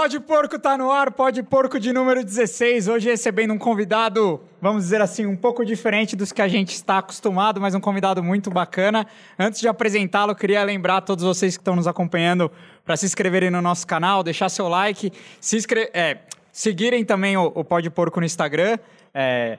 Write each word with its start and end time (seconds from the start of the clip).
Pode 0.00 0.18
Porco 0.20 0.58
tá 0.58 0.78
no 0.78 0.90
ar, 0.90 1.12
Pode 1.12 1.42
Porco 1.42 1.78
de 1.78 1.92
número 1.92 2.24
16. 2.24 2.88
Hoje 2.88 3.10
recebendo 3.10 3.52
um 3.52 3.58
convidado, 3.58 4.40
vamos 4.58 4.84
dizer 4.84 5.02
assim, 5.02 5.26
um 5.26 5.36
pouco 5.36 5.62
diferente 5.62 6.16
dos 6.16 6.32
que 6.32 6.40
a 6.40 6.48
gente 6.48 6.72
está 6.72 6.96
acostumado, 6.96 7.60
mas 7.60 7.74
um 7.74 7.80
convidado 7.80 8.22
muito 8.22 8.50
bacana. 8.50 9.06
Antes 9.38 9.60
de 9.60 9.68
apresentá-lo, 9.68 10.34
queria 10.34 10.64
lembrar 10.64 10.96
a 10.96 11.00
todos 11.02 11.22
vocês 11.22 11.54
que 11.54 11.60
estão 11.60 11.76
nos 11.76 11.86
acompanhando 11.86 12.50
para 12.82 12.96
se 12.96 13.04
inscreverem 13.04 13.50
no 13.50 13.60
nosso 13.60 13.86
canal, 13.86 14.22
deixar 14.22 14.48
seu 14.48 14.68
like, 14.68 15.12
se 15.38 15.58
é, 15.92 16.20
seguirem 16.50 17.04
também 17.04 17.36
o, 17.36 17.52
o 17.54 17.62
Pode 17.62 17.90
Porco 17.90 18.20
no 18.20 18.24
Instagram, 18.24 18.78
é, 19.12 19.58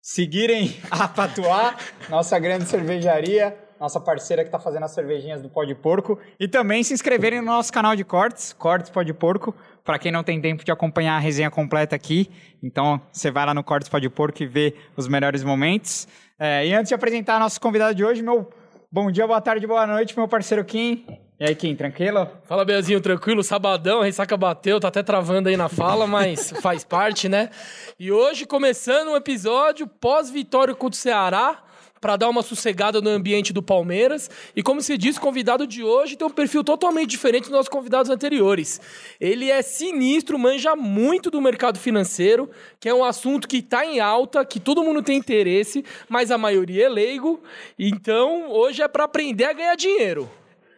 seguirem 0.00 0.76
a 0.88 1.08
Patuá, 1.08 1.74
nossa 2.08 2.38
grande 2.38 2.66
cervejaria 2.66 3.63
nossa 3.84 4.00
parceira 4.00 4.42
que 4.42 4.48
está 4.48 4.58
fazendo 4.58 4.84
as 4.84 4.92
cervejinhas 4.92 5.42
do 5.42 5.48
Pó 5.48 5.62
de 5.62 5.74
Porco. 5.74 6.18
E 6.40 6.48
também 6.48 6.82
se 6.82 6.94
inscreverem 6.94 7.40
no 7.40 7.46
nosso 7.46 7.72
canal 7.72 7.94
de 7.94 8.02
cortes, 8.02 8.52
Cortes 8.54 8.90
Pó 8.90 9.02
de 9.02 9.12
Porco, 9.12 9.54
para 9.84 9.98
quem 9.98 10.10
não 10.10 10.24
tem 10.24 10.40
tempo 10.40 10.64
de 10.64 10.72
acompanhar 10.72 11.16
a 11.16 11.18
resenha 11.18 11.50
completa 11.50 11.94
aqui. 11.94 12.30
Então, 12.62 13.00
você 13.12 13.30
vai 13.30 13.44
lá 13.44 13.52
no 13.52 13.62
Cortes 13.62 13.88
Pó 13.88 13.98
de 13.98 14.08
Porco 14.08 14.42
e 14.42 14.46
vê 14.46 14.74
os 14.96 15.06
melhores 15.06 15.44
momentos. 15.44 16.08
É, 16.38 16.66
e 16.66 16.72
antes 16.72 16.88
de 16.88 16.94
apresentar 16.94 17.38
nosso 17.38 17.60
convidado 17.60 17.94
de 17.94 18.02
hoje, 18.02 18.22
meu 18.22 18.50
bom 18.90 19.10
dia, 19.10 19.26
boa 19.26 19.40
tarde, 19.40 19.66
boa 19.66 19.86
noite, 19.86 20.16
meu 20.16 20.26
parceiro 20.26 20.64
Kim. 20.64 21.04
E 21.38 21.44
aí, 21.44 21.54
Kim, 21.54 21.76
tranquilo? 21.76 22.26
Fala, 22.44 22.64
Beazinho, 22.64 23.02
tranquilo? 23.02 23.42
Sabadão, 23.42 24.00
a 24.00 24.04
ressaca 24.04 24.34
bateu, 24.34 24.80
tá 24.80 24.88
até 24.88 25.02
travando 25.02 25.50
aí 25.50 25.56
na 25.58 25.68
fala, 25.68 26.06
mas 26.06 26.54
faz 26.62 26.84
parte, 26.84 27.28
né? 27.28 27.50
E 27.98 28.10
hoje, 28.10 28.46
começando 28.46 29.08
um 29.08 29.16
episódio 29.16 29.86
pós-vitória 29.86 30.74
contra 30.74 30.96
o 30.96 31.00
Ceará, 31.00 31.62
para 32.04 32.16
dar 32.16 32.28
uma 32.28 32.42
sossegada 32.42 33.00
no 33.00 33.08
ambiente 33.08 33.50
do 33.50 33.62
Palmeiras. 33.62 34.28
E 34.54 34.62
como 34.62 34.82
se 34.82 34.98
diz, 34.98 35.16
o 35.16 35.20
convidado 35.22 35.66
de 35.66 35.82
hoje 35.82 36.16
tem 36.16 36.26
um 36.26 36.30
perfil 36.30 36.62
totalmente 36.62 37.08
diferente 37.08 37.44
dos 37.44 37.52
nossos 37.52 37.70
convidados 37.70 38.10
anteriores. 38.10 38.78
Ele 39.18 39.50
é 39.50 39.62
sinistro, 39.62 40.38
manja 40.38 40.76
muito 40.76 41.30
do 41.30 41.40
mercado 41.40 41.78
financeiro, 41.78 42.50
que 42.78 42.90
é 42.90 42.94
um 42.94 43.02
assunto 43.02 43.48
que 43.48 43.56
está 43.56 43.86
em 43.86 44.00
alta, 44.00 44.44
que 44.44 44.60
todo 44.60 44.84
mundo 44.84 45.02
tem 45.02 45.16
interesse, 45.16 45.82
mas 46.06 46.30
a 46.30 46.36
maioria 46.36 46.84
é 46.84 46.88
leigo. 46.90 47.42
Então, 47.78 48.50
hoje 48.50 48.82
é 48.82 48.88
para 48.88 49.04
aprender 49.04 49.46
a 49.46 49.54
ganhar 49.54 49.74
dinheiro. 49.74 50.28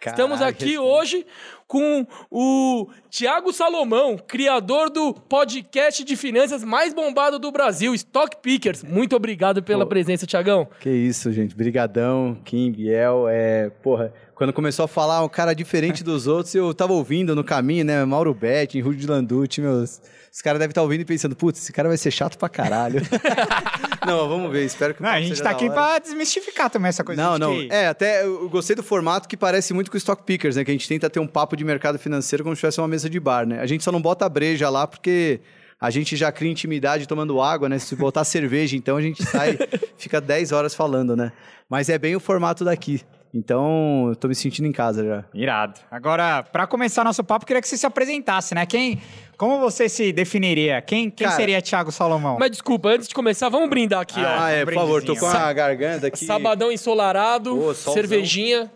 Estamos 0.05 0.42
aqui 0.42 0.78
hoje 0.78 1.27
com 1.66 2.06
o 2.30 2.89
Tiago 3.11 3.52
Salomão, 3.52 4.16
criador 4.16 4.89
do 4.89 5.12
podcast 5.12 6.05
de 6.05 6.16
finanças 6.16 6.62
mais 6.62 6.94
bombado 6.94 7.39
do 7.39 7.50
Brasil, 7.50 7.94
Stock 7.94 8.36
Pickers. 8.41 8.83
Muito 8.84 9.17
obrigado 9.17 9.62
pela 9.62 9.84
Pô, 9.84 9.89
presença, 9.89 10.27
Tiagão. 10.27 10.69
Que 10.80 10.91
isso, 10.91 11.33
gente. 11.33 11.56
Brigadão, 11.56 12.39
Kim, 12.44 12.70
Biel. 12.70 13.27
É, 13.28 13.70
porra, 13.83 14.12
quando 14.34 14.52
começou 14.52 14.84
a 14.84 14.89
falar 14.89 15.24
um 15.24 15.28
cara 15.28 15.55
diferente 15.55 16.05
dos 16.05 16.27
outros, 16.27 16.55
eu 16.55 16.72
tava 16.72 16.92
ouvindo 16.92 17.34
no 17.34 17.42
caminho, 17.42 17.84
né? 17.84 18.05
Mauro 18.05 18.33
Betti, 18.33 18.80
Rudy 18.80 19.06
Landucci, 19.06 19.61
meus 19.61 20.00
os 20.37 20.42
caras 20.42 20.59
devem 20.59 20.70
estar 20.70 20.83
ouvindo 20.83 21.01
e 21.01 21.05
pensando, 21.06 21.34
putz, 21.34 21.62
esse 21.62 21.73
cara 21.73 21.89
vai 21.89 21.97
ser 21.97 22.11
chato 22.11 22.37
pra 22.37 22.47
caralho. 22.47 23.01
não, 24.06 24.29
vamos 24.29 24.53
ver, 24.53 24.67
espero 24.67 24.92
que 24.92 25.03
Não, 25.03 25.09
a 25.09 25.19
gente 25.19 25.42
tá 25.42 25.48
aqui 25.48 25.70
pra 25.70 25.98
desmistificar 25.98 26.69
também 26.69 26.91
essa 26.91 27.03
coisa. 27.03 27.23
Não, 27.23 27.39
não. 27.39 27.55
Que... 27.55 27.73
É, 27.73 27.89
até 27.89 28.23
eu 28.23 28.47
gostei 28.51 28.77
do 28.77 28.83
formato 28.83 29.27
que 29.27 29.34
parece 29.34 29.73
muito 29.73 29.91
com 29.91 29.95
o 29.95 29.97
Stock 29.97 30.25
Pickers, 30.25 30.57
né? 30.57 30.62
Que 30.62 30.70
a 30.70 30.75
gente 30.75 30.87
tenta 30.87 31.09
ter 31.09 31.20
um 31.20 31.27
papo 31.27 31.57
de 31.57 31.64
mercado 31.64 31.98
financeiro 31.98 32.45
como 32.45 32.55
se 32.55 32.61
tivesse 32.61 32.79
uma 32.79 32.87
mesa 32.87 33.09
de 33.09 33.19
bar, 33.19 33.47
né? 33.47 33.61
A 33.61 33.67
gente 33.67 33.83
só 33.83 33.91
não 33.91 34.03
bota 34.03 34.27
a 34.27 34.29
breja 34.29 34.69
lá 34.69 34.87
porque 34.87 35.41
a 35.81 35.89
gente 35.89 36.14
já 36.17 36.31
cria 36.31 36.53
intimidade 36.53 37.09
tomando 37.09 37.41
água, 37.41 37.67
né? 37.67 37.79
Se 37.79 37.97
botar 37.97 38.23
cerveja, 38.29 38.77
então 38.77 38.98
a 38.98 39.01
gente 39.01 39.25
sai, 39.25 39.59
fica 39.97 40.20
10 40.20 40.53
horas 40.53 40.75
falando, 40.75 41.17
né? 41.17 41.33
Mas 41.67 41.89
é 41.89 41.97
bem 41.97 42.14
o 42.14 42.20
formato 42.20 42.62
daqui. 42.62 43.01
Então, 43.37 44.09
eu 44.09 44.17
tô 44.17 44.29
me 44.29 44.34
sentindo 44.34 44.67
em 44.67 44.73
casa 44.73 45.05
já. 45.05 45.25
Irado. 45.34 45.79
Agora, 45.91 46.42
para 46.42 46.67
começar 46.67 47.05
nosso 47.05 47.23
papo, 47.23 47.45
queria 47.45 47.61
que 47.61 47.69
você 47.69 47.77
se 47.77 47.84
apresentasse, 47.84 48.55
né? 48.55 48.65
Quem, 48.65 48.98
como 49.36 49.61
você 49.61 49.91
se 49.91 50.11
definiria? 50.11 50.80
Quem, 50.80 51.11
quem 51.11 51.27
Cara, 51.27 51.36
seria 51.36 51.61
Thiago 51.61 51.92
Salomão? 51.92 52.39
Mas 52.41 52.51
desculpa, 52.51 52.89
antes 52.89 53.07
de 53.07 53.14
começar, 53.14 53.51
vamos 53.51 53.69
brindar 53.69 54.01
aqui, 54.01 54.19
ah, 54.20 54.39
ó. 54.39 54.42
Ah, 54.42 54.51
é, 54.51 54.64
por 54.64 54.73
favor, 54.73 55.05
tô 55.05 55.14
com 55.14 55.27
a 55.27 55.52
garganta 55.52 56.07
aqui. 56.07 56.25
Sabadão 56.25 56.73
ensolarado, 56.73 57.63
oh, 57.63 57.75
cervejinha. 57.75 58.73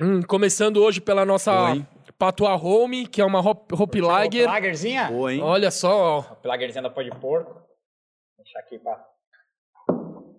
Hum, 0.00 0.22
começando 0.22 0.76
hoje 0.76 1.00
pela 1.00 1.24
nossa 1.24 1.72
Oi. 1.72 1.84
Patua 2.16 2.54
Home, 2.54 3.04
que 3.04 3.20
é 3.20 3.24
uma 3.24 3.40
Hop, 3.40 3.72
Hop 3.72 3.94
Lager. 3.96 4.44
Hop 4.44 4.52
Lagerzinha? 4.52 5.08
Boa, 5.08 5.34
hein? 5.34 5.42
Olha 5.42 5.72
só, 5.72 5.90
ó. 5.90 6.18
Hop 6.20 6.44
Lagerzinha 6.44 6.82
da 6.82 6.90
Pó 6.90 7.02
de 7.02 7.10
Porco. 7.10 7.54
Vou 7.54 8.44
deixar 8.44 8.60
aqui 8.60 8.78
pra 8.78 9.04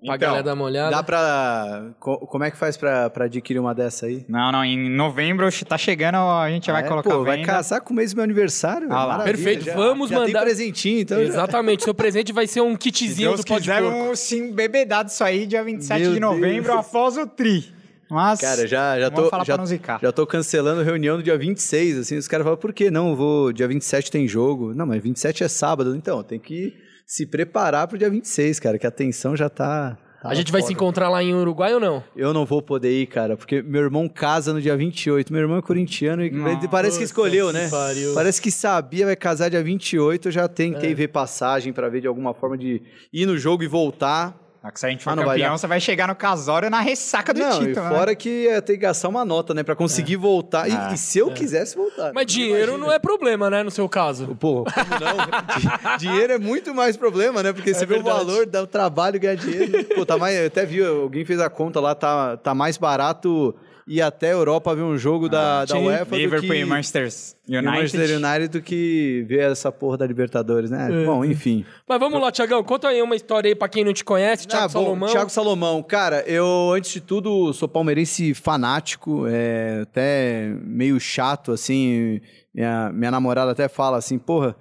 Pra 0.05 0.15
então, 0.15 0.27
galera 0.29 0.43
dar 0.43 0.53
uma 0.53 0.63
olhada. 0.63 0.91
Dá 0.91 1.03
pra. 1.03 1.91
Como 1.99 2.43
é 2.43 2.51
que 2.51 2.57
faz 2.57 2.77
pra, 2.77 3.09
pra 3.09 3.25
adquirir 3.25 3.59
uma 3.59 3.75
dessa 3.75 4.05
aí? 4.05 4.25
Não, 4.29 4.51
não. 4.51 4.63
Em 4.63 4.89
novembro 4.89 5.47
tá 5.65 5.77
chegando, 5.77 6.15
a 6.15 6.49
gente 6.49 6.69
ah, 6.69 6.73
vai 6.73 6.83
é? 6.83 6.87
colocar. 6.87 7.09
Pô, 7.09 7.23
vai 7.23 7.41
casar 7.43 7.81
com 7.81 7.93
o 7.93 7.95
mês 7.95 8.13
do 8.13 8.15
meu 8.15 8.23
aniversário. 8.23 8.87
Ah, 8.91 9.05
lá. 9.05 9.23
Perfeito. 9.23 9.65
Já, 9.65 9.75
Vamos 9.75 10.09
já 10.09 10.19
mandar. 10.19 10.31
Tem 10.31 10.41
presentinho, 10.41 11.01
então. 11.01 11.19
Exatamente. 11.19 11.83
Seu 11.89 11.93
presente 11.93 12.31
vai 12.31 12.47
ser 12.47 12.61
um 12.61 12.75
kitzinho 12.77 13.29
Deus 13.29 13.41
do 13.41 13.45
Pode 13.45 13.61
quiser, 13.61 13.81
vamos 13.81 14.19
sim 14.19 14.53
bebedado 14.53 15.09
isso 15.09 15.23
aí, 15.23 15.45
dia 15.45 15.63
27 15.63 16.01
meu 16.01 16.13
de 16.13 16.19
novembro, 16.19 16.73
Deus. 16.73 16.85
após 16.85 17.17
o 17.17 17.27
Tri. 17.27 17.65
Mas. 18.09 18.39
Cara, 18.39 18.65
já, 18.65 18.99
já 18.99 19.11
tô. 19.11 19.29
Já, 19.43 19.99
já 20.01 20.11
tô 20.11 20.25
cancelando 20.25 20.81
reunião 20.81 21.17
no 21.17 21.23
dia 21.23 21.37
26. 21.37 21.99
Assim, 21.99 22.17
os 22.17 22.27
caras 22.27 22.45
falam, 22.45 22.57
por 22.57 22.71
que 22.71 22.89
não? 22.89 23.15
Vou. 23.15 23.51
Dia 23.51 23.67
27 23.67 24.09
tem 24.09 24.27
jogo. 24.27 24.73
Não, 24.73 24.85
mas 24.85 25.03
27 25.03 25.43
é 25.43 25.47
sábado. 25.47 25.95
Então, 25.95 26.23
tem 26.23 26.39
que 26.39 26.73
se 27.09 27.25
preparar 27.25 27.87
pro 27.87 27.97
dia 27.97 28.07
26, 28.07 28.59
cara, 28.59 28.77
que 28.77 28.85
a 28.85 28.91
tensão 28.91 29.35
já 29.35 29.49
tá 29.49 29.97
a 30.21 30.33
gente 30.33 30.51
vai 30.51 30.61
se 30.61 30.73
encontrar 30.73 31.07
lá 31.07 31.23
em 31.23 31.33
Uruguai 31.33 31.73
ou 31.73 31.79
não? 31.79 32.03
Eu 32.13 32.33
não 32.33 32.45
vou 32.45 32.61
poder 32.61 32.91
ir, 32.91 33.07
cara, 33.07 33.37
porque 33.37 33.61
meu 33.61 33.81
irmão 33.81 34.09
casa 34.09 34.53
no 34.53 34.61
dia 34.61 34.75
28. 34.75 35.31
Meu 35.31 35.43
irmão 35.43 35.57
é 35.57 35.61
corintiano 35.61 36.21
e 36.25 36.29
Nossa, 36.29 36.67
parece 36.67 36.97
que 36.97 37.05
escolheu, 37.05 37.53
né? 37.53 37.69
Pariu. 37.69 38.13
Parece 38.13 38.41
que 38.41 38.51
sabia, 38.51 39.05
vai 39.05 39.15
casar 39.15 39.49
dia 39.49 39.63
28. 39.63 40.27
Eu 40.27 40.31
já 40.33 40.47
tentei 40.49 40.91
é. 40.91 40.93
ver 40.93 41.07
passagem 41.07 41.71
para 41.71 41.87
ver 41.87 42.01
de 42.01 42.07
alguma 42.07 42.33
forma 42.33 42.57
de 42.57 42.81
ir 43.13 43.25
no 43.25 43.37
jogo 43.37 43.63
e 43.63 43.67
voltar. 43.67 44.37
Ah, 44.61 44.71
se 44.75 44.85
a 44.85 44.89
gente 44.89 45.03
for 45.03 45.11
ah, 45.11 45.15
campeão, 45.15 45.49
vai 45.49 45.57
você 45.57 45.67
vai 45.67 45.79
chegar 45.79 46.07
no 46.07 46.15
casório 46.15 46.69
na 46.69 46.81
ressaca 46.81 47.33
do 47.33 47.39
não, 47.39 47.51
título. 47.51 47.71
E 47.71 47.75
né? 47.75 47.89
fora 47.89 48.11
né? 48.11 48.15
que 48.15 48.29
ia 48.43 48.61
ter 48.61 48.73
que 48.73 48.79
gastar 48.79 49.07
uma 49.07 49.23
nota, 49.23 49.53
né? 49.53 49.63
Pra 49.63 49.73
conseguir 49.73 50.15
é. 50.15 50.17
voltar. 50.17 50.69
E, 50.69 50.73
ah, 50.73 50.91
e, 50.93 50.97
se 50.97 51.17
eu 51.17 51.29
é. 51.29 51.33
quisesse 51.33 51.77
voltar. 51.77 52.11
Mas 52.13 52.25
dinheiro 52.25 52.73
imagina. 52.73 52.77
não 52.77 52.91
é 52.91 52.99
problema, 52.99 53.49
né? 53.49 53.63
No 53.63 53.71
seu 53.71 53.87
caso. 53.87 54.35
Pô, 54.37 54.65
como 54.65 54.99
não? 54.99 55.95
dinheiro 55.97 56.33
é 56.33 56.37
muito 56.37 56.75
mais 56.75 56.97
problema, 56.97 57.41
né? 57.41 57.53
Porque 57.53 57.69
é 57.69 57.73
você 57.73 57.85
vê 57.85 57.95
o 57.95 58.03
valor, 58.03 58.45
dá 58.45 58.61
o 58.61 58.67
trabalho, 58.67 59.17
ganhar 59.17 59.35
dinheiro. 59.35 59.85
Pô, 59.95 60.05
tá 60.05 60.17
mais. 60.17 60.37
Eu 60.37 60.47
até 60.47 60.65
vi, 60.65 60.85
alguém 60.85 61.23
fez 61.23 61.39
a 61.39 61.49
conta 61.49 61.79
lá, 61.79 61.95
tá, 61.95 62.35
tá 62.35 62.53
mais 62.53 62.77
barato 62.77 63.55
ir 63.89 64.03
até 64.03 64.27
a 64.27 64.33
Europa 64.33 64.75
ver 64.75 64.83
um 64.83 64.95
jogo 64.95 65.25
ah, 65.25 65.29
da, 65.29 65.65
da 65.65 65.79
UEFA 65.79 66.15
Liverpool 66.15 66.47
do 66.47 66.53
que... 66.53 66.59
e 66.59 66.65
Manchester 66.65 67.09
United. 67.47 67.65
Manchester 67.65 68.17
United 68.17 68.47
do 68.49 68.61
que 68.61 69.25
ver 69.27 69.51
essa 69.51 69.71
porra 69.71 69.97
da 69.97 70.05
Libertadores, 70.05 70.69
né? 70.69 71.01
É. 71.01 71.05
Bom, 71.05 71.25
enfim. 71.25 71.65
Mas 71.87 71.99
vamos 71.99 72.21
lá, 72.21 72.31
Tiagão, 72.31 72.63
conta 72.63 72.87
aí 72.89 73.01
uma 73.01 73.15
história 73.15 73.49
aí 73.49 73.55
pra 73.55 73.67
quem 73.67 73.83
não 73.83 73.91
te 73.91 74.05
conhece, 74.05 74.47
Thiago 74.47 74.65
ah, 74.65 74.69
Salomão. 74.69 75.09
Thiago 75.09 75.29
Salomão, 75.31 75.81
cara, 75.81 76.23
eu, 76.27 76.71
antes 76.71 76.93
de 76.93 77.01
tudo, 77.01 77.51
sou 77.51 77.67
palmeirense 77.67 78.35
fanático, 78.35 79.25
é, 79.27 79.79
até 79.81 80.53
meio 80.63 80.99
chato, 80.99 81.51
assim, 81.51 82.21
minha, 82.53 82.91
minha 82.93 83.09
namorada 83.09 83.51
até 83.51 83.67
fala 83.67 83.97
assim, 83.97 84.19
porra 84.19 84.55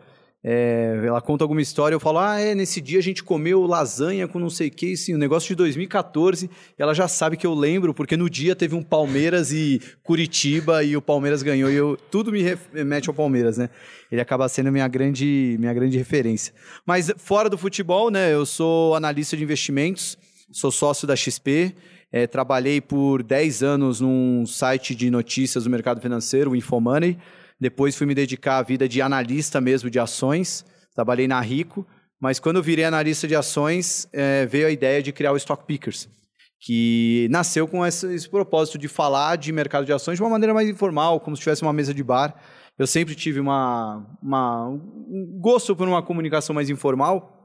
é, 0.51 1.03
ela 1.05 1.21
conta 1.21 1.45
alguma 1.45 1.61
história, 1.61 1.95
eu 1.95 2.01
falo, 2.01 2.19
ah, 2.19 2.41
é, 2.41 2.55
nesse 2.55 2.81
dia 2.81 2.99
a 2.99 3.03
gente 3.03 3.23
comeu 3.23 3.67
lasanha 3.67 4.27
com 4.27 4.39
não 4.39 4.49
sei 4.49 4.69
o 4.69 4.71
que, 4.71 4.97
sim, 4.97 5.15
um 5.15 5.19
negócio 5.19 5.49
de 5.49 5.55
2014, 5.57 6.49
ela 6.79 6.95
já 6.95 7.07
sabe 7.07 7.37
que 7.37 7.47
eu 7.47 7.53
lembro, 7.53 7.93
porque 7.93 8.17
no 8.17 8.31
dia 8.31 8.57
teve 8.57 8.75
um 8.75 8.83
Palmeiras 8.83 9.53
e 9.53 9.79
Curitiba 10.03 10.83
e 10.83 10.97
o 10.97 11.03
Palmeiras 11.03 11.43
ganhou, 11.43 11.71
e 11.71 11.75
eu, 11.75 11.99
tudo 12.11 12.33
me 12.33 12.41
remete 12.73 13.11
ao 13.11 13.15
Palmeiras, 13.15 13.59
né? 13.59 13.69
Ele 14.11 14.23
acaba 14.23 14.49
sendo 14.49 14.73
minha 14.73 14.89
grande, 14.89 15.55
minha 15.59 15.75
grande 15.75 15.99
referência. 15.99 16.55
Mas 16.87 17.13
fora 17.19 17.51
do 17.51 17.59
futebol, 17.59 18.11
né, 18.11 18.33
eu 18.33 18.47
sou 18.47 18.95
analista 18.95 19.37
de 19.37 19.45
investimentos, 19.45 20.17
sou 20.51 20.71
sócio 20.71 21.07
da 21.07 21.15
XP, 21.15 21.75
é, 22.11 22.27
trabalhei 22.27 22.81
por 22.81 23.23
10 23.23 23.63
anos 23.63 24.01
num 24.01 24.47
site 24.47 24.95
de 24.95 25.11
notícias 25.11 25.65
do 25.65 25.69
mercado 25.69 26.01
financeiro, 26.01 26.53
o 26.53 26.57
Infomoney, 26.57 27.19
depois 27.61 27.97
fui 27.97 28.07
me 28.07 28.15
dedicar 28.15 28.59
à 28.59 28.63
vida 28.63 28.89
de 28.89 29.03
analista 29.03 29.61
mesmo 29.61 29.91
de 29.91 29.99
ações. 29.99 30.65
Trabalhei 30.95 31.27
na 31.27 31.41
Rico. 31.41 31.87
Mas 32.21 32.41
quando 32.41 32.63
virei 32.63 32.85
analista 32.85 33.29
de 33.29 33.37
ações, 33.37 34.09
é, 34.13 34.45
veio 34.47 34.67
a 34.67 34.71
ideia 34.71 35.03
de 35.03 35.13
criar 35.13 35.33
o 35.33 35.37
Stock 35.37 35.65
Pickers, 35.65 36.09
que 36.61 37.29
nasceu 37.31 37.69
com 37.69 37.87
esse, 37.87 38.13
esse, 38.13 38.29
propósito 38.29 38.77
de 38.77 38.89
falar 38.89 39.37
de 39.37 39.53
mercado 39.53 39.87
de 39.87 39.93
ações 39.93 40.17
de 40.17 40.23
uma 40.23 40.31
maneira 40.31 40.53
mais 40.53 40.69
informal, 40.69 41.21
como 41.21 41.37
se 41.37 41.43
tivesse 41.43 41.63
uma 41.63 41.73
mesa 41.73 41.95
de 41.95 42.03
bar. 42.03 42.35
Eu 42.77 42.87
sempre 42.87 43.15
tive 43.15 43.39
uma, 43.39 44.05
uma, 44.21 44.69
um 44.69 45.39
gosto 45.41 45.77
por 45.77 45.87
uma 45.87 46.03
comunicação 46.03 46.55
mais 46.55 46.69
informal. 46.71 47.38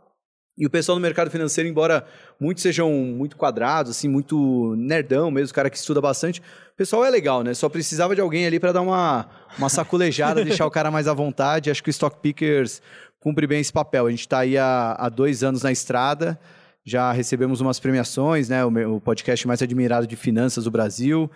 E 0.57 0.67
o 0.67 0.69
pessoal 0.69 0.95
no 0.95 1.01
mercado 1.01 1.31
financeiro, 1.31 1.67
embora 1.67 2.05
muitos 2.39 2.61
sejam 2.61 2.91
muito 2.91 3.35
quadrados, 3.35 3.91
assim, 3.91 4.07
muito 4.07 4.75
nerdão 4.77 5.31
mesmo, 5.31 5.53
cara 5.53 5.69
que 5.69 5.77
estuda 5.77 5.99
bastante, 5.99 6.41
o 6.73 6.77
pessoal 6.77 7.03
é 7.03 7.09
legal, 7.09 7.43
né? 7.43 7.55
Só 7.55 7.67
precisava 7.67 8.13
de 8.13 8.21
alguém 8.21 8.45
ali 8.45 8.59
para 8.59 8.71
dar 8.71 8.81
uma, 8.81 9.27
uma 9.57 9.67
saculejada, 9.67 10.43
deixar 10.45 10.67
o 10.67 10.71
cara 10.71 10.91
mais 10.91 11.07
à 11.07 11.13
vontade. 11.13 11.71
Acho 11.71 11.81
que 11.81 11.89
o 11.89 11.91
Stock 11.91 12.17
Pickers 12.21 12.81
cumpre 13.19 13.47
bem 13.47 13.61
esse 13.61 13.73
papel. 13.73 14.05
A 14.05 14.11
gente 14.11 14.19
está 14.19 14.39
aí 14.39 14.55
há, 14.55 14.95
há, 14.97 15.09
dois 15.09 15.43
anos 15.43 15.63
na 15.63 15.71
estrada, 15.71 16.39
já 16.85 17.11
recebemos 17.11 17.59
umas 17.59 17.79
premiações, 17.79 18.47
né? 18.47 18.63
O, 18.63 18.95
o 18.95 19.01
podcast 19.01 19.47
mais 19.47 19.61
admirado 19.61 20.05
de 20.05 20.15
finanças 20.15 20.65
do 20.65 20.71
Brasil. 20.71 21.31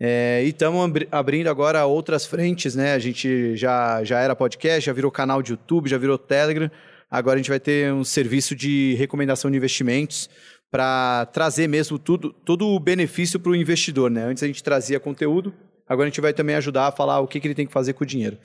É, 0.00 0.42
e 0.44 0.48
estamos 0.48 0.90
abrindo 1.12 1.48
agora 1.48 1.84
outras 1.84 2.24
frentes, 2.24 2.74
né? 2.74 2.94
A 2.94 2.98
gente 2.98 3.54
já, 3.56 4.02
já 4.02 4.20
era 4.20 4.34
podcast, 4.34 4.86
já 4.86 4.92
virou 4.92 5.10
canal 5.10 5.42
de 5.42 5.52
YouTube, 5.52 5.88
já 5.88 5.98
virou 5.98 6.16
Telegram. 6.16 6.70
Agora 7.14 7.36
a 7.36 7.38
gente 7.38 7.48
vai 7.48 7.60
ter 7.60 7.92
um 7.92 8.02
serviço 8.02 8.56
de 8.56 8.96
recomendação 8.98 9.48
de 9.48 9.56
investimentos 9.56 10.28
para 10.68 11.26
trazer 11.26 11.68
mesmo 11.68 11.96
tudo, 11.96 12.32
todo 12.44 12.66
o 12.66 12.80
benefício 12.80 13.38
para 13.38 13.52
o 13.52 13.54
investidor, 13.54 14.10
né? 14.10 14.24
Antes 14.24 14.42
a 14.42 14.48
gente 14.48 14.60
trazia 14.64 14.98
conteúdo, 14.98 15.54
agora 15.88 16.08
a 16.08 16.10
gente 16.10 16.20
vai 16.20 16.32
também 16.32 16.56
ajudar 16.56 16.88
a 16.88 16.90
falar 16.90 17.20
o 17.20 17.28
que, 17.28 17.38
que 17.38 17.46
ele 17.46 17.54
tem 17.54 17.68
que 17.68 17.72
fazer 17.72 17.92
com 17.92 18.02
o 18.02 18.06
dinheiro. 18.06 18.36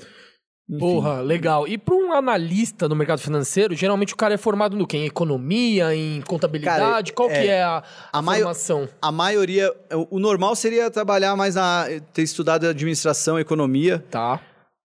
Enfim. 0.70 0.78
Porra, 0.78 1.20
legal. 1.20 1.68
E 1.68 1.80
para 1.80 1.96
um 1.96 2.14
analista 2.14 2.88
no 2.88 2.96
mercado 2.96 3.22
financeiro, 3.22 3.74
geralmente 3.74 4.14
o 4.14 4.16
cara 4.16 4.36
é 4.36 4.38
formado 4.38 4.78
no 4.78 4.86
quê? 4.86 4.98
Em 4.98 5.06
economia, 5.08 5.96
em 5.96 6.22
contabilidade? 6.22 7.12
Cara, 7.12 7.16
Qual 7.16 7.32
é, 7.32 7.42
que 7.42 7.48
é 7.48 7.64
a, 7.64 7.84
a, 8.14 8.20
a 8.20 8.22
formação? 8.22 8.88
A 9.02 9.12
maioria, 9.12 9.74
o 10.12 10.20
normal 10.20 10.56
seria 10.56 10.92
trabalhar 10.92 11.36
mais 11.36 11.56
na 11.56 11.88
ter 12.14 12.22
estudado 12.22 12.68
administração, 12.68 13.40
economia. 13.40 14.06
Tá. 14.12 14.40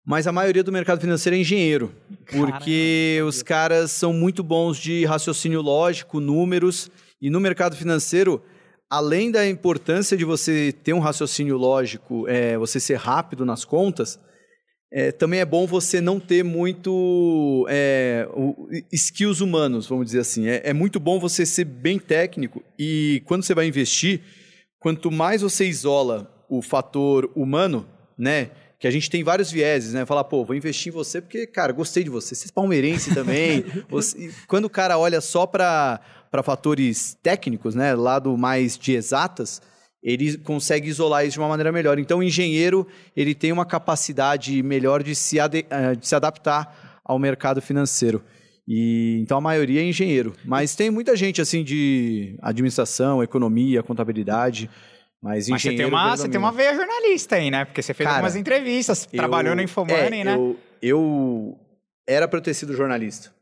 Mas 0.06 0.26
a 0.26 0.32
maioria 0.32 0.62
do 0.62 0.70
mercado 0.70 1.00
financeiro 1.00 1.34
é 1.34 1.40
engenheiro, 1.40 1.94
porque 2.30 3.14
Caramba. 3.16 3.28
os 3.28 3.42
caras 3.42 3.90
são 3.90 4.12
muito 4.12 4.42
bons 4.42 4.76
de 4.76 5.04
raciocínio 5.06 5.62
lógico, 5.62 6.20
números, 6.20 6.90
e 7.22 7.30
no 7.30 7.40
mercado 7.40 7.74
financeiro, 7.74 8.42
além 8.90 9.30
da 9.30 9.48
importância 9.48 10.14
de 10.14 10.24
você 10.24 10.74
ter 10.84 10.92
um 10.92 10.98
raciocínio 10.98 11.56
lógico, 11.56 12.28
é, 12.28 12.58
você 12.58 12.78
ser 12.78 12.96
rápido 12.96 13.46
nas 13.46 13.64
contas, 13.64 14.20
é, 14.92 15.10
também 15.10 15.40
é 15.40 15.44
bom 15.44 15.66
você 15.66 16.00
não 16.00 16.20
ter 16.20 16.44
muito 16.44 17.66
é, 17.68 18.28
skills 18.92 19.40
humanos, 19.40 19.88
vamos 19.88 20.04
dizer 20.06 20.20
assim. 20.20 20.46
É, 20.46 20.60
é, 20.64 20.72
muito 20.72 21.00
bom 21.00 21.18
você 21.18 21.44
ser 21.44 21.64
bem 21.64 21.98
técnico 21.98 22.62
e 22.78 23.20
quando 23.24 23.42
você 23.42 23.54
vai 23.54 23.66
investir, 23.66 24.20
quanto 24.78 25.10
mais 25.10 25.42
você 25.42 25.66
isola 25.66 26.46
o 26.48 26.62
fator 26.62 27.28
humano, 27.34 27.88
né? 28.16 28.50
Que 28.84 28.88
a 28.88 28.90
gente 28.90 29.08
tem 29.08 29.24
vários 29.24 29.50
vieses, 29.50 29.94
né? 29.94 30.04
Falar, 30.04 30.24
pô, 30.24 30.44
vou 30.44 30.54
investir 30.54 30.92
em 30.92 30.94
você 30.94 31.18
porque, 31.18 31.46
cara, 31.46 31.72
gostei 31.72 32.04
de 32.04 32.10
você. 32.10 32.34
Você 32.34 32.48
é 32.48 32.52
palmeirense 32.52 33.14
também. 33.14 33.64
você, 33.88 34.30
quando 34.46 34.66
o 34.66 34.68
cara 34.68 34.98
olha 34.98 35.22
só 35.22 35.46
para 35.46 35.98
fatores 36.44 37.16
técnicos, 37.22 37.74
né? 37.74 37.94
Lado 37.94 38.36
mais 38.36 38.76
de 38.76 38.92
exatas, 38.92 39.62
ele 40.02 40.36
consegue 40.36 40.86
isolar 40.86 41.24
isso 41.24 41.32
de 41.32 41.38
uma 41.38 41.48
maneira 41.48 41.72
melhor. 41.72 41.98
Então, 41.98 42.18
o 42.18 42.22
engenheiro 42.22 42.86
ele 43.16 43.34
tem 43.34 43.52
uma 43.52 43.64
capacidade 43.64 44.62
melhor 44.62 45.02
de 45.02 45.14
se, 45.14 45.38
eh, 45.38 45.94
de 45.98 46.06
se 46.06 46.14
adaptar 46.14 47.00
ao 47.02 47.18
mercado 47.18 47.62
financeiro. 47.62 48.22
E, 48.68 49.18
então, 49.22 49.38
a 49.38 49.40
maioria 49.40 49.80
é 49.80 49.84
engenheiro. 49.84 50.34
Mas 50.44 50.76
tem 50.76 50.90
muita 50.90 51.16
gente 51.16 51.40
assim 51.40 51.64
de 51.64 52.36
administração, 52.42 53.22
economia, 53.22 53.82
contabilidade. 53.82 54.68
Mas, 55.24 55.48
mas 55.48 55.62
você, 55.62 55.74
tem 55.74 55.86
uma, 55.86 56.14
você 56.14 56.28
tem 56.28 56.38
uma 56.38 56.52
veia 56.52 56.74
jornalista 56.74 57.36
aí, 57.36 57.50
né? 57.50 57.64
Porque 57.64 57.80
você 57.80 57.94
fez 57.94 58.06
Cara, 58.06 58.18
algumas 58.18 58.36
entrevistas, 58.36 59.08
eu, 59.10 59.16
trabalhou 59.16 59.56
no 59.56 59.62
Infomoney, 59.62 60.20
é, 60.20 60.24
né? 60.24 60.34
Eu, 60.34 60.58
eu 60.82 61.58
era 62.06 62.28
para 62.28 62.42
ter 62.42 62.52
sido 62.52 62.76
jornalista. 62.76 63.32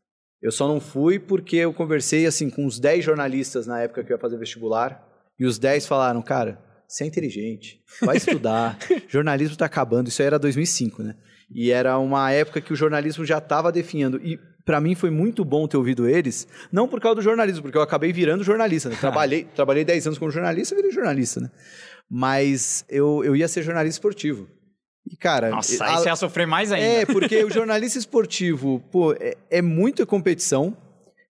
Eu 0.40 0.52
só 0.52 0.69
não 0.69 0.81
fui 0.81 1.19
porque 1.19 1.56
eu 1.56 1.75
conversei 1.75 2.25
assim 2.25 2.49
com 2.49 2.64
uns 2.64 2.79
10 2.79 3.05
jornalistas 3.05 3.67
na 3.67 3.81
época 3.81 4.05
que 4.05 4.12
eu 4.12 4.17
ia 4.17 4.20
fazer 4.20 4.38
vestibular. 4.38 5.05
E 5.37 5.44
os 5.44 5.58
10 5.58 5.84
falaram, 5.88 6.23
cara, 6.23 6.62
você 6.87 7.02
é 7.02 7.06
inteligente, 7.08 7.82
vai 8.00 8.17
estudar, 8.17 8.78
jornalismo 9.11 9.55
está 9.55 9.67
acabando. 9.67 10.08
Isso 10.08 10.23
aí 10.23 10.26
era 10.26 10.38
2005, 10.38 11.02
né? 11.02 11.17
E 11.50 11.73
era 11.73 11.99
uma 11.99 12.31
época 12.31 12.61
que 12.61 12.73
o 12.73 12.76
jornalismo 12.76 13.25
já 13.25 13.38
estava 13.38 13.73
definhando. 13.73 14.20
E 14.23 14.38
para 14.64 14.81
mim 14.81 14.94
foi 14.94 15.11
muito 15.11 15.44
bom 15.44 15.67
ter 15.67 15.76
ouvido 15.76 16.09
eles, 16.09 16.47
não 16.70 16.87
por 16.87 17.00
causa 17.00 17.17
do 17.17 17.23
jornalismo, 17.23 17.62
porque 17.62 17.76
eu 17.76 17.82
acabei 17.82 18.12
virando 18.12 18.44
jornalista. 18.44 18.88
Né? 18.88 18.97
Trabalhei, 19.00 19.44
trabalhei 19.55 19.85
10 19.85 20.09
anos 20.09 20.19
como 20.19 20.31
jornalista 20.31 20.75
e 20.75 20.76
virei 20.76 20.93
jornalista, 20.93 21.41
né? 21.41 21.50
Mas 22.09 22.85
eu, 22.88 23.25
eu 23.25 23.35
ia 23.35 23.49
ser 23.49 23.62
jornalista 23.62 23.99
esportivo. 23.99 24.47
E, 25.11 25.17
cara. 25.17 25.50
Nossa, 25.50 25.82
a, 25.82 25.88
aí 25.88 25.97
você 25.97 26.09
ia 26.09 26.17
sofrer 26.17 26.47
mais 26.47 26.70
ainda. 26.70 26.87
É, 26.87 27.06
porque 27.06 27.43
o 27.43 27.50
jornalista 27.50 27.99
esportivo, 27.99 28.82
pô, 28.91 29.14
é, 29.14 29.37
é 29.50 29.62
muita 29.62 30.05
competição 30.05 30.76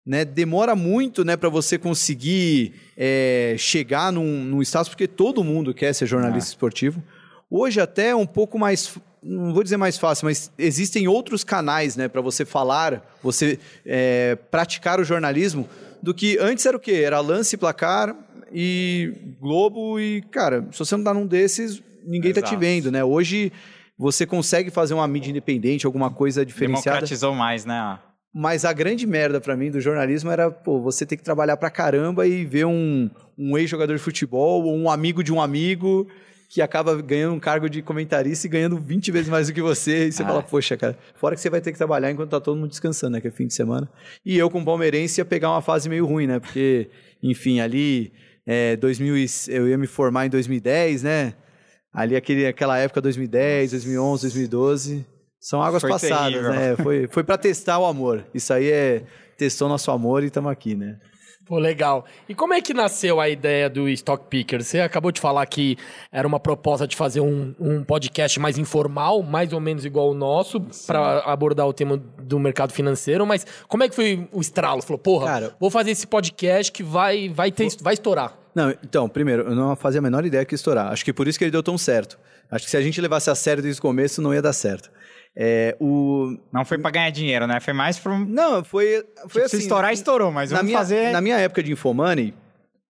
né, 0.05 0.25
demora 0.25 0.75
muito 0.75 1.25
né, 1.25 1.37
para 1.37 1.49
você 1.49 1.79
conseguir 1.79 2.75
é, 2.96 3.55
chegar 3.56 4.12
num, 4.12 4.44
num 4.44 4.61
status, 4.62 4.88
porque 4.88 5.06
todo 5.06 5.44
mundo 5.44 5.73
quer 5.73 5.93
ser 5.93 6.06
jornalista 6.06 6.50
ah. 6.50 6.52
esportivo. 6.52 7.02
Hoje 7.49 7.81
até 7.81 8.08
é 8.08 8.17
um 8.17 8.26
pouco 8.26 8.58
mais, 8.58 8.99
não 9.22 9.54
vou 9.54 9.62
dizer 9.62 9.76
mais 9.76 9.96
fácil, 9.96 10.26
mas 10.26 10.50
existem 10.58 11.06
outros 11.06 11.44
canais 11.44 11.96
né, 11.96 12.08
para 12.08 12.20
você 12.20 12.44
falar, 12.44 13.02
você 13.22 13.58
é, 13.86 14.36
praticar 14.50 14.98
o 14.98 15.04
jornalismo, 15.04 15.69
do 16.02 16.12
que 16.12 16.36
antes 16.38 16.66
era 16.66 16.76
o 16.76 16.80
quê? 16.80 17.02
Era 17.04 17.20
lance, 17.20 17.56
placar 17.56 18.16
e 18.52 19.14
Globo 19.40 20.00
e, 20.00 20.22
cara, 20.22 20.66
se 20.72 20.78
você 20.78 20.96
não 20.96 21.04
tá 21.04 21.14
num 21.14 21.26
desses, 21.26 21.80
ninguém 22.04 22.32
Exato. 22.32 22.46
tá 22.46 22.50
te 22.50 22.58
vendo, 22.58 22.90
né? 22.90 23.04
Hoje 23.04 23.52
você 23.96 24.26
consegue 24.26 24.70
fazer 24.70 24.94
uma 24.94 25.06
mídia 25.06 25.30
independente, 25.30 25.86
alguma 25.86 26.10
coisa 26.10 26.44
diferenciada. 26.44 26.98
Democratizou 26.98 27.34
mais, 27.34 27.64
né? 27.64 27.98
Mas 28.34 28.64
a 28.64 28.72
grande 28.72 29.06
merda 29.06 29.40
para 29.40 29.56
mim 29.56 29.70
do 29.70 29.80
jornalismo 29.80 30.30
era, 30.30 30.50
pô, 30.50 30.80
você 30.80 31.04
ter 31.04 31.16
que 31.16 31.22
trabalhar 31.22 31.56
pra 31.56 31.70
caramba 31.70 32.26
e 32.26 32.44
ver 32.44 32.64
um, 32.64 33.08
um 33.38 33.56
ex-jogador 33.58 33.94
de 33.94 34.02
futebol 34.02 34.64
ou 34.64 34.76
um 34.76 34.90
amigo 34.90 35.22
de 35.22 35.32
um 35.32 35.40
amigo 35.40 36.08
que 36.52 36.60
acaba 36.60 37.00
ganhando 37.00 37.32
um 37.32 37.40
cargo 37.40 37.66
de 37.66 37.81
comentarista 37.81 38.46
e 38.46 38.50
ganhando 38.50 38.76
20 38.76 39.10
vezes 39.10 39.31
mais 39.31 39.46
do 39.46 39.54
que 39.54 39.62
você. 39.62 40.08
E 40.08 40.12
você 40.12 40.22
ah. 40.22 40.26
fala, 40.26 40.43
poxa, 40.43 40.76
cara, 40.76 40.99
fora 41.14 41.34
que 41.34 41.40
você 41.40 41.49
vai 41.49 41.62
ter 41.62 41.72
que 41.72 41.78
trabalhar 41.78 42.10
enquanto 42.10 42.28
tá 42.28 42.38
todo 42.38 42.58
mundo 42.58 42.69
descansando, 42.69 43.12
né? 43.12 43.22
Que 43.22 43.28
é 43.28 43.31
fim 43.31 43.46
de 43.46 43.54
semana. 43.54 43.90
E 44.22 44.37
eu, 44.37 44.50
como 44.50 44.62
palmeirense, 44.62 45.19
ia 45.19 45.25
pegar 45.25 45.49
uma 45.50 45.62
fase 45.62 45.88
meio 45.88 46.04
ruim, 46.04 46.26
né? 46.26 46.38
Porque, 46.38 46.90
enfim, 47.22 47.60
ali, 47.60 48.12
é, 48.46 48.76
2000, 48.76 49.14
eu 49.49 49.66
ia 49.66 49.78
me 49.78 49.87
formar 49.87 50.26
em 50.26 50.28
2010, 50.28 51.04
né? 51.04 51.32
Ali, 51.90 52.16
aquele, 52.16 52.46
aquela 52.46 52.76
época, 52.76 53.00
2010, 53.00 53.70
2011, 53.70 54.22
2012. 54.25 55.06
São 55.40 55.62
águas 55.62 55.81
foi 55.81 55.88
passadas, 55.88 56.34
terrível. 56.34 56.52
né? 56.52 56.76
Foi, 56.76 57.06
foi 57.08 57.25
para 57.25 57.38
testar 57.38 57.78
o 57.78 57.87
amor. 57.87 58.26
Isso 58.34 58.52
aí 58.52 58.70
é 58.70 59.05
testou 59.38 59.70
nosso 59.70 59.90
amor 59.90 60.22
e 60.22 60.26
estamos 60.26 60.52
aqui, 60.52 60.75
né? 60.75 60.98
Pô, 61.52 61.58
legal. 61.58 62.06
E 62.26 62.34
como 62.34 62.54
é 62.54 62.62
que 62.62 62.72
nasceu 62.72 63.20
a 63.20 63.28
ideia 63.28 63.69
do 63.69 63.87
Stock 63.90 64.25
Picker? 64.31 64.64
Você 64.64 64.81
acabou 64.81 65.12
de 65.12 65.20
falar 65.20 65.44
que 65.44 65.76
era 66.10 66.26
uma 66.26 66.40
proposta 66.40 66.87
de 66.88 66.96
fazer 66.96 67.20
um, 67.20 67.54
um 67.60 67.84
podcast 67.84 68.40
mais 68.40 68.56
informal, 68.56 69.22
mais 69.22 69.52
ou 69.52 69.60
menos 69.60 69.84
igual 69.84 70.08
o 70.08 70.14
nosso, 70.14 70.62
para 70.87 71.19
abordar 71.19 71.69
o 71.69 71.72
tema 71.75 72.02
do 72.22 72.38
mercado 72.38 72.72
financeiro, 72.72 73.26
mas 73.26 73.46
como 73.69 73.82
é 73.82 73.88
que 73.90 73.94
foi 73.94 74.26
o 74.32 74.40
estralo? 74.40 74.81
Falou, 74.81 74.99
porra, 74.99 75.26
Cara, 75.26 75.56
vou 75.60 75.69
fazer 75.69 75.90
esse 75.90 76.06
podcast 76.06 76.72
que 76.72 76.82
vai, 76.82 77.28
vai, 77.28 77.52
ter, 77.52 77.69
vai 77.82 77.93
estourar. 77.93 78.34
Não, 78.55 78.70
então, 78.70 79.06
primeiro, 79.06 79.43
eu 79.43 79.55
não 79.55 79.77
fazia 79.77 79.98
a 79.98 80.03
menor 80.03 80.24
ideia 80.24 80.46
que 80.46 80.55
ia 80.55 80.56
estourar. 80.56 80.91
Acho 80.91 81.05
que 81.05 81.12
por 81.12 81.29
isso 81.29 81.38
que 81.38 81.44
ele 81.44 81.50
deu 81.50 81.62
tão 81.62 81.77
certo. 81.77 82.19
Acho 82.50 82.65
que 82.65 82.70
se 82.70 82.79
a 82.79 82.82
gente 82.82 82.98
levasse 82.98 83.29
a 83.29 83.34
sério 83.34 83.62
desde 83.62 83.79
o 83.79 83.82
começo, 83.82 84.22
não 84.22 84.32
ia 84.32 84.41
dar 84.41 84.55
certo. 84.55 84.91
É, 85.36 85.77
o... 85.81 86.36
Não 86.53 86.65
foi 86.65 86.79
para 86.79 86.91
ganhar 86.91 87.10
dinheiro, 87.10 87.46
né? 87.46 87.58
Foi 87.60 87.72
mais 87.72 87.98
para 87.98 88.19
Não, 88.19 88.62
foi, 88.62 89.05
foi 89.17 89.27
tipo, 89.29 89.39
assim... 89.41 89.56
Se 89.56 89.62
estourar, 89.62 89.93
estourou, 89.93 90.31
mas 90.31 90.51
na 90.51 90.58
vamos 90.58 90.69
minha, 90.69 90.79
fazer... 90.79 91.12
Na 91.12 91.20
minha 91.20 91.39
época 91.39 91.62
de 91.62 91.72
Infomoney, 91.72 92.34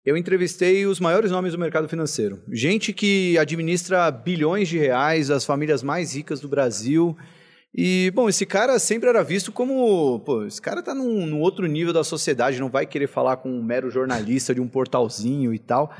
eu 0.05 0.17
entrevistei 0.17 0.85
os 0.85 0.99
maiores 0.99 1.31
nomes 1.31 1.53
do 1.53 1.59
mercado 1.59 1.87
financeiro. 1.87 2.41
Gente 2.51 2.91
que 2.91 3.37
administra 3.37 4.11
bilhões 4.11 4.67
de 4.67 4.77
reais, 4.77 5.29
as 5.29 5.45
famílias 5.45 5.81
mais 5.81 6.15
ricas 6.15 6.41
do 6.41 6.49
Brasil. 6.49 7.15
E, 7.73 8.11
bom, 8.13 8.27
esse 8.27 8.45
cara 8.45 8.77
sempre 8.79 9.09
era 9.09 9.23
visto 9.23 9.51
como. 9.51 10.19
Pô, 10.19 10.45
esse 10.45 10.61
cara 10.61 10.83
tá 10.83 10.93
num, 10.93 11.25
num 11.25 11.39
outro 11.39 11.65
nível 11.67 11.93
da 11.93 12.03
sociedade, 12.03 12.59
não 12.59 12.69
vai 12.69 12.85
querer 12.85 13.07
falar 13.07 13.37
com 13.37 13.49
um 13.49 13.63
mero 13.63 13.89
jornalista 13.89 14.53
de 14.53 14.59
um 14.59 14.67
portalzinho 14.67 15.53
e 15.53 15.59
tal. 15.59 15.91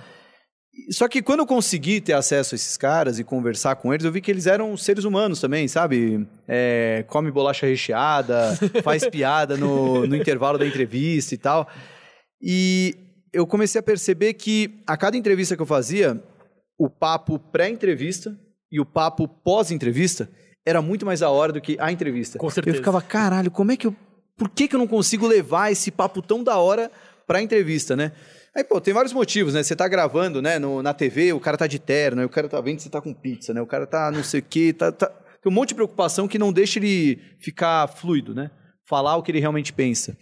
Só 0.89 1.07
que 1.07 1.21
quando 1.21 1.41
eu 1.41 1.45
consegui 1.45 2.01
ter 2.01 2.13
acesso 2.13 2.55
a 2.55 2.57
esses 2.57 2.75
caras 2.77 3.19
e 3.19 3.23
conversar 3.23 3.75
com 3.75 3.93
eles, 3.93 4.05
eu 4.05 4.11
vi 4.11 4.19
que 4.21 4.31
eles 4.31 4.47
eram 4.47 4.75
seres 4.75 5.03
humanos 5.03 5.39
também, 5.39 5.67
sabe? 5.67 6.27
É, 6.47 7.05
come 7.07 7.29
bolacha 7.29 7.67
recheada, 7.67 8.57
faz 8.83 9.07
piada 9.07 9.55
no, 9.55 10.07
no 10.07 10.15
intervalo 10.15 10.57
da 10.57 10.65
entrevista 10.65 11.35
e 11.35 11.37
tal. 11.37 11.67
E 12.41 12.95
eu 13.31 13.45
comecei 13.45 13.79
a 13.79 13.83
perceber 13.83 14.33
que 14.33 14.81
a 14.87 14.97
cada 14.97 15.15
entrevista 15.15 15.55
que 15.55 15.61
eu 15.61 15.65
fazia, 15.65 16.21
o 16.77 16.89
papo 16.89 17.37
pré-entrevista 17.37 18.37
e 18.71 18.79
o 18.79 18.85
papo 18.85 19.27
pós-entrevista 19.27 20.27
era 20.65 20.81
muito 20.81 21.05
mais 21.05 21.21
a 21.21 21.29
hora 21.29 21.53
do 21.53 21.61
que 21.61 21.77
a 21.79 21.91
entrevista. 21.91 22.39
Com 22.39 22.49
certeza. 22.49 22.77
Eu 22.77 22.81
ficava, 22.81 23.01
caralho, 23.01 23.51
como 23.51 23.71
é 23.71 23.77
que 23.77 23.87
eu. 23.87 23.95
Por 24.35 24.49
que, 24.49 24.67
que 24.67 24.75
eu 24.75 24.79
não 24.79 24.87
consigo 24.87 25.27
levar 25.27 25.71
esse 25.71 25.91
papo 25.91 26.19
tão 26.21 26.43
da 26.43 26.57
hora 26.57 26.91
pra 27.27 27.41
entrevista, 27.41 27.95
né? 27.95 28.11
Aí, 28.55 28.63
pô, 28.63 28.79
tem 28.79 28.93
vários 28.93 29.13
motivos, 29.13 29.55
né? 29.55 29.63
Você 29.63 29.75
tá 29.75 29.87
gravando, 29.87 30.41
né, 30.41 30.59
no, 30.59 30.83
na 30.83 30.93
TV, 30.93 31.33
o 31.33 31.39
cara 31.39 31.57
tá 31.57 31.65
de 31.65 31.79
terno, 31.79 32.21
né? 32.21 32.25
o 32.25 32.29
cara 32.29 32.47
tá 32.47 32.61
vendo 32.61 32.77
que 32.77 32.83
você 32.83 32.89
tá 32.89 33.01
com 33.01 33.13
pizza, 33.13 33.53
né? 33.53 33.61
O 33.61 33.65
cara 33.65 33.87
tá 33.87 34.11
não 34.11 34.23
sei 34.23 34.41
o 34.41 34.43
quê, 34.43 34.71
tá, 34.71 34.91
tá... 34.91 35.07
Tem 35.07 35.51
um 35.51 35.55
monte 35.55 35.69
de 35.69 35.75
preocupação 35.75 36.27
que 36.27 36.37
não 36.37 36.53
deixa 36.53 36.79
ele 36.79 37.19
ficar 37.39 37.87
fluido, 37.87 38.33
né? 38.33 38.51
Falar 38.87 39.17
o 39.17 39.23
que 39.23 39.31
ele 39.31 39.39
realmente 39.39 39.73
pensa. 39.73 40.15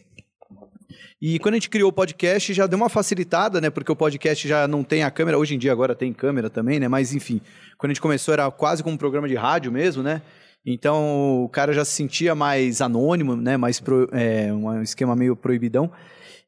E 1.22 1.38
quando 1.38 1.54
a 1.54 1.58
gente 1.58 1.70
criou 1.70 1.90
o 1.90 1.94
podcast, 1.94 2.52
já 2.52 2.66
deu 2.66 2.78
uma 2.78 2.90
facilitada, 2.90 3.62
né? 3.62 3.70
Porque 3.70 3.92
o 3.92 3.96
podcast 3.96 4.48
já 4.48 4.68
não 4.68 4.84
tem 4.84 5.04
a 5.04 5.12
câmera. 5.12 5.38
Hoje 5.38 5.54
em 5.54 5.60
dia 5.60 5.72
agora 5.72 5.94
tem 5.94 6.12
câmera 6.12 6.50
também, 6.50 6.80
né? 6.80 6.88
Mas 6.88 7.14
enfim, 7.14 7.40
quando 7.78 7.92
a 7.92 7.94
gente 7.94 8.02
começou 8.02 8.34
era 8.34 8.50
quase 8.50 8.82
como 8.82 8.96
um 8.96 8.98
programa 8.98 9.28
de 9.28 9.36
rádio 9.36 9.72
mesmo, 9.72 10.02
né? 10.02 10.24
Então 10.66 11.44
o 11.44 11.50
cara 11.50 11.74
já 11.74 11.86
se 11.86 11.92
sentia 11.92 12.34
mais 12.34 12.82
anônimo, 12.82 13.36
né? 13.36 13.58
Mais 13.58 13.80
pro, 13.80 14.10
é, 14.12 14.52
um 14.52 14.82
esquema 14.82 15.16
meio 15.16 15.36
proibidão. 15.36 15.92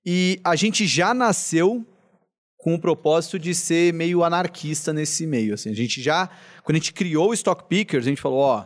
E 0.06 0.40
a 0.44 0.56
gente 0.56 0.86
já 0.86 1.14
nasceu 1.14 1.86
com 2.58 2.76
o 2.76 2.80
propósito 2.80 3.38
de 3.38 3.54
ser 3.54 3.94
meio 3.94 4.24
anarquista 4.24 4.94
nesse 4.94 5.28
meio. 5.28 5.54
Assim. 5.54 5.70
A 5.70 5.76
gente 5.76 6.02
já, 6.02 6.30
quando 6.64 6.78
a 6.78 6.80
gente 6.80 6.94
criou 6.94 7.30
o 7.30 7.34
Stock 7.34 7.66
Pickers, 7.68 8.06
a 8.06 8.10
gente 8.10 8.22
falou, 8.22 8.40
ó, 8.40 8.66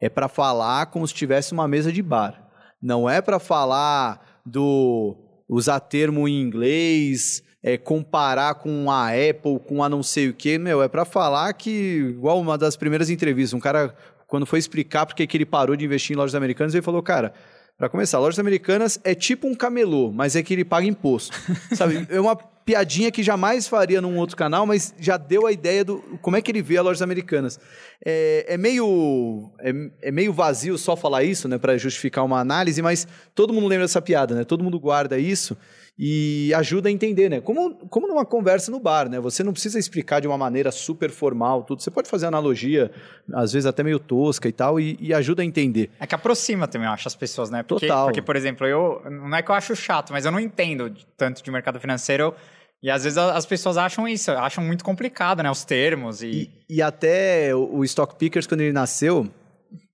é 0.00 0.08
para 0.08 0.28
falar 0.28 0.86
como 0.86 1.06
se 1.06 1.14
tivesse 1.14 1.52
uma 1.52 1.68
mesa 1.68 1.92
de 1.92 2.02
bar. 2.02 2.48
Não 2.80 3.08
é 3.08 3.20
para 3.20 3.38
falar 3.38 4.40
do 4.44 5.16
usar 5.48 5.80
termo 5.80 6.26
em 6.26 6.40
inglês, 6.40 7.42
é, 7.62 7.76
comparar 7.76 8.54
com 8.54 8.90
a 8.90 9.08
Apple, 9.08 9.58
com 9.66 9.82
a 9.82 9.88
não 9.88 10.02
sei 10.02 10.28
o 10.28 10.34
quê, 10.34 10.58
meu, 10.58 10.82
é 10.82 10.88
para 10.88 11.04
falar 11.04 11.52
que, 11.52 11.70
igual 12.10 12.40
uma 12.40 12.56
das 12.56 12.76
primeiras 12.76 13.10
entrevistas, 13.10 13.54
um 13.54 13.60
cara, 13.60 13.94
quando 14.26 14.46
foi 14.46 14.58
explicar 14.58 15.06
porque 15.06 15.26
que 15.26 15.36
ele 15.36 15.46
parou 15.46 15.76
de 15.76 15.84
investir 15.84 16.14
em 16.14 16.18
lojas 16.18 16.34
americanas, 16.34 16.74
ele 16.74 16.82
falou, 16.82 17.02
cara, 17.02 17.32
para 17.78 17.90
começar, 17.90 18.18
lojas 18.18 18.38
americanas 18.38 18.98
é 19.04 19.14
tipo 19.14 19.46
um 19.46 19.54
camelô, 19.54 20.10
mas 20.10 20.34
é 20.34 20.42
que 20.42 20.54
ele 20.54 20.64
paga 20.64 20.86
imposto. 20.86 21.36
Sabe? 21.74 22.06
É 22.10 22.20
uma 22.20 22.34
piadinha 22.36 23.12
que 23.12 23.22
jamais 23.22 23.68
faria 23.68 24.00
num 24.00 24.16
outro 24.18 24.36
canal, 24.36 24.66
mas 24.66 24.94
já 24.98 25.16
deu 25.16 25.46
a 25.46 25.52
ideia 25.52 25.84
do 25.84 25.98
como 26.20 26.36
é 26.36 26.42
que 26.42 26.50
ele 26.50 26.62
vê 26.62 26.78
as 26.78 26.84
lojas 26.84 27.02
americanas. 27.02 27.60
É, 28.04 28.46
é 28.48 28.56
meio 28.56 29.50
é, 29.60 30.08
é, 30.08 30.10
meio 30.10 30.32
vazio 30.32 30.76
só 30.78 30.96
falar 30.96 31.22
isso, 31.22 31.48
né, 31.48 31.58
para 31.58 31.76
justificar 31.76 32.24
uma 32.24 32.40
análise, 32.40 32.80
mas 32.80 33.06
todo 33.34 33.52
mundo 33.52 33.66
lembra 33.66 33.84
dessa 33.84 34.02
piada, 34.02 34.34
né? 34.34 34.44
Todo 34.44 34.64
mundo 34.64 34.80
guarda 34.80 35.18
isso 35.18 35.56
e 35.98 36.52
ajuda 36.54 36.88
a 36.88 36.92
entender, 36.92 37.30
né? 37.30 37.40
Como, 37.40 37.74
como 37.88 38.06
numa 38.06 38.24
conversa 38.24 38.70
no 38.70 38.78
bar, 38.78 39.08
né? 39.08 39.18
Você 39.18 39.42
não 39.42 39.52
precisa 39.52 39.78
explicar 39.78 40.20
de 40.20 40.28
uma 40.28 40.36
maneira 40.36 40.70
super 40.70 41.10
formal 41.10 41.62
tudo. 41.62 41.82
Você 41.82 41.90
pode 41.90 42.08
fazer 42.08 42.26
analogia, 42.26 42.90
às 43.32 43.52
vezes 43.52 43.66
até 43.66 43.82
meio 43.82 43.98
tosca 43.98 44.46
e 44.48 44.52
tal, 44.52 44.78
e, 44.78 44.98
e 45.00 45.14
ajuda 45.14 45.40
a 45.42 45.44
entender. 45.44 45.90
É 45.98 46.06
que 46.06 46.14
aproxima 46.14 46.68
também, 46.68 46.86
eu 46.86 46.92
acho, 46.92 47.08
as 47.08 47.14
pessoas, 47.14 47.48
né? 47.48 47.62
Porque, 47.62 47.86
Total. 47.86 48.06
Porque, 48.06 48.20
por 48.20 48.36
exemplo, 48.36 48.66
eu 48.66 49.02
não 49.10 49.34
é 49.36 49.42
que 49.42 49.50
eu 49.50 49.54
acho 49.54 49.74
chato, 49.74 50.12
mas 50.12 50.26
eu 50.26 50.32
não 50.32 50.38
entendo 50.40 50.92
tanto 51.16 51.42
de 51.42 51.50
mercado 51.50 51.80
financeiro. 51.80 52.34
E 52.82 52.90
às 52.90 53.04
vezes 53.04 53.16
as 53.16 53.46
pessoas 53.46 53.78
acham 53.78 54.06
isso, 54.06 54.30
acham 54.30 54.62
muito 54.62 54.84
complicado, 54.84 55.42
né? 55.42 55.50
Os 55.50 55.64
termos 55.64 56.22
e... 56.22 56.50
E, 56.68 56.76
e 56.76 56.82
até 56.82 57.54
o 57.54 57.82
Stock 57.84 58.16
Pickers, 58.16 58.46
quando 58.46 58.60
ele 58.60 58.72
nasceu, 58.72 59.26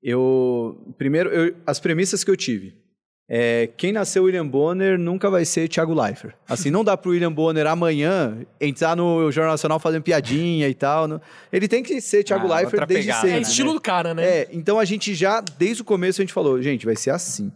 eu... 0.03 0.93
Primeiro, 0.99 1.31
eu, 1.31 1.55
as 1.65 1.79
premissas 1.79 2.25
que 2.25 2.31
eu 2.31 2.37
tive. 2.37 2.82
É, 3.35 3.71
quem 3.79 3.93
nasceu 3.93 4.25
William 4.25 4.47
Bonner 4.47 4.99
nunca 4.99 5.31
vai 5.31 5.47
ser 5.47 5.67
Thiago 5.67 5.95
Leifert. 5.95 6.35
Assim, 6.47 6.71
não 6.71 6.85
dá 6.85 6.99
pro 6.99 7.13
William 7.13 7.33
Bonner 7.33 7.67
amanhã 7.67 8.37
entrar 8.61 8.95
no 8.95 9.33
Jornal 9.33 9.55
Nacional 9.55 9.81
fazendo 9.81 10.03
piadinha 10.03 10.69
e 10.69 10.75
tal. 10.75 11.09
No... 11.09 11.19
Ele 11.51 11.67
tem 11.67 11.83
que 11.83 11.99
ser 12.03 12.25
Thiago 12.25 12.53
Ah, 12.53 12.57
Leifert 12.57 12.87
desde 12.87 13.07
pegada, 13.07 13.23
sempre. 13.23 13.39
É 13.39 13.41
estilo 13.41 13.73
do 13.73 13.81
cara, 13.81 14.13
né? 14.13 14.23
É, 14.23 14.49
então 14.53 14.79
a 14.79 14.85
gente 14.85 15.15
já, 15.15 15.41
desde 15.41 15.81
o 15.81 15.85
começo, 15.85 16.21
a 16.21 16.25
gente 16.25 16.35
falou, 16.35 16.61
gente, 16.61 16.85
vai 16.85 16.95
ser 16.95 17.09
assim. 17.09 17.51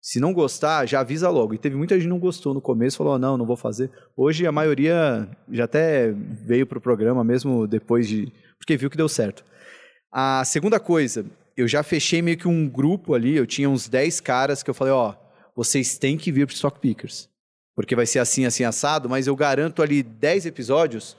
Se 0.00 0.18
não 0.18 0.32
gostar, 0.32 0.86
já 0.86 0.98
avisa 0.98 1.30
logo. 1.30 1.54
E 1.54 1.58
teve 1.58 1.76
muita 1.76 1.94
gente 1.94 2.02
que 2.02 2.10
não 2.10 2.18
gostou 2.18 2.52
no 2.52 2.60
começo, 2.60 2.96
falou, 2.96 3.16
não, 3.16 3.36
não 3.36 3.46
vou 3.46 3.56
fazer. 3.56 3.92
Hoje 4.16 4.44
a 4.44 4.50
maioria 4.50 5.28
já 5.52 5.66
até 5.66 6.10
veio 6.44 6.66
pro 6.66 6.80
programa, 6.80 7.22
mesmo 7.22 7.68
depois 7.68 8.08
de... 8.08 8.26
Porque 8.58 8.76
viu 8.76 8.90
que 8.90 8.96
deu 8.96 9.08
certo. 9.08 9.44
A 10.10 10.44
segunda 10.44 10.80
coisa, 10.80 11.24
eu 11.56 11.68
já 11.68 11.82
fechei 11.82 12.22
meio 12.22 12.36
que 12.36 12.48
um 12.48 12.68
grupo 12.68 13.14
ali, 13.14 13.36
eu 13.36 13.46
tinha 13.46 13.68
uns 13.68 13.88
10 13.88 14.20
caras 14.20 14.62
que 14.62 14.70
eu 14.70 14.74
falei, 14.74 14.92
ó, 14.92 15.14
vocês 15.54 15.98
têm 15.98 16.16
que 16.16 16.32
vir 16.32 16.46
pro 16.46 16.54
Stock 16.54 16.80
Pickers. 16.80 17.28
Porque 17.74 17.96
vai 17.96 18.06
ser 18.06 18.18
assim, 18.18 18.44
assim, 18.44 18.64
assado, 18.64 19.08
mas 19.08 19.26
eu 19.26 19.34
garanto 19.34 19.82
ali 19.82 20.02
10 20.02 20.46
episódios 20.46 21.16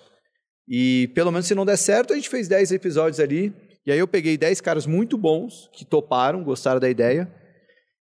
e 0.68 1.10
pelo 1.14 1.32
menos 1.32 1.48
se 1.48 1.56
não 1.56 1.66
der 1.66 1.78
certo, 1.78 2.14
a 2.14 2.16
gente 2.16 2.30
fez 2.30 2.48
10 2.48 2.72
episódios 2.72 3.20
ali. 3.20 3.54
E 3.86 3.92
aí 3.92 4.00
eu 4.00 4.08
peguei 4.08 4.38
10 4.38 4.62
caras 4.62 4.86
muito 4.86 5.18
bons 5.18 5.70
que 5.74 5.84
toparam, 5.84 6.44
gostaram 6.44 6.80
da 6.80 6.90
ideia. 6.90 7.32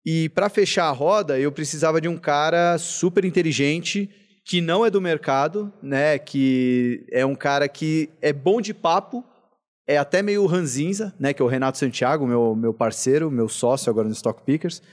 E 0.06 0.30
para 0.30 0.50
fechar 0.50 0.86
a 0.86 0.92
roda, 0.92 1.40
eu 1.40 1.52
precisava 1.52 2.02
de 2.02 2.08
um 2.08 2.18
cara 2.18 2.78
super 2.78 3.24
inteligente 3.24 4.10
que 4.46 4.62
não 4.62 4.84
é 4.84 4.90
do 4.90 5.00
mercado, 5.00 5.72
né? 5.84 6.18
Que 6.18 7.06
é 7.12 7.24
um 7.24 7.36
cara 7.36 7.68
que 7.68 8.10
é 8.20 8.34
bom 8.34 8.60
de 8.60 8.74
papo, 8.74 9.24
é 9.89 9.98
até 9.98 10.22
meio 10.22 10.46
ranzinza, 10.46 11.12
né? 11.19 11.34
Que 11.34 11.41
é 11.41 11.46
o 11.46 11.48
Renato 11.48 11.79
Santiago, 11.79 12.27
meu, 12.27 12.55
meu 12.55 12.72
parceiro, 12.72 13.31
meu 13.31 13.50
sócio 13.50 13.89
agora 13.89 14.08
no 14.08 14.13
Stock 14.13 14.43
Pickers. 14.43 14.84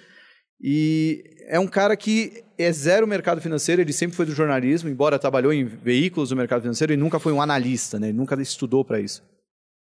E 0.58 1.22
é 1.48 1.60
um 1.60 1.66
cara 1.66 1.94
que 1.94 2.42
é 2.58 2.72
zero 2.72 3.06
mercado 3.06 3.38
financeiro, 3.42 3.82
ele 3.82 3.92
sempre 3.92 4.16
foi 4.16 4.24
do 4.24 4.32
jornalismo, 4.32 4.88
embora 4.88 5.18
trabalhou 5.18 5.52
em 5.52 5.66
veículos 5.66 6.30
do 6.30 6.36
mercado 6.36 6.62
financeiro, 6.62 6.94
ele 6.94 7.02
nunca 7.02 7.18
foi 7.18 7.34
um 7.34 7.42
analista, 7.42 8.00
né? 8.00 8.08
Ele 8.08 8.16
nunca 8.16 8.40
estudou 8.40 8.82
para 8.86 8.98
isso. 8.98 9.22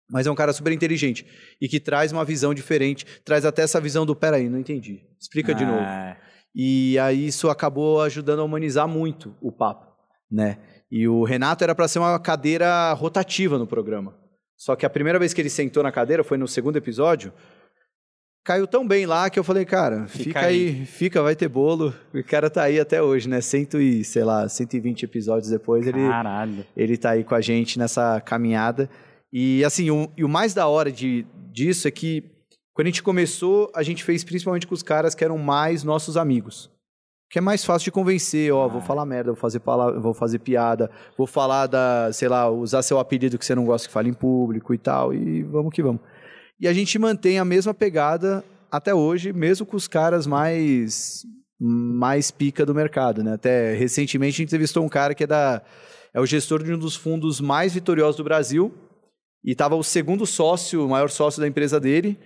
Mas 0.07 0.27
é 0.27 0.31
um 0.31 0.35
cara 0.35 0.53
super 0.53 0.71
inteligente 0.71 1.25
e 1.59 1.67
que 1.67 1.79
traz 1.79 2.11
uma 2.11 2.23
visão 2.23 2.53
diferente, 2.53 3.03
traz 3.25 3.43
até 3.43 3.63
essa 3.63 3.81
visão 3.81 4.05
do 4.05 4.15
peraí, 4.15 4.49
não 4.49 4.59
entendi. 4.59 5.01
Explica 5.19 5.55
de 5.55 5.65
novo. 5.65 5.81
Ah, 5.81 6.15
E 6.53 6.99
aí 6.99 7.25
isso 7.25 7.49
acabou 7.49 8.03
ajudando 8.03 8.41
a 8.41 8.43
humanizar 8.43 8.87
muito 8.87 9.35
o 9.41 9.51
papo, 9.51 9.87
né? 10.29 10.59
E 10.91 11.07
o 11.07 11.23
Renato 11.23 11.63
era 11.63 11.73
para 11.73 11.87
ser 11.87 11.97
uma 11.97 12.19
cadeira 12.19 12.93
rotativa 12.93 13.57
no 13.57 13.65
programa. 13.65 14.21
Só 14.61 14.75
que 14.75 14.85
a 14.85 14.89
primeira 14.91 15.17
vez 15.17 15.33
que 15.33 15.41
ele 15.41 15.49
sentou 15.49 15.81
na 15.81 15.91
cadeira 15.91 16.23
foi 16.23 16.37
no 16.37 16.47
segundo 16.47 16.77
episódio. 16.77 17.33
Caiu 18.45 18.67
tão 18.67 18.87
bem 18.87 19.07
lá 19.07 19.27
que 19.27 19.39
eu 19.39 19.43
falei, 19.43 19.65
cara, 19.65 20.05
fica, 20.05 20.23
Fica 20.23 20.39
aí. 20.41 20.67
aí. 20.67 20.85
fica, 20.85 21.23
vai 21.23 21.35
ter 21.35 21.47
bolo. 21.47 21.91
O 22.13 22.23
cara 22.23 22.47
tá 22.47 22.61
aí 22.61 22.79
até 22.79 23.01
hoje, 23.01 23.27
né? 23.27 23.41
Cento 23.41 23.81
e, 23.81 24.03
sei 24.03 24.23
lá, 24.23 24.47
120 24.47 25.01
episódios 25.01 25.49
depois, 25.49 25.87
ele, 25.87 26.07
Caralho. 26.07 26.63
ele 26.77 26.95
tá 26.95 27.09
aí 27.09 27.23
com 27.23 27.33
a 27.33 27.41
gente 27.41 27.79
nessa 27.79 28.21
caminhada. 28.21 28.87
E 29.33 29.63
assim, 29.63 29.89
o, 29.89 30.11
e 30.15 30.23
o 30.23 30.29
mais 30.29 30.53
da 30.53 30.67
hora 30.67 30.91
de, 30.91 31.25
disso 31.51 31.87
é 31.87 31.91
que 31.91 32.23
quando 32.71 32.85
a 32.85 32.89
gente 32.91 33.01
começou, 33.01 33.71
a 33.75 33.81
gente 33.81 34.03
fez 34.03 34.23
principalmente 34.23 34.67
com 34.67 34.75
os 34.75 34.83
caras 34.83 35.15
que 35.15 35.23
eram 35.23 35.39
mais 35.39 35.83
nossos 35.83 36.17
amigos. 36.17 36.69
Que 37.31 37.39
é 37.39 37.41
mais 37.41 37.63
fácil 37.63 37.85
de 37.85 37.91
convencer, 37.91 38.51
ó, 38.51 38.67
vou 38.67 38.81
falar 38.81 39.05
merda, 39.05 39.31
vou 39.31 39.39
fazer 39.39 39.61
palavra, 39.61 39.97
vou 40.01 40.13
fazer 40.13 40.39
piada, 40.39 40.91
vou 41.17 41.25
falar 41.25 41.65
da, 41.65 42.11
sei 42.11 42.27
lá, 42.27 42.49
usar 42.49 42.81
seu 42.81 42.99
apelido 42.99 43.37
que 43.37 43.45
você 43.45 43.55
não 43.55 43.63
gosta 43.63 43.87
que 43.87 43.93
fale 43.93 44.09
em 44.09 44.13
público 44.13 44.73
e 44.73 44.77
tal, 44.77 45.13
e 45.13 45.41
vamos 45.43 45.73
que 45.73 45.81
vamos. 45.81 46.01
E 46.59 46.67
a 46.67 46.73
gente 46.73 46.99
mantém 46.99 47.39
a 47.39 47.45
mesma 47.45 47.73
pegada 47.73 48.43
até 48.69 48.93
hoje, 48.93 49.31
mesmo 49.31 49.65
com 49.65 49.77
os 49.77 49.87
caras 49.87 50.27
mais 50.27 51.25
mais 51.63 52.31
pica 52.31 52.65
do 52.65 52.73
mercado, 52.73 53.23
né? 53.23 53.33
Até 53.33 53.75
recentemente 53.75 54.33
a 54.33 54.37
gente 54.37 54.47
entrevistou 54.47 54.83
um 54.83 54.89
cara 54.89 55.13
que 55.13 55.23
é 55.23 55.27
da 55.27 55.61
é 56.13 56.19
o 56.19 56.25
gestor 56.25 56.61
de 56.63 56.73
um 56.73 56.77
dos 56.77 56.95
fundos 56.95 57.39
mais 57.39 57.73
vitoriosos 57.73 58.17
do 58.17 58.23
Brasil 58.23 58.73
e 59.43 59.51
estava 59.51 59.75
o 59.75 59.83
segundo 59.83 60.25
sócio, 60.25 60.85
o 60.85 60.89
maior 60.89 61.09
sócio 61.09 61.39
da 61.39 61.47
empresa 61.47 61.79
dele. 61.79 62.19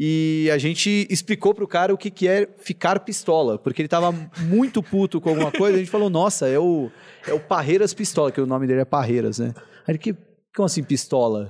E 0.00 0.48
a 0.54 0.58
gente 0.58 1.08
explicou 1.10 1.52
pro 1.52 1.66
cara 1.66 1.92
o 1.92 1.98
que, 1.98 2.08
que 2.08 2.28
é 2.28 2.48
ficar 2.58 3.00
pistola, 3.00 3.58
porque 3.58 3.82
ele 3.82 3.88
estava 3.88 4.12
muito 4.42 4.80
puto 4.80 5.20
com 5.20 5.30
alguma 5.30 5.50
coisa. 5.50 5.74
A 5.74 5.78
gente 5.80 5.90
falou, 5.90 6.08
nossa, 6.08 6.46
é 6.46 6.56
o, 6.56 6.88
é 7.26 7.32
o 7.32 7.40
Parreiras 7.40 7.92
Pistola, 7.92 8.30
que 8.30 8.40
o 8.40 8.46
nome 8.46 8.68
dele 8.68 8.82
é 8.82 8.84
Parreiras, 8.84 9.40
né? 9.40 9.52
Aí 9.56 9.92
ele, 9.92 9.98
que, 9.98 10.14
como 10.54 10.66
assim 10.66 10.84
pistola? 10.84 11.48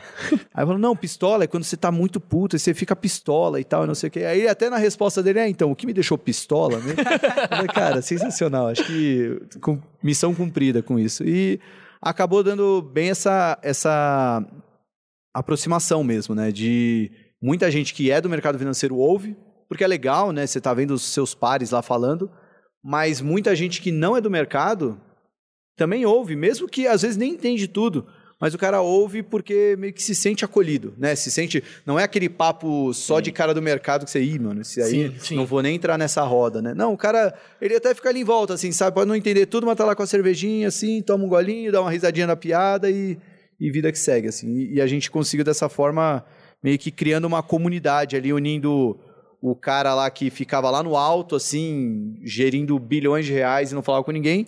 Aí 0.55 0.65
falou, 0.65 0.79
não, 0.79 0.97
pistola 0.97 1.45
é 1.45 1.47
quando 1.47 1.65
você 1.65 1.77
tá 1.77 1.93
muito 1.93 2.19
puto 2.19 2.57
e 2.57 2.59
você 2.59 2.73
fica 2.73 2.97
pistola 2.97 3.61
e 3.61 3.65
tal, 3.65 3.85
e 3.85 3.87
não 3.87 3.95
sei 3.95 4.09
o 4.09 4.11
quê. 4.11 4.21
Aí 4.21 4.49
até 4.49 4.71
na 4.71 4.79
resposta 4.79 5.23
dele, 5.23 5.41
é, 5.41 5.49
então, 5.49 5.71
o 5.71 5.77
que 5.77 5.87
me 5.87 5.93
deixou 5.93 6.17
pistola? 6.17 6.79
Né? 6.79 6.95
Falei, 7.51 7.67
cara, 7.67 8.01
sensacional. 8.01 8.69
Acho 8.69 8.85
que 8.87 9.43
com, 9.61 9.79
missão 10.03 10.35
cumprida 10.35 10.83
com 10.83 10.99
isso. 10.99 11.23
E 11.23 11.61
acabou 12.01 12.43
dando 12.43 12.81
bem 12.81 13.11
essa, 13.11 13.59
essa 13.61 14.43
aproximação 15.35 16.03
mesmo, 16.03 16.35
né? 16.35 16.51
De 16.51 17.11
muita 17.41 17.71
gente 17.71 17.95
que 17.95 18.11
é 18.11 18.21
do 18.21 18.29
mercado 18.29 18.59
financeiro 18.59 18.97
ouve, 18.97 19.37
porque 19.69 19.85
é 19.85 19.87
legal, 19.87 20.33
né? 20.33 20.47
Você 20.47 20.61
tá 20.61 20.73
vendo 20.73 20.93
os 20.93 21.03
seus 21.03 21.35
pares 21.35 21.71
lá 21.71 21.83
falando, 21.83 22.31
mas 22.83 23.21
muita 23.21 23.55
gente 23.55 23.81
que 23.81 23.93
não 23.93 24.17
é 24.17 24.21
do 24.21 24.31
mercado 24.31 25.01
também 25.77 26.05
ouve, 26.05 26.35
mesmo 26.35 26.69
que 26.69 26.87
às 26.87 27.03
vezes 27.03 27.17
nem 27.17 27.33
entende 27.33 27.69
tudo, 27.69 28.07
mas 28.41 28.55
o 28.55 28.59
cara 28.59 28.81
ouve 28.81 29.23
porque 29.23 29.77
meio 29.79 29.93
que 29.93 30.03
se 30.03 30.15
sente 30.15 30.45
acolhido, 30.45 30.95
né? 30.97 31.15
Se 31.17 31.31
sente, 31.31 31.63
não 31.85 31.99
é 31.99 32.05
aquele 32.05 32.29
papo 32.29 32.93
só 32.95 33.19
de 33.19 33.33
cara 33.33 33.53
do 33.53 33.61
mercado 33.61 34.05
que 34.05 34.11
você, 34.11 34.23
ih, 34.23 34.39
mano, 34.39 34.61
esse 34.61 34.81
aí 34.81 34.91
Sim, 34.91 35.15
sim. 35.19 35.37
não 35.37 35.45
vou 35.45 35.61
nem 35.61 35.75
entrar 35.75 35.99
nessa 35.99 36.23
roda, 36.23 36.63
né? 36.63 36.73
Não, 36.73 36.93
o 36.93 36.97
cara, 36.97 37.35
ele 37.61 37.75
até 37.75 37.93
fica 37.95 38.09
ali 38.09 38.21
em 38.21 38.25
volta, 38.25 38.55
assim, 38.55 38.71
sabe? 38.71 38.95
Pode 38.95 39.09
não 39.09 39.17
entender 39.17 39.47
tudo, 39.47 39.67
mas 39.67 39.77
tá 39.77 39.85
lá 39.85 39.95
com 39.95 40.03
a 40.05 40.07
cervejinha, 40.07 40.69
assim, 40.69 41.03
toma 41.03 41.25
um 41.25 41.29
golinho, 41.29 41.73
dá 41.73 41.81
uma 41.81 41.91
risadinha 41.91 42.29
na 42.29 42.37
piada 42.37 42.89
e, 42.89 43.19
e 43.59 43.71
vida 43.73 43.91
que 43.91 43.99
segue, 43.99 44.29
assim. 44.29 44.49
E, 44.49 44.75
e 44.75 44.81
a 44.81 44.87
gente 44.87 45.11
conseguiu 45.11 45.45
dessa 45.45 45.69
forma, 45.69 46.25
meio 46.63 46.79
que 46.79 46.91
criando 46.91 47.27
uma 47.27 47.43
comunidade 47.43 48.17
ali, 48.17 48.33
unindo 48.33 48.99
o 49.41 49.55
cara 49.55 49.95
lá 49.95 50.11
que 50.11 50.31
ficava 50.31 50.71
lá 50.71 50.83
no 50.83 50.97
alto, 50.97 51.37
assim, 51.37 52.19
gerindo 52.25 52.79
bilhões 52.79 53.25
de 53.27 53.33
reais 53.33 53.71
e 53.71 53.75
não 53.75 53.83
falava 53.83 54.05
com 54.05 54.11
ninguém, 54.11 54.47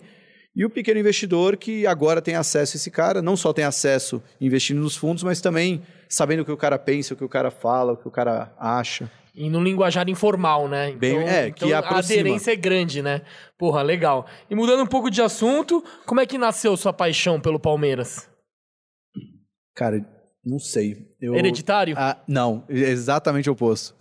e 0.53 0.65
o 0.65 0.69
pequeno 0.69 0.99
investidor 0.99 1.55
que 1.55 1.87
agora 1.87 2.21
tem 2.21 2.35
acesso 2.35 2.75
a 2.75 2.77
esse 2.77 2.91
cara, 2.91 3.21
não 3.21 3.37
só 3.37 3.53
tem 3.53 3.63
acesso 3.63 4.21
investindo 4.39 4.81
nos 4.81 4.97
fundos, 4.97 5.23
mas 5.23 5.39
também 5.39 5.81
sabendo 6.09 6.41
o 6.41 6.45
que 6.45 6.51
o 6.51 6.57
cara 6.57 6.77
pensa, 6.77 7.13
o 7.13 7.17
que 7.17 7.23
o 7.23 7.29
cara 7.29 7.49
fala, 7.49 7.93
o 7.93 7.97
que 7.97 8.07
o 8.07 8.11
cara 8.11 8.53
acha. 8.59 9.09
E 9.33 9.49
no 9.49 9.63
linguajar 9.63 10.09
informal, 10.09 10.67
né? 10.67 10.89
Então, 10.89 10.99
Bem- 10.99 11.25
é, 11.25 11.51
que 11.51 11.63
então 11.63 11.77
a 11.77 11.79
aproxima. 11.79 12.19
aderência 12.19 12.51
é 12.51 12.55
grande, 12.57 13.01
né? 13.01 13.21
Porra, 13.57 13.81
legal. 13.81 14.25
E 14.49 14.55
mudando 14.55 14.83
um 14.83 14.87
pouco 14.87 15.09
de 15.09 15.21
assunto, 15.21 15.81
como 16.05 16.19
é 16.19 16.25
que 16.25 16.37
nasceu 16.37 16.75
sua 16.75 16.91
paixão 16.91 17.39
pelo 17.39 17.57
Palmeiras? 17.57 18.29
Cara, 19.73 20.05
não 20.43 20.59
sei. 20.59 21.07
Eu... 21.19 21.35
Hereditário? 21.35 21.95
Ah, 21.97 22.23
não, 22.27 22.63
é 22.69 22.89
exatamente 22.89 23.49
o 23.49 23.53
oposto. 23.53 23.95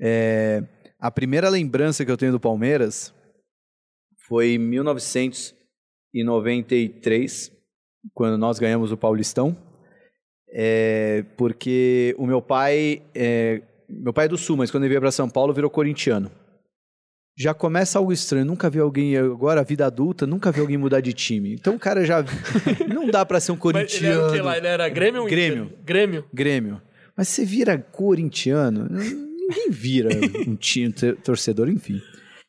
É, 0.00 0.64
a 0.98 1.10
primeira 1.10 1.48
lembrança 1.48 2.04
que 2.04 2.10
eu 2.10 2.16
tenho 2.16 2.32
do 2.32 2.40
Palmeiras 2.40 3.14
foi 4.26 4.54
em 4.54 4.58
1993. 4.58 7.52
quando 8.12 8.36
nós 8.38 8.58
ganhamos 8.58 8.90
o 8.90 8.96
Paulistão, 8.96 9.56
é, 10.48 11.24
porque 11.36 12.16
o 12.18 12.26
meu 12.26 12.42
pai, 12.42 13.02
é, 13.14 13.62
meu 13.88 14.12
pai 14.12 14.24
é 14.26 14.28
do 14.28 14.38
Sul, 14.38 14.56
mas 14.56 14.68
quando 14.70 14.84
ele 14.84 14.90
veio 14.90 15.00
para 15.00 15.12
São 15.12 15.28
Paulo 15.28 15.54
virou 15.54 15.70
corintiano. 15.70 16.30
Já 17.36 17.54
começa 17.54 17.98
algo 17.98 18.12
estranho, 18.12 18.44
nunca 18.44 18.68
vi 18.68 18.78
alguém, 18.78 19.16
agora 19.16 19.64
vida 19.64 19.86
adulta, 19.86 20.26
nunca 20.26 20.52
vi 20.52 20.60
alguém 20.60 20.76
mudar 20.76 21.00
de 21.00 21.12
time. 21.12 21.54
Então 21.54 21.74
o 21.74 21.78
cara 21.78 22.04
já, 22.04 22.22
não 22.88 23.06
dá 23.06 23.24
para 23.24 23.40
ser 23.40 23.52
um 23.52 23.58
Mas 23.72 23.94
ele 23.94 24.06
era 24.06 24.16
o 24.16 24.20
corintiano. 24.20 24.32
que 24.32 24.40
lá? 24.40 24.56
Ele 24.58 24.66
era 24.66 24.88
Grêmio? 24.88 25.24
Grêmio. 25.24 25.72
Grêmio. 25.84 26.24
Grêmio. 26.32 26.82
Mas 27.16 27.28
você 27.28 27.44
vira 27.44 27.78
corintiano, 27.78 28.86
ninguém 28.90 29.70
vira 29.70 30.10
um 30.46 30.56
time 30.56 30.92
torcedor, 30.92 31.68
enfim. 31.68 32.00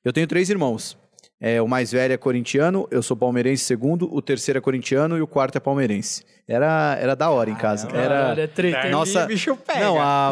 Eu 0.03 0.11
tenho 0.11 0.27
três 0.27 0.49
irmãos. 0.49 0.97
É, 1.45 1.61
o 1.61 1.67
mais 1.67 1.91
velho 1.91 2.13
é 2.13 2.17
corintiano, 2.17 2.87
eu 2.89 3.03
sou 3.03 3.17
palmeirense 3.17 3.65
segundo, 3.65 4.07
o 4.15 4.21
terceiro 4.21 4.59
é 4.59 4.61
corintiano 4.61 5.17
e 5.17 5.21
o 5.21 5.27
quarto 5.27 5.57
é 5.57 5.59
palmeirense. 5.59 6.23
Era, 6.47 6.97
era 7.01 7.15
da 7.17 7.29
hora 7.29 7.49
em 7.49 7.55
casa. 7.55 7.89
Era, 7.89 8.01
Caralho, 8.01 8.39
é 8.41 8.47
treta. 8.47 8.89
Nossa- 8.89 9.25
o 9.25 9.27
bicho 9.27 9.53
pega. 9.57 9.81
não, 9.81 9.99
a, 10.01 10.31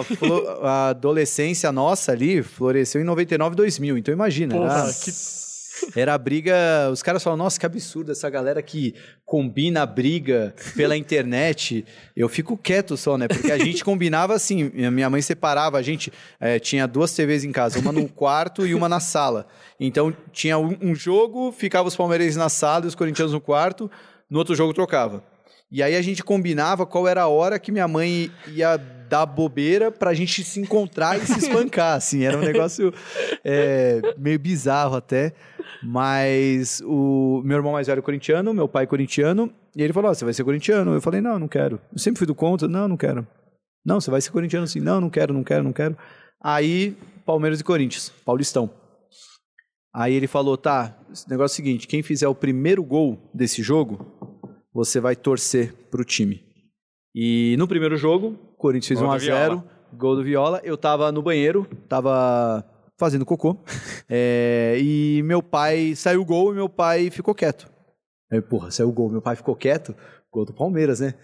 a 0.64 0.88
adolescência 0.90 1.70
nossa 1.70 2.14
ali 2.14 2.42
floresceu 2.42 3.02
em 3.02 3.04
99, 3.04 3.58
2000. 3.58 3.98
Então 3.98 4.14
imagina, 4.14 4.56
Porra, 4.56 4.84
era, 4.86 4.94
que- 4.94 5.12
era 5.96 6.14
a 6.14 6.18
briga. 6.18 6.90
Os 6.92 7.02
caras 7.02 7.24
falam, 7.24 7.38
nossa, 7.38 7.60
que 7.60 7.66
absurdo 7.66 8.12
essa 8.12 8.30
galera 8.30 8.62
que 8.62 8.96
combina 9.26 9.84
a 9.84 9.86
briga 9.86 10.54
pela 10.76 10.96
internet. 10.98 11.86
Eu 12.16 12.28
fico 12.30 12.58
quieto 12.58 12.98
só, 12.98 13.18
né? 13.18 13.28
Porque 13.28 13.52
a 13.52 13.58
gente 13.58 13.84
combinava 13.84 14.34
assim. 14.34 14.72
Minha 14.74 15.10
mãe 15.10 15.22
separava, 15.22 15.78
a 15.78 15.82
gente 15.82 16.12
eh, 16.40 16.60
tinha 16.60 16.88
duas 16.88 17.14
TVs 17.14 17.44
em 17.44 17.52
casa, 17.52 17.80
uma 17.80 17.92
no 17.92 18.08
quarto 18.08 18.66
e 18.66 18.74
uma 18.74 18.90
na 18.90 19.00
sala. 19.00 19.48
Então 19.80 20.16
tinha 20.32 20.58
um, 20.58 20.78
um 20.82 20.96
jogo, 20.96 21.52
ficava 21.52 21.88
os 21.88 21.96
palmeirenses 21.96 22.36
na 22.36 22.50
sala 22.50 22.86
e 22.86 22.88
os 22.88 22.96
corintianos 22.96 23.34
no 23.34 23.42
quarto, 23.42 23.90
no 24.30 24.40
outro 24.40 24.56
jogo 24.56 24.74
trocava. 24.74 25.24
E 25.72 25.82
aí 25.82 25.96
a 25.96 26.02
gente 26.02 26.24
combinava 26.24 26.86
qual 26.86 27.08
era 27.08 27.22
a 27.22 27.28
hora 27.28 27.58
que 27.58 27.72
minha 27.72 27.88
mãe 27.88 28.30
ia 28.48 28.78
dar 29.12 29.26
bobeira 29.26 29.92
pra 29.92 30.14
gente 30.14 30.42
se 30.42 30.62
encontrar 30.62 31.18
e 31.18 31.26
se 31.26 31.38
espancar, 31.38 31.98
assim. 31.98 32.24
Era 32.24 32.38
um 32.38 32.42
negócio 32.42 32.94
é, 33.44 34.02
meio 34.18 34.40
bizarro 34.40 34.96
até. 34.96 35.34
Mas 35.84 36.82
o 36.86 37.42
meu 37.44 37.58
irmão 37.58 37.74
mais 37.74 37.88
velho 37.88 38.00
é 38.00 38.02
corintiano, 38.02 38.54
meu 38.54 38.70
pai 38.70 38.86
é 38.86 38.88
corintiano, 38.88 39.52
e 39.76 39.84
ele 39.84 39.92
falou, 39.92 40.10
ó, 40.10 40.14
você 40.14 40.24
vai 40.24 40.34
ser 40.34 40.46
corintiano? 40.46 40.94
Eu 40.94 41.02
falei, 41.02 41.20
não, 41.20 41.38
não 41.38 41.48
quero. 41.50 41.82
Eu 41.92 42.00
sempre 42.00 42.20
fui 42.20 42.28
do 42.28 42.34
contra, 42.34 42.70
não, 42.70 42.88
não 42.88 42.96
quero. 42.96 43.28
Não, 43.86 44.00
você 44.00 44.10
vai 44.10 44.22
ser 44.22 44.32
corintiano 44.32 44.66
sim. 44.66 44.80
Não, 44.80 45.02
não 45.02 45.10
quero, 45.10 45.34
não 45.34 45.44
quero, 45.44 45.64
não 45.64 45.74
quero. 45.74 45.98
Aí, 46.42 46.96
Palmeiras 47.26 47.60
e 47.60 47.64
Corinthians, 47.66 48.10
Paulistão. 48.24 48.70
Aí 49.94 50.14
ele 50.14 50.28
falou, 50.28 50.56
tá, 50.56 50.98
negócio 51.28 51.54
é 51.54 51.54
o 51.54 51.66
seguinte, 51.66 51.88
quem 51.88 52.02
fizer 52.02 52.28
o 52.30 52.36
primeiro 52.36 52.82
gol 52.82 53.30
desse 53.34 53.62
jogo, 53.62 54.06
você 54.74 55.02
vai 55.02 55.18
torcer 55.18 55.74
pro 55.92 56.06
time. 56.06 56.42
E 57.14 57.56
no 57.58 57.68
primeiro 57.68 57.98
jogo, 57.98 58.40
Corinthians 58.62 58.88
fez 58.88 59.00
Gol 59.00 59.10
1 59.10 59.12
do 59.12 59.16
a 59.16 59.20
0 59.20 59.36
Viola. 59.36 59.66
gol 59.94 60.16
do 60.16 60.24
Viola. 60.24 60.62
Eu 60.64 60.78
tava 60.78 61.12
no 61.12 61.22
banheiro, 61.22 61.68
tava 61.90 62.64
fazendo 62.98 63.26
cocô. 63.26 63.58
É, 64.08 64.78
e 64.80 65.22
meu 65.24 65.42
pai 65.42 65.96
saiu 65.96 66.22
o 66.22 66.26
gol 66.26 66.52
e 66.52 66.56
meu 66.56 66.70
pai 66.70 67.10
ficou 67.10 67.34
quieto. 67.34 67.68
Aí, 68.32 68.40
porra, 68.40 68.72
saiu 68.72 68.90
o 68.90 68.94
gol, 68.94 69.10
meu 69.10 69.22
pai 69.22 69.36
ficou 69.36 69.56
quieto. 69.56 69.96
Gol 70.32 70.46
do 70.46 70.54
Palmeiras, 70.54 71.02
né? 71.02 71.16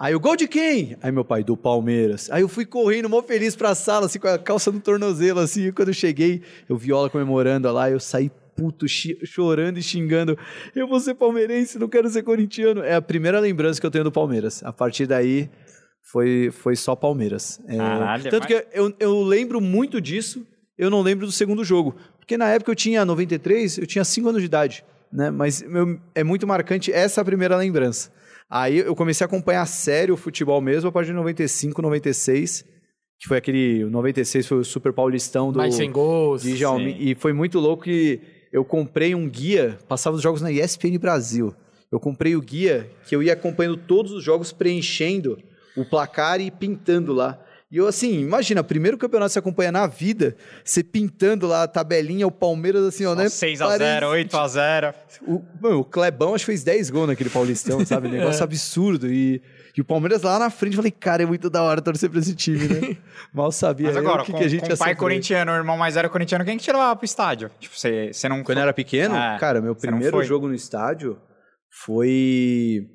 Aí 0.00 0.14
o 0.14 0.20
gol 0.20 0.36
de 0.36 0.46
quem? 0.46 0.96
Aí 1.02 1.10
meu 1.10 1.24
pai, 1.24 1.42
do 1.42 1.56
Palmeiras. 1.56 2.30
Aí 2.30 2.42
eu 2.42 2.48
fui 2.48 2.64
correndo, 2.64 3.08
mó 3.08 3.20
feliz 3.20 3.56
pra 3.56 3.74
sala, 3.74 4.06
assim, 4.06 4.20
com 4.20 4.28
a 4.28 4.38
calça 4.38 4.70
no 4.70 4.78
tornozelo, 4.78 5.40
assim. 5.40 5.66
E 5.66 5.72
quando 5.72 5.88
eu 5.88 5.94
cheguei, 5.94 6.42
eu 6.68 6.76
viola 6.76 7.10
comemorando 7.10 7.72
lá, 7.72 7.90
eu 7.90 7.98
saí 7.98 8.30
puto, 8.54 8.86
chorando 8.88 9.78
e 9.78 9.82
xingando. 9.82 10.38
Eu 10.74 10.86
vou 10.86 11.00
ser 11.00 11.14
palmeirense, 11.14 11.78
não 11.78 11.88
quero 11.88 12.08
ser 12.08 12.22
corintiano. 12.22 12.82
É 12.82 12.94
a 12.94 13.02
primeira 13.02 13.40
lembrança 13.40 13.80
que 13.80 13.86
eu 13.86 13.90
tenho 13.90 14.04
do 14.04 14.12
Palmeiras. 14.12 14.62
A 14.62 14.72
partir 14.72 15.06
daí, 15.06 15.50
foi, 16.10 16.50
foi 16.50 16.74
só 16.76 16.94
Palmeiras. 16.96 17.60
É, 17.66 17.76
Caralho, 17.76 18.22
tanto 18.30 18.38
mas- 18.40 18.46
que 18.46 18.66
eu, 18.72 18.92
eu 18.98 19.22
lembro 19.22 19.60
muito 19.60 20.00
disso, 20.00 20.46
eu 20.76 20.90
não 20.90 21.02
lembro 21.02 21.26
do 21.26 21.32
segundo 21.32 21.62
jogo. 21.64 21.94
Porque 22.18 22.36
na 22.36 22.48
época 22.48 22.70
eu 22.70 22.76
tinha 22.76 23.04
93, 23.04 23.78
eu 23.78 23.86
tinha 23.86 24.04
5 24.04 24.28
anos 24.28 24.40
de 24.42 24.46
idade. 24.46 24.84
Né? 25.12 25.30
Mas 25.30 25.62
meu- 25.62 25.98
é 26.14 26.22
muito 26.22 26.46
marcante 26.46 26.92
essa 26.92 27.24
primeira 27.24 27.56
lembrança. 27.56 28.10
Aí 28.50 28.78
eu 28.78 28.94
comecei 28.94 29.24
a 29.24 29.26
acompanhar 29.26 29.66
sério 29.66 30.14
o 30.14 30.16
futebol 30.16 30.60
mesmo 30.60 30.88
a 30.88 30.92
partir 30.92 31.08
de 31.08 31.14
95, 31.14 31.82
96, 31.82 32.64
que 33.18 33.28
foi 33.28 33.36
aquele. 33.38 33.84
O 33.84 33.90
96 33.90 34.46
foi 34.46 34.58
o 34.58 34.64
Super 34.64 34.92
Paulistão 34.92 35.52
do. 35.52 35.58
Mais 35.58 35.74
sem 35.74 35.90
gols. 35.90 36.42
de 36.42 36.56
Jaume. 36.56 36.96
E 36.98 37.14
foi 37.14 37.32
muito 37.34 37.58
louco 37.58 37.84
que 37.84 38.20
eu 38.52 38.64
comprei 38.64 39.14
um 39.14 39.28
guia, 39.28 39.78
passava 39.86 40.16
os 40.16 40.22
jogos 40.22 40.40
na 40.40 40.50
ESPN 40.50 40.96
Brasil. 40.98 41.54
Eu 41.92 42.00
comprei 42.00 42.36
o 42.36 42.40
guia 42.40 42.88
que 43.06 43.14
eu 43.16 43.22
ia 43.22 43.32
acompanhando 43.34 43.76
todos 43.76 44.12
os 44.12 44.22
jogos, 44.24 44.52
preenchendo 44.52 45.38
o 45.76 45.84
placar 45.84 46.40
e 46.40 46.50
pintando 46.50 47.12
lá. 47.12 47.38
E 47.70 47.76
eu, 47.76 47.86
assim, 47.86 48.20
imagina, 48.20 48.64
primeiro 48.64 48.96
campeonato 48.96 49.28
que 49.28 49.32
você 49.34 49.38
acompanha 49.40 49.70
na 49.70 49.86
vida, 49.86 50.34
você 50.64 50.82
pintando 50.82 51.46
lá 51.46 51.64
a 51.64 51.68
tabelinha, 51.68 52.26
o 52.26 52.30
Palmeiras, 52.30 52.82
assim, 52.82 53.04
ó, 53.04 53.14
né? 53.14 53.26
6x0, 53.26 53.58
Parece- 53.58 54.06
8x0. 54.06 54.94
o, 55.26 55.44
mano, 55.60 55.80
o 55.80 55.84
Clebão 55.84 56.34
acho 56.34 56.46
que 56.46 56.50
fez 56.52 56.64
10 56.64 56.88
gols 56.88 57.08
naquele 57.08 57.28
Paulistão, 57.28 57.84
sabe? 57.84 58.08
Negócio 58.08 58.42
absurdo. 58.42 59.06
E, 59.12 59.42
e 59.76 59.80
o 59.82 59.84
Palmeiras 59.84 60.22
lá 60.22 60.38
na 60.38 60.48
frente, 60.48 60.72
eu 60.72 60.76
falei, 60.78 60.90
cara, 60.90 61.24
é 61.24 61.26
muito 61.26 61.50
da 61.50 61.62
hora 61.62 61.82
torcer 61.82 62.08
pra 62.08 62.20
esse 62.20 62.34
time, 62.34 62.66
né? 62.68 62.96
Mal 63.34 63.52
sabia 63.52 63.88
Mas 63.88 63.98
agora, 63.98 64.22
o 64.22 64.24
que, 64.24 64.32
com, 64.32 64.38
que 64.38 64.44
a 64.44 64.48
gente 64.48 64.66
com 64.66 64.72
o 64.72 64.78
pai 64.78 64.94
corintiano, 64.96 65.52
o 65.52 65.54
irmão 65.54 65.76
mais 65.76 65.94
velho 65.94 66.08
corintiano, 66.08 66.46
quem 66.46 66.56
que 66.56 66.64
te 66.64 66.72
levava 66.72 66.96
pro 66.96 67.04
estádio? 67.04 67.50
Tipo, 67.60 67.78
você, 67.78 68.10
você 68.14 68.30
não... 68.30 68.42
Quando 68.42 68.56
eu 68.56 68.62
era 68.62 68.72
pequeno, 68.72 69.14
É, 69.14 69.36
cara, 69.38 69.60
meu 69.60 69.74
primeiro 69.76 70.16
foi? 70.16 70.24
jogo 70.24 70.48
no 70.48 70.54
estádio 70.54 71.18
foi 71.84 72.86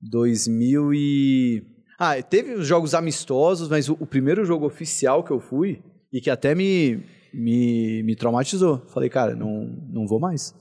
2000 0.00 0.94
e... 0.94 1.62
Ah, 2.02 2.20
teve 2.22 2.54
os 2.54 2.66
jogos 2.66 2.94
amistosos, 2.94 3.68
mas 3.68 3.88
o, 3.90 3.96
o 4.00 4.06
primeiro 4.06 4.42
jogo 4.44 4.64
oficial 4.66 5.22
que 5.22 5.30
eu 5.30 5.38
fui, 5.38 5.82
e 6.10 6.18
que 6.20 6.30
até 6.30 6.54
me, 6.54 7.04
me, 7.34 8.02
me 8.02 8.16
traumatizou. 8.16 8.82
Falei, 8.92 9.10
cara, 9.10 9.34
não, 9.34 9.66
não 9.92 10.06
vou 10.06 10.18
mais. 10.18 10.54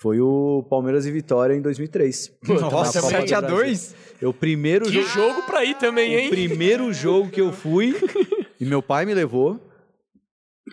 Foi 0.00 0.20
o 0.20 0.64
Palmeiras 0.70 1.04
e 1.06 1.10
Vitória 1.10 1.54
em 1.54 1.60
2003. 1.62 2.32
Nossa, 2.48 3.00
Na 3.00 3.02
Copa 3.10 3.22
do 3.42 3.56
7x2? 3.56 3.94
É 4.22 4.26
o 4.28 4.32
primeiro 4.32 4.84
Que 4.86 4.92
jogo... 5.02 5.08
jogo 5.08 5.42
pra 5.42 5.64
ir 5.64 5.76
também, 5.78 6.14
O 6.14 6.18
hein? 6.20 6.30
primeiro 6.30 6.92
jogo 6.92 7.28
que 7.28 7.40
eu 7.40 7.52
fui, 7.52 7.94
e 8.60 8.64
meu 8.64 8.80
pai 8.82 9.04
me 9.04 9.14
levou. 9.14 9.60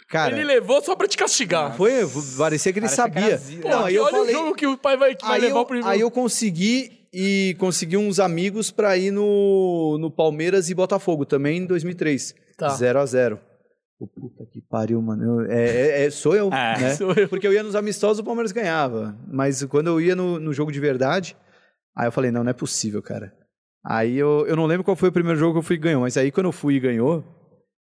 Cara, 0.08 0.34
Ele 0.36 0.46
levou 0.46 0.82
só 0.84 0.96
pra 0.96 1.08
te 1.08 1.18
castigar. 1.18 1.76
foi, 1.76 1.92
parecia 2.38 2.72
que 2.72 2.80
ele 2.80 2.86
Parecia 2.88 3.04
sabia. 3.04 3.38
que 3.38 3.58
Pô, 3.58 3.70
Não, 3.70 3.86
aí 3.86 3.96
eu 3.96 4.04
olha 4.04 4.18
falei, 4.18 4.36
o 4.36 4.38
jogo 4.38 4.56
que 4.56 4.66
o 4.68 4.78
pai 4.78 4.96
vai, 4.96 5.16
que 5.16 5.26
vai 5.26 5.40
levar 5.40 5.58
eu, 5.58 5.62
o 5.62 5.66
primeiro. 5.66 5.90
aí 5.90 6.00
eu 6.00 6.10
consegui 6.12 7.01
e 7.14 7.56
consegui 7.60 7.98
uns 7.98 8.20
amigos 8.20 8.72
pra 8.72 8.98
ir 8.98 9.12
no, 9.12 9.98
no 10.00 10.10
Palmeiras 10.12 10.70
e 10.70 10.76
Botafogo 10.76 11.26
também 11.26 11.60
em 11.60 11.66
2003. 11.66 12.34
Tá. 12.58 12.70
0 12.70 13.00
a 13.00 13.06
0 13.06 13.40
Ô, 14.00 14.08
Puta 14.08 14.46
que 14.52 14.62
pariu, 14.62 15.00
mano. 15.02 15.42
Eu- 15.44 15.52
é, 15.52 15.64
é- 15.66 16.06
é- 16.06 16.10
sou 16.10 16.36
eu, 16.36 16.48
É, 16.54 16.80
né? 16.80 16.96
sou 16.96 17.14
eu. 17.14 17.28
Porque 17.30 17.46
eu 17.46 17.54
ia 17.54 17.62
nos 17.64 17.76
amistosos, 17.76 18.20
o 18.20 18.24
Palmeiras 18.24 18.52
ganhava. 18.52 19.16
Mas 19.28 19.64
quando 19.66 19.88
eu 19.88 20.02
ia 20.02 20.16
no, 20.16 20.40
no 20.40 20.54
jogo 20.54 20.72
de 20.72 20.80
verdade, 20.80 21.36
aí 21.96 22.08
eu 22.08 22.12
falei, 22.12 22.32
não, 22.32 22.44
não 22.44 22.50
é 22.50 22.54
possível, 22.54 23.02
cara. 23.02 23.32
Aí 23.86 24.16
eu, 24.18 24.46
eu 24.48 24.56
não 24.56 24.66
lembro 24.66 24.84
qual 24.84 24.96
foi 24.96 25.10
o 25.10 25.12
primeiro 25.12 25.38
jogo 25.40 25.54
que 25.54 25.60
eu 25.60 25.64
fui 25.64 25.76
e 25.76 25.80
ganhou, 25.80 26.02
mas 26.02 26.16
aí 26.18 26.32
quando 26.32 26.46
eu 26.48 26.52
fui 26.52 26.76
e 26.76 26.80
ganhou, 26.80 27.24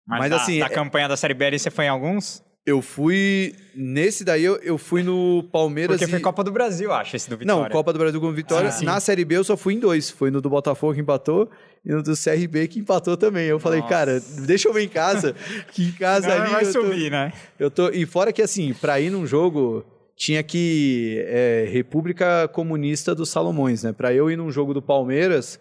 Mas, 0.08 0.20
Mas 0.22 0.30
da, 0.32 0.36
assim, 0.38 0.60
da 0.60 0.66
é- 0.66 0.70
campanha 0.70 1.08
da 1.08 1.18
Série 1.18 1.34
B 1.36 1.46
ali, 1.46 1.60
você 1.60 1.70
foi 1.70 1.86
em 1.86 1.90
alguns? 1.90 2.44
Eu 2.66 2.82
fui. 2.82 3.56
Nesse 3.76 4.24
daí 4.24 4.44
eu, 4.44 4.58
eu 4.58 4.78
fui 4.78 5.02
no 5.04 5.44
Palmeiras. 5.52 5.98
Porque 5.98 6.10
e... 6.10 6.12
foi 6.12 6.20
Copa 6.20 6.44
do 6.44 6.52
Brasil, 6.52 6.92
acho, 6.92 7.16
esse 7.16 7.30
do 7.30 7.38
Vitória. 7.38 7.64
Não, 7.64 7.70
Copa 7.70 7.92
do 7.94 8.00
Brasil 8.00 8.20
com 8.20 8.32
Vitória. 8.32 8.70
Ah. 8.70 8.84
Na 8.84 9.00
Série 9.00 9.26
B 9.26 9.38
eu 9.38 9.44
só 9.44 9.56
fui 9.58 9.74
em 9.76 9.80
dois. 9.80 10.10
Foi 10.10 10.30
no 10.30 10.42
do 10.42 10.50
Botafogo 10.50 10.94
que 10.94 11.02
empatou 11.02 11.50
e 11.86 11.92
no 11.92 12.04
do 12.04 12.14
CRB 12.16 12.68
que 12.68 12.80
empatou 12.80 13.16
também. 13.18 13.46
Eu 13.48 13.60
falei, 13.60 13.80
Nossa. 13.80 13.90
cara, 13.90 14.20
deixa 14.46 14.68
eu 14.68 14.74
ver 14.74 14.84
em 14.84 14.90
casa. 14.90 15.36
Que 15.74 15.84
em 15.86 15.92
casa 15.94 16.28
Não, 16.28 16.44
ali. 16.44 16.52
vai 16.52 16.64
eu 16.66 16.74
tô- 16.74 16.82
subir, 16.84 17.10
né? 17.12 17.34
Eu 17.58 17.72
tô, 17.72 17.90
e 17.90 18.06
fora 18.06 18.32
que, 18.34 18.42
assim, 18.42 18.74
pra 18.74 19.00
ir 19.00 19.10
num 19.10 19.26
jogo, 19.26 19.86
tinha 20.16 20.44
que. 20.44 21.24
É, 21.28 21.68
República 21.72 22.48
Comunista 22.50 23.16
dos 23.16 23.30
Salomões, 23.30 23.84
né? 23.84 23.94
Pra 23.94 24.14
eu 24.14 24.30
ir 24.30 24.36
num 24.36 24.52
jogo 24.52 24.74
do 24.74 24.82
Palmeiras, 24.82 25.60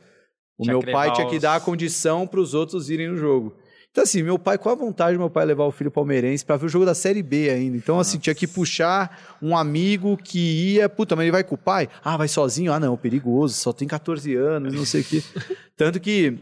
o 0.58 0.64
Tinha 0.64 0.74
meu 0.76 0.82
pai 0.92 1.12
tinha 1.12 1.28
que 1.28 1.36
os- 1.36 1.42
dar 1.42 1.54
a 1.54 1.60
condição 1.60 2.26
pros 2.26 2.52
outros 2.54 2.90
irem 2.90 3.08
no 3.08 3.16
jogo. 3.16 3.54
Então, 3.98 4.04
assim, 4.04 4.22
meu 4.22 4.38
pai, 4.38 4.56
qual 4.56 4.76
a 4.76 4.78
vontade 4.78 5.16
do 5.16 5.18
meu 5.18 5.28
pai 5.28 5.44
levar 5.44 5.64
o 5.64 5.72
filho 5.72 5.90
palmeirense 5.90 6.44
pra 6.44 6.56
ver 6.56 6.66
o 6.66 6.68
jogo 6.68 6.84
da 6.86 6.94
Série 6.94 7.20
B 7.20 7.50
ainda? 7.50 7.76
Então, 7.76 7.98
assim, 7.98 8.16
tinha 8.16 8.32
que 8.32 8.46
puxar 8.46 9.36
um 9.42 9.56
amigo 9.56 10.16
que 10.16 10.38
ia. 10.76 10.88
Puta, 10.88 11.16
mas 11.16 11.24
ele 11.24 11.32
vai 11.32 11.42
com 11.42 11.56
o 11.56 11.58
pai? 11.58 11.88
Ah, 12.04 12.16
vai 12.16 12.28
sozinho? 12.28 12.72
Ah, 12.72 12.78
não, 12.78 12.96
perigoso, 12.96 13.54
só 13.54 13.72
tem 13.72 13.88
14 13.88 14.36
anos, 14.36 14.72
não 14.72 14.84
sei 14.84 15.00
o 15.00 15.04
quê. 15.04 15.20
Tanto 15.76 15.98
que. 15.98 16.38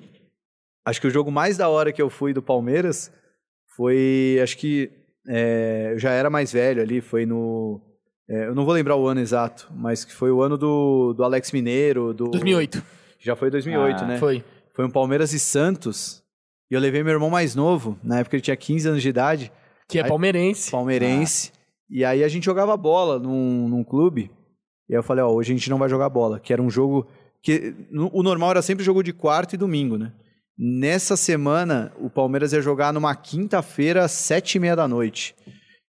Acho 0.85 1.01
que 1.01 1.07
o 1.07 1.11
jogo 1.11 1.33
mais 1.33 1.57
da 1.57 1.66
hora 1.71 1.92
que 1.95 2.03
eu 2.03 2.11
fui 2.11 2.35
do 2.35 2.42
Palmeiras 2.42 3.11
foi. 3.75 4.38
Acho 4.42 4.59
que. 4.59 4.90
é, 5.27 5.92
eu 5.95 5.99
já 5.99 6.11
era 6.11 6.29
mais 6.29 6.53
velho 6.53 6.83
ali, 6.83 7.01
foi 7.01 7.25
no. 7.25 7.81
é, 8.29 8.49
eu 8.49 8.55
não 8.55 8.66
vou 8.66 8.75
lembrar 8.75 8.97
o 8.97 9.07
ano 9.09 9.21
exato, 9.21 9.66
mas 9.75 10.05
que 10.05 10.12
foi 10.12 10.31
o 10.31 10.42
ano 10.42 10.59
do, 10.59 11.14
do 11.14 11.25
Alex 11.25 11.53
Mineiro. 11.53 12.12
Do, 12.12 12.29
2008. 12.33 12.83
Já 13.19 13.35
foi 13.35 13.49
2008, 13.49 14.05
Ah, 14.05 14.07
né? 14.07 14.19
Foi. 14.19 14.45
Foi 14.75 14.85
um 14.85 14.90
Palmeiras 14.90 15.33
e 15.33 15.38
Santos. 15.40 16.23
E 16.70 16.74
eu 16.74 16.81
levei 16.81 17.02
meu 17.02 17.12
irmão 17.12 17.31
mais 17.31 17.55
novo, 17.55 17.98
na 18.02 18.18
época 18.20 18.37
ele 18.37 18.42
tinha 18.42 18.57
15 18.57 18.88
anos 18.88 19.02
de 19.02 19.09
idade, 19.09 19.52
Que 19.88 19.98
é 20.00 20.02
Aí- 20.02 20.09
palmeirense. 20.09 20.70
palmeirense. 20.70 21.52
E 21.88 22.05
aí 22.05 22.24
a 22.24 22.29
gente 22.29 22.44
jogava 22.44 22.76
bola 22.76 23.18
num, 23.20 23.68
num 23.68 23.85
clube. 23.85 24.31
E 24.88 24.94
aí 24.94 24.98
eu 24.98 25.02
falei, 25.02 25.22
ó, 25.22 25.31
hoje 25.31 25.52
a 25.52 25.57
gente 25.57 25.70
não 25.70 25.79
vai 25.79 25.88
jogar 25.88 26.09
bola. 26.09 26.40
Que 26.40 26.52
era 26.52 26.61
um 26.61 26.68
jogo 26.70 27.07
no- 27.92 28.11
o 28.12 28.22
normal 28.24 28.50
era 28.50 28.62
sempre 28.62 28.85
jogo 28.85 29.02
de 29.05 29.12
quarta 29.12 29.55
e 29.55 29.59
domingo, 29.59 29.96
né? 29.96 30.12
Nessa 30.59 31.16
semana, 31.16 31.92
o 32.00 32.11
Palmeiras 32.11 32.52
ia 32.52 32.61
jogar 32.61 32.92
numa 32.92 33.14
quinta-feira, 33.14 34.05
às 34.05 34.11
sete 34.12 34.57
e 34.57 34.59
meia 34.59 34.74
da 34.74 34.88
noite. 34.88 35.37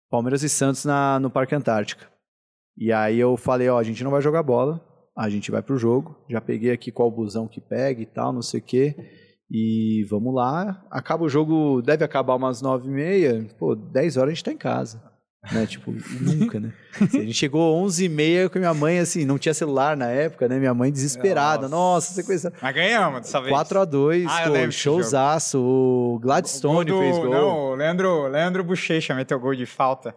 Palmeiras 0.09 0.43
e 0.43 0.47
Santos 0.49 0.85
na, 0.85 1.19
no 1.19 1.29
Parque 1.29 1.53
Antártica. 1.55 2.07
E 2.77 2.93
aí 2.93 3.19
eu 3.19 3.35
falei, 3.35 3.67
ó, 3.67 3.77
a 3.77 3.83
gente 3.83 4.03
não 4.03 4.11
vai 4.11 4.21
jogar 4.21 4.43
bola, 4.43 4.79
a 5.17 5.27
gente 5.29 5.51
vai 5.51 5.61
pro 5.61 5.77
jogo. 5.77 6.15
Já 6.29 6.39
peguei 6.39 6.71
aqui 6.71 6.91
qual 6.91 7.11
busão 7.11 7.47
que 7.47 7.59
pega 7.59 8.01
e 8.01 8.05
tal, 8.05 8.31
não 8.31 8.41
sei 8.41 8.59
o 8.61 8.63
quê. 8.63 8.95
E 9.53 10.05
vamos 10.09 10.33
lá. 10.33 10.81
Acaba 10.89 11.25
o 11.25 11.29
jogo, 11.29 11.81
deve 11.81 12.05
acabar 12.05 12.35
umas 12.35 12.61
nove 12.61 12.87
e 12.87 12.91
meia. 12.91 13.45
Pô, 13.59 13.75
dez 13.75 14.15
horas 14.15 14.29
a 14.29 14.33
gente 14.33 14.43
tá 14.45 14.51
em 14.53 14.57
casa. 14.57 15.01
Né? 15.51 15.65
Tipo, 15.65 15.91
nunca, 16.21 16.59
né? 16.59 16.71
Assim, 17.01 17.17
a 17.17 17.21
gente 17.23 17.33
chegou 17.33 17.75
onze 17.75 18.05
e 18.05 18.09
meia 18.09 18.47
com 18.47 18.59
a 18.59 18.61
minha 18.61 18.73
mãe, 18.73 18.99
assim, 18.99 19.25
não 19.25 19.37
tinha 19.39 19.53
celular 19.53 19.97
na 19.97 20.05
época, 20.07 20.47
né? 20.47 20.57
Minha 20.59 20.73
mãe 20.73 20.91
desesperada. 20.91 21.67
Nossa, 21.67 22.13
você 22.13 22.23
conheceu. 22.23 22.51
Mas 22.61 22.75
ganhamos 22.75 23.21
dessa 23.21 23.41
vez. 23.41 23.51
4x2, 23.53 24.25
Ah, 24.29 24.43
pô, 24.65 24.71
showzaço. 24.71 25.59
O 25.59 26.19
Gladstone 26.21 26.91
Gol 26.91 26.99
do- 26.99 26.99
fez 26.99 27.17
gol. 27.17 27.29
Não, 27.31 27.57
o 27.71 27.75
Leandro, 27.75 28.27
Leandro 28.27 28.63
Bochecha 28.63 29.13
meteu 29.15 29.39
gol 29.39 29.55
de 29.55 29.65
falta. 29.65 30.15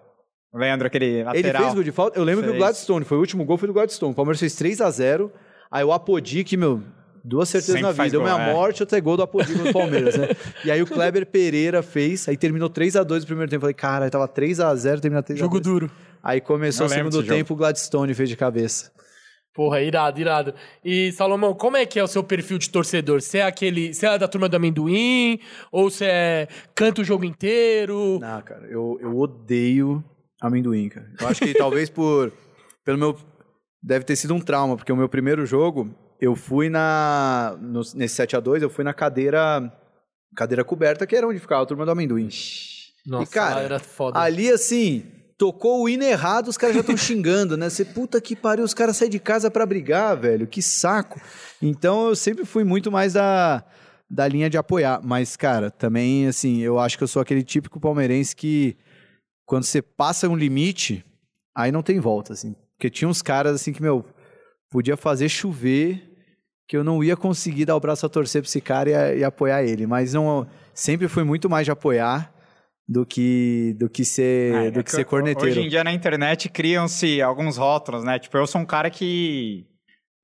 O 0.53 0.59
Leandro, 0.59 0.87
aquele 0.87 1.07
Ele 1.07 1.25
lateral. 1.25 1.63
fez 1.63 1.75
gol 1.75 1.83
de 1.83 1.91
falta. 1.91 2.19
Eu 2.19 2.23
lembro 2.25 2.43
que 2.43 2.49
o 2.51 2.53
Fez. 2.53 2.63
Gladstone, 2.63 3.05
foi 3.05 3.17
o 3.17 3.21
último 3.21 3.45
gol, 3.45 3.57
foi 3.57 3.67
do 3.67 3.73
Gladstone. 3.75 4.13
O 4.13 4.15
Palmeiras 4.15 4.39
fez 4.39 4.55
3x0. 4.55 5.31
Aí 5.71 5.83
o 5.83 5.93
Apodi, 5.93 6.45
que, 6.45 6.57
meu, 6.57 6.83
duas 7.25 7.49
certezas 7.49 7.81
Sempre 7.81 7.97
na 7.97 8.05
vida. 8.05 8.21
Uma 8.21 8.29
é 8.29 8.33
a 8.33 8.49
é. 8.49 8.53
morte, 8.53 8.83
outra 8.83 8.99
é 8.99 9.01
gol 9.01 9.17
do 9.17 9.23
Apodi 9.23 9.55
no 9.55 9.73
Palmeiras, 9.73 10.17
né? 10.17 10.29
E 10.65 10.71
aí 10.71 10.83
o 10.83 10.87
Kleber 10.87 11.25
Pereira 11.25 11.83
fez, 11.83 12.29
aí 12.29 12.37
terminou 12.37 12.69
3x2 12.69 13.21
no 13.21 13.27
primeiro 13.27 13.51
tempo. 13.51 13.63
Falei, 13.63 13.75
cara, 13.75 14.11
tava 14.11 14.29
3x0, 14.29 15.01
terminou 15.01 15.23
3x2. 15.23 15.37
Jogo 15.39 15.61
duro. 15.61 15.91
Aí 16.23 16.41
começou 16.41 16.87
o 16.87 16.89
segundo 16.89 17.23
tempo, 17.23 17.55
o 17.55 17.57
Gladstone 17.57 18.15
fez 18.15 18.29
de 18.29 18.37
cabeça. 18.37 18.93
Porra, 19.55 19.81
irado, 19.81 20.21
irado. 20.21 20.55
E, 20.85 21.13
Salomão, 21.13 21.55
como 21.55 21.77
é 21.77 21.87
que 21.87 21.99
é 21.99 22.03
o 22.03 22.09
seu 22.09 22.25
perfil 22.25 22.59
de 22.59 22.69
torcedor? 22.71 23.23
Você 23.23 23.39
é 23.39 23.45
aquele. 23.45 23.95
Você 23.95 24.05
é 24.05 24.19
da 24.19 24.27
turma 24.27 24.49
do 24.49 24.57
amendoim? 24.57 25.39
Ou 25.71 25.89
você 25.89 26.07
é. 26.07 26.49
canta 26.75 27.03
o 27.03 27.05
jogo 27.05 27.25
inteiro? 27.25 28.19
Não, 28.21 28.43
cara, 28.43 28.67
eu, 28.67 28.99
eu 29.01 29.17
odeio 29.17 30.03
amendoim, 30.41 30.89
cara. 30.89 31.09
Eu 31.21 31.29
acho 31.29 31.41
que 31.41 31.55
talvez 31.55 31.89
por. 31.91 32.33
Pelo 32.85 32.99
meu. 32.99 33.17
Deve 33.81 34.05
ter 34.05 34.17
sido 34.17 34.35
um 34.35 34.41
trauma, 34.41 34.77
porque 34.77 34.93
o 34.93 34.97
meu 34.97 35.09
primeiro 35.09 35.47
jogo, 35.47 35.95
eu 36.21 36.35
fui 36.37 36.69
na. 36.69 37.57
no- 37.61 37.83
nesse 37.95 38.17
7x2, 38.17 38.63
eu 38.63 38.71
fui 38.71 38.85
na 38.85 38.95
cadeira. 38.95 39.73
Cadeira 40.37 40.65
coberta, 40.65 41.07
que 41.07 41.15
era 41.15 41.29
onde 41.29 41.39
ficava 41.39 41.63
a 41.63 41.67
turma 41.67 41.85
do 41.85 41.93
amendoim. 41.93 42.29
Nossa, 43.07 43.23
E, 43.23 43.27
cara, 43.27 43.61
era 43.61 43.79
foda. 43.79 44.19
Ali, 44.19 44.51
assim, 44.51 45.05
tocou 45.39 45.83
o 45.83 45.89
hino 45.89 46.03
errado, 46.03 46.49
os 46.49 46.57
caras 46.57 46.75
já 46.75 46.81
estão 46.81 46.97
xingando, 46.99 47.57
né? 47.57 47.71
Você, 47.71 47.85
puta 47.85 48.21
que 48.21 48.35
pariu, 48.35 48.65
os 48.65 48.75
caras 48.75 48.97
saem 48.97 49.11
de 49.11 49.21
casa 49.21 49.49
pra 49.51 49.65
brigar, 49.65 50.17
velho. 50.17 50.47
Que 50.49 50.61
saco. 50.61 51.21
Então, 51.63 52.09
eu 52.09 52.17
sempre 52.17 52.45
fui 52.45 52.65
muito 52.65 52.91
mais 52.91 53.13
da, 53.13 53.63
da 54.11 54.27
linha 54.27 54.51
de 54.51 54.59
apoiar. 54.59 55.01
Mas, 55.05 55.37
cara, 55.37 55.71
também, 55.71 56.27
assim, 56.27 56.61
eu 56.63 56.81
acho 56.81 56.99
que 56.99 57.05
eu 57.05 57.09
sou 57.09 57.23
aquele 57.23 57.45
típico 57.45 57.79
palmeirense 57.79 58.35
que, 58.35 58.77
quando 59.47 59.63
você 59.63 59.81
passa 59.81 60.29
um 60.29 60.35
limite, 60.35 61.05
aí 61.57 61.71
não 61.71 61.83
tem 61.83 62.01
volta, 62.01 62.33
assim. 62.33 62.57
Porque 62.77 62.91
tinha 62.91 63.09
uns 63.09 63.23
caras, 63.23 63.55
assim, 63.55 63.73
que, 63.73 63.81
meu, 63.81 64.05
podia 64.75 64.97
fazer 64.97 65.29
chover 65.29 66.03
que 66.69 66.77
eu 66.77 66.83
não 66.83 67.05
ia 67.05 67.17
conseguir 67.17 67.65
dar 67.65 67.77
o 67.77 67.81
braço 67.81 68.05
a 68.05 68.09
torcer 68.09 68.43
pra 68.43 68.49
esse 68.49 68.61
cara 68.61 68.91
e, 69.15 69.19
e 69.21 69.25
apoiar 69.25 69.63
ele. 69.63 69.87
Mas 69.87 70.15
não, 70.15 70.45
sempre 70.75 71.07
fui 71.07 71.23
muito 71.23 71.49
mais 71.49 71.65
de 71.65 71.71
apoiar 71.71 72.33
do 72.89 73.07
que 73.07 73.77
do 73.79 73.89
que 73.89 74.05
ser 74.05 74.53
Ah, 74.55 74.65
é 74.65 74.71
do 74.73 74.79
que 74.81 74.87
que 74.87 74.91
ser 74.91 75.05
corneteiro. 75.05 75.49
Hoje 75.49 75.61
em 75.61 75.69
dia 75.69 75.85
na 75.85 75.93
internet 75.93 76.49
criam-se 76.49 77.23
alguns 77.23 77.57
rótulos, 77.57 78.03
né? 78.03 78.19
Tipo, 78.19 78.37
eu 78.37 78.47
sou 78.49 78.61
um 78.61 78.67
cara 78.67 78.91
que. 78.91 79.65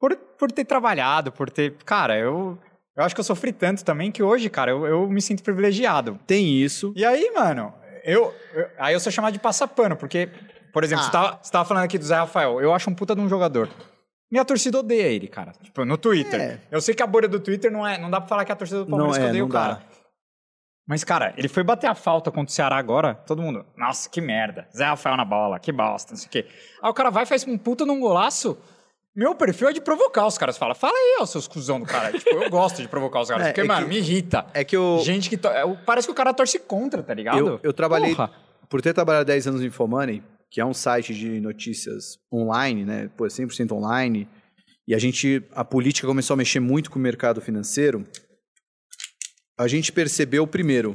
Por, 0.01 0.17
por 0.17 0.51
ter 0.51 0.65
trabalhado, 0.65 1.31
por 1.31 1.49
ter. 1.49 1.75
Cara, 1.85 2.19
eu. 2.19 2.59
Eu 2.97 3.05
acho 3.05 3.15
que 3.15 3.21
eu 3.21 3.25
sofri 3.25 3.53
tanto 3.53 3.85
também 3.85 4.11
que 4.11 4.21
hoje, 4.23 4.51
cara, 4.51 4.73
eu, 4.73 4.85
eu 4.85 5.09
me 5.09 5.23
sinto 5.23 5.45
privilegiado. 5.45 6.19
Tem 6.27 6.61
isso. 6.61 6.93
E 6.97 7.05
aí, 7.05 7.31
mano, 7.33 7.73
eu, 8.05 8.35
eu- 8.53 8.67
aí 8.79 8.95
eu 8.95 9.01
sou 9.01 9.13
chamado 9.13 9.33
de 9.33 9.39
passapano, 9.39 9.97
porque, 9.97 10.29
por 10.73 10.83
exemplo, 10.85 11.05
Ah. 11.05 11.07
você, 11.07 11.13
tava, 11.13 11.39
você 11.41 11.53
tava 11.53 11.65
falando 11.69 11.85
aqui 11.85 11.97
do 11.97 12.05
Zé 12.05 12.17
Rafael, 12.17 12.61
eu 12.61 12.75
acho 12.75 12.91
um 12.91 12.95
puta 12.95 13.15
de 13.15 13.21
um 13.21 13.29
jogador. 13.29 13.69
Minha 14.31 14.45
torcida 14.45 14.79
odeia 14.79 15.09
ele, 15.09 15.27
cara. 15.27 15.53
Tipo, 15.63 15.85
no 15.85 15.99
Twitter. 15.99 16.41
É. 16.41 16.61
Eu 16.71 16.81
sei 16.81 16.95
que 16.95 17.03
a 17.03 17.07
bolha 17.07 17.27
do 17.29 17.41
Twitter 17.41 17.71
não 17.71 17.87
é. 17.87 17.99
Não 17.99 18.09
dá 18.11 18.21
pra 18.21 18.29
falar 18.29 18.45
que 18.45 18.53
a 18.53 18.57
torcida 18.57 18.85
do 18.85 18.87
Palmeiras 18.91 19.19
Não 19.19 19.25
é, 19.25 19.29
odeia 19.29 19.45
o 19.45 19.49
dá. 19.49 19.61
cara. 19.61 19.83
Mas, 20.87 21.05
cara, 21.05 21.33
ele 21.37 21.49
foi 21.49 21.63
bater 21.63 21.87
a 21.89 21.95
falta 21.95 22.31
contra 22.31 22.51
o 22.51 22.55
Ceará 22.55 22.77
agora, 22.77 23.15
todo 23.15 23.41
mundo, 23.41 23.65
nossa, 23.77 24.09
que 24.11 24.21
merda. 24.21 24.67
Zé 24.77 24.85
Rafael 24.87 25.17
na 25.17 25.25
bola, 25.25 25.59
que 25.61 25.71
bosta, 25.71 26.13
não 26.13 26.19
sei 26.19 26.27
o 26.27 26.31
quê. 26.31 26.47
Aí 26.83 26.91
o 26.91 26.95
cara 26.95 27.11
vai 27.11 27.23
e 27.23 27.27
faz 27.27 27.47
um 27.47 27.57
puta 27.57 27.85
num 27.87 28.01
golaço. 28.01 28.59
Meu 29.15 29.35
perfil 29.35 29.69
é 29.69 29.73
de 29.73 29.81
provocar 29.81 30.27
os 30.27 30.37
caras. 30.39 30.57
Fala, 30.59 30.75
fala 30.75 30.93
aí, 30.97 31.19
ó, 31.21 31.27
seus 31.27 31.47
cuzão 31.47 31.79
do 31.81 31.87
cara. 31.87 32.13
tipo, 32.19 32.31
eu 32.31 32.51
gosto 32.51 32.83
de 32.83 32.89
provocar 32.89 33.21
os 33.21 33.29
caras, 33.29 33.47
É, 33.47 33.51
porque, 33.51 33.61
é 33.61 33.65
mano, 33.65 33.83
que- 33.83 33.89
me 33.89 33.99
irrita. 33.99 34.47
É 34.55 34.65
que 34.65 34.77
eu 34.77 34.99
Gente 35.05 35.29
que. 35.29 35.37
to- 35.37 35.49
é, 35.49 35.63
Parece 35.87 36.09
que 36.09 36.13
o 36.13 36.15
cara 36.15 36.33
torce 36.35 36.59
contra, 36.59 37.03
tá 37.03 37.15
ligado? 37.15 37.39
eu, 37.39 37.61
eu 37.63 37.73
trabalhei 37.73 38.15
Porra. 38.15 38.33
por 38.69 38.81
ter 38.83 38.93
trabalhado 38.93 39.27
10 39.27 39.47
anos 39.49 39.61
no 39.61 39.67
Infomoney, 39.67 40.23
que 40.51 40.61
é 40.61 40.65
um 40.67 40.75
site 40.75 41.15
de 41.15 41.41
notícias 41.41 42.19
online, 42.33 42.85
né? 42.85 43.09
Pô, 43.17 43.25
100% 43.27 43.73
online. 43.73 44.29
E 44.89 44.95
a 44.95 44.99
gente 44.99 45.43
a 45.53 45.65
política 45.65 46.07
começou 46.07 46.35
a 46.35 46.37
mexer 46.37 46.59
muito 46.61 46.91
com 46.91 46.99
o 46.99 47.03
mercado 47.03 47.41
financeiro. 47.41 48.05
A 49.59 49.69
gente 49.69 49.93
percebeu 49.93 50.47
primeiro 50.47 50.93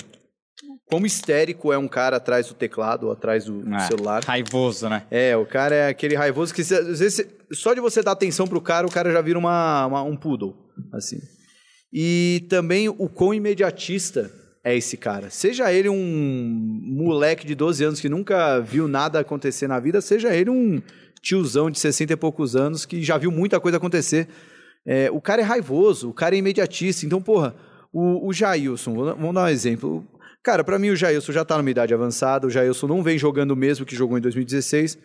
como 0.88 1.06
histérico 1.06 1.74
é 1.74 1.78
um 1.78 1.88
cara 1.88 2.18
atrás 2.18 2.48
do 2.48 2.54
teclado 2.54 3.08
ou 3.08 3.12
atrás 3.12 3.46
do, 3.46 3.74
É, 3.74 3.80
celular. 3.88 4.24
Raivoso, 4.24 4.88
né? 4.88 5.06
É, 5.10 5.36
o 5.36 5.46
cara 5.46 5.74
é 5.74 5.88
aquele 5.88 6.16
raivoso 6.16 6.54
que 6.54 6.62
às 6.62 7.00
vezes 7.00 7.26
só 7.52 7.74
de 7.74 7.82
você 7.82 8.04
dar 8.04 8.12
atenção 8.12 8.48
pro 8.48 8.62
cara, 8.62 8.86
o 8.86 8.92
cara 8.92 9.12
já 9.12 9.22
vira 9.22 9.40
uma, 9.40 9.86
uma- 9.88 10.04
um 10.04 10.16
poodle, 10.16 10.56
assim. 10.94 11.18
E 11.92 12.46
também 12.50 12.88
o 12.90 13.10
quão 13.10 13.34
imediatista 13.34 14.32
é 14.66 14.76
esse 14.76 14.98
cara. 14.98 15.30
Seja 15.30 15.72
ele 15.72 15.88
um 15.88 16.82
moleque 16.82 17.46
de 17.46 17.54
12 17.54 17.84
anos 17.84 18.02
que 18.02 18.10
nunca 18.10 18.60
viu 18.60 18.88
nada 18.88 19.20
acontecer 19.20 19.68
na 19.68 19.80
vida, 19.80 20.02
seja 20.02 20.36
ele 20.36 20.50
um 20.50 20.82
tiozão 21.22 21.70
de 21.70 21.78
60 21.78 22.14
e 22.14 22.16
poucos 22.16 22.56
anos 22.56 22.84
que 22.84 23.04
já 23.04 23.16
viu 23.16 23.30
muita 23.32 23.60
coisa 23.60 23.78
acontecer. 23.78 24.28
É, 24.84 25.10
o 25.12 25.22
cara 25.22 25.42
é 25.42 25.46
raivoso, 25.46 26.10
o 26.10 26.14
cara 26.14 26.34
é 26.34 26.40
imediatista. 26.40 27.06
Então, 27.06 27.22
porra, 27.22 27.56
o, 27.94 28.28
o 28.28 28.34
Jailson, 28.34 28.96
vamos 28.96 29.36
dar 29.36 29.44
um 29.44 29.48
exemplo. 29.48 30.04
Cara, 30.42 30.64
pra 30.64 30.80
mim 30.80 30.90
o 30.90 30.96
Jailson 30.96 31.32
já 31.32 31.46
tá 31.46 31.58
numa 31.58 31.70
idade 31.70 31.94
avançada, 31.94 32.48
o 32.48 32.50
Jailson 32.50 32.88
não 32.88 33.04
vem 33.04 33.20
jogando 33.20 33.52
o 33.52 33.56
mesmo 33.56 33.86
que 33.86 33.96
jogou 33.96 34.18
em 34.18 34.22
2016. 34.22 34.98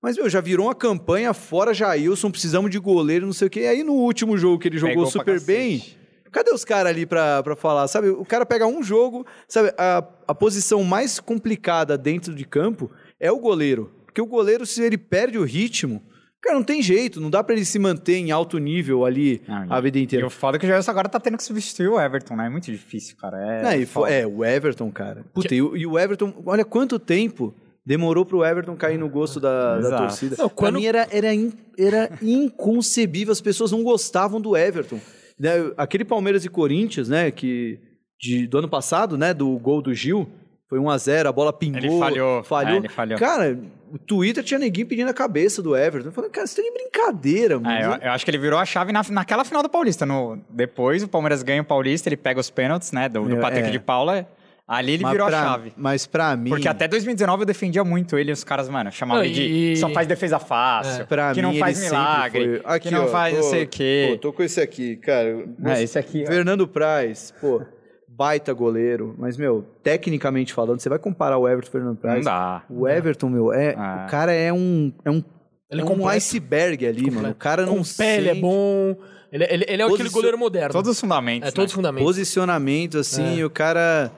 Mas, 0.00 0.16
meu, 0.16 0.30
já 0.30 0.40
virou 0.40 0.66
uma 0.66 0.76
campanha 0.76 1.34
fora 1.34 1.74
Jailson, 1.74 2.30
precisamos 2.30 2.70
de 2.70 2.78
goleiro, 2.78 3.26
não 3.26 3.32
sei 3.32 3.48
o 3.48 3.50
quê. 3.50 3.60
E 3.62 3.66
aí, 3.66 3.82
no 3.82 3.94
último 3.94 4.38
jogo 4.38 4.60
que 4.60 4.68
ele 4.68 4.78
jogou 4.78 4.94
Pegou 4.94 5.06
super 5.10 5.40
bem. 5.40 5.82
Cadê 6.30 6.50
os 6.52 6.64
caras 6.64 6.90
ali 6.92 7.04
pra, 7.06 7.42
pra 7.42 7.56
falar? 7.56 7.86
Sabe, 7.88 8.08
o 8.08 8.24
cara 8.24 8.44
pega 8.46 8.66
um 8.66 8.82
jogo, 8.82 9.26
sabe, 9.46 9.72
a, 9.78 10.04
a 10.26 10.34
posição 10.34 10.82
mais 10.84 11.18
complicada 11.20 11.96
dentro 11.98 12.34
de 12.34 12.44
campo 12.44 12.90
é 13.20 13.30
o 13.32 13.38
goleiro. 13.38 13.92
Porque 14.06 14.20
o 14.20 14.26
goleiro, 14.26 14.64
se 14.66 14.82
ele 14.82 14.96
perde 14.98 15.38
o 15.38 15.44
ritmo, 15.44 16.02
cara, 16.42 16.56
não 16.56 16.62
tem 16.64 16.80
jeito, 16.82 17.20
não 17.20 17.30
dá 17.30 17.42
pra 17.44 17.54
ele 17.54 17.64
se 17.64 17.78
manter 17.78 18.16
em 18.16 18.30
alto 18.30 18.58
nível 18.58 19.04
ali 19.04 19.42
Ah, 19.48 19.66
a 19.76 19.80
vida 19.80 19.98
E 19.98 20.02
inteira. 20.02 20.26
o 20.26 20.30
foda 20.30 20.56
é 20.56 20.60
que 20.60 20.66
o 20.66 20.68
Jailson 20.68 20.90
agora 20.90 21.08
tá 21.08 21.20
tendo 21.20 21.36
que 21.36 21.44
substituir 21.44 21.88
o 21.88 22.00
Everton, 22.00 22.34
né? 22.36 22.46
É 22.46 22.48
muito 22.50 22.70
difícil, 22.70 23.16
cara. 23.16 23.36
É, 23.38 23.62
Não, 23.62 23.72
e 23.74 24.12
é, 24.12 24.26
o 24.26 24.44
Everton, 24.44 24.90
cara. 24.90 25.24
Puta, 25.32 25.54
e, 25.54 25.60
o, 25.62 25.76
e 25.76 25.86
o 25.86 25.98
Everton, 25.98 26.34
olha 26.46 26.64
quanto 26.64 26.98
tempo 26.98 27.54
demorou 27.84 28.24
pro 28.26 28.44
Everton 28.44 28.76
cair 28.76 28.98
no 28.98 29.08
gosto 29.08 29.40
da, 29.40 29.78
da 29.78 29.98
torcida. 29.98 30.36
Não, 30.38 30.48
Pra 30.48 30.54
quando- 30.56 30.74
mim 30.76 30.84
era, 30.86 31.06
era, 31.10 31.32
in- 31.32 31.52
era 31.78 32.10
inconcebível, 32.22 33.32
as 33.32 33.40
pessoas 33.40 33.72
não 33.72 33.82
gostavam 33.82 34.40
do 34.40 34.56
Everton. 34.56 35.00
Né, 35.38 35.50
Aquele 35.76 36.04
Palmeiras 36.04 36.44
e 36.44 36.48
Corinthians, 36.48 37.08
né, 37.08 37.30
que 37.30 37.78
de, 38.20 38.46
do 38.46 38.58
ano 38.58 38.68
passado, 38.68 39.16
né, 39.16 39.32
do 39.32 39.56
gol 39.58 39.80
do 39.80 39.94
Gil, 39.94 40.28
foi 40.68 40.78
1 40.78 40.90
a 40.90 40.98
0 40.98 41.28
a 41.28 41.32
bola 41.32 41.52
pingou. 41.52 41.78
Ele 41.78 41.98
falhou. 41.98 42.44
Falhou. 42.44 42.74
É, 42.74 42.76
ele 42.76 42.88
falhou. 42.88 43.18
Cara, 43.18 43.58
o 43.90 43.98
Twitter 43.98 44.44
tinha 44.44 44.58
ninguém 44.58 44.84
pedindo 44.84 45.08
a 45.08 45.14
cabeça 45.14 45.62
do 45.62 45.74
Everton. 45.74 46.10
Falei, 46.10 46.30
cara, 46.30 46.46
você 46.46 46.60
tá 46.60 46.68
de 46.68 46.74
brincadeira, 46.74 47.58
mano. 47.58 47.74
É, 47.74 47.86
eu, 47.86 48.08
eu 48.08 48.12
acho 48.12 48.24
que 48.24 48.30
ele 48.30 48.38
virou 48.38 48.58
a 48.58 48.66
chave 48.66 48.92
na, 48.92 49.02
naquela 49.10 49.44
final 49.44 49.62
do 49.62 49.68
Paulista. 49.68 50.04
No, 50.04 50.38
depois 50.50 51.02
o 51.02 51.08
Palmeiras 51.08 51.42
ganha 51.42 51.62
o 51.62 51.64
Paulista, 51.64 52.08
ele 52.08 52.16
pega 52.18 52.38
os 52.38 52.50
pênaltis, 52.50 52.92
né? 52.92 53.08
Do, 53.08 53.22
do 53.22 53.28
Meu, 53.28 53.40
Patrick 53.40 53.68
é. 53.68 53.70
de 53.70 53.78
Paula. 53.78 54.28
Ali 54.68 54.92
ele 54.92 55.02
Mas 55.02 55.12
virou 55.12 55.26
pra- 55.28 55.40
a 55.40 55.44
chave. 55.48 55.72
Mas 55.78 56.06
pra 56.06 56.36
mim... 56.36 56.50
Porque 56.50 56.68
até 56.68 56.86
2019 56.86 57.40
eu 57.42 57.46
defendia 57.46 57.82
muito 57.84 58.18
ele 58.18 58.28
e 58.30 58.32
os 58.34 58.44
caras, 58.44 58.68
mano, 58.68 58.92
chamavam 58.92 59.22
Não, 59.22 59.30
ele 59.30 59.34
de 59.34 59.72
e- 59.72 59.76
só 59.78 59.88
faz 59.88 60.06
defesa 60.06 60.38
fácil, 60.38 61.06
Pra 61.06 61.32
que 61.32 61.40
mim, 61.40 61.46
não 61.48 61.54
faz 61.58 61.80
milagre, 61.80 62.60
foi- 62.60 62.74
Aqui, 62.74 62.88
que 62.90 62.94
não 62.94 63.04
ó, 63.04 63.08
faz 63.08 63.34
tô- 63.34 63.40
não 63.42 63.48
sei 63.50 63.62
o 63.64 63.66
quê. 63.68 64.08
Pô, 64.12 64.18
tô 64.18 64.32
com 64.34 64.42
esse 64.42 64.60
aqui, 64.60 64.96
cara. 64.96 65.42
É, 65.64 65.82
esse 65.82 65.98
aqui, 65.98 66.22
ó. 66.24 66.26
Fernando 66.30 66.68
Praz, 66.68 67.32
pô, 67.40 67.62
baita 68.06 68.52
goleiro. 68.52 69.14
Mas, 69.18 69.38
meu, 69.38 69.64
tecnicamente 69.82 70.52
falando, 70.52 70.80
você 70.80 70.88
vai 70.90 70.98
comparar 70.98 71.38
o 71.38 71.48
Everton 71.48 71.66
e 71.66 71.68
o 71.68 71.72
Fernando 71.72 71.88
Não 71.94 71.96
Praz. 71.96 72.24
dá. 72.26 72.62
O 72.68 72.86
Everton, 72.86 73.28
meu, 73.30 73.52
é, 73.52 73.74
Ah. 73.74 74.04
o 74.06 74.10
cara 74.10 74.32
é 74.34 74.52
um, 74.52 74.92
é 75.02 75.10
um, 75.10 75.24
Ele 75.70 75.80
é 75.80 75.80
é 75.80 75.84
um 75.84 75.88
completo. 75.88 76.10
iceberg 76.10 76.86
ali, 76.86 77.10
mano. 77.10 77.30
O 77.30 77.34
cara 77.34 77.64
não 77.64 77.76
Com 77.78 77.82
pé, 77.96 78.18
ele 78.18 78.28
é 78.28 78.34
bom. 78.34 78.94
Ele, 79.32 79.44
ele, 79.44 79.64
ele 79.66 79.82
é 79.82 79.84
aquele 79.84 79.88
Posicion- 79.88 80.12
goleiro 80.12 80.36
moderno. 80.38 80.72
Todos 80.72 80.90
os 80.90 81.00
fundamentos. 81.00 81.48
É, 81.48 81.52
todos 81.52 81.70
os 81.70 81.76
né? 81.76 81.76
fundamentos. 81.76 82.06
posicionamento, 82.06 82.98
assim, 82.98 83.40
É. 83.40 83.44
o 83.46 83.50
cara... 83.50 84.10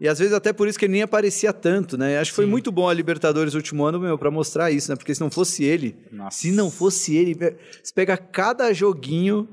E 0.00 0.08
às 0.08 0.18
vezes 0.18 0.34
até 0.34 0.52
por 0.52 0.68
isso 0.68 0.78
que 0.78 0.84
ele 0.84 0.92
nem 0.92 1.02
aparecia 1.02 1.52
tanto, 1.52 1.96
né? 1.96 2.18
Acho 2.18 2.32
que 2.32 2.36
foi 2.36 2.44
Sim. 2.44 2.50
muito 2.50 2.72
bom 2.72 2.88
a 2.88 2.94
Libertadores 2.94 3.54
no 3.54 3.58
último 3.58 3.84
ano, 3.84 4.00
meu, 4.00 4.18
pra 4.18 4.30
mostrar 4.30 4.70
isso, 4.70 4.90
né? 4.90 4.96
Porque 4.96 5.14
se 5.14 5.20
não 5.20 5.30
fosse 5.30 5.64
ele, 5.64 5.96
Nossa. 6.10 6.38
Se 6.38 6.50
não 6.50 6.70
fosse 6.70 7.16
ele, 7.16 7.34
você 7.34 7.92
pega 7.94 8.16
cada 8.16 8.72
joguinho, 8.72 9.48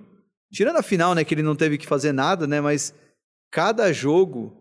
Tirando 0.51 0.77
a 0.77 0.83
final, 0.83 1.15
né, 1.15 1.23
que 1.23 1.33
ele 1.33 1.41
não 1.41 1.55
teve 1.55 1.77
que 1.77 1.87
fazer 1.87 2.11
nada, 2.11 2.45
né, 2.45 2.59
mas 2.59 2.93
cada 3.49 3.91
jogo 3.93 4.53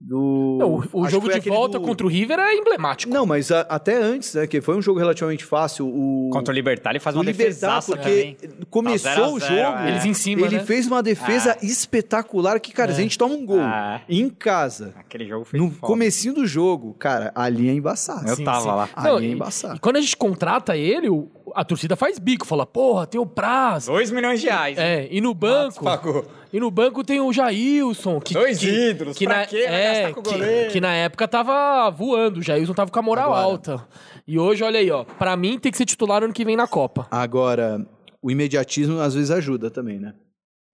do... 0.00 0.56
Não, 0.60 0.74
o, 0.92 1.02
o 1.02 1.08
jogo 1.08 1.28
de 1.28 1.40
volta 1.48 1.78
do- 1.78 1.84
contra 1.84 2.06
o 2.06 2.08
River 2.10 2.38
é 2.38 2.54
emblemático. 2.54 3.12
Não, 3.12 3.26
mas 3.26 3.50
a- 3.50 3.62
até 3.68 3.96
antes, 4.00 4.32
né, 4.34 4.46
que 4.46 4.60
foi 4.60 4.76
um 4.76 4.82
jogo 4.82 4.98
relativamente 4.98 5.44
fácil, 5.44 5.86
o... 5.88 6.30
Contra 6.32 6.52
o 6.52 6.54
Libertar, 6.54 6.90
ele 6.90 7.00
faz 7.00 7.16
o 7.16 7.18
uma 7.18 7.24
defesaça 7.24 7.96
porque 7.96 8.36
também. 8.40 8.66
começou 8.70 9.10
Tá 9.12 9.28
o 9.28 9.38
0 9.40 9.44
a 9.44 9.48
0, 9.48 9.64
jogo, 9.64 9.78
é. 9.78 9.90
Eles 9.90 10.04
em 10.04 10.14
cima, 10.14 10.46
ele 10.46 10.58
né? 10.58 10.64
fez 10.64 10.86
uma 10.86 11.02
defesa 11.02 11.52
Ah. 11.60 11.64
espetacular 11.64 12.60
que, 12.60 12.72
cara, 12.72 12.92
É. 12.92 12.94
se 12.94 13.00
a 13.00 13.02
gente 13.02 13.18
toma 13.18 13.34
um 13.34 13.44
gol 13.44 13.60
Ah. 13.60 14.00
em 14.08 14.28
casa, 14.30 14.94
Aquele 14.96 15.26
jogo 15.26 15.44
foi 15.44 15.58
no 15.58 15.66
foda. 15.70 15.80
comecinho 15.80 16.34
do 16.34 16.46
jogo, 16.46 16.94
cara, 16.94 17.32
ali 17.34 17.68
é 17.68 17.72
embaçado. 17.72 18.28
Eu 18.28 18.36
Sim, 18.36 18.44
tava 18.44 18.60
sim. 18.60 18.66
lá. 18.68 18.88
Ali 18.94 19.08
Não, 19.08 19.18
é 19.18 19.22
e- 19.24 19.32
embaçado. 19.32 19.76
E 19.76 19.80
quando 19.80 19.96
a 19.96 20.00
gente 20.00 20.16
contrata 20.16 20.76
ele, 20.76 21.08
o- 21.08 21.28
a 21.56 21.64
torcida 21.64 21.96
faz 21.96 22.18
bico, 22.20 22.46
fala, 22.46 22.64
porra, 22.64 23.04
tem 23.06 23.20
o 23.20 23.26
Praz. 23.26 23.86
2 23.86 24.10
milhões 24.12 24.40
de 24.40 24.46
reais. 24.46 24.78
É, 24.78 25.08
e 25.10 25.20
no 25.20 25.34
banco. 25.34 25.82
Pagou. 25.82 26.24
E 26.52 26.58
no 26.58 26.70
banco 26.70 27.04
tem 27.04 27.20
o 27.20 27.32
Jailson. 27.32 28.20
Que, 28.20 28.32
Dois 28.34 28.58
que, 28.58 28.66
ídolos, 28.68 29.16
que 29.18 29.26
pra 29.26 29.38
na, 29.40 29.46
quê? 29.46 29.56
É, 29.58 29.92
gastar 30.02 30.14
com 30.14 30.20
o 30.20 30.22
que, 30.22 30.30
goleiro. 30.30 30.72
que 30.72 30.80
na 30.80 30.94
época 30.94 31.28
tava 31.28 31.90
voando. 31.90 32.40
O 32.40 32.42
Jailson 32.42 32.72
tava 32.74 32.90
com 32.90 32.98
a 32.98 33.02
moral 33.02 33.26
Agora. 33.34 33.42
alta. 33.44 33.88
E 34.26 34.38
hoje, 34.38 34.62
olha 34.64 34.80
aí, 34.80 34.90
ó. 34.90 35.04
Pra 35.04 35.36
mim 35.36 35.58
tem 35.58 35.70
que 35.70 35.76
ser 35.78 35.84
titular 35.84 36.22
ano 36.24 36.32
que 36.32 36.44
vem 36.44 36.56
na 36.56 36.66
Copa. 36.66 37.06
Agora, 37.10 37.86
o 38.22 38.30
imediatismo 38.30 38.98
às 39.00 39.14
vezes 39.14 39.30
ajuda 39.30 39.70
também, 39.70 39.98
né? 39.98 40.14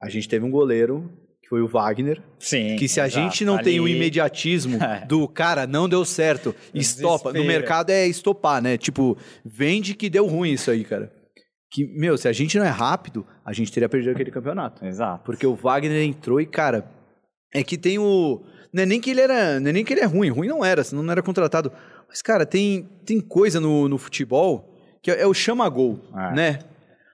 A 0.00 0.08
gente 0.08 0.28
teve 0.28 0.44
um 0.44 0.50
goleiro, 0.50 1.10
que 1.42 1.48
foi 1.48 1.60
o 1.62 1.66
Wagner, 1.66 2.22
Sim. 2.38 2.76
que 2.76 2.86
se 2.88 3.00
a 3.00 3.06
exato. 3.06 3.24
gente 3.24 3.44
não 3.44 3.58
tem 3.58 3.80
o 3.80 3.84
Ali- 3.84 3.96
imediatismo 3.96 4.78
É. 4.82 5.04
do 5.06 5.26
cara, 5.26 5.66
não 5.66 5.88
deu 5.88 6.04
certo, 6.04 6.54
estopa. 6.72 7.32
No 7.32 7.42
mercado 7.44 7.90
é 7.90 8.06
estopar, 8.06 8.62
né? 8.62 8.76
Tipo, 8.78 9.16
vende 9.44 9.94
que 9.94 10.08
deu 10.10 10.26
ruim 10.26 10.52
isso 10.52 10.70
aí, 10.70 10.84
cara. 10.84 11.12
Que, 11.74 11.84
meu, 11.84 12.16
se 12.16 12.28
a 12.28 12.32
gente 12.32 12.56
não 12.56 12.64
é 12.64 12.68
rápido, 12.68 13.26
a 13.44 13.52
gente 13.52 13.72
teria 13.72 13.88
perdido 13.88 14.12
aquele 14.12 14.30
campeonato. 14.30 14.84
Exato. 14.86 15.24
Porque 15.24 15.44
o 15.44 15.56
Wagner 15.56 16.04
entrou 16.04 16.40
e, 16.40 16.46
cara, 16.46 16.88
é 17.52 17.64
que 17.64 17.76
tem 17.76 17.98
o. 17.98 18.44
Não 18.72 18.84
é 18.84 18.86
nem 18.86 19.00
que 19.00 19.10
ele 19.10 19.20
era. 19.20 19.58
Não 19.58 19.70
é 19.70 19.72
nem 19.72 19.84
que 19.84 19.92
ele 19.92 20.00
é 20.00 20.04
ruim, 20.04 20.28
ruim 20.30 20.46
não 20.46 20.64
era, 20.64 20.84
senão 20.84 21.02
não 21.02 21.10
era 21.10 21.20
contratado. 21.20 21.72
Mas, 22.08 22.22
cara, 22.22 22.46
tem, 22.46 22.88
tem 23.04 23.20
coisa 23.20 23.58
no, 23.58 23.88
no 23.88 23.98
futebol 23.98 24.72
que 25.02 25.10
é, 25.10 25.22
é 25.22 25.26
o 25.26 25.34
chama-gol, 25.34 25.98
É. 26.16 26.32
né? 26.32 26.58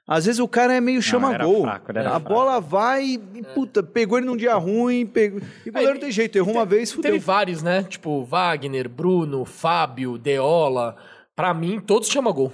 Às 0.06 0.26
vezes 0.26 0.40
o 0.40 0.46
cara 0.48 0.74
é 0.74 0.80
meio 0.80 1.00
chama-gol. 1.00 1.66
A 1.66 1.80
fraco. 1.80 2.28
bola 2.28 2.60
vai 2.60 3.14
e, 3.34 3.42
puta, 3.54 3.82
pegou 3.82 4.18
ele 4.18 4.26
num 4.26 4.36
dia 4.36 4.54
ruim, 4.56 5.06
pegou. 5.06 5.40
E 5.64 5.70
o 5.70 5.72
goleiro 5.72 5.94
não 5.94 6.00
tem 6.00 6.10
jeito, 6.12 6.36
errou 6.36 6.52
uma 6.52 6.66
vez, 6.66 6.92
fudeu. 6.92 7.12
Teve 7.12 7.24
vários, 7.24 7.62
né? 7.62 7.84
Tipo, 7.84 8.24
Wagner, 8.24 8.90
Bruno, 8.90 9.46
Fábio, 9.46 10.18
Deola. 10.18 10.96
Pra 11.34 11.54
mim, 11.54 11.80
todos 11.80 12.08
chamam 12.10 12.32
gol. 12.34 12.52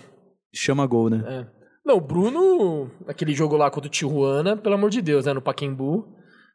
Chama-gol, 0.55 1.11
né? 1.11 1.25
É. 1.27 1.56
Não, 1.87 1.97
o 1.97 2.01
Bruno, 2.01 2.91
aquele 3.07 3.33
jogo 3.33 3.57
lá 3.57 3.71
contra 3.71 3.87
o 3.87 3.91
Tijuana, 3.91 4.57
pelo 4.57 4.75
amor 4.75 4.91
de 4.91 5.01
Deus, 5.01 5.25
né? 5.25 5.33
No 5.33 5.41
Paquembu. 5.41 6.09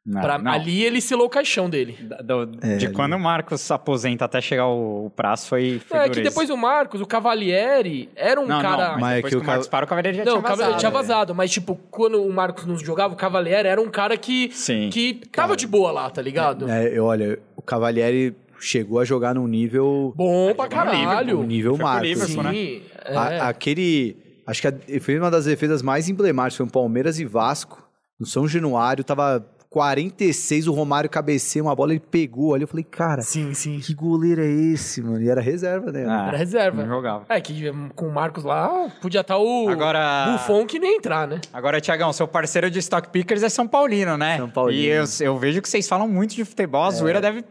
Não, 0.03 0.19
Pra- 0.19 0.39
não. 0.39 0.51
Ali 0.51 0.83
ele 0.83 0.99
selou 0.99 1.27
o 1.27 1.29
caixão 1.29 1.69
dele. 1.69 1.95
Da- 2.01 2.17
do- 2.17 2.57
É, 2.63 2.75
de 2.77 2.87
ali. 2.87 2.95
quando 2.95 3.13
o 3.13 3.19
Marcos 3.19 3.61
se 3.61 3.71
aposenta 3.71 4.25
até 4.25 4.41
chegar 4.41 4.65
o, 4.67 5.05
o 5.05 5.09
prazo 5.11 5.45
foi, 5.47 5.79
foi 5.87 5.97
Não, 5.99 6.05
é 6.05 6.09
que 6.09 6.21
depois 6.21 6.49
o 6.49 6.57
Marcos, 6.57 6.99
o 7.01 7.05
Cavalieri, 7.05 8.09
era 8.15 8.41
um 8.41 8.47
Não, 8.47 8.59
cara. 8.61 8.83
não, 8.85 8.91
mas, 8.93 9.01
Mas 9.01 9.11
é 9.11 9.15
depois 9.17 9.33
que 9.33 9.39
que, 9.39 9.43
o 9.43 9.47
Marcos 9.47 9.67
Cav- 9.67 9.71
para, 9.71 9.85
o 9.85 9.87
Cavaleiro 9.87 10.17
já 10.17 10.25
Não, 10.25 10.31
tinha 10.33 10.39
o 10.39 10.43
Cavalieri 10.43 10.73
vazado. 10.73 10.79
tinha 10.79 10.89
é. 10.89 10.91
vazado, 10.91 11.35
mas 11.35 11.51
tipo, 11.51 11.75
quando 11.91 12.21
o 12.23 12.33
Marcos 12.33 12.65
não 12.65 12.75
jogava, 12.77 13.13
o 13.13 13.17
Cavalieri 13.17 13.67
era 13.67 13.79
um 13.79 13.91
cara 13.91 14.17
que, 14.17 14.49
Sim. 14.51 14.89
que 14.91 15.13
tava 15.31 15.55
de 15.55 15.67
boa 15.67 15.91
lá, 15.91 16.09
tá 16.09 16.21
ligado? 16.21 16.67
É, 16.67 16.87
eu- 16.97 17.05
olha, 17.05 17.37
o 17.55 17.61
Cavalieri 17.61 18.35
chegou 18.59 18.99
a 18.99 19.05
jogar 19.05 19.35
num 19.35 19.47
nível. 19.47 20.13
Bom 20.15 20.53
pra 20.55 20.65
no 20.65 20.71
Liverpool, 20.91 21.05
caralho. 21.05 21.39
Um 21.39 21.43
nível 21.43 21.75
pro 21.75 21.83
Marcos. 21.83 22.09
Liverpool, 22.09 22.43
né? 22.43 22.51
Sim, 22.53 22.81
é. 23.05 23.15
A- 23.15 23.47
aquele. 23.49 24.17
Acho 24.45 24.61
que 24.61 24.67
a- 24.67 24.99
foi 25.01 25.17
uma 25.19 25.29
das 25.31 25.45
defesas 25.45 25.81
mais 25.81 26.09
emblemáticas. 26.09 26.57
Foi 26.57 26.65
um 26.65 26.69
Palmeiras 26.69 27.19
e 27.19 27.25
Vasco. 27.25 27.87
No 28.19 28.25
São 28.25 28.47
Januário, 28.47 29.03
tava 29.03 29.45
46, 29.69 30.67
o 30.67 30.73
Romário 30.73 31.09
cabeceia 31.09 31.63
uma 31.63 31.73
bola, 31.73 31.93
ele 31.93 31.99
pegou 32.01 32.53
ali. 32.53 32.63
Eu 32.63 32.67
falei, 32.67 32.83
cara, 32.83 33.21
Sim, 33.21 33.53
sim. 33.53 33.79
que 33.79 33.93
goleiro 33.93 34.41
é 34.41 34.45
esse, 34.47 35.01
mano? 35.01 35.21
E 35.21 35.29
era 35.29 35.39
reserva, 35.39 35.91
né? 35.93 36.05
Ah, 36.07 36.27
Era 36.27 36.37
reserva. 36.37 36.81
Não 36.83 36.89
jogava. 36.89 37.25
É, 37.29 37.39
que 37.39 37.71
com 37.95 38.07
o 38.09 38.13
Marcos 38.13 38.43
lá, 38.43 38.89
podia 39.01 39.21
estar 39.21 39.37
o 39.37 39.69
Agora- 39.69 40.33
Buffon 40.33 40.65
que 40.65 40.77
nem 40.77 40.97
entrar, 40.97 41.25
né? 41.27 41.39
Agora, 41.53 41.79
Tiagão, 41.79 42.11
seu 42.11 42.27
parceiro 42.27 42.69
de 42.69 42.79
Stock 42.79 43.09
Pickers 43.09 43.43
é 43.43 43.49
São 43.49 43.65
Paulino, 43.67 44.17
né? 44.17 44.37
São 44.37 44.49
Paulino. 44.49 44.81
E 44.81 44.87
eu, 44.87 45.05
eu 45.21 45.37
vejo 45.39 45.61
que 45.61 45.69
vocês 45.69 45.87
falam 45.87 46.07
muito 46.07 46.35
de 46.35 46.43
futebol, 46.43 46.83
a 46.83 46.91
zoeira 46.91 47.21
deve 47.21 47.43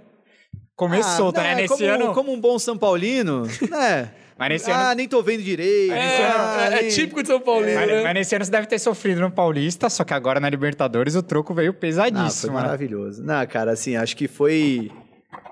comer 0.77 1.03
solta, 1.03 1.41
não, 1.41 1.47
né? 1.47 1.53
é 1.53 1.57
Nesse 1.57 1.69
como, 1.75 1.85
ano. 1.91 2.15
Como 2.15 2.33
um 2.33 2.41
bom 2.41 2.59
São 2.59 2.77
Paulino, 2.77 3.43
né? 3.71 4.11
Mas 4.41 4.49
nesse 4.49 4.71
ah, 4.71 4.87
ano. 4.87 4.95
nem 4.95 5.07
tô 5.07 5.23
vendo 5.23 5.43
direito. 5.43 5.93
É, 5.93 6.33
ah, 6.33 6.69
é, 6.73 6.87
é 6.87 6.89
típico 6.89 7.21
de 7.21 7.29
São 7.29 7.39
Paulo, 7.39 7.61
Mas, 7.67 7.87
né? 7.87 8.03
mas 8.03 8.15
nesse 8.15 8.35
ano 8.35 8.43
você 8.43 8.51
deve 8.51 8.67
ter 8.67 8.79
sofrido 8.79 9.21
no 9.21 9.31
Paulista, 9.31 9.91
só 9.91 10.03
que 10.03 10.15
agora 10.15 10.41
na 10.41 10.49
Libertadores 10.49 11.15
o 11.15 11.23
troco 11.23 11.53
veio 11.53 11.73
Ah, 11.73 11.73
foi 11.75 11.81
pesadíssimo. 11.81 12.55
né? 12.55 12.63
maravilhoso. 12.63 13.23
Não, 13.23 13.47
cara, 13.47 13.73
assim, 13.73 13.97
acho 13.97 14.17
que 14.17 14.27
foi. 14.27 14.91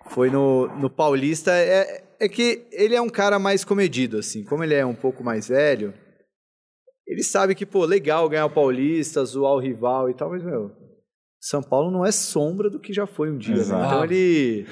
Foi 0.09 0.31
no, 0.31 0.69
no 0.79 0.89
Paulista. 0.89 1.51
É, 1.53 2.03
é 2.19 2.29
que 2.31 2.63
ele 2.73 2.95
é 2.95 3.01
um 3.03 3.11
cara 3.11 3.39
mais 3.39 3.63
comedido, 3.63 4.17
assim. 4.17 4.43
Como 4.43 4.65
ele 4.65 4.75
é 4.75 4.87
um 4.87 4.95
pouco 4.95 5.23
mais 5.23 5.49
velho, 5.49 5.93
ele 7.07 7.23
sabe 7.23 7.55
que, 7.55 7.67
pô, 7.67 7.85
legal 7.85 8.27
ganhar 8.27 8.47
o 8.47 8.51
Paulista, 8.51 9.23
zoar 9.23 9.53
o 9.53 9.61
rival 9.61 10.09
e 10.09 10.15
tal, 10.15 10.31
mas, 10.31 10.43
meu, 10.43 10.73
São 11.39 11.63
Paulo 11.63 11.91
não 11.91 12.07
é 12.07 12.11
sombra 12.11 12.71
do 12.71 12.81
que 12.81 12.95
já 12.95 13.07
foi 13.07 13.31
um 13.31 13.37
dia. 13.37 13.57
né? 13.57 13.63
Então 13.63 14.03
ele. 14.03 14.67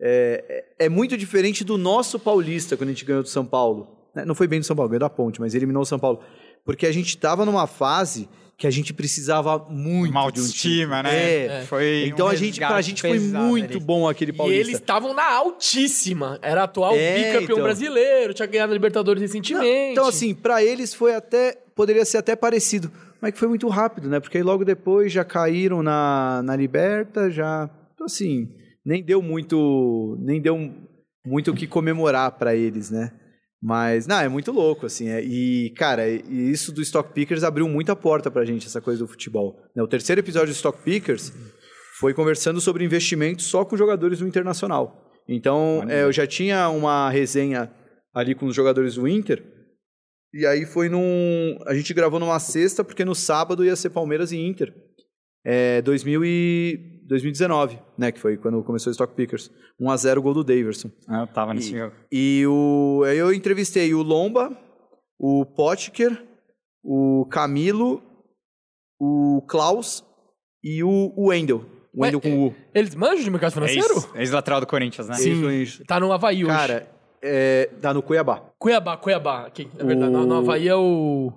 É, 0.00 0.64
é 0.78 0.84
é 0.86 0.88
muito 0.88 1.16
diferente 1.16 1.62
do 1.62 1.76
nosso 1.76 2.18
Paulista 2.18 2.76
quando 2.76 2.88
a 2.88 2.92
gente 2.92 3.04
ganhou 3.04 3.22
do 3.22 3.28
São 3.28 3.44
Paulo. 3.44 3.86
né? 4.14 4.24
Não 4.24 4.34
foi 4.34 4.46
bem 4.48 4.58
do 4.60 4.64
São 4.66 4.74
Paulo, 4.74 4.88
ganhou 4.88 5.00
da 5.00 5.10
Ponte, 5.10 5.40
mas 5.40 5.54
eliminou 5.54 5.82
o 5.82 5.86
São 5.86 5.98
Paulo. 5.98 6.20
Porque 6.64 6.86
a 6.86 6.92
gente 6.92 7.16
tava 7.18 7.44
numa 7.44 7.66
fase 7.66 8.28
que 8.56 8.66
a 8.66 8.70
gente 8.70 8.92
precisava 8.92 9.58
muito 9.70 10.10
Uma 10.10 10.30
de 10.30 10.40
um 10.40 10.46
título. 10.48 11.02
né? 11.02 11.46
É. 11.46 11.64
Foi 11.66 12.04
Então 12.12 12.26
um 12.26 12.28
a 12.30 12.34
gente, 12.34 12.58
pra 12.60 12.80
gente 12.82 13.00
foi 13.00 13.18
muito 13.18 13.76
ali. 13.76 13.80
bom 13.80 14.06
aquele 14.08 14.32
E 14.32 14.34
Paulista. 14.34 14.60
eles 14.60 14.74
estavam 14.80 15.14
na 15.14 15.24
altíssima. 15.34 16.38
Era 16.42 16.64
atual 16.64 16.94
É, 16.94 17.14
bicampeão 17.16 17.42
então. 17.56 17.62
brasileiro, 17.62 18.34
tinha 18.34 18.46
ganhado 18.46 18.72
a 18.72 18.74
Libertadores 18.74 19.20
recentemente. 19.22 19.92
Então, 19.92 20.06
assim, 20.06 20.34
pra 20.34 20.62
eles 20.62 20.92
foi 20.94 21.14
até. 21.14 21.56
Poderia 21.74 22.04
ser 22.04 22.18
até 22.18 22.36
parecido. 22.36 22.90
Mas 23.20 23.32
que 23.32 23.38
foi 23.38 23.48
muito 23.48 23.66
rápido, 23.68 24.08
né? 24.08 24.20
Porque 24.20 24.36
aí 24.38 24.42
logo 24.42 24.64
depois 24.64 25.10
já 25.12 25.24
caíram 25.24 25.82
na, 25.82 26.42
na 26.42 26.54
Liberta, 26.56 27.30
já. 27.30 27.68
Então, 27.94 28.06
assim, 28.06 28.48
nem 28.90 29.04
deu 29.04 29.22
muito. 29.22 30.16
Nem 30.20 30.40
deu 30.42 30.58
muito 31.24 31.52
o 31.52 31.54
que 31.54 31.66
comemorar 31.66 32.32
pra 32.36 32.56
eles, 32.56 32.90
né? 32.90 33.12
Mas, 33.62 34.06
não, 34.06 34.18
é 34.20 34.28
muito 34.28 34.50
louco, 34.50 34.86
assim. 34.86 35.08
é- 35.08 35.22
e, 35.22 35.70
cara, 35.76 36.08
isso 36.08 36.72
do 36.72 36.80
Stock 36.82 37.12
Pickers 37.12 37.44
abriu 37.44 37.68
muita 37.68 37.94
porta 37.94 38.30
pra 38.30 38.44
gente, 38.44 38.66
essa 38.66 38.80
coisa 38.80 39.04
do 39.04 39.08
futebol. 39.08 39.56
né? 39.76 39.82
O 39.82 39.86
terceiro 39.88 40.20
episódio 40.20 40.48
do 40.48 40.56
Stock 40.56 40.82
Pickers 40.82 41.32
foi 42.00 42.12
conversando 42.14 42.60
sobre 42.60 42.84
investimentos 42.84 43.44
só 43.44 43.64
com 43.64 43.76
jogadores 43.76 44.18
do 44.18 44.26
Internacional. 44.26 45.10
Então, 45.28 45.84
é, 45.88 46.02
eu 46.02 46.10
já 46.10 46.26
tinha 46.26 46.68
uma 46.70 47.10
resenha 47.10 47.70
ali 48.12 48.34
com 48.34 48.46
os 48.46 48.56
jogadores 48.56 48.94
do 48.96 49.06
Inter. 49.06 49.44
E 50.34 50.46
aí 50.46 50.64
foi 50.64 50.88
num. 50.88 51.58
A 51.66 51.74
gente 51.74 51.92
gravou 51.94 52.18
numa 52.18 52.38
sexta, 52.40 52.82
porque 52.82 53.04
no 53.04 53.14
sábado 53.14 53.64
ia 53.64 53.76
ser 53.76 53.90
Palmeiras 53.90 54.32
e 54.32 54.38
Inter. 54.38 54.72
É, 55.44 55.82
2000 55.82 56.24
e 56.24 56.99
2019, 57.10 57.78
né? 57.98 58.10
Que 58.10 58.18
foi 58.18 58.36
quando 58.36 58.62
começou 58.62 58.90
o 58.90 58.92
Stock 58.92 59.12
Pickers. 59.14 59.50
1x0 59.80 60.16
o 60.18 60.22
gol 60.22 60.34
do 60.34 60.44
Daverson. 60.44 60.90
Ah, 61.08 61.20
Eu 61.20 61.26
tava 61.26 61.52
nesse 61.54 61.74
E- 61.74 61.78
jogo. 61.78 61.94
E 62.10 62.44
o, 62.46 63.02
aí 63.06 63.18
eu 63.18 63.32
entrevistei 63.32 63.92
o 63.94 64.02
Lomba, 64.02 64.56
o 65.18 65.44
Potker, 65.44 66.22
o 66.82 67.26
Camilo, 67.30 68.02
o 69.00 69.42
Klaus 69.48 70.04
e 70.62 70.82
o, 70.84 71.12
o 71.16 71.28
Wendel. 71.28 71.64
O 71.94 72.02
Wendel 72.04 72.20
com 72.20 72.46
o. 72.48 72.54
Eles 72.74 72.94
manjam 72.94 73.24
de 73.24 73.30
mercado 73.30 73.52
financeiro? 73.52 73.94
Ex- 73.94 74.08
Ex-lateral 74.14 74.60
do 74.60 74.66
Corinthians, 74.66 75.08
né? 75.08 75.14
Sim. 75.16 75.42
Tá 75.86 75.98
no 75.98 76.12
Havaí 76.12 76.44
hoje. 76.44 76.54
Cara, 76.54 76.88
é, 77.22 77.68
dá 77.80 77.92
no 77.92 78.02
Cuiabá. 78.02 78.40
Cuiabá, 78.58 78.96
Cuiabá. 78.96 79.46
Aqui, 79.46 79.68
é 79.78 79.84
verdade. 79.84 80.14
O- 80.14 80.18
No, 80.18 80.26
no 80.26 80.34
Havaí 80.38 80.68
é 80.68 80.74
o 80.76 81.32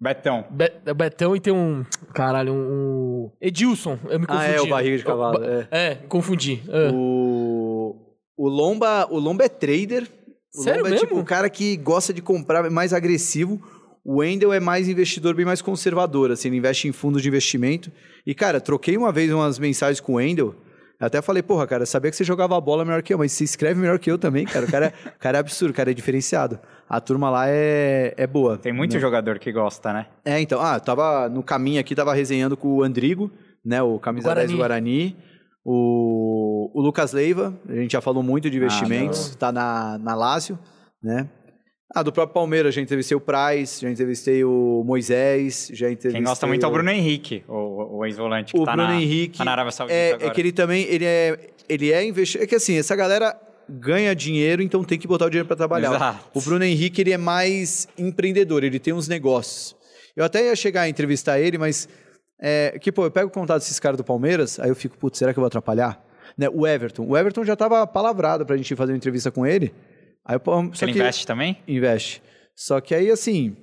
Betão. 0.00 0.44
Be- 0.50 0.72
é 0.86 0.94
Betão 0.94 1.34
e 1.34 1.40
tem 1.40 1.52
um... 1.52 1.84
Caralho, 2.14 2.52
um... 2.52 2.56
um- 2.56 3.30
Edilson. 3.40 3.98
Eu 4.08 4.20
me 4.20 4.26
Ah, 4.28 4.34
confundi. 4.36 4.54
é, 4.54 4.60
o 4.60 4.66
barriga 4.68 4.96
de 4.98 5.04
cavalo. 5.04 5.38
ba- 5.40 5.46
É. 5.46 5.68
É, 5.70 5.94
confundi. 6.08 6.62
É. 6.68 6.90
O, 6.92 7.96
o, 8.36 8.48
Lomba, 8.48 9.06
o 9.10 9.18
Lomba 9.18 9.44
é 9.44 9.48
trader. 9.48 10.06
O 10.54 10.62
Sério 10.62 10.82
Lomba 10.82 10.94
é 10.94 10.98
tipo 10.98 11.14
mesmo? 11.14 11.22
o 11.22 11.26
cara 11.26 11.50
que 11.50 11.76
gosta 11.76 12.12
de 12.12 12.22
comprar 12.22 12.64
é 12.64 12.70
mais 12.70 12.92
agressivo. 12.92 13.60
O 14.04 14.18
Wendel 14.20 14.52
é 14.52 14.60
mais 14.60 14.88
investidor, 14.88 15.34
bem 15.34 15.44
mais 15.44 15.60
conservador. 15.60 16.30
Assim, 16.30 16.48
ele 16.48 16.56
investe 16.58 16.86
em 16.88 16.92
fundos 16.92 17.20
de 17.20 17.28
investimento. 17.28 17.90
E, 18.26 18.34
cara, 18.34 18.60
troquei 18.60 18.96
uma 18.96 19.12
vez 19.12 19.30
umas 19.32 19.58
mensagens 19.58 20.00
com 20.00 20.12
o 20.12 20.16
Wendel. 20.16 20.54
Eu 21.00 21.06
até 21.06 21.22
falei, 21.22 21.42
porra, 21.44 21.64
cara, 21.66 21.86
sabia 21.86 22.10
que 22.10 22.16
você 22.16 22.24
jogava 22.24 22.56
a 22.56 22.60
bola 22.60 22.84
melhor 22.84 23.02
que 23.02 23.14
eu, 23.14 23.18
mas 23.18 23.30
você 23.32 23.44
escreve 23.44 23.80
melhor 23.80 23.98
que 24.00 24.10
eu 24.10 24.18
também, 24.18 24.44
cara. 24.44 24.66
O 24.66 24.70
cara, 24.70 24.86
é- 24.86 25.08
o 25.10 25.18
cara 25.18 25.38
é 25.38 25.40
absurdo, 25.40 25.70
o 25.70 25.74
cara 25.74 25.90
é 25.92 25.94
diferenciado. 25.94 26.58
A 26.88 27.00
turma 27.00 27.30
lá 27.30 27.44
é, 27.48 28.14
é 28.16 28.26
boa. 28.26 28.58
Tem 28.58 28.72
muito 28.72 28.98
jogador 28.98 29.38
que 29.38 29.52
gosta, 29.52 29.92
né? 29.92 30.06
É, 30.24 30.40
então, 30.40 30.60
ah, 30.60 30.74
eu 30.74 30.80
tava 30.80 31.28
no 31.28 31.42
caminho 31.42 31.80
aqui, 31.80 31.94
tava 31.94 32.12
resenhando 32.14 32.56
com 32.56 32.68
o 32.68 32.82
Andrigo, 32.82 33.30
né, 33.64 33.80
o 33.80 33.98
camisa 34.00 34.34
10 34.34 34.50
do 34.50 34.56
Guarani, 34.58 35.16
o, 35.64 36.70
o 36.74 36.80
Lucas 36.82 37.12
Leiva, 37.12 37.54
a 37.68 37.74
gente 37.74 37.92
já 37.92 38.00
falou 38.00 38.22
muito 38.22 38.48
de 38.50 38.56
investimentos, 38.56 39.36
tá 39.36 39.52
na, 39.52 39.98
na 39.98 40.14
Lazio, 40.14 40.58
né. 41.02 41.28
Ah, 41.94 42.02
do 42.02 42.12
próprio 42.12 42.34
Palmeiras, 42.34 42.74
já 42.74 42.82
entrevistei 42.82 43.16
o 43.16 43.20
Praz, 43.20 43.78
já 43.80 43.90
entrevistei 43.90 44.44
o 44.44 44.82
Moisés, 44.84 45.70
já 45.72 45.86
entrevistei 45.90 46.12
Quem 46.12 46.22
gosta 46.22 46.46
muito 46.46 46.62
é 46.62 46.66
o 46.66 46.70
o- 46.70 46.72
Bruno 46.74 46.90
Henrique. 46.90 47.42
O, 47.48 47.98
O 47.98 48.04
ex-volante 48.04 48.52
que 48.52 48.60
O 48.60 48.64
tá 48.64 48.72
Bruno 48.72 48.88
na, 48.88 49.00
Henrique 49.00 49.38
tá 49.38 49.44
na 49.44 49.52
Arábia 49.52 49.72
Saudita 49.72 49.96
é, 49.98 50.12
agora. 50.12 50.26
é 50.26 50.30
que 50.34 50.40
ele 50.40 50.52
também 50.52 50.82
ele 50.84 51.04
é 51.06 51.38
ele 51.68 51.90
é 51.92 52.04
investidor. 52.04 52.44
É 52.44 52.46
que 52.46 52.54
assim, 52.54 52.76
essa 52.76 52.94
galera 52.94 53.34
ganha 53.68 54.14
dinheiro, 54.14 54.62
então 54.62 54.84
tem 54.84 54.98
que 54.98 55.06
botar 55.08 55.26
o 55.26 55.30
dinheiro 55.30 55.46
para 55.48 55.56
trabalhar. 55.56 55.94
Exato. 55.94 56.26
O 56.34 56.40
Bruno 56.42 56.64
Henrique 56.64 57.00
ele 57.00 57.12
é 57.12 57.18
mais 57.18 57.88
empreendedor, 57.98 58.64
ele 58.64 58.78
tem 58.78 58.92
uns 58.92 59.08
negócios. 59.08 59.74
Eu 60.14 60.24
até 60.24 60.44
ia 60.44 60.56
chegar 60.56 60.82
a 60.82 60.88
entrevistar 60.88 61.38
ele, 61.40 61.56
mas 61.58 61.88
é, 62.40 62.78
que 62.80 62.92
pô, 62.92 63.04
eu 63.04 63.10
pego 63.10 63.28
o 63.28 63.30
contato 63.30 63.60
desses 63.60 63.80
caras 63.80 63.96
do 63.96 64.04
Palmeiras, 64.04 64.58
aí 64.60 64.68
eu 64.68 64.76
fico, 64.76 64.96
putz, 64.98 65.18
será 65.18 65.32
que 65.32 65.38
eu 65.38 65.42
vou 65.42 65.46
atrapalhar? 65.48 66.02
Né, 66.36 66.48
o 66.52 66.66
Everton, 66.66 67.04
o 67.06 67.16
Everton 67.16 67.44
já 67.44 67.56
tava 67.56 67.86
palavrado 67.86 68.44
pra 68.46 68.56
gente 68.56 68.74
fazer 68.76 68.92
uma 68.92 68.96
entrevista 68.98 69.30
com 69.30 69.46
ele. 69.46 69.72
Aí 70.28 70.38
só 70.74 70.84
Ele 70.84 70.92
que- 70.92 70.98
investe 70.98 71.26
também? 71.26 71.56
investe. 71.66 72.22
Só 72.54 72.80
que 72.80 72.94
aí, 72.94 73.10
assim, 73.10 73.56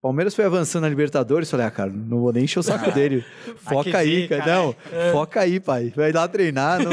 Palmeiras 0.00 0.34
foi 0.34 0.44
avançando 0.44 0.82
na 0.82 0.88
Libertadores, 0.88 1.50
falei, 1.50 1.66
ah, 1.66 1.70
cara, 1.72 1.90
não 1.90 2.20
vou 2.20 2.32
nem 2.32 2.44
encher 2.44 2.60
o 2.60 2.62
saco 2.62 2.92
dele. 2.92 3.24
Foca 3.58 3.98
aí, 3.98 4.22
zica, 4.22 4.38
cara. 4.38 4.52
Não, 4.54 4.74
foca 5.12 5.40
aí, 5.40 5.58
pai. 5.58 5.92
Vai 5.96 6.12
lá 6.12 6.28
treinar. 6.28 6.78
Não, 6.78 6.90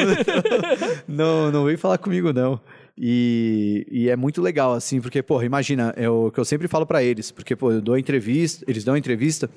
não, 1.08 1.52
não 1.52 1.66
vem 1.66 1.78
falar 1.78 1.98
comigo, 2.00 2.34
não. 2.34 2.60
E, 2.98 3.86
e 3.92 4.10
é 4.10 4.16
muito 4.16 4.42
legal, 4.42 4.74
assim, 4.74 5.02
porque, 5.02 5.22
porra, 5.22 5.46
imagina, 5.46 5.94
é 5.98 6.10
o 6.10 6.32
que 6.32 6.40
eu 6.40 6.46
sempre 6.46 6.68
falo 6.68 6.86
pra 6.86 7.04
eles, 7.04 7.30
porque, 7.30 7.56
pô, 7.56 7.72
eu 7.74 7.82
dou 7.82 7.98
entrevista, 7.98 8.64
eles 8.68 8.84
dão 8.86 8.96
entrevista, 8.96 9.50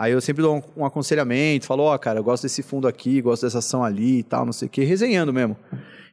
aí 0.00 0.12
eu 0.12 0.20
sempre 0.22 0.42
dou 0.42 0.56
um, 0.56 0.82
um 0.82 0.84
aconselhamento, 0.86 1.66
falo, 1.66 1.82
ó, 1.82 1.98
cara, 1.98 2.18
eu 2.18 2.24
gosto 2.24 2.44
desse 2.44 2.62
fundo 2.62 2.88
aqui, 2.88 3.20
gosto 3.20 3.42
dessa 3.42 3.58
ação 3.58 3.84
ali 3.84 4.20
e 4.20 4.22
tal, 4.22 4.46
não 4.46 4.52
sei 4.52 4.66
o 4.66 4.70
quê, 4.70 4.82
resenhando 4.82 5.30
mesmo. 5.30 5.54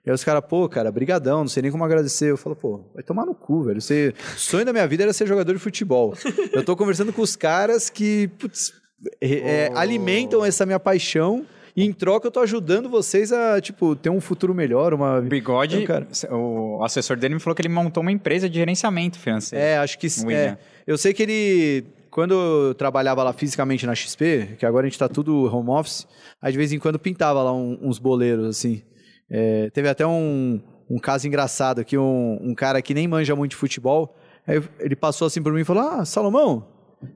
E 0.05 0.09
aí 0.09 0.13
os 0.13 0.25
caras, 0.25 0.43
pô, 0.45 0.67
cara, 0.67 0.91
brigadão, 0.91 1.39
não 1.39 1.47
sei 1.47 1.63
nem 1.63 1.71
como 1.71 1.85
agradecer. 1.85 2.29
Eu 2.29 2.35
falo, 2.35 2.53
pô, 2.53 2.81
vai 2.93 3.01
tomar 3.01 3.25
no 3.25 3.33
cu, 3.33 3.63
velho. 3.63 3.79
Você... 3.79 4.13
O 4.35 4.39
sonho 4.39 4.65
da 4.65 4.73
minha 4.73 4.85
vida 4.85 5.03
era 5.03 5.13
ser 5.13 5.25
jogador 5.25 5.53
de 5.53 5.59
futebol. 5.59 6.13
Eu 6.51 6.65
tô 6.65 6.75
conversando 6.75 7.13
com 7.13 7.21
os 7.21 7.37
caras 7.37 7.89
que, 7.89 8.29
putz, 8.37 8.73
é, 9.21 9.67
é, 9.67 9.71
alimentam 9.73 10.43
essa 10.43 10.65
minha 10.65 10.79
paixão 10.79 11.45
e 11.73 11.85
em 11.85 11.93
troca 11.93 12.27
eu 12.27 12.31
tô 12.31 12.41
ajudando 12.41 12.89
vocês 12.89 13.31
a, 13.31 13.61
tipo, 13.61 13.95
ter 13.95 14.09
um 14.09 14.19
futuro 14.19 14.53
melhor, 14.53 14.93
uma... 14.93 15.21
Bigode, 15.21 15.83
Então, 15.83 15.87
cara, 15.87 16.07
o 16.35 16.83
assessor 16.83 17.15
dele 17.15 17.35
me 17.35 17.39
falou 17.39 17.55
que 17.55 17.61
ele 17.61 17.69
montou 17.69 18.01
uma 18.01 18.11
empresa 18.11 18.49
de 18.49 18.55
gerenciamento 18.55 19.17
financeiro. 19.17 19.63
É, 19.63 19.77
acho 19.77 19.97
que... 19.97 20.07
É, 20.29 20.57
eu 20.85 20.97
sei 20.97 21.13
que 21.13 21.23
ele... 21.23 21.96
Quando 22.09 22.33
eu 22.33 22.73
trabalhava 22.75 23.23
lá 23.23 23.33
fisicamente 23.33 23.85
na 23.85 23.93
XP, 23.95 24.55
que 24.59 24.65
agora 24.65 24.85
a 24.85 24.89
gente 24.89 24.99
tá 24.99 25.07
tudo 25.09 25.45
home 25.53 25.69
office, 25.69 26.07
aí 26.41 26.51
de 26.51 26.57
vez 26.57 26.71
em 26.71 26.79
quando 26.79 26.97
pintava 26.99 27.41
lá 27.43 27.53
um- 27.53 27.77
uns 27.81 27.99
boleiros, 27.99 28.45
assim. 28.47 28.81
É, 29.29 29.69
teve 29.71 29.89
até 29.89 30.05
um, 30.07 30.61
um 30.89 30.97
caso 30.99 31.27
engraçado 31.27 31.79
aqui, 31.79 31.97
um, 31.97 32.37
um 32.41 32.55
cara 32.55 32.81
que 32.81 32.93
nem 32.93 33.07
manja 33.07 33.35
muito 33.35 33.51
de 33.51 33.57
futebol, 33.57 34.15
aí 34.47 34.61
ele 34.79 34.95
passou 34.95 35.25
assim 35.27 35.41
por 35.41 35.51
mim 35.53 35.61
e 35.61 35.65
falou, 35.65 35.83
ah, 35.83 36.05
Salomão, 36.05 36.67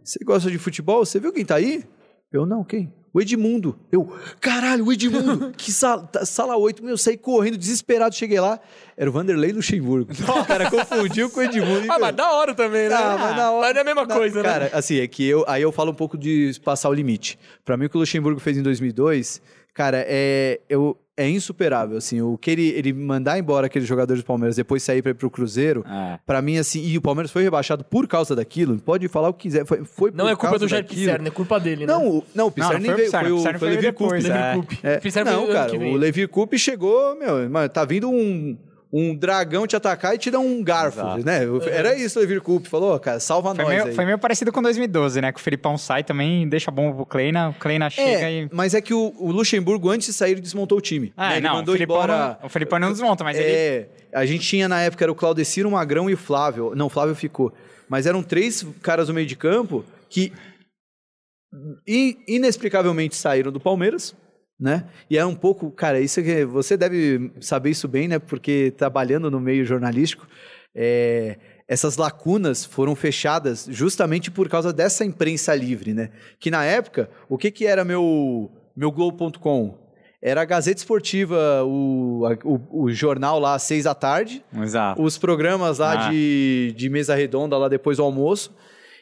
você 0.04 0.24
gosta 0.24 0.52
de 0.52 0.58
futebol? 0.58 1.06
Você 1.06 1.20
viu 1.20 1.32
quem 1.34 1.46
tá 1.46 1.56
aí? 1.56 1.84
Eu, 2.32 2.46
não, 2.46 2.64
quem? 2.64 2.94
O 3.14 3.20
Edmundo. 3.20 3.78
Eu, 3.92 4.10
caralho, 4.40 4.86
o 4.86 4.94
Edmundo. 4.94 5.52
que 5.58 5.72
sala, 5.72 6.04
tá- 6.04 6.26
sala 6.26 6.56
8. 6.56 6.82
Meu, 6.82 6.92
eu 6.94 6.98
saí 6.98 7.18
correndo, 7.18 7.58
desesperado, 7.58 8.16
cheguei 8.16 8.40
lá. 8.40 8.58
Era 8.96 9.10
o 9.10 9.14
Vanderlei 9.14 9.52
Luxemburgo. 9.52 10.12
O 10.42 10.46
cara 10.46 10.70
confundiu 10.72 11.30
com 11.30 11.40
o 11.42 11.44
Edmundo. 11.44 11.92
Ah, 11.92 12.00
mas 12.00 12.16
da 12.16 12.32
hora 12.32 12.54
também, 12.56 12.88
né? 12.88 12.96
Ah, 12.96 13.18
mas 13.20 13.36
na 13.36 13.52
hora- 13.52 13.62
Mas 13.68 13.74
não 13.74 13.80
é 13.80 13.82
a 13.82 13.84
mesma 13.84 14.08
coisa, 14.08 14.42
Cara, 14.42 14.66
né? 14.66 14.72
assim, 14.74 15.00
é 15.00 15.08
que 15.08 15.28
eu, 15.28 15.44
aí 15.48 15.62
eu 15.62 15.72
falo 15.74 15.92
um 15.92 15.96
pouco 15.96 16.18
de 16.18 16.54
passar 16.64 16.88
o 16.90 16.94
limite. 16.94 17.38
Pra 17.66 17.76
mim, 17.76 17.86
o 17.86 17.90
que 17.90 17.98
o 17.98 18.00
Luxemburgo 18.00 18.40
fez 18.40 18.58
em 18.58 18.62
2002, 18.64 19.42
cara, 19.74 20.04
é, 20.08 20.60
eu, 20.70 20.98
é 21.18 21.30
insuperável, 21.30 21.98
assim. 21.98 22.22
O 22.22 22.38
que 22.38 22.50
ele, 22.52 22.68
ele 22.70 22.94
mandar 22.94 23.38
embora 23.38 23.68
aqueles 23.68 23.88
jogadores 23.88 24.24
do 24.24 24.26
Palmeiras, 24.26 24.56
depois 24.56 24.82
sair 24.82 25.02
pra 25.02 25.12
ir 25.12 25.14
pro 25.14 25.30
Cruzeiro, 25.30 25.86
É. 25.88 26.18
pra 26.26 26.42
mim, 26.42 26.58
assim, 26.58 26.84
e 26.84 26.98
o 26.98 27.02
Palmeiras 27.02 27.32
foi 27.32 27.44
rebaixado 27.44 27.84
por 27.84 28.08
causa 28.08 28.36
daquilo, 28.36 28.78
pode 28.80 29.08
falar 29.08 29.30
o 29.30 29.34
que 29.34 29.44
quiser, 29.44 29.66
foi, 29.66 29.84
foi 29.84 30.12
Não 30.12 30.26
por 30.26 30.32
é 30.32 30.36
culpa 30.36 30.48
causa 30.50 30.66
do 30.66 30.68
Jair 30.70 30.84
daquilo. 30.84 31.02
Pisserni, 31.02 31.28
é 31.28 31.32
culpa 31.32 31.60
dele, 31.60 31.86
né? 31.86 31.94
Não, 31.94 32.08
o- 32.18 32.24
não, 32.34 32.48
o 32.48 32.52
Pisserni 32.52 32.88
não 32.88 32.96
nem 32.96 32.96
foi 32.96 32.96
o 32.96 32.98
veio, 32.98 33.12
Pisserni, 33.12 33.30
foi 33.30 33.32
o 33.32 33.36
Pisserni 33.38 33.60
foi 33.60 33.78
o 33.78 33.82
depois, 33.82 34.24
né? 34.26 34.64
é. 34.84 34.94
É, 35.20 35.24
não, 35.24 35.48
cara, 35.48 35.74
o 35.78 35.96
Leverkusen 35.96 36.58
chegou, 36.58 37.16
meu, 37.18 37.50
mano, 37.50 37.70
tá 37.70 37.86
vindo 37.86 38.10
um, 38.10 38.58
um 38.94 39.16
dragão 39.16 39.66
te 39.66 39.76
atacar 39.76 40.14
e 40.16 40.18
te 40.18 40.30
dar 40.30 40.40
um 40.40 40.62
garfo, 40.62 41.00
Exato. 41.00 41.26
né? 41.26 41.40
Era 41.72 41.96
isso 41.96 42.20
o 42.20 42.22
Leverkusen, 42.22 42.66
falou, 42.66 42.94
ó, 42.96 43.00
cara, 43.00 43.20
salva 43.22 43.56
Foi 43.56 43.64
nós 43.64 43.74
meio, 43.74 43.86
aí. 43.86 43.96
foi 43.96 44.06
meio 44.06 44.20
parecido 44.20 44.52
com 44.52 44.62
2012, 44.62 45.22
né? 45.22 45.32
Que 45.32 45.40
o 45.40 45.42
Felipão 45.42 45.78
sai 45.78 46.04
também, 46.04 46.48
deixa 46.50 46.70
bom 46.70 46.94
pro 46.94 47.06
Kleina, 47.06 47.50
o 47.50 47.54
Kleina 47.54 47.90
chega 47.90 48.10
É, 48.30 48.42
e... 48.44 48.50
mas 48.52 48.74
é 48.74 48.82
que 48.82 48.94
o, 48.94 49.14
o 49.18 49.32
Luxemburgo, 49.32 49.90
antes 49.90 50.08
de 50.08 50.14
sair, 50.14 50.32
ele 50.34 50.42
desmontou 50.42 50.78
o 50.78 50.82
time. 50.82 51.14
Ah, 51.16 51.30
né? 51.30 51.38
Ele 51.38 51.48
não, 51.48 51.56
mandou 51.56 51.74
o 51.74 51.78
Felipão, 51.78 51.96
embora... 51.96 52.38
não, 52.42 52.48
o 52.48 52.50
Felipão 52.50 52.80
não 52.80 52.92
desmonta, 52.92 53.24
mas 53.24 53.38
ele... 53.38 53.48
É, 53.50 53.90
a 54.14 54.26
gente 54.26 54.46
tinha 54.46 54.68
na 54.68 54.82
época, 54.82 55.06
era 55.06 55.12
o 55.12 55.16
Claudeciro, 55.16 55.70
o 55.70 55.72
Magrão 55.72 56.10
e 56.10 56.14
o 56.14 56.18
Flávio. 56.18 56.74
Não, 56.76 56.88
o 56.88 56.90
Flávio 56.90 57.16
ficou. 57.16 57.54
Mas 57.88 58.06
eram 58.06 58.22
três 58.22 58.66
caras 58.82 59.08
no 59.08 59.14
meio 59.14 59.26
de 59.28 59.38
campo 59.38 59.86
que 60.10 60.34
in- 61.88 62.18
inexplicavelmente 62.28 63.16
saíram 63.16 63.52
do 63.52 63.60
Palmeiras, 63.60 64.14
né? 64.62 64.86
E 65.10 65.18
é 65.18 65.26
um 65.26 65.34
pouco, 65.36 65.72
cara, 65.72 66.00
isso 66.00 66.22
que 66.22 66.46
você 66.46 66.78
deve 66.78 67.32
saber 67.42 67.72
isso 67.72 67.88
bem, 67.88 68.08
né? 68.08 68.20
Porque 68.20 68.72
trabalhando 68.78 69.32
no 69.32 69.40
meio 69.40 69.66
jornalístico, 69.66 70.28
é, 70.76 71.38
essas 71.68 71.98
lacunas 71.98 72.64
foram 72.64 72.96
fechadas 72.96 73.68
justamente 73.72 74.30
por 74.30 74.48
causa 74.48 74.72
dessa 74.72 75.04
imprensa 75.04 75.56
livre, 75.56 75.94
né? 75.94 76.12
Que 76.40 76.52
na 76.52 76.64
época, 76.64 77.10
o 77.28 77.38
que 77.38 77.50
que 77.50 77.66
era 77.66 77.84
meu 77.84 78.52
meu 78.76 78.92
Globo.com? 78.92 79.80
Era 80.24 80.42
a 80.44 80.46
Gazeta 80.46 80.78
Esportiva, 80.80 81.64
o, 81.66 82.26
a- 82.28 82.38
o, 82.48 82.84
o 82.84 82.92
jornal 82.92 83.40
lá 83.40 83.56
às 83.56 83.64
seis 83.64 83.86
da 83.86 83.96
tarde, 83.96 84.46
Exato. 84.62 85.02
os 85.02 85.18
programas 85.18 85.80
lá 85.80 86.08
Ah. 86.08 86.12
de, 86.12 86.74
de 86.78 86.90
mesa 86.90 87.16
redonda 87.16 87.58
lá 87.58 87.68
depois 87.68 87.98
do 87.98 88.04
almoço. 88.04 88.56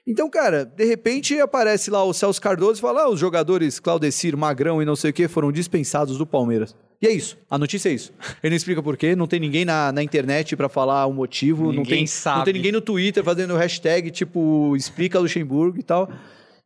Então, 0.07 0.29
cara, 0.29 0.65
de 0.65 0.85
repente 0.85 1.39
aparece 1.39 1.91
lá 1.91 2.03
o 2.03 2.13
Celso 2.13 2.41
Cardoso 2.41 2.79
e 2.79 2.81
fala: 2.81 3.03
ah, 3.03 3.09
os 3.09 3.19
jogadores 3.19 3.79
Claudecir, 3.79 4.35
Magrão 4.35 4.81
e 4.81 4.85
não 4.85 4.95
sei 4.95 5.11
o 5.11 5.13
que 5.13 5.27
foram 5.27 5.51
dispensados 5.51 6.17
do 6.17 6.25
Palmeiras. 6.25 6.75
E 7.01 7.07
é 7.07 7.11
isso. 7.11 7.37
A 7.49 7.57
notícia 7.57 7.87
é 7.89 7.93
isso. 7.93 8.11
Ele 8.43 8.49
não 8.51 8.57
explica 8.57 8.83
por 8.83 8.97
quê, 8.97 9.15
não 9.15 9.25
tem 9.27 9.39
ninguém 9.39 9.63
na, 9.63 9.91
na 9.91 10.03
internet 10.03 10.55
pra 10.57 10.67
falar 10.67 11.05
o 11.05 11.13
motivo, 11.13 11.65
não 11.67 11.71
Ninguém 11.83 11.99
tem, 11.99 12.07
sabe. 12.07 12.37
não 12.39 12.43
tem 12.45 12.53
ninguém 12.53 12.71
no 12.73 12.81
Twitter 12.81 13.23
fazendo 13.23 13.55
hashtag 13.55 14.11
tipo 14.11 14.75
explica 14.75 15.17
Luxemburgo 15.19 15.79
e 15.79 15.83
tal. 15.83 16.09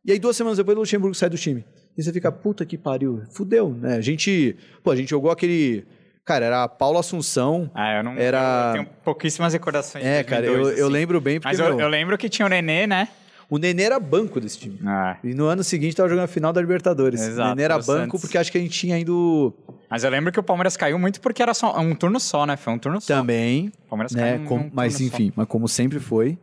E 0.04 0.10
aí, 0.12 0.18
duas 0.18 0.36
semanas 0.36 0.58
depois, 0.58 0.76
o 0.76 0.80
Luxemburgo 0.80 1.14
sai 1.14 1.30
do 1.30 1.38
time. 1.38 1.64
E 1.96 2.02
você 2.02 2.12
fica, 2.12 2.32
puta 2.32 2.66
que 2.66 2.76
pariu, 2.76 3.22
fudeu, 3.30 3.70
né? 3.80 3.94
A 3.96 4.00
gente, 4.00 4.56
pô, 4.82 4.90
a 4.90 4.96
gente 4.96 5.08
jogou 5.10 5.30
aquele. 5.30 5.84
Cara, 6.24 6.44
era 6.46 6.66
Paulo 6.68 6.98
Assunção. 6.98 7.70
Ah, 7.74 7.98
eu 7.98 8.02
não... 8.02 8.12
Era- 8.16 8.68
Eu 8.70 8.72
tenho 8.84 8.86
pouquíssimas 9.04 9.52
recordações 9.52 10.04
É, 10.04 10.22
de 10.22 10.28
cara, 10.28 10.46
eu, 10.46 10.52
2002, 10.54 10.78
eu 10.80 10.84
assim. 10.86 10.92
lembro 10.92 11.20
bem 11.20 11.38
porque 11.38 11.48
Mas 11.48 11.60
eu, 11.60 11.76
meu, 11.76 11.80
eu 11.84 11.88
lembro 11.88 12.16
que 12.18 12.28
tinha 12.28 12.46
o 12.46 12.48
Nenê, 12.48 12.86
né? 12.86 13.08
O 13.54 13.58
Nenê 13.58 13.82
era 13.84 14.00
banco 14.00 14.40
desse 14.40 14.58
time. 14.58 14.78
Ah, 14.86 15.16
E 15.22 15.34
no 15.34 15.46
ano 15.46 15.62
seguinte 15.62 15.94
tava 15.96 16.08
jogando 16.08 16.24
a 16.24 16.28
final 16.28 16.52
da 16.52 16.60
Libertadores. 16.60 17.20
Exato, 17.20 17.46
o 17.52 17.54
Nenê 17.54 17.62
era 17.64 17.74
banco 17.78 17.84
Santos. 18.12 18.20
porque 18.20 18.38
acho 18.38 18.50
que 18.52 18.58
a 18.58 18.60
gente 18.60 18.78
tinha 18.78 18.98
ido 18.98 19.52
mas 19.90 20.02
eu 20.02 20.10
lembro 20.10 20.32
que 20.32 20.40
o 20.40 20.42
Palmeiras 20.42 20.76
caiu 20.76 20.98
muito 20.98 21.20
porque 21.20 21.42
era 21.42 21.54
só 21.54 21.78
um 21.78 21.94
turno 21.94 22.18
só, 22.18 22.44
né? 22.46 22.56
Foi 22.56 22.72
um 22.72 22.78
turno 22.78 23.00
só. 23.00 23.14
também, 23.18 23.70
O 23.86 23.88
Palmeiras 23.90 24.12
né? 24.12 24.32
caiu 24.36 24.44
com- 24.48 24.58
num 24.58 24.70
mas 24.72 24.94
turno 24.94 25.10
só. 25.10 25.16
enfim, 25.16 25.32
mas 25.36 25.46
como 25.46 25.68
sempre 25.68 26.00
foi. 26.00 26.36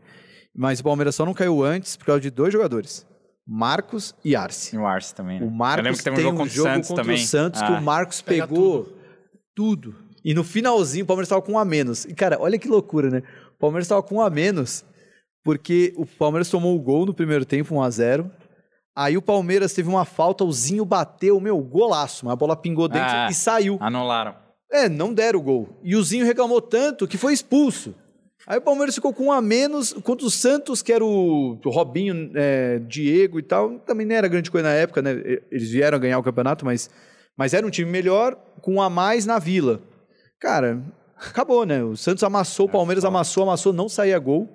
Mas 0.55 0.79
o 0.79 0.83
Palmeiras 0.83 1.15
só 1.15 1.25
não 1.25 1.33
caiu 1.33 1.63
antes 1.63 1.95
por 1.97 2.05
causa 2.05 2.21
de 2.21 2.29
dois 2.29 2.51
jogadores. 2.53 3.05
Marcos 3.47 4.13
e 4.23 4.35
Arce. 4.35 4.75
E 4.75 4.79
o 4.79 4.85
Arce 4.85 5.13
também. 5.15 5.39
né? 5.39 5.45
O 5.45 5.49
Marcos 5.51 5.77
eu 5.79 5.83
lembro 5.83 5.97
que 5.97 6.03
teve 6.03 6.13
um 6.13 6.17
tem 6.17 6.23
jogo 6.25 6.35
um 6.35 6.39
contra 6.39 6.53
jogo 6.55 6.69
o 6.69 6.73
Santos 6.73 6.87
contra 6.89 7.03
também. 7.03 7.17
o 7.23 7.27
Santos 7.27 7.61
que 7.61 7.71
Ah. 7.73 7.79
o 7.79 7.81
Marcos 7.81 8.21
Pega 8.21 8.47
pegou 8.47 8.97
tudo. 9.55 9.95
E 10.23 10.33
no 10.33 10.43
finalzinho 10.43 11.03
o 11.03 11.07
Palmeiras 11.07 11.27
tava 11.29 11.41
com 11.41 11.53
um 11.53 11.57
a 11.59 11.65
menos. 11.65 12.05
E 12.05 12.13
cara, 12.13 12.37
olha 12.39 12.57
que 12.57 12.67
loucura, 12.67 13.09
né? 13.09 13.23
O 13.55 13.59
Palmeiras 13.59 13.87
tava 13.87 14.03
com 14.03 14.15
um 14.17 14.21
a 14.21 14.29
menos 14.29 14.85
porque 15.43 15.93
o 15.97 16.05
Palmeiras 16.05 16.49
tomou 16.49 16.75
o 16.75 16.79
gol 16.79 17.05
no 17.05 17.13
primeiro 17.13 17.45
tempo, 17.45 17.75
1 17.75 17.81
a 17.81 17.89
0 17.89 18.31
Aí 18.95 19.15
o 19.15 19.21
Palmeiras 19.21 19.73
teve 19.73 19.87
uma 19.87 20.03
falta, 20.03 20.43
o 20.43 20.51
Zinho 20.51 20.83
bateu, 20.83 21.39
meu, 21.39 21.57
golaço. 21.59 22.29
A 22.29 22.35
bola 22.35 22.57
pingou 22.57 22.89
dentro 22.89 23.07
Ah. 23.09 23.27
e 23.31 23.33
saiu. 23.33 23.77
Anularam. 23.79 24.35
É, 24.69 24.89
não 24.89 25.13
deram 25.13 25.39
o 25.39 25.41
gol. 25.41 25.69
E 25.81 25.95
o 25.95 26.03
Zinho 26.03 26.25
reclamou 26.25 26.61
tanto 26.61 27.07
que 27.07 27.17
foi 27.17 27.31
expulso. 27.33 27.95
Aí 28.45 28.57
o 28.57 28.61
Palmeiras 28.61 28.95
ficou 28.95 29.13
com 29.13 29.25
um 29.25 29.31
a 29.31 29.41
menos, 29.41 29.93
contra 29.93 30.25
o 30.25 30.31
Santos, 30.31 30.81
que 30.81 30.91
era 30.91 31.05
o, 31.05 31.57
o 31.63 31.69
Robinho, 31.69 32.31
é, 32.35 32.79
Diego 32.79 33.39
e 33.39 33.43
tal. 33.43 33.79
Também 33.79 34.05
não 34.05 34.15
era 34.15 34.27
grande 34.27 34.51
coisa 34.51 34.67
na 34.67 34.73
época, 34.73 35.01
né? 35.01 35.11
Eles 35.49 35.69
vieram 35.71 35.99
ganhar 35.99 36.19
o 36.19 36.23
campeonato, 36.23 36.65
mas, 36.65 36.89
mas 37.37 37.53
era 37.53 37.65
um 37.65 37.69
time 37.69 37.89
melhor, 37.89 38.35
com 38.61 38.75
um 38.75 38.81
a 38.81 38.89
mais 38.89 39.25
na 39.25 39.39
vila. 39.39 39.79
Cara, 40.39 40.81
acabou, 41.17 41.65
né? 41.65 41.83
O 41.83 41.95
Santos 41.95 42.23
amassou, 42.23 42.65
o 42.65 42.69
Palmeiras 42.69 43.05
amassou, 43.05 43.43
amassou, 43.43 43.71
não 43.71 43.87
saía 43.87 44.19
gol. 44.19 44.49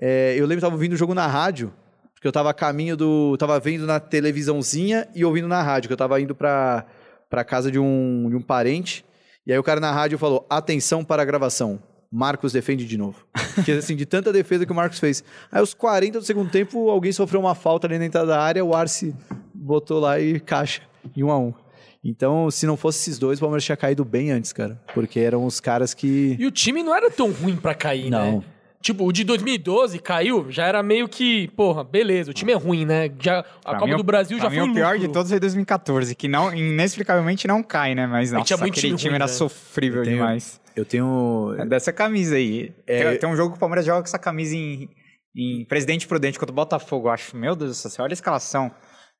É, 0.00 0.34
eu 0.34 0.42
lembro 0.42 0.56
que 0.56 0.60
tava 0.62 0.74
ouvindo 0.74 0.94
o 0.94 0.96
jogo 0.96 1.14
na 1.14 1.26
rádio, 1.26 1.72
porque 2.14 2.26
eu 2.26 2.32
tava 2.32 2.50
a 2.50 2.54
caminho 2.54 2.96
do. 2.96 3.36
Tava 3.36 3.60
vendo 3.60 3.86
na 3.86 4.00
televisãozinha 4.00 5.06
e 5.14 5.24
ouvindo 5.24 5.46
na 5.46 5.62
rádio, 5.62 5.88
que 5.88 5.92
eu 5.92 5.96
tava 5.96 6.20
indo 6.20 6.34
pra, 6.34 6.86
pra 7.28 7.44
casa 7.44 7.70
de 7.70 7.78
um, 7.78 8.28
de 8.30 8.36
um 8.36 8.42
parente. 8.42 9.04
E 9.46 9.52
aí 9.52 9.58
o 9.58 9.62
cara 9.62 9.80
na 9.80 9.92
rádio 9.92 10.18
falou: 10.18 10.46
atenção 10.48 11.04
para 11.04 11.22
a 11.22 11.24
gravação. 11.24 11.82
Marcos 12.12 12.52
defende 12.52 12.86
de 12.86 12.96
novo. 12.96 13.24
Porque 13.54 13.72
assim, 13.72 13.94
de 13.94 14.04
tanta 14.04 14.32
defesa 14.32 14.66
que 14.66 14.72
o 14.72 14.74
Marcos 14.74 14.98
fez. 14.98 15.22
Aí, 15.52 15.60
aos 15.60 15.74
40 15.74 16.18
do 16.18 16.24
segundo 16.24 16.50
tempo, 16.50 16.88
alguém 16.90 17.12
sofreu 17.12 17.40
uma 17.40 17.54
falta 17.54 17.86
ali 17.86 17.98
na 17.98 18.06
entrada 18.06 18.26
da 18.26 18.40
área, 18.40 18.64
o 18.64 18.74
Arce 18.74 19.14
botou 19.54 20.00
lá 20.00 20.18
e 20.18 20.40
caixa, 20.40 20.82
em 21.16 21.22
um 21.22 21.30
a 21.30 21.38
um. 21.38 21.54
Então, 22.02 22.50
se 22.50 22.66
não 22.66 22.76
fosse 22.76 22.98
esses 23.00 23.18
dois, 23.18 23.38
o 23.38 23.40
Palmeiras 23.42 23.62
tinha 23.64 23.76
caído 23.76 24.04
bem 24.04 24.32
antes, 24.32 24.52
cara. 24.52 24.80
Porque 24.94 25.20
eram 25.20 25.44
os 25.44 25.60
caras 25.60 25.94
que. 25.94 26.34
E 26.38 26.46
o 26.46 26.50
time 26.50 26.82
não 26.82 26.94
era 26.94 27.10
tão 27.10 27.30
ruim 27.30 27.56
pra 27.56 27.74
cair, 27.74 28.10
Não. 28.10 28.38
né? 28.38 28.44
Tipo, 28.82 29.04
o 29.04 29.12
de 29.12 29.24
2012 29.24 29.98
caiu, 29.98 30.50
já 30.50 30.66
era 30.66 30.82
meio 30.82 31.06
que, 31.06 31.48
porra, 31.48 31.84
beleza, 31.84 32.30
o 32.30 32.34
time 32.34 32.52
é 32.52 32.54
ruim, 32.54 32.86
né? 32.86 33.10
Já, 33.20 33.40
a 33.40 33.42
Pra 33.42 33.78
Copa 33.80 33.86
mim, 33.90 33.96
do 33.98 34.02
Brasil 34.02 34.38
já 34.38 34.48
mim, 34.48 34.56
foi 34.56 34.64
um 34.68 34.70
o 34.70 34.74
pior 34.74 34.92
lucro. 34.94 35.06
de 35.08 35.12
todos 35.12 35.30
foi 35.30 35.38
2014, 35.38 36.14
que 36.14 36.26
não, 36.26 36.54
inexplicavelmente 36.54 37.46
não 37.46 37.62
cai, 37.62 37.94
né? 37.94 38.06
Mas, 38.06 38.32
nossa, 38.32 38.54
aquele 38.54 38.70
time 38.88 38.96
time 38.96 39.10
ruim, 39.10 39.16
era 39.16 39.26
né? 39.26 39.32
sofrível 39.32 40.00
Eu 40.00 40.04
tenho- 40.04 40.16
demais. 40.16 40.60
Eu 40.74 40.84
tenho. 40.86 41.54
É 41.58 41.66
dessa 41.66 41.92
camisa 41.92 42.36
aí. 42.36 42.72
É- 42.86 43.10
Tem, 43.10 43.18
tem 43.18 43.28
um 43.28 43.36
jogo 43.36 43.50
que 43.50 43.56
o 43.56 43.60
Palmeiras 43.60 43.84
joga 43.84 44.00
com 44.00 44.06
essa 44.06 44.18
camisa 44.18 44.56
em, 44.56 44.88
em 45.36 45.64
Presidente 45.66 46.06
Prudente 46.08 46.38
contra 46.38 46.52
o 46.52 46.56
Botafogo, 46.56 47.08
eu 47.08 47.12
acho. 47.12 47.36
Meu 47.36 47.54
Deus 47.54 47.70
do 47.82 47.90
céu, 47.90 48.04
olha 48.04 48.12
a 48.12 48.14
escalação. 48.14 48.70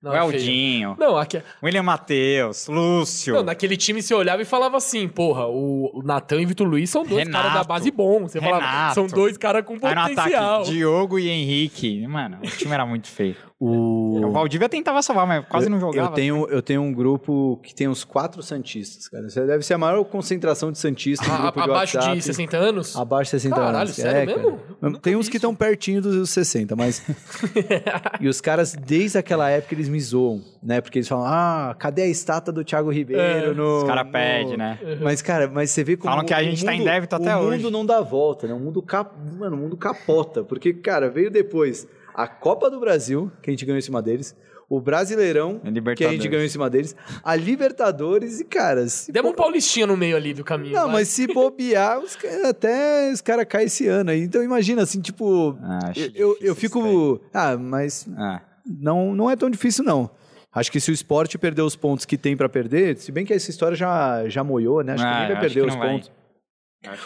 Não, 0.03 0.13
o 0.13 0.15
é. 0.15 0.19
Eldinho, 0.25 0.97
Não, 0.99 1.17
aqui, 1.19 1.43
William 1.63 1.83
Matheus, 1.83 2.69
Lúcio. 2.69 3.35
não, 3.35 3.43
naquele 3.43 3.77
time 3.77 4.01
você 4.01 4.15
olhava 4.15 4.41
e 4.41 4.47
falava 4.47 4.79
assim, 4.79 5.07
porra, 5.07 5.47
o, 5.47 6.01
Natan 6.03 6.41
e 6.41 6.45
o 6.47 6.49
Vitor 6.49 6.67
Luiz 6.67 6.89
são 6.89 7.05
dois 7.05 7.27
Renato. 7.27 7.43
caras 7.45 7.59
da 7.59 7.65
base 7.65 7.91
bom. 7.91 8.23
Você 8.23 8.41
falava, 8.41 8.65
Renato. 8.65 8.95
são 8.95 9.07
dois 9.07 9.37
caras 9.37 9.63
com 9.65 9.79
potencial. 9.79 10.61
ataque, 10.63 10.71
Diogo 10.71 11.19
e 11.19 11.29
Henrique. 11.29 12.07
Mano, 12.07 12.39
o 12.43 12.47
time 12.47 12.73
era 12.73 12.87
muito 12.87 13.09
feio. 13.09 13.37
O 13.63 14.27
O... 14.27 14.33
Valdívia 14.33 14.71
tentava 14.71 15.03
salvar, 15.03 15.27
mas 15.27 15.45
quase 15.47 15.69
não 15.69 15.79
jogava. 15.79 16.09
Eu 16.09 16.15
tenho, 16.15 16.49
eu 16.49 16.63
tenho 16.63 16.81
um 16.81 16.93
grupo 16.95 17.61
que 17.63 17.75
tem 17.75 17.87
uns 17.89 18.05
quatro 18.05 18.43
Santistas, 18.43 19.07
cara. 19.07 19.27
Isso 19.27 19.39
deve 19.47 19.63
ser 19.63 19.75
a 19.75 19.79
maior 19.79 20.03
concentração 20.05 20.73
de 20.73 20.79
Santistas 20.79 21.29
no 21.29 21.35
A- 21.35 21.37
de 21.51 21.61
Ah, 21.61 21.65
abaixo 21.65 21.97
WhatsApp. 21.99 22.17
de 22.17 22.25
60 22.25 22.57
anos? 22.57 22.97
Abaixo 22.97 23.27
de 23.37 23.43
60 23.43 23.57
Caralho, 23.57 23.77
anos. 23.79 23.91
sério 23.95 24.19
é, 24.19 24.27
mesmo? 24.35 24.59
cara. 24.81 24.99
Tem 25.01 25.15
uns 25.15 25.29
que 25.29 25.37
estão 25.37 25.55
pertinho 25.55 26.01
dos 26.01 26.31
60, 26.31 26.75
mas. 26.75 27.03
e 28.19 28.29
os 28.29 28.41
caras, 28.41 28.75
desde 28.75 29.19
aquela 29.19 29.51
época, 29.51 29.75
eles 29.75 29.89
me 29.91 30.01
zoam, 30.01 30.41
né? 30.63 30.81
Porque 30.81 30.99
eles 30.99 31.09
falam: 31.09 31.27
ah, 31.27 31.77
cadê 31.79 32.03
a 32.03 32.07
estátua 32.09 32.53
do 32.53 32.65
Thiago 32.65 32.91
Ribeiro? 32.91 33.23
É, 33.23 33.53
no, 33.53 33.79
Os 33.79 33.85
caras 33.85 34.07
no- 34.07 34.13
pedem, 34.13 34.57
né? 34.57 34.79
Mas, 35.03 35.21
cara, 35.21 35.49
mas 35.53 35.71
você 35.71 35.85
vê 35.85 35.97
como. 35.99 36.11
Falam 36.11 36.25
que 36.25 36.33
a 36.33 36.39
o 36.39 36.43
gente 36.45 36.65
tá 36.65 36.73
em 36.75 36.79
mundo- 36.79 36.89
débito 36.89 37.15
até 37.15 37.37
O 37.37 37.41
hoje. 37.41 37.59
mundo 37.63 37.71
não 37.71 37.85
dá 37.85 38.01
volta, 38.01 38.47
né? 38.47 38.55
O 38.55 38.59
mundo, 38.59 38.81
cap... 38.81 39.15
Mano, 39.39 39.55
o 39.57 39.59
mundo 39.59 39.77
capota. 39.77 40.43
Porque, 40.43 40.73
cara, 40.73 41.11
veio 41.11 41.31
depois 41.31 41.87
a 42.23 42.29
Copa 42.29 42.71
do 42.71 42.79
Brasil, 42.81 43.31
que 43.43 43.51
a 43.51 43.53
gente 43.53 43.65
ganhou 43.65 43.79
em 43.79 43.83
cima 43.83 44.01
deles. 44.03 44.37
O 44.69 44.81
Brasileirão, 44.81 45.57
A 45.57 45.61
que 45.63 45.69
a 45.69 45.71
Libertadores. 45.73 46.17
gente 46.23 46.29
ganhou 46.31 46.45
em 46.47 46.49
cima 46.49 46.71
deles. 46.71 46.95
A 47.25 47.35
Libertadores 47.35 48.39
e, 48.39 48.45
cara. 48.45 48.87
Se 48.89 49.11
Demos 49.11 49.33
um 49.33 49.35
paulistinha 49.35 49.85
no 49.87 49.97
meio 49.97 50.17
ali 50.17 50.33
do 50.33 50.45
caminho. 50.45 50.75
não, 50.75 50.85
vai. 50.85 50.93
mas 50.93 51.09
se 51.09 51.27
bobear, 51.27 51.99
os 51.99 52.17
até 52.49 53.11
os 53.13 53.21
caras 53.21 53.47
caem 53.49 53.67
esse 53.67 53.89
ano 53.89 54.11
aí. 54.11 54.21
Então 54.23 54.43
imagina, 54.45 54.83
assim, 54.83 55.01
tipo. 55.01 55.59
Ah, 55.61 55.93
eu, 55.97 56.11
eu, 56.15 56.37
eu 56.41 56.55
fico. 56.55 57.21
Ah, 57.35 57.57
mas 57.57 58.07
Ah, 58.17 58.41
não, 58.65 59.13
não 59.15 59.29
é 59.29 59.35
tão 59.35 59.51
difícil, 59.51 59.83
não. 59.85 60.09
Acho 60.53 60.71
que 60.71 60.79
se 60.81 60.91
o 60.91 60.95
esporte 60.95 61.37
perder 61.39 61.63
os 61.63 61.75
pontos 61.77 62.05
que 62.05 62.17
tem 62.17 62.37
pra 62.37 62.49
perder, 62.49 62.97
se 62.97 63.11
bem 63.11 63.25
que 63.25 63.33
essa 63.33 63.51
história 63.51 63.77
já, 63.77 64.29
já 64.29 64.43
moiou, 64.45 64.83
né? 64.85 64.93
Acho 64.95 65.03
que 65.03 65.09
Ah, 65.09 65.13
ninguém 65.15 65.29
eu 65.31 65.35
vai 65.35 65.41
perder 65.41 65.61
que 65.63 65.69
os 65.69 65.75
vai. 65.77 65.89
pontos. 65.91 66.13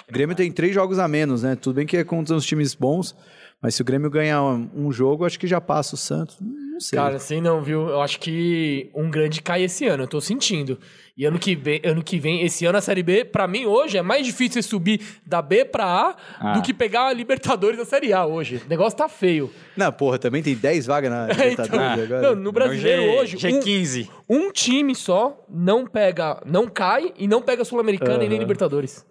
O 0.08 0.12
Grêmio 0.12 0.36
tem 0.36 0.52
três 0.52 0.72
jogos 0.74 0.98
a 0.98 1.08
menos, 1.08 1.42
né? 1.42 1.56
Tudo 1.56 1.76
bem 1.76 1.86
que 1.86 1.96
é 1.96 2.04
contra 2.04 2.34
uns 2.36 2.44
times 2.46 2.74
bons, 2.74 3.14
mas 3.64 3.74
se 3.74 3.80
o 3.80 3.84
Grêmio 3.84 4.10
ganhar 4.10 4.42
um, 4.42 4.92
jogo, 4.92 5.24
acho 5.24 5.40
que 5.40 5.46
já 5.46 5.58
passa 5.58 5.94
o 5.94 5.98
Santos. 5.98 6.36
Não 6.40 6.78
sei. 6.78 6.98
Cara, 6.98 7.16
assim 7.16 7.40
não, 7.40 7.62
viu? 7.62 7.88
Eu 7.88 8.02
acho 8.02 8.20
que 8.20 8.90
um 8.94 9.08
grande 9.10 9.40
cai 9.40 9.62
esse 9.62 9.86
ano, 9.86 10.02
eu 10.02 10.08
tô 10.08 10.20
sentindo. 10.20 10.78
E 11.16 11.24
ano 11.24 11.38
que 11.38 11.54
vem, 11.54 11.80
ano 11.84 12.02
que 12.02 12.18
vem 12.18 12.42
esse 12.42 12.66
ano 12.66 12.76
a 12.76 12.80
Série 12.82 13.02
B, 13.02 13.24
pra 13.24 13.46
mim 13.46 13.64
hoje, 13.64 13.96
é 13.96 14.02
mais 14.02 14.26
difícil 14.26 14.60
você 14.60 14.68
subir 14.68 15.00
da 15.24 15.40
B 15.40 15.64
pra 15.64 15.84
A 15.86 16.16
Ah. 16.40 16.52
do 16.52 16.60
que 16.62 16.74
pegar 16.74 17.06
a 17.06 17.12
Libertadores 17.12 17.78
da 17.78 17.84
Série 17.86 18.12
A 18.12 18.26
hoje. 18.26 18.60
O 18.66 18.68
negócio 18.68 18.98
tá 18.98 19.08
feio. 19.08 19.50
Não, 19.76 19.90
porra, 19.92 20.18
também 20.18 20.42
tem 20.42 20.54
10 20.54 20.84
vagas 20.86 21.10
na 21.10 21.26
Libertadores 21.32 21.64
então, 21.70 21.78
agora. 22.02 22.22
não, 22.22 22.34
no 22.42 22.52
brasileiro 22.52 23.02
G- 23.02 23.08
hoje, 23.18 23.36
um, 23.36 23.60
G15. 23.60 24.08
um 24.28 24.50
time 24.52 24.94
só 24.94 25.42
não 25.48 25.86
pega, 25.86 26.42
não 26.44 26.66
cai 26.68 27.14
e 27.16 27.26
não 27.26 27.40
pega 27.40 27.64
Sul-Americana 27.64 28.24
e 28.24 28.28
nem. 28.28 28.38
Libertadores. 28.38 29.06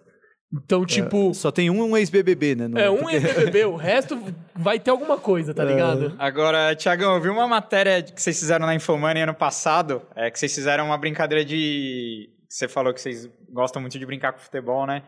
Então, 0.52 0.84
tipo, 0.86 1.34
Só 1.34 1.50
tem 1.50 1.68
um 1.68 1.96
ex-BBB, 1.96 2.54
né? 2.54 2.68
No- 2.68 2.78
é, 2.78 2.88
um 2.90 2.98
porque- 2.98 3.16
é 3.16 3.20
BBB, 3.20 3.64
o 3.66 3.76
resto 3.76 4.16
vai 4.54 4.78
ter 4.78 4.90
alguma 4.90 5.18
coisa, 5.18 5.52
tá 5.52 5.64
ligado? 5.64 6.14
Agora, 6.18 6.74
Tiagão, 6.76 7.14
eu 7.14 7.20
vi 7.20 7.28
uma 7.28 7.48
matéria 7.48 8.02
que 8.02 8.20
vocês 8.22 8.38
fizeram 8.38 8.64
na 8.66 8.74
Infomani 8.74 9.20
ano 9.22 9.34
passado, 9.34 10.02
é 10.14 10.30
que 10.30 10.38
vocês 10.38 10.54
fizeram 10.54 10.86
uma 10.86 10.98
brincadeira 10.98 11.44
de... 11.44 12.28
Você 12.48 12.68
falou 12.68 12.94
que 12.94 13.00
vocês 13.00 13.28
gostam 13.52 13.82
muito 13.82 13.98
de 13.98 14.06
brincar 14.06 14.32
com 14.32 14.38
futebol, 14.38 14.86
né? 14.86 15.02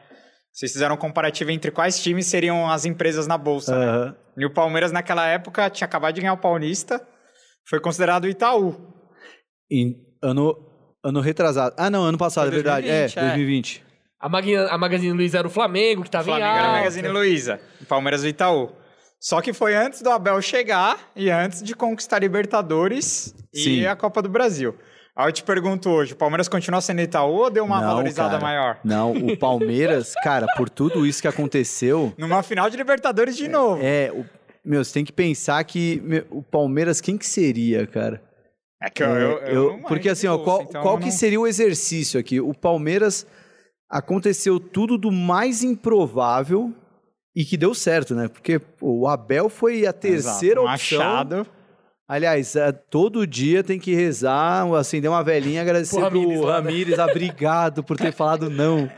Vocês 0.53 0.73
fizeram 0.73 0.95
um 0.97 0.99
comparativo 0.99 1.51
entre 1.53 1.71
quais 1.71 2.03
times 2.03 2.27
seriam 2.27 2.69
as 2.69 2.85
empresas 2.85 3.27
na 3.29 3.39
Bolsa, 3.39 3.79
né? 3.79 3.87
Aham. 3.87 4.17
E 4.39 4.45
o 4.47 4.53
Palmeiras, 4.53 4.91
naquela 4.91 5.27
época, 5.29 5.71
tinha 5.71 5.87
acabado 5.87 6.15
de 6.15 6.23
ganhar 6.23 6.33
o 6.33 6.39
Paulista, 6.39 7.01
foi 7.69 7.79
considerado 7.79 8.25
o 8.25 8.29
Itaú. 8.29 8.75
Em 9.71 9.95
ano, 10.23 10.57
ano 11.05 11.21
retrasado. 11.21 11.75
Ah, 11.79 11.89
não, 11.91 12.03
ano 12.03 12.19
passado, 12.19 12.49
Foi 12.49 12.59
é 12.59 12.63
verdade. 12.63 12.87
2020, 12.89 13.17
é, 13.17 13.21
é. 13.21 13.27
2020. 13.29 13.86
A, 14.27 14.29
Magazine, 14.29 14.57
a 14.71 14.79
Magazine 14.79 15.13
Luiza 15.13 15.39
era 15.39 15.47
o 15.47 15.51
Flamengo, 15.51 16.03
que 16.03 16.09
O 16.09 16.11
tava 16.11 16.25
Flamengo 16.25 16.47
em 16.49 16.59
era 16.59 16.69
a. 16.69 16.73
Magazine 16.73 17.09
Luiza, 17.09 17.61
o 17.81 17.85
Palmeiras 17.87 18.23
o 18.23 18.27
Itaú. 18.27 18.71
Só 19.21 19.41
que 19.41 19.53
foi 19.53 19.75
antes 19.75 20.03
do 20.03 20.11
Abel 20.11 20.41
chegar 20.43 20.99
e 21.15 21.31
antes 21.31 21.63
de 21.63 21.75
conquistar 21.75 22.17
a 22.17 22.19
Libertadores 22.21 23.35
Sim. 23.55 23.81
e 23.81 23.87
a 23.87 23.95
Copa 23.95 24.21
do 24.21 24.29
Brasil. 24.29 24.75
Aí 25.15 25.29
eu 25.29 25.33
te 25.33 25.43
pergunto 25.43 25.89
hoje, 25.89 26.13
o 26.13 26.17
Palmeiras 26.17 26.49
continua 26.49 26.81
sendo 26.81 27.01
Itaú 27.01 27.33
ou 27.45 27.51
deu 27.51 27.65
uma 27.65 27.81
Não, 27.81 27.87
valorizada 27.89 28.31
cara. 28.33 28.43
maior? 28.43 28.79
Não, 28.85 29.13
o 29.13 29.37
Palmeiras, 29.39 30.13
cara, 30.23 30.47
por 30.57 30.69
tudo 30.69 31.07
isso 31.07 31.23
que 31.23 31.29
aconteceu, 31.29 32.13
Numa 32.19 32.43
final 32.43 32.69
de 32.69 32.77
Libertadores 32.77 33.37
de 33.37 33.49
novo. 33.49 33.81
é. 33.83 34.11
O, 34.13 34.27
meu, 34.65 34.85
você 34.85 34.93
tem 34.95 35.05
que 35.05 35.13
pensar 35.13 35.63
que 35.65 36.03
meu, 36.05 36.27
o 36.31 36.43
Palmeiras, 36.43 37.01
quem 37.01 37.17
que 37.17 37.25
seria, 37.25 37.87
cara? 37.87 38.21
É 38.83 38.91
que 38.91 39.03
eu, 39.03 39.07
É, 39.07 39.23
eu, 39.23 39.31
eu 39.31 39.47
eu- 39.55 39.73
não 39.75 39.83
porque 39.83 40.09
assim, 40.09 40.27
ó, 40.27 40.37
qual, 40.39 40.63
então 40.63 40.83
qual 40.83 40.95
eu 40.97 40.99
que 40.99 41.07
não- 41.07 41.13
seria 41.13 41.41
o 41.41 41.47
exercício 41.47 42.19
aqui? 42.21 42.41
O 42.41 42.53
Palmeiras 42.53 43.25
aconteceu 43.89 44.59
tudo 44.59 44.99
do 44.99 45.11
mais 45.13 45.63
improvável 45.63 46.73
e 47.35 47.45
que 47.45 47.57
deu 47.57 47.75
certo, 47.75 48.15
né? 48.15 48.29
Porque 48.29 48.59
pô, 48.59 49.01
o 49.01 49.07
Abel 49.07 49.49
foi 49.49 49.87
a 49.87 49.93
terceira 49.93 50.61
Exato, 50.61 50.71
um 50.71 50.73
opção. 50.73 51.01
achado. 51.01 51.47
Aliás, 52.09 52.55
é, 52.55 52.71
todo 52.71 53.27
dia 53.27 53.65
tem 53.65 53.81
que 53.81 53.93
rezar, 53.93 54.65
acender 54.75 55.11
uma 55.11 55.25
velhinha, 55.25 55.61
agradecer 55.61 55.99
Pro 55.99 56.11
pro 56.11 56.45
Ramires 56.45 56.99
obrigado 56.99 57.83
por 57.83 57.97
ter 57.97 58.13
falado 58.13 58.49
não. 58.49 58.91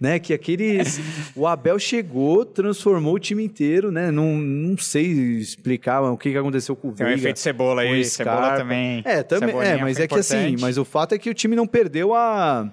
Né, 0.00 0.18
que 0.18 0.34
aqueles. 0.34 1.00
O 1.36 1.46
Abel 1.46 1.78
chegou, 1.78 2.44
transformou 2.44 3.14
o 3.14 3.18
time 3.18 3.44
inteiro, 3.44 3.92
né? 3.92 4.10
Não, 4.10 4.34
não 4.34 4.76
sei 4.76 5.06
explicar 5.38 6.02
o 6.02 6.18
que, 6.18 6.32
que 6.32 6.36
aconteceu 6.36 6.74
com 6.74 6.88
o 6.88 6.92
Tem 6.92 7.06
o 7.06 7.08
Veiga. 7.10 7.20
efeito 7.22 7.38
cebola 7.38 7.82
aí, 7.82 8.04
cebola 8.04 8.56
também. 8.56 9.02
É, 9.04 9.22
também. 9.22 9.56
É, 9.60 9.76
mas 9.78 10.00
é 10.00 10.08
que 10.08 10.14
assim, 10.16 10.36
importante. 10.36 10.60
mas 10.60 10.78
o 10.78 10.84
fato 10.84 11.14
é 11.14 11.18
que 11.18 11.30
o 11.30 11.34
time 11.34 11.54
não 11.54 11.66
perdeu 11.66 12.12
a. 12.12 12.68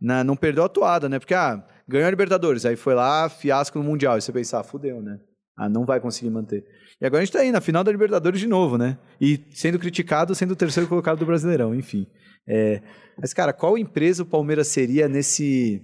na- 0.00 0.24
não 0.24 0.36
perdeu 0.36 0.64
a 0.64 0.68
toada, 0.68 1.08
né? 1.08 1.18
Porque, 1.18 1.34
ah, 1.34 1.64
ganhou 1.88 2.06
a 2.06 2.10
Libertadores, 2.10 2.64
aí 2.66 2.76
foi 2.76 2.94
lá, 2.94 3.28
fiasco 3.28 3.78
no 3.78 3.84
Mundial. 3.84 4.14
Aí 4.14 4.20
você 4.20 4.32
pensa, 4.32 4.60
ah, 4.60 4.64
fudeu, 4.64 5.00
né? 5.02 5.18
Ah, 5.58 5.68
não 5.68 5.84
vai 5.86 6.00
conseguir 6.00 6.30
manter. 6.30 6.64
E 7.00 7.06
agora 7.06 7.22
a 7.22 7.24
gente 7.24 7.32
tá 7.32 7.40
aí 7.40 7.50
na 7.50 7.60
final 7.60 7.82
da 7.82 7.90
Libertadores 7.90 8.40
de 8.40 8.46
novo, 8.46 8.76
né? 8.76 8.98
E 9.20 9.44
sendo 9.50 9.78
criticado, 9.78 10.34
sendo 10.34 10.52
o 10.52 10.56
terceiro 10.56 10.88
colocado 10.88 11.18
do 11.18 11.26
Brasileirão, 11.26 11.74
enfim. 11.74 12.06
É, 12.48 12.82
mas, 13.18 13.32
cara, 13.34 13.52
qual 13.52 13.76
empresa 13.76 14.22
o 14.22 14.26
Palmeiras 14.26 14.68
seria 14.68 15.08
nesse. 15.08 15.82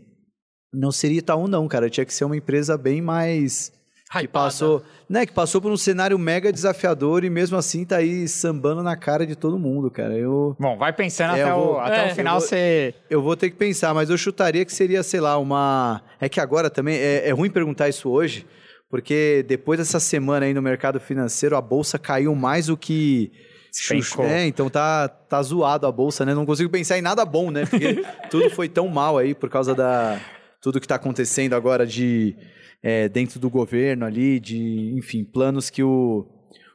Não 0.73 0.93
seria 0.93 1.19
Itaú, 1.19 1.49
não, 1.49 1.67
cara. 1.69 1.91
Tinha 1.91 2.05
que 2.07 2.15
ser 2.15 2.25
uma 2.25 2.37
empresa 2.37 2.79
bem 2.79 3.03
mais 3.03 3.73
que 4.21 4.27
Hypada. 4.27 4.45
passou, 4.47 4.83
né, 5.09 5.25
que 5.27 5.33
passou 5.33 5.61
por 5.61 5.71
um 5.73 5.77
cenário 5.77 6.19
mega 6.19 6.53
desafiador 6.53 7.25
e 7.25 7.31
mesmo 7.31 7.57
assim 7.57 7.85
tá 7.85 7.97
aí 7.97 8.29
sambando 8.29 8.83
na 8.83 8.97
cara 8.97 9.27
de 9.27 9.35
todo 9.35 9.59
mundo, 9.59 9.91
cara. 9.91 10.15
Eu, 10.15 10.57
Bom, 10.59 10.77
vai 10.77 10.93
pensando 10.93 11.37
É, 11.37 11.43
até, 11.43 11.51
eu 11.51 11.57
o, 11.57 11.65
vou- 11.65 11.81
até 11.81 12.09
é, 12.09 12.13
o 12.13 12.15
final 12.15 12.37
eu 12.37 12.41
vou- 12.41 12.49
você... 12.49 12.95
eu 13.09 13.23
vou 13.23 13.37
ter 13.37 13.51
que 13.51 13.57
pensar, 13.57 13.95
mas 13.95 14.11
eu 14.11 14.17
chutaria 14.19 14.65
que 14.65 14.73
seria, 14.73 15.03
sei 15.03 15.21
lá, 15.21 15.39
uma. 15.39 16.03
É 16.21 16.29
que 16.29 16.41
agora 16.41 16.69
também 16.69 16.97
é, 16.97 17.29
é 17.29 17.31
ruim 17.33 17.51
perguntar 17.51 17.89
isso 17.89 18.11
hoje, 18.11 18.47
porque 18.91 19.45
depois 19.49 19.79
dessa 19.79 19.99
semana 19.99 20.45
aí 20.47 20.53
no 20.53 20.61
mercado 20.63 21.01
financeiro, 21.01 21.57
a 21.57 21.61
bolsa 21.61 21.99
caiu 21.99 22.35
mais 22.35 22.67
do 22.67 22.77
que. 22.77 23.33
Despencou. 23.71 24.27
É, 24.27 24.45
então 24.47 24.69
tá, 24.69 25.09
tá 25.09 25.43
zoado 25.43 25.87
a 25.87 25.91
bolsa, 25.93 26.27
né? 26.27 26.35
Não 26.35 26.45
consigo 26.45 26.69
pensar 26.69 26.99
em 26.99 27.01
nada 27.01 27.25
bom, 27.25 27.51
né? 27.51 27.65
Porque 27.65 28.05
tudo 28.31 28.51
foi 28.51 28.69
tão 28.69 28.87
mal 28.89 29.17
aí 29.17 29.35
por 29.35 29.49
causa 29.49 29.75
da. 29.75 30.21
Tudo 30.61 30.79
que 30.79 30.87
tá 30.87 30.97
acontecendo 30.97 31.55
agora 31.55 31.87
de. 31.87 32.37
É, 32.83 33.09
dentro 33.09 33.39
do 33.39 33.49
governo 33.49 34.05
ali, 34.05 34.41
de. 34.41 34.93
Enfim, 34.97 35.25
planos 35.25 35.71
que 35.71 35.83
o, 35.83 36.27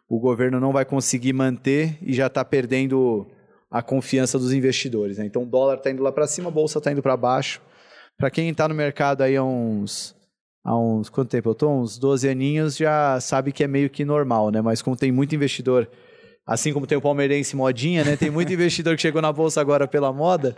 o 0.07 0.19
governo 0.19 0.59
não 0.59 0.71
vai 0.71 0.85
conseguir 0.85 1.33
manter 1.33 1.97
e 2.01 2.13
já 2.13 2.29
tá 2.29 2.45
perdendo 2.45 3.27
a 3.69 3.81
confiança 3.81 4.39
dos 4.39 4.53
investidores, 4.53 5.17
né? 5.17 5.25
Então 5.25 5.43
o 5.43 5.45
dólar 5.45 5.77
tá 5.77 5.91
indo 5.91 6.01
lá 6.01 6.11
para 6.11 6.27
cima, 6.27 6.47
a 6.47 6.51
bolsa 6.51 6.79
tá 6.79 6.91
indo 6.91 7.01
para 7.01 7.17
baixo. 7.17 7.61
Para 8.17 8.31
quem 8.31 8.53
tá 8.53 8.67
no 8.67 8.73
mercado 8.73 9.21
aí 9.21 9.35
há 9.35 9.43
uns 9.43 10.15
há 10.63 10.77
uns 10.77 11.09
quanto 11.09 11.29
tempo 11.29 11.49
eu 11.49 11.55
tô? 11.55 11.69
Uns 11.69 11.97
12 11.97 12.27
aninhos 12.29 12.77
já 12.77 13.19
sabe 13.19 13.51
que 13.51 13.63
é 13.63 13.67
meio 13.67 13.89
que 13.89 14.05
normal, 14.05 14.49
né? 14.49 14.61
Mas 14.61 14.81
como 14.81 14.95
tem 14.95 15.11
muito 15.11 15.35
investidor, 15.35 15.89
assim 16.45 16.73
como 16.73 16.87
tem 16.87 16.97
o 16.97 17.01
palmeirense 17.01 17.55
modinha, 17.55 18.03
né? 18.03 18.15
Tem 18.15 18.29
muito 18.29 18.51
investidor 18.53 18.95
que 18.95 19.01
chegou 19.01 19.21
na 19.21 19.33
bolsa 19.33 19.59
agora 19.59 19.87
pela 19.87 20.13
moda. 20.13 20.55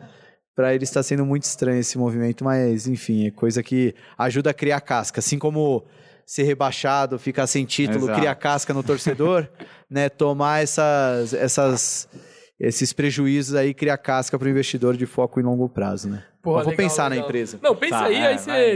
Para 0.55 0.73
ele 0.75 0.83
está 0.83 1.01
sendo 1.01 1.25
muito 1.25 1.43
estranho 1.43 1.79
esse 1.79 1.97
movimento, 1.97 2.43
mas 2.43 2.87
enfim, 2.87 3.27
é 3.27 3.31
coisa 3.31 3.63
que 3.63 3.95
ajuda 4.17 4.49
a 4.49 4.53
criar 4.53 4.81
casca, 4.81 5.19
assim 5.19 5.39
como 5.39 5.85
ser 6.25 6.43
rebaixado, 6.43 7.17
ficar 7.17 7.47
sem 7.47 7.65
título, 7.65 8.05
Exato. 8.05 8.19
cria 8.19 8.35
casca 8.35 8.73
no 8.73 8.83
torcedor, 8.83 9.47
né? 9.89 10.09
Tomar 10.09 10.61
essas 10.61 11.33
essas 11.33 12.09
esses 12.59 12.91
prejuízos 12.91 13.55
aí 13.55 13.73
cria 13.73 13.97
casca 13.97 14.37
para 14.37 14.45
o 14.45 14.49
investidor 14.51 14.97
de 14.97 15.05
foco 15.05 15.39
em 15.39 15.43
longo 15.43 15.69
prazo, 15.69 16.09
né? 16.09 16.25
Porra, 16.43 16.63
vou 16.63 16.71
legal, 16.71 16.85
pensar 16.85 17.03
na 17.03 17.09
legal. 17.15 17.25
empresa. 17.29 17.59
Não, 17.61 17.73
pensa 17.75 17.99
Tá, 17.99 18.05
aí, 18.05 18.15
é, 18.15 18.27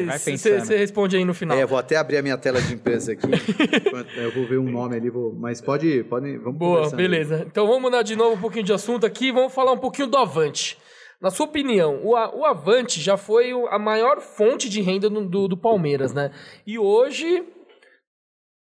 aí 0.10 0.38
você 0.38 0.78
responde 0.78 1.16
aí 1.18 1.24
no 1.26 1.34
final. 1.34 1.58
É, 1.58 1.66
vou 1.66 1.78
até 1.78 1.96
abrir 1.98 2.18
a 2.18 2.22
minha 2.22 2.38
tela 2.38 2.62
de 2.62 2.74
empresa 2.74 3.12
aqui. 3.14 3.28
Eu 4.18 4.32
vou 4.34 4.48
ver 4.48 4.58
um 4.58 4.70
nome 4.70 4.96
ali, 4.96 5.10
vou- 5.10 5.34
mas 5.38 5.60
pode, 5.62 6.04
pode, 6.06 6.38
vamos 6.38 6.58
Boa, 6.58 6.76
conversando 6.78 7.00
aí. 7.00 7.08
beleza. 7.10 7.46
Então 7.46 7.66
vamos 7.68 7.82
mudar 7.82 8.02
de 8.04 8.16
novo 8.16 8.36
um 8.36 8.40
pouquinho 8.42 8.64
de 8.66 8.74
assunto 8.74 9.06
aqui, 9.06 9.32
vamos 9.32 9.54
falar 9.54 9.72
um 9.74 9.78
pouquinho 9.78 10.08
do 10.08 10.18
Avante. 10.18 10.78
Na 11.22 11.32
sua 11.32 11.45
opinião, 11.45 12.01
o, 12.03 12.11
o 12.11 12.45
Avante 12.45 12.99
já 13.01 13.16
foi 13.18 13.51
a 13.70 13.80
maior 13.80 14.20
fonte 14.20 14.68
de 14.70 14.82
renda 14.82 15.09
no- 15.09 15.28
do, 15.28 15.47
do 15.47 15.57
Palmeiras, 15.57 16.14
né? 16.14 16.32
E 16.68 16.78
hoje 16.78 17.43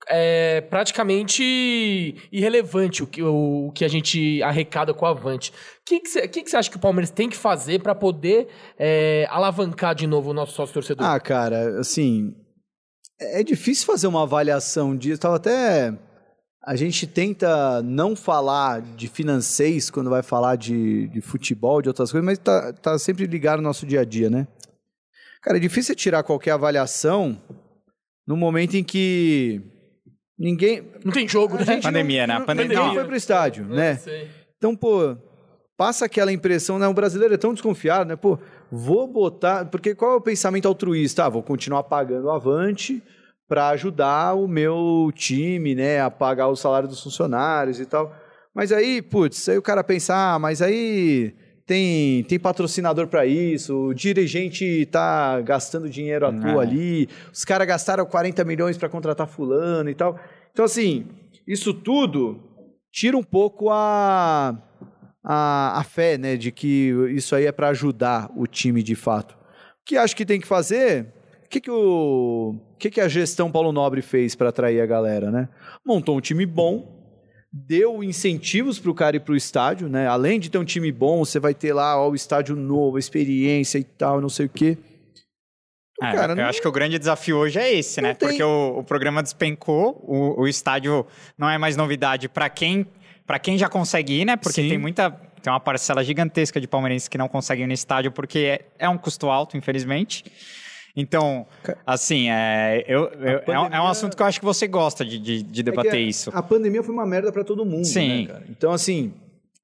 é 0.08 0.60
praticamente 0.62 1.42
irrelevante 2.32 3.02
o 3.04 3.06
que, 3.06 3.22
o, 3.22 3.68
o 3.68 3.72
que 3.72 3.84
a 3.84 3.88
gente 3.88 4.42
arrecada 4.42 4.92
com 4.92 5.04
o 5.04 5.08
Avante. 5.08 5.50
O 5.50 5.54
que 5.86 6.00
que 6.00 6.08
você 6.08 6.26
que 6.28 6.42
que 6.42 6.50
você 6.50 6.56
acha 6.56 6.70
que 6.70 6.76
o 6.76 6.80
Palmeiras 6.80 7.10
tem 7.10 7.28
que 7.28 7.36
fazer 7.36 7.80
para 7.80 7.94
poder 7.94 8.48
é, 8.78 9.26
alavancar 9.30 9.94
de 9.94 10.06
novo 10.06 10.30
o 10.30 10.34
nosso 10.34 10.52
sócio 10.54 10.74
torcedor? 10.74 11.06
Ah, 11.06 11.20
cara, 11.20 11.78
assim, 11.78 12.34
é 13.20 13.42
difícil 13.44 13.86
fazer 13.86 14.08
uma 14.08 14.22
avaliação 14.24 14.96
disso. 14.96 15.20
Tava 15.20 15.36
até 15.36 15.96
a 16.64 16.76
gente 16.76 17.06
tenta 17.06 17.82
não 17.82 18.14
falar 18.14 18.80
de 18.80 19.08
financeiros 19.08 19.90
quando 19.90 20.08
vai 20.08 20.22
falar 20.22 20.54
de, 20.56 21.08
de 21.08 21.20
futebol, 21.20 21.82
de 21.82 21.88
outras 21.88 22.12
coisas, 22.12 22.24
mas 22.24 22.38
tá, 22.38 22.72
tá 22.72 22.98
sempre 22.98 23.26
ligado 23.26 23.58
no 23.58 23.64
nosso 23.64 23.84
dia 23.84 24.00
a 24.00 24.04
dia, 24.04 24.30
né? 24.30 24.46
Cara, 25.42 25.56
é 25.56 25.60
difícil 25.60 25.96
tirar 25.96 26.22
qualquer 26.22 26.52
avaliação 26.52 27.36
no 28.24 28.36
momento 28.36 28.76
em 28.76 28.84
que 28.84 29.60
ninguém. 30.38 30.88
Não 31.04 31.12
tem 31.12 31.26
jogo, 31.26 31.58
né? 31.58 31.80
Pandemia, 31.82 32.28
né? 32.28 32.34
A 32.34 32.40
pandemia. 32.40 32.78
Ninguém 32.78 32.94
foi 32.94 33.04
pro 33.04 33.16
estádio, 33.16 33.64
né? 33.64 33.96
Sei. 33.96 34.30
Então, 34.56 34.76
pô, 34.76 35.16
passa 35.76 36.04
aquela 36.04 36.32
impressão, 36.32 36.78
né? 36.78 36.86
O 36.86 36.94
brasileiro 36.94 37.34
é 37.34 37.38
tão 37.38 37.52
desconfiado, 37.52 38.06
né? 38.08 38.14
Pô, 38.14 38.38
vou 38.70 39.08
botar. 39.08 39.64
Porque 39.64 39.96
qual 39.96 40.12
é 40.12 40.16
o 40.16 40.20
pensamento 40.20 40.68
altruísta? 40.68 41.24
Ah, 41.24 41.28
vou 41.28 41.42
continuar 41.42 41.82
pagando 41.82 42.26
o 42.26 42.30
avante 42.30 43.02
para 43.52 43.68
ajudar 43.68 44.32
o 44.32 44.48
meu 44.48 45.12
time, 45.14 45.74
né? 45.74 46.00
A 46.00 46.10
pagar 46.10 46.48
o 46.48 46.56
salário 46.56 46.88
dos 46.88 47.02
funcionários 47.02 47.78
e 47.78 47.84
tal. 47.84 48.10
Mas 48.54 48.72
aí, 48.72 49.02
putz, 49.02 49.46
aí 49.46 49.58
o 49.58 49.62
cara 49.62 49.84
pensa, 49.84 50.14
ah, 50.14 50.38
mas 50.38 50.62
aí 50.62 51.34
tem, 51.66 52.24
tem 52.24 52.38
patrocinador 52.38 53.08
para 53.08 53.26
isso, 53.26 53.88
o 53.88 53.92
dirigente 53.92 54.86
tá 54.86 55.38
gastando 55.42 55.86
dinheiro 55.90 56.24
à 56.26 56.32
toa 56.32 56.64
É. 56.64 56.66
ali, 56.66 57.08
os 57.30 57.44
caras 57.44 57.68
gastaram 57.68 58.06
40 58.06 58.42
milhões 58.42 58.78
para 58.78 58.88
contratar 58.88 59.26
fulano 59.26 59.90
e 59.90 59.94
tal. 59.94 60.18
Então, 60.50 60.64
assim, 60.64 61.04
isso 61.46 61.74
tudo 61.74 62.40
tira 62.90 63.18
um 63.18 63.22
pouco 63.22 63.68
a, 63.68 64.56
a, 65.22 65.78
a 65.78 65.84
fé, 65.84 66.16
né, 66.16 66.38
de 66.38 66.50
que 66.50 66.90
isso 67.14 67.34
aí 67.36 67.44
é 67.44 67.52
para 67.52 67.68
ajudar 67.68 68.30
o 68.34 68.46
time 68.46 68.82
de 68.82 68.94
fato. 68.94 69.32
O 69.32 69.84
que 69.84 69.98
acho 69.98 70.16
que 70.16 70.24
tem 70.24 70.40
que 70.40 70.46
fazer? 70.46 71.12
O 71.44 71.48
que, 71.50 71.60
que, 71.60 71.70
o 71.70 72.58
que, 72.82 72.90
que 72.90 73.00
a 73.00 73.08
gestão 73.08 73.50
Paulo 73.50 73.70
Nobre 73.70 74.02
fez 74.02 74.34
para 74.34 74.48
atrair 74.48 74.80
a 74.80 74.86
galera, 74.86 75.30
né? 75.30 75.48
Montou 75.86 76.16
um 76.16 76.20
time 76.20 76.44
bom, 76.44 77.00
deu 77.52 78.02
incentivos 78.02 78.80
para 78.80 78.90
o 78.90 78.94
cara 78.94 79.16
ir 79.16 79.20
para 79.20 79.34
o 79.34 79.36
estádio, 79.36 79.88
né? 79.88 80.08
Além 80.08 80.40
de 80.40 80.50
ter 80.50 80.58
um 80.58 80.64
time 80.64 80.90
bom, 80.90 81.24
você 81.24 81.38
vai 81.38 81.54
ter 81.54 81.72
lá 81.72 81.96
ó, 81.96 82.10
o 82.10 82.14
estádio 82.14 82.56
novo, 82.56 82.98
experiência 82.98 83.78
e 83.78 83.84
tal, 83.84 84.20
não 84.20 84.28
sei 84.28 84.46
o 84.46 84.48
quê. 84.48 84.76
É, 86.02 86.12
cara, 86.12 86.32
eu 86.32 86.36
não- 86.36 86.44
acho 86.46 86.60
que 86.60 86.66
o 86.66 86.72
grande 86.72 86.98
desafio 86.98 87.36
hoje 87.36 87.60
é 87.60 87.72
esse, 87.72 88.00
né? 88.00 88.08
Não 88.08 88.14
tem- 88.16 88.28
Porque 88.30 88.42
o, 88.42 88.78
o 88.80 88.82
programa 88.84 89.22
despencou, 89.22 90.02
o, 90.04 90.40
o 90.42 90.48
estádio 90.48 91.06
não 91.38 91.48
é 91.48 91.56
mais 91.58 91.76
novidade 91.76 92.28
para 92.28 92.48
quem, 92.50 92.84
pra 93.24 93.38
quem 93.38 93.56
já 93.56 93.68
consegue 93.68 94.20
ir, 94.20 94.24
né? 94.24 94.36
Porque 94.36 94.60
Sim. 94.62 94.68
tem 94.70 94.78
muita. 94.78 95.10
Tem 95.40 95.52
uma 95.52 95.60
parcela 95.60 96.02
gigantesca 96.04 96.60
de 96.60 96.68
palmeirenses 96.68 97.08
que 97.08 97.18
não 97.18 97.28
conseguem 97.28 97.64
ir 97.64 97.66
no 97.66 97.72
estádio 97.72 98.12
porque 98.12 98.38
é, 98.38 98.86
é 98.86 98.88
um 98.88 98.96
custo 98.98 99.28
alto, 99.28 99.56
infelizmente. 99.56 100.24
Então, 100.96 101.46
assim, 101.86 102.28
é, 102.30 102.84
eu, 102.86 103.04
eu- 103.04 103.10
é, 103.10 103.30
um- 103.30 103.34
é 103.34 103.38
pandemia- 103.38 103.82
um 103.82 103.86
assunto 103.86 104.16
que 104.16 104.22
eu 104.22 104.26
acho 104.26 104.38
que 104.38 104.44
você 104.44 104.66
gosta 104.66 105.04
de, 105.04 105.18
de, 105.18 105.42
de 105.42 105.60
É 105.60 105.64
que 105.64 105.70
debater 105.70 105.94
a- 105.94 105.98
isso. 105.98 106.30
A 106.34 106.42
pandemia 106.42 106.82
foi 106.82 106.94
uma 106.94 107.06
merda 107.06 107.32
para 107.32 107.42
todo 107.44 107.64
mundo, 107.64 107.84
Sim. 107.86 108.22
né, 108.22 108.26
cara? 108.26 108.44
Então, 108.48 108.72
assim, 108.72 109.12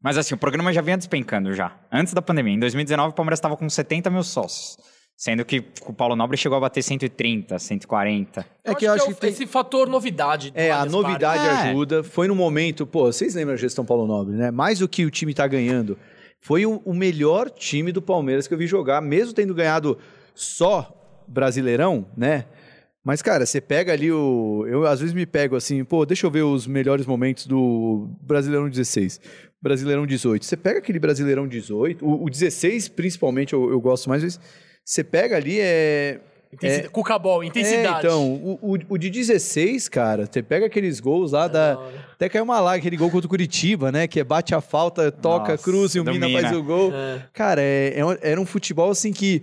Mas 0.00 0.16
assim, 0.16 0.32
o 0.32 0.38
programa 0.38 0.72
já 0.72 0.80
vinha 0.80 0.96
despencando 0.96 1.52
já. 1.52 1.76
Antes 1.92 2.14
da 2.14 2.22
pandemia. 2.22 2.54
Em 2.54 2.58
2019, 2.60 3.10
o 3.10 3.12
Palmeiras 3.12 3.38
estava 3.38 3.56
com 3.56 3.68
70 3.68 4.08
mil 4.08 4.22
sócios. 4.22 4.76
Sendo 5.16 5.44
que 5.44 5.64
o 5.84 5.92
Paulo 5.92 6.14
Nobre 6.14 6.36
chegou 6.36 6.56
a 6.56 6.60
bater 6.60 6.80
130, 6.84 7.58
140. 7.58 8.46
é 8.64 8.72
que 8.76 8.84
eu 8.84 8.92
acho 8.92 9.06
que, 9.06 9.10
é 9.10 9.12
o- 9.12 9.16
tem... 9.16 9.30
esse 9.30 9.44
fator 9.44 9.88
novidade. 9.88 10.52
do 10.52 10.56
É, 10.56 10.70
a 10.70 10.84
novidade. 10.86 11.44
É. 11.44 11.70
ajuda. 11.70 12.04
Foi 12.04 12.28
no 12.28 12.36
momento, 12.36 12.86
pô, 12.86 13.06
vocês 13.12 13.34
lembram 13.34 13.56
da 13.56 13.60
gestão 13.60 13.84
Paulo 13.84 14.06
Nobre, 14.06 14.36
né? 14.36 14.52
Mais 14.52 14.78
do 14.78 14.88
que 14.88 15.04
o 15.04 15.10
time 15.10 15.34
tá 15.34 15.44
ganhando. 15.48 15.98
Foi 16.40 16.64
o, 16.64 16.80
o 16.84 16.94
melhor 16.94 17.50
time 17.50 17.90
do 17.90 18.00
Palmeiras 18.00 18.46
que 18.46 18.54
eu 18.54 18.58
vi 18.58 18.68
jogar, 18.68 19.00
mesmo 19.02 19.34
tendo 19.34 19.52
ganhado 19.52 19.98
só 20.32 20.94
Brasileirão, 21.28 22.06
né? 22.16 22.46
Mas, 23.04 23.22
cara, 23.22 23.46
você 23.46 23.60
pega 23.60 23.92
ali 23.92 24.12
o. 24.12 24.66
Eu 24.68 24.86
às 24.86 25.00
vezes 25.00 25.14
me 25.14 25.24
pego 25.24 25.56
assim, 25.56 25.84
pô, 25.84 26.04
deixa 26.04 26.26
eu 26.26 26.30
ver 26.30 26.42
os 26.42 26.66
melhores 26.66 27.06
momentos 27.06 27.46
do 27.46 28.08
Brasileirão 28.20 28.68
16, 28.68 29.20
Brasileirão 29.62 30.06
18. 30.06 30.44
Você 30.44 30.56
pega 30.56 30.78
aquele 30.78 30.98
Brasileirão 30.98 31.48
18, 31.48 32.04
o, 32.04 32.24
o 32.24 32.30
16 32.30 32.88
principalmente 32.88 33.52
eu, 33.52 33.70
eu 33.70 33.80
gosto 33.80 34.08
mais, 34.08 34.22
mas 34.22 34.38
você 34.84 35.04
pega 35.04 35.36
ali, 35.36 35.58
é. 35.60 36.20
Intensidade. 36.50 36.88
Cucabol, 36.88 37.44
intensidade. 37.44 38.06
É, 38.06 38.08
então, 38.08 38.32
o, 38.34 38.58
o, 38.62 38.78
o 38.88 38.98
de 38.98 39.10
16, 39.10 39.86
cara, 39.88 40.26
você 40.26 40.42
pega 40.42 40.64
aqueles 40.64 40.98
gols 40.98 41.32
lá 41.32 41.46
da. 41.46 41.74
da. 41.74 41.82
Até 42.14 42.28
caiu 42.28 42.44
uma 42.44 42.58
lá, 42.58 42.74
aquele 42.74 42.96
gol 42.96 43.10
contra 43.10 43.26
o 43.26 43.28
Curitiba, 43.28 43.92
né? 43.92 44.08
Que 44.08 44.20
é 44.20 44.24
bate 44.24 44.54
a 44.54 44.60
falta, 44.62 45.12
toca, 45.12 45.52
Nossa, 45.52 45.62
cruza 45.62 45.98
e 45.98 46.00
o 46.00 46.04
do 46.04 46.10
Mina 46.10 46.28
faz 46.40 46.56
o 46.56 46.62
gol. 46.62 46.90
É. 46.92 47.22
Cara, 47.34 47.60
é, 47.60 48.00
é 48.00 48.30
era 48.30 48.40
um 48.40 48.46
futebol 48.46 48.90
assim 48.90 49.12
que. 49.12 49.42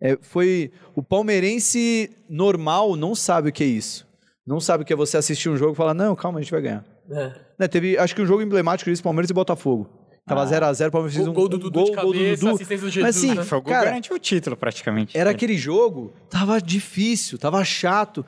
É, 0.00 0.18
foi. 0.20 0.70
O 0.94 1.02
palmeirense 1.02 2.10
normal 2.28 2.96
não 2.96 3.14
sabe 3.14 3.48
o 3.48 3.52
que 3.52 3.64
é 3.64 3.66
isso. 3.66 4.06
Não 4.46 4.60
sabe 4.60 4.82
o 4.82 4.86
que 4.86 4.92
é 4.92 4.96
você 4.96 5.16
assistir 5.16 5.48
um 5.48 5.56
jogo 5.56 5.72
e 5.72 5.76
falar, 5.76 5.92
não, 5.94 6.14
calma, 6.14 6.38
a 6.38 6.42
gente 6.42 6.52
vai 6.52 6.62
ganhar. 6.62 6.84
É. 7.10 7.32
Né, 7.58 7.68
teve, 7.68 7.98
acho 7.98 8.14
que 8.14 8.22
um 8.22 8.26
jogo 8.26 8.42
emblemático 8.42 8.88
disso, 8.90 9.02
Palmeiras 9.02 9.30
e 9.30 9.34
Botafogo. 9.34 9.88
Tava 10.24 10.42
Ah. 10.42 10.46
0x0, 10.46 10.88
o 10.88 10.90
Palmeiras 10.92 11.14
fez 11.14 11.24
Gol, 11.26 11.32
um 11.32 11.34
gol 11.36 11.48
do 11.48 11.58
Dudu 11.58 11.84
de 11.84 11.90
gol, 11.92 12.02
gol 12.02 12.12
do 12.12 12.18
cabeça, 12.18 12.40
Dudu. 12.44 12.54
assistência 12.56 12.86
do 12.86 12.90
Jesus. 12.90 13.02
Mas 13.02 13.16
assim, 13.16 13.34
né? 13.38 13.44
Foi 13.44 13.58
o 13.58 13.62
gol 13.62 13.72
Cara, 13.72 13.84
garantiu 13.86 14.16
o 14.16 14.18
título, 14.18 14.56
praticamente. 14.56 15.16
Era 15.16 15.30
É. 15.30 15.32
aquele 15.32 15.56
jogo, 15.56 16.12
tava 16.28 16.60
difícil, 16.60 17.38
tava 17.38 17.64
chato. 17.64 18.24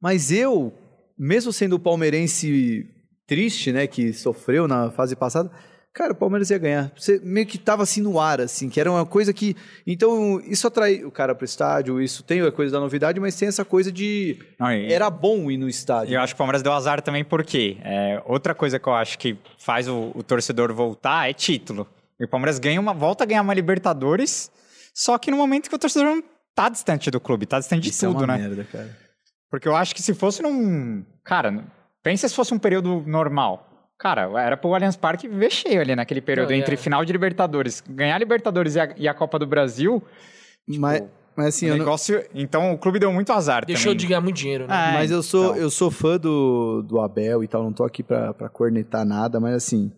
Mas 0.00 0.30
eu, 0.30 0.72
mesmo 1.18 1.52
sendo 1.52 1.74
o 1.76 1.78
palmeirense 1.78 2.86
triste, 3.26 3.72
né, 3.72 3.86
que 3.86 4.12
sofreu 4.12 4.66
na 4.68 4.90
fase 4.90 5.16
passada, 5.16 5.50
cara, 5.98 6.12
o 6.12 6.14
Palmeiras 6.16 6.48
ia 6.50 6.58
ganhar. 6.58 6.92
Você 6.96 7.20
meio 7.24 7.44
que 7.46 7.58
tava 7.58 7.82
assim 7.82 8.00
no 8.00 8.20
ar, 8.20 8.40
assim, 8.40 8.68
que 8.68 8.78
era 8.80 8.88
uma 8.90 9.04
coisa 9.04 9.32
que. 9.32 9.56
Então, 9.84 10.40
isso 10.44 10.66
atrai 10.68 11.02
o 11.04 11.10
cara 11.10 11.34
pro 11.34 11.44
estádio, 11.44 12.00
isso 12.00 12.22
tem 12.22 12.40
a 12.40 12.52
coisa 12.52 12.72
da 12.72 12.78
novidade, 12.80 13.18
mas 13.18 13.34
tem 13.36 13.48
essa 13.48 13.64
coisa 13.64 13.90
de. 13.90 14.38
Não, 14.60 14.70
e- 14.72 14.92
Era 14.92 15.10
bom 15.10 15.50
ir 15.50 15.56
no 15.58 15.68
estádio. 15.68 16.14
eu 16.14 16.20
acho 16.20 16.34
que 16.34 16.36
o 16.36 16.38
Palmeiras 16.38 16.62
deu 16.62 16.72
azar 16.72 17.02
também 17.02 17.24
porque 17.24 17.76
é, 17.82 18.22
outra 18.26 18.54
coisa 18.54 18.78
que 18.78 18.86
eu 18.88 18.94
acho 18.94 19.18
que 19.18 19.36
faz 19.58 19.88
o, 19.88 20.12
o 20.14 20.22
torcedor 20.22 20.72
voltar 20.72 21.28
é 21.28 21.32
título. 21.32 21.86
E 22.20 22.24
o 22.24 22.28
Palmeiras 22.28 22.58
ganha 22.58 22.80
uma, 22.80 22.94
volta 22.94 23.24
a 23.24 23.26
ganhar 23.26 23.42
uma 23.42 23.54
Libertadores, 23.54 24.50
só 24.94 25.18
que 25.18 25.30
no 25.30 25.36
momento 25.36 25.68
que 25.68 25.74
o 25.74 25.78
torcedor 25.78 26.06
não 26.16 26.22
tá 26.54 26.68
distante 26.68 27.10
do 27.10 27.20
clube, 27.20 27.46
tá 27.46 27.58
distante 27.58 27.82
de 27.84 27.90
Isso 27.90 28.04
é 28.04 28.08
tudo, 28.08 28.24
uma 28.24 28.26
né? 28.36 28.38
merda, 28.48 28.64
cara. 28.64 28.96
Porque 29.50 29.66
eu 29.68 29.74
acho 29.74 29.94
que 29.94 30.02
se 30.02 30.14
fosse 30.14 30.42
num. 30.42 31.04
Cara, 31.24 31.64
pensa 32.02 32.28
se 32.28 32.34
fosse 32.34 32.52
um 32.52 32.58
período 32.58 33.02
normal. 33.06 33.67
Cara, 33.98 34.30
era 34.40 34.56
pro 34.56 34.72
Allianz 34.74 34.96
Parque 34.96 35.26
ver 35.26 35.50
cheio 35.50 35.80
ali 35.80 35.96
naquele 35.96 36.20
período 36.20 36.50
Não, 36.50 36.56
entre 36.56 36.74
é. 36.74 36.76
final 36.76 37.04
de 37.04 37.12
Libertadores. 37.12 37.82
Ganhar 37.88 38.14
a 38.14 38.18
Libertadores 38.18 38.76
e 38.76 38.80
a, 38.80 38.94
e 38.96 39.08
a 39.08 39.14
Copa 39.14 39.38
do 39.38 39.46
Brasil, 39.46 40.00
mas, 40.68 41.02
mas 41.36 41.46
assim, 41.48 41.66
o 41.66 41.68
eu 41.70 41.72
não- 41.72 41.78
negócio. 41.84 42.24
Então 42.32 42.72
o 42.72 42.78
clube 42.78 42.98
deu 43.00 43.12
muito 43.12 43.32
azar 43.32 43.64
Deixou 43.66 43.86
também. 43.92 43.96
de 43.96 44.06
ganhar 44.06 44.20
muito 44.20 44.36
dinheiro, 44.36 44.68
né? 44.68 44.90
É, 44.90 44.92
mas 44.92 45.10
eu 45.10 45.22
sou, 45.22 45.46
então. 45.46 45.56
eu 45.56 45.68
sou 45.70 45.90
fã 45.90 46.16
do, 46.16 46.82
do 46.82 47.00
Abel 47.00 47.42
e 47.42 47.48
tal, 47.48 47.64
não 47.64 47.72
tô 47.72 47.82
aqui 47.84 48.02
pra, 48.04 48.32
pra 48.32 48.48
cornetar 48.48 49.04
nada, 49.04 49.40
mas 49.40 49.54
assim, 49.54 49.90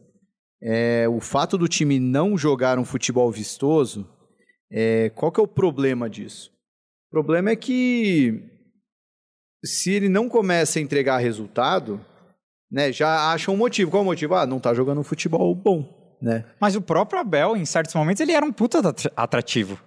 é, 0.62 1.06
o 1.08 1.20
fato 1.20 1.58
do 1.58 1.68
time 1.68 1.98
não 2.00 2.38
jogar 2.38 2.78
um 2.78 2.84
futebol 2.86 3.30
vistoso, 3.30 4.08
é, 4.72 5.10
qual 5.10 5.30
que 5.30 5.40
é 5.40 5.42
o 5.42 5.48
problema 5.48 6.08
disso? 6.08 6.50
O 7.08 7.10
problema 7.10 7.50
é 7.50 7.56
que 7.56 8.44
se 9.62 9.92
ele 9.92 10.08
não 10.08 10.26
começa 10.28 10.78
a 10.78 10.82
entregar 10.82 11.18
resultado, 11.18 12.00
né, 12.70 12.92
já 12.92 13.32
acha 13.32 13.50
um 13.50 13.56
motivo. 13.56 13.90
Qual 13.90 14.02
o 14.02 14.06
motivo? 14.06 14.34
Ah, 14.34 14.46
não 14.46 14.60
tá 14.60 14.72
jogando 14.74 15.00
um 15.00 15.04
futebol 15.04 15.54
bom, 15.54 16.16
né? 16.20 16.44
Mas 16.60 16.76
o 16.76 16.80
próprio 16.80 17.20
Abel, 17.20 17.56
em 17.56 17.64
certos 17.64 17.94
momentos, 17.94 18.20
ele 18.20 18.32
era 18.32 18.44
um 18.44 18.52
puta 18.52 18.78
atra- 18.86 19.12
atrativo. 19.16 19.78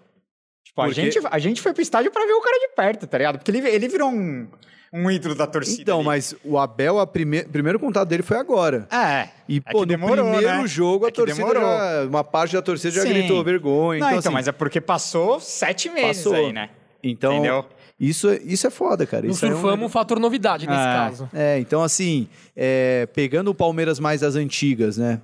Tipo, 0.66 0.82
a 0.82 0.86
Porque- 0.86 1.02
gente, 1.02 1.20
a 1.30 1.40
gente 1.40 1.62
foi 1.62 1.74
pro 1.74 1.82
estádio 1.82 2.12
pra 2.12 2.26
ver 2.26 2.34
o 2.34 2.42
cara 2.42 2.60
de 2.60 2.68
perto, 2.76 3.08
tá 3.08 3.18
ligado? 3.18 3.38
Porque 3.38 3.52
ele, 3.52 3.68
ele 3.68 3.88
virou 3.88 4.10
um, 4.10 4.48
um 4.92 5.12
ídolo 5.12 5.36
da 5.36 5.46
torcida. 5.46 5.82
Então, 5.84 5.98
ali. 6.00 6.06
mas 6.08 6.36
o 6.44 6.58
Abel, 6.58 6.98
o 6.98 7.06
prime 7.08 7.44
primeiro 7.44 7.80
contato 7.80 8.08
dele 8.10 8.24
foi 8.24 8.38
agora. 8.38 8.88
É. 8.92 9.30
E, 9.48 9.58
é 9.58 9.72
pô, 9.72 9.72
que 9.72 9.80
no 9.82 9.86
demorou, 9.86 10.32
primeiro 10.32 10.62
né? 10.62 10.68
jogo, 10.68 11.06
a 11.06 11.10
É 11.10 11.12
torcida 11.12 11.38
demorou. 11.42 11.62
já, 11.62 12.06
uma 12.08 12.24
parte 12.24 12.54
da 12.54 12.62
torcida 12.62 12.92
já 12.96 13.02
Sim. 13.04 13.10
gritou 13.10 13.44
vergonha. 13.44 14.00
Não, 14.00 14.08
então, 14.08 14.20
então, 14.20 14.20
assim, 14.20 14.30
mas 14.34 14.48
é 14.48 14.52
porque 14.52 14.82
passou 14.82 15.40
sete 15.40 15.90
meses 15.90 16.24
Passou. 16.24 16.36
aí, 16.36 16.52
né? 16.54 16.70
então 17.04 17.34
Entendeu? 17.34 17.66
Isso, 18.00 18.30
é- 18.30 18.40
isso 18.44 18.66
é 18.68 18.70
foda, 18.70 19.06
cara. 19.06 19.24
Não 19.26 19.32
Isso 19.32 19.46
é 19.46 19.50
um- 19.50 19.54
surfamos 19.54 19.86
um 19.86 19.90
fator 19.90 20.20
novidade 20.20 20.66
nesse 20.68 20.80
Ah. 20.80 21.06
caso. 21.08 21.30
É, 21.34 21.60
então 21.60 21.82
assim, 21.82 22.28
é, 22.56 23.06
pegando 23.14 23.50
o 23.52 23.56
Palmeiras 23.56 24.00
mais 24.00 24.22
das 24.22 24.36
antigas, 24.36 24.98
né? 24.98 25.22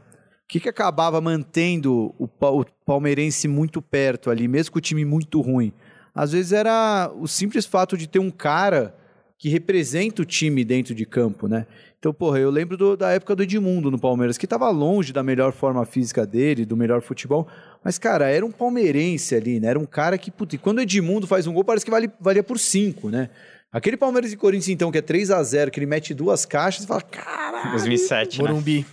que, 0.48 0.60
que 0.60 0.68
acabava 0.68 1.22
mantendo 1.22 2.12
o, 2.18 2.24
o 2.28 2.66
palmeirense 2.84 3.48
muito 3.48 3.84
perto 3.84 4.32
ali, 4.32 4.48
mesmo 4.48 4.72
com 4.74 4.80
o 4.80 4.82
time 4.82 5.06
muito 5.06 5.40
ruim? 5.42 5.72
Às 6.16 6.32
vezes 6.32 6.52
era 6.54 7.12
o 7.16 7.28
simples 7.28 7.68
fato 7.68 7.96
de 7.96 8.08
ter 8.08 8.18
um 8.18 8.32
cara 8.32 8.96
que 9.38 9.48
representa 9.48 10.24
o 10.24 10.26
time 10.26 10.66
dentro 10.66 10.96
de 10.96 11.06
campo, 11.06 11.48
né? 11.48 11.68
Então, 12.00 12.14
porra, 12.14 12.40
eu 12.40 12.50
lembro 12.50 12.78
do- 12.78 12.96
da 12.96 13.12
época 13.12 13.36
do 13.36 13.44
Edmundo 13.44 13.92
no 13.92 14.00
Palmeiras, 14.00 14.38
que 14.38 14.46
estava 14.46 14.70
longe 14.70 15.12
da 15.12 15.22
melhor 15.22 15.52
forma 15.52 15.86
física 15.86 16.26
dele, 16.26 16.66
do 16.66 16.78
melhor 16.78 17.02
futebol, 17.02 17.46
mas, 17.84 17.98
cara, 18.00 18.30
era 18.30 18.46
um 18.46 18.52
palmeirense 18.52 19.36
ali, 19.36 19.60
né? 19.60 19.68
Era 19.68 19.80
um 19.80 19.86
cara 19.86 20.18
que, 20.18 20.32
puta, 20.32 20.56
e 20.56 20.58
quando 20.58 20.78
o 20.78 20.82
Edmundo 20.82 21.28
faz 21.28 21.46
um 21.46 21.54
gol, 21.54 21.64
parece 21.66 21.84
que 21.84 21.92
vale, 21.92 22.10
valia 22.20 22.42
por 22.42 22.58
cinco, 22.58 23.10
né? 23.10 23.30
Aquele 23.72 23.98
Palmeiras 23.98 24.32
e 24.32 24.38
Corinthians, 24.38 24.70
então, 24.70 24.92
que 24.92 24.98
é 24.98 25.02
3 25.02 25.30
a 25.30 25.44
0 25.44 25.70
que 25.70 25.78
ele 25.80 25.86
mete 25.86 26.14
duas 26.14 26.46
caixas, 26.46 26.84
você 26.84 26.88
fala, 26.88 27.02
caralho, 27.02 27.70
2007, 27.72 28.42
né? 28.42 28.48
Morumbi. 28.50 28.86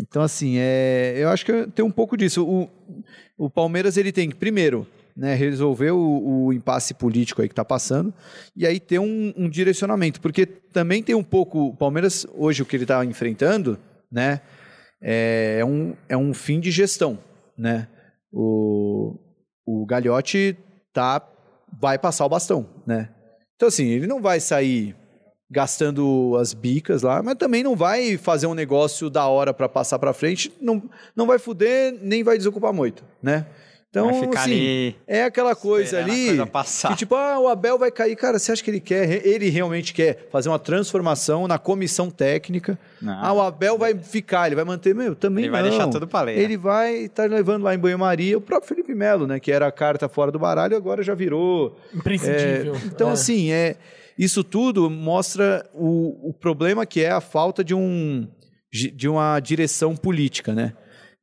então, 0.00 0.22
assim, 0.22 0.56
é, 0.58 1.14
eu 1.18 1.28
acho 1.28 1.44
que 1.44 1.66
tem 1.74 1.84
um 1.84 1.90
pouco 1.90 2.16
disso. 2.16 2.46
O, 2.46 2.70
o 3.36 3.50
Palmeiras 3.50 3.96
ele 3.96 4.12
tem 4.12 4.28
que, 4.30 4.36
primeiro, 4.36 4.86
né, 5.16 5.34
resolver 5.34 5.92
o, 5.92 6.46
o 6.46 6.52
impasse 6.52 6.92
político 6.92 7.40
aí 7.40 7.48
que 7.48 7.52
está 7.52 7.64
passando 7.64 8.12
e 8.54 8.66
aí 8.66 8.78
ter 8.78 8.98
um, 8.98 9.32
um 9.36 9.48
direcionamento. 9.48 10.20
Porque 10.20 10.44
também 10.44 11.02
tem 11.02 11.14
um 11.14 11.24
pouco. 11.24 11.68
O 11.68 11.76
Palmeiras, 11.76 12.26
hoje, 12.34 12.62
o 12.62 12.66
que 12.66 12.76
ele 12.76 12.84
está 12.84 13.04
enfrentando, 13.04 13.78
né, 14.12 14.42
é, 15.00 15.64
um, 15.64 15.94
é 16.08 16.16
um 16.16 16.34
fim 16.34 16.60
de 16.60 16.70
gestão. 16.70 17.18
Né? 17.56 17.88
O, 18.30 19.16
o 19.64 19.86
Gagliotti 19.86 20.56
tá, 20.92 21.26
vai 21.80 21.98
passar 21.98 22.26
o 22.26 22.28
bastão. 22.28 22.68
Né? 22.86 23.08
Então, 23.54 23.68
assim, 23.68 23.86
ele 23.86 24.06
não 24.06 24.20
vai 24.20 24.38
sair 24.38 24.94
gastando 25.50 26.36
as 26.40 26.52
bicas 26.52 27.02
lá, 27.02 27.22
mas 27.22 27.36
também 27.36 27.62
não 27.62 27.76
vai 27.76 28.16
fazer 28.16 28.46
um 28.46 28.54
negócio 28.54 29.08
da 29.08 29.26
hora 29.26 29.54
para 29.54 29.68
passar 29.68 29.98
para 29.98 30.12
frente, 30.12 30.52
não, 30.60 30.82
não 31.14 31.24
vai 31.24 31.38
fuder, 31.38 31.96
nem 32.02 32.24
vai 32.24 32.36
desocupar 32.36 32.72
muito, 32.72 33.04
né? 33.22 33.46
Então, 33.96 34.10
Vai 34.10 34.20
ficar 34.20 34.40
assim, 34.40 34.50
ali 34.52 34.96
é 35.06 35.22
aquela 35.24 35.56
coisa 35.56 35.98
ali 36.00 36.26
coisa 36.26 36.46
passar. 36.46 36.88
que 36.88 36.96
tipo, 36.96 37.14
ah, 37.14 37.38
o 37.40 37.48
Abel 37.48 37.78
vai 37.78 37.90
cair, 37.90 38.14
cara, 38.14 38.38
você 38.38 38.52
acha 38.52 38.62
que 38.62 38.70
ele 38.70 38.80
quer, 38.80 39.26
ele 39.26 39.48
realmente 39.48 39.94
quer 39.94 40.28
fazer 40.30 40.50
uma 40.50 40.58
transformação 40.58 41.48
na 41.48 41.58
comissão 41.58 42.10
técnica? 42.10 42.78
Não. 43.00 43.24
Ah, 43.24 43.32
o 43.32 43.40
Abel 43.40 43.78
vai 43.78 43.96
ficar, 43.98 44.46
ele 44.48 44.54
vai 44.54 44.64
manter, 44.66 44.94
meu, 44.94 45.14
também 45.14 45.44
Ele 45.44 45.50
vai 45.50 45.62
não. 45.62 45.70
deixar 45.70 45.88
tudo 45.88 46.06
pra 46.06 46.20
lei, 46.22 46.36
né? 46.36 46.42
Ele 46.42 46.56
vai 46.58 46.94
estar 47.04 47.28
levando 47.30 47.62
lá 47.62 47.74
em 47.74 47.78
banho-maria 47.78 48.36
o 48.36 48.40
próprio 48.40 48.68
Felipe 48.68 48.94
Melo, 48.94 49.26
né, 49.26 49.40
que 49.40 49.50
era 49.50 49.66
a 49.66 49.72
carta 49.72 50.08
fora 50.10 50.30
do 50.30 50.38
baralho, 50.38 50.76
agora 50.76 51.02
já 51.02 51.14
virou 51.14 51.78
Imprescindível. 51.94 52.74
é, 52.74 52.78
então, 52.86 53.08
É. 53.08 53.12
assim, 53.12 53.50
é, 53.50 53.76
isso 54.18 54.44
tudo 54.44 54.90
mostra 54.90 55.66
o, 55.72 56.28
o 56.28 56.32
problema 56.34 56.84
que 56.84 57.00
é 57.02 57.10
a 57.10 57.20
falta 57.22 57.64
de, 57.64 57.74
um, 57.74 58.28
de 58.70 59.08
uma 59.08 59.40
direção 59.40 59.96
política, 59.96 60.52
né? 60.52 60.74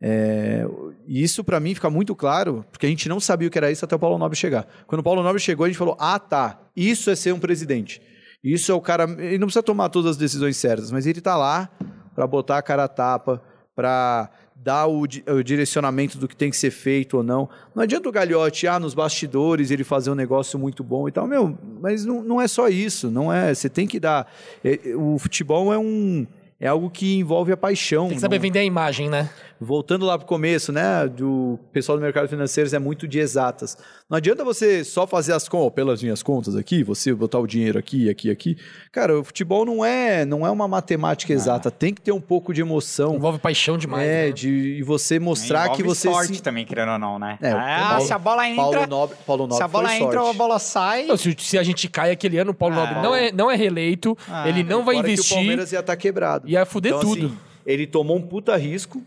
É, 0.05 0.67
e 1.07 1.23
isso, 1.23 1.45
para 1.45 1.61
mim, 1.61 1.73
fica 1.73 1.89
muito 1.89 2.13
claro, 2.13 2.65
porque 2.69 2.85
a 2.85 2.89
gente 2.89 3.07
não 3.07 3.21
sabia 3.21 3.47
o 3.47 3.51
que 3.51 3.57
era 3.57 3.71
isso 3.71 3.85
até 3.85 3.95
o 3.95 3.99
Paulo 3.99 4.17
Nobre 4.17 4.37
chegar. 4.37 4.67
Quando 4.85 4.99
o 4.99 5.03
Paulo 5.03 5.23
Nobre 5.23 5.39
chegou, 5.41 5.63
a 5.63 5.69
gente 5.69 5.77
falou: 5.77 5.95
ah, 5.97 6.19
tá, 6.19 6.59
isso 6.75 7.09
é 7.09 7.15
ser 7.15 7.33
um 7.33 7.39
presidente. 7.39 8.01
Isso 8.43 8.69
é 8.69 8.75
o 8.75 8.81
cara. 8.81 9.05
Ele 9.17 9.37
não 9.37 9.47
precisa 9.47 9.63
tomar 9.63 9.87
todas 9.87 10.11
as 10.11 10.17
decisões 10.17 10.57
certas, 10.57 10.91
mas 10.91 11.07
ele 11.07 11.21
tá 11.21 11.37
lá 11.37 11.69
para 12.13 12.27
botar 12.27 12.57
a 12.57 12.61
cara 12.61 12.83
a 12.83 12.87
tapa, 12.89 13.41
para 13.73 14.29
dar 14.53 14.87
o, 14.87 15.03
o 15.03 15.43
direcionamento 15.43 16.17
do 16.17 16.27
que 16.27 16.35
tem 16.35 16.49
que 16.49 16.57
ser 16.57 16.71
feito 16.71 17.17
ou 17.17 17.23
não. 17.23 17.47
Não 17.73 17.83
adianta 17.83 18.07
o 18.09 18.11
Gagliotti, 18.11 18.67
ah, 18.67 18.79
nos 18.79 18.93
bastidores, 18.93 19.71
ele 19.71 19.85
fazer 19.85 20.11
um 20.11 20.15
negócio 20.15 20.59
muito 20.59 20.83
bom 20.83 21.07
e 21.07 21.11
tal. 21.13 21.25
Meu, 21.25 21.57
mas 21.81 22.03
não, 22.05 22.21
não 22.21 22.41
é 22.41 22.47
só 22.49 22.67
isso, 22.67 23.09
não 23.09 23.31
é. 23.31 23.53
Você 23.53 23.69
tem 23.69 23.87
que 23.87 24.01
dar. 24.01 24.29
é- 24.63 24.79
o 24.97 25.17
futebol 25.17 25.73
é 25.73 25.77
um. 25.77 26.27
É 26.59 26.67
algo 26.67 26.89
que 26.89 27.17
envolve 27.17 27.51
a 27.51 27.57
paixão. 27.57 28.07
Tem 28.07 28.15
que 28.15 28.21
saber 28.21 28.37
não- 28.37 28.41
vender 28.41 28.59
a 28.59 28.63
imagem, 28.63 29.09
né? 29.09 29.29
Voltando 29.59 30.05
lá 30.05 30.17
pro 30.17 30.27
começo, 30.27 30.71
né, 30.71 31.07
do 31.07 31.57
pessoal 31.71 31.97
do 31.97 32.01
mercado 32.01 32.27
financeiro 32.27 32.73
é 32.75 32.79
muito 32.79 33.07
de 33.07 33.19
exatas. 33.19 33.77
Não 34.09 34.17
adianta 34.17 34.43
você 34.43 34.83
só 34.83 35.07
fazer 35.07 35.33
as 35.33 35.47
contas, 35.47 35.73
pelas 35.73 36.01
minhas 36.03 36.21
contas 36.21 36.55
aqui, 36.55 36.83
você 36.83 37.13
botar 37.13 37.39
o 37.39 37.47
dinheiro 37.47 37.79
aqui, 37.79 38.09
aqui, 38.09 38.29
aqui. 38.29 38.57
Cara, 38.91 39.19
o 39.19 39.23
futebol 39.23 39.65
não 39.65 39.83
é, 39.83 40.25
não 40.25 40.45
é 40.45 40.51
uma 40.51 40.67
matemática 40.67 41.31
exata, 41.33 41.71
tem 41.71 41.93
que 41.93 42.01
ter 42.01 42.11
um 42.11 42.19
pouco 42.21 42.53
de 42.53 42.61
emoção. 42.61 43.15
Envolve 43.15 43.39
paixão 43.39 43.77
demais. 43.77 44.07
é, 44.07 44.25
né? 44.27 44.31
de 44.31 44.49
e 44.49 44.83
você 44.83 45.19
mostrar 45.19 45.63
Envolve 45.65 45.81
que 45.81 45.87
você 45.87 46.09
sorte 46.09 46.35
se- 46.35 46.41
também, 46.43 46.65
querendo 46.65 46.91
ou 46.93 46.99
não, 46.99 47.17
né? 47.17 47.37
É, 47.41 47.53
o 47.53 47.57
ah, 47.57 47.87
Paulo- 47.91 48.05
se 48.05 48.13
a 48.13 48.19
bola 48.19 48.47
entra, 48.49 48.63
Paulo 48.63 48.87
Nobre, 48.87 49.17
Paulo 49.25 49.43
Nobre 49.43 49.57
se 49.57 49.63
a 49.63 49.67
bola 49.67 49.95
entra 49.95 50.21
ou 50.21 50.29
a 50.29 50.33
bola 50.33 50.59
sai, 50.59 51.05
Não, 51.05 51.17
se, 51.17 51.35
se 51.39 51.57
a 51.57 51.63
gente 51.63 51.87
cai 51.87 52.11
aquele 52.11 52.37
ano, 52.37 52.51
o 52.51 52.53
Paulo 52.53 52.75
Ah. 52.75 52.85
Nobre 52.85 53.01
não 53.01 53.15
é, 53.15 53.31
não 53.31 53.49
é 53.51 53.55
reeleito, 53.55 54.17
Ah, 54.27 54.47
ele 54.47 54.63
não 54.63 54.83
vai 54.83 54.95
que 54.95 55.01
o 55.01 55.03
investir, 55.05 55.35
Palmeiras 55.37 55.71
ia 55.71 55.79
estar 55.79 55.95
quebrado. 55.95 56.47
ia 56.49 56.65
fuder 56.65 56.93
Então, 56.93 57.01
tudo. 57.09 57.25
assim, 57.27 57.37
ele 57.65 57.87
tomou 57.87 58.17
um 58.17 58.21
puta 58.21 58.55
risco, 58.57 59.01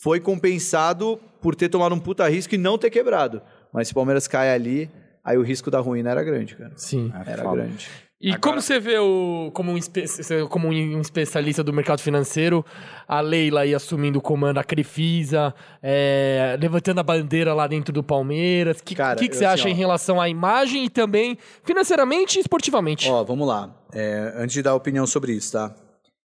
foi 0.00 0.20
compensado 0.20 1.18
por 1.40 1.54
ter 1.54 1.68
tomado 1.68 1.94
um 1.94 2.00
puta 2.00 2.28
risco 2.28 2.54
e 2.54 2.58
não 2.58 2.78
ter 2.78 2.90
quebrado. 2.90 3.42
Mas 3.72 3.88
se 3.88 3.92
o 3.92 3.94
Palmeiras 3.94 4.28
cai 4.28 4.52
ali, 4.54 4.90
aí 5.24 5.36
o 5.38 5.42
risco 5.42 5.70
da 5.70 5.80
ruína 5.80 6.10
era 6.10 6.22
grande, 6.22 6.56
cara. 6.56 6.72
Sim. 6.76 7.12
É 7.26 7.32
Era 7.32 7.42
foda. 7.42 7.62
grande. 7.62 7.88
E 8.20 8.28
Agora- 8.28 8.40
como 8.40 8.60
você 8.62 8.78
vê 8.78 8.96
o, 8.98 9.50
como, 9.52 9.72
um 9.72 9.78
como 10.48 10.68
um 10.68 11.00
especialista 11.00 11.64
do 11.64 11.72
mercado 11.72 12.00
financeiro, 12.00 12.64
a 13.08 13.20
Leila 13.20 13.62
aí 13.62 13.74
assumindo 13.74 14.20
o 14.20 14.22
comando, 14.22 14.58
a 14.58 14.62
Crefisa, 14.64 15.52
é, 15.82 16.56
levantando 16.60 17.00
a 17.00 17.02
bandeira 17.02 17.52
lá 17.52 17.66
dentro 17.66 17.92
do 17.92 18.00
Palmeiras. 18.00 18.78
O 18.78 18.84
que, 18.84 18.94
Cara, 18.94 19.18
que, 19.18 19.26
que 19.26 19.34
eu, 19.34 19.38
você 19.38 19.44
assim, 19.44 19.54
acha 19.62 19.68
ó. 19.68 19.70
em 19.72 19.74
relação 19.74 20.20
à 20.20 20.28
imagem 20.28 20.84
e 20.84 20.88
também 20.88 21.36
financeiramente 21.64 22.38
e 22.38 22.40
esportivamente? 22.42 23.08
Ó, 23.10 23.24
vamos 23.24 23.48
lá. 23.48 23.74
É, 23.92 24.32
antes 24.36 24.54
de 24.54 24.62
dar 24.62 24.76
opinião 24.76 25.04
sobre 25.04 25.32
isso, 25.32 25.52
tá? 25.54 25.74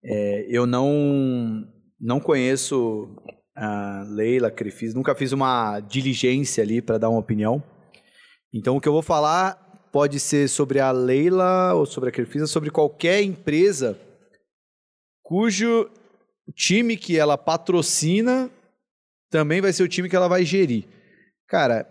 É, 0.04 0.48
eu 0.50 0.66
não, 0.66 1.64
não 2.02 2.20
conheço 2.20 3.16
a 3.56 4.04
Leila 4.08 4.52
Crefis, 4.52 4.94
nunca 4.94 5.16
fiz 5.16 5.32
uma 5.32 5.80
diligência 5.80 6.64
ali 6.64 6.82
para 6.82 6.98
dar 6.98 7.10
uma 7.10 7.20
opinião. 7.20 7.64
Então, 8.54 8.76
o 8.76 8.82
que 8.82 8.88
eu 8.88 8.94
vou 8.94 9.02
falar 9.02 9.56
pode 9.92 10.20
ser 10.20 10.50
sobre 10.50 10.80
a 10.80 10.92
Leila 10.92 11.74
ou 11.74 11.86
sobre 11.86 12.10
a 12.10 12.12
Crefisa, 12.12 12.48
sobre 12.48 12.70
qualquer 12.70 13.22
empresa 13.22 13.98
cujo 15.24 15.90
time 16.54 16.96
que 16.96 17.18
ela 17.18 17.38
patrocina 17.38 18.50
também 19.32 19.60
vai 19.60 19.74
ser 19.74 19.84
o 19.84 19.88
time 19.88 20.08
que 20.08 20.16
ela 20.16 20.28
vai 20.28 20.46
gerir. 20.46 20.86
Cara, 21.48 21.88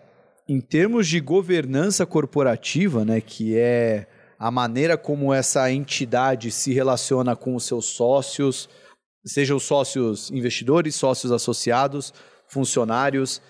em 0.49 0.61
termos 0.61 1.09
de 1.09 1.19
governança 1.21 2.07
corporativa, 2.07 3.05
né, 3.05 3.21
que 3.21 3.57
é 3.57 4.07
a 4.39 4.51
maneira 4.51 4.97
como 4.97 5.33
essa 5.33 5.71
entidade 5.71 6.51
se 6.51 6.73
relaciona 6.73 7.35
com 7.35 7.55
os 7.55 7.65
seus 7.65 7.87
sócios, 7.87 8.69
sejam 9.25 9.59
sócios 9.59 10.31
investidores, 10.31 10.95
sócios 10.95 11.33
associados, 11.33 12.12
funcionários. 12.49 13.41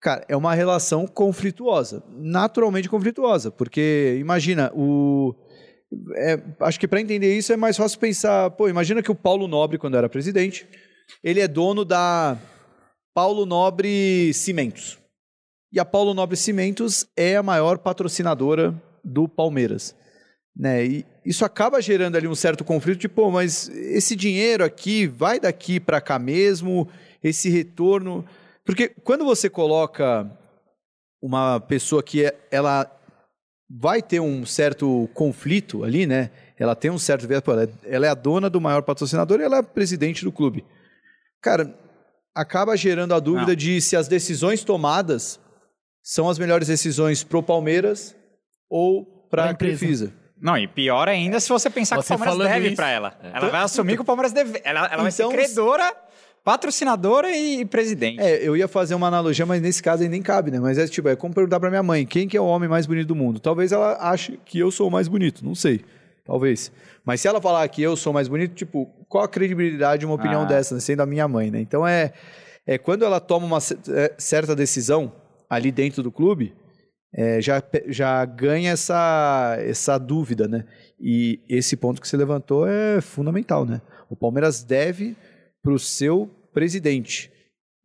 Cara, 0.00 0.24
é 0.28 0.36
uma 0.36 0.54
relação 0.54 1.06
conflituosa, 1.06 2.02
naturalmente 2.08 2.88
conflituosa, 2.88 3.50
porque 3.50 4.16
imagina, 4.18 4.72
o 4.74 5.34
é, 6.16 6.40
acho 6.60 6.78
que 6.78 6.86
para 6.86 7.00
entender 7.00 7.36
isso 7.36 7.52
é 7.52 7.56
mais 7.56 7.76
fácil 7.76 7.98
pensar, 7.98 8.50
pô, 8.52 8.68
imagina 8.68 9.02
que 9.02 9.10
o 9.10 9.14
Paulo 9.14 9.48
Nobre, 9.48 9.78
quando 9.78 9.96
era 9.96 10.08
presidente, 10.08 10.66
ele 11.22 11.40
é 11.40 11.48
dono 11.48 11.84
da 11.84 12.38
Paulo 13.12 13.44
Nobre 13.44 14.32
Cimentos. 14.32 14.98
E 15.72 15.78
a 15.78 15.84
Paulo 15.84 16.14
Nobre 16.14 16.36
Cimentos 16.36 17.06
é 17.16 17.36
a 17.36 17.42
maior 17.42 17.78
patrocinadora 17.78 18.80
do 19.04 19.28
Palmeiras. 19.28 19.94
Né? 20.56 20.84
E 20.84 21.06
isso 21.24 21.44
acaba 21.44 21.80
gerando 21.80 22.16
ali 22.16 22.26
um 22.28 22.34
certo 22.34 22.64
conflito 22.64 22.98
de, 23.00 23.08
pô, 23.08 23.30
mas 23.30 23.68
esse 23.68 24.14
dinheiro 24.16 24.64
aqui 24.64 25.06
vai 25.06 25.38
daqui 25.40 25.78
para 25.80 26.00
cá 26.00 26.18
mesmo, 26.18 26.88
esse 27.22 27.48
retorno. 27.48 28.24
Porque 28.64 28.88
quando 28.88 29.24
você 29.24 29.48
coloca 29.48 30.30
uma 31.22 31.60
pessoa 31.60 32.02
que 32.02 32.24
é- 32.24 32.36
ela 32.50 32.90
vai 33.68 34.02
ter 34.02 34.20
um 34.20 34.44
certo 34.44 35.08
conflito 35.14 35.84
ali, 35.84 36.06
né? 36.06 36.30
Ela 36.58 36.74
tem 36.74 36.90
um 36.90 36.98
certo 36.98 37.26
viés, 37.26 37.40
pô, 37.40 37.52
ela 37.52 37.64
é, 37.64 37.68
ela 37.84 38.06
é 38.06 38.08
a 38.08 38.14
dona 38.14 38.50
do 38.50 38.60
maior 38.60 38.82
patrocinador 38.82 39.40
e 39.40 39.44
ela 39.44 39.58
é 39.58 39.62
presidente 39.62 40.24
do 40.24 40.32
clube. 40.32 40.64
Cara, 41.40 41.72
acaba 42.34 42.76
gerando 42.76 43.14
a 43.14 43.20
dúvida 43.20 43.48
Não. 43.52 43.54
de 43.56 43.80
se 43.80 43.96
as 43.96 44.08
decisões 44.08 44.64
tomadas 44.64 45.38
são 46.02 46.28
as 46.28 46.38
melhores 46.38 46.68
decisões 46.68 47.22
pro 47.22 47.42
Palmeiras 47.42 48.16
ou 48.68 49.04
Pra 49.30 49.44
para 49.44 49.50
a. 49.52 49.54
Crefisa. 49.54 50.12
Não, 50.40 50.56
e 50.56 50.66
pior 50.66 51.08
ainda 51.08 51.38
se 51.38 51.48
você 51.48 51.68
pensar 51.68 51.96
Você 51.96 52.14
que 52.16 52.22
o 52.22 52.24
Palmeiras 52.24 52.52
deve 52.62 52.74
pra 52.76 52.90
ela. 52.90 53.14
Ela 53.22 53.32
Então- 53.38 53.50
vai 53.50 53.60
assumir 53.62 53.94
que 53.96 54.02
o 54.02 54.04
Palmeiras 54.04 54.32
deve. 54.32 54.60
Ela, 54.64 54.86
ela 54.92 55.02
vai 55.02 55.10
ser 55.12 55.24
Então- 55.24 55.32
credora, 55.36 55.94
patrocinadora 56.42 57.30
e 57.30 57.64
presidente. 57.64 58.20
É, 58.20 58.36
eu 58.46 58.56
ia 58.56 58.66
fazer 58.66 58.94
uma 58.94 59.06
analogia, 59.08 59.44
mas 59.44 59.60
nesse 59.60 59.82
caso 59.82 60.02
aí 60.02 60.08
nem 60.08 60.22
cabe, 60.22 60.50
né? 60.50 60.58
Mas 60.58 60.78
é 60.78 60.86
tipo, 60.86 61.08
é 61.08 61.14
como 61.16 61.34
perguntar 61.34 61.60
pra 61.60 61.68
minha 61.70 61.82
mãe, 61.82 62.06
quem 62.06 62.26
que 62.26 62.36
é 62.36 62.40
o 62.40 62.44
homem 62.46 62.68
mais 62.68 62.86
bonito 62.86 63.08
do 63.08 63.14
mundo? 63.14 63.38
Talvez 63.38 63.70
ela 63.72 63.98
ache 64.00 64.38
que 64.44 64.58
eu 64.58 64.70
sou 64.70 64.88
o 64.88 64.90
mais 64.90 65.06
bonito, 65.08 65.44
não 65.44 65.54
sei. 65.54 65.84
Talvez. 66.24 66.72
Mas 67.04 67.20
se 67.20 67.28
ela 67.28 67.40
falar 67.40 67.66
que 67.68 67.82
eu 67.82 67.96
sou 67.96 68.12
mais 68.12 68.28
bonito, 68.28 68.54
tipo, 68.54 68.88
qual 69.08 69.24
a 69.24 69.28
credibilidade 69.28 70.00
de 70.00 70.06
uma 70.06 70.14
opinião 70.14 70.42
Ah. 70.42 70.46
dessa, 70.46 70.74
né? 70.74 70.80
sendo 70.80 71.00
a 71.00 71.06
minha 71.06 71.26
mãe, 71.26 71.50
né? 71.50 71.60
Então 71.60 71.86
é, 71.86 72.12
é 72.66 72.78
quando 72.78 73.04
ela 73.04 73.20
toma 73.20 73.46
uma 73.46 73.58
é, 73.58 74.12
certa 74.16 74.54
decisão 74.54 75.12
ali 75.48 75.70
dentro 75.72 76.02
do 76.02 76.10
clube, 76.12 76.54
é, 77.14 77.40
já, 77.40 77.62
já 77.88 78.24
ganha 78.24 78.70
essa, 78.72 79.56
essa 79.60 79.98
dúvida, 79.98 80.46
né? 80.46 80.64
E 80.98 81.40
esse 81.48 81.76
ponto 81.76 82.00
que 82.00 82.06
você 82.08 82.16
levantou 82.16 82.66
é 82.68 83.00
fundamental, 83.00 83.64
né? 83.64 83.80
O 84.08 84.16
Palmeiras 84.16 84.62
deve 84.62 85.16
para 85.62 85.72
o 85.72 85.78
seu 85.78 86.30
presidente. 86.52 87.30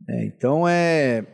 É, 0.10 0.26
então 0.26 0.68
é. 0.68 1.26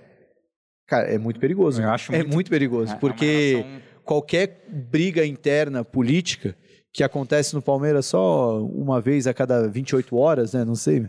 Cara, 0.88 1.08
é 1.08 1.18
muito 1.18 1.40
perigoso. 1.40 1.82
Eu 1.82 1.90
acho 1.90 2.14
é 2.14 2.18
muito- 2.20 2.34
muito 2.34 2.50
perigoso. 2.50 2.92
É, 2.94 2.96
é 2.96 3.00
porque 3.00 3.56
relação- 3.58 3.82
qualquer 4.04 4.66
briga 4.70 5.26
interna 5.26 5.84
política 5.86 6.56
que 6.94 7.04
acontece 7.04 7.54
no 7.54 7.62
Palmeiras 7.62 8.06
só 8.08 8.62
uma 8.66 9.00
vez 9.00 9.26
a 9.26 9.34
cada 9.34 9.68
28 9.68 10.18
horas, 10.18 10.54
né? 10.54 10.66
Não 10.66 10.76
sei. 10.76 11.08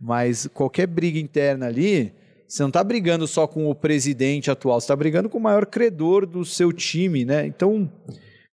Mas 0.00 0.46
qualquer 0.48 0.86
briga 0.86 1.18
interna 1.18 1.66
ali, 1.66 2.12
você 2.52 2.62
não 2.62 2.68
está 2.68 2.84
brigando 2.84 3.26
só 3.26 3.46
com 3.46 3.70
o 3.70 3.74
presidente 3.74 4.50
atual, 4.50 4.78
você 4.78 4.84
está 4.84 4.94
brigando 4.94 5.26
com 5.30 5.38
o 5.38 5.40
maior 5.40 5.64
credor 5.64 6.26
do 6.26 6.44
seu 6.44 6.70
time, 6.70 7.24
né? 7.24 7.46
Então, 7.46 7.90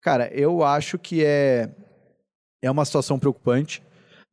cara, 0.02 0.32
eu 0.34 0.64
acho 0.64 0.98
que 0.98 1.22
é, 1.22 1.70
é 2.62 2.72
uma 2.72 2.86
situação 2.86 3.20
preocupante. 3.20 3.84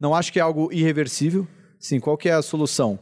Não 0.00 0.14
acho 0.14 0.32
que 0.32 0.38
é 0.38 0.42
algo 0.42 0.72
irreversível. 0.72 1.48
Sim, 1.80 1.98
qual 1.98 2.16
que 2.16 2.28
é 2.28 2.32
a 2.32 2.42
solução? 2.42 2.96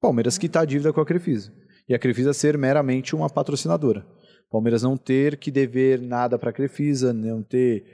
Palmeiras 0.00 0.36
quitar 0.36 0.64
a 0.64 0.66
dívida 0.66 0.92
com 0.92 1.00
a 1.00 1.06
Crefisa. 1.06 1.52
E 1.88 1.94
a 1.94 1.98
Crefisa 1.98 2.32
ser 2.32 2.58
meramente 2.58 3.14
uma 3.14 3.30
patrocinadora. 3.30 4.04
Palmeiras 4.50 4.82
não 4.82 4.96
ter 4.96 5.36
que 5.36 5.48
dever 5.52 6.00
nada 6.00 6.36
para 6.36 6.50
a 6.50 6.52
Crefisa, 6.52 7.12
não 7.12 7.40
ter 7.40 7.84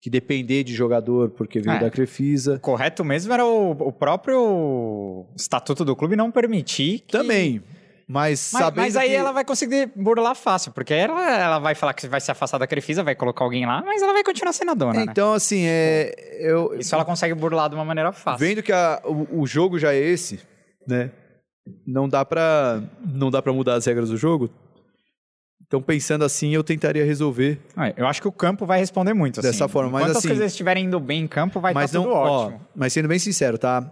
que 0.00 0.10
depender 0.10 0.62
de 0.62 0.74
jogador 0.74 1.30
porque 1.30 1.60
veio 1.60 1.76
É. 1.76 1.80
da 1.80 1.90
Crefisa. 1.90 2.58
Correto 2.60 3.04
mesmo 3.04 3.32
era 3.32 3.44
o, 3.44 3.70
o 3.72 3.92
próprio 3.92 5.26
estatuto 5.36 5.84
do 5.84 5.96
clube 5.96 6.14
não 6.16 6.30
permitir 6.30 7.00
que... 7.00 7.12
Também. 7.12 7.62
Mas, 8.08 8.52
Mas, 8.54 8.72
mas 8.76 8.96
aí 8.96 9.08
que- 9.08 9.14
ela 9.16 9.32
vai 9.32 9.44
conseguir 9.44 9.90
burlar 9.96 10.36
fácil, 10.36 10.70
porque 10.70 10.94
ela, 10.94 11.28
ela 11.28 11.58
vai 11.58 11.74
falar 11.74 11.92
que 11.92 12.06
vai 12.06 12.20
se 12.20 12.30
afastar 12.30 12.56
da 12.56 12.64
Crefisa, 12.66 13.02
vai 13.02 13.16
colocar 13.16 13.42
alguém 13.42 13.66
lá, 13.66 13.82
mas 13.84 14.00
ela 14.00 14.12
vai 14.12 14.22
continuar 14.22 14.52
sendo 14.52 14.70
a 14.70 14.74
dona, 14.74 15.04
né? 15.04 15.06
Então, 15.10 15.32
assim, 15.32 15.64
é, 15.66 16.14
eu, 16.38 16.72
Isso 16.78 16.94
ela 16.94 17.04
consegue 17.04 17.34
burlar 17.34 17.68
de 17.68 17.74
uma 17.74 17.84
maneira 17.84 18.12
fácil. 18.12 18.46
vendo 18.46 18.62
que 18.62 18.70
a- 18.70 19.02
o, 19.04 19.40
o 19.40 19.46
jogo 19.46 19.76
já 19.76 19.92
é 19.92 19.98
esse, 19.98 20.38
né? 20.86 21.10
Não 21.84 22.08
dá 22.08 22.24
pra 22.24 22.80
não 23.04 23.28
dá 23.28 23.42
para 23.42 23.52
mudar 23.52 23.74
as 23.74 23.84
regras 23.84 24.08
do 24.08 24.16
jogo. 24.16 24.50
Então, 25.66 25.82
pensando 25.82 26.24
assim, 26.24 26.54
eu 26.54 26.62
tentaria 26.62 27.04
resolver. 27.04 27.58
Ah, 27.76 27.92
Eu 27.96 28.06
acho 28.06 28.22
que 28.22 28.28
o 28.28 28.32
campo 28.32 28.64
vai 28.64 28.78
responder 28.78 29.12
muito, 29.14 29.40
assim. 29.40 29.48
Dessa 29.48 29.66
forma, 29.66 29.90
mas 29.90 30.02
Enquanto 30.02 30.16
assim- 30.18 30.28
as 30.28 30.32
coisas 30.34 30.52
estiverem 30.52 30.84
indo 30.84 31.00
bem 31.00 31.22
em 31.22 31.26
campo, 31.26 31.60
vai 31.60 31.74
mas 31.74 31.86
estar 31.90 31.98
não, 31.98 32.04
tudo 32.04 32.14
ó, 32.14 32.44
ótimo. 32.46 32.60
mas 32.74 32.92
sendo 32.92 33.08
bem 33.08 33.18
sincero, 33.18 33.58
tá? 33.58 33.90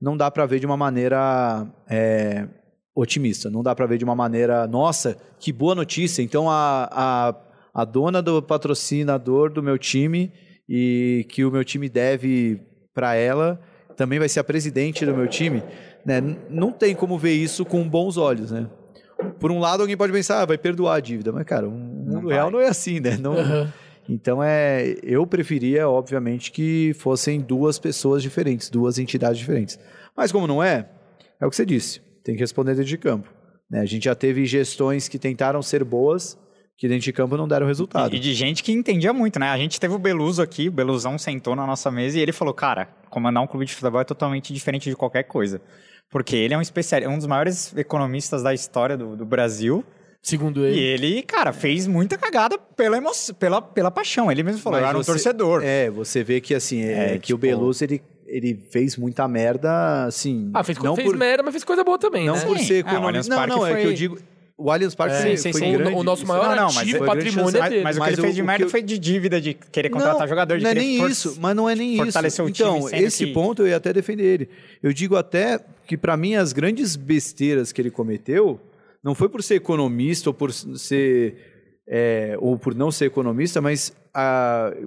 Não 0.00 0.14
dá 0.16 0.30
pra 0.30 0.44
ver 0.44 0.60
de 0.60 0.66
uma 0.66 0.76
maneira 0.76 1.66
é, 1.88 2.46
otimista. 2.94 3.48
Não 3.50 3.62
dá 3.62 3.74
pra 3.74 3.86
ver 3.86 3.96
de 3.96 4.04
uma 4.04 4.14
maneira, 4.14 4.66
nossa, 4.66 5.16
que 5.40 5.50
boa 5.52 5.74
notícia. 5.74 6.22
Então 6.22 6.50
a, 6.50 6.88
a, 6.92 7.34
a 7.82 7.84
dona 7.86 8.20
do 8.20 8.42
patrocinador 8.42 9.50
do 9.50 9.62
meu 9.62 9.78
time 9.78 10.30
e 10.68 11.24
que 11.30 11.44
o 11.46 11.50
meu 11.50 11.64
time 11.64 11.88
deve 11.88 12.60
pra 12.92 13.14
ela 13.14 13.58
também 13.96 14.18
vai 14.18 14.28
ser 14.28 14.40
a 14.40 14.44
presidente 14.44 15.06
do 15.06 15.14
meu 15.14 15.26
time, 15.26 15.62
né? 16.04 16.20
Não 16.50 16.70
tem 16.70 16.94
como 16.94 17.16
ver 17.18 17.32
isso 17.32 17.64
com 17.64 17.88
bons 17.88 18.18
olhos, 18.18 18.50
né? 18.50 18.66
Por 19.40 19.50
um 19.50 19.58
lado, 19.58 19.80
alguém 19.82 19.96
pode 19.96 20.12
pensar, 20.12 20.42
ah, 20.42 20.44
vai 20.46 20.58
perdoar 20.58 20.96
a 20.96 21.00
dívida, 21.00 21.32
mas 21.32 21.44
cara, 21.44 21.66
o 21.68 21.70
mundo 21.70 22.28
real 22.28 22.50
não 22.50 22.60
é 22.60 22.68
assim, 22.68 23.00
né? 23.00 23.16
Não, 23.16 23.32
Aham. 23.38 23.72
então 24.08 24.42
é, 24.42 24.94
eu 25.02 25.26
preferia, 25.26 25.88
obviamente, 25.88 26.52
que 26.52 26.92
fossem 26.98 27.40
duas 27.40 27.78
pessoas 27.78 28.22
diferentes, 28.22 28.68
duas 28.70 28.98
entidades 28.98 29.38
diferentes. 29.38 29.78
Mas 30.16 30.32
como 30.32 30.46
não 30.46 30.62
é, 30.62 30.88
é 31.40 31.46
o 31.46 31.50
que 31.50 31.56
você 31.56 31.66
disse, 31.66 32.00
tem 32.24 32.34
que 32.34 32.40
responder 32.40 32.72
dentro 32.72 32.88
de 32.88 32.98
campo. 32.98 33.28
né? 33.70 33.80
A 33.80 33.86
gente 33.86 34.04
já 34.04 34.14
teve 34.14 34.44
gestões 34.46 35.08
que 35.08 35.18
tentaram 35.18 35.62
ser 35.62 35.82
boas, 35.84 36.38
que 36.76 36.86
dentro 36.88 37.04
de 37.04 37.12
campo 37.12 37.36
não 37.36 37.48
deram 37.48 37.66
resultado. 37.66 38.14
E 38.14 38.18
de 38.18 38.34
gente 38.34 38.62
que 38.62 38.70
entendia 38.70 39.12
muito, 39.12 39.38
né? 39.38 39.48
A 39.48 39.56
gente 39.56 39.80
teve 39.80 39.94
o 39.94 39.98
Beluso 39.98 40.42
aqui, 40.42 40.68
o 40.68 40.72
Beluzão 40.72 41.16
sentou 41.18 41.56
na 41.56 41.66
nossa 41.66 41.90
mesa 41.90 42.18
e 42.18 42.20
ele 42.20 42.32
falou, 42.32 42.52
cara, 42.52 42.88
comandar 43.08 43.42
um 43.42 43.46
clube 43.46 43.64
de 43.64 43.74
futebol 43.74 44.00
é 44.00 44.04
totalmente 44.04 44.52
diferente 44.52 44.90
de 44.90 44.94
qualquer 44.96 45.22
coisa. 45.24 45.60
Porque 46.10 46.36
ele 46.36 46.54
é 46.54 46.58
um 46.58 46.60
especialista, 46.62 47.10
um 47.12 47.16
dos 47.18 47.26
maiores 47.26 47.76
economistas 47.76 48.42
da 48.42 48.54
história 48.54 48.96
do, 48.96 49.16
do 49.16 49.24
Brasil. 49.26 49.84
Segundo 50.22 50.66
E 50.66 50.70
ele. 50.78 51.06
ele, 51.06 51.22
cara, 51.22 51.52
fez 51.52 51.86
muita 51.86 52.18
cagada 52.18 52.58
pela, 52.58 52.96
emo... 52.96 53.10
pela, 53.38 53.62
pela 53.62 53.90
paixão. 53.90 54.30
Ele 54.30 54.42
mesmo 54.42 54.60
falou, 54.60 54.78
Mas 54.80 54.84
eu 54.84 54.88
era 54.88 54.98
um 54.98 55.02
você- 55.02 55.12
torcedor. 55.12 55.62
É, 55.64 55.88
você 55.90 56.24
vê 56.24 56.40
que 56.40 56.54
assim, 56.54 56.82
é, 56.82 57.14
É, 57.14 57.18
que 57.18 57.32
o 57.32 57.36
tipo- 57.36 57.38
Beluso 57.38 57.84
ele, 57.84 58.02
ele 58.26 58.60
fez 58.70 58.96
muita 58.96 59.28
merda, 59.28 60.04
assim. 60.04 60.50
Ah, 60.52 60.64
fez, 60.64 60.78
não 60.78 60.96
fez 60.96 61.08
por, 61.08 61.16
merda, 61.16 61.42
mas 61.44 61.52
fez 61.52 61.62
coisa 61.62 61.84
boa 61.84 61.96
também, 61.98 62.26
não 62.26 62.34
né? 62.34 62.40
por 62.44 62.58
ser 62.58 62.84
Ah, 62.84 62.94
o 63.00 63.06
Allianz 63.06 63.26
economista. 63.28 63.30
Não, 63.34 63.36
Parque 63.38 63.54
não, 63.56 63.66
é 63.66 63.70
foi- 63.72 63.80
que 63.82 63.86
eu 63.88 63.92
digo. 63.94 64.18
O 64.58 64.70
Allianz 64.70 64.94
Parque 64.94 65.14
É, 65.16 65.20
foi, 65.20 65.36
sim, 65.36 65.52
foi 65.52 65.60
sim. 65.60 65.72
grande. 65.76 65.94
O 65.94 66.02
nosso 66.02 66.26
maior 66.26 66.48
Não, 66.48 66.56
não, 66.56 66.72
mas 66.72 66.92
patrimônio 66.92 67.56
é 67.58 67.60
Mas, 67.60 67.70
dele. 67.70 67.84
mas 67.84 67.96
o 67.96 68.00
que 68.00 68.06
Mas 68.06 68.12
ele 68.14 68.20
o- 68.20 68.24
fez 68.24 68.34
de 68.34 68.42
o 68.42 68.44
merda 68.46 68.64
eu- 68.64 68.70
foi 68.70 68.82
de 68.82 68.98
dívida, 68.98 69.40
de 69.40 69.52
querer 69.54 69.90
contratar 69.90 70.18
não, 70.20 70.26
jogador, 70.28 70.56
de 70.58 70.64
não 70.64 70.70
é 70.70 70.74
nem 70.74 70.98
for- 70.98 71.10
isso, 71.10 71.36
mas 71.38 71.54
não 71.54 71.68
é 71.68 71.74
nem 71.76 71.92
isso. 71.92 72.18
o 72.42 72.50
time, 72.50 72.50
então, 72.50 72.88
esse 72.90 73.26
que- 73.26 73.32
ponto 73.32 73.62
eu 73.62 73.68
ia 73.68 73.76
até 73.76 73.92
defender 73.92 74.24
ele. 74.24 74.48
Eu 74.82 74.92
digo 74.94 75.14
até 75.14 75.60
que 75.86 75.96
para 75.96 76.16
mim 76.16 76.34
as 76.34 76.52
grandes 76.52 76.96
besteiras 76.96 77.72
que 77.72 77.80
ele 77.80 77.90
cometeu 77.90 78.60
não 79.02 79.14
foi 79.14 79.28
por 79.28 79.42
ser 79.42 79.54
economista 79.54 80.30
ou 80.30 80.34
por 80.34 80.52
ser 80.52 81.36
é, 81.88 82.36
ou 82.40 82.58
por 82.58 82.74
não 82.74 82.90
ser 82.90 83.04
economista, 83.06 83.60
mas 83.60 83.94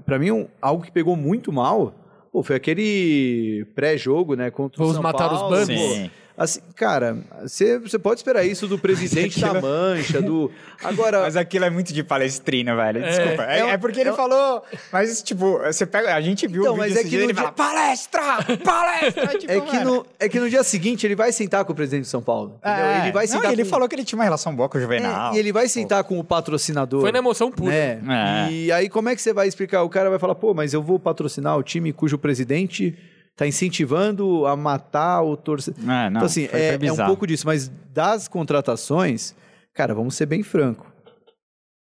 para 0.05 0.19
mim 0.19 0.31
um- 0.31 0.47
algo 0.61 0.83
que 0.83 0.91
pegou 0.91 1.15
muito 1.15 1.51
mal 1.51 1.95
pô, 2.31 2.43
foi 2.43 2.55
aquele 2.57 3.65
pré-jogo, 3.73 4.35
né, 4.35 4.51
contra 4.51 4.77
o 4.79 4.85
Vamos 4.85 4.93
São 4.95 5.01
matar 5.03 5.31
os 5.33 5.39
Paulo. 5.39 5.55
bandos? 5.55 5.67
pô. 5.75 5.93
Sim. 5.95 6.11
Assim, 6.39 6.61
cara, 6.75 7.17
você 7.41 7.77
você 7.77 7.99
pode 7.99 8.19
esperar 8.21 8.45
isso 8.45 8.65
do 8.65 8.79
presidente 8.79 9.39
da 9.41 9.47
aquilo- 9.51 9.61
Mancha, 9.61 10.21
do 10.21 10.49
agora 10.81 11.19
Mas 11.21 11.35
aquilo 11.35 11.65
é 11.65 11.69
muito 11.69 11.91
de 11.93 12.01
palestrino, 12.03 12.75
velho. 12.77 13.01
Desculpa. 13.03 13.43
É, 13.43 13.59
É 13.59 13.69
é 13.71 13.77
porque 13.77 13.99
ele 13.99 14.09
é 14.09 14.13
falou. 14.13 14.63
Mas, 14.91 15.21
tipo, 15.21 15.57
você 15.59 15.85
pega. 15.85 16.15
A 16.15 16.21
gente 16.21 16.47
viu 16.47 16.61
Então, 16.61 16.73
o 16.75 16.77
vídeo 16.77 16.89
mas 16.95 16.97
é 16.97 17.03
que 17.03 17.09
dia, 17.09 17.19
no 17.19 17.25
ele 17.25 17.33
dia- 17.33 17.41
fala: 17.43 17.51
palestra! 17.53 18.21
Palestra! 18.63 19.27
tipo, 19.37 19.51
É 19.51 19.59
que, 19.59 19.75
mano, 19.77 19.95
no, 19.95 20.05
é 20.17 20.29
que 20.29 20.39
no 20.39 20.49
dia 20.49 20.63
seguinte 20.63 21.05
ele 21.05 21.15
vai 21.15 21.31
sentar 21.31 21.65
com 21.65 21.73
o 21.73 21.75
presidente 21.75 22.03
de 22.03 22.09
São 22.09 22.21
Paulo. 22.21 22.57
é. 22.63 23.01
Ele 23.01 23.11
vai 23.11 23.25
Não, 23.25 23.33
sentar 23.33 23.51
ele 23.51 23.63
com, 23.63 23.69
falou 23.69 23.89
que 23.89 23.95
ele 23.95 24.05
tinha 24.05 24.17
uma 24.17 24.23
relação 24.23 24.55
boa 24.55 24.69
com 24.69 24.77
o 24.77 24.81
Juvenal. 24.81 25.33
É, 25.33 25.35
e 25.35 25.39
ele 25.39 25.51
vai 25.51 25.67
sentar 25.67 26.03
com 26.03 26.17
o 26.19 26.23
patrocinador. 26.23 27.01
Foi 27.01 27.11
na 27.11 27.19
emoção 27.19 27.51
pura. 27.51 27.71
né? 27.71 28.47
É. 28.47 28.51
E 28.51 28.71
aí, 28.71 28.87
como 28.89 29.09
é 29.09 29.15
que 29.15 29.21
você 29.21 29.33
vai 29.33 29.47
explicar? 29.47 29.83
O 29.83 29.89
cara 29.89 30.09
vai 30.09 30.19
falar, 30.19 30.35
pô, 30.35 30.53
mas 30.53 30.73
eu 30.73 30.81
vou 30.81 30.97
patrocinar 30.99 31.57
o 31.57 31.63
time 31.63 31.91
cujo 31.91 32.17
presidente 32.17 32.97
tá 33.39 33.47
incentivando 33.47 34.45
a 34.45 34.55
matar 34.55 35.21
o 35.23 35.37
torcedor. 35.37 35.81
É, 35.83 35.85
não, 35.85 36.07
então, 36.09 36.25
assim, 36.25 36.47
é, 36.51 36.77
é 36.81 36.91
um 36.93 37.05
pouco 37.07 37.25
disso. 37.25 37.45
Mas 37.47 37.69
das 37.93 38.27
contratações, 38.27 39.33
cara, 39.73 39.93
vamos 39.95 40.13
ser 40.15 40.25
bem 40.25 40.43
franco. 40.43 40.91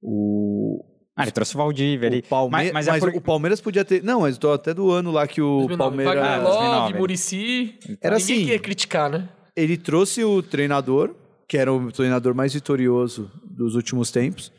O, 0.02 0.84
Ah, 1.16 1.24
ele 1.24 1.32
trouxe 1.32 1.54
o 1.56 1.58
Valdívia 1.58 2.08
ali. 2.08 2.20
o 2.20 2.24
Palmeiras. 2.24 2.72
Mas, 2.74 2.86
Mas, 2.88 2.94
mas 3.02 3.04
é 3.04 3.12
por- 3.12 3.18
o 3.18 3.22
Palmeiras 3.22 3.62
podia 3.62 3.84
ter. 3.86 4.02
Não, 4.04 4.22
mas 4.22 4.38
tô 4.38 4.52
até 4.52 4.74
do 4.74 4.90
ano 4.92 5.12
lá 5.12 5.28
que 5.28 5.42
o 5.42 5.68
2009. 5.68 5.78
Palmeiras. 5.78 6.18
Ah, 6.24 6.38
Love, 6.38 6.58
2009. 6.58 6.98
Murici. 7.00 7.76
Era 8.02 8.18
Ninguém 8.18 8.36
assim. 8.36 8.46
queria 8.46 8.60
criticar, 8.60 9.10
né? 9.10 9.30
ele 9.54 9.78
trouxe 9.78 10.24
o 10.24 10.42
treinador, 10.42 11.14
que 11.48 11.58
era 11.58 11.72
o 11.74 11.92
treinador 11.92 12.34
mais 12.34 12.54
vitorioso 12.54 13.30
dos 13.44 13.76
últimos 13.76 14.10
tempos. 14.10 14.52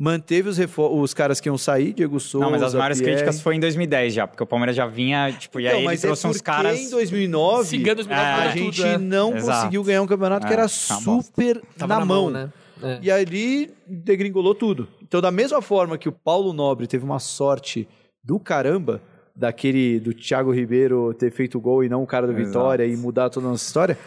Manteve 0.00 0.48
os, 0.48 0.58
os 0.76 1.12
caras 1.12 1.40
que 1.40 1.48
iam 1.48 1.58
sair, 1.58 1.92
Diego 1.92 2.20
Souza. 2.20 2.44
Não, 2.44 2.52
mas 2.52 2.62
as 2.62 2.72
maiores 2.72 2.98
Pierre. 2.98 3.16
críticas 3.16 3.40
foi 3.42 3.56
em 3.56 3.60
2010 3.60 4.14
já, 4.14 4.28
porque 4.28 4.40
o 4.42 4.46
Palmeiras 4.46 4.76
já 4.76 4.86
vinha, 4.86 5.32
tipo, 5.32 5.58
e 5.58 5.66
aí 5.66 5.82
Não, 5.82 5.90
ele 5.90 6.00
trouxe 6.00 6.24
é 6.24 6.28
uns 6.28 6.40
caras. 6.40 6.78
em 6.78 6.88
2009 6.88 7.64
Cigano 7.68 7.96
2009 7.96 8.30
É, 8.30 8.32
a 8.44 8.50
gente 8.56 8.80
né? 8.82 8.96
não 8.96 9.36
Exato. 9.36 9.58
conseguiu 9.58 9.82
ganhar 9.82 10.00
um 10.02 10.06
campeonato 10.06 10.46
que 10.46 10.52
É, 10.52 10.54
era 10.54 10.62
tá 10.62 10.68
super 10.68 11.60
Tava 11.76 11.98
na, 11.98 12.04
mão. 12.04 12.30
né? 12.30 12.48
É. 12.80 12.98
E 13.02 13.10
ali 13.10 13.72
degringolou 13.88 14.54
tudo. 14.54 14.86
Então, 15.02 15.20
da 15.20 15.32
mesma 15.32 15.60
forma 15.60 15.98
que 15.98 16.08
o 16.08 16.12
Paulo 16.12 16.52
Nobre 16.52 16.86
teve 16.86 17.04
uma 17.04 17.18
sorte 17.18 17.88
do 18.22 18.38
caramba, 18.38 19.02
daquele 19.34 19.98
do 19.98 20.14
Thiago 20.14 20.52
Ribeiro 20.52 21.12
ter 21.14 21.32
feito 21.32 21.58
o 21.58 21.60
gol 21.60 21.82
e 21.82 21.88
não 21.88 22.04
o 22.04 22.06
cara 22.06 22.26
do 22.28 22.32
Exato. 22.34 22.46
Vitória 22.46 22.86
e 22.86 22.96
mudar 22.96 23.30
toda 23.30 23.46
a 23.46 23.50
nossa 23.50 23.64
história, 23.66 23.98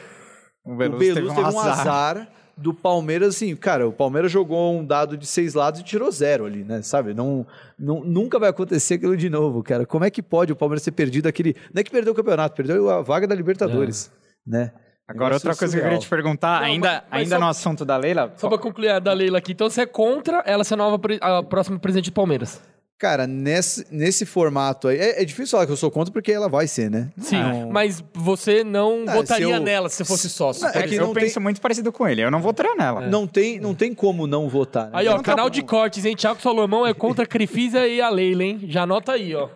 O 0.64 0.72
o 0.72 0.76
Beluso, 0.78 1.00
Beluso 1.00 1.36
teve 1.36 1.48
um 1.54 1.60
azar. 1.60 2.30
Do 2.58 2.74
Palmeiras, 2.74 3.36
assim, 3.36 3.56
cara, 3.56 3.88
o 3.88 3.91
Palmeiras 3.91 4.32
jogou 4.32 4.74
um 4.78 4.86
dado 4.86 5.18
de 5.18 5.26
seis 5.26 5.54
lados 5.54 5.80
e 5.80 5.84
tirou 5.84 6.12
zero 6.12 6.45
ali, 6.45 6.64
né? 6.64 6.82
Sabe? 6.82 7.14
Não, 7.14 7.45
não, 7.78 8.04
nunca 8.04 8.38
vai 8.39 8.49
acontecer 8.49 8.95
aquilo 8.95 9.16
de 9.18 9.30
novo, 9.30 9.64
cara. 9.64 9.86
Como 9.86 10.06
é 10.06 10.10
que 10.10 10.22
pode 10.22 10.52
o 10.52 10.56
Palmeiras 10.56 10.84
ter 10.84 10.91
perdido 10.91 11.28
aquele. 11.28 11.56
Não 11.74 11.80
é 11.82 11.84
que 11.84 11.91
perdeu 11.91 12.14
o 12.14 12.16
campeonato, 12.16 12.56
perdeu 12.56 12.89
a 12.89 13.02
vaga 13.02 13.28
da 13.28 13.34
Libertadores, 13.36 14.12
né? 14.45 14.72
Agora, 15.08 15.34
outra 15.34 15.54
coisa 15.56 15.74
que 15.76 15.80
eu 15.80 15.84
queria 15.84 15.99
te 15.99 16.06
surreal. 16.06 16.24
perguntar, 16.24 16.60
Não, 16.62 16.68
ainda, 16.68 16.88
mas- 16.88 17.04
mas 17.12 17.22
ainda 17.24 17.36
só- 17.36 17.41
no 17.41 17.47
assunto 17.49 17.84
da 17.84 17.97
Leila. 17.97 18.32
Só 18.38 18.47
pra 18.47 18.58
concluir 18.58 18.89
a 18.89 18.99
da 18.99 19.12
Leila 19.12 19.39
aqui. 19.39 19.52
Então 19.52 19.70
você 19.70 19.82
é 19.82 19.86
contra 19.86 20.41
ela 20.45 20.64
ser 20.64 20.76
a 20.76 20.78
nova, 20.78 20.97
a 21.20 21.43
próxima 21.43 21.78
presidente 21.80 22.12
do 22.12 22.14
Palmeiras? 22.14 22.62
Cara, 23.02 23.26
nesse, 23.26 23.84
nesse 23.89 24.28
formato 24.28 24.88
aí. 24.88 24.95
É, 24.99 25.24
é 25.24 25.26
difícil 25.26 25.47
falar 25.58 25.66
que 25.66 25.72
eu 25.72 25.76
sou 25.76 25.89
contra 25.89 26.14
porque 26.14 26.32
ela 26.32 26.47
vai 26.47 26.68
ser, 26.68 26.88
né? 26.91 27.10
Sim, 27.18 27.41
Não- 27.41 27.72
mas 27.72 28.04
você 28.14 28.64
não 28.64 29.06
Ah, 29.08 29.14
votaria 29.16 29.47
se 29.47 29.52
eu- 29.54 29.60
nela 29.60 29.89
se 29.89 29.95
você 29.95 30.06
fosse 30.06 30.30
sócio. 30.30 30.62
Não, 30.62 30.70
é 30.70 30.84
que 30.88 30.93
eu 30.93 31.08
não 31.08 31.14
penso 31.14 31.34
tem- 31.34 31.41
muito 31.43 31.60
parecido 31.60 31.91
com 31.91 32.08
ele. 32.08 32.22
Eu 32.22 32.30
não 32.30 32.39
votaria 32.39 32.76
nela. 32.76 33.02
Não, 33.02 33.26
tem, 33.26 33.60
não 33.60 33.74
tem 33.74 33.91
como 33.95 34.28
não 34.28 34.47
votar, 34.47 34.86
né? 34.86 34.91
Aí, 34.93 35.08
ó, 35.08 35.18
canal 35.20 35.47
tá- 35.47 35.56
de 35.56 35.64
cortes, 35.64 36.06
hein? 36.06 36.16
Thiago 36.16 36.39
Salomão 36.39 36.86
é 36.86 36.93
contra 36.93 37.24
a 37.24 37.28
Crefisa 37.28 37.88
e 37.88 37.99
a 37.99 38.08
Leila, 38.08 38.43
hein? 38.43 38.60
Já 38.68 38.84
anota 38.84 39.14
aí, 39.14 39.34
ó. 39.34 39.49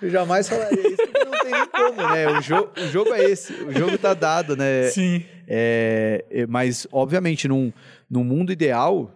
Eu 0.00 0.08
jamais 0.08 0.48
falaria 0.48 0.78
isso 0.86 0.96
porque 0.96 1.24
não 1.24 1.32
tem 1.42 1.50
nem 1.50 1.66
como, 1.66 2.08
né? 2.08 2.28
O, 2.28 2.40
jo 2.40 2.68
o 2.76 2.88
jogo 2.88 3.12
é 3.14 3.24
esse. 3.24 3.52
O 3.64 3.72
jogo 3.72 3.98
tá 3.98 4.14
dado, 4.14 4.56
né? 4.56 4.84
Sim. 4.90 5.24
É, 5.48 6.24
é, 6.30 6.46
mas, 6.46 6.86
obviamente, 6.92 7.48
num, 7.48 7.72
num 8.08 8.22
mundo 8.22 8.52
ideal, 8.52 9.10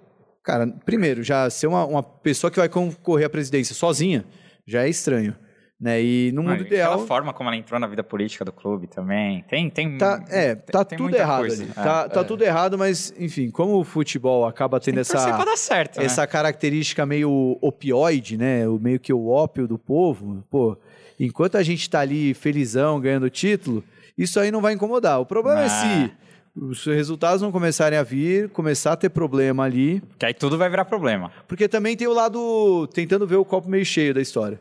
cara, 0.47 0.66
primeiro, 0.84 1.22
já 1.24 1.51
ser 1.51 1.66
uma, 1.66 1.84
uma 1.84 2.03
pessoa 2.03 2.51
que 2.51 2.59
vai 2.59 2.68
concorrer 2.68 3.26
à 3.26 3.30
presidência 3.30 3.74
sozinha 3.74 4.24
já 4.64 4.84
é 4.84 4.88
estranho. 4.88 5.34
Né? 5.78 6.01
E 6.03 6.32
no 6.32 6.42
mundo 6.42 6.62
e 6.62 6.66
ideal. 6.66 6.92
Aquela 6.94 7.07
forma 7.07 7.34
como 7.34 7.51
ela 7.51 7.57
entrou 7.59 7.78
na 7.78 7.86
vida 7.86 8.03
política 8.03 8.47
do 8.47 8.53
clube 8.53 8.86
também. 8.86 9.44
Tem. 9.47 9.68
tem 9.68 9.99
Tá, 9.99 10.24
é, 10.30 10.55
tem- 10.55 10.64
tá 10.72 10.84
tem 10.84 10.97
tudo 10.97 11.09
muita 11.09 11.18
errado 11.22 11.40
coisa. 11.40 11.62
ali. 11.64 11.70
É. 11.70 11.74
Tá, 11.74 12.09
tá 12.09 12.24
tudo 12.24 12.42
errado, 12.42 12.78
mas, 12.78 13.12
enfim, 13.18 13.51
como 13.51 13.78
o 13.78 13.84
futebol 13.84 14.47
acaba 14.47 14.80
tendo 14.80 14.94
Tem 14.94 15.01
essa, 15.03 15.18
certo. 15.57 15.99
né? 15.99 16.05
essa 16.07 16.26
característica 16.26 17.05
meio 17.05 17.59
opioide, 17.61 18.38
né? 18.38 18.66
O 18.66 18.78
meio 18.78 18.99
que 18.99 19.12
o 19.12 19.26
ópio 19.28 19.68
do 19.68 19.76
povo, 19.76 20.42
pô, 20.49 20.78
enquanto 21.20 21.57
a 21.59 21.62
gente 21.62 21.90
tá 21.90 22.01
ali 22.01 22.32
felizão 22.32 22.99
ganhando 22.99 23.28
título, 23.28 23.84
isso 24.16 24.40
aí 24.40 24.51
não 24.51 24.62
vai 24.62 24.72
incomodar. 24.72 25.20
O 25.20 25.26
problema 25.26 25.62
é 25.64 25.68
se 25.68 26.11
os 26.57 26.84
resultados 26.86 27.42
não 27.42 27.52
começarem 27.52 27.98
a 27.98 28.02
vir, 28.02 28.48
começar 28.50 28.92
a 28.92 28.96
ter 28.96 29.11
problema 29.11 29.64
ali, 29.64 30.02
Que 30.18 30.26
aí 30.26 30.34
tudo 30.34 30.57
vai 30.57 30.68
virar 30.70 30.84
problema. 30.86 31.30
porque 31.46 31.68
também 31.68 31.96
tem 31.96 32.07
o 32.07 32.12
lado 32.14 32.86
tentando 32.94 33.26
ver 33.26 33.36
o 33.36 33.44
copo 33.44 33.68
meio 33.68 33.84
cheio 33.84 34.14
da 34.14 34.20
história. 34.20 34.59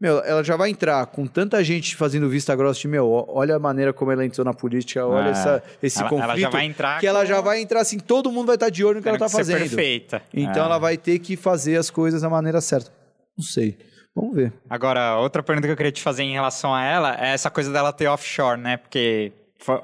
Meu, 0.00 0.18
ela 0.24 0.42
já 0.42 0.56
vai 0.56 0.68
entrar 0.68 1.06
com 1.06 1.26
tanta 1.28 1.62
gente 1.62 1.94
fazendo 1.94 2.28
vista 2.28 2.56
grossa 2.56 2.80
de, 2.80 2.88
meu, 2.88 3.08
ó, 3.08 3.24
olha 3.28 3.54
a 3.54 3.58
maneira 3.60 3.92
como 3.92 4.10
ela 4.10 4.24
entrou 4.26 4.44
na 4.44 4.52
política, 4.52 5.06
olha 5.06 5.26
Ah, 5.26 5.30
essa, 5.30 5.62
esse 5.80 6.00
ela, 6.00 6.08
conflito. 6.08 6.24
ela 6.30 6.38
já 6.40 6.50
vai 6.50 6.64
entrar. 6.64 6.98
que 7.00 7.06
ela 7.06 7.20
com- 7.20 7.26
já 7.26 7.40
vai 7.40 7.60
entrar 7.60 7.80
assim, 7.80 7.98
todo 8.00 8.30
mundo 8.32 8.46
vai 8.46 8.56
estar 8.56 8.68
de 8.68 8.84
olho 8.84 8.96
no 8.96 9.02
que 9.02 9.08
ela 9.08 9.16
tendo 9.16 9.30
tá 9.30 9.36
que 9.38 9.44
ser 9.44 9.52
fazendo. 9.52 9.68
perfeita. 9.68 10.20
Então 10.34 10.62
É. 10.62 10.66
ela 10.66 10.78
vai 10.78 10.96
ter 10.96 11.20
que 11.20 11.36
fazer 11.36 11.76
as 11.76 11.88
coisas 11.88 12.22
da 12.22 12.28
maneira 12.28 12.60
certa. 12.60 12.90
Não 13.38 13.44
sei. 13.44 13.78
Vamos 14.14 14.34
ver. 14.34 14.52
Agora, 14.68 15.18
outra 15.18 15.40
pergunta 15.40 15.68
que 15.68 15.72
eu 15.72 15.76
queria 15.76 15.92
te 15.92 16.02
fazer 16.02 16.24
em 16.24 16.32
relação 16.32 16.74
a 16.74 16.82
ela 16.84 17.16
é 17.24 17.32
essa 17.32 17.48
coisa 17.48 17.72
dela 17.72 17.92
ter 17.92 18.08
offshore, 18.08 18.60
né? 18.60 18.76
Porque 18.76 19.32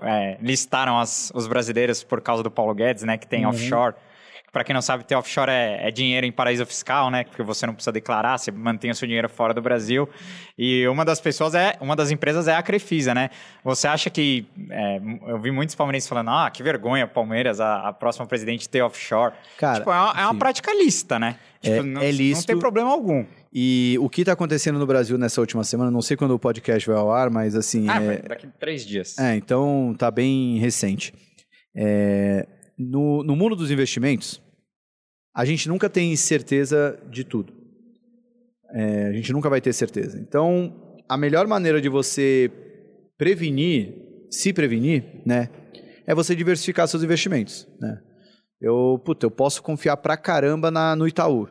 é, 0.03 0.37
listaram 0.41 0.99
as- 0.99 1.31
os 1.35 1.47
brasileiros 1.47 2.03
por 2.03 2.21
causa 2.21 2.43
do 2.43 2.51
Paulo 2.51 2.75
Guedes, 2.75 3.05
né? 3.05 3.17
Que 3.19 3.27
tem 3.27 3.45
Uhum. 3.45 3.51
offshore. 3.51 3.95
Pra 4.51 4.65
quem 4.65 4.73
não 4.73 4.81
sabe, 4.81 5.05
ter 5.05 5.15
offshore 5.15 5.51
é, 5.51 5.87
é 5.87 5.91
dinheiro 5.91 6.25
em 6.27 6.33
paraíso 6.33 6.65
fiscal, 6.65 7.11
né? 7.11 7.23
Porque 7.25 7.43
você 7.43 7.67
não 7.67 7.75
precisa 7.75 7.93
declarar, 7.93 8.39
você 8.39 8.51
mantém 8.51 8.91
o 8.91 8.95
seu 8.95 9.07
dinheiro 9.07 9.29
fora 9.29 9.53
do 9.53 9.61
Brasil. 9.61 10.09
E 10.57 10.89
uma 10.89 11.05
das 11.05 11.21
pessoas 11.21 11.55
é, 11.55 11.77
uma 11.83 11.95
das 11.95 12.11
empresas 12.11 12.49
é 12.49 12.55
a 12.57 12.63
Crefisa, 12.63 13.15
né? 13.15 13.29
Você 13.63 13.87
acha 13.87 14.09
que 14.09 14.47
é, 14.71 15.01
eu 15.27 15.39
vi 15.39 15.51
muitos 15.51 15.75
palmeirenses 15.75 16.09
falando, 16.09 16.31
ah, 16.31 16.51
que 16.51 16.63
vergonha, 16.63 17.07
Palmeiras, 17.07 17.61
a, 17.61 17.89
a 17.89 17.93
próxima 17.93 18.27
presidente 18.27 18.67
ter 18.71 18.81
offshore. 18.81 19.35
Cara, 19.59 19.81
tipo, 19.81 19.91
é 19.93 19.95
uma, 20.01 20.21
é 20.23 20.25
uma 20.25 20.35
prática 20.35 20.73
lícita, 20.73 21.19
né? 21.19 21.37
Tipo, 21.61 21.77
É- 21.77 21.83
não, 21.83 22.01
é 22.01 22.05
não 22.07 22.11
lícito. 22.11 22.47
tem 22.47 22.59
problema 22.59 22.91
algum. 22.91 23.27
E 23.53 23.97
o 24.01 24.09
que 24.11 24.23
está 24.23 24.33
acontecendo 24.33 24.79
no 24.79 24.87
Brasil 24.87 25.17
nessa 25.17 25.41
última 25.41 25.65
semana, 25.65 25.91
não 25.91 26.03
sei 26.03 26.17
quando 26.17 26.33
o 26.33 26.39
podcast 26.39 26.87
vai 26.87 26.99
ao 26.99 27.11
ar, 27.11 27.31
mas 27.31 27.55
assim. 27.55 27.87
Ah, 27.89 28.03
é, 28.03 28.19
daqui 28.19 28.47
a 28.47 28.51
três 28.51 28.85
dias. 28.85 29.19
é, 29.19 29.37
então 29.37 29.95
tá 29.99 30.11
bem 30.11 30.59
recente. 30.59 31.15
É, 31.75 32.47
no, 32.79 33.23
no 33.23 33.35
mundo 33.35 33.57
dos 33.57 33.71
investimentos, 33.71 34.43
a 35.35 35.45
gente 35.45 35.69
nunca 35.69 35.89
tem 35.89 36.15
certeza 36.17 36.99
de 37.11 37.25
tudo. 37.25 37.53
É, 38.75 39.07
a 39.07 39.13
gente 39.13 39.33
nunca 39.33 39.49
vai 39.49 39.61
ter 39.61 39.73
certeza. 39.73 40.19
Então, 40.21 40.99
a 41.09 41.17
melhor 41.17 41.47
maneira 41.47 41.81
de 41.81 41.89
você 41.89 42.51
prevenir, 43.17 43.95
se 44.31 44.53
prevenir, 44.53 45.05
né, 45.25 45.49
é 46.07 46.15
você 46.15 46.35
diversificar 46.35 46.87
seus 46.87 47.03
investimentos, 47.03 47.67
né? 47.81 47.99
Eu, 48.61 49.01
puta, 49.05 49.25
eu 49.25 49.31
posso 49.31 49.63
confiar 49.63 49.97
pra 49.99 50.17
caramba 50.17 50.71
na, 50.71 50.97
no 50.97 51.07
Itaú. 51.07 51.49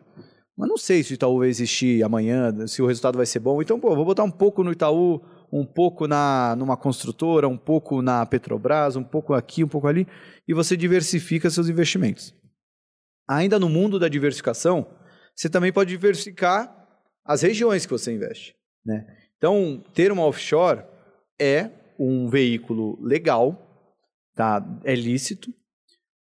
Mas 0.58 0.68
não 0.68 0.78
sei 0.78 1.04
se 1.04 1.14
o 1.14 1.16
Itaú 1.16 1.38
vai 1.38 1.50
existir 1.50 2.04
amanhã, 2.04 2.66
se 2.66 2.82
o 2.82 2.88
resultado 2.88 3.16
vai 3.16 3.28
ser 3.28 3.40
bom. 3.40 3.62
Então, 3.62 3.80
pô, 3.80 3.96
vou 3.96 4.04
botar 4.04 4.24
um 4.24 4.32
pouco 4.32 4.64
no 4.64 4.72
Itaú, 4.72 5.22
um 5.52 5.64
pouco 5.64 6.08
na, 6.08 6.56
numa 6.58 6.76
construtora, 6.76 7.48
um 7.48 7.58
pouco 7.58 8.02
na 8.02 8.26
Petrobras, 8.26 8.96
um 8.96 9.04
pouco 9.04 9.36
aqui, 9.36 9.64
um 9.64 9.68
pouco 9.68 9.88
ali, 9.88 10.08
e 10.48 10.54
você 10.54 10.76
diversifica 10.76 11.50
seus 11.50 11.70
investimentos. 11.70 12.34
Ainda 13.30 13.60
no 13.60 13.70
mundo 13.70 14.00
da 14.00 14.08
diversificação, 14.08 14.88
você 15.36 15.48
também 15.48 15.72
pode 15.72 15.92
diversificar 15.92 16.74
as 17.24 17.44
regiões 17.44 17.86
que 17.86 17.92
você 17.92 18.14
investe. 18.14 18.56
Né? 18.84 19.06
Então, 19.38 19.84
ter 19.94 20.12
uma 20.12 20.26
offshore 20.26 20.84
é 21.40 21.70
um 22.00 22.28
veículo 22.30 22.98
legal, 23.00 23.94
tá? 24.34 24.66
é 24.84 24.96
lícito, 24.96 25.54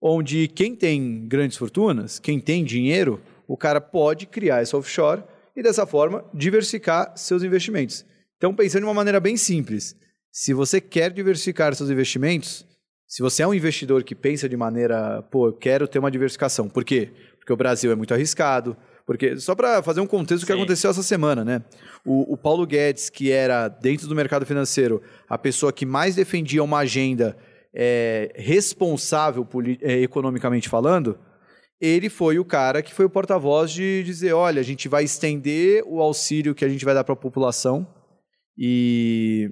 onde 0.01 0.47
quem 0.47 0.75
tem 0.75 1.27
grandes 1.27 1.57
fortunas, 1.57 2.17
quem 2.17 2.39
tem 2.39 2.63
dinheiro, 2.63 3.21
o 3.47 3.57
cara 3.57 3.79
pode 3.79 4.25
criar 4.25 4.61
essa 4.61 4.77
offshore 4.77 5.23
e 5.55 5.63
dessa 5.63 5.85
forma 5.85 6.25
diversificar 6.33 7.13
seus 7.15 7.43
investimentos. 7.43 8.05
Então, 8.37 8.53
pensando 8.53 8.81
de 8.81 8.87
uma 8.87 8.93
maneira 8.93 9.19
bem 9.19 9.37
simples, 9.37 9.95
se 10.31 10.53
você 10.53 10.81
quer 10.81 11.11
diversificar 11.11 11.73
seus 11.73 11.89
investimentos, 11.89 12.65
se 13.07 13.21
você 13.21 13.43
é 13.43 13.47
um 13.47 13.53
investidor 13.53 14.03
que 14.03 14.13
pensa 14.13 14.49
de 14.49 14.57
maneira, 14.57 15.21
pô, 15.31 15.47
eu 15.47 15.53
quero 15.53 15.87
ter 15.87 15.99
uma 15.99 16.11
diversificação. 16.11 16.67
Por 16.67 16.83
quê? 16.83 17.11
Porque 17.37 17.53
o 17.53 17.55
Brasil 17.55 17.91
é 17.91 17.95
muito 17.95 18.13
arriscado. 18.13 18.75
Porque, 19.05 19.37
só 19.37 19.53
para 19.53 19.83
fazer 19.83 20.01
um 20.01 20.07
contexto 20.07 20.41
do 20.41 20.47
que 20.47 20.51
aconteceu 20.51 20.89
essa 20.89 21.03
semana, 21.03 21.45
né? 21.45 21.61
O, 22.03 22.33
o 22.33 22.37
Paulo 22.37 22.65
Guedes, 22.65 23.09
que 23.09 23.31
era, 23.31 23.67
dentro 23.67 24.07
do 24.07 24.15
mercado 24.15 24.45
financeiro, 24.45 25.01
a 25.29 25.37
pessoa 25.37 25.71
que 25.71 25.85
mais 25.85 26.15
defendia 26.15 26.63
uma 26.63 26.79
agenda 26.79 27.37
é, 27.71 28.31
responsável 28.35 29.47
é, 29.81 30.01
economicamente 30.01 30.67
falando, 30.67 31.19
ele 31.85 32.09
foi 32.09 32.39
o 32.39 32.45
cara 32.45 32.81
que 32.81 32.93
foi 32.93 33.05
o 33.05 33.09
porta-voz 33.09 33.71
de 33.71 34.03
dizer, 34.03 34.33
olha, 34.33 34.59
a 34.59 34.63
gente 34.63 34.87
vai 34.87 35.03
estender 35.03 35.83
o 35.85 36.01
auxílio 36.01 36.55
que 36.55 36.65
a 36.65 36.69
gente 36.69 36.83
vai 36.83 36.93
dar 36.93 37.03
para 37.03 37.13
a 37.13 37.17
população 37.17 37.87
e, 38.57 39.51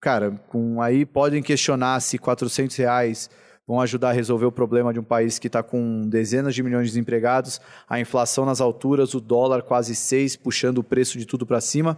cara, 0.00 0.32
com 0.48 0.80
aí 0.80 1.04
podem 1.04 1.42
questionar 1.42 2.00
se 2.00 2.18
400 2.18 2.76
reais 2.76 3.30
vão 3.66 3.80
ajudar 3.80 4.10
a 4.10 4.12
resolver 4.12 4.44
o 4.44 4.52
problema 4.52 4.92
de 4.92 5.00
um 5.00 5.04
país 5.04 5.38
que 5.38 5.46
está 5.46 5.62
com 5.62 6.02
dezenas 6.08 6.54
de 6.54 6.62
milhões 6.62 6.86
de 6.86 6.92
desempregados, 6.92 7.60
a 7.88 7.98
inflação 7.98 8.44
nas 8.44 8.60
alturas, 8.60 9.14
o 9.14 9.20
dólar 9.20 9.62
quase 9.62 9.94
6, 9.94 10.36
puxando 10.36 10.78
o 10.78 10.84
preço 10.84 11.18
de 11.18 11.24
tudo 11.24 11.46
para 11.46 11.60
cima. 11.60 11.96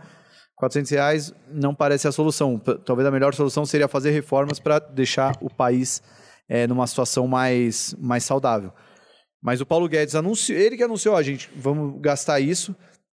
400 0.56 0.90
reais 0.92 1.34
não 1.50 1.74
parece 1.74 2.06
a 2.06 2.12
solução. 2.12 2.58
Talvez 2.58 3.08
a 3.08 3.10
melhor 3.10 3.34
solução 3.34 3.66
seria 3.66 3.88
fazer 3.88 4.10
reformas 4.10 4.60
para 4.60 4.78
deixar 4.78 5.36
o 5.40 5.50
país 5.52 6.02
eh, 6.48 6.66
numa 6.66 6.86
situação 6.86 7.26
mais, 7.26 7.94
mais 7.98 8.22
saudável. 8.22 8.72
Mas 9.44 9.60
o 9.60 9.66
Paulo 9.66 9.86
Guedes 9.86 10.14
anunciou, 10.14 10.58
ele 10.58 10.74
que 10.74 10.82
anunciou, 10.82 11.14
ó, 11.14 11.22
gente, 11.22 11.50
vamos 11.54 12.00
gastar 12.00 12.40
isso. 12.40 12.74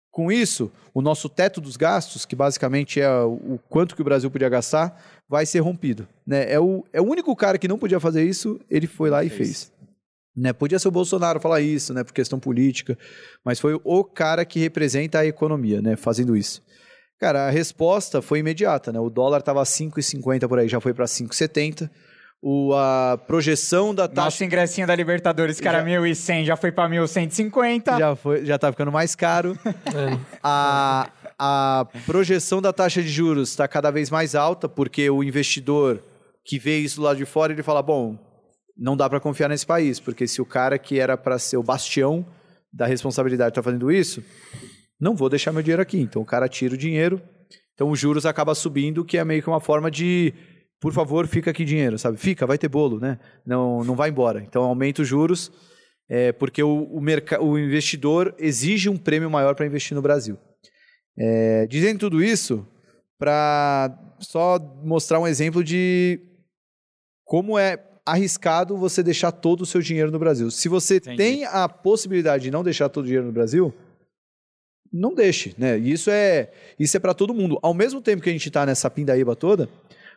Com 0.09 0.31
isso, 0.31 0.71
o 0.91 1.01
nosso 1.01 1.29
teto 1.29 1.61
dos 1.61 1.77
gastos, 1.77 2.25
que 2.25 2.35
basicamente 2.35 2.99
é 2.99 3.11
o 3.19 3.33
o 3.33 3.59
quanto 3.69 3.95
que 3.95 4.01
o 4.01 4.05
Brasil 4.05 4.31
podia 4.31 4.49
gastar, 4.49 4.99
vai 5.29 5.45
ser 5.45 5.59
rompido. 5.59 6.07
Né? 6.25 6.51
É, 6.51 6.59
o, 6.59 6.83
é 6.91 6.99
o 6.99 7.03
único 7.05 7.35
cara 7.35 7.59
que 7.59 7.67
não 7.67 7.77
podia 7.77 7.99
fazer 7.99 8.23
isso, 8.23 8.59
ele 8.71 8.87
foi 8.87 9.11
lá 9.11 9.23
e 9.23 9.29
Fez. 9.29 9.37
fez. 9.37 9.71
Né? 10.35 10.51
Podia 10.51 10.79
ser 10.79 10.87
o 10.87 10.91
Bolsonaro 10.91 11.39
falar 11.39 11.61
isso, 11.61 11.93
né, 11.93 12.03
por 12.03 12.13
questão 12.13 12.39
política, 12.39 12.97
mas 13.43 13.59
foi 13.59 13.79
o 13.83 14.03
cara 14.03 14.43
que 14.45 14.59
representa 14.59 15.19
a 15.19 15.25
economia, 15.25 15.81
né, 15.81 15.95
fazendo 15.95 16.35
isso. 16.35 16.61
Cara, 17.19 17.47
a 17.47 17.49
resposta 17.51 18.21
foi 18.21 18.39
imediata, 18.39 18.91
né? 18.91 18.99
O 18.99 19.09
dólar 19.09 19.39
estava 19.39 19.63
5,50 19.63 20.47
por 20.49 20.59
aí, 20.59 20.67
já 20.67 20.81
foi 20.81 20.93
para 20.93 21.05
5,70. 21.05 21.89
O 22.41 22.73
a 22.75 23.17
projeção 23.25 23.93
da 23.95 24.07
taxa 24.07 24.25
Nosso 24.25 24.43
ingressinho 24.43 24.85
da 24.85 24.95
Libertadores, 24.95 25.59
que 25.59 25.67
era 25.67 25.79
Já- 25.79 25.85
1.100, 25.85 26.45
já 26.45 26.55
foi 26.55 26.71
pra 26.71 26.87
1.150. 26.87 27.97
já 27.97 28.15
foi, 28.15 28.45
já 28.45 28.57
tá 28.59 28.71
ficando 28.71 28.91
mais 28.91 29.15
caro. 29.15 29.57
a, 30.43 31.09
a 31.39 31.87
projeção 32.05 32.61
da 32.61 32.71
taxa 32.71 33.01
de 33.01 33.09
juros 33.09 33.49
está 33.49 33.67
cada 33.67 33.89
vez 33.89 34.09
mais 34.11 34.35
alta, 34.35 34.69
porque 34.69 35.09
o 35.09 35.23
investidor 35.23 36.03
que 36.45 36.59
vê 36.59 36.77
isso 36.77 37.01
lá 37.01 37.15
de 37.15 37.25
fora, 37.25 37.51
ele 37.51 37.63
fala, 37.63 37.81
bom, 37.81 38.17
não 38.77 38.95
dá 38.95 39.09
para 39.09 39.19
confiar 39.19 39.49
nesse 39.49 39.65
país, 39.65 39.99
porque 39.99 40.27
se 40.27 40.41
o 40.41 40.45
cara 40.45 40.77
que 40.77 40.99
era 40.99 41.17
para 41.17 41.39
ser 41.39 41.57
o 41.57 41.63
bastião 41.63 42.23
da 42.71 42.85
responsabilidade 42.85 43.49
está 43.49 43.63
fazendo 43.63 43.91
isso, 43.91 44.23
não 44.99 45.15
vou 45.15 45.29
deixar 45.29 45.51
meu 45.51 45.63
dinheiro 45.63 45.81
aqui. 45.81 45.99
Então 45.99 46.21
o 46.21 46.25
cara 46.25 46.47
tira 46.47 46.75
o 46.75 46.77
dinheiro, 46.77 47.19
então 47.73 47.89
os 47.89 47.99
juros 47.99 48.25
acaba 48.25 48.53
subindo, 48.53 49.03
que 49.03 49.17
é 49.17 49.25
meio 49.25 49.41
que 49.41 49.49
uma 49.49 49.59
forma 49.59 49.89
de, 49.89 50.33
por 50.85 50.93
favor, 50.93 51.25
fica 51.25 51.49
aqui 51.49 51.65
dinheiro, 51.65 51.97
sabe? 51.97 52.15
Fica, 52.15 52.45
vai 52.45 52.59
ter 52.59 52.67
bolo, 52.67 52.99
né? 52.99 53.17
Não, 53.43 53.83
não 53.83 53.95
vai 53.95 54.11
embora. 54.11 54.43
Então 54.43 54.61
aumenta 54.61 55.01
os 55.01 55.07
juros, 55.07 55.51
é, 56.07 56.31
porque 56.31 56.61
o, 56.61 56.83
o, 56.91 57.01
o 57.41 57.57
investidor 57.57 58.35
exige 58.37 58.87
um 58.87 58.95
prêmio 58.95 59.27
maior 59.27 59.55
para 59.55 59.65
investir 59.65 59.95
no 59.95 60.01
Brasil. 60.03 60.37
É, 61.17 61.65
dizendo 61.65 62.01
tudo 62.01 62.23
isso, 62.23 62.67
para 63.17 63.97
só 64.19 64.59
mostrar 64.83 65.19
um 65.19 65.25
exemplo 65.25 65.63
de 65.63 66.19
como 67.23 67.57
é 67.57 67.83
arriscado 68.05 68.77
você 68.77 69.01
deixar 69.01 69.31
todo 69.31 69.61
o 69.61 69.65
seu 69.65 69.81
dinheiro 69.81 70.11
no 70.11 70.19
Brasil. 70.19 70.51
Se 70.51 70.69
você 70.69 70.97
Entendi. 70.97 71.17
tem 71.17 71.45
a 71.45 71.67
possibilidade 71.67 72.43
de 72.43 72.51
não 72.51 72.63
deixar 72.63 72.89
todo 72.89 73.05
o 73.05 73.07
dinheiro 73.07 73.25
no 73.25 73.33
Brasil, 73.33 73.73
não 74.93 75.15
deixe, 75.15 75.55
né? 75.57 75.79
Isso 75.79 76.11
é 76.11 76.51
isso 76.77 76.95
é 76.95 76.99
para 76.99 77.15
todo 77.15 77.33
mundo. 77.33 77.57
Ao 77.63 77.73
mesmo 77.73 77.99
tempo 78.01 78.21
que 78.21 78.29
a 78.29 78.33
gente 78.33 78.49
está 78.49 78.67
nessa 78.67 78.87
pindaíba 78.87 79.35
toda, 79.35 79.67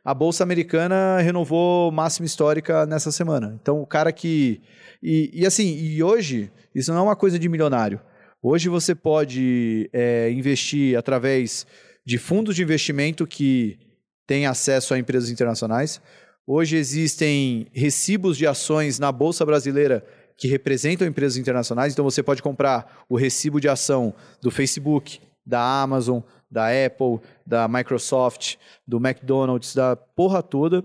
a 0.04 0.14
bolsa 0.14 0.42
americana 0.42 1.20
renovou 1.20 1.90
máxima 1.92 2.26
histórica 2.26 2.86
nessa 2.86 3.12
semana. 3.12 3.58
Então 3.60 3.80
o 3.80 3.86
cara 3.86 4.12
que 4.12 4.60
e, 5.02 5.30
e 5.32 5.46
assim 5.46 5.76
e 5.76 6.02
hoje 6.02 6.50
isso 6.74 6.92
não 6.92 7.00
é 7.00 7.02
uma 7.02 7.16
coisa 7.16 7.38
de 7.38 7.48
milionário. 7.48 8.00
Hoje 8.42 8.68
você 8.68 8.94
pode 8.94 9.90
é, 9.92 10.30
investir 10.30 10.96
através 10.96 11.66
de 12.06 12.18
fundos 12.18 12.54
de 12.54 12.62
investimento 12.62 13.26
que 13.26 13.78
têm 14.26 14.46
acesso 14.46 14.94
a 14.94 14.98
empresas 14.98 15.30
internacionais. 15.30 16.00
Hoje 16.46 16.76
existem 16.76 17.66
recibos 17.72 18.36
de 18.38 18.46
ações 18.46 18.98
na 18.98 19.10
bolsa 19.10 19.44
brasileira 19.44 20.04
que 20.38 20.46
representam 20.46 21.06
empresas 21.06 21.36
internacionais. 21.36 21.92
Então 21.92 22.04
você 22.04 22.22
pode 22.22 22.42
comprar 22.42 23.04
o 23.08 23.16
recibo 23.16 23.60
de 23.60 23.68
ação 23.68 24.14
do 24.40 24.50
Facebook, 24.50 25.20
da 25.44 25.60
Amazon, 25.82 26.20
da 26.50 26.68
Apple, 26.68 27.20
da 27.46 27.68
Microsoft, 27.68 28.56
do 28.86 28.96
McDonald's, 28.96 29.74
da 29.74 29.96
porra 29.96 30.42
toda. 30.42 30.84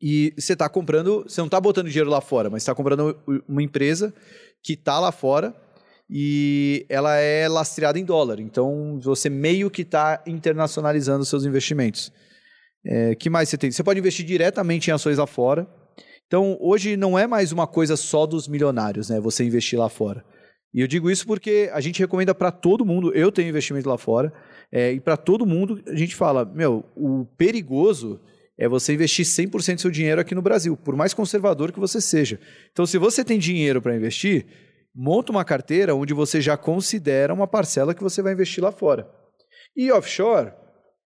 E 0.00 0.32
você 0.38 0.54
está 0.54 0.68
comprando, 0.68 1.24
você 1.24 1.40
não 1.40 1.46
está 1.46 1.60
botando 1.60 1.88
dinheiro 1.88 2.08
lá 2.08 2.20
fora, 2.20 2.48
mas 2.48 2.62
está 2.62 2.74
comprando 2.74 3.18
uma 3.46 3.62
empresa 3.62 4.14
que 4.62 4.72
está 4.72 4.98
lá 4.98 5.12
fora 5.12 5.54
e 6.08 6.86
ela 6.88 7.16
é 7.16 7.46
lastreada 7.46 7.98
em 7.98 8.04
dólar. 8.04 8.40
Então 8.40 8.98
você 9.02 9.28
meio 9.28 9.70
que 9.70 9.82
está 9.82 10.22
internacionalizando 10.26 11.24
seus 11.24 11.44
investimentos. 11.44 12.10
É, 12.84 13.14
que 13.14 13.28
mais 13.28 13.50
você 13.50 13.58
tem? 13.58 13.70
Você 13.70 13.84
pode 13.84 14.00
investir 14.00 14.24
diretamente 14.24 14.90
em 14.90 14.94
ações 14.94 15.18
lá 15.18 15.26
fora. 15.26 15.68
Então 16.26 16.56
hoje 16.60 16.96
não 16.96 17.18
é 17.18 17.26
mais 17.26 17.52
uma 17.52 17.66
coisa 17.66 17.94
só 17.94 18.26
dos 18.26 18.48
milionários, 18.48 19.10
né? 19.10 19.20
Você 19.20 19.44
investir 19.44 19.78
lá 19.78 19.88
fora. 19.90 20.24
E 20.72 20.80
eu 20.80 20.86
digo 20.86 21.10
isso 21.10 21.26
porque 21.26 21.68
a 21.72 21.80
gente 21.80 22.00
recomenda 22.00 22.34
para 22.34 22.50
todo 22.50 22.86
mundo. 22.86 23.12
Eu 23.14 23.30
tenho 23.30 23.48
investimento 23.48 23.88
lá 23.88 23.98
fora 23.98 24.32
é, 24.72 24.92
e 24.92 25.00
para 25.00 25.16
todo 25.16 25.46
mundo 25.46 25.82
a 25.86 25.96
gente 25.96 26.14
fala, 26.14 26.44
meu, 26.44 26.84
o 26.96 27.24
perigoso 27.36 28.20
é 28.56 28.68
você 28.68 28.92
investir 28.92 29.24
100% 29.24 29.74
do 29.74 29.80
seu 29.80 29.90
dinheiro 29.90 30.20
aqui 30.20 30.34
no 30.34 30.42
Brasil, 30.42 30.76
por 30.76 30.94
mais 30.94 31.14
conservador 31.14 31.72
que 31.72 31.80
você 31.80 32.00
seja. 32.00 32.38
Então, 32.70 32.84
se 32.84 32.98
você 32.98 33.24
tem 33.24 33.38
dinheiro 33.38 33.80
para 33.80 33.96
investir, 33.96 34.46
monta 34.94 35.32
uma 35.32 35.44
carteira 35.44 35.94
onde 35.94 36.12
você 36.12 36.40
já 36.40 36.56
considera 36.56 37.32
uma 37.32 37.46
parcela 37.46 37.94
que 37.94 38.02
você 38.02 38.20
vai 38.20 38.34
investir 38.34 38.62
lá 38.62 38.70
fora. 38.70 39.10
E 39.74 39.90
offshore 39.90 40.52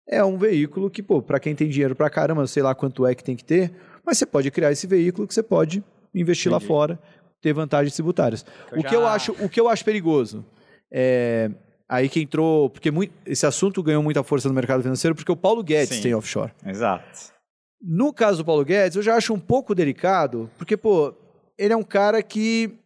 é 0.08 0.22
um 0.24 0.36
veículo 0.36 0.90
que, 0.90 1.02
pô, 1.02 1.22
para 1.22 1.38
quem 1.38 1.54
tem 1.54 1.68
dinheiro 1.68 1.94
para 1.94 2.10
caramba, 2.10 2.42
eu 2.42 2.46
sei 2.46 2.62
lá 2.62 2.74
quanto 2.74 3.06
é 3.06 3.14
que 3.14 3.24
tem 3.24 3.36
que 3.36 3.44
ter, 3.44 3.72
mas 4.04 4.18
você 4.18 4.26
pode 4.26 4.50
criar 4.50 4.72
esse 4.72 4.86
veículo 4.86 5.26
que 5.26 5.32
você 5.32 5.42
pode 5.42 5.82
investir 6.14 6.50
Entendi. 6.50 6.64
lá 6.64 6.68
fora, 6.68 6.98
ter 7.40 7.52
vantagens 7.52 7.94
tributárias. 7.94 8.44
o, 8.72 8.80
já... 8.80 8.88
que 8.88 8.96
eu 8.96 9.06
acho, 9.06 9.32
o 9.32 9.48
que 9.48 9.60
eu 9.60 9.68
acho 9.68 9.84
perigoso 9.84 10.44
é 10.92 11.50
aí 11.88 12.08
que 12.08 12.20
entrou, 12.20 12.70
porque 12.70 12.90
muito, 12.90 13.12
esse 13.26 13.46
assunto 13.46 13.82
ganhou 13.82 14.02
muita 14.02 14.22
força 14.22 14.48
no 14.48 14.54
mercado 14.54 14.82
financeiro 14.82 15.14
porque 15.14 15.32
o 15.32 15.36
Paulo 15.36 15.62
Guedes 15.62 15.96
Sim, 15.96 16.02
tem 16.02 16.14
offshore. 16.14 16.52
Exato. 16.64 17.32
No 17.80 18.12
caso 18.12 18.38
do 18.38 18.44
Paulo 18.44 18.64
Guedes, 18.64 18.96
eu 18.96 19.02
já 19.02 19.14
acho 19.14 19.34
um 19.34 19.38
pouco 19.38 19.74
delicado, 19.74 20.50
porque 20.56 20.76
pô, 20.76 21.14
ele 21.58 21.74
é 21.74 21.76
um 21.76 21.82
cara 21.82 22.22
que 22.22 22.78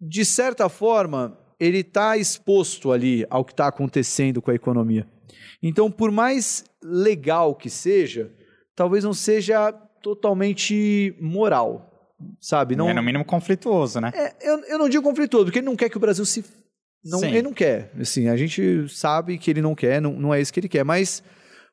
de 0.00 0.24
certa 0.24 0.68
forma, 0.68 1.36
ele 1.58 1.78
está 1.78 2.16
exposto 2.16 2.90
ali 2.90 3.26
ao 3.28 3.44
que 3.44 3.52
está 3.52 3.66
acontecendo 3.66 4.40
com 4.40 4.50
a 4.50 4.54
economia. 4.54 5.06
Então, 5.62 5.90
por 5.90 6.10
mais 6.10 6.64
legal 6.82 7.54
que 7.54 7.68
seja, 7.68 8.32
talvez 8.74 9.04
não 9.04 9.12
seja 9.12 9.70
totalmente 10.02 11.14
moral, 11.20 12.16
sabe? 12.40 12.74
Não, 12.74 12.88
é 12.88 12.94
no 12.94 13.02
mínimo 13.02 13.24
conflituoso, 13.26 14.00
né? 14.00 14.10
É, 14.14 14.34
eu, 14.40 14.58
eu 14.64 14.78
não 14.78 14.88
digo 14.88 15.04
conflituoso, 15.04 15.46
porque 15.46 15.58
ele 15.58 15.66
não 15.66 15.76
quer 15.76 15.90
que 15.90 15.98
o 15.98 16.00
Brasil 16.00 16.24
se... 16.24 16.42
Não, 17.04 17.24
ele 17.24 17.42
não 17.42 17.52
quer, 17.52 17.90
assim, 17.98 18.28
a 18.28 18.36
gente 18.36 18.86
sabe 18.88 19.38
que 19.38 19.50
ele 19.50 19.62
não 19.62 19.74
quer, 19.74 20.00
não, 20.00 20.12
não 20.12 20.34
é 20.34 20.40
isso 20.40 20.52
que 20.52 20.60
ele 20.60 20.68
quer, 20.68 20.84
mas 20.84 21.22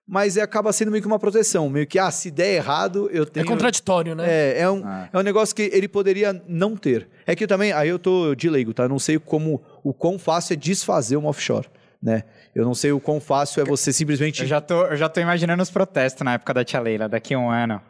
mas 0.07 0.37
é, 0.37 0.41
acaba 0.41 0.71
sendo 0.71 0.89
meio 0.89 1.01
que 1.01 1.07
uma 1.07 1.19
proteção, 1.19 1.67
meio 1.69 1.85
que, 1.85 1.99
ah, 1.99 2.09
se 2.09 2.31
der 2.31 2.55
errado, 2.55 3.09
eu 3.11 3.25
tenho... 3.25 3.43
É 3.43 3.47
contraditório, 3.47 4.15
né? 4.15 4.25
É, 4.25 4.61
é 4.61 4.69
um, 4.69 4.81
ah. 4.85 5.09
é 5.11 5.17
um 5.17 5.21
negócio 5.21 5.53
que 5.53 5.63
ele 5.73 5.87
poderia 5.89 6.41
não 6.47 6.77
ter. 6.77 7.09
É 7.25 7.35
que 7.35 7.45
também, 7.45 7.73
aí 7.73 7.89
eu 7.89 7.99
tô 7.99 8.33
de 8.33 8.49
leigo, 8.49 8.73
tá? 8.73 8.87
Não 8.87 8.99
sei 8.99 9.19
como, 9.19 9.61
o 9.83 9.93
quão 9.93 10.17
fácil 10.17 10.53
é 10.53 10.55
desfazer 10.55 11.17
uma 11.17 11.27
offshore, 11.27 11.67
né? 12.01 12.23
Eu 12.55 12.63
não 12.63 12.73
sei 12.73 12.93
o 12.93 13.01
quão 13.01 13.19
fácil 13.19 13.61
é 13.61 13.65
você 13.65 13.91
simplesmente... 13.91 14.43
Eu 14.43 14.47
já 14.47 14.61
tô, 14.61 14.85
eu 14.85 14.95
já 14.95 15.09
tô 15.09 15.19
imaginando 15.19 15.61
os 15.61 15.69
protestos 15.69 16.23
na 16.23 16.35
época 16.35 16.53
da 16.53 16.63
Tia 16.63 16.79
Leila, 16.79 17.09
daqui 17.09 17.33
a 17.33 17.39
um 17.39 17.49
ano. 17.49 17.81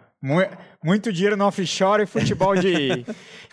Muito 0.83 1.13
dinheiro 1.13 1.37
no 1.37 1.45
offshore 1.45 2.03
e 2.03 2.05
futebol 2.07 2.55
de, 2.55 3.05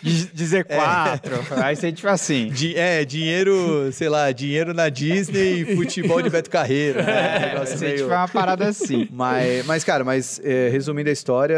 de, 0.02 0.26
de 0.26 0.44
Z4. 0.44 1.44
É. 1.54 1.62
Aí 1.62 1.76
você, 1.76 1.92
tipo 1.92 2.08
assim. 2.08 2.48
Di, 2.48 2.76
é, 2.76 3.04
dinheiro, 3.04 3.92
sei 3.92 4.08
lá, 4.08 4.32
dinheiro 4.32 4.72
na 4.72 4.88
Disney 4.88 5.60
e 5.60 5.76
futebol 5.76 6.22
de 6.22 6.30
Beto 6.30 6.50
Carreira. 6.50 7.02
Né? 7.02 7.52
É, 7.54 7.58
você, 7.58 7.84
meio... 7.84 7.98
tipo, 7.98 8.10
é 8.10 8.16
uma 8.16 8.28
parada 8.28 8.66
assim. 8.66 9.08
Mas, 9.12 9.66
mas 9.66 9.84
cara, 9.84 10.04
mas 10.04 10.40
é, 10.42 10.68
resumindo 10.68 11.08
a 11.08 11.12
história, 11.12 11.56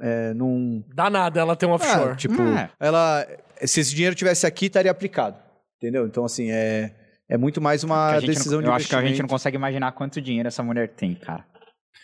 é, 0.00 0.32
não. 0.34 0.84
Dá 0.94 1.10
nada 1.10 1.40
ela 1.40 1.56
tem 1.56 1.68
um 1.68 1.72
offshore. 1.72 2.12
Ah, 2.12 2.16
tipo, 2.16 2.40
é. 2.40 2.70
ela. 2.78 3.26
Se 3.64 3.80
esse 3.80 3.94
dinheiro 3.94 4.14
tivesse 4.14 4.46
aqui, 4.46 4.66
estaria 4.66 4.90
aplicado. 4.90 5.36
Entendeu? 5.76 6.06
Então, 6.06 6.24
assim, 6.24 6.50
é. 6.50 6.92
É 7.28 7.38
muito 7.38 7.60
mais 7.60 7.82
uma 7.82 8.20
decisão 8.20 8.58
não, 8.58 8.64
de 8.64 8.68
Eu 8.68 8.74
acho 8.74 8.88
que 8.88 8.94
a 8.94 9.02
gente 9.02 9.20
não 9.20 9.28
consegue 9.28 9.56
imaginar 9.56 9.92
quanto 9.92 10.20
dinheiro 10.20 10.46
essa 10.46 10.62
mulher 10.62 10.88
tem, 10.90 11.14
cara. 11.14 11.44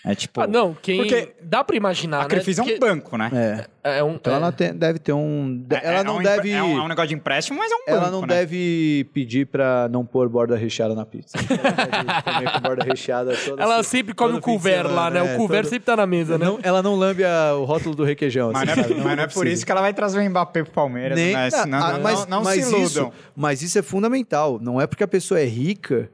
É 0.04 0.14
tipo. 0.14 0.40
Ah, 0.40 0.46
não, 0.46 0.74
quem. 0.80 0.96
Porque 0.96 1.34
dá 1.42 1.62
pra 1.62 1.76
imaginar. 1.76 2.22
A 2.22 2.24
Crefisa 2.24 2.64
né? 2.64 2.72
é 2.72 2.74
um 2.74 2.78
banco, 2.78 3.18
né? 3.18 3.66
É. 3.84 3.98
é 3.98 4.04
um, 4.04 4.14
então 4.14 4.32
é. 4.32 4.36
ela 4.36 4.50
tem, 4.50 4.74
deve 4.74 4.98
ter 4.98 5.12
um. 5.12 5.62
É, 5.70 5.86
ela 5.86 6.00
é 6.00 6.04
não 6.04 6.16
um, 6.16 6.22
deve. 6.22 6.50
É 6.50 6.62
um, 6.62 6.78
é 6.78 6.82
um, 6.82 6.88
negócio 6.88 7.08
de 7.08 7.14
empréstimo, 7.14 7.58
mas 7.58 7.70
é 7.70 7.74
um 7.74 7.78
banco. 7.80 7.90
Ela 7.90 8.10
não 8.10 8.22
né? 8.22 8.26
deve 8.28 9.06
pedir 9.12 9.46
pra 9.46 9.88
não 9.90 10.06
pôr 10.06 10.26
borda 10.28 10.56
recheada 10.56 10.94
na 10.94 11.04
pizza. 11.04 11.36
ela 11.46 12.22
comer 12.22 12.52
com 12.52 12.60
borda 12.60 12.84
recheada 12.84 13.36
toda 13.36 13.62
Ela 13.62 13.82
sempre 13.82 14.14
come 14.14 14.38
o 14.38 14.40
couvert 14.40 14.88
lá, 14.90 15.10
né? 15.10 15.22
O 15.22 15.36
couvert 15.36 15.64
todo... 15.64 15.70
sempre 15.70 15.84
tá 15.84 15.96
na 15.96 16.06
mesa, 16.06 16.38
né? 16.38 16.46
Não, 16.46 16.58
ela 16.62 16.82
não 16.82 16.94
lambe 16.94 17.22
a, 17.22 17.54
o 17.54 17.64
rótulo 17.64 17.94
do 17.94 18.02
requeijão. 18.02 18.52
Mas, 18.52 18.70
assim, 18.70 18.94
não, 18.94 19.00
é, 19.00 19.04
mas 19.04 19.16
não 19.18 19.24
é 19.24 19.26
por 19.26 19.46
isso 19.46 19.66
que 19.66 19.72
ela 19.72 19.82
vai 19.82 19.92
trazer 19.92 20.18
o 20.18 20.30
Mbappé 20.30 20.62
pro 20.62 20.72
Palmeiras. 20.72 21.18
Nem, 21.18 21.34
né? 21.34 21.50
não, 21.50 21.66
não, 21.66 22.00
mas, 22.00 22.18
não, 22.20 22.26
não 22.26 22.42
mas 22.42 22.64
se 22.64 22.70
iludam. 22.70 23.08
Isso, 23.08 23.12
mas 23.36 23.62
isso 23.62 23.78
é 23.78 23.82
fundamental. 23.82 24.58
Não 24.62 24.80
é 24.80 24.86
porque 24.86 25.04
a 25.04 25.08
pessoa 25.08 25.38
é 25.38 25.44
rica 25.44 26.10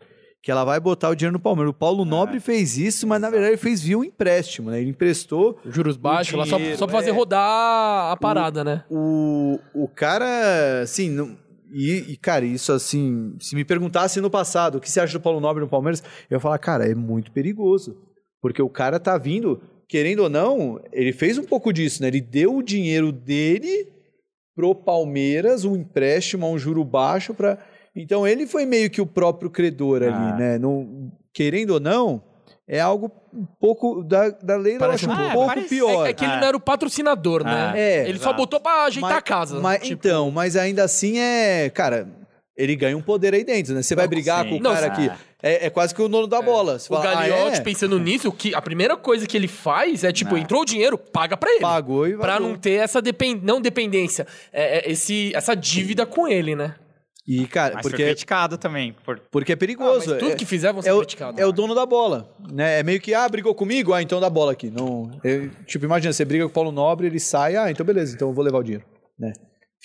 que 0.47 0.51
ela 0.53 0.63
vai 0.63 0.79
botar 0.79 1.09
o 1.09 1.15
dinheiro 1.17 1.33
no 1.33 1.41
Palmeiras. 1.41 1.71
O 1.71 1.75
Paulo 1.75 2.05
é. 2.05 2.07
Nobre 2.07 2.39
fez 2.39 2.79
isso, 2.79 3.05
mas 3.05 3.21
na 3.21 3.29
verdade 3.29 3.51
ele 3.51 3.57
fez 3.57 3.83
via 3.83 3.99
um 3.99 4.05
empréstimo, 4.05 4.71
né? 4.71 4.81
Ele 4.81 4.91
emprestou. 4.91 5.59
Juros 5.69 5.97
baixos, 5.97 6.39
lá 6.39 6.47
só, 6.47 6.57
só 6.77 6.87
pra 6.87 6.99
fazer 6.99 7.11
é. 7.11 7.13
rodar 7.13 8.13
a 8.13 8.17
parada, 8.17 8.61
o, 8.61 8.65
né? 8.65 8.85
O, 8.89 9.59
o 9.75 9.89
cara, 9.89 10.83
assim. 10.83 11.11
Não, 11.11 11.37
e, 11.73 12.13
e, 12.13 12.17
cara, 12.17 12.45
isso 12.45 12.71
assim, 12.71 13.35
se 13.41 13.57
me 13.57 13.65
perguntasse 13.65 14.21
no 14.21 14.31
passado 14.31 14.77
o 14.79 14.81
que 14.81 14.89
você 14.89 15.01
acha 15.01 15.15
do 15.15 15.21
Paulo 15.21 15.41
Nobre 15.41 15.65
no 15.65 15.69
Palmeiras, 15.69 16.01
eu 16.31 16.37
ia 16.37 16.41
falar, 16.41 16.59
cara, 16.59 16.89
é 16.89 16.95
muito 16.95 17.33
perigoso. 17.33 17.97
Porque 18.41 18.63
o 18.63 18.71
cara 18.71 19.01
tá 19.01 19.19
vindo, 19.19 19.61
querendo 19.89 20.21
ou 20.21 20.31
não, 20.31 20.81
ele 20.93 21.13
fez 21.13 21.39
um 21.39 21.45
pouco 21.45 21.73
disso, 21.73 22.03
né? 22.03 22.07
Ele 22.07 22.21
deu 22.21 22.55
o 22.55 22.63
dinheiro 22.63 23.11
dele 23.11 23.89
pro 24.55 24.77
Palmeiras, 24.77 25.65
um 25.65 25.75
empréstimo 25.75 26.47
a 26.47 26.49
um 26.49 26.57
juro 26.57 26.85
baixo 26.85 27.35
para 27.35 27.59
então 27.97 28.27
ele 28.27 28.47
foi 28.47 28.67
meio 28.67 28.91
que 28.91 29.01
o 29.01 29.07
próprio 29.07 29.51
credor 29.51 30.03
ali, 30.03 30.13
ah. 30.13 30.37
né? 30.37 30.59
Não, 30.59 31.11
querendo 31.33 31.71
ou 31.71 31.81
não, 31.81 32.23
é 32.69 32.79
algo 32.81 33.11
um 33.33 33.47
pouco 33.61 34.03
da, 34.03 34.29
da 34.31 34.57
lei, 34.57 34.77
eu 34.77 34.91
acho 34.91 35.09
um 35.09 35.13
ah, 35.13 35.31
pouco 35.33 35.49
parece, 35.49 35.69
pior. 35.69 36.07
É, 36.07 36.11
é 36.11 36.13
que 36.13 36.25
ele 36.25 36.37
não 36.37 36.47
era 36.47 36.57
o 36.57 36.61
patrocinador, 36.61 37.45
né? 37.45 37.71
Ah. 37.73 37.79
É, 37.79 38.01
ele 38.03 38.19
exato. 38.19 38.25
só 38.25 38.33
botou 38.33 38.61
pra 38.61 38.85
ajeitar 38.85 39.11
mas, 39.11 39.19
a 39.19 39.23
casa. 39.23 39.61
Mas, 39.61 39.83
tipo... 39.83 39.95
Então, 39.95 40.31
mas 40.31 40.57
ainda 40.57 40.85
assim 40.85 41.19
é. 41.19 41.71
Cara, 41.71 42.09
ele 42.57 42.75
ganha 42.75 42.97
um 42.97 43.03
poder 43.03 43.35
aí 43.35 43.45
dentro, 43.45 43.75
né? 43.75 43.83
Você 43.83 43.95
vai 43.95 44.09
brigar 44.09 44.45
sim. 44.45 44.51
com 44.51 44.57
o 44.57 44.61
não, 44.61 44.73
cara 44.73 44.87
aqui. 44.87 45.11
É, 45.43 45.67
é, 45.67 45.71
quase 45.71 45.95
que 45.95 46.01
o 46.01 46.09
dono 46.09 46.27
da 46.27 46.39
é. 46.39 46.43
bola. 46.43 46.79
Você 46.79 46.93
o 46.93 46.97
fala, 46.97 47.15
Gagliotti, 47.15 47.57
ah, 47.57 47.57
é? 47.57 47.61
pensando 47.61 48.01
nisso, 48.01 48.33
que 48.33 48.55
a 48.55 48.63
primeira 48.63 48.97
coisa 48.97 49.27
que 49.27 49.37
ele 49.37 49.47
faz 49.47 50.03
é, 50.03 50.11
tipo, 50.11 50.33
não. 50.33 50.39
entrou 50.39 50.63
o 50.63 50.65
dinheiro, 50.65 50.97
paga 50.99 51.37
pra 51.37 51.51
ele. 51.51 51.61
Pagou 51.61 52.09
e 52.09 52.15
vai. 52.15 52.27
Pra 52.27 52.41
não 52.41 52.57
ter 52.57 52.81
essa 52.81 53.01
depend... 53.01 53.41
não 53.45 53.61
dependência, 53.61 54.27
é, 54.53 54.79
é, 54.79 54.91
esse, 54.91 55.31
essa 55.35 55.55
dívida 55.55 56.07
com 56.07 56.27
ele, 56.27 56.57
né? 56.57 56.75
E, 57.27 57.47
cara, 57.47 57.75
Mas 57.75 57.83
porque. 57.83 57.97
Foi 57.97 58.07
criticado 58.07 58.57
também. 58.57 58.95
Por... 59.05 59.19
Porque 59.31 59.53
é 59.53 59.57
perigoso. 59.57 60.15
Ah, 60.15 60.19
tudo 60.19 60.33
é, 60.33 60.35
que 60.37 60.47
fizer 60.47 60.73
vão 60.73 60.81
ser 60.81 60.91
é 60.91 60.93
o, 60.93 60.99
criticados. 60.99 61.41
É 61.41 61.45
o 61.45 61.51
dono 61.51 61.75
da 61.75 61.85
bola. 61.85 62.33
Né? 62.53 62.81
É 62.81 62.83
meio 62.85 63.01
que, 63.01 63.13
ah, 63.15 63.29
brigou 63.29 63.55
comigo? 63.55 63.93
Ah, 63.93 64.01
então 64.01 64.21
dá 64.21 64.31
bola 64.31 64.53
aqui. 64.53 64.71
Não, 64.71 65.11
eu, 65.25 65.51
tipo, 65.67 65.85
imagina, 65.85 66.13
você 66.13 66.25
briga 66.25 66.45
com 66.45 66.51
o 66.51 66.55
Paulo 66.55 66.71
Nobre, 66.71 67.07
ele 67.09 67.19
sai, 67.19 67.57
ah, 67.57 67.71
então 67.71 67.85
beleza, 67.85 68.15
então 68.15 68.29
eu 68.29 68.35
vou 68.35 68.45
levar 68.45 68.59
o 68.59 68.63
dinheiro. 68.63 68.85
Né? 69.19 69.33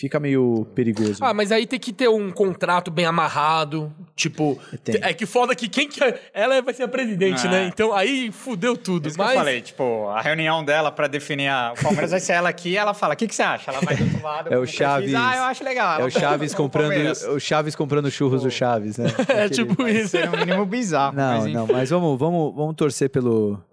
Fica 0.01 0.19
meio 0.19 0.65
perigoso. 0.73 1.23
Ah, 1.23 1.31
mas 1.31 1.51
aí 1.51 1.67
tem 1.67 1.79
que 1.79 1.93
ter 1.93 2.09
um 2.09 2.31
contrato 2.31 2.89
bem 2.89 3.05
amarrado. 3.05 3.93
Tipo, 4.15 4.59
tem. 4.83 4.95
é 4.99 5.13
que 5.13 5.27
foda 5.27 5.55
que 5.55 5.69
quem 5.69 5.87
quer. 5.87 6.31
Ela 6.33 6.59
vai 6.59 6.73
ser 6.73 6.83
a 6.83 6.87
presidente, 6.87 7.47
né? 7.47 7.67
Então 7.67 7.93
aí 7.93 8.31
fudeu 8.31 8.75
tudo. 8.75 9.07
Isso 9.07 9.17
mas... 9.17 9.27
que 9.27 9.33
eu 9.33 9.39
falei, 9.39 9.61
tipo, 9.61 10.07
a 10.07 10.19
reunião 10.19 10.65
dela 10.65 10.91
pra 10.91 11.05
definir 11.05 11.49
a. 11.49 11.73
O 11.77 11.83
Palmeiras 11.83 12.09
vai 12.09 12.19
ser 12.19 12.33
ela 12.33 12.49
aqui 12.49 12.69
e 12.69 12.77
ela 12.77 12.95
fala: 12.95 13.13
o 13.13 13.17
que, 13.17 13.27
que 13.27 13.35
você 13.35 13.43
acha? 13.43 13.69
Ela 13.69 13.79
vai 13.81 13.95
do 13.95 14.03
outro 14.03 14.23
lado. 14.23 14.51
É 14.51 14.57
o 14.57 14.65
Chaves. 14.65 15.13
Ah, 15.13 15.37
eu 15.37 15.43
acho 15.43 15.63
legal. 15.63 16.01
É 16.01 16.03
o 16.03 16.09
Chaves 16.09 16.55
comprando. 16.55 17.11
O 17.35 17.39
Chaves 17.39 17.75
comprando 17.75 18.09
churros 18.09 18.41
do 18.41 18.49
Chaves, 18.49 18.97
né? 18.97 19.05
é 19.29 19.49
tipo 19.49 19.87
isso. 19.87 20.17
É 20.17 20.27
um 20.27 20.37
mínimo 20.37 20.65
bizarro. 20.65 21.15
Não, 21.15 21.41
mas, 21.41 21.53
não, 21.53 21.67
mas 21.67 21.89
vamos, 21.91 22.17
vamos, 22.17 22.55
vamos 22.55 22.75
torcer 22.75 23.09
pelo. 23.09 23.63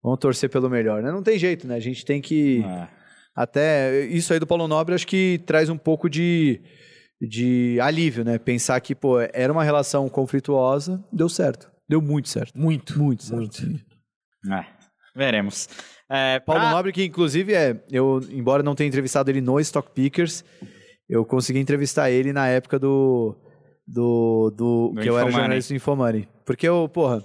Vamos 0.00 0.18
torcer 0.20 0.48
pelo 0.48 0.70
melhor, 0.70 1.02
né? 1.02 1.10
Não 1.10 1.22
tem 1.22 1.38
jeito, 1.38 1.66
né? 1.66 1.74
A 1.74 1.80
gente 1.80 2.04
tem 2.04 2.20
que. 2.20 2.64
É 2.64 3.01
até 3.34 4.04
isso 4.06 4.32
aí 4.32 4.38
do 4.38 4.46
Paulo 4.46 4.68
Nobre 4.68 4.94
acho 4.94 5.06
que 5.06 5.40
traz 5.46 5.68
um 5.68 5.78
pouco 5.78 6.08
de, 6.08 6.60
de 7.20 7.78
alívio, 7.80 8.24
né? 8.24 8.38
Pensar 8.38 8.80
que, 8.80 8.94
pô, 8.94 9.20
era 9.20 9.52
uma 9.52 9.64
relação 9.64 10.08
conflituosa, 10.08 11.02
deu 11.12 11.28
certo. 11.28 11.70
Deu 11.88 12.00
muito 12.00 12.28
certo. 12.28 12.58
Muito. 12.58 12.98
Muito 12.98 13.22
certo. 13.24 13.36
Muito. 13.36 13.84
É, 14.50 14.66
veremos. 15.16 15.68
É, 16.10 16.40
Paulo 16.40 16.60
pra... 16.60 16.70
Nobre, 16.70 16.92
que 16.92 17.04
inclusive 17.04 17.54
é, 17.54 17.82
eu, 17.90 18.20
embora 18.30 18.62
não 18.62 18.74
tenha 18.74 18.88
entrevistado 18.88 19.30
ele 19.30 19.40
no 19.40 19.58
Stock 19.60 19.90
Pickers, 19.92 20.44
eu 21.08 21.24
consegui 21.24 21.58
entrevistar 21.58 22.10
ele 22.10 22.32
na 22.32 22.48
época 22.48 22.78
do. 22.78 23.36
do, 23.86 24.50
do, 24.50 24.92
do 24.94 25.00
que 25.00 25.08
eu 25.08 25.18
era 25.18 25.30
jornalista 25.30 25.72
do 25.72 25.76
Infomoney. 25.76 26.28
Porque 26.44 26.68
eu, 26.68 26.88
porra. 26.88 27.24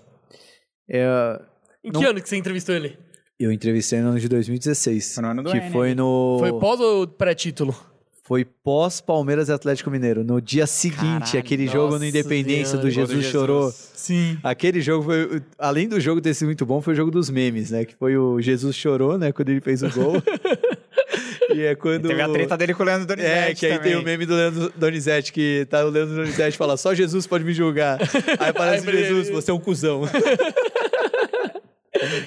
É, 0.90 1.42
em 1.84 1.92
que 1.92 2.06
ano 2.06 2.22
que 2.22 2.28
você 2.28 2.38
entrevistou 2.38 2.76
ele? 2.76 2.98
Eu 3.40 3.52
entrevistei 3.52 4.00
no 4.02 4.10
ano 4.10 4.20
de 4.20 4.28
2016. 4.28 5.14
Foi 5.14 5.24
no 5.24 5.30
ano 5.30 5.44
do 5.44 5.52
Que 5.52 5.58
N, 5.58 5.72
foi 5.72 5.94
no. 5.94 6.38
Foi 6.40 6.52
pós 6.54 6.80
ou 6.80 7.08
pré-título? 7.08 7.76
Foi 8.24 8.44
pós 8.44 9.00
Palmeiras 9.00 9.48
e 9.48 9.54
Atlético 9.54 9.90
Mineiro. 9.90 10.24
No 10.24 10.42
dia 10.42 10.68
seguinte, 10.68 11.02
Caralho, 11.04 11.40
aquele 11.40 11.68
jogo 11.68 11.98
no 11.98 12.04
Independência 12.04 12.78
do 12.78 12.92
Senhora, 12.92 13.08
Jesus, 13.08 13.26
chorou. 13.28 13.72
Sim. 13.72 14.38
Aquele 14.44 14.82
jogo 14.82 15.06
foi. 15.06 15.42
Além 15.58 15.88
do 15.88 16.00
jogo 16.00 16.20
ter 16.20 16.34
sido 16.34 16.48
muito 16.48 16.66
bom, 16.66 16.82
foi 16.82 16.94
o 16.94 16.96
jogo 16.96 17.12
dos 17.12 17.30
memes, 17.30 17.72
né? 17.72 17.86
Que 17.86 17.96
foi 17.96 18.18
o 18.18 18.42
Jesus 18.42 18.76
chorou, 18.76 19.18
né? 19.18 19.32
Quando 19.32 19.50
ele 19.50 19.62
fez 19.62 19.82
o 19.82 19.90
gol. 19.90 20.22
e 21.56 21.62
é 21.62 21.76
quando. 21.76 22.08
Teve 22.08 22.22
a 22.22 22.28
treta 22.28 22.58
dele 22.58 22.74
com 22.74 22.84
o 22.84 22.86
Leandro 22.86 23.08
Donizete 23.08 23.34
É, 23.34 23.54
que 23.54 23.66
aí 23.66 23.78
também. 23.78 23.92
tem 23.94 24.02
o 24.02 24.04
meme 24.04 24.26
do 24.26 24.34
Leandro 24.34 24.74
Donizete, 24.76 25.32
que 25.32 25.66
tá 25.70 25.86
o 25.86 25.90
Leandro 25.90 26.16
Donizete 26.16 26.56
e 26.56 26.58
fala, 26.58 26.76
só 26.76 26.94
Jesus 26.94 27.26
pode 27.28 27.46
me 27.46 27.54
julgar. 27.54 27.98
Aí 28.40 28.50
aparece 28.50 28.86
Jesus, 28.92 29.30
você 29.30 29.52
é 29.52 29.54
um 29.54 29.60
cuzão. 29.60 30.02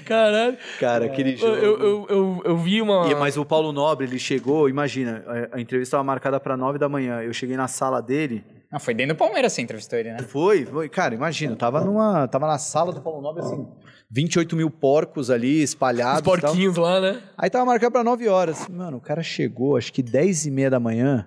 Caralho. 0.04 0.56
Cara, 0.78 1.06
aquele 1.06 1.36
jogo. 1.36 1.54
eu, 1.54 1.78
eu, 1.78 2.06
eu, 2.08 2.42
eu 2.44 2.56
vi 2.56 2.80
uma. 2.82 3.08
E- 3.10 3.14
mas 3.14 3.36
o 3.36 3.44
Paulo 3.44 3.72
Nobre, 3.72 4.06
ele 4.06 4.18
chegou, 4.18 4.68
imagina, 4.68 5.24
a, 5.26 5.56
a 5.56 5.60
entrevista 5.60 5.96
estava 5.96 6.04
marcada 6.04 6.38
para 6.40 6.56
nove 6.56 6.78
da 6.78 6.88
manhã. 6.88 7.20
Eu 7.22 7.32
cheguei 7.32 7.56
na 7.56 7.68
sala 7.68 8.00
dele. 8.00 8.44
Não, 8.70 8.78
foi 8.78 8.94
dentro 8.94 9.14
do 9.14 9.18
Palmeiras 9.18 9.52
você 9.52 9.62
entrevistou 9.62 9.98
ele, 9.98 10.12
né? 10.12 10.18
Foi, 10.20 10.64
foi, 10.64 10.88
cara, 10.88 11.14
imagina, 11.14 11.52
eu 11.52 11.56
tava 11.56 11.84
numa. 11.84 12.28
Tava 12.28 12.46
na 12.46 12.58
sala 12.58 12.92
do 12.92 13.00
Paulo 13.00 13.20
Nobre, 13.20 13.42
assim, 13.42 13.66
28 14.10 14.54
mil 14.56 14.70
porcos 14.70 15.28
ali 15.30 15.62
espalhados. 15.62 16.20
Os 16.20 16.24
tal. 16.24 16.50
porquinhos 16.50 16.76
lá, 16.76 17.00
né? 17.00 17.20
Aí 17.36 17.50
tava 17.50 17.64
marcado 17.64 17.90
pra 17.92 18.04
9 18.04 18.28
horas. 18.28 18.68
Mano, 18.68 18.98
o 18.98 19.00
cara 19.00 19.22
chegou, 19.22 19.76
acho 19.76 19.92
que 19.92 20.02
10 20.02 20.46
e 20.46 20.50
meia 20.52 20.70
da 20.70 20.78
manhã, 20.78 21.26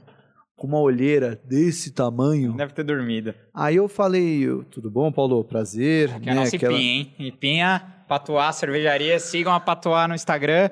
com 0.63 0.67
uma 0.67 0.79
olheira 0.79 1.37
desse 1.43 1.91
tamanho. 1.91 2.53
Deve 2.53 2.71
ter 2.73 2.83
dormido. 2.85 3.35
Aí 3.53 3.75
eu 3.75 3.89
falei, 3.89 4.47
tudo 4.71 4.89
bom, 4.89 5.11
Paulo? 5.11 5.43
Prazer. 5.43 6.21
Que 6.21 6.29
é 6.29 6.31
a 6.31 6.35
nossa 6.35 6.55
Aquela- 6.55 6.71
Ipinha, 6.73 6.91
hein? 6.93 7.13
Ipinha, 7.19 7.95
Patuá, 8.07 8.49
cervejaria. 8.53 9.19
Sigam 9.19 9.51
a 9.53 9.59
Patuá 9.59 10.07
no 10.07 10.15
Instagram. 10.15 10.69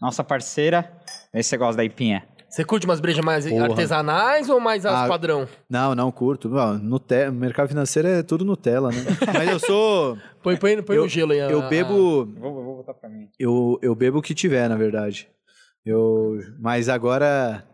Nossa 0.00 0.22
parceira. 0.22 0.88
Vê 1.34 1.42
se 1.42 1.48
você 1.48 1.56
gosta 1.56 1.78
da 1.78 1.84
Ipinha. 1.84 2.22
Você 2.48 2.64
curte 2.64 2.86
umas 2.86 3.00
brejas 3.00 3.24
mais 3.24 3.48
Porra. 3.48 3.64
artesanais 3.64 4.48
ou 4.48 4.60
mais 4.60 4.86
as 4.86 4.94
Ah, 4.94 5.08
padrão? 5.08 5.48
Não, 5.68 5.92
não, 5.94 6.12
curto. 6.12 6.48
Não, 6.48 6.78
Nute- 6.78 7.30
mercado 7.32 7.68
financeiro 7.68 8.06
é 8.06 8.22
tudo 8.22 8.44
Nutella, 8.44 8.90
né? 8.90 8.96
Mas 9.36 9.48
eu 9.50 9.58
sou. 9.58 10.16
Põe, 10.40 10.56
põe, 10.56 10.80
põe 10.82 10.96
Eu- 10.96 11.04
o 11.04 11.08
gelo 11.08 11.32
aí. 11.32 11.40
a- 11.40 11.50
Eu 11.50 11.68
bebo. 11.68 12.26
Vou, 12.26 12.54
vou 12.64 12.76
botar 12.76 12.94
pra 12.94 13.08
mim. 13.08 13.28
Eu, 13.40 13.76
eu 13.82 13.92
bebo 13.94 14.18
o 14.18 14.22
que 14.22 14.34
tiver, 14.36 14.68
na 14.68 14.76
verdade. 14.76 15.28
Eu, 15.84 16.38
mas 16.60 16.88
agora. 16.88 17.64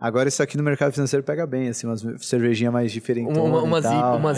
Agora 0.00 0.28
isso 0.28 0.42
aqui 0.42 0.56
no 0.56 0.62
mercado 0.62 0.92
financeiro 0.92 1.24
pega 1.24 1.46
bem, 1.46 1.68
assim, 1.68 1.86
umas 1.86 2.04
cervejinhas 2.18 2.72
mais 2.72 2.90
diferentes. 2.92 3.36
uma, 3.36 3.62
uma, 3.62 3.80
zipa, 3.80 4.14
uma 4.16 4.30
É. 4.30 4.34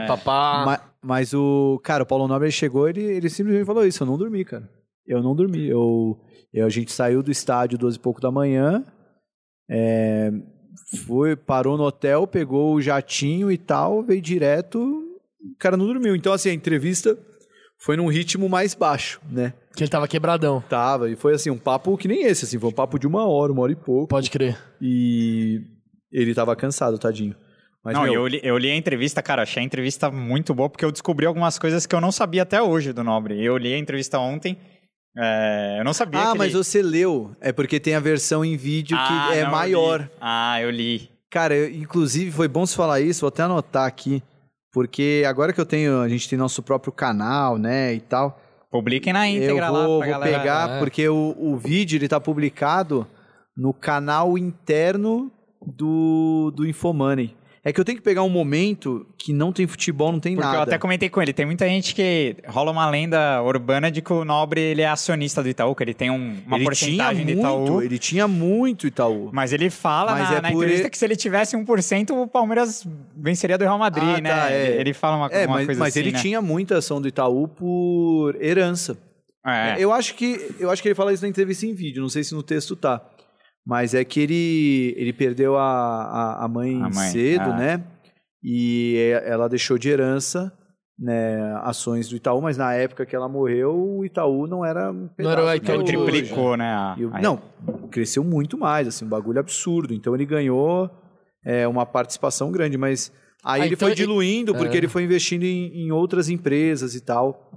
zipa, 0.00 0.16
pá. 0.18 0.62
Ma- 0.64 0.80
Mas, 1.02 1.34
o. 1.34 1.80
Cara, 1.84 2.02
o 2.02 2.06
Paulo 2.06 2.26
Nobre 2.28 2.50
chegou 2.50 2.88
ele, 2.88 3.02
ele 3.02 3.28
simplesmente 3.28 3.66
falou 3.66 3.84
isso. 3.86 4.02
Eu 4.02 4.06
não 4.06 4.16
dormi, 4.18 4.44
cara. 4.44 4.68
Eu 5.06 5.22
não 5.22 5.34
dormi. 5.34 5.66
Eu, 5.68 6.18
eu- 6.52 6.64
a 6.66 6.70
gente 6.70 6.90
saiu 6.92 7.22
do 7.22 7.30
estádio 7.30 7.76
12 7.78 7.96
e 7.96 8.00
pouco 8.00 8.20
da 8.20 8.30
manhã. 8.30 8.84
é, 9.68 10.32
foi, 11.06 11.34
parou 11.36 11.76
no 11.76 11.84
hotel, 11.84 12.26
pegou 12.26 12.74
o 12.74 12.80
jatinho 12.82 13.50
e 13.50 13.56
tal, 13.58 14.02
veio 14.02 14.20
direto. 14.20 14.78
O 14.78 15.56
cara 15.58 15.76
não 15.76 15.86
dormiu. 15.86 16.14
Então, 16.16 16.32
assim, 16.32 16.50
a 16.50 16.54
entrevista 16.54 17.16
foi 17.84 17.96
num 17.96 18.06
ritmo 18.08 18.48
mais 18.48 18.74
baixo, 18.74 19.20
né? 19.30 19.52
Que 19.76 19.82
ele 19.82 19.90
tava 19.90 20.08
quebradão. 20.08 20.62
Tava, 20.68 21.10
e 21.10 21.16
foi 21.16 21.34
assim, 21.34 21.50
um 21.50 21.58
papo 21.58 21.96
que 21.98 22.08
nem 22.08 22.22
esse, 22.24 22.44
assim, 22.44 22.58
foi 22.58 22.70
um 22.70 22.72
papo 22.72 22.98
de 22.98 23.06
uma 23.06 23.26
hora, 23.26 23.52
uma 23.52 23.62
hora 23.62 23.72
e 23.72 23.76
pouco. 23.76 24.08
Pode 24.08 24.30
crer. 24.30 24.56
E 24.80 25.60
ele 26.12 26.34
tava 26.34 26.54
cansado, 26.56 26.98
tadinho. 26.98 27.34
Mas, 27.84 27.94
não, 27.94 28.04
meu, 28.04 28.14
eu, 28.14 28.26
li, 28.26 28.40
eu 28.42 28.56
li 28.56 28.70
a 28.70 28.74
entrevista, 28.76 29.20
cara, 29.22 29.42
achei 29.42 29.62
a 29.62 29.66
entrevista 29.66 30.10
muito 30.10 30.54
boa, 30.54 30.70
porque 30.70 30.84
eu 30.84 30.90
descobri 30.92 31.26
algumas 31.26 31.58
coisas 31.58 31.84
que 31.84 31.94
eu 31.94 32.00
não 32.00 32.10
sabia 32.10 32.42
até 32.42 32.62
hoje 32.62 32.92
do 32.94 33.04
Nobre. 33.04 33.44
Eu 33.44 33.58
li 33.58 33.74
a 33.74 33.78
entrevista 33.78 34.18
ontem, 34.18 34.56
é, 35.18 35.76
eu 35.80 35.84
não 35.84 35.92
sabia 35.92 36.20
Ah, 36.28 36.32
que 36.32 36.38
mas 36.38 36.54
ele... 36.54 36.64
você 36.64 36.80
leu. 36.82 37.36
É 37.40 37.52
porque 37.52 37.78
tem 37.78 37.94
a 37.94 38.00
versão 38.00 38.42
em 38.44 38.56
vídeo 38.56 38.96
Ah, 38.98 39.26
que 39.28 39.34
é 39.38 39.40
não, 39.42 39.48
eu 39.48 39.52
maior. 39.52 40.00
li. 40.00 40.10
Ah, 40.20 40.62
eu 40.62 40.70
li. 40.70 41.10
Cara, 41.30 41.54
eu- 41.54 41.68
inclusive 41.70 42.30
foi 42.30 42.48
bom 42.48 42.64
você 42.64 42.74
falar 42.74 43.00
isso, 43.02 43.20
vou 43.20 43.28
até 43.28 43.42
anotar 43.42 43.86
aqui. 43.86 44.22
Porque 44.74 45.22
agora 45.26 45.52
que 45.52 45.60
eu 45.60 45.64
tenho, 45.64 46.00
a 46.00 46.08
gente 46.08 46.28
tem 46.28 46.36
nosso 46.36 46.60
próprio 46.62 46.92
canal, 46.92 47.56
né, 47.56 47.94
e 47.94 48.00
tal. 48.00 48.40
Publiquem 48.70 49.12
na 49.12 49.30
eu 49.30 49.36
íntegra 49.44 49.70
lá 49.70 49.86
vou, 49.86 49.98
pra 50.00 50.08
vou 50.08 50.18
galera. 50.18 50.38
pegar, 50.40 50.70
É. 50.70 50.78
porque 50.80 51.08
o, 51.08 51.34
o 51.38 51.56
vídeo 51.56 51.96
ele 51.96 52.08
tá 52.08 52.18
publicado 52.20 53.06
no 53.56 53.72
canal 53.72 54.36
interno 54.36 55.30
do, 55.64 56.52
do 56.54 56.66
Infomoney. 56.66 57.36
É 57.66 57.72
que 57.72 57.80
eu 57.80 57.84
tenho 57.84 57.96
que 57.96 58.04
pegar 58.04 58.22
um 58.22 58.28
momento 58.28 59.06
que 59.16 59.32
não 59.32 59.50
tem 59.50 59.66
futebol, 59.66 60.12
não 60.12 60.20
tem 60.20 60.34
Porque 60.34 60.44
nada. 60.46 60.58
eu 60.58 60.62
até 60.64 60.76
comentei 60.76 61.08
com 61.08 61.22
ele, 61.22 61.32
tem 61.32 61.46
muita 61.46 61.66
gente 61.66 61.94
que 61.94 62.36
rola 62.46 62.70
uma 62.70 62.88
lenda 62.90 63.42
urbana 63.42 63.90
de 63.90 64.02
que 64.02 64.12
o 64.12 64.22
Nobre 64.22 64.60
ele 64.60 64.82
é 64.82 64.86
acionista 64.86 65.42
do 65.42 65.48
Itaú, 65.48 65.74
que 65.74 65.82
ele 65.82 65.94
tem 65.94 66.10
um- 66.10 66.36
uma 66.46 66.56
ele 66.56 66.64
porcentagem 66.66 67.24
tinha 67.24 67.34
do 67.36 67.40
Itaú. 67.40 67.58
muito, 67.70 67.82
ele 67.82 67.98
tinha 67.98 68.28
muito 68.28 68.86
Itaú. 68.86 69.30
Mas 69.32 69.50
ele 69.54 69.70
fala 69.70 70.12
Mas 70.12 70.30
na, 70.30 70.36
é 70.36 70.40
na 70.42 70.52
entrevista 70.52 70.82
ele- 70.82 70.90
que 70.90 70.98
se 70.98 71.04
ele 71.06 71.16
tivesse 71.16 71.56
1%, 71.56 72.10
o 72.14 72.26
Palmeiras 72.28 72.86
venceria 73.16 73.56
do 73.56 73.62
Real 73.64 73.78
Madrid, 73.78 74.04
Ah, 74.18 74.20
né? 74.20 74.30
tá, 74.30 74.50
é. 74.52 74.76
Ele- 74.80 74.92
fala 74.92 75.16
uma, 75.16 75.26
É, 75.28 75.46
uma 75.46 75.54
mas, 75.56 75.66
coisa 75.66 75.80
mas 75.80 75.88
assim, 75.94 76.00
ele 76.00 76.12
né? 76.12 76.18
tinha 76.20 76.42
muita 76.42 76.76
ação 76.76 77.00
do 77.00 77.08
Itaú 77.08 77.48
por 77.48 78.36
herança. 78.42 78.98
É. 79.46 79.76
Eu 79.78 79.92
acho 79.92 80.14
que 80.14 80.54
eu 80.58 80.70
acho 80.70 80.80
que 80.82 80.88
ele 80.88 80.94
fala 80.94 81.12
isso 81.12 81.22
na 81.22 81.28
entrevista 81.28 81.66
em 81.66 81.74
vídeo, 81.74 82.00
não 82.02 82.08
sei 82.08 82.24
se 82.24 82.34
no 82.34 82.42
texto 82.42 82.74
tá. 82.76 83.00
Mas 83.66 83.94
é 83.94 84.04
que 84.04 84.20
ele, 84.20 84.94
ele 84.96 85.12
perdeu 85.12 85.56
a, 85.56 85.62
a, 85.64 86.44
a 86.44 86.48
mãe, 86.48 86.74
A 86.76 86.88
mãe, 86.90 87.10
cedo, 87.10 87.50
ah. 87.50 87.56
né? 87.56 87.84
E 88.42 88.96
é- 88.98 89.30
ela 89.30 89.48
deixou 89.48 89.78
de 89.78 89.88
herança 89.88 90.52
né, 90.98 91.52
ações 91.64 92.08
do 92.08 92.14
Itaú, 92.14 92.40
mas 92.40 92.56
na 92.56 92.72
época 92.74 93.04
que 93.04 93.16
ela 93.16 93.28
morreu, 93.28 93.74
o 93.74 94.04
Itaú 94.04 94.46
não 94.46 94.64
era 94.64 94.92
um 94.92 95.08
Não 95.18 95.30
era 95.30 95.40
o 95.42 95.44
pedaço 95.46 95.56
Itaú 95.56 95.76
hoje. 95.78 95.86
triplicou, 95.86 96.56
né? 96.56 96.66
a- 96.72 96.94
E 96.98 97.22
não, 97.22 97.40
cresceu 97.90 98.22
muito 98.22 98.56
mais, 98.56 98.86
assim, 98.86 99.04
um 99.04 99.08
bagulho 99.08 99.40
absurdo. 99.40 99.92
Então 99.94 100.14
ele 100.14 100.24
ganhou 100.26 100.88
é, 101.44 101.66
uma 101.66 101.84
participação 101.84 102.52
grande, 102.52 102.78
mas 102.78 103.10
aí 103.44 103.62
Ah, 103.62 103.64
ele 103.66 103.74
então 103.74 103.86
foi 103.86 103.92
ele- 103.92 103.96
diluindo 104.02 104.54
porque 104.54 104.76
é. 104.76 104.78
ele 104.78 104.88
foi 104.88 105.02
investindo 105.02 105.42
em, 105.42 105.86
em 105.86 105.90
outras 105.90 106.28
empresas 106.28 106.94
e 106.94 107.00
tal. 107.00 107.50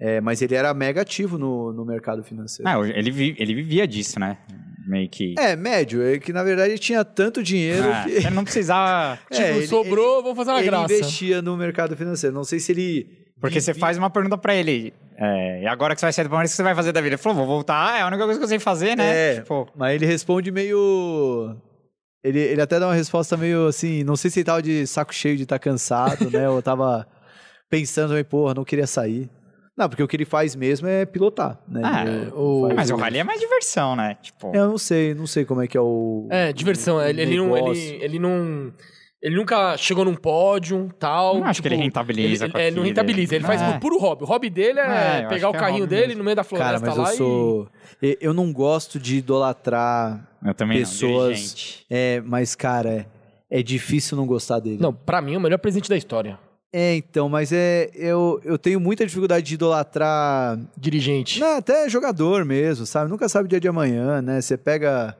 É, 0.00 0.20
mas 0.20 0.42
ele 0.42 0.54
era 0.56 0.74
mega 0.74 1.00
ativo 1.02 1.38
no, 1.38 1.72
no 1.72 1.84
mercado 1.86 2.22
financeiro. 2.24 2.68
Ah, 2.68 2.86
ele, 2.88 3.10
vi- 3.12 3.36
ele 3.38 3.54
vivia 3.54 3.86
disso, 3.86 4.18
né? 4.20 4.38
Meio 4.86 5.08
que. 5.08 5.34
É, 5.38 5.54
médio, 5.54 6.02
é 6.02 6.18
que 6.18 6.32
na 6.32 6.42
verdade 6.42 6.70
ele 6.70 6.78
tinha 6.78 7.04
tanto 7.04 7.42
dinheiro 7.42 7.88
Ah, 7.92 8.04
que 8.04 8.10
ele 8.12 8.30
não 8.30 8.44
precisava. 8.44 9.18
É, 9.30 9.34
Tipo, 9.34 9.58
ele- 9.58 9.66
sobrou, 9.66 10.22
vamos 10.22 10.36
fazer 10.36 10.50
uma 10.50 10.58
ele 10.60 10.68
graça. 10.68 10.92
investia 10.94 11.40
no 11.42 11.56
mercado 11.56 11.96
financeiro. 11.96 12.34
Não 12.34 12.44
sei 12.44 12.58
se 12.58 12.72
ele. 12.72 13.06
Porque 13.40 13.60
você 13.60 13.74
faz 13.74 13.98
uma 13.98 14.08
pergunta 14.10 14.38
pra 14.38 14.54
ele. 14.54 14.92
É, 15.16 15.62
e 15.62 15.66
agora 15.66 15.94
que 15.94 16.00
você 16.00 16.06
vai 16.06 16.12
sair 16.12 16.24
do 16.24 16.30
Palmeiras, 16.30 16.50
o 16.50 16.52
que 16.52 16.56
você 16.56 16.62
vai 16.62 16.74
fazer 16.74 16.92
da 16.92 17.00
vida? 17.00 17.14
Ele 17.14 17.22
falou, 17.22 17.38
vou 17.38 17.46
voltar, 17.46 17.98
é 17.98 18.02
a 18.02 18.06
única 18.06 18.24
coisa 18.24 18.38
que 18.38 18.44
eu 18.44 18.48
sei 18.48 18.58
fazer, 18.58 18.96
né? 18.96 19.32
É, 19.32 19.34
Tipo, 19.40 19.68
mas 19.76 19.94
ele 19.94 20.06
responde 20.06 20.50
meio. 20.50 21.56
Ele, 22.24 22.38
ele 22.38 22.60
até 22.62 22.78
dá 22.78 22.86
uma 22.86 22.94
resposta 22.94 23.36
meio 23.36 23.66
assim. 23.66 24.04
Não 24.04 24.14
sei 24.16 24.30
se 24.30 24.40
ele 24.40 24.44
tava 24.44 24.62
de 24.62 24.86
saco 24.86 25.12
cheio 25.12 25.36
de 25.36 25.42
estar 25.42 25.58
cansado, 25.58 26.30
né? 26.30 26.48
Ou 26.48 26.62
tava 26.62 27.06
pensando 27.68 28.22
porra, 28.24 28.54
não 28.54 28.64
queria 28.64 28.86
sair. 28.86 29.28
Não, 29.76 29.88
porque 29.88 30.02
o 30.02 30.08
que 30.08 30.14
ele 30.16 30.24
faz 30.26 30.54
mesmo 30.54 30.86
é 30.86 31.06
pilotar, 31.06 31.58
né? 31.66 31.80
Ah, 31.82 32.04
Ele 32.04 32.30
o- 32.34 32.64
faz 32.66 32.74
mas 32.76 32.90
o 32.90 32.96
rally 32.96 33.18
é 33.18 33.24
mais 33.24 33.40
diversão, 33.40 33.96
né? 33.96 34.16
Tipo, 34.20 34.54
Eu 34.54 34.68
não 34.68 34.76
sei, 34.78 35.14
não 35.14 35.26
sei 35.26 35.44
como 35.46 35.62
é 35.62 35.66
que 35.66 35.76
é 35.76 35.80
o. 35.80 36.28
É, 36.30 36.52
diversão. 36.52 36.96
o 36.96 37.02
Ele, 37.02 37.22
ele, 37.22 37.36
não, 37.38 37.56
ele, 37.56 37.78
ele 38.02 38.18
não. 38.18 38.72
Ele 39.22 39.36
nunca 39.36 39.76
chegou 39.76 40.04
num 40.04 40.16
pódio 40.16 40.90
tal. 40.98 41.38
Não 41.38 41.44
acho 41.46 41.62
que 41.62 41.68
ele 41.68 41.76
rentabiliza 41.76 42.46
Ele, 42.46 42.52
é, 42.56 42.66
ele 42.66 42.70
não 42.76 42.82
aquilo. 42.82 42.86
rentabiliza. 42.86 43.34
Ele 43.36 43.44
faz 43.44 43.62
É. 43.62 43.70
por 43.72 43.78
puro 43.80 43.98
hobby. 43.98 44.24
O 44.24 44.26
hobby 44.26 44.50
dele 44.50 44.80
É, 44.80 45.20
é, 45.20 45.28
pegar 45.28 45.48
o 45.48 45.54
é 45.54 45.58
carrinho 45.58 45.82
hobby 45.84 45.90
dele 45.94 46.06
mesmo. 46.08 46.18
no 46.18 46.24
meio 46.24 46.36
da 46.36 46.42
floresta 46.44 46.80
Cara, 46.80 46.84
mas 46.84 46.96
lá 46.98 47.10
eu 47.12 47.16
sou. 47.16 47.68
e- 48.02 48.18
Eu 48.20 48.34
não 48.34 48.52
gosto 48.52 48.98
de 48.98 49.18
idolatrar. 49.18 50.28
eu 50.44 50.52
também 50.54 50.78
pessoas- 50.80 51.84
não. 51.88 51.96
É, 51.96 52.20
mas, 52.24 52.56
cara, 52.56 53.06
é, 53.50 53.58
é 53.60 53.62
difícil 53.62 54.16
não 54.16 54.26
gostar 54.26 54.58
dele. 54.58 54.78
Não, 54.80 54.92
pra 54.92 55.22
mim 55.22 55.34
é 55.34 55.38
o 55.38 55.40
melhor 55.40 55.58
presente 55.58 55.88
da 55.88 55.96
história. 55.96 56.36
É, 56.72 56.96
então, 56.96 57.28
mas 57.28 57.52
é. 57.52 57.90
Eu, 57.94 58.40
eu 58.44 58.56
tenho 58.56 58.80
muita 58.80 59.04
dificuldade 59.04 59.44
de 59.46 59.54
idolatrar 59.54 60.58
Dirigente. 60.76 61.38
Não, 61.38 61.58
até 61.58 61.86
jogador 61.88 62.44
mesmo, 62.46 62.86
sabe? 62.86 63.10
Nunca 63.10 63.28
sabe 63.28 63.44
o 63.44 63.48
dia 63.48 63.60
de 63.60 63.68
amanhã, 63.68 64.22
né? 64.22 64.40
Você 64.40 64.56
pega 64.56 65.14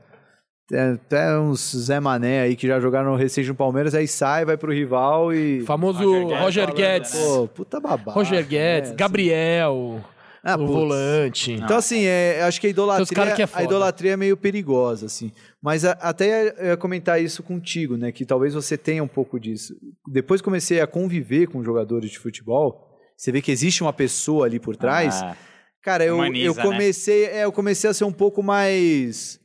é, 0.72 0.92
até 0.92 1.38
uns 1.38 1.76
Zé 1.76 2.00
Mané 2.00 2.40
aí 2.40 2.56
que 2.56 2.66
já 2.66 2.80
jogaram 2.80 3.10
no 3.10 3.16
recente 3.16 3.48
no 3.48 3.54
Palmeiras, 3.54 3.94
aí 3.94 4.08
sai, 4.08 4.46
vai 4.46 4.56
pro 4.56 4.72
rival 4.72 5.34
e. 5.34 5.60
Famoso 5.66 5.98
Roger 6.10 6.40
Roger 6.42 6.74
Guedes 6.74 7.14
Pô, 7.14 7.46
puta 7.48 7.78
babá. 7.78 8.12
Roger 8.12 8.46
Guedes, 8.46 8.92
Gabriel, 8.92 10.00
Ah, 10.42 10.54
o 10.54 10.58
putz. 10.60 10.70
volante. 10.72 11.52
Então, 11.52 11.76
assim, 11.76 12.04
é, 12.06 12.42
acho 12.44 12.58
que 12.58 12.66
a 12.66 12.70
idolatria, 12.70 13.22
é 13.44 13.48
a 13.52 13.62
idolatria 13.62 14.12
é 14.12 14.16
meio 14.16 14.38
perigosa, 14.38 15.04
assim. 15.04 15.30
Mas 15.62 15.84
a- 15.84 15.92
até 15.92 16.52
eu 16.58 16.66
ia 16.70 16.76
comentar 16.76 17.22
isso 17.22 17.42
contigo, 17.42 17.96
né? 17.96 18.10
Que 18.10 18.26
talvez 18.26 18.52
você 18.54 18.76
tenha 18.76 19.02
um 19.02 19.08
pouco 19.08 19.38
disso. 19.38 19.74
Depois 20.08 20.40
que 20.40 20.44
comecei 20.44 20.80
a 20.80 20.86
conviver 20.86 21.46
com 21.46 21.62
jogadores 21.62 22.10
de 22.10 22.18
futebol, 22.18 22.88
você 23.16 23.30
vê 23.30 23.40
que 23.40 23.52
existe 23.52 23.82
uma 23.82 23.92
pessoa 23.92 24.46
ali 24.46 24.58
por 24.58 24.76
trás. 24.76 25.22
Ah, 25.22 25.36
Cara, 25.80 26.04
eu, 26.04 26.14
Humaniza, 26.16 26.46
eu 26.46 26.54
né? 26.54 26.62
comecei, 26.62 27.24
é, 27.26 27.44
eu 27.44 27.50
comecei 27.52 27.90
a 27.90 27.94
ser 27.94 28.04
um 28.04 28.12
pouco 28.12 28.40
mais. 28.42 29.40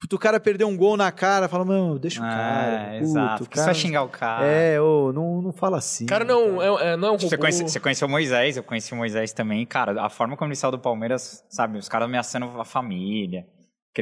Puto, 0.00 0.16
o 0.16 0.18
cara 0.18 0.38
perdeu 0.38 0.68
um 0.68 0.76
gol 0.76 0.96
na 0.96 1.10
cara, 1.10 1.48
fala, 1.48 1.64
mano, 1.64 1.98
deixa 1.98 2.20
o 2.20 2.22
cara. 2.22 2.94
é, 2.94 2.98
puto, 3.00 3.10
exato. 3.10 3.44
Você 3.44 3.50
cara, 3.50 3.64
vai 3.66 3.74
xingar 3.74 4.02
o 4.04 4.08
cara. 4.08 4.46
É, 4.46 4.80
ô, 4.80 5.12
não, 5.12 5.42
não 5.42 5.52
fala 5.52 5.78
assim. 5.78 6.04
O 6.04 6.06
cara 6.06 6.24
não 6.24 6.62
é, 6.62 6.92
é- 6.92 6.96
não 6.96 7.08
é 7.08 7.10
um 7.10 7.14
robô. 7.14 7.28
Você, 7.28 7.36
conhece, 7.38 7.62
você 7.62 7.80
conheceu 7.80 8.06
o 8.06 8.10
Moisés, 8.10 8.56
eu 8.56 8.62
conheci 8.62 8.92
o 8.92 8.96
Moisés 8.96 9.32
também. 9.32 9.66
Cara, 9.66 10.00
a 10.02 10.08
forma 10.08 10.36
como 10.36 10.50
ele 10.50 10.56
saiu 10.56 10.70
do 10.70 10.78
Palmeiras, 10.78 11.44
sabe? 11.50 11.78
Os 11.78 11.88
caras 11.88 12.06
ameaçando 12.06 12.46
a 12.60 12.64
família. 12.64 13.46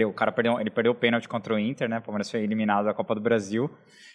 O 0.05 0.13
cara 0.13 0.31
perdeu, 0.33 0.61
ele 0.61 0.71
perdeu 0.71 0.93
o 0.93 0.95
pênalti 0.95 1.29
contra 1.29 1.55
o 1.55 1.59
Inter, 1.59 1.89
né? 1.89 1.99
O 1.99 2.03
Palmeiras 2.03 2.31
foi 2.31 2.43
eliminado 2.43 2.85
da 2.85 2.93
Copa 2.95 3.15
do 3.15 3.21
Brasil. 3.21 3.71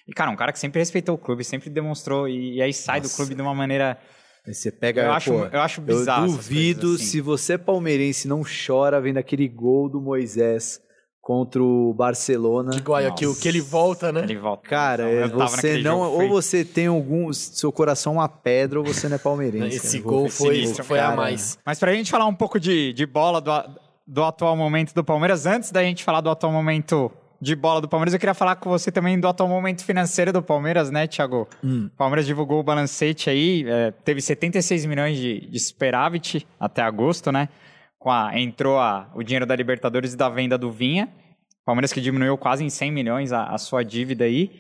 E, 0.07 0.13
cara, 0.13 0.29
um 0.31 0.35
cara 0.35 0.51
que 0.51 0.59
sempre 0.59 0.79
respeitou 0.79 1.15
o 1.15 1.17
clube, 1.17 1.43
sempre 1.43 1.69
demonstrou. 1.69 2.27
E, 2.27 2.55
e 2.57 2.61
aí 2.61 2.73
sai 2.73 2.99
Nossa. 2.99 3.11
do 3.11 3.15
clube 3.15 3.35
de 3.35 3.41
uma 3.41 3.53
maneira. 3.55 3.97
Aí 4.45 4.53
você 4.53 4.71
pega. 4.71 5.03
Eu 5.03 5.11
acho, 5.13 5.31
pô, 5.31 5.45
eu 5.45 5.61
acho 5.61 5.81
bizarro. 5.81 6.25
eu 6.25 6.31
duvido 6.31 6.81
coisas, 6.81 7.01
assim. 7.01 7.09
se 7.11 7.21
você 7.21 7.53
é 7.53 7.57
palmeirense 7.57 8.27
não 8.27 8.41
chora 8.43 8.99
vendo 8.99 9.17
aquele 9.17 9.47
gol 9.47 9.87
do 9.87 10.01
Moisés 10.01 10.81
contra 11.21 11.61
o 11.61 11.93
Barcelona. 11.93 12.75
Guayaquil, 12.77 13.29
Nossa. 13.29 13.41
que 13.41 13.47
ele 13.47 13.61
volta, 13.61 14.11
né? 14.11 14.21
Ele 14.23 14.37
volta. 14.37 14.67
Cara, 14.67 15.07
é, 15.07 15.23
eu 15.23 15.29
tava 15.29 15.47
você 15.47 15.77
não. 15.77 15.99
jogo, 15.99 16.11
Ou 16.13 16.17
foi- 16.17 16.27
você 16.29 16.65
tem 16.65 16.87
algum. 16.87 17.31
Seu 17.31 17.71
coração 17.71 18.13
é 18.13 18.15
uma 18.17 18.27
pedra, 18.29 18.79
ou 18.79 18.85
você 18.85 19.07
não 19.07 19.15
é 19.15 19.19
palmeirense. 19.19 19.77
Esse 19.77 19.99
cara. 19.99 20.09
gol 20.09 20.29
foi 20.29 20.47
foi, 20.47 20.55
sinistro, 20.55 20.83
foi 20.83 20.99
a 20.99 21.15
mais. 21.15 21.59
Mas 21.63 21.77
pra 21.79 21.93
gente 21.93 22.09
falar 22.09 22.25
um 22.25 22.33
pouco 22.35 22.59
de, 22.59 22.91
de 22.93 23.05
bola 23.05 23.39
do, 23.39 23.51
do 24.07 24.23
atual 24.23 24.55
momento 24.55 24.93
do 24.93 25.03
Palmeiras, 25.03 25.45
antes 25.45 25.71
da 25.71 25.83
gente 25.83 26.03
falar 26.03 26.21
do 26.21 26.29
atual 26.29 26.51
momento 26.51 27.11
de 27.41 27.55
bola 27.55 27.81
do 27.81 27.87
Palmeiras, 27.87 28.13
eu 28.13 28.19
queria 28.19 28.35
falar 28.35 28.55
com 28.57 28.69
você 28.69 28.91
também 28.91 29.19
do 29.19 29.27
atual 29.27 29.49
momento 29.49 29.83
financeiro 29.83 30.31
do 30.31 30.43
Palmeiras, 30.43 30.91
né, 30.91 31.07
Thiago? 31.07 31.47
Hum. 31.63 31.89
O 31.91 31.97
Palmeiras 31.97 32.25
divulgou 32.25 32.59
o 32.59 32.63
balancete 32.63 33.29
aí, 33.31 33.65
é, 33.67 33.91
teve 33.91 34.21
76 34.21 34.85
milhões 34.85 35.17
de, 35.17 35.47
de 35.47 35.59
superávit 35.59 36.47
até 36.59 36.83
agosto, 36.83 37.31
né? 37.31 37.49
Com 37.97 38.11
a, 38.11 38.39
entrou 38.39 38.77
a, 38.77 39.09
o 39.15 39.23
dinheiro 39.23 39.45
da 39.45 39.55
Libertadores 39.55 40.13
e 40.13 40.17
da 40.17 40.29
venda 40.29 40.57
do 40.57 40.71
Vinha. 40.71 41.09
Palmeiras 41.65 41.91
que 41.91 41.99
diminuiu 42.01 42.37
quase 42.37 42.63
em 42.63 42.69
100 42.69 42.91
milhões 42.91 43.31
a, 43.31 43.45
a 43.45 43.57
sua 43.57 43.83
dívida 43.83 44.25
aí. 44.25 44.51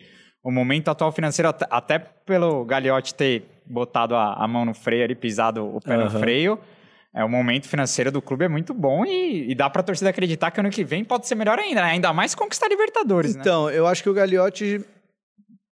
O 0.43 0.51
momento 0.51 0.89
atual 0.89 1.11
financeiro, 1.11 1.49
até, 1.49 1.67
até 1.69 1.99
pelo 1.99 2.65
Gagliotti 2.65 3.13
ter 3.13 3.45
botado 3.65 4.15
a, 4.15 4.33
a 4.33 4.47
mão 4.47 4.65
no 4.65 4.73
freio 4.73 5.03
ali, 5.03 5.13
pisado 5.13 5.63
o 5.75 5.79
pé 5.79 5.97
no 5.97 6.05
Aham. 6.05 6.19
freio, 6.19 6.59
é, 7.13 7.25
o 7.25 7.29
momento 7.29 7.67
financeiro 7.67 8.11
do 8.11 8.21
clube 8.21 8.45
é 8.45 8.47
muito 8.47 8.73
bom 8.73 9.05
e, 9.05 9.51
e 9.51 9.55
dá 9.55 9.69
pra 9.69 9.83
torcida 9.83 10.09
acreditar 10.09 10.49
que 10.49 10.59
ano 10.59 10.69
que 10.69 10.83
vem 10.83 11.03
pode 11.03 11.27
ser 11.27 11.35
melhor 11.35 11.59
ainda, 11.59 11.81
né? 11.81 11.89
Ainda 11.89 12.13
mais 12.13 12.33
conquistar 12.33 12.67
a 12.67 12.69
Libertadores, 12.69 13.35
né? 13.35 13.41
Então, 13.41 13.69
eu 13.69 13.85
acho 13.85 14.01
que 14.01 14.09
o 14.09 14.13
Gagliotti. 14.13 14.79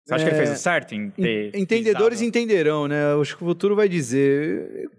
Você 0.04 0.14
acha 0.14 0.26
que 0.26 0.30
ele 0.32 0.42
é, 0.42 0.46
fez 0.46 0.60
o 0.60 0.62
certo 0.62 0.94
em 0.94 1.10
ter 1.10 1.56
Entendedores 1.56 2.20
pisado? 2.20 2.28
entenderão, 2.28 2.88
né? 2.88 3.14
Eu 3.14 3.22
acho 3.22 3.38
que 3.38 3.44
o 3.44 3.48
futuro 3.48 3.76
vai 3.76 3.88
dizer. 3.88 4.90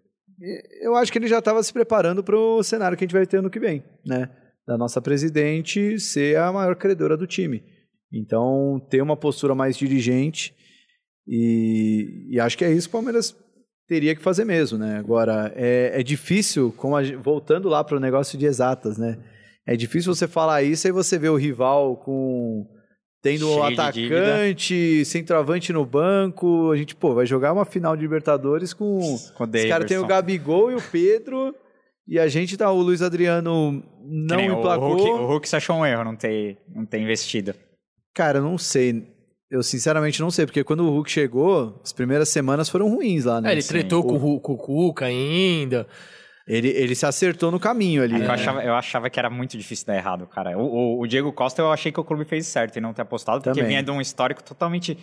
Eu 0.81 0.97
acho 0.97 1.13
que 1.13 1.19
ele 1.19 1.29
já 1.29 1.39
estava 1.39 1.63
se 1.63 1.73
preparando 1.73 2.25
para 2.25 2.37
o 2.37 2.63
cenário 2.63 2.97
que 2.97 3.05
a 3.05 3.07
gente 3.07 3.15
vai 3.15 3.27
ter 3.27 3.37
ano 3.37 3.51
que 3.51 3.61
vem, 3.61 3.85
né? 4.05 4.31
Da 4.67 4.79
nossa 4.79 5.03
presidente 5.03 6.01
ser 6.01 6.39
a 6.39 6.51
maior 6.51 6.77
credora 6.77 7.17
do 7.17 7.27
time. 7.27 7.63
Então, 8.11 8.81
ter 8.89 9.03
uma 9.03 9.17
postura 9.17 9.55
mais 9.55 9.77
dirigente. 9.77 10.55
E, 11.27 12.29
e 12.31 12.41
acho 12.41 12.57
que 12.57 12.65
é 12.65 12.73
isso 12.73 12.89
que 12.89 12.97
o 12.97 12.99
Palmeiras 12.99 13.37
teria 13.87 14.15
que 14.15 14.23
fazer 14.23 14.45
mesmo, 14.45 14.79
né? 14.79 14.99
Agora, 14.99 15.53
é, 15.57 15.93
é 15.95 16.03
difícil, 16.03 16.75
a 16.79 17.23
voltando 17.23 17.69
lá 17.69 17.83
para 17.85 17.97
o 17.97 18.01
negócio 18.01 18.39
de 18.39 18.47
exatas, 18.47 18.99
né? 18.99 19.19
É 19.67 19.77
difícil 19.77 20.15
você 20.15 20.27
falar 20.27 20.63
isso 20.63 20.89
e 20.89 20.93
você 20.93 21.19
ver 21.19 21.29
o 21.29 21.37
rival 21.37 21.97
com 21.97 22.67
tendo 23.23 23.49
o 23.49 23.53
Cheio 23.53 23.81
atacante, 23.81 25.05
centroavante 25.05 25.73
no 25.73 25.87
banco. 25.87 26.73
A 26.73 26.77
gente, 26.77 26.97
pô, 26.97 27.15
vai 27.15 27.25
jogar 27.25 27.53
uma 27.53 27.65
final 27.65 27.97
de 27.97 28.03
Libertadores 28.03 28.75
com. 28.75 28.99
Com 29.35 29.45
Os 29.45 29.65
caras 29.65 29.87
têm 29.87 29.99
o. 29.99 30.07
Gabigol 30.07 30.73
e 30.73 30.75
o 30.75 30.83
Pedro. 30.83 31.55
E 32.07 32.19
a 32.19 32.27
gente 32.27 32.57
tá. 32.57 32.71
O 32.71 32.83
Luiz 32.83 33.01
Adriano 33.01 33.83
não 34.05 34.37
nem 34.37 34.51
o 34.51 34.59
emplacou. 34.59 34.97
Hulk, 34.97 35.11
o 35.11 35.27
Hulk 35.27 35.49
se 35.49 35.57
achou 35.57 35.77
um 35.77 35.87
erro 35.87 36.05
não 36.05 36.17
ter, 36.17 36.59
não 36.75 36.85
ter 36.85 36.99
investido. 36.99 37.55
Cara, 38.13 38.39
eu 38.39 38.43
não 38.43 38.59
sei. 38.59 39.07
Eu 39.53 39.63
sinceramente 39.63 40.19
não 40.23 40.31
sei, 40.31 40.47
porque 40.47 40.65
quando 40.65 40.81
o 40.81 40.89
Hulk 40.91 41.11
chegou, 41.11 41.79
as 41.85 41.93
primeiras 41.93 42.31
semanas 42.31 42.71
foram 42.71 42.89
ruins 42.89 43.27
lá, 43.27 43.39
né? 43.39 43.51
É, 43.51 43.53
ele 43.53 43.59
Assim, 43.61 43.69
tretou 43.69 44.01
o- 44.01 44.05
com, 44.07 44.17
o 44.17 44.41
com 44.41 44.53
o 44.55 44.57
Cuca 44.57 45.05
ainda. 45.05 45.87
Ele, 46.49 46.69
ele 46.69 46.95
se 46.95 47.05
acertou 47.05 47.51
no 47.51 47.61
caminho 47.61 48.03
ali. 48.03 48.15
Eu, 48.15 48.21
né? 48.21 48.29
achava, 48.29 48.65
eu 48.65 48.75
achava 48.75 49.11
que 49.11 49.19
era 49.19 49.29
muito 49.29 49.57
difícil 49.59 49.87
dar 49.87 49.95
errado, 49.97 50.27
cara. 50.27 50.57
O, 50.59 50.63
o- 50.63 51.01
o 51.03 51.07
Diego 51.07 51.31
Costa, 51.35 51.61
eu 51.61 51.71
achei 51.71 51.93
que 51.93 52.01
o 52.01 52.05
clube 52.05 52.25
fez 52.25 52.47
certo 52.47 52.79
em 52.79 52.81
não 52.81 52.95
ter 52.95 53.03
apostado, 53.03 53.41
porque 53.43 53.51
Também. 53.51 53.69
vinha 53.69 53.83
de 53.83 53.91
um 53.91 54.01
histórico 54.01 54.43
totalmente. 54.43 54.97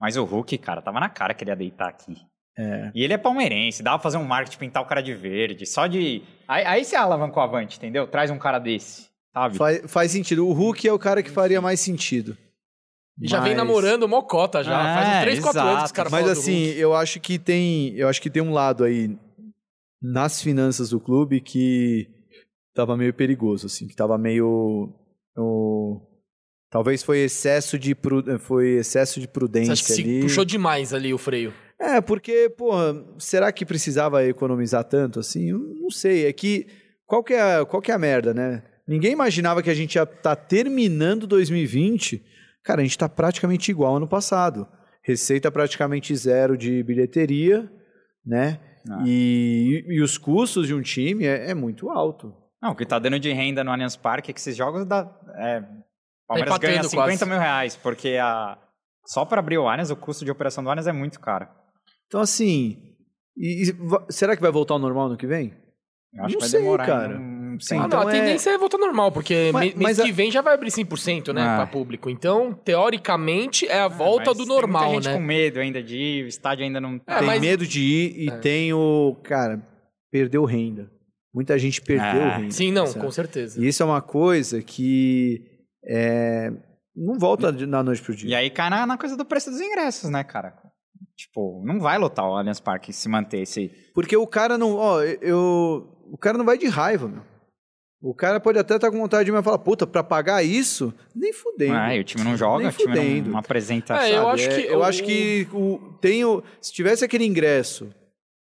Mas 0.00 0.16
o 0.16 0.22
Hulk, 0.24 0.56
cara, 0.58 0.80
tava 0.80 1.00
na 1.00 1.08
cara 1.08 1.34
que 1.34 1.42
ele 1.42 1.50
ia 1.50 1.56
deitar 1.56 1.88
aqui. 1.88 2.14
É. 2.56 2.90
E 2.94 3.02
ele 3.02 3.12
é 3.12 3.18
palmeirense, 3.18 3.82
dava 3.82 3.98
pra 3.98 4.04
fazer 4.04 4.18
um 4.18 4.24
marketing, 4.24 4.58
pintar 4.58 4.82
o 4.82 4.86
cara 4.86 5.02
de 5.02 5.12
verde, 5.14 5.66
só 5.66 5.86
de. 5.88 6.22
Aí, 6.46 6.64
aí 6.64 6.84
você 6.84 6.94
alavancou 6.96 7.42
avante, 7.42 7.76
entendeu? 7.76 8.06
Traz 8.06 8.30
um 8.30 8.38
cara 8.38 8.58
desse, 8.58 9.08
sabe? 9.34 9.56
Faz, 9.56 9.82
faz 9.90 10.10
sentido. 10.12 10.46
O 10.46 10.52
Hulk 10.52 10.86
é 10.88 10.92
o 10.92 10.98
cara 10.98 11.22
que 11.22 11.30
faria 11.30 11.60
mais 11.60 11.80
sentido. 11.80 12.36
E 13.20 13.28
já 13.28 13.40
vem 13.40 13.54
Mas- 13.54 13.58
namorando 13.58 14.06
Mocota 14.08 14.62
já. 14.62 14.78
É, 14.78 14.94
Faz 14.94 15.08
uns 15.16 15.20
3, 15.22 15.40
4 15.40 15.60
anos 15.62 15.78
que 15.78 15.84
os 15.86 15.92
caras 15.92 16.12
Mas 16.12 16.28
assim, 16.28 16.66
Hulk. 16.66 16.78
eu 16.78 16.94
acho 16.94 17.20
que 17.20 17.38
tem, 17.38 17.94
eu 17.96 18.08
acho 18.08 18.20
que 18.20 18.28
tem 18.30 18.42
um 18.42 18.52
lado 18.52 18.84
aí 18.84 19.16
nas 20.02 20.42
finanças 20.42 20.90
do 20.90 21.00
clube 21.00 21.40
que 21.40 22.08
tava 22.74 22.96
meio 22.96 23.14
perigoso, 23.14 23.66
assim, 23.66 23.88
que 23.88 23.96
tava 23.96 24.18
meio 24.18 24.92
o- 25.36 26.00
talvez 26.70 27.02
foi 27.02 27.20
excesso 27.20 27.78
de 27.78 27.94
pru- 27.94 28.38
foi 28.38 28.76
excesso 28.76 29.18
de 29.18 29.26
Você 29.26 29.32
prudência 29.32 29.72
acha 29.72 29.84
que 29.84 29.92
se 29.92 30.02
ali. 30.02 30.20
puxou 30.20 30.44
demais 30.44 30.92
ali 30.92 31.14
o 31.14 31.18
freio? 31.18 31.54
É, 31.80 32.00
porque, 32.00 32.50
porra, 32.50 33.02
será 33.18 33.50
que 33.52 33.64
precisava 33.66 34.24
economizar 34.26 34.84
tanto 34.84 35.20
assim? 35.20 35.50
Eu 35.50 35.58
não 35.58 35.90
sei. 35.90 36.26
É 36.26 36.32
que 36.32 36.66
qual 37.06 37.22
que 37.24 37.32
é, 37.34 37.40
a- 37.60 37.64
qual 37.64 37.80
que 37.82 37.90
é 37.90 37.94
a 37.94 37.98
merda, 37.98 38.32
né? 38.34 38.62
Ninguém 38.86 39.12
imaginava 39.12 39.62
que 39.62 39.70
a 39.70 39.74
gente 39.74 39.94
ia 39.96 40.02
estar 40.04 40.36
terminando 40.36 41.26
2020. 41.26 42.22
Cara, 42.66 42.80
a 42.80 42.84
gente 42.84 42.98
tá 42.98 43.08
praticamente 43.08 43.70
igual 43.70 43.90
ao 43.92 43.96
ano 43.98 44.08
passado. 44.08 44.66
Receita 45.02 45.50
praticamente 45.52 46.14
zero 46.16 46.56
de 46.58 46.82
bilheteria, 46.82 47.70
né? 48.24 48.60
Ah. 48.90 49.02
E, 49.06 49.84
e 49.88 50.02
os 50.02 50.18
custos 50.18 50.66
de 50.66 50.74
um 50.74 50.82
time 50.82 51.24
é, 51.24 51.50
é 51.50 51.54
muito 51.54 51.88
alto. 51.88 52.34
Não, 52.60 52.72
o 52.72 52.74
que 52.74 52.84
tá 52.84 52.98
dando 52.98 53.20
de 53.20 53.32
renda 53.32 53.62
no 53.62 53.70
Allianz 53.70 53.94
Parque 53.96 54.30
é 54.30 54.34
que 54.34 54.40
esses 54.40 54.56
jogos 54.56 54.84
dá. 54.84 55.02
É, 55.36 55.60
Palmeiras 56.26 56.52
empatando 56.54 56.60
ganha 56.72 56.82
50 56.82 57.06
quase. 57.18 57.24
mil 57.30 57.38
reais, 57.38 57.76
porque 57.76 58.16
a, 58.20 58.58
só 59.06 59.24
para 59.24 59.38
abrir 59.38 59.58
o 59.58 59.68
Allianz, 59.68 59.90
o 59.90 59.96
custo 59.96 60.24
de 60.24 60.30
operação 60.32 60.64
do 60.64 60.70
Allianz 60.70 60.88
é 60.88 60.92
muito 60.92 61.20
caro. 61.20 61.46
Então, 62.08 62.20
assim, 62.20 62.76
e- 63.36 63.70
e 63.70 64.12
será 64.12 64.34
que 64.34 64.42
vai 64.42 64.50
voltar 64.50 64.74
ao 64.74 64.80
normal 64.80 65.08
no 65.08 65.16
que 65.16 65.26
vem? 65.26 65.54
Eu 66.12 66.24
acho 66.24 66.32
Não 66.34 66.38
que 66.38 66.40
vai 66.40 66.48
sei, 66.48 66.60
demorar 66.60 66.86
cara. 66.86 67.14
ainda 67.18 67.18
Sim. 67.60 67.78
Ah, 67.78 67.86
então 67.86 68.00
não, 68.00 68.08
a 68.08 68.10
é- 68.14 68.20
tendência 68.20 68.50
é 68.50 68.58
voltar 68.58 68.78
normal, 68.78 69.10
porque 69.12 69.50
Mas- 69.52 69.74
mês 69.74 69.76
mas 69.80 70.00
a- 70.00 70.04
que 70.04 70.12
vem 70.12 70.30
já 70.30 70.40
vai 70.42 70.54
abrir 70.54 70.70
100%, 70.70 71.32
né, 71.32 71.42
Ah. 71.42 71.56
pra 71.56 71.66
público. 71.66 72.08
Então, 72.10 72.52
teoricamente, 72.52 73.66
é 73.66 73.80
a 73.80 73.88
volta 73.88 74.26
Mas 74.30 74.36
do 74.38 74.44
tem 74.46 74.54
normal, 74.54 74.84
muita 74.84 75.02
gente 75.02 75.12
né? 75.12 75.18
com 75.18 75.22
medo 75.24 75.60
ainda 75.60 75.82
de 75.82 75.96
ir, 75.96 76.24
o 76.24 76.28
estádio 76.28 76.64
ainda 76.64 76.80
não 76.80 76.98
tá. 76.98 77.14
É, 77.14 77.18
tem 77.18 77.26
mas- 77.26 77.40
medo 77.40 77.66
de 77.66 77.80
ir 77.80 78.24
e 78.24 78.28
É. 78.28 78.36
tem 78.38 78.72
o. 78.72 79.16
Cara, 79.22 79.60
perdeu 80.10 80.44
renda. 80.44 80.90
Muita 81.34 81.58
gente 81.58 81.80
perdeu 81.82 82.22
Ah, 82.22 82.36
renda. 82.38 82.50
Sim, 82.50 82.72
não, 82.72 82.86
certo? 82.86 83.04
com 83.04 83.10
certeza. 83.10 83.60
E 83.62 83.68
isso 83.68 83.82
é 83.82 83.86
uma 83.86 84.00
coisa 84.00 84.62
que 84.62 85.42
é, 85.88 86.50
não 86.96 87.18
volta 87.18 87.52
de- 87.52 87.66
na 87.66 87.82
noite 87.82 88.00
pro 88.02 88.14
dia. 88.16 88.30
E 88.30 88.34
aí 88.34 88.50
cai 88.50 88.70
na, 88.70 88.86
na 88.86 88.96
coisa 88.98 89.16
do 89.16 89.24
preço 89.24 89.50
dos 89.50 89.60
ingressos, 89.60 90.08
né, 90.10 90.24
cara? 90.24 90.54
Tipo, 91.16 91.62
não 91.64 91.78
vai 91.78 91.98
lotar 91.98 92.26
o 92.28 92.34
Allianz 92.36 92.58
Parque 92.60 92.92
se 92.92 93.08
manter 93.08 93.40
esse. 93.42 93.70
Porque 93.94 94.16
o 94.16 94.26
cara 94.26 94.56
não. 94.58 94.74
Ó, 94.76 95.02
eu. 95.02 95.92
O 96.10 96.16
cara 96.18 96.38
não 96.38 96.44
vai 96.44 96.56
de 96.58 96.66
raiva, 96.68 97.08
meu. 97.08 97.22
O 98.02 98.14
cara 98.14 98.38
pode 98.38 98.58
até 98.58 98.76
estar 98.76 98.90
com 98.90 98.98
vontade 98.98 99.24
de 99.24 99.32
me 99.32 99.42
falar, 99.42 99.58
puta, 99.58 99.86
pra 99.86 100.04
pagar 100.04 100.42
isso, 100.42 100.92
nem 101.14 101.32
fudendo. 101.32 101.74
Ah, 101.74 101.96
e 101.96 102.00
o 102.00 102.04
time 102.04 102.22
não 102.22 102.36
joga, 102.36 102.58
Nem 102.58 102.68
o 102.68 102.72
time 102.72 102.94
não, 102.94 103.02
fudendo. 103.02 103.30
não 103.30 103.38
apresenta. 103.38 103.96
É, 104.06 104.16
eu 104.16 104.28
acho 104.28 104.48
que 104.48 104.60
eu 104.66 104.78
o- 104.78 104.82
acho 104.82 105.02
que 105.02 105.48
o, 105.52 105.78
tem 106.00 106.24
o, 106.24 106.42
se 106.60 106.72
tivesse 106.72 107.04
aquele 107.04 107.24
ingresso 107.24 107.88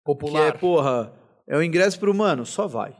Popular. 0.04 0.52
que 0.52 0.56
é, 0.56 0.60
porra, 0.60 1.12
é 1.48 1.56
o 1.56 1.62
ingresso 1.62 1.98
pro 1.98 2.14
mano, 2.14 2.44
só 2.44 2.66
vai. 2.66 2.94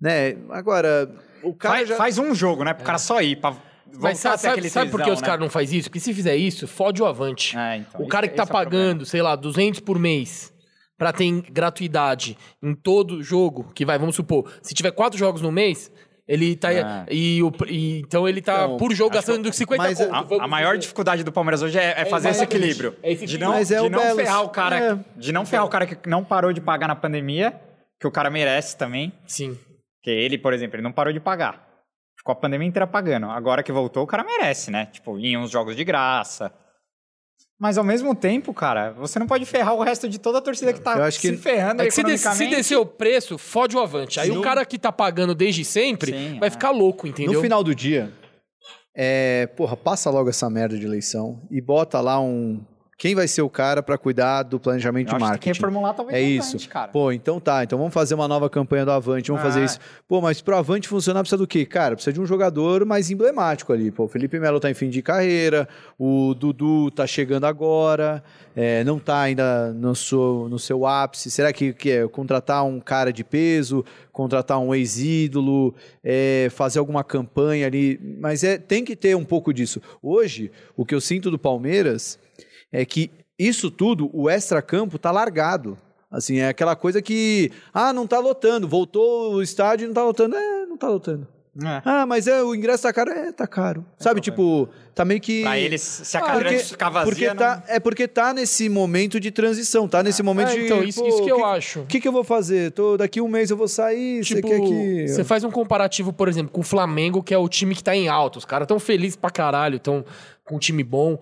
Né? 0.00 0.36
Agora, 0.50 1.14
o 1.42 1.54
cara 1.54 1.74
faz, 1.76 1.88
já 1.88 1.96
faz 1.96 2.18
um 2.18 2.34
jogo, 2.34 2.64
né? 2.64 2.72
Pro 2.74 2.84
cara 2.84 2.98
só 2.98 3.20
ir. 3.20 3.36
Pra 3.36 3.54
Mas 4.00 4.18
sabe, 4.18 4.40
sabe, 4.40 4.70
sabe 4.70 4.90
por 4.90 5.02
que 5.02 5.10
os 5.10 5.20
né? 5.20 5.26
caras 5.26 5.40
não 5.40 5.50
fazem 5.50 5.78
isso? 5.78 5.88
Porque 5.88 6.00
se 6.00 6.12
fizer 6.14 6.36
isso, 6.36 6.66
fode 6.66 7.02
o 7.02 7.06
avante. 7.06 7.56
É, 7.56 7.76
então, 7.76 8.00
o 8.00 8.08
cara 8.08 8.26
que 8.26 8.34
tá 8.34 8.42
é 8.44 8.46
pagando, 8.46 9.04
sei 9.04 9.20
lá, 9.22 9.36
200 9.36 9.80
por 9.80 9.98
mês 9.98 10.52
pra 10.98 11.12
ter 11.12 11.30
gratuidade 11.50 12.36
em 12.62 12.74
todo 12.74 13.22
jogo, 13.22 13.70
que 13.74 13.84
vai, 13.84 13.98
vamos 13.98 14.14
supor, 14.16 14.50
se 14.62 14.74
tiver 14.74 14.90
quatro 14.92 15.18
jogos 15.18 15.40
no 15.42 15.50
mês, 15.50 15.90
ele 16.26 16.56
tá. 16.56 16.72
É. 16.72 17.04
E, 17.10 17.42
o, 17.42 17.52
e- 17.66 17.98
então 18.00 18.26
ele 18.28 18.40
tá 18.40 18.64
Então, 18.64 18.76
por 18.78 18.94
jogo 18.94 19.14
gastando 19.14 19.52
50 19.52 19.82
mas 19.82 19.98
conto. 19.98 20.14
A, 20.14 20.22
vamos 20.22 20.44
a 20.44 20.48
maior 20.48 20.70
dizer. 20.72 20.80
dificuldade 20.82 21.22
do 21.24 21.30
Palmeiras 21.32 21.60
hoje 21.62 21.78
é, 21.78 22.00
é 22.00 22.04
fazer 22.06 22.30
esse 22.30 22.42
equilíbrio. 22.44 22.96
É 23.02 23.12
esse 23.12 23.26
de 23.26 23.36
não, 23.38 23.50
Mas 23.52 23.70
é 23.70 23.80
de 23.80 23.86
o 23.86 23.90
não 23.90 23.98
Belos. 24.00 24.16
ferrar 24.16 24.42
o 24.42 24.48
cara. 24.48 24.78
É. 24.78 24.98
De 25.20 25.32
não 25.32 25.44
ferrar 25.44 25.66
o 25.66 25.68
cara 25.68 25.86
que 25.86 26.08
não 26.08 26.24
parou 26.24 26.52
de 26.52 26.60
pagar 26.62 26.88
na 26.88 26.96
pandemia, 26.96 27.60
que 28.00 28.06
o 28.06 28.10
cara 28.10 28.30
merece 28.30 28.76
também. 28.76 29.12
Sim. 29.26 29.58
Porque 30.00 30.10
ele, 30.10 30.38
por 30.38 30.52
exemplo, 30.54 30.76
ele 30.76 30.82
não 30.82 30.92
parou 30.92 31.12
de 31.12 31.20
pagar. 31.20 31.62
Ficou 32.18 32.32
a 32.32 32.36
pandemia 32.36 32.68
inteira 32.68 32.86
pagando. 32.86 33.26
Agora 33.30 33.62
que 33.62 33.70
voltou, 33.72 34.02
o 34.02 34.06
cara 34.06 34.24
merece, 34.24 34.70
né? 34.70 34.86
Tipo, 34.86 35.18
em 35.18 35.36
uns 35.36 35.50
jogos 35.50 35.76
de 35.76 35.84
graça. 35.84 36.50
Mas 37.64 37.78
ao 37.78 37.82
mesmo 37.84 38.14
tempo, 38.14 38.52
cara, 38.52 38.90
você 38.90 39.18
não 39.18 39.26
pode 39.26 39.46
ferrar 39.46 39.72
o 39.74 39.82
resto 39.82 40.06
de 40.06 40.18
toda 40.18 40.36
a 40.36 40.42
torcida 40.42 40.70
que 40.70 40.82
tá 40.82 40.98
Eu 40.98 41.04
acho 41.04 41.18
que- 41.18 41.28
se 41.30 41.36
ferrando 41.38 41.80
É 41.80 41.86
que 41.86 41.90
se, 41.92 42.02
se 42.18 42.46
descer 42.46 42.76
o 42.76 42.84
preço, 42.84 43.38
fode 43.38 43.74
o 43.74 43.80
avante. 43.80 44.20
Aí 44.20 44.28
Sim. 44.28 44.36
o 44.36 44.42
cara 44.42 44.62
que 44.66 44.78
tá 44.78 44.92
pagando 44.92 45.34
desde 45.34 45.64
sempre 45.64 46.12
Sim, 46.12 46.38
vai 46.38 46.48
é. 46.48 46.50
ficar 46.50 46.72
louco, 46.72 47.06
entendeu? 47.06 47.32
no 47.32 47.40
final 47.40 47.64
do 47.64 47.74
dia, 47.74 48.12
é, 48.94 49.46
porra, 49.56 49.78
passa 49.78 50.10
logo 50.10 50.28
essa 50.28 50.50
merda 50.50 50.78
de 50.78 50.84
eleição 50.84 51.40
e 51.50 51.58
bota 51.58 52.02
lá 52.02 52.20
um 52.20 52.62
Quem 52.96 53.14
vai 53.14 53.26
ser 53.26 53.42
o 53.42 53.50
cara 53.50 53.82
para 53.82 53.98
cuidar 53.98 54.44
do 54.44 54.60
planejamento 54.60 55.12
Eu 55.12 55.18
de 55.18 55.24
acho 55.24 55.32
que 55.34 55.38
tem 55.40 55.40
que 55.40 55.48
marketing? 55.48 55.60
reformular 55.60 55.94
talvez 55.94 56.16
É 56.18 56.22
o 56.22 56.26
isso. 56.28 56.48
Avante, 56.50 56.68
cara. 56.68 56.88
Pô, 56.92 57.10
então 57.12 57.40
tá. 57.40 57.64
Então 57.64 57.76
vamos 57.78 57.92
fazer 57.92 58.14
uma 58.14 58.28
nova 58.28 58.48
campanha 58.48 58.84
do 58.84 58.90
Avante, 58.92 59.28
vamos 59.30 59.42
fazer 59.42 59.60
Ah. 59.60 59.64
isso. 59.64 59.78
Pô, 60.08 60.20
mas 60.20 60.40
pro 60.40 60.56
Avante 60.56 60.88
funcionar 60.88 61.20
precisa 61.20 61.36
do 61.38 61.46
quê? 61.46 61.66
Cara, 61.66 61.94
precisa 61.96 62.12
de 62.12 62.20
um 62.20 62.26
jogador 62.26 62.84
mais 62.86 63.10
emblemático 63.10 63.72
ali. 63.72 63.90
Pô, 63.90 64.04
o 64.04 64.08
Felipe 64.08 64.38
Melo 64.38 64.60
tá 64.60 64.70
em 64.70 64.74
fim 64.74 64.88
de 64.90 65.02
carreira, 65.02 65.68
o 65.98 66.34
Dudu 66.34 66.90
tá 66.90 67.06
chegando 67.06 67.44
agora, 67.44 68.22
é, 68.54 68.84
não 68.84 68.98
tá 69.00 69.20
ainda 69.22 69.72
no 69.72 69.94
seu, 69.96 70.46
no 70.48 70.58
seu 70.58 70.86
ápice. 70.86 71.30
Será 71.30 71.52
que, 71.52 71.72
que 71.72 71.90
é 71.90 72.06
contratar 72.08 72.64
um 72.64 72.78
cara 72.78 73.12
de 73.12 73.24
peso, 73.24 73.84
contratar 74.12 74.58
um 74.60 74.72
ex-ídolo, 74.74 75.74
é, 76.02 76.48
fazer 76.50 76.78
alguma 76.78 77.02
campanha 77.02 77.66
ali? 77.66 77.98
Mas 78.20 78.44
é, 78.44 78.56
tem 78.58 78.84
que 78.84 78.94
ter 78.94 79.16
um 79.16 79.24
pouco 79.24 79.52
disso. 79.52 79.80
Hoje, 80.02 80.52
o 80.76 80.84
que 80.86 80.94
eu 80.94 81.00
sinto 81.00 81.30
do 81.30 81.38
Palmeiras 81.38 82.18
é 82.80 82.84
que 82.84 83.10
isso 83.38 83.70
tudo, 83.70 84.10
o 84.12 84.28
extra-campo 84.28 84.98
tá 84.98 85.10
largado. 85.10 85.78
Assim, 86.10 86.38
é 86.38 86.48
aquela 86.48 86.76
coisa 86.76 87.02
que, 87.02 87.50
ah, 87.72 87.92
não 87.92 88.06
tá 88.06 88.18
lotando, 88.20 88.68
voltou 88.68 89.34
o 89.34 89.42
estádio 89.42 89.84
e 89.84 89.88
não 89.88 89.94
tá 89.94 90.04
lotando. 90.04 90.36
É, 90.36 90.66
não 90.66 90.76
tá 90.76 90.88
lotando. 90.88 91.26
É. 91.62 91.82
Ah, 91.84 92.04
mas 92.04 92.26
é, 92.26 92.42
o 92.42 92.52
ingresso 92.52 92.82
tá 92.82 92.92
caro? 92.92 93.10
É, 93.12 93.30
tá 93.30 93.46
caro. 93.46 93.84
Sabe, 93.96 94.20
tipo, 94.20 94.68
tá 94.92 95.04
meio 95.04 95.20
que... 95.20 95.42
Pra 95.42 95.56
eles, 95.56 95.82
se 95.82 96.16
a 96.16 96.20
Ah, 96.20 96.32
porque, 96.32 96.58
ficar 96.58 96.88
vazia... 96.90 97.12
porque 97.12 97.28
não- 97.28 97.36
tá, 97.36 97.62
é 97.68 97.78
porque 97.78 98.08
tá 98.08 98.34
nesse 98.34 98.68
momento 98.68 99.20
de 99.20 99.30
transição, 99.30 99.86
tá 99.86 100.02
nesse 100.02 100.20
momento 100.20 100.48
É, 100.50 100.54
de... 100.54 100.64
então, 100.64 100.82
isso, 100.82 101.04
isso 101.06 101.22
que 101.22 101.30
eu 101.30 101.36
que, 101.36 101.42
acho. 101.44 101.80
O 101.80 101.86
que, 101.86 102.00
que 102.00 102.08
eu 102.08 102.12
vou 102.12 102.24
fazer? 102.24 102.72
Tô, 102.72 102.96
daqui 102.96 103.20
um 103.20 103.28
mês 103.28 103.50
eu 103.50 103.56
vou 103.56 103.68
sair, 103.68 104.24
você 104.24 104.34
Tipo, 104.34 104.48
quer 104.48 104.60
que... 104.62 105.06
você 105.08 105.22
faz 105.22 105.44
um 105.44 105.50
comparativo, 105.50 106.12
por 106.12 106.28
exemplo, 106.28 106.50
com 106.52 106.60
o 106.60 106.64
Flamengo, 106.64 107.22
que 107.22 107.32
é 107.32 107.38
o 107.38 107.48
time 107.48 107.72
que 107.74 107.84
tá 107.84 107.94
em 107.94 108.08
alta. 108.08 108.38
Os 108.38 108.44
caras 108.44 108.66
tão 108.66 108.80
felizes 108.80 109.14
pra 109.16 109.30
caralho, 109.30 109.78
tão 109.78 110.04
com 110.44 110.56
um 110.56 110.58
time 110.58 110.82
bom. 110.82 111.18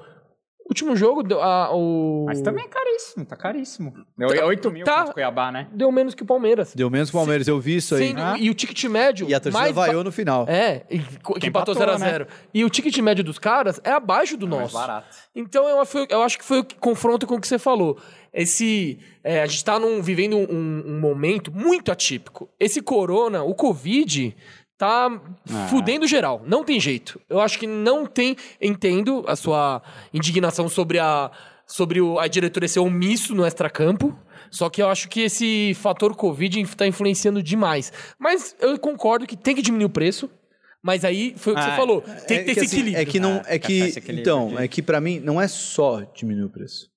Último 0.72 0.96
jogo, 0.96 1.22
a- 1.38 1.70
o... 1.74 2.24
Mas 2.26 2.40
também 2.40 2.64
é 2.64 2.68
caríssimo, 2.68 3.26
tá 3.26 3.36
caríssimo. 3.36 3.92
Deu 4.16 4.28
8 4.46 4.70
mil 4.70 4.84
Tá. 4.86 4.94
contra 4.96 5.10
o 5.10 5.14
Cuiabá, 5.14 5.52
né? 5.52 5.68
deu 5.70 5.92
menos 5.92 6.14
que 6.14 6.22
o 6.22 6.26
Palmeiras. 6.26 6.74
Deu 6.74 6.88
menos 6.88 7.10
que 7.10 7.16
o 7.16 7.18
Palmeiras, 7.18 7.46
eu 7.46 7.60
vi 7.60 7.76
isso 7.76 7.94
aí. 7.94 8.08
Sendo- 8.08 8.22
Ah. 8.22 8.36
E 8.38 8.48
o 8.48 8.54
ticket 8.54 8.82
médio... 8.84 9.28
E 9.28 9.34
a 9.34 9.38
torcida 9.40 9.58
mais 9.62 9.74
vaiou 9.74 10.02
no 10.02 10.10
final. 10.10 10.46
É, 10.48 10.84
e, 10.90 10.98
que 10.98 11.46
empatou 11.46 11.74
empatou, 11.74 11.74
0x0. 11.74 12.26
E 12.54 12.64
o 12.64 12.70
ticket 12.70 12.96
médio 12.98 13.22
dos 13.22 13.38
caras 13.38 13.80
é 13.84 13.90
abaixo 13.90 14.34
do 14.36 14.48
Mais 14.48 14.62
nosso. 14.62 14.74
barato. 14.74 15.14
Então 15.36 15.68
eu, 15.68 15.82
eu 16.08 16.22
acho 16.22 16.38
que 16.38 16.44
foi 16.44 16.60
o 16.60 16.64
que 16.64 16.74
confronta 16.76 17.26
com 17.26 17.34
o 17.34 17.40
que 17.40 17.46
você 17.46 17.58
falou. 17.58 17.98
Esse. 18.32 18.98
é, 19.22 19.42
a 19.42 19.46
gente 19.46 19.62
tá 19.62 19.78
num- 19.78 20.00
vivendo 20.00 20.36
um, 20.38 20.82
um 20.86 20.98
momento 20.98 21.52
muito 21.52 21.92
atípico. 21.92 22.48
Esse 22.58 22.80
corona, 22.80 23.42
o 23.42 23.54
Covid, 23.54 24.34
tá 24.82 25.20
Ah. 25.52 25.66
fudendo 25.68 26.06
geral. 26.08 26.42
Não 26.46 26.64
tem 26.64 26.80
jeito. 26.80 27.20
Eu 27.30 27.40
acho 27.40 27.56
que 27.58 27.66
não 27.66 28.04
tem. 28.04 28.36
Entendo 28.60 29.24
a 29.28 29.36
sua 29.36 29.80
indignação 30.12 30.68
sobre 30.68 30.98
a. 30.98 31.30
Sobre 31.66 32.00
o, 32.00 32.18
a 32.18 32.26
diretoria 32.26 32.68
ser 32.68 32.80
omisso 32.80 33.34
no 33.34 33.46
extracampo. 33.46 34.16
Só 34.50 34.68
que 34.68 34.82
eu 34.82 34.88
acho 34.88 35.08
que 35.08 35.20
esse 35.20 35.72
fator 35.74 36.14
Covid 36.14 36.60
está 36.60 36.86
influenciando 36.86 37.42
demais. 37.42 37.92
Mas 38.18 38.54
eu 38.60 38.78
concordo 38.78 39.26
que 39.26 39.36
tem 39.36 39.54
que 39.54 39.62
diminuir 39.62 39.86
o 39.86 39.90
preço. 39.90 40.28
Mas 40.82 41.04
aí 41.04 41.32
foi 41.36 41.52
o 41.52 41.56
que 41.56 41.62
Ah, 41.62 41.70
você 41.70 41.76
falou. 41.76 42.00
Tem 42.26 42.38
que 42.38 42.44
ter 42.44 42.50
esse 42.50 42.60
assim, 42.60 42.76
equilíbrio. 42.76 43.00
É 43.00 43.04
que 43.06 43.20
não, 43.20 43.36
Ah, 43.38 43.54
é 43.54 43.58
que 43.58 43.94
então, 44.08 44.58
é 44.58 44.66
que 44.68 44.82
pra 44.82 45.00
mim 45.00 45.20
não 45.20 45.40
é 45.40 45.46
só 45.48 46.00
diminuir 46.14 46.44
o 46.46 46.50
preço. 46.50 46.88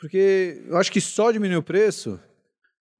Porque 0.00 0.62
eu 0.68 0.76
acho 0.76 0.90
que 0.92 1.00
só 1.00 1.30
diminuir 1.30 1.56
o 1.58 1.62
preço, 1.62 2.20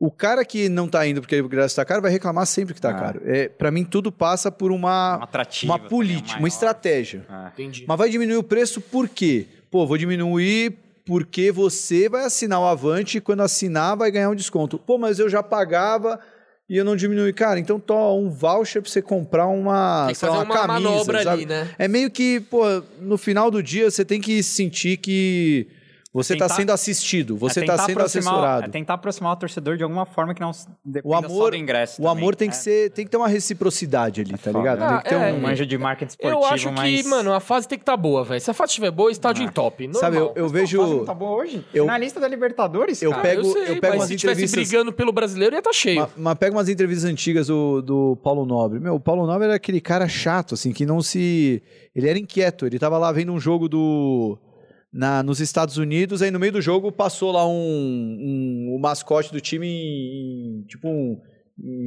o 0.00 0.10
cara 0.10 0.44
que 0.44 0.68
não 0.68 0.86
tá 0.88 1.06
indo 1.06 1.20
porque 1.20 1.40
o 1.40 1.44
ingresso 1.46 1.74
tá 1.76 1.84
caro 1.84 2.00
vai 2.02 2.10
reclamar 2.10 2.46
sempre 2.46 2.72
que 2.74 2.80
tá 2.80 2.90
Ah. 2.90 2.94
caro. 2.94 3.20
É, 3.24 3.48
para 3.48 3.70
mim 3.70 3.84
tudo 3.84 4.12
passa 4.12 4.50
por 4.50 4.70
uma 4.70 5.16
Um 5.62 5.66
uma 5.66 5.78
política, 5.78 6.38
uma 6.38 6.48
estratégia. 6.48 7.24
Ah. 7.28 7.50
Entendi. 7.52 7.84
Mas 7.86 7.98
vai 7.98 8.08
diminuir 8.08 8.36
o 8.36 8.42
preço 8.42 8.80
por 8.80 9.08
quê? 9.08 9.46
Pô, 9.70 9.86
vou 9.86 9.98
diminuir 9.98 10.74
porque 11.04 11.50
você 11.50 12.08
vai 12.08 12.24
assinar 12.24 12.60
o 12.60 12.66
Avante 12.66 13.18
e 13.18 13.20
quando 13.20 13.40
assinar 13.42 13.96
vai 13.96 14.10
ganhar 14.10 14.30
um 14.30 14.34
desconto. 14.34 14.78
Pô, 14.78 14.98
mas 14.98 15.18
eu 15.18 15.28
já 15.28 15.42
pagava 15.42 16.20
e 16.68 16.76
eu 16.76 16.84
não 16.84 16.94
diminui. 16.94 17.32
Cara, 17.32 17.58
então 17.58 17.80
toma 17.80 18.12
um 18.12 18.28
voucher 18.30 18.82
pra 18.82 18.90
você 18.90 19.00
comprar 19.02 19.46
uma, 19.46 20.04
Tem 20.06 20.14
que 20.14 20.24
lá, 20.26 20.32
fazer 20.32 20.44
uma, 20.44 20.54
uma 20.54 20.66
camisa, 20.66 20.90
manobra 20.90 21.22
sabe? 21.22 21.30
ali, 21.42 21.46
né? 21.46 21.70
É 21.78 21.88
meio 21.88 22.10
que, 22.10 22.40
pô, 22.40 22.62
no 23.00 23.16
final 23.18 23.50
do 23.50 23.62
dia 23.62 23.90
você 23.90 24.04
tem 24.04 24.20
que 24.20 24.42
sentir 24.42 24.98
que 24.98 25.66
você 26.12 26.32
está 26.32 26.48
sendo 26.48 26.70
assistido, 26.72 27.36
você 27.36 27.60
É 27.60 27.62
está 27.62 27.74
tentar 27.74 27.86
sendo 27.86 28.00
assessorado. 28.02 28.64
É 28.64 28.68
tentar 28.68 28.94
aproximar 28.94 29.32
o 29.32 29.36
torcedor 29.36 29.76
de 29.76 29.82
alguma 29.82 30.06
forma 30.06 30.34
que 30.34 30.40
não 30.40 30.50
O 30.50 30.54
só 30.54 31.16
amor, 31.16 31.50
do 31.50 31.56
ingresso 31.56 32.00
o 32.00 32.04
também. 32.06 32.18
amor 32.22 32.34
tem 32.34 32.48
que 32.48 32.56
É. 32.56 32.58
ser, 32.58 32.90
tem 32.90 33.04
que 33.04 33.10
ter 33.10 33.16
uma 33.18 33.28
reciprocidade 33.28 34.20
ali, 34.22 34.32
tá 34.32 34.38
foda, 34.38 34.58
ligado? 34.58 34.78
né? 34.80 34.88
Tem 34.88 34.96
que 34.98 35.08
ter 35.10 35.14
Ah, 35.16 35.28
é, 35.28 35.32
um, 35.32 35.40
manjo 35.40 35.66
de 35.66 35.76
marketing 35.78 36.10
esportivo, 36.10 36.40
Eu 36.40 36.46
acho 36.46 36.72
mas... 36.72 37.02
que, 37.02 37.08
mano, 37.08 37.32
a 37.34 37.40
fase 37.40 37.68
tem 37.68 37.78
que 37.78 37.82
estar 37.82 37.96
boa, 37.96 38.24
velho. 38.24 38.40
Se 38.40 38.50
a 38.50 38.54
fase 38.54 38.70
estiver 38.70 38.90
boa, 38.90 39.10
estádio 39.12 39.44
em 39.44 39.48
top. 39.48 39.86
Normal. 39.86 40.00
sabe, 40.00 40.16
eu, 40.16 40.26
eu 40.34 40.34
Pô, 40.34 40.44
a 40.44 40.48
vejo 40.48 40.78
fase 40.80 40.94
não 40.94 41.04
tá 41.04 41.14
boa 41.14 41.30
hoje? 41.42 41.64
eu- 41.74 41.84
Finalista 41.84 42.18
da 42.20 42.28
Libertadores, 42.28 43.02
eu 43.02 43.10
cara. 43.10 43.22
pego- 43.22 43.40
eu 43.42 43.52
sei, 43.52 43.62
eu 43.62 43.66
pego 43.80 43.86
mas 43.88 43.94
umas 43.96 44.08
se 44.08 44.14
entrevistas- 44.14 44.68
brigando 44.68 44.92
pelo 44.92 45.12
brasileiro, 45.12 45.54
ia 45.54 45.58
estar 45.58 45.72
cheio. 45.72 46.00
Mas, 46.00 46.10
mas 46.16 46.34
pega 46.38 46.56
umas 46.56 46.68
entrevistas 46.68 47.04
antigas 47.10 47.46
do, 47.48 47.82
do 47.82 48.16
Paulo 48.22 48.46
Nobre. 48.46 48.80
Meu, 48.80 48.94
o 48.94 49.00
Paulo 49.00 49.26
Nobre 49.26 49.44
era 49.46 49.54
aquele 49.56 49.80
cara 49.80 50.08
chato, 50.08 50.54
assim, 50.54 50.72
que 50.72 50.86
não 50.86 51.02
se. 51.02 51.62
Ele 51.94 52.08
era 52.08 52.18
inquieto. 52.18 52.64
Ele 52.66 52.78
tava 52.78 52.96
lá 52.98 53.12
vendo 53.12 53.32
um 53.32 53.38
jogo 53.40 53.68
do. 53.68 54.38
Na, 54.92 55.22
nos 55.22 55.38
Estados 55.40 55.76
Unidos, 55.76 56.22
aí 56.22 56.30
no 56.30 56.38
meio 56.38 56.52
do 56.52 56.60
jogo 56.62 56.90
passou 56.90 57.30
lá 57.30 57.46
um, 57.46 57.52
um- 57.52 58.74
o 58.74 58.78
mascote 58.80 59.30
do 59.30 59.40
time 59.40 59.66
em- 59.66 60.60
em- 60.60 60.62
tipo 60.66 60.88
um 60.88 61.20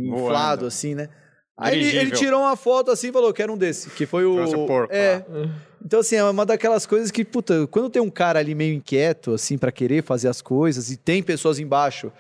inflado, 0.06 0.62
Voando. 0.62 0.66
assim, 0.68 0.94
né? 0.94 1.10
Aí 1.58 1.80
ele, 1.80 1.98
ele 1.98 2.12
tirou 2.12 2.42
uma 2.42 2.56
foto 2.56 2.92
assim 2.92 3.10
e 3.10 3.12
falou 3.12 3.34
que 3.34 3.42
era 3.42 3.52
um 3.52 3.58
desse, 3.58 3.90
que 3.92 4.06
foi 4.06 4.26
o. 4.26 4.36
Trouxe 4.36 4.56
o 4.56 4.66
porco 4.68 4.94
é. 4.94 5.26
lá. 5.28 5.50
Então, 5.84 6.00
assim, 6.00 6.16
é 6.16 6.24
uma 6.24 6.46
daquelas 6.46 6.86
coisas 6.86 7.10
que, 7.12 7.26
puta, 7.26 7.68
quando 7.68 7.90
tem 7.90 8.02
um 8.02 8.10
cara 8.10 8.40
ali 8.40 8.54
meio 8.56 8.74
inquieto, 8.74 9.34
assim, 9.34 9.58
pra 9.58 9.72
querer 9.72 10.04
fazer 10.04 10.28
as 10.28 10.42
coisas, 10.42 10.92
e 10.92 10.98
tem 10.98 11.24
pessoas 11.24 11.60
embaixo 11.60 12.12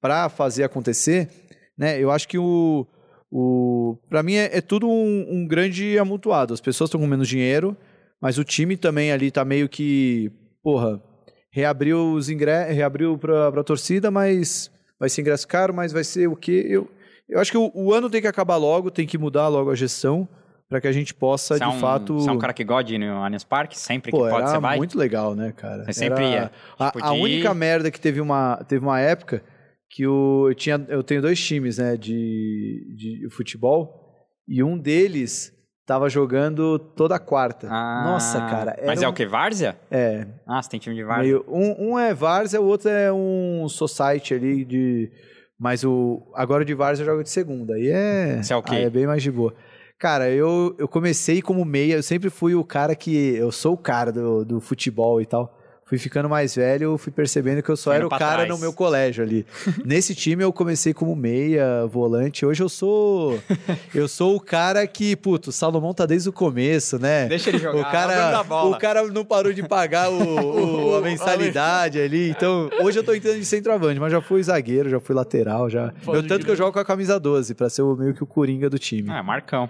pra 0.00 0.28
fazer 0.30 0.64
acontecer, 0.64 1.28
né? 1.76 1.98
Eu 2.00 2.10
acho 2.10 2.26
que 2.26 2.38
o. 2.38 2.86
o 3.30 3.96
pra 4.08 4.22
mim 4.22 4.34
é, 4.34 4.50
é 4.58 4.60
tudo 4.60 4.88
um, 4.88 5.26
um 5.28 5.46
grande 5.46 5.98
amontoado. 5.98 6.52
As 6.54 6.60
pessoas 6.60 6.88
estão 6.88 7.00
com 7.00 7.06
menos 7.06 7.28
dinheiro, 7.28 7.76
mas 8.22 8.38
o 8.38 8.44
time 8.44 8.76
também 8.76 9.10
ali 9.10 9.32
tá 9.32 9.44
meio 9.44 9.68
que. 9.68 10.30
Porra, 10.62 11.02
reabriu 11.50 12.12
os 12.12 12.30
ingressos, 12.30 12.74
reabriu 12.76 13.18
pra, 13.18 13.50
pra 13.50 13.64
torcida, 13.64 14.10
mas 14.12 14.70
vai 14.98 15.08
ser 15.08 15.22
ingresso 15.22 15.48
caro, 15.48 15.74
mas 15.74 15.92
vai 15.92 16.04
ser 16.04 16.28
o 16.28 16.36
quê? 16.36 16.64
Eu, 16.68 16.88
eu 17.28 17.40
acho 17.40 17.50
que 17.50 17.58
o, 17.58 17.70
o 17.74 17.92
ano 17.92 18.08
tem 18.08 18.20
que 18.22 18.28
acabar 18.28 18.56
logo, 18.56 18.92
tem 18.92 19.06
que 19.06 19.18
mudar 19.18 19.48
logo 19.48 19.70
a 19.70 19.74
gestão, 19.74 20.28
pra 20.68 20.80
que 20.80 20.86
a 20.86 20.92
gente 20.92 21.12
possa, 21.12 21.58
Você 21.58 21.64
é 21.64 21.68
de 21.68 21.74
um, 21.74 21.80
fato. 21.80 22.14
Você 22.14 22.28
é 22.28 22.32
um 22.32 22.38
cara 22.38 22.52
que 22.52 22.62
gosta 22.62 22.84
de 22.84 22.94
ir 22.94 22.98
no 22.98 23.16
Allianz 23.16 23.42
Parque? 23.42 23.76
Sempre 23.76 24.12
que 24.12 24.16
Pô, 24.16 24.22
pode, 24.24 24.36
era 24.36 24.46
você 24.46 24.58
vai? 24.60 24.76
muito 24.76 24.96
legal, 24.96 25.34
né, 25.34 25.52
cara? 25.52 25.84
Você 25.84 25.92
sempre 25.92 26.24
Era- 26.24 26.32
ia, 26.32 26.52
A, 26.78 26.90
tipo, 26.92 27.04
a 27.04 27.12
única 27.12 27.52
merda 27.52 27.90
que 27.90 28.00
teve 28.00 28.20
uma, 28.20 28.56
teve 28.68 28.84
uma 28.84 29.00
época 29.00 29.42
que 29.90 30.06
o, 30.06 30.48
eu, 30.48 30.54
tinha, 30.54 30.82
eu 30.88 31.02
tenho 31.02 31.20
dois 31.20 31.38
times, 31.44 31.76
né, 31.76 31.96
de, 31.96 32.94
de 32.96 33.28
futebol, 33.30 34.00
e 34.48 34.62
um 34.62 34.78
deles 34.78 35.52
tava 35.92 36.08
jogando 36.08 36.78
toda 36.78 37.18
quarta. 37.18 37.68
Ah, 37.70 38.02
Nossa, 38.06 38.38
cara. 38.40 38.76
Mas 38.86 39.02
é 39.02 39.06
um- 39.06 39.10
o 39.10 39.14
que? 39.14 39.26
Várzea? 39.26 39.76
É. 39.90 40.26
Ah, 40.46 40.62
você 40.62 40.70
tem 40.70 40.80
time 40.80 40.96
de 40.96 41.04
Várzea. 41.04 41.22
meio- 41.24 41.44
um, 41.48 41.90
um 41.92 41.98
é 41.98 42.14
Várzea, 42.14 42.60
o 42.60 42.64
outro 42.64 42.88
é 42.88 43.12
um 43.12 43.66
society 43.68 44.34
ali 44.34 44.64
de... 44.64 45.10
Mas 45.58 45.84
o 45.84 46.22
agora 46.34 46.62
o 46.62 46.64
de 46.64 46.74
Várzea 46.74 47.04
joga 47.06 47.22
de 47.22 47.30
segunda. 47.30 47.74
Aí 47.74 47.88
é... 47.88 48.42
Você 48.42 48.52
é 48.52 48.56
o 48.56 48.62
quê? 48.62 48.74
Aí 48.76 48.84
é 48.84 48.90
bem 48.90 49.06
mais 49.06 49.22
de 49.22 49.30
boa. 49.30 49.54
Cara, 49.98 50.28
eu, 50.30 50.74
eu 50.78 50.88
comecei 50.88 51.40
como 51.40 51.64
meia, 51.64 51.94
eu 51.94 52.02
sempre 52.02 52.28
fui 52.30 52.56
o 52.56 52.64
cara 52.64 52.96
que. 52.96 53.36
Eu 53.36 53.52
sou 53.52 53.74
o 53.74 53.78
cara 53.78 54.10
do, 54.10 54.44
do 54.44 54.60
futebol 54.60 55.20
e 55.20 55.26
tal. 55.26 55.56
Fui 55.92 55.98
ficando 55.98 56.26
mais 56.26 56.54
velho, 56.54 56.96
fui 56.96 57.12
percebendo 57.12 57.62
que 57.62 57.68
eu 57.68 57.76
só 57.76 57.92
era 57.92 58.06
o 58.06 58.08
cara 58.08 58.32
trás. 58.36 58.48
no 58.48 58.56
meu 58.56 58.72
colégio 58.72 59.22
ali. 59.22 59.44
Nesse 59.84 60.14
time 60.14 60.42
eu 60.42 60.50
comecei 60.50 60.94
como 60.94 61.14
meia, 61.14 61.84
volante. 61.86 62.46
Hoje 62.46 62.62
eu 62.62 62.68
sou. 62.70 63.38
Eu 63.94 64.08
sou 64.08 64.34
o 64.36 64.40
cara 64.40 64.86
que, 64.86 65.14
puto, 65.14 65.50
o 65.50 65.52
Salomão 65.52 65.92
tá 65.92 66.06
desde 66.06 66.30
o 66.30 66.32
começo, 66.32 66.98
né? 66.98 67.26
Deixa 67.26 67.50
ele 67.50 67.58
jogar, 67.58 67.76
O 67.76 67.80
é 67.80 67.92
cara, 67.92 68.40
o 68.66 68.78
cara 68.78 69.06
não 69.08 69.22
parou 69.22 69.52
de 69.52 69.62
pagar 69.62 70.08
o, 70.10 70.14
o- 70.92 70.96
a 70.96 71.02
mensalidade 71.02 72.00
ali. 72.00 72.30
Então, 72.30 72.70
hoje 72.80 72.98
eu 72.98 73.04
tô 73.04 73.12
entrando 73.12 73.38
de 73.38 73.44
centroavante, 73.44 74.00
mas 74.00 74.10
já 74.10 74.22
fui 74.22 74.42
zagueiro, 74.42 74.88
já 74.88 74.98
fui 74.98 75.14
lateral, 75.14 75.68
já. 75.68 75.92
Pode 76.02 76.16
eu 76.22 76.26
tanto 76.26 76.46
que 76.46 76.50
eu 76.50 76.56
jogo 76.56 76.72
com 76.72 76.78
a 76.78 76.84
camisa 76.86 77.20
12, 77.20 77.54
pra 77.54 77.68
ser 77.68 77.82
o, 77.82 77.94
meio 77.94 78.14
que 78.14 78.22
o 78.22 78.26
coringa 78.26 78.70
do 78.70 78.78
time. 78.78 79.10
Ah, 79.10 79.22
Marcão. 79.22 79.68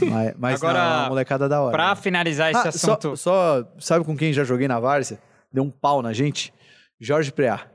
Mas, 0.00 0.34
mas 0.38 0.62
Agora, 0.62 0.78
não, 0.78 1.04
a 1.04 1.08
molecada 1.10 1.46
da 1.46 1.60
hora. 1.60 1.72
Pra 1.76 1.90
né? 1.90 1.96
finalizar 1.96 2.50
esse 2.50 2.68
Ah, 2.68 2.72
só, 2.72 2.92
assunto... 2.92 3.16
só, 3.18 3.64
sabe 3.78 4.02
com 4.06 4.16
quem 4.16 4.32
já 4.32 4.44
joguei 4.44 4.66
na 4.66 4.80
Várzea? 4.80 5.18
Deu 5.52 5.62
um 5.64 5.70
pau 5.70 6.02
na 6.02 6.12
gente? 6.12 6.52
Jorge 7.00 7.32
Preá. 7.32 7.66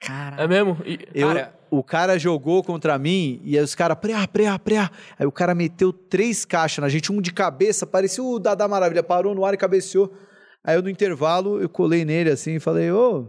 Cara, 0.00 0.42
É 0.42 0.48
mesmo? 0.48 0.76
E- 0.84 0.98
Eu, 1.14 1.28
Cara- 1.28 1.54
o 1.70 1.82
cara 1.82 2.18
jogou 2.18 2.62
contra 2.62 2.98
mim 2.98 3.40
e 3.44 3.56
aí 3.56 3.64
os 3.64 3.74
caras, 3.74 3.96
preá, 3.98 4.26
preá, 4.26 4.58
preá. 4.58 4.90
Aí 5.18 5.26
o 5.26 5.32
cara 5.32 5.54
meteu 5.54 5.92
três 5.92 6.44
caixas 6.44 6.82
na 6.82 6.88
gente, 6.88 7.10
um 7.12 7.20
de 7.20 7.32
cabeça, 7.32 7.86
parecia 7.86 8.22
o 8.22 8.38
Dada 8.38 8.66
Maravilha, 8.68 9.02
parou 9.02 9.34
no 9.34 9.44
ar 9.44 9.54
e 9.54 9.56
cabeceou. 9.56 10.12
Aí 10.64 10.76
eu 10.76 10.82
no 10.82 10.88
intervalo, 10.90 11.60
eu 11.60 11.68
colei 11.68 12.04
nele 12.04 12.30
assim 12.30 12.56
e 12.56 12.60
falei, 12.60 12.90
ô, 12.90 13.26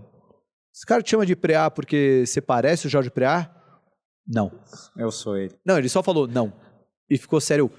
esse 0.74 0.86
cara 0.86 1.02
te 1.02 1.12
chama 1.12 1.26
de 1.26 1.36
preá 1.36 1.70
porque 1.72 2.24
você 2.26 2.42
parece 2.42 2.88
o 2.88 2.90
Jorge 2.90 3.10
Preá? 3.12 3.50
Não. 4.28 4.52
eu 4.98 5.12
sou 5.12 5.38
ele. 5.38 5.56
Não, 5.66 5.78
ele 5.78 5.90
só 5.90 6.02
falou 6.02 6.28
não. 6.28 6.52
E 7.10 7.18
ficou 7.18 7.40
sério, 7.40 7.70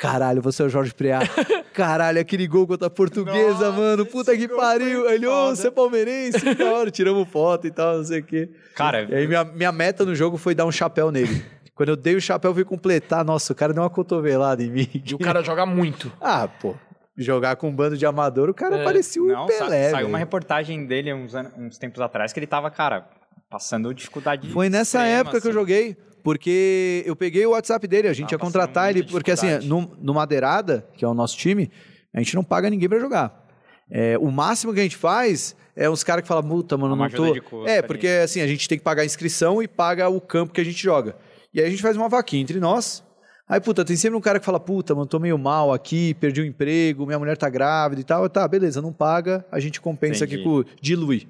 caralho, 0.00 0.40
você 0.42 0.62
é 0.62 0.66
o 0.66 0.68
Jorge 0.68 0.94
Preá. 0.94 1.20
caralho, 1.74 2.20
aquele 2.20 2.46
gol 2.46 2.66
contra 2.66 2.86
a 2.86 2.90
portuguesa, 2.90 3.66
Nossa, 3.66 3.72
mano. 3.72 4.06
Puta 4.06 4.36
que 4.36 4.48
pariu. 4.48 5.08
Ele, 5.10 5.26
ô, 5.26 5.30
foda. 5.30 5.56
você 5.56 5.68
é 5.68 5.70
palmeirense, 5.70 6.40
que 6.40 6.54
da 6.54 6.72
hora. 6.72 6.90
Tiramos 6.90 7.28
foto 7.28 7.66
e 7.66 7.70
tal, 7.70 7.98
não 7.98 8.04
sei 8.04 8.20
o 8.20 8.24
quê. 8.24 8.50
Cara, 8.74 9.02
E 9.02 9.14
aí 9.14 9.26
minha, 9.28 9.44
minha 9.44 9.70
meta 9.72 10.04
no 10.04 10.14
jogo 10.14 10.36
foi 10.36 10.54
dar 10.54 10.64
um 10.66 10.72
chapéu 10.72 11.10
nele. 11.10 11.44
Quando 11.74 11.90
eu 11.90 11.96
dei 11.96 12.14
o 12.14 12.20
chapéu, 12.20 12.50
eu 12.50 12.54
fui 12.54 12.64
completar. 12.64 13.24
Nossa, 13.24 13.52
o 13.52 13.56
cara 13.56 13.72
deu 13.72 13.82
uma 13.82 13.88
cotovelada 13.90 14.62
em 14.62 14.70
mim. 14.70 14.88
E 15.06 15.14
o 15.14 15.18
cara 15.18 15.42
joga 15.42 15.64
muito. 15.64 16.10
Ah, 16.20 16.46
pô. 16.48 16.74
Jogar 17.16 17.56
com 17.56 17.68
um 17.68 17.74
bando 17.74 17.96
de 17.98 18.06
amador, 18.06 18.48
o 18.48 18.54
cara 18.54 18.76
É. 18.78 18.84
parecia 18.84 19.22
um 19.22 19.26
não, 19.26 19.48
sa- 19.48 19.64
Pelé, 19.66 19.90
saiu 19.90 20.06
uma 20.08 20.16
reportagem 20.16 20.86
dele 20.86 21.12
uns, 21.12 21.32
uns 21.58 21.76
tempos 21.76 22.00
atrás 22.00 22.32
que 22.32 22.38
ele 22.40 22.46
tava, 22.46 22.70
cara, 22.70 23.06
passando 23.50 23.92
dificuldade 23.92 24.48
Foi 24.50 24.70
nessa 24.70 24.98
extrema, 25.00 25.20
época 25.20 25.40
que 25.40 25.46
eu 25.46 25.50
assim. 25.50 25.58
joguei, 25.58 25.96
porque 26.22 27.02
eu 27.06 27.16
peguei 27.16 27.44
o 27.46 27.50
WhatsApp 27.50 27.86
dele, 27.86 28.08
a 28.08 28.12
gente 28.12 28.30
Tava 28.30 28.34
ia 28.34 28.38
contratar 28.38 28.90
ele, 28.90 29.02
porque 29.04 29.30
assim, 29.30 29.58
no, 29.66 29.96
no 30.00 30.14
Madeirada, 30.14 30.86
que 30.94 31.04
é 31.04 31.08
o 31.08 31.14
nosso 31.14 31.36
time, 31.36 31.70
a 32.14 32.18
gente 32.18 32.34
não 32.34 32.44
paga 32.44 32.68
ninguém 32.68 32.88
pra 32.88 32.98
jogar. 32.98 33.48
É, 33.90 34.16
o 34.18 34.30
máximo 34.30 34.72
que 34.72 34.80
a 34.80 34.82
gente 34.82 34.96
faz 34.96 35.56
é 35.74 35.88
uns 35.88 36.04
caras 36.04 36.22
que 36.22 36.28
falam, 36.28 36.42
puta, 36.42 36.76
mano, 36.76 36.94
Uma 36.94 37.08
não 37.08 37.14
tô... 37.14 37.42
custo 37.42 37.66
é, 37.66 37.78
ali. 37.78 37.86
porque 37.86 38.06
assim, 38.06 38.40
a 38.40 38.46
gente 38.46 38.68
tem 38.68 38.78
que 38.78 38.84
pagar 38.84 39.02
a 39.02 39.04
inscrição 39.04 39.62
e 39.62 39.66
paga 39.66 40.08
o 40.08 40.20
campo 40.20 40.52
que 40.52 40.60
a 40.60 40.64
gente 40.64 40.82
joga. 40.82 41.16
E 41.52 41.60
aí 41.60 41.66
a 41.66 41.70
gente 41.70 41.82
faz 41.82 41.96
uma 41.96 42.08
vaquinha 42.08 42.42
entre 42.42 42.60
nós. 42.60 43.02
Aí, 43.48 43.60
puta, 43.60 43.84
tem 43.84 43.96
sempre 43.96 44.16
um 44.16 44.20
cara 44.20 44.38
que 44.38 44.46
fala, 44.46 44.60
puta, 44.60 44.94
mano, 44.94 45.08
tô 45.08 45.18
meio 45.18 45.36
mal 45.36 45.72
aqui, 45.72 46.14
perdi 46.14 46.40
o 46.40 46.44
emprego, 46.44 47.04
minha 47.04 47.18
mulher 47.18 47.36
tá 47.36 47.48
grávida 47.48 48.00
e 48.00 48.04
tal. 48.04 48.28
Tá, 48.28 48.46
beleza, 48.46 48.80
não 48.80 48.92
paga, 48.92 49.44
a 49.50 49.58
gente 49.58 49.80
compensa 49.80 50.24
Entendi. 50.24 50.42
aqui 50.42 50.44
com 50.44 50.64
dilui. 50.80 51.26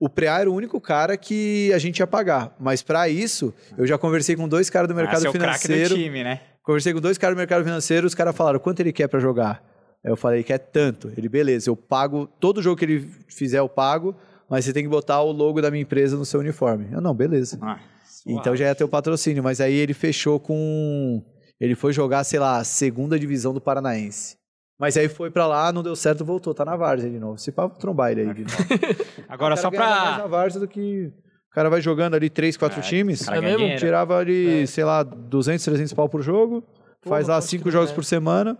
O 0.00 0.08
Preá 0.08 0.40
era 0.40 0.50
o 0.50 0.54
único 0.54 0.80
cara 0.80 1.16
que 1.16 1.72
a 1.72 1.78
gente 1.78 1.98
ia 1.98 2.06
pagar. 2.06 2.54
Mas 2.60 2.82
pra 2.82 3.08
isso, 3.08 3.52
eu 3.76 3.86
já 3.86 3.98
conversei 3.98 4.36
com 4.36 4.46
dois 4.48 4.70
caras 4.70 4.88
do 4.88 4.92
Ah, 4.92 4.96
mercado 4.96 5.20
seu 5.22 5.32
craque 5.32 5.66
do 5.68 5.72
financeiro. 5.74 5.94
time, 5.96 6.22
né? 6.22 6.40
Conversei 6.62 6.92
com 6.92 7.00
dois 7.00 7.18
caras 7.18 7.34
do 7.34 7.38
mercado 7.38 7.64
financeiro, 7.64 8.06
os 8.06 8.14
caras 8.14 8.36
falaram 8.36 8.60
quanto 8.60 8.80
ele 8.80 8.92
quer 8.92 9.08
pra 9.08 9.18
jogar. 9.18 9.62
Aí 10.04 10.10
eu 10.12 10.16
falei, 10.16 10.42
quer 10.44 10.58
tanto. 10.58 11.10
Ele, 11.16 11.28
beleza, 11.28 11.68
eu 11.70 11.74
pago, 11.76 12.28
todo 12.38 12.62
jogo 12.62 12.76
que 12.76 12.84
ele 12.84 13.10
fizer 13.26 13.58
eu 13.58 13.68
pago, 13.68 14.14
mas 14.48 14.64
você 14.64 14.72
tem 14.72 14.82
que 14.84 14.88
botar 14.88 15.20
o 15.22 15.32
logo 15.32 15.60
da 15.60 15.70
minha 15.70 15.82
empresa 15.82 16.16
no 16.16 16.24
seu 16.24 16.38
uniforme. 16.40 16.86
Eu, 16.92 17.00
não, 17.00 17.12
beleza. 17.14 17.58
Ah, 17.60 17.80
Então 18.26 18.54
já 18.54 18.66
ia 18.66 18.74
ter 18.74 18.84
o 18.84 18.88
patrocínio, 18.88 19.42
mas 19.42 19.60
aí 19.60 19.74
ele 19.74 19.94
fechou 19.94 20.38
com. 20.38 21.22
Ele 21.60 21.74
foi 21.74 21.92
jogar, 21.92 22.22
sei 22.22 22.38
lá, 22.38 22.58
a 22.58 22.64
segunda 22.64 23.18
divisão 23.18 23.52
do 23.52 23.60
Paranaense. 23.60 24.36
Mas 24.78 24.96
aí 24.96 25.08
foi 25.08 25.30
pra 25.30 25.46
lá, 25.46 25.72
não 25.72 25.82
deu 25.82 25.96
certo, 25.96 26.24
voltou, 26.24 26.54
tá 26.54 26.64
na 26.64 26.76
Várzea 26.76 27.10
de 27.10 27.18
novo. 27.18 27.36
Se 27.38 27.50
pá, 27.50 27.66
vou 27.66 27.76
trombar 27.76 28.12
ele 28.12 28.20
aí. 28.22 28.34
de 28.34 28.42
novo. 28.42 28.56
Agora, 29.28 29.56
só 29.56 29.70
ganhava 29.70 29.90
mais 29.90 30.08
pra... 30.14 30.18
na 30.22 30.26
Várzea 30.28 30.60
do 30.60 30.68
que. 30.68 31.12
O 31.50 31.54
cara 31.54 31.68
vai 31.68 31.80
jogando 31.80 32.14
ali 32.14 32.30
três, 32.30 32.56
quatro 32.56 32.78
É, 32.78 32.82
times. 32.82 33.26
É 33.26 33.40
mesmo? 33.40 33.76
Tirava 33.76 34.16
ali, 34.18 34.66
sei 34.66 34.84
lá, 34.84 35.02
200, 35.02 35.64
300 35.64 35.92
pau 35.94 36.08
por 36.08 36.22
jogo. 36.22 36.62
faz 37.04 37.26
Porra, 37.26 37.34
lá 37.36 37.40
pode 37.40 37.50
cinco 37.50 37.70
jogos 37.70 37.88
né? 37.90 37.94
por 37.96 38.04
semana. 38.04 38.56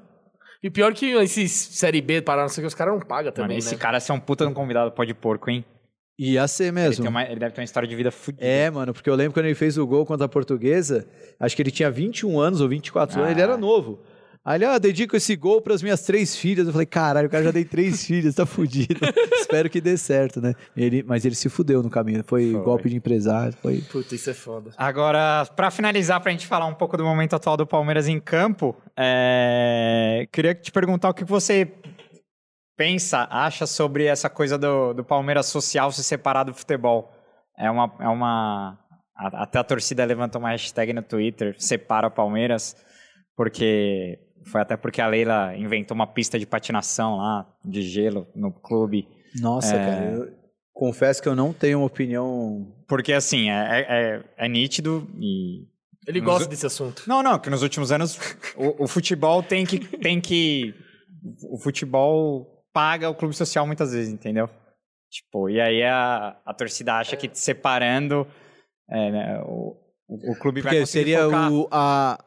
E 0.60 0.68
pior 0.68 0.92
que 0.92 1.06
esses 1.12 1.52
Série 1.52 2.00
B, 2.00 2.20
Paraná, 2.20 2.42
não 2.44 2.48
sei 2.48 2.62
o 2.62 2.64
que, 2.64 2.66
os 2.68 2.74
caras 2.74 2.94
não 2.94 3.00
pagam 3.00 3.26
Mano, 3.26 3.32
também, 3.32 3.58
esse 3.58 3.74
né? 3.74 3.80
cara 3.80 3.98
é 3.98 4.12
um 4.12 4.18
puta 4.18 4.44
de 4.44 4.50
um 4.50 4.54
convidado 4.54 4.90
pó 4.90 5.04
de 5.04 5.14
porco, 5.14 5.48
hein? 5.50 5.64
Ia 6.18 6.48
ser 6.48 6.64
Ele, 6.64 6.72
mesmo. 6.72 7.02
tem 7.02 7.08
uma- 7.10 7.22
ele 7.22 7.38
deve 7.38 7.52
ter 7.54 7.60
uma 7.60 7.64
história 7.64 7.88
de 7.88 7.94
vida 7.94 8.10
fodida. 8.10 8.44
É, 8.44 8.68
mano, 8.68 8.92
porque 8.92 9.08
eu 9.08 9.14
lembro 9.14 9.34
quando 9.34 9.46
ele 9.46 9.54
fez 9.54 9.78
o 9.78 9.86
gol 9.86 10.04
contra 10.04 10.26
a 10.26 10.28
Portuguesa, 10.28 11.06
acho 11.38 11.54
que 11.54 11.62
ele 11.62 11.70
tinha 11.70 11.88
21 11.92 12.40
anos 12.40 12.60
ou 12.60 12.68
24 12.68 13.18
anos, 13.20 13.28
Ah. 13.28 13.30
ele 13.32 13.40
era 13.40 13.56
novo. 13.56 14.00
Aí 14.48 14.56
ele, 14.56 14.64
ah, 14.64 14.78
dedico 14.78 15.14
esse 15.14 15.36
gol 15.36 15.60
pras 15.60 15.82
minhas 15.82 16.00
três 16.02 16.34
filhas. 16.34 16.66
Eu 16.66 16.72
falei, 16.72 16.86
caralho, 16.86 17.28
o 17.28 17.30
cara 17.30 17.44
já 17.44 17.50
dei 17.50 17.64
três 17.66 18.04
filhas, 18.06 18.34
tá 18.34 18.46
fudido. 18.46 18.98
Espero 19.38 19.68
que 19.68 19.78
dê 19.80 19.96
certo, 19.98 20.40
né? 20.40 20.54
Ele, 20.74 21.02
mas 21.02 21.24
ele 21.26 21.34
se 21.34 21.48
fudeu 21.50 21.82
no 21.82 21.90
caminho. 21.90 22.24
Foi, 22.26 22.52
Foi. 22.52 22.62
golpe 22.62 22.88
de 22.88 22.96
empresário, 22.96 23.52
foi. 23.60 23.82
Puta, 23.82 24.14
isso 24.14 24.30
é 24.30 24.34
foda. 24.34 24.70
Agora, 24.78 25.44
pra 25.54 25.70
finalizar, 25.70 26.20
pra 26.22 26.32
gente 26.32 26.46
falar 26.46 26.64
um 26.66 26.74
pouco 26.74 26.96
do 26.96 27.04
momento 27.04 27.34
atual 27.36 27.56
do 27.58 27.66
Palmeiras 27.66 28.08
em 28.08 28.18
campo, 28.18 28.74
é, 28.96 30.26
queria 30.32 30.54
te 30.54 30.72
perguntar 30.72 31.10
o 31.10 31.14
que 31.14 31.24
você 31.24 31.70
pensa, 32.76 33.26
acha 33.30 33.66
sobre 33.66 34.04
essa 34.04 34.30
coisa 34.30 34.56
do, 34.56 34.94
do 34.94 35.04
Palmeiras 35.04 35.46
social 35.46 35.90
se 35.92 36.02
separar 36.04 36.44
do 36.44 36.54
futebol. 36.54 37.12
É 37.58 37.70
uma. 37.70 37.92
É 38.00 38.08
uma 38.08 38.78
a- 39.16 39.42
até 39.42 39.58
a 39.58 39.64
torcida 39.64 40.04
levantou 40.04 40.40
uma 40.40 40.50
hashtag 40.50 40.92
no 40.92 41.02
Twitter, 41.02 41.54
separa 41.58 42.06
o 42.06 42.10
Palmeiras, 42.10 42.76
porque. 43.36 44.18
Foi 44.44 44.60
até 44.60 44.76
porque 44.76 45.00
a 45.00 45.06
Leila 45.06 45.54
inventou 45.56 45.94
uma 45.94 46.06
pista 46.06 46.38
de 46.38 46.46
patinação 46.46 47.16
lá, 47.18 47.46
de 47.64 47.82
gelo, 47.82 48.26
no 48.34 48.50
clube. 48.52 49.06
Nossa, 49.40 49.74
É. 49.74 49.84
cara, 49.84 50.04
eu 50.12 50.28
confesso 50.72 51.22
que 51.22 51.28
eu 51.28 51.36
não 51.36 51.52
tenho 51.52 51.78
uma 51.78 51.86
opinião. 51.86 52.72
Porque, 52.86 53.12
assim, 53.12 53.50
é, 53.50 53.86
é, 53.88 54.24
é 54.44 54.48
nítido 54.48 55.06
e 55.20 55.66
Ele 56.06 56.20
Nos- 56.20 56.30
gosta 56.32 56.48
desse 56.48 56.64
assunto. 56.64 57.02
Não, 57.06 57.22
não, 57.22 57.38
que 57.38 57.50
nos 57.50 57.62
últimos 57.62 57.92
anos 57.92 58.18
o, 58.56 58.84
o 58.84 58.88
futebol 58.88 59.42
tem 59.42 59.66
que, 59.66 59.78
tem 59.98 60.20
que. 60.20 60.74
O 61.50 61.58
futebol 61.58 62.64
paga 62.72 63.10
o 63.10 63.14
clube 63.14 63.34
social 63.36 63.66
muitas 63.66 63.92
vezes, 63.92 64.10
entendeu? 64.12 64.48
Tipo, 65.10 65.50
e 65.50 65.60
aí 65.60 65.82
a, 65.82 66.36
a 66.46 66.54
torcida 66.54 66.94
acha 66.94 67.16
que 67.16 67.28
separando 67.32 68.26
é, 68.90 69.10
né, 69.10 69.42
o, 69.44 69.76
o, 70.08 70.32
o 70.32 70.38
clube 70.38 70.60
vai 70.62 70.72
Porque 70.72 70.80
conseguir 70.80 71.04
seria 71.12 71.24
focar. 71.24 71.52
o. 71.52 71.68
A, 71.70 72.24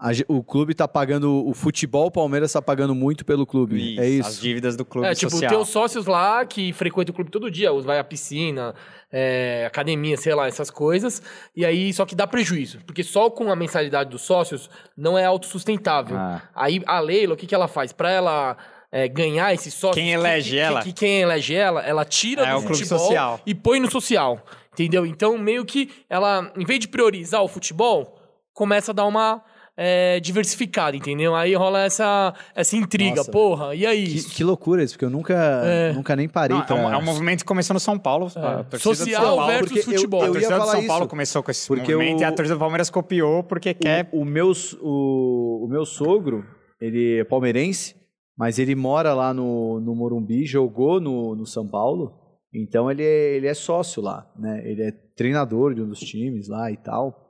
a 0.00 0.10
o 0.28 0.42
clube 0.42 0.74
tá 0.74 0.88
pagando. 0.88 1.46
O 1.46 1.52
futebol, 1.52 2.06
o 2.06 2.10
Palmeiras 2.10 2.52
tá 2.52 2.62
pagando 2.62 2.94
muito 2.94 3.24
pelo 3.24 3.46
clube. 3.46 3.98
é 3.98 4.20
As 4.20 4.32
isso. 4.32 4.40
dívidas 4.42 4.74
do 4.76 4.84
clube 4.84 5.06
É, 5.06 5.14
tipo, 5.14 5.30
social. 5.30 5.50
tem 5.50 5.60
os 5.60 5.68
sócios 5.68 6.06
lá 6.06 6.44
que 6.46 6.72
frequentam 6.72 7.12
o 7.12 7.14
clube 7.14 7.30
todo 7.30 7.50
dia, 7.50 7.70
vai 7.82 7.98
à 7.98 8.04
piscina, 8.04 8.74
é, 9.12 9.64
academia, 9.66 10.16
sei 10.16 10.34
lá, 10.34 10.46
essas 10.48 10.70
coisas. 10.70 11.22
E 11.54 11.64
aí, 11.66 11.92
só 11.92 12.06
que 12.06 12.14
dá 12.14 12.26
prejuízo. 12.26 12.78
Porque 12.86 13.02
só 13.04 13.28
com 13.28 13.52
a 13.52 13.56
mensalidade 13.56 14.08
dos 14.08 14.22
sócios 14.22 14.70
não 14.96 15.18
é 15.18 15.24
autossustentável. 15.26 16.16
Ah. 16.16 16.42
Aí 16.54 16.82
a 16.86 16.98
Leila, 17.00 17.34
o 17.34 17.36
que, 17.36 17.46
que 17.46 17.54
ela 17.54 17.68
faz? 17.68 17.92
Pra 17.92 18.10
ela 18.10 18.56
é, 18.90 19.06
ganhar 19.06 19.52
esses 19.52 19.74
sócios. 19.74 19.94
Quem 19.96 20.06
que- 20.06 20.18
elege 20.18 20.50
que, 20.52 20.58
ela? 20.58 20.80
Que, 20.82 20.92
que 20.92 21.00
quem 21.00 21.20
elege 21.20 21.54
ela, 21.54 21.82
ela 21.82 22.04
tira 22.04 22.42
É, 22.46 22.52
do 22.52 22.58
o 22.58 22.60
clube 22.62 22.76
futebol 22.78 22.98
social. 22.98 23.40
e 23.44 23.54
põe 23.54 23.78
no 23.78 23.90
social. 23.90 24.44
Entendeu? 24.72 25.04
Então, 25.04 25.36
meio 25.36 25.64
que 25.64 25.90
ela, 26.08 26.50
em 26.56 26.64
vez 26.64 26.80
de 26.80 26.88
priorizar 26.88 27.42
o 27.42 27.48
futebol, 27.48 28.18
começa 28.54 28.92
a 28.92 28.94
dar 28.94 29.04
uma. 29.04 29.42
É, 29.82 30.20
diversificada, 30.20 30.94
entendeu? 30.94 31.34
Aí 31.34 31.54
rola 31.54 31.80
essa, 31.84 32.34
essa 32.54 32.76
intriga, 32.76 33.16
Nossa. 33.16 33.30
porra, 33.30 33.74
e 33.74 33.86
aí? 33.86 34.06
Que, 34.06 34.24
que 34.24 34.44
loucura 34.44 34.84
isso, 34.84 34.92
porque 34.92 35.06
eu 35.06 35.10
nunca, 35.10 35.34
É. 35.64 35.92
nunca 35.94 36.14
nem 36.14 36.28
parei 36.28 36.54
Não, 36.54 36.62
é, 36.62 36.66
pra... 36.66 36.76
um, 36.76 36.92
é 36.92 36.96
um 36.98 37.02
movimento 37.02 37.38
que 37.38 37.46
começou 37.46 37.72
no 37.72 37.80
São 37.80 37.98
Paulo. 37.98 38.26
A 38.36 38.60
do 38.62 38.78
Social 38.78 39.24
São 39.24 39.36
Paulo, 39.36 39.46
versus 39.46 39.68
porque 39.68 39.78
eu- 39.78 39.84
futebol. 39.94 40.20
A 40.22 40.26
eu 40.26 40.28
ia 40.28 40.32
torcida 40.34 40.58
do 40.58 40.66
São 40.66 40.86
Paulo 40.86 41.02
isso. 41.04 41.08
começou 41.10 41.42
com 41.42 41.50
esse 41.50 41.66
Porque 41.66 41.94
movimento 41.94 42.18
o- 42.18 42.22
e 42.22 42.24
a 42.24 42.32
torcida 42.32 42.56
do 42.56 42.60
Palmeiras 42.60 42.90
copiou 42.90 43.42
porque 43.42 43.72
quer. 43.72 44.08
O, 44.12 44.20
o 44.20 44.24
meu, 44.26 44.52
o, 44.82 45.64
o 45.64 45.68
meu 45.68 45.86
sogro, 45.86 46.44
ele 46.80 47.20
é 47.20 47.24
palmeirense, 47.24 47.94
mas 48.36 48.58
ele 48.58 48.74
mora 48.74 49.14
lá 49.14 49.32
no, 49.32 49.80
no 49.80 49.94
Morumbi, 49.94 50.44
jogou 50.44 51.00
no, 51.00 51.34
no 51.34 51.46
São 51.46 51.66
Paulo, 51.66 52.12
então 52.52 52.90
ele 52.90 53.02
é, 53.02 53.36
ele 53.36 53.46
é 53.46 53.54
sócio 53.54 54.02
lá, 54.02 54.30
né? 54.38 54.60
Ele 54.64 54.82
é 54.82 54.92
treinador 55.16 55.74
de 55.74 55.80
um 55.82 55.88
dos 55.88 56.00
times 56.00 56.48
lá 56.48 56.70
e 56.70 56.76
tal. 56.76 57.29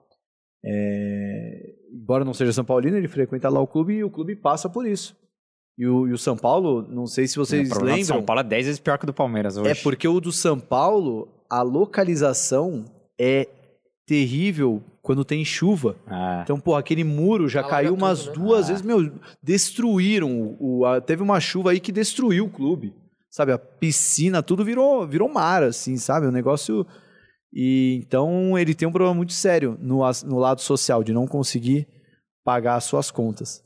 É, 0.64 1.72
embora 1.92 2.24
não 2.24 2.34
seja 2.34 2.52
São 2.52 2.64
Paulino, 2.64 2.96
ele 2.96 3.08
frequenta 3.08 3.48
lá 3.48 3.60
o 3.60 3.66
clube 3.66 3.94
e 3.94 4.04
o 4.04 4.10
clube 4.10 4.36
passa 4.36 4.68
por 4.68 4.86
isso. 4.86 5.16
E 5.78 5.86
o, 5.86 6.06
e 6.08 6.12
o 6.12 6.18
São 6.18 6.36
Paulo, 6.36 6.86
não 6.90 7.06
sei 7.06 7.26
se 7.26 7.36
vocês 7.36 7.70
o 7.70 7.82
lembram, 7.82 8.04
São 8.04 8.22
Paulo 8.22 8.40
é 8.40 8.44
10 8.44 8.66
vezes 8.66 8.80
pior 8.80 8.98
que 8.98 9.04
o 9.04 9.06
do 9.06 9.14
Palmeiras 9.14 9.56
hoje. 9.56 9.70
é 9.70 9.74
porque 9.74 10.06
o 10.06 10.20
do 10.20 10.30
São 10.32 10.58
Paulo, 10.60 11.28
a 11.48 11.62
localização 11.62 12.84
é 13.18 13.48
terrível 14.06 14.82
quando 15.00 15.24
tem 15.24 15.42
chuva. 15.44 15.96
Ah. 16.06 16.40
Então, 16.44 16.60
pô, 16.60 16.74
aquele 16.74 17.04
muro 17.04 17.48
já 17.48 17.60
Alaga 17.60 17.76
caiu 17.76 17.90
tudo, 17.92 18.02
umas 18.04 18.26
né? 18.26 18.32
duas 18.34 18.64
Ah. 18.64 18.68
vezes, 18.68 18.82
meu, 18.82 19.10
destruíram. 19.42 20.56
O, 20.60 20.84
a- 20.84 21.00
teve 21.00 21.22
uma 21.22 21.40
chuva 21.40 21.70
aí 21.70 21.80
que 21.80 21.92
destruiu 21.92 22.44
o 22.46 22.50
clube. 22.50 22.92
Sabe, 23.30 23.52
a 23.52 23.58
piscina, 23.58 24.42
tudo 24.42 24.64
virou, 24.64 25.06
virou 25.06 25.28
mar, 25.32 25.62
assim, 25.62 25.96
sabe? 25.96 26.26
O 26.26 26.32
negócio. 26.32 26.84
E 27.52 28.00
então 28.06 28.56
ele 28.58 28.74
tem 28.74 28.86
um 28.86 28.92
problema 28.92 29.14
muito 29.14 29.32
sério 29.32 29.76
no, 29.80 30.00
no 30.24 30.38
lado 30.38 30.60
social, 30.60 31.02
de 31.02 31.12
não 31.12 31.26
conseguir 31.26 31.86
pagar 32.44 32.76
as 32.76 32.84
suas 32.84 33.10
contas. 33.10 33.62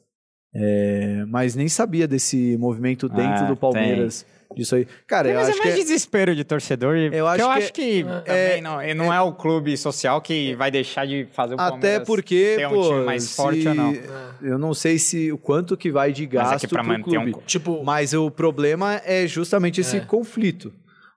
É, 0.57 1.25
mas 1.29 1.55
nem 1.57 1.69
sabia 1.69 2.07
desse 2.07 2.57
movimento 2.59 3.09
dentro 3.09 3.45
Ah, 3.45 3.49
do 3.49 3.57
Palmeiras. 3.57 4.25
Disso 4.55 4.77
aí. 4.77 4.87
Cara, 5.09 5.29
eu 5.29 5.35
Mas 5.35 5.49
acho 5.49 5.59
é 5.59 5.61
que. 5.63 5.67
mais 5.69 5.81
é- 5.81 5.83
desespero 5.83 6.33
de 6.37 6.45
torcedor. 6.45 6.95
Eu 6.97 7.27
acho 7.27 7.43
eu 7.43 7.49
que 7.49 7.53
acho 7.59 7.73
que 7.73 8.05
também 8.25 8.63
não, 8.63 9.05
não 9.07 9.13
é 9.13 9.21
o 9.21 9.33
clube 9.33 9.77
social 9.77 10.21
que 10.21 10.55
vai 10.55 10.71
deixar 10.71 11.07
de 11.09 11.27
fazer 11.33 11.55
o 11.55 11.61
Até 11.61 11.71
Palmeiras 11.71 12.07
porque, 12.07 12.55
ter 12.59 12.69
um 12.69 12.71
pô, 12.71 12.89
time 12.89 13.05
mais 13.05 13.25
se- 13.25 13.35
forte 13.35 13.67
ou 13.67 13.75
não. 13.75 13.93
Eu 14.41 14.57
não 14.57 14.73
sei 14.73 14.97
se 14.97 15.33
o 15.33 15.39
quanto 15.39 15.77
que 15.77 15.91
vai 15.91 16.13
de 16.13 16.23
Mas 16.27 16.33
é 16.33 16.37
gasto 16.37 16.61
que 16.61 16.69
pra 16.69 16.85
pro 16.85 16.93
manter 16.93 17.11
um 17.19 17.23
clube. 17.23 17.33
co- 17.33 17.43
Tipo, 17.45 17.83
Mas 17.83 18.15
o 18.15 18.31
problema 18.31 19.01
é 19.05 19.27
justamente 19.27 19.81
esse 19.81 19.97
É. 19.97 20.01
conflito. 20.01 20.73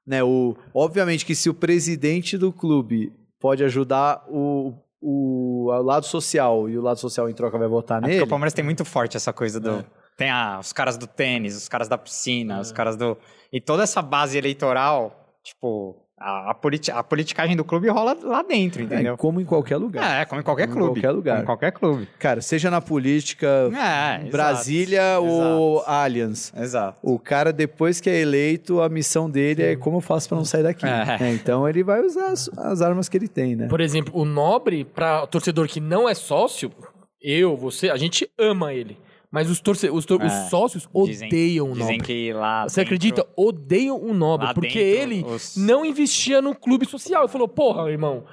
Né? 0.08 0.24
O, 0.24 0.56
obviamente 0.74 1.26
que 1.26 1.36
se 1.36 1.50
o 1.50 1.54
presidente 1.54 2.38
do 2.38 2.54
clube 2.54 3.12
pode 3.42 3.62
ajudar 3.66 4.24
o, 4.30 4.74
o, 5.02 5.66
o 5.70 5.82
lado 5.82 6.06
social 6.06 6.70
e 6.70 6.78
o 6.78 6.82
lado 6.82 6.98
social 6.98 7.30
em 7.30 7.34
troca 7.34 7.58
vai 7.58 7.68
votar 7.68 7.98
É 7.98 8.02
porque 8.02 8.14
nele. 8.14 8.24
o 8.24 8.28
Palmeiras 8.28 8.54
tem 8.54 8.64
muito 8.64 8.86
forte 8.86 9.18
essa 9.18 9.34
coisa 9.34 9.60
do. 9.60 9.86
Tem 10.16 10.30
a, 10.32 10.60
os 10.60 10.72
caras 10.72 10.98
do 10.98 11.06
tênis, 11.06 11.56
os 11.56 11.68
caras 11.68 11.90
da 11.90 11.98
piscina, 11.98 12.62
os 12.62 12.72
caras 12.72 12.96
do. 12.96 13.18
E 13.52 13.60
toda 13.60 13.84
essa 13.84 14.02
base 14.02 14.38
eleitoral, 14.38 15.36
tipo, 15.44 15.96
A, 16.20 16.50
a, 16.50 16.54
politi 16.56 16.90
a 16.90 17.04
politicagem 17.04 17.56
do 17.56 17.64
clube 17.64 17.88
rola 17.90 18.18
lá 18.24 18.42
dentro, 18.42 18.82
entendeu? 18.82 19.14
É, 19.14 19.18
como 19.18 19.40
em 19.40 19.46
qualquer 19.46 19.78
lugar. 19.78 20.22
É, 20.22 20.26
como 20.26 20.42
em 20.42 20.44
qualquer 20.44 20.68
Como 20.68 20.80
em 20.80 20.82
clube. 20.86 21.00
qualquer 21.02 21.12
lugar. 21.16 21.34
Como 21.36 21.44
em 21.44 21.46
qualquer 21.46 21.72
clube. 21.72 22.08
Cara, 22.18 22.42
seja 22.42 22.72
na 22.72 22.82
política, 22.82 23.70
É, 23.76 24.28
Brasília 24.32 25.00
exato, 25.20 25.24
ou 25.28 25.76
exato. 25.78 25.92
Allianz. 25.92 26.54
Exato. 26.58 26.98
O 27.04 27.20
cara, 27.20 27.54
depois 27.54 28.02
que 28.02 28.10
é 28.10 28.20
eleito, 28.20 28.82
a 28.82 28.90
missão 28.90 29.30
dele 29.30 29.62
é 29.62 29.76
como 29.76 29.98
eu 29.98 30.02
faço 30.02 30.28
pra 30.28 30.38
não 30.38 30.46
sair 30.46 30.64
daqui. 30.64 30.88
É. 30.88 31.18
É, 31.22 31.32
então 31.34 31.70
ele 31.70 31.84
vai 31.84 32.02
usar 32.02 32.30
as, 32.32 32.50
as 32.58 32.82
armas 32.82 33.08
que 33.08 33.16
ele 33.16 33.28
tem, 33.28 33.56
né? 33.56 33.68
Por 33.68 33.80
exemplo, 33.80 34.12
o 34.20 34.26
Nobre, 34.26 34.86
pra 34.86 35.28
torcedor 35.28 35.68
que 35.68 35.80
não 35.80 36.10
é 36.10 36.16
sócio, 36.16 36.72
eu, 37.22 37.56
você, 37.56 37.92
a 37.92 37.96
gente 37.98 38.28
ama 38.40 38.74
ele. 38.74 38.98
Mas 39.38 39.52
os, 39.52 39.60
torce 39.60 39.88
os, 39.90 40.04
tor- 40.04 40.20
É. 40.22 40.26
os 40.26 40.50
sócios 40.50 40.88
Dizem- 41.06 41.28
odeiam 41.28 41.68
o 41.72 41.74
Dizem 41.74 41.98
Nobre. 41.98 42.06
que 42.08 42.34
lá. 42.34 42.64
Você 42.64 42.82
dentro- 42.82 42.82
acredita? 42.96 43.28
Odeiam 43.36 44.02
o 44.02 44.14
Nobre. 44.16 44.52
Porque 44.56 44.68
dentro, 44.84 45.14
ele 45.14 45.24
os- 45.24 45.56
não 45.56 45.86
investia 45.86 46.42
no 46.42 46.56
clube 46.56 46.88
social. 46.88 47.24
Ele 47.24 47.32
falou, 47.32 47.48
porra, 47.48 47.92
irmão, 47.92 48.24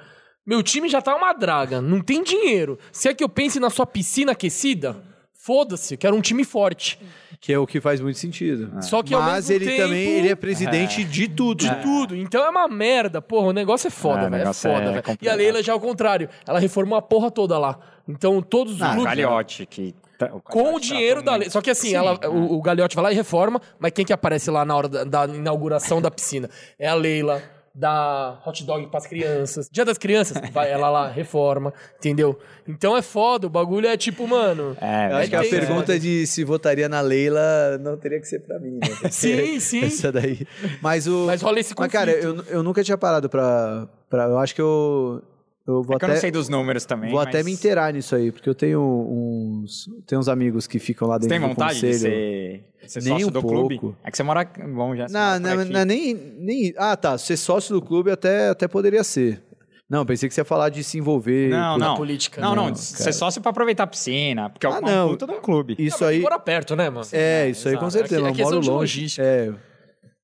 meu 0.45 0.63
time 0.63 0.89
já 0.89 1.01
tá 1.03 1.15
uma 1.15 1.31
draga, 1.33 1.79
não 1.79 2.01
tem 2.01 2.23
dinheiro. 2.23 2.79
Se 2.91 3.07
é 3.07 3.13
que 3.13 3.23
eu 3.23 3.29
pense 3.29 3.59
na 3.59 3.69
sua 3.69 3.85
piscina 3.85 4.31
aquecida, 4.31 4.95
foda-se, 5.33 5.95
quero 5.95 6.15
um 6.15 6.21
time 6.21 6.43
forte. 6.43 6.99
Que 7.39 7.53
é 7.53 7.59
o 7.59 7.67
que 7.67 7.79
faz 7.79 8.01
muito 8.01 8.17
sentido. 8.17 8.81
Só 8.81 9.03
que 9.03 9.13
ao 9.13 9.21
Mas 9.21 9.49
mesmo 9.49 9.63
ele 9.63 9.71
tempo- 9.71 9.83
também 9.83 10.07
ele 10.09 10.29
é 10.29 10.35
presidente 10.35 11.03
de 11.03 11.27
tudo. 11.27 11.59
De 11.63 11.75
tudo. 11.83 12.15
Então 12.15 12.43
é 12.43 12.49
uma 12.49 12.67
merda. 12.67 13.21
Porra, 13.21 13.47
o 13.49 13.53
negócio 13.53 13.87
é 13.87 13.91
foda, 13.91 14.21
É, 14.21 14.23
velho. 14.23 14.35
É, 14.35 14.37
negócio 14.39 14.71
foda, 14.71 14.85
é 14.85 14.91
velho. 15.01 15.17
E 15.21 15.29
a. 15.29 15.35
Leila 15.35 15.61
já 15.61 15.73
é 15.73 15.75
o 15.75 15.79
contrário. 15.79 16.27
Ela 16.47 16.57
reformou 16.57 16.97
a 16.97 17.01
porra 17.03 17.29
toda 17.29 17.59
lá. 17.59 17.77
Então 18.07 18.41
todos 18.41 18.75
os 18.75 18.81
Ah, 18.81 18.87
clubes... 18.95 19.03
Gagliotti, 19.05 19.65
que. 19.67 19.93
Tá- 20.17 20.29
Com 20.29 20.39
o 20.39 20.63
Gagliotti 20.63 20.87
dinheiro 20.87 21.21
tratou 21.23 21.33
da 21.33 21.37
lei. 21.37 21.49
Só 21.49 21.61
que 21.61 21.69
assim, 21.69 21.89
Sim, 21.89 21.95
ela, 21.95 22.17
é. 22.21 22.27
o, 22.27 22.53
o 22.53 22.61
Gagliotti 22.61 22.95
vai 22.95 23.03
lá 23.05 23.11
e 23.11 23.15
reforma, 23.15 23.61
mas 23.79 23.91
quem 23.91 24.05
que 24.05 24.13
aparece 24.13 24.49
lá 24.51 24.63
na 24.65 24.75
hora 24.75 24.87
da, 24.87 25.03
da 25.25 25.33
inauguração 25.33 26.01
da 26.01 26.09
piscina? 26.11 26.49
É 26.79 26.87
a 26.87 26.93
Leila, 26.95 27.41
da 27.77 28.39
hot 28.47 28.63
dog 28.63 28.87
pras 28.87 29.05
crianças. 29.05 29.67
Dia 29.69 29.83
das 29.83 29.97
crianças, 29.97 30.37
vai 30.53 30.71
ela 30.71 30.89
lá, 30.89 31.09
reforma, 31.09 31.73
entendeu? 31.97 32.39
Então 32.65 32.95
é 32.95 33.01
foda, 33.01 33.47
o 33.47 33.49
bagulho 33.49 33.85
é 33.87 33.97
tipo, 33.97 34.25
mano. 34.25 34.77
É, 34.79 35.11
Eu 35.11 35.17
acho 35.17 35.29
que 35.29 35.35
a 35.35 35.41
pergunta 35.41 35.99
de 35.99 36.25
se 36.25 36.43
votaria 36.45 36.87
na 36.87 37.01
Leila 37.01 37.77
não 37.81 37.97
teria 37.97 38.19
que 38.21 38.27
ser 38.27 38.39
pra 38.39 38.57
mim, 38.59 38.79
né? 38.81 38.87
Sim, 39.11 39.59
sim. 39.59 39.83
Essa 39.85 40.09
daí. 40.11 40.47
Mas 40.81 41.05
o. 41.05 41.25
Mas 41.25 41.41
rola 41.41 41.59
esse 41.59 41.73
Mas, 41.77 41.91
conflito. 41.91 41.91
cara, 41.91 42.11
eu, 42.11 42.43
eu 42.47 42.63
nunca 42.63 42.81
tinha 42.81 42.97
parado 42.97 43.27
pra, 43.29 43.87
pra. 44.09 44.23
Eu 44.23 44.37
acho 44.39 44.55
que 44.55 44.61
eu. 44.61 45.21
Eu 45.67 45.81
vou 45.81 45.95
É 45.95 45.99
que 45.99 46.05
até. 46.05 46.05
eu 46.05 46.09
não 46.15 46.21
sei 46.21 46.31
dos 46.31 46.47
números 46.47 46.85
também. 46.85 47.09
Vou 47.09 47.19
mas 47.19 47.27
até 47.29 47.41
me 47.43 47.51
inteirar 47.51 47.91
nisso 47.91 48.15
aí, 48.15 48.31
porque 48.31 48.47
eu 48.47 48.53
tenho 48.53 48.79
uns. 48.81 49.89
Tem 50.05 50.17
uns 50.17 50.27
amigos 50.27 50.67
que 50.67 50.77
ficam 50.79 51.07
lá 51.07 51.15
Você 51.15 51.27
dentro 51.27 51.29
tem 51.39 51.39
do 51.41 51.47
vontade 51.55 51.73
conselho. 51.75 51.93
de 51.93 51.99
ser, 51.99 52.63
ser 52.87 53.03
Nem 53.03 53.13
sócio 53.13 53.27
um 53.27 53.31
do 53.31 53.41
pouco. 53.41 53.57
clube? 53.79 53.95
É 54.03 54.11
que 54.11 54.17
você 54.17 54.23
mora. 54.23 54.43
Bom, 54.73 54.95
já. 54.95 55.07
você 55.07 55.13
Não, 55.13 55.39
não, 55.39 55.65
não 55.65 55.79
é 55.79 55.85
nem, 55.85 56.13
nem. 56.13 56.73
Ah, 56.77 56.95
tá. 56.95 57.17
Ser 57.17 57.35
sócio 57.37 57.73
do 57.73 57.81
clube 57.81 58.11
até, 58.11 58.49
até 58.49 58.67
poderia 58.67 59.03
ser. 59.03 59.41
Não, 59.89 60.03
pensei 60.05 60.27
que 60.27 60.33
você 60.33 60.41
ia 60.41 60.45
falar 60.45 60.69
de 60.69 60.83
se 60.83 60.97
envolver. 60.97 61.49
Não, 61.49 61.77
não. 61.77 61.95
política. 61.95 62.41
Não, 62.41 62.55
não. 62.55 62.67
Não, 62.69 62.75
ser 62.75 63.13
sócio 63.13 63.39
pra 63.41 63.51
aproveitar 63.51 63.83
a 63.83 63.87
piscina. 63.87 64.49
Porque 64.49 64.65
é 64.65 64.69
Ah, 64.69 64.79
uma 64.79 64.81
não. 64.81 65.09
puta 65.09 65.27
de 65.27 65.33
um 65.33 65.39
clube. 65.41 65.75
Isso 65.77 66.03
aí. 66.03 66.21
Mora 66.21 66.39
perto, 66.39 66.75
né, 66.75 66.89
mano? 66.89 67.05
É, 67.11 67.49
isso 67.49 67.67
aí 67.67 67.73
exato. 67.75 67.85
com 67.85 67.91
certeza. 67.91 68.25
É 68.25 68.29
eu 68.29 68.33
que- 68.33 68.41
é 68.41 68.45
moro 68.45 68.59
de 68.61 68.67
longe. 68.69 68.99
logística. 68.99 69.23
É. 69.23 69.53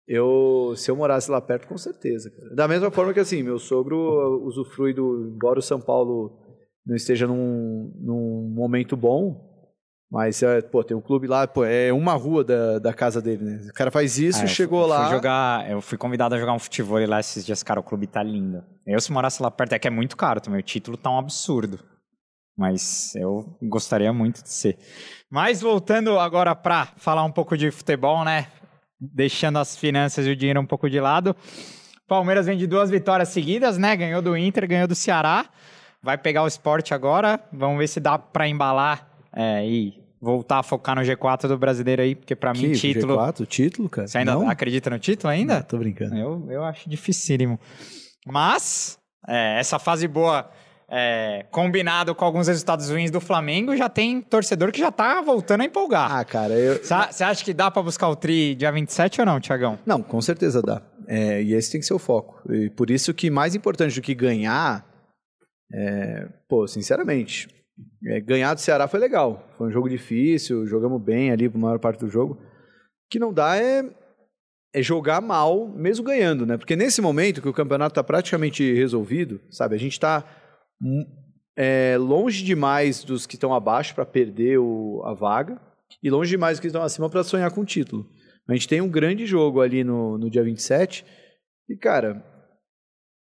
Eu, 0.08 0.74
se 0.76 0.90
eu 0.92 0.96
morasse 0.96 1.30
lá 1.32 1.40
perto, 1.40 1.68
com 1.68 1.78
certeza. 1.78 2.30
Cara. 2.32 2.56
Da 2.56 2.68
mesma 2.68 2.92
forma 2.92 3.14
que 3.14 3.20
assim, 3.20 3.44
meu 3.44 3.58
sogro 3.60 4.44
usufrui 4.46 4.94
do. 4.94 5.32
Embora 5.36 5.60
o 5.60 5.62
São 5.62 5.80
Paulo 5.80 6.38
não 6.86 6.96
esteja 6.96 7.28
num, 7.28 7.94
num 7.96 8.52
momento 8.54 8.98
bom, 8.98 9.50
mas 10.12 10.42
é, 10.44 10.62
pô, 10.62 10.84
tem 10.84 10.98
um 10.98 11.02
clube 11.02 11.28
lá, 11.28 11.48
pô, 11.48 11.64
é 11.64 11.94
uma 11.94 12.14
rua 12.14 12.44
da, 12.44 12.80
da 12.80 12.94
casa 12.94 13.22
dele, 13.22 13.44
né? 13.46 13.68
O 13.70 13.74
cara 13.74 13.92
faz 13.92 14.18
isso, 14.18 14.40
Ah, 14.40 14.44
eu 14.44 14.48
chegou 14.48 14.82
fui- 14.82 14.90
lá. 14.90 15.04
Fui 15.06 15.16
jogar, 15.16 15.72
eu 15.72 15.82
fui 15.82 15.98
convidado 15.98 16.36
a 16.36 16.40
jogar 16.40 16.54
um 16.54 16.60
futebol 16.60 17.00
lá 17.08 17.20
esses 17.20 17.46
dias, 17.46 17.64
cara. 17.64 17.80
O 17.80 17.84
clube 17.84 18.08
tá 18.08 18.22
lindo. 18.22 18.64
Eu, 18.86 19.00
se 19.00 19.12
morasse 19.12 19.42
lá 19.42 19.50
perto, 19.52 19.74
é 19.74 19.80
que 19.80 19.88
é 19.88 19.92
muito 19.92 20.18
caro 20.18 20.42
também. 20.42 20.60
O 20.60 20.64
título 20.64 20.98
tá 20.98 21.10
um 21.10 21.18
absurdo. 21.20 21.80
Mas 22.58 23.16
eu 23.16 23.58
gostaria 23.64 24.12
muito 24.12 24.44
de 24.44 24.50
ser. 24.50 24.78
Mas 25.30 25.62
voltando 25.62 26.20
agora 26.20 26.54
pra 26.54 26.88
falar 26.98 27.24
um 27.24 27.32
pouco 27.32 27.56
de 27.58 27.72
futebol, 27.72 28.26
né? 28.26 28.48
Deixando 29.02 29.58
as 29.58 29.76
finanças 29.76 30.28
e 30.28 30.30
o 30.30 30.36
dinheiro 30.36 30.62
um 30.62 30.66
pouco 30.66 30.88
de 30.88 31.00
lado. 31.00 31.36
Palmeiras 32.08 32.46
vem 32.46 32.58
de 32.58 32.68
duas 32.68 32.90
vitórias 32.90 33.30
seguidas, 33.30 33.78
né? 33.78 33.96
Ganhou 33.96 34.22
do 34.22 34.38
Inter, 34.38 34.68
ganhou 34.68 34.88
do 34.88 34.94
Ceará. 34.94 35.46
Vai 36.04 36.18
pegar 36.18 36.44
o 36.44 36.48
esporte 36.48 36.94
agora. 36.94 37.40
Vamos 37.52 37.80
ver 37.80 37.88
se 37.88 38.00
dá 38.00 38.20
pra 38.20 38.48
embalar 38.48 39.10
é, 39.34 39.66
e 39.66 40.02
voltar 40.22 40.60
a 40.60 40.64
focar 40.64 40.96
no 40.96 41.02
G4 41.02 41.48
do 41.48 41.58
brasileiro 41.58 42.02
aí, 42.02 42.14
porque 42.14 42.36
pra 42.36 42.54
mim, 42.54 42.74
título. 42.74 43.18
G4, 43.18 43.48
título, 43.48 43.90
cara? 43.90 44.08
Você 44.08 44.20
ainda 44.20 44.34
Não? 44.34 44.48
acredita 44.48 44.90
no 44.90 45.00
título 45.00 45.32
ainda? 45.32 45.56
Não, 45.56 45.62
tô 45.64 45.78
brincando. 45.78 46.16
Eu, 46.16 46.46
eu 46.50 46.64
acho 46.64 46.88
dificílimo. 46.88 47.60
Mas, 48.28 49.00
é, 49.28 49.60
essa 49.60 49.80
fase 49.80 50.08
boa, 50.08 50.50
é, 50.92 51.46
combinado 51.50 52.14
com 52.14 52.26
alguns 52.26 52.50
resultados 52.50 52.90
ruins 52.90 53.10
do 53.10 53.22
Flamengo, 53.22 53.78
já 53.78 53.88
tem 53.88 54.22
torcedor 54.22 54.74
que 54.74 54.80
já 54.80 54.92
tá 54.92 55.22
voltando 55.22 55.62
a 55.62 55.66
empolgar. 55.66 56.12
Ah, 56.12 56.26
cara, 56.26 56.54
eu. 56.54 56.84
Você 56.84 57.24
acha 57.24 57.46
que 57.46 57.54
dá 57.54 57.72
pra 57.72 57.82
buscar 57.82 58.10
o 58.10 58.16
tri 58.16 58.54
dia 58.56 58.72
27 58.72 59.22
ou 59.22 59.26
não, 59.26 59.40
Tiagão? 59.40 59.80
Não, 59.86 60.04
com 60.04 60.20
certeza 60.22 60.62
dá. 60.62 60.82
É, 61.08 61.42
e 61.42 61.54
esse 61.54 61.72
tem 61.72 61.80
que 61.80 61.88
ser 61.88 61.94
o 61.94 62.00
foco. 62.00 62.42
E 62.52 62.70
por 62.70 62.92
isso 62.92 63.14
que 63.14 63.30
mais 63.30 63.56
importante 63.56 63.96
do 63.96 64.02
que 64.02 64.14
ganhar, 64.14 64.86
é, 65.74 66.28
pô, 66.50 66.68
sinceramente, 66.68 67.48
é, 68.08 68.20
ganhar 68.20 68.54
do 68.54 68.60
Ceará 68.60 68.86
foi 68.86 69.00
legal. 69.00 69.50
Foi 69.58 69.70
um 69.70 69.72
jogo 69.72 69.88
difícil, 69.88 70.68
jogamos 70.68 71.02
bem 71.02 71.32
ali 71.32 71.48
por 71.48 71.58
maior 71.58 71.80
parte 71.80 72.02
do 72.02 72.10
jogo. 72.10 72.34
O 72.34 73.10
que 73.10 73.18
não 73.18 73.32
dá 73.32 73.56
é, 73.56 73.86
é 74.74 74.82
jogar 74.82 75.22
mal, 75.22 75.70
mesmo 75.70 76.04
ganhando, 76.04 76.46
né? 76.46 76.58
Porque 76.58 76.76
nesse 76.76 77.02
momento 77.02 77.42
que 77.42 77.50
o 77.50 77.54
campeonato 77.54 77.94
está 77.94 78.04
praticamente 78.04 78.74
resolvido, 78.74 79.40
sabe? 79.50 79.76
A 79.76 79.80
gente 79.80 79.94
está 79.94 80.26
é, 81.58 81.98
longe 82.00 82.44
demais 82.44 83.04
dos 83.04 83.26
que 83.26 83.36
estão 83.36 83.54
abaixo 83.54 83.94
para 83.94 84.06
perder 84.06 84.58
o- 84.60 85.02
a 85.06 85.14
vaga 85.14 85.60
e 86.02 86.10
longe 86.10 86.30
demais 86.32 86.58
dos 86.58 86.62
que 86.62 86.68
estão 86.68 86.82
acima 86.82 87.10
para 87.10 87.24
sonhar 87.24 87.52
com 87.52 87.62
o 87.62 87.66
título. 87.66 88.08
A 88.48 88.54
gente 88.54 88.68
tem 88.68 88.82
um 88.82 88.90
grande 88.90 89.26
jogo 89.26 89.62
ali 89.62 89.84
no, 89.84 90.18
no 90.18 90.30
dia 90.30 90.44
27 90.44 91.06
e, 91.70 91.76
cara, 91.78 92.24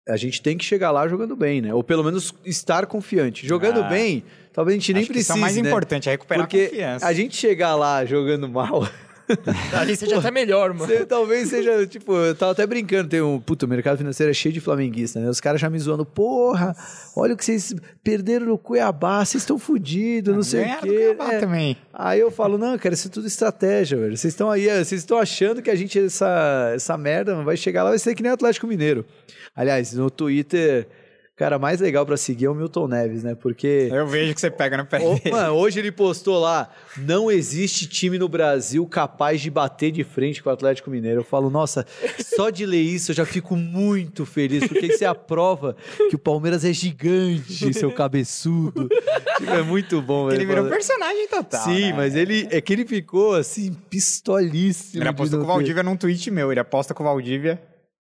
a 0.09 0.17
gente 0.17 0.41
tem 0.41 0.57
que 0.57 0.65
chegar 0.65 0.91
lá 0.91 1.07
jogando 1.07 1.37
bem, 1.37 1.61
né? 1.61 1.75
Ou 1.75 1.83
pelo 1.85 2.03
menos 2.05 2.33
estar 2.45 2.87
confiante. 2.87 3.47
Jogando 3.47 3.81
Ah. 3.81 3.89
bem, 3.89 4.25
talvez 4.55 4.75
a 4.77 4.79
gente 4.81 4.95
nem 4.95 5.03
que 5.05 5.11
isso 5.13 5.13
precise, 5.13 5.33
é 5.33 5.35
o 5.35 5.41
mais 5.41 5.57
né? 5.57 5.69
importante, 5.69 6.09
é 6.09 6.13
recuperar 6.13 6.47
Porque 6.47 6.63
a 6.63 6.69
confiança. 6.69 7.07
a 7.07 7.13
gente 7.13 7.37
chegar 7.37 7.75
lá 7.77 8.05
jogando 8.07 8.49
mal, 8.49 8.81
Ali 9.73 9.97
seja 9.97 10.19
até 10.19 10.31
melhor, 10.31 10.73
mano. 10.73 10.87
você 10.87 11.05
talvez 11.05 11.49
seja, 11.49 11.87
tipo, 11.87 12.13
eu 12.15 12.35
tava 12.35 12.53
até 12.53 12.67
brincando, 12.67 13.09
tem 13.09 13.21
um, 13.21 13.39
puta, 13.41 13.67
o 13.67 13.69
mercado 13.69 13.99
financeiro 13.99 14.31
é 14.31 14.35
cheio 14.35 14.53
de 14.53 14.61
flamenguista, 14.61 15.21
né? 15.21 15.29
Os 15.29 15.41
caras 15.41 15.61
já 15.61 15.69
me 15.69 15.79
zoando, 15.79 16.05
porra, 16.05 16.75
olha 17.17 17.35
o 17.35 17.37
que 17.37 17.45
vocês 17.45 17.75
perderam 18.03 18.47
no 18.47 18.59
Cuiabá, 18.59 19.25
vocês 19.25 19.43
estão 19.43 19.59
fodidos, 19.59 20.35
não 20.35 20.43
sei 20.43 20.63
o 20.65 20.79
quê. 20.81 20.89
Cuiabá 20.89 21.33
É. 21.35 21.39
também. 21.39 21.77
Aí 21.93 22.21
eu 22.21 22.31
falo, 22.31 22.57
não, 22.59 22.77
cara, 22.79 22.95
isso 22.95 23.09
é 23.09 23.11
tudo 23.11 23.27
estratégia, 23.27 23.99
velho. 23.99 24.17
Vocês 24.17 24.33
estão 24.33 24.51
aí, 24.51 24.69
eh, 24.69 24.85
vocês 24.85 25.01
estão 25.01 25.19
achando 25.19 25.61
que 25.61 25.71
a 25.71 25.75
gente, 25.75 25.99
essa, 25.99 26.73
essa 26.75 26.97
merda, 26.97 27.35
vai 27.43 27.57
chegar 27.57 27.83
lá, 27.83 27.91
vai 27.91 27.99
ser 27.99 28.15
que 28.15 28.23
nem 28.23 28.31
o 28.31 28.35
Atlético 28.35 28.67
Mineiro. 28.67 29.05
Aliás, 29.55 29.93
no 29.93 30.11
Twitter, 30.11 30.87
cara 31.39 31.59
mais 31.59 31.81
legal 31.81 32.05
pra 32.05 32.17
seguir 32.17 32.47
é 32.47 32.51
o 32.51 32.55
Milton 32.55 32.89
Neves, 32.89 33.23
né? 33.23 33.35
Porque. 33.35 33.89
Eu 33.91 34.07
vejo 34.09 34.35
que 34.35 34.41
você 34.41 34.51
pega 34.51 34.77
no 34.77 34.85
pé 34.85 34.99
mano, 35.31 35.55
hoje 35.55 35.79
ele 35.79 35.93
postou 35.93 36.41
lá: 36.41 36.69
não 36.97 37.31
existe 37.31 37.87
time 37.87 38.19
no 38.19 38.29
Brasil 38.29 38.85
capaz 38.87 39.41
de 39.41 39.49
bater 39.49 39.93
de 39.93 40.03
frente 40.03 40.43
com 40.43 40.51
o 40.51 40.53
Atlético 40.53 40.91
Mineiro. 40.91 41.21
Eu 41.21 41.25
falo, 41.25 41.49
nossa, 41.49 41.87
só 42.19 42.51
de 42.51 42.67
ler 42.67 42.83
isso 42.83 43.13
eu 43.13 43.15
já 43.15 43.25
fico 43.25 43.55
muito 43.55 44.27
feliz, 44.27 44.67
porque 44.67 44.87
isso 44.87 45.05
é 45.05 45.07
a 45.07 45.15
prova 45.15 45.77
que 46.11 46.17
o 46.17 46.19
Palmeiras 46.19 46.65
é 46.65 46.73
gigante, 46.73 47.73
seu 47.73 47.93
cabeçudo. 47.93 48.89
Tipo, 49.39 49.53
é 49.53 49.63
muito 49.63 50.03
bom, 50.03 50.27
velho. 50.27 50.39
Ele 50.39 50.47
virou 50.47 50.69
personagem 50.69 51.29
total. 51.29 51.63
Sim, 51.63 51.83
né? 51.83 51.93
mas 51.93 52.17
ele 52.17 52.49
é 52.51 52.61
que 52.61 52.73
ele 52.73 52.85
ficou 52.85 53.35
assim, 53.35 53.73
pistolíssimo. 53.89 55.03
Ele 55.03 55.13
não 55.13 55.15
com 55.15 55.37
o 55.37 55.47
Valdívia 55.47 55.83
num 55.85 55.97
tweet 55.97 56.31
meu. 56.31 56.51
Ele 56.51 56.59
aposta 56.59 56.93
com 56.93 57.05
o 57.05 57.07
Valdívia 57.07 57.61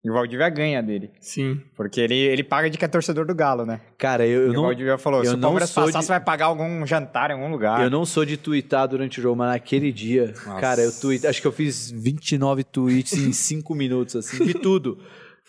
e 0.04 0.10
o 0.10 0.14
Valdívia 0.14 0.50
ganha 0.50 0.82
dele. 0.82 1.12
Sim. 1.20 1.62
Porque 1.76 2.02
ele, 2.02 2.16
ele 2.16 2.44
paga 2.44 2.70
de 2.70 2.78
que 2.78 2.84
é 2.84 2.88
torcedor 2.88 3.26
do 3.26 3.36
Galo, 3.36 3.66
né? 3.66 3.82
Cara, 3.98 4.26
eu, 4.26 4.42
eu 4.42 4.48
e 4.48 4.50
o 4.50 4.54
não. 4.54 4.62
Valdívia 4.64 4.98
falou: 4.98 5.20
eu 5.20 5.26
se 5.26 5.34
o 5.34 5.38
não 5.38 5.42
Palmeiras 5.50 5.70
sou 5.70 5.84
passar, 5.86 6.00
de- 6.00 6.06
você 6.06 6.12
vai 6.12 6.20
pagar 6.22 6.46
algum 6.46 6.86
jantar 6.86 7.30
em 7.30 7.34
algum 7.34 7.50
lugar. 7.52 7.82
Eu 7.84 7.90
não 7.90 8.06
sou 8.06 8.26
de 8.26 8.36
twittar 8.38 8.88
durante 8.88 9.20
o 9.20 9.22
jogo, 9.22 9.36
mas 9.36 9.50
naquele 9.50 9.92
dia, 9.92 10.34
Nossa. 10.46 10.60
cara, 10.60 10.82
eu 10.82 10.92
tweet, 10.92 11.26
acho 11.28 11.40
que 11.42 11.48
eu 11.48 11.52
fiz 11.52 11.92
29 11.92 12.64
tweets 12.64 13.14
em 13.14 13.32
5 13.34 13.76
minutos, 13.76 14.16
assim, 14.16 14.44
de 14.46 14.54
tudo. 14.56 14.98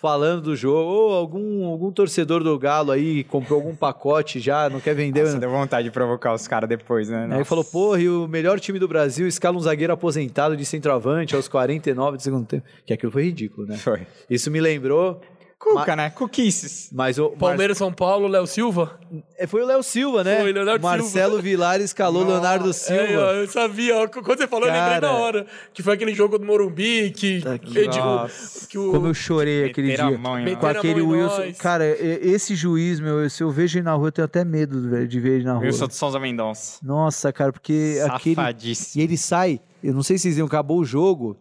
Falando 0.02 0.42
do 0.42 0.56
jogo, 0.56 0.90
ou 0.90 1.12
algum, 1.14 1.64
algum 1.64 1.92
torcedor 1.92 2.42
do 2.42 2.58
Galo 2.58 2.90
aí 2.90 3.22
comprou 3.22 3.60
algum 3.60 3.72
pacote 3.72 4.40
já, 4.40 4.68
não 4.68 4.80
quer 4.80 4.96
vender. 4.96 5.22
Nossa, 5.22 5.38
deu 5.38 5.48
vontade 5.48 5.84
de 5.84 5.92
provocar 5.92 6.34
os 6.34 6.48
caras 6.48 6.68
depois, 6.68 7.08
né? 7.08 7.22
Aí 7.22 7.28
Nossa. 7.28 7.44
falou, 7.44 7.62
porra, 7.62 8.00
e 8.00 8.08
o 8.08 8.26
melhor 8.26 8.58
time 8.58 8.80
do 8.80 8.88
Brasil 8.88 9.28
escala 9.28 9.56
um 9.56 9.60
zagueiro 9.60 9.92
aposentado 9.92 10.56
de 10.56 10.64
centroavante 10.64 11.36
aos 11.36 11.46
49 11.46 12.16
do 12.16 12.22
segundo 12.24 12.44
tempo. 12.44 12.66
Que 12.84 12.92
aquilo 12.92 13.12
foi 13.12 13.22
ridículo, 13.26 13.64
né? 13.64 13.76
Foi. 13.76 14.04
Isso 14.28 14.50
me 14.50 14.60
lembrou 14.60 15.20
Cuca, 15.62 15.94
né? 15.94 16.10
Cuquices. 16.10 16.90
Mas 16.92 17.18
o 17.20 17.30
Palmeiras, 17.30 17.78
São 17.78 17.92
Paulo, 17.92 18.26
Léo 18.26 18.46
Silva. 18.48 18.98
É, 19.38 19.46
Foi 19.46 19.62
o 19.62 19.66
Léo 19.66 19.80
Silva, 19.82 20.24
né? 20.24 20.40
Foi, 20.40 20.52
Leonardo 20.52 20.82
Marcelo 20.82 21.40
Vilar 21.40 21.80
escalou 21.80 22.24
Leonardo 22.26 22.72
Silva. 22.72 23.02
É, 23.02 23.42
eu 23.42 23.48
sabia, 23.48 23.96
ó, 23.96 24.08
quando 24.08 24.38
você 24.38 24.48
falou, 24.48 24.66
eu 24.66 24.72
lembrei 24.72 25.00
Cara. 25.00 25.06
na 25.06 25.12
hora. 25.18 25.46
Que 25.72 25.80
foi 25.80 25.94
aquele 25.94 26.14
jogo 26.14 26.36
do 26.36 26.44
Morumbi, 26.44 27.12
que, 27.12 27.40
Tá 27.40 27.58
Nossa. 28.00 28.66
que 28.66 28.76
o... 28.76 28.90
Como 28.90 29.06
eu 29.06 29.14
chorei 29.14 29.66
aquele 29.66 29.88
Meteram 29.88 30.08
dia. 30.08 30.18
mão 30.18 30.34
Com 30.58 30.66
aquele 30.66 31.00
Wilson. 31.00 31.38
nós. 31.46 31.58
Cara, 31.58 31.84
esse 31.86 32.56
juiz, 32.56 32.98
meu, 32.98 33.30
se 33.30 33.42
eu 33.42 33.50
vejo 33.50 33.78
ele 33.78 33.84
na 33.84 33.94
rua, 33.94 34.08
eu 34.08 34.12
tenho 34.12 34.26
até 34.26 34.44
medo 34.44 34.90
velho, 34.90 35.06
de 35.06 35.20
ver 35.20 35.34
ele 35.36 35.44
na 35.44 35.54
rua. 35.54 35.64
Wilson 35.64 35.86
de 35.86 35.94
Souza 35.94 36.18
Mendonça. 36.18 36.78
Nossa, 36.82 37.32
cara, 37.32 37.52
porque 37.52 38.02
aquele. 38.10 38.34
Safadíssimo. 38.34 39.00
E 39.00 39.04
ele 39.04 39.16
sai, 39.16 39.60
eu 39.82 39.94
não 39.94 40.02
sei 40.02 40.18
se 40.18 40.22
vocês 40.22 40.34
viram, 40.34 40.46
acabou 40.48 40.80
o 40.80 40.84
jogo, 40.84 41.36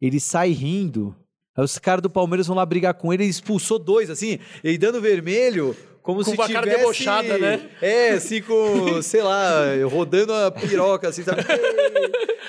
ele 0.00 0.20
sai 0.20 0.50
rindo. 0.50 1.14
Aí 1.56 1.64
os 1.64 1.78
caras 1.78 2.02
do 2.02 2.10
Palmeiras 2.10 2.46
vão 2.46 2.56
lá 2.56 2.66
brigar 2.66 2.94
com 2.94 3.12
ele, 3.12 3.24
ele 3.24 3.30
expulsou 3.30 3.78
dois, 3.78 4.10
assim, 4.10 4.38
ele 4.62 4.76
dando 4.76 5.00
vermelho, 5.00 5.76
como 6.02 6.18
Com 6.18 6.24
se 6.24 6.36
uma 6.36 6.46
cara 6.46 6.60
tivesse... 6.60 6.78
debochada, 6.80 7.38
né? 7.38 7.70
É, 7.80 8.10
assim, 8.10 8.42
com, 8.42 9.00
sei 9.00 9.22
lá, 9.22 9.62
rodando 9.90 10.34
a 10.34 10.50
piroca, 10.50 11.08
assim, 11.08 11.22
sabe? 11.22 11.42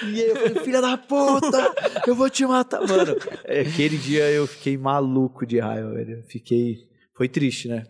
E 0.03 0.19
eu 0.19 0.35
falei, 0.35 0.55
filha 0.55 0.81
da 0.81 0.97
puta, 0.97 1.73
eu 2.05 2.15
vou 2.15 2.29
te 2.29 2.45
matar. 2.45 2.81
Mano, 2.81 3.15
é, 3.45 3.61
aquele 3.61 3.97
dia 3.97 4.29
eu 4.29 4.45
fiquei 4.45 4.77
maluco 4.77 5.45
de 5.45 5.59
raiva, 5.59 5.89
velho. 5.93 6.21
Fiquei... 6.27 6.79
Foi 7.15 7.29
triste, 7.29 7.69
né? 7.69 7.85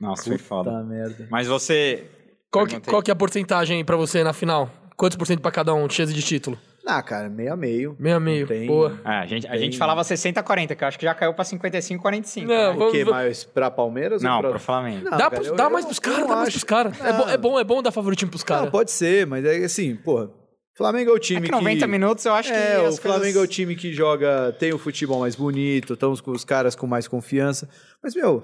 Nossa, 0.00 0.24
foi 0.24 0.38
foda. 0.38 0.70
Tá 0.70 0.82
merda. 0.82 1.28
Mas 1.30 1.46
você... 1.46 2.04
Qual, 2.50 2.66
que, 2.66 2.80
qual 2.80 3.02
que 3.02 3.10
é 3.10 3.12
a 3.12 3.16
porcentagem 3.16 3.76
aí 3.76 3.84
pra 3.84 3.96
você 3.96 4.24
na 4.24 4.32
final? 4.32 4.70
Quantos 4.96 5.18
por 5.18 5.26
cento 5.26 5.42
pra 5.42 5.50
cada 5.50 5.74
um, 5.74 5.90
chance 5.90 6.12
de 6.14 6.22
título? 6.22 6.58
Ah, 6.88 7.02
cara, 7.02 7.28
meio 7.28 7.52
a 7.52 7.56
meio. 7.56 7.96
Meio 7.98 8.16
a 8.16 8.20
meio, 8.20 8.46
Tem- 8.46 8.66
boa. 8.66 8.98
Ah, 9.04 9.20
a 9.22 9.26
gente, 9.26 9.46
a 9.46 9.50
Tem- 9.50 9.58
gente 9.60 9.76
falava 9.76 10.02
60-40, 10.04 10.76
que 10.76 10.84
eu 10.84 10.88
acho 10.88 10.98
que 10.98 11.04
já 11.04 11.14
caiu 11.14 11.34
pra 11.34 11.44
55-45. 11.44 12.46
Não, 12.46 12.54
né? 12.54 12.68
O 12.70 12.74
vamos- 12.78 12.92
que, 12.92 12.98
vamos- 13.04 13.12
mais 13.20 13.44
pra 13.44 13.70
Palmeiras 13.70 14.22
Não, 14.22 14.36
ou 14.36 14.40
pra... 14.40 14.50
pro 14.50 14.58
Flamengo. 14.60 15.04
Não, 15.04 15.10
dá 15.10 15.16
cara, 15.18 15.30
pros- 15.30 15.46
eu- 15.48 15.56
dá 15.56 15.64
eu 15.64 15.70
mais 15.70 15.84
pros 15.84 15.98
caras, 15.98 16.20
dá 16.28 16.36
mais 16.36 16.50
pros 16.50 16.64
caras. 16.64 17.00
É, 17.00 17.12
bom, 17.12 17.28
é, 17.28 17.36
bom, 17.36 17.60
é 17.60 17.64
bom 17.64 17.82
dar 17.82 17.90
favoritismo 17.90 18.30
pros 18.30 18.44
caras. 18.44 18.70
pode 18.70 18.90
ser, 18.92 19.26
mas 19.26 19.44
é 19.44 19.56
assim, 19.64 19.96
porra. 19.96 20.30
Flamengo 20.76 21.10
é 21.10 21.14
o 21.14 21.16
É 21.16 21.20
time 21.20 21.40
que 21.40 21.50
90 21.50 21.86
que... 21.86 21.90
minutos 21.90 22.24
eu 22.26 22.34
acho 22.34 22.52
que 22.52 22.56
É, 22.58 22.78
o 22.86 22.92
Flamengo 22.92 23.22
coisas- 23.22 23.36
é 23.36 23.40
o 23.40 23.46
time 23.46 23.74
que 23.74 23.92
joga, 23.94 24.54
tem 24.58 24.72
o 24.74 24.78
futebol 24.78 25.20
mais 25.20 25.34
bonito, 25.34 25.94
estamos 25.94 26.20
com 26.20 26.30
os 26.32 26.44
caras 26.44 26.76
com 26.76 26.86
mais 26.86 27.08
confiança. 27.08 27.66
Mas, 28.02 28.14
meu, 28.14 28.42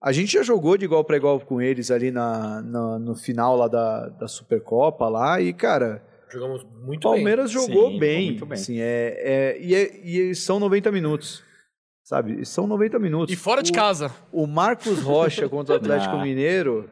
a 0.00 0.12
gente 0.12 0.32
já 0.32 0.42
jogou 0.44 0.76
de 0.78 0.84
igual 0.84 1.02
para 1.04 1.16
igual 1.16 1.40
com 1.40 1.60
eles 1.60 1.90
ali 1.90 2.10
na, 2.12 2.62
na- 2.62 2.98
no 3.00 3.14
final 3.16 3.56
lá 3.56 3.66
da, 3.68 4.08
da 4.10 4.28
Supercopa 4.28 5.08
lá 5.08 5.40
e, 5.40 5.52
cara, 5.52 6.02
Jogamos 6.32 6.64
muito 6.84 7.06
o 7.08 7.12
Palmeiras 7.12 7.50
jogou 7.50 7.90
Sim, 7.90 7.98
bem. 7.98 8.24
muito 8.26 8.46
bem. 8.46 8.54
Assim, 8.58 8.78
é, 8.80 9.16
é, 9.18 9.58
e, 9.60 9.74
é- 9.74 10.00
e 10.30 10.34
são 10.34 10.58
90 10.58 10.90
minutos, 10.90 11.42
sabe? 12.02 12.44
São 12.46 12.66
90 12.66 12.98
bem. 12.98 13.10
minutos. 13.10 13.32
E 13.32 13.36
fora 13.36 13.62
de 13.62 13.70
O- 13.70 13.74
casa. 13.74 14.10
O 14.32 14.46
Marcos 14.46 15.00
Rocha 15.00 15.46
contra 15.50 15.74
o 15.74 15.76
Atlético 15.76 16.14
Ah. 16.16 16.22
Mineiro 16.22 16.88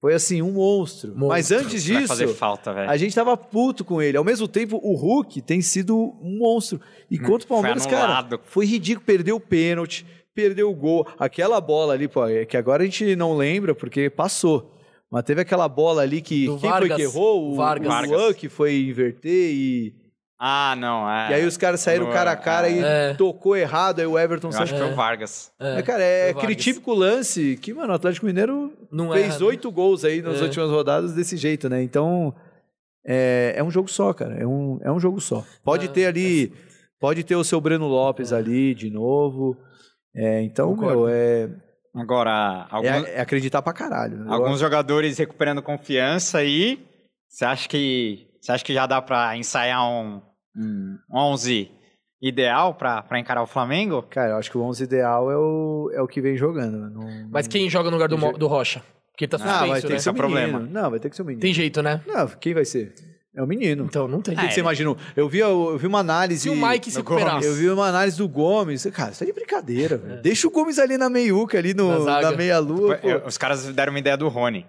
foi, 0.00 0.14
assim, 0.14 0.40
um 0.42 0.52
monstro. 0.52 1.10
Monstro. 1.10 1.28
Mas 1.28 1.50
antes 1.50 1.84
Vai 1.86 1.96
disso... 1.96 2.08
fazer 2.08 2.28
falta. 2.28 2.70
A 2.72 2.96
gente 2.96 3.14
tava 3.14 3.36
puto 3.36 3.84
com 3.84 4.00
ele. 4.00 4.16
Ao 4.16 4.22
mesmo 4.24 4.46
tempo, 4.46 4.78
o 4.82 4.94
Hulk 4.94 5.42
tem 5.42 5.60
sido 5.60 5.96
um 6.22 6.38
monstro. 6.38 6.80
E 7.10 7.18
contra 7.18 7.44
o 7.44 7.48
Palmeiras, 7.48 7.82
foi 7.84 7.92
cara, 7.92 8.40
foi 8.44 8.64
ridículo. 8.66 9.04
Perdeu 9.04 9.36
o 9.36 9.40
pênalti, 9.40 10.06
perdeu 10.32 10.70
o 10.70 10.74
gol. 10.74 11.04
Aquela 11.18 11.60
bola 11.60 11.94
ali, 11.94 12.06
pô, 12.06 12.24
é 12.28 12.44
que 12.46 12.56
agora 12.56 12.84
a 12.84 12.86
gente 12.86 13.16
não 13.16 13.36
lembra 13.36 13.74
porque 13.74 14.08
passou. 14.08 14.72
Mas 15.10 15.24
teve 15.24 15.40
aquela 15.40 15.68
bola 15.68 16.02
ali 16.02 16.20
que. 16.20 16.46
Do 16.46 16.58
quem 16.58 16.68
Vargas. 16.70 16.88
foi 16.88 16.96
que 16.96 17.02
errou? 17.02 17.50
O 17.50 17.54
Vargas. 17.54 17.92
o 18.10 18.12
Luan 18.14 18.34
que 18.34 18.48
foi 18.48 18.78
inverter 18.88 19.50
e. 19.52 19.94
Ah, 20.40 20.76
não, 20.78 21.10
é. 21.10 21.30
E 21.30 21.34
aí 21.34 21.46
os 21.46 21.56
caras 21.56 21.80
saíram 21.80 22.06
No- 22.06 22.12
cara 22.12 22.30
a 22.30 22.36
cara 22.36 22.68
e 22.68 22.78
É. 22.78 23.14
tocou 23.14 23.56
errado. 23.56 23.98
Aí 23.98 24.06
o 24.06 24.16
Everton 24.16 24.48
Eu 24.48 24.52
saiu. 24.52 24.62
acho 24.64 24.72
que 24.74 24.78
foi 24.78 24.92
o 24.92 24.94
Vargas. 24.94 25.50
Mas, 25.58 25.82
cara, 25.84 26.02
é 26.02 26.30
aquele 26.30 26.54
típico 26.54 26.94
lance 26.94 27.58
que, 27.60 27.74
mano, 27.74 27.92
o 27.92 27.96
Atlético 27.96 28.24
Mineiro 28.26 28.72
Não 28.92 29.10
fez 29.12 29.40
né? 29.40 29.46
oito 29.46 29.68
gols 29.72 30.04
aí 30.04 30.22
nas 30.22 30.40
É. 30.40 30.44
últimas 30.44 30.70
rodadas 30.70 31.12
desse 31.12 31.36
jeito, 31.36 31.68
né? 31.68 31.82
Então, 31.82 32.32
é, 33.04 33.54
é 33.56 33.64
um 33.64 33.70
jogo 33.70 33.88
só, 33.88 34.12
cara. 34.12 34.34
É 34.36 34.46
um, 34.46 34.78
é 34.82 34.92
um 34.92 35.00
jogo 35.00 35.20
só. 35.20 35.44
Pode 35.64 35.86
É, 35.86 35.88
ter 35.88 36.06
ali, 36.06 36.52
pode 37.00 37.24
ter 37.24 37.34
o 37.34 37.42
seu 37.42 37.60
Breno 37.60 37.88
Lopes 37.88 38.32
ali 38.32 38.74
de 38.76 38.90
novo. 38.90 39.56
É, 40.14 40.40
então, 40.42 40.68
Concordo. 40.76 40.98
meu, 41.00 41.08
é, 41.08 41.48
Agora, 42.00 42.66
alguns, 42.70 43.04
é, 43.06 43.16
é 43.16 43.20
acreditar 43.20 43.62
pra 43.62 43.72
caralho. 43.72 44.18
né? 44.18 44.26
alguns 44.32 44.60
jogadores 44.60 45.18
recuperando 45.18 45.62
confiança 45.62 46.38
aí. 46.38 46.84
Você 47.28 47.44
acha 47.44 47.68
que 47.68 48.26
você 48.40 48.52
acha 48.52 48.64
que 48.64 48.72
já 48.74 48.86
dá 48.86 49.02
pra 49.02 49.36
ensaiar 49.36 49.82
um, 49.88 50.22
um 50.56 50.96
11 51.12 51.70
ideal 52.22 52.74
pra, 52.74 53.02
pra 53.02 53.18
encarar 53.18 53.42
o 53.42 53.46
Flamengo? 53.46 54.02
Cara, 54.02 54.30
eu 54.32 54.36
acho 54.36 54.50
que 54.50 54.58
o 54.58 54.62
11 54.62 54.84
ideal 54.84 55.30
é 55.30 55.36
o, 55.36 55.90
é 55.94 56.00
o 56.02 56.08
que 56.08 56.20
vem 56.20 56.36
jogando. 56.36 56.78
né? 56.78 56.90
Não- 56.92 57.28
Mas 57.30 57.46
quem 57.46 57.68
joga 57.68 57.90
no 57.90 57.96
lugar 57.96 58.08
do, 58.08 58.16
do 58.38 58.46
Rocha? 58.46 58.82
Porque 59.12 59.24
ele 59.24 59.30
tá 59.30 59.36
Ah, 59.42 59.66
vai 59.66 59.80
suspenso, 59.80 59.82
ter 59.82 59.88
né? 59.88 59.96
que 59.96 60.02
ser 60.02 60.08
é 60.08 60.12
o 60.12 60.14
problema. 60.14 60.58
Não, 60.60 60.90
vai 60.90 61.00
ter 61.00 61.10
que 61.10 61.16
ser 61.16 61.22
o 61.22 61.24
menino. 61.24 61.40
Tem 61.42 61.52
jeito, 61.52 61.82
né? 61.82 62.00
Não, 62.06 62.26
quem 62.28 62.54
vai 62.54 62.64
ser? 62.64 62.94
É 63.38 63.42
o 63.42 63.46
menino. 63.46 63.84
Então, 63.84 64.08
não 64.08 64.20
tem. 64.20 64.34
O 64.34 64.36
que, 64.36 64.42
que 64.42 64.50
É, 64.50 64.54
você 64.54 64.58
imaginou? 64.58 64.96
Eu 65.14 65.28
vi, 65.28 65.38
eu, 65.38 65.78
vi 65.78 65.86
uma 65.86 66.00
análise. 66.00 66.40
Se 66.40 66.50
o 66.50 66.56
Mike 66.56 66.90
se 66.90 66.96
recuperasse. 66.96 67.46
Eu 67.46 67.54
vi 67.54 67.70
uma 67.70 67.86
análise 67.86 68.18
do 68.18 68.26
Gomes. 68.28 68.84
Cara, 68.92 69.12
isso 69.12 69.20
tá 69.20 69.24
de 69.24 69.32
brincadeira, 69.32 69.96
velho. 69.96 70.20
Deixa 70.20 70.48
o 70.48 70.50
Gomes 70.50 70.76
ali 70.76 70.98
na 70.98 71.08
meiuca, 71.08 71.56
ali 71.56 71.72
Na 71.72 71.84
no, 71.84 72.02
zaga. 72.04 72.32
na 72.32 72.36
meia-lua. 72.36 72.98
Os 73.24 73.38
caras 73.38 73.64
deram 73.66 73.92
uma 73.92 73.98
ideia 74.00 74.16
do 74.16 74.26
Rony. 74.26 74.66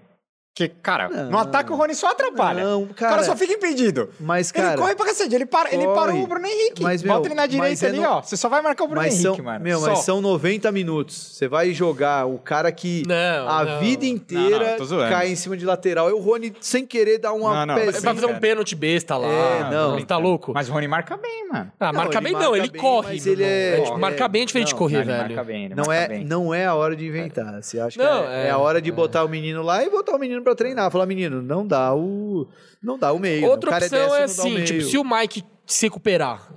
Que, 0.54 0.68
cara, 0.68 1.08
Não. 1.08 1.30
no 1.32 1.38
ataque 1.38 1.72
o 1.72 1.76
Rony 1.76 1.96
só 1.96 2.08
atrapalha. 2.12 2.62
Não, 2.66 2.84
o 2.84 2.94
cara, 2.94 3.12
cara 3.14 3.24
só 3.24 3.34
fica 3.34 3.54
impedido. 3.54 4.10
Mas, 4.20 4.52
ele 4.54 4.62
cara. 4.66 4.78
corre 4.78 4.94
pra 4.94 5.06
cacete, 5.06 5.34
ele 5.34 5.46
para, 5.46 5.74
ele 5.74 5.88
para 5.88 6.14
o 6.14 6.28
Bruno 6.28 6.46
Henrique. 6.46 6.84
Mas, 6.84 7.02
meu, 7.02 7.14
Bota 7.14 7.28
ele 7.30 7.36
na 7.36 7.46
direita 7.46 7.86
é 7.86 7.90
ali, 7.90 8.00
no- 8.00 8.10
ó. 8.10 8.22
Você 8.22 8.36
só 8.36 8.50
vai 8.50 8.62
marcar 8.62 8.84
o 8.84 8.88
Bruno 8.88 9.02
mas 9.02 9.14
Henrique, 9.14 9.36
são, 9.38 9.46
mano. 9.46 9.64
Meu, 9.64 9.80
só. 9.80 9.90
mas 9.90 10.00
são 10.00 10.20
90 10.20 10.70
minutos. 10.70 11.16
Você 11.16 11.48
vai 11.48 11.72
jogar 11.72 12.26
o 12.28 12.38
cara 12.40 12.74
que 12.74 13.04
Não, 13.08 13.48
a 13.48 13.64
não. 13.64 13.80
vida 13.80 14.06
inteira 14.06 14.76
Não, 14.78 14.86
não, 14.86 15.10
cai 15.10 15.30
em 15.32 15.36
cima 15.38 15.56
de 15.56 15.66
lateral. 15.66 16.08
Aí 16.08 16.14
o 16.14 16.20
Rony, 16.20 16.54
sem 16.60 16.86
querer, 16.86 17.20
dá 17.20 17.32
uma 17.32 17.54
Não, 17.54 17.66
não, 17.68 17.76
pezinha. 17.76 17.96
Ele 17.96 18.02
vai 18.02 18.14
fazer 18.16 18.26
um 18.26 18.30
cara. 18.30 18.42
pênalti 18.42 18.76
besta 18.76 19.16
lá. 19.16 19.28
É, 19.30 19.70
não. 19.72 19.96
Ele 19.96 20.06
tá 20.06 20.18
louco? 20.18 20.52
Mas 20.54 20.68
o 20.68 20.74
Rony 20.74 20.90
marca 20.90 21.16
bem, 21.16 21.48
mano. 21.50 21.72
Ah, 21.80 21.86
Não, 21.86 21.94
marca 22.02 22.18
ele 22.18 22.24
bem 22.26 22.34
marca 22.34 22.48
não, 22.50 22.56
ele 22.58 22.70
corre. 22.70 23.14
mas 23.14 23.26
ele 23.26 23.44
irmão. 23.46 23.86
é- 23.86 23.86
tipo, 23.88 23.98
marcar 24.00 24.28
bem 24.28 24.42
é 24.42 24.46
diferente 24.46 24.68
de 24.68 24.74
não, 24.74 24.78
correr, 24.80 24.96
ele 24.98 25.06
velho. 25.06 25.36
marca 25.36 25.52
ele 25.54 25.70
Não 25.76 25.86
marca 25.86 26.14
é, 26.16 26.20
não 26.26 26.54
é 26.54 26.66
a 26.66 26.76
hora 26.76 26.98
de 26.98 27.08
inventar. 27.08 27.62
Você 27.64 27.80
acha 27.80 27.98
Não, 28.04 28.24
que 28.24 28.28
é, 28.30 28.44
é 28.44 28.48
é, 28.48 28.50
a 28.50 28.58
hora 28.58 28.82
de 28.82 28.92
botar 28.92 29.24
o 29.24 29.30
menino 29.30 29.62
lá 29.62 29.82
e 29.86 29.90
botar 29.90 30.16
o 30.16 30.20
menino 30.20 30.39
pra 30.44 30.56
treinar. 30.56 30.92
Falar, 30.92 31.06
menino, 31.06 31.42
não 31.42 31.66
dá 31.66 31.94
o. 31.96 32.48
Não 32.82 32.98
dá 32.98 33.12
o 33.12 33.20
meio. 33.20 33.48
Outra 33.48 33.72
cara 33.72 33.86
opção 33.86 34.00
é 34.00 34.08
dá 34.08 34.22
o 34.22 34.24
assim, 34.24 34.64
tipo, 34.64 34.82
se 34.84 34.98
o 34.98 35.04
Mike 35.04 35.44
se 35.66 35.86
recuperar, 35.86 36.52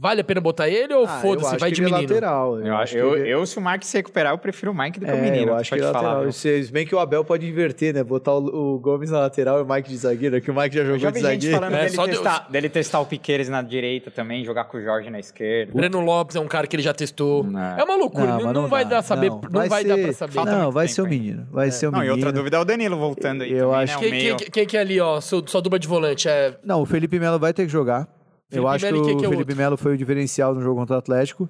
vale 0.00 0.20
a 0.20 0.24
pena 0.24 0.40
botar 0.40 0.68
ele 0.68 0.92
ou 0.92 1.06
Ah, 1.06 1.14
eu 1.16 1.20
foda-se, 1.20 1.46
acho 1.50 1.58
vai 1.60 1.70
que 1.70 1.76
de 1.76 1.82
ele 1.82 1.90
é 1.90 1.94
menino? 1.94 2.12
lateral. 2.12 2.58
Eu, 2.60 2.76
acho 2.76 2.92
que 2.94 2.98
eu, 2.98 3.16
ele- 3.16 3.28
eu, 3.32 3.46
se 3.46 3.56
o 3.58 3.62
Mike 3.64 3.86
se 3.86 3.96
recuperar, 3.96 4.32
eu 4.32 4.38
prefiro 4.38 4.72
o 4.72 4.74
Mike 4.76 4.98
do 4.98 5.06
que 5.06 5.12
o 5.12 5.14
É, 5.14 5.20
menino. 5.20 5.52
eu 5.52 5.54
acho 5.54 5.68
que 5.70 5.76
ele 5.76 5.84
é 5.84 5.86
te 5.88 5.92
falar, 5.92 6.02
lateral. 6.08 6.22
viu? 6.24 6.32
Se 6.32 6.72
bem 6.72 6.84
que 6.86 6.94
o 6.94 6.98
Abel 6.98 7.24
pode 7.24 7.46
inverter, 7.48 7.94
né? 7.94 8.02
Botar 8.02 8.34
o, 8.34 8.74
o 8.74 8.78
Gomes 8.80 9.10
na 9.10 9.20
lateral 9.20 9.60
e 9.60 9.62
o 9.62 9.66
Mike 9.68 9.88
de 9.88 9.96
zagueiro, 9.96 10.40
que 10.40 10.50
o 10.50 10.54
Mike 10.54 10.74
já 10.74 10.80
Eu 10.82 10.86
jogou 10.86 10.98
já 10.98 11.10
de 11.10 11.20
gente 11.20 11.30
zagueiro. 11.32 11.54
falando 11.56 11.74
É, 11.74 11.78
dele, 11.84 11.90
só 11.90 12.04
Deus. 12.06 12.18
testar, 12.18 12.48
dele 12.50 12.68
testar 12.68 13.00
o 13.00 13.06
Piqueires 13.06 13.48
na 13.48 13.62
direita 13.62 14.10
também, 14.10 14.44
jogar 14.44 14.64
com 14.64 14.76
o 14.78 14.82
Jorge 14.82 15.08
na 15.08 15.20
esquerda. 15.20 15.72
Breno 15.72 16.00
Lopes 16.00 16.34
é 16.36 16.40
um 16.40 16.48
cara 16.48 16.66
que 16.66 16.74
ele 16.74 16.82
já 16.82 16.92
testou. 16.92 17.44
Não. 17.44 17.60
É 17.78 17.84
uma 17.84 17.96
loucura, 17.96 18.26
não, 18.26 18.40
mas 18.42 18.52
não 18.54 18.66
vai 18.66 18.84
dá, 18.84 18.96
dar 18.96 19.02
saber, 19.02 19.30
não, 19.30 19.68
vai, 19.68 19.84
dar 19.84 19.94
ser- 19.96 20.02
pra 20.02 20.12
saber. 20.12 20.32
Falta 20.32 20.52
Não, 20.52 20.72
vai 20.72 20.88
ser 20.88 21.02
o 21.02 21.06
menino. 21.06 21.46
Vai 21.52 21.70
ser 21.70 21.86
o 21.86 21.90
Não, 21.92 21.98
e 21.98 22.02
menino. 22.02 22.16
outra 22.16 22.32
dúvida 22.32 22.56
é 22.56 22.60
o 22.60 22.64
Danilo 22.64 22.96
voltando 22.96 23.42
aí 23.42 23.52
Eu 23.52 23.72
acho 23.74 23.92
né? 24.00 24.34
O 24.34 24.36
Quem, 24.50 24.66
que 24.66 24.76
é 24.76 24.80
ali, 24.80 25.00
ó, 25.00 25.20
sua 25.20 25.40
dupla 25.62 25.78
de 25.78 25.86
volante? 25.86 26.28
É 26.28 26.54
Não, 26.64 26.82
o 26.82 26.86
Felipe 26.86 27.18
Melo 27.20 27.38
vai 27.38 27.52
ter 27.52 27.64
que 27.66 27.72
jogar. 27.72 28.08
Eu 28.50 28.62
Felipe 28.62 28.68
acho 28.74 28.84
Melo 28.86 28.96
que 28.96 29.00
o 29.00 29.04
que 29.18 29.24
é 29.24 29.28
o 29.28 29.30
Felipe 29.30 29.50
outro? 29.52 29.56
Melo 29.56 29.76
foi 29.76 29.94
o 29.94 29.96
diferencial 29.96 30.54
no 30.54 30.60
jogo 30.60 30.78
contra 30.80 30.96
o 30.96 30.98
Atlético. 30.98 31.48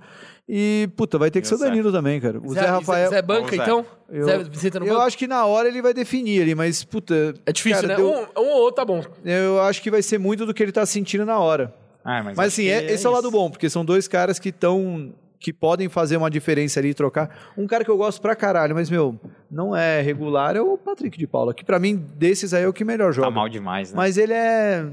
E, 0.48 0.88
puta, 0.96 1.18
vai 1.18 1.30
ter 1.30 1.40
que 1.40 1.48
ser 1.48 1.56
o 1.56 1.58
Danilo 1.58 1.90
também, 1.92 2.20
cara. 2.20 2.38
O 2.42 2.52
Zé, 2.54 2.60
Rafael. 2.66 3.10
Zé 3.10 3.20
Banca, 3.22 3.42
Ou 3.42 3.48
Zé. 3.50 3.56
então? 3.56 3.86
Eu, 4.08 4.24
Zé 4.24 4.38
Vicente 4.44 4.78
no 4.78 4.86
eu 4.86 5.00
acho 5.00 5.18
que 5.18 5.26
na 5.26 5.44
hora 5.44 5.68
ele 5.68 5.82
vai 5.82 5.92
definir 5.92 6.40
ali, 6.42 6.54
mas, 6.54 6.84
puta. 6.84 7.34
É 7.44 7.52
difícil, 7.52 7.82
cara, 7.82 7.88
né? 7.88 7.96
deu- 7.96 8.08
Um, 8.10 8.40
um 8.42 8.48
ou 8.50 8.60
outro 8.62 8.76
tá 8.76 8.84
bom. 8.84 9.02
Eu 9.24 9.60
acho 9.62 9.82
que 9.82 9.90
vai 9.90 10.02
ser 10.02 10.18
muito 10.18 10.46
do 10.46 10.54
que 10.54 10.62
ele 10.62 10.72
tá 10.72 10.86
sentindo 10.86 11.24
na 11.26 11.38
hora. 11.38 11.74
Ah, 12.04 12.22
mas 12.22 12.36
Mas 12.36 12.52
assim, 12.52 12.62
que 12.62 12.70
é- 12.70 12.92
esse 12.92 13.04
é 13.04 13.08
o 13.08 13.12
lado 13.12 13.30
bom, 13.30 13.50
porque 13.50 13.68
são 13.68 13.84
dois 13.84 14.06
caras 14.08 14.38
que 14.38 14.50
estão. 14.50 15.12
que 15.38 15.52
podem 15.52 15.88
fazer 15.88 16.16
uma 16.16 16.30
diferença 16.30 16.80
ali 16.80 16.88
e 16.88 16.94
trocar. 16.94 17.52
Um 17.58 17.66
cara 17.66 17.84
que 17.84 17.90
eu 17.90 17.96
gosto 17.96 18.20
pra 18.22 18.34
caralho, 18.34 18.74
mas, 18.74 18.88
meu, 18.88 19.20
não 19.50 19.76
é 19.76 20.00
regular, 20.00 20.56
é 20.56 20.60
o 20.62 20.78
Patrick 20.78 21.16
de 21.18 21.26
Paula, 21.26 21.52
que 21.52 21.62
pra 21.64 21.78
mim, 21.78 21.94
desses 22.16 22.54
aí 22.54 22.64
é 22.64 22.68
o 22.68 22.72
que 22.72 22.84
melhor 22.84 23.12
joga. 23.12 23.28
Tá 23.28 23.34
mal 23.34 23.48
demais, 23.48 23.90
né? 23.92 23.96
Mas 23.96 24.16
ele 24.16 24.32
é 24.32 24.86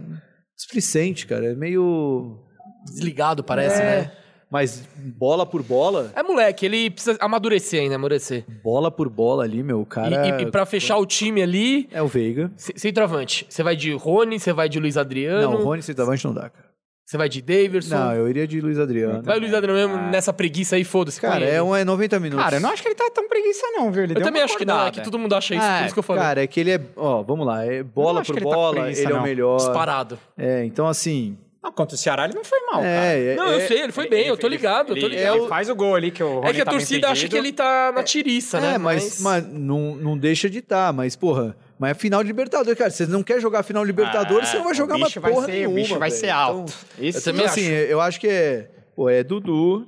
displicente, 0.64 1.28
cara. 1.28 1.52
É 1.52 1.56
meio. 1.56 2.38
Desligado, 2.86 3.44
parece, 3.44 3.82
É, 3.82 3.86
né? 4.02 4.12
Mas 4.52 4.88
bola 5.18 5.48
por 5.48 5.64
bola, 5.64 6.12
É 6.16 6.22
moleque, 6.22 6.64
ele 6.66 6.92
precisa 6.92 7.18
amadurecer 7.20 7.82
ainda, 7.82 7.96
amadurecer. 7.96 8.46
bola 8.64 8.92
por 8.92 9.10
bola 9.10 9.44
ali, 9.44 9.64
meu, 9.64 9.80
o 9.80 9.82
E, 9.82 9.86
cara. 9.86 10.28
e, 10.42 10.44
e 10.44 10.52
pra 10.52 10.64
fechar 10.66 10.98
o 10.98 11.06
time 11.08 11.42
ali, 11.42 11.88
É 11.92 12.04
o 12.04 12.08
Veiga. 12.08 12.52
ce- 12.56 12.74
centroavante. 12.76 13.48
Você 13.50 13.64
vai 13.64 13.76
de 13.76 13.92
Rony, 13.94 14.40
você 14.40 14.54
vai 14.54 14.70
de 14.70 14.80
Luiz 14.80 14.96
Adriano, 14.96 15.54
Não, 15.58 15.64
Rony 15.64 15.82
centroavante 15.82 16.24
não 16.26 16.34
dá, 16.36 16.50
cara. 16.52 16.73
Você 17.06 17.18
vai 17.18 17.28
de 17.28 17.42
Daverson. 17.42 17.96
Não, 17.96 18.14
eu 18.14 18.30
iria 18.30 18.48
de 18.48 18.62
Luiz 18.62 18.80
Adriano. 18.80 19.22
Vai 19.24 19.38
o 19.38 19.40
Luiz 19.40 19.54
Adriano 19.54 19.80
mesmo 19.80 20.10
nessa 20.10 20.32
preguiça 20.32 20.76
aí, 20.76 20.84
foda-se. 20.84 21.20
Cara, 21.20 21.42
ele. 21.42 21.52
é, 21.52 21.62
um, 21.62 21.76
é 21.76 21.84
90 21.84 22.20
minutos. 22.20 22.44
Cara, 22.44 22.58
eu 22.58 22.62
não 22.62 22.70
acho 22.70 22.82
que 22.82 22.88
ele 22.88 22.96
tá 22.96 23.10
tão 23.14 23.28
preguiça 23.28 23.66
não, 23.74 23.92
viu? 23.92 24.04
Ele 24.04 24.14
Eu 24.18 24.22
também 24.22 24.42
acho 24.42 24.58
que 24.58 24.66
não, 24.66 24.88
é 24.88 24.92
que 24.92 25.02
todo 25.02 25.20
mundo 25.20 25.36
acha 25.36 25.54
isso, 25.54 25.64
É, 25.64 25.80
por 25.80 25.86
isso 25.86 25.94
que 25.94 26.00
eu 26.00 26.04
falei. 26.04 26.24
Cara, 26.24 26.44
é 26.44 26.48
que 26.48 26.60
ele 26.60 26.72
é. 26.72 26.82
Ó, 26.96 27.22
vamos 27.22 27.46
lá. 27.46 27.66
É 27.66 27.84
bola 27.84 28.22
por 28.24 28.34
que 28.34 28.40
ele 28.40 28.50
tá 28.50 28.56
bola, 28.56 28.82
preguiça, 28.82 29.02
ele 29.02 29.14
é 29.14 29.16
o 29.16 29.22
melhor. 29.22 29.58
Disparado. 29.58 30.18
É, 30.38 30.64
então 30.64 30.88
assim. 30.88 31.38
Não, 31.64 31.72
contra 31.72 31.96
o 31.96 31.98
Ceará 31.98 32.26
ele 32.26 32.34
não 32.34 32.44
foi 32.44 32.60
mal, 32.62 32.82
cara. 32.82 32.86
É, 32.90 33.32
é, 33.32 33.36
Não, 33.36 33.48
eu 33.50 33.60
é- 33.60 33.68
sei, 33.68 33.82
ele 33.84 33.94
foi 33.94 34.10
bem, 34.10 34.28
eu 34.28 34.36
tô 34.36 34.48
ligado, 34.50 34.90
eu 34.92 35.00
tô 35.00 35.06
Ele- 35.06 35.16
ligado. 35.16 35.38
Ele 35.38 35.48
faz 35.48 35.70
o 35.70 35.76
gol 35.76 35.96
ali 35.96 36.12
que 36.12 36.22
o 36.22 36.28
É 36.28 36.34
Rony 36.48 36.54
que 36.56 36.62
a 36.62 36.66
tava 36.66 36.78
torcida 36.78 37.10
acha 37.10 37.28
que 37.30 37.38
ele 37.38 37.54
tá 37.54 37.92
na 37.96 38.04
tiriça, 38.04 38.60
né? 38.60 38.74
É, 38.74 38.78
mas, 38.78 39.22
mas 39.22 39.48
não, 39.48 39.96
não 39.96 40.18
deixa 40.18 40.50
de 40.50 40.60
estar, 40.60 40.92
mas, 40.92 41.16
porra, 41.16 41.56
mas 41.80 41.92
é 41.92 41.94
final 41.94 42.22
de 42.22 42.28
Libertadores, 42.28 42.78
cara. 42.78 42.90
Você 42.92 43.06
não 43.06 43.24
quer 43.24 43.40
jogar 43.40 43.64
final 43.64 43.84
de 43.84 43.88
Libertadores, 43.88 44.50
Ah, 44.50 44.52
você 44.52 44.58
não 44.58 44.64
vai 44.66 44.74
o 44.74 44.76
jogar 44.76 44.96
uma 44.98 45.06
bicho 45.06 45.22
vai 45.22 45.32
porra 45.32 45.46
ser- 45.46 45.52
o 45.52 45.56
nenhuma. 45.56 45.76
bicho 45.76 45.98
vai 46.00 46.10
velho. 46.10 46.20
ser 46.22 46.30
alto. 46.30 46.74
Então, 46.98 47.08
Isso 47.08 47.18
eu 47.20 47.24
também, 47.24 47.46
eu 47.46 47.50
assim, 47.50 47.66
eu 47.68 48.02
acho 48.02 48.20
que 48.20 48.28
é, 48.28 48.68
pô, 48.94 49.10
é 49.10 49.24
Dudu. 49.24 49.88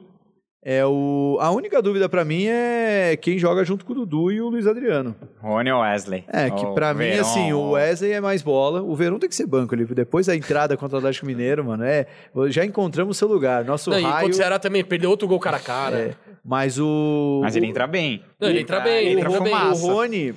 É 0.68 0.84
o, 0.84 1.38
a 1.40 1.52
única 1.52 1.80
dúvida 1.80 2.10
pra 2.10 2.26
mim 2.26 2.48
é 2.48 3.16
quem 3.22 3.38
joga 3.38 3.64
junto 3.64 3.86
com 3.86 3.92
o 3.92 3.96
Dudu 3.98 4.32
e 4.32 4.42
o 4.42 4.50
Luiz 4.50 4.66
Adriano. 4.66 5.16
Rony 5.40 5.72
ou 5.72 5.82
Wesley? 5.82 6.24
É, 6.28 6.50
que 6.50 6.66
O 6.66 6.74
pra 6.74 6.92
mim, 6.92 7.04
Verón, 7.04 7.22
assim, 7.22 7.54
o 7.54 7.70
Wesley 7.74 8.14
é 8.14 8.20
mais 8.20 8.42
bola. 8.42 8.82
O 8.82 8.96
Verão 8.96 9.20
tem 9.20 9.30
que 9.30 9.36
ser 9.36 9.46
banco 9.46 9.76
ali. 9.76 9.86
Depois 9.86 10.26
da 10.26 10.36
entrada 10.36 10.76
contra 10.76 10.96
o 10.96 10.98
Atlético 10.98 11.28
Mineiro, 11.28 11.64
mano, 11.64 11.84
é. 11.84 12.08
Já 12.48 12.66
encontramos 12.66 13.16
seu 13.16 13.28
lugar. 13.28 13.64
Nosso 13.64 13.92
Não, 13.92 14.00
e 14.00 14.02
raio. 14.02 14.16
contra 14.22 14.32
o 14.32 14.34
Ceará 14.34 14.58
também, 14.58 14.84
perdeu 14.84 15.12
outro 15.12 15.28
gol 15.28 15.40
cara 15.40 15.58
a 15.58 15.60
cara. 15.60 15.98
é, 16.00 16.16
mas 16.44 16.80
o. 16.80 17.42
Mas 17.44 17.56
ele 17.56 17.68
entra 17.68 17.86
bem. 17.86 18.24
Não, 18.40 18.50
ele 18.50 18.62
entra 18.62 18.80
bem, 18.80 19.06
ele 19.06 19.20
entra 19.20 19.30
entrou 19.30 19.44
bem. 19.44 19.54
O. 19.54 19.74
Rony, 19.76 20.34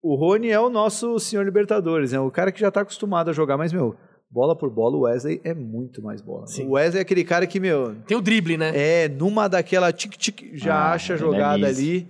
o 0.00 0.14
Rony 0.14 0.48
é 0.48 0.60
o 0.60 0.70
nosso 0.70 1.18
senhor 1.18 1.44
Libertadores, 1.44 2.12
né? 2.12 2.20
O 2.20 2.30
cara 2.30 2.52
que 2.52 2.60
já 2.60 2.70
tá 2.70 2.82
acostumado 2.82 3.30
a 3.30 3.32
jogar, 3.32 3.56
mas, 3.56 3.72
meu, 3.72 3.96
bola 4.32 4.56
por 4.56 4.70
bola, 4.70 4.96
o 4.96 5.00
Wesley 5.02 5.40
é 5.44 5.52
muito 5.54 6.00
mais 6.02 6.22
bola. 6.22 6.46
Sim. 6.46 6.66
O 6.66 6.70
Wesley 6.72 6.98
é 7.00 7.02
aquele 7.02 7.22
cara 7.22 7.46
que, 7.46 7.60
meu, 7.60 7.94
Tem 8.06 8.16
o 8.16 8.20
drible, 8.22 8.56
né? 8.56 8.72
é 8.74 9.08
numa 9.08 9.46
daquela 9.46 9.92
tic-tic, 9.92 10.52
já 10.54 10.74
Ah, 10.74 10.92
acha 10.94 11.12
a 11.12 11.16
é 11.16 11.18
jogada 11.18 11.68
liso. 11.68 11.80
ali. 11.80 12.08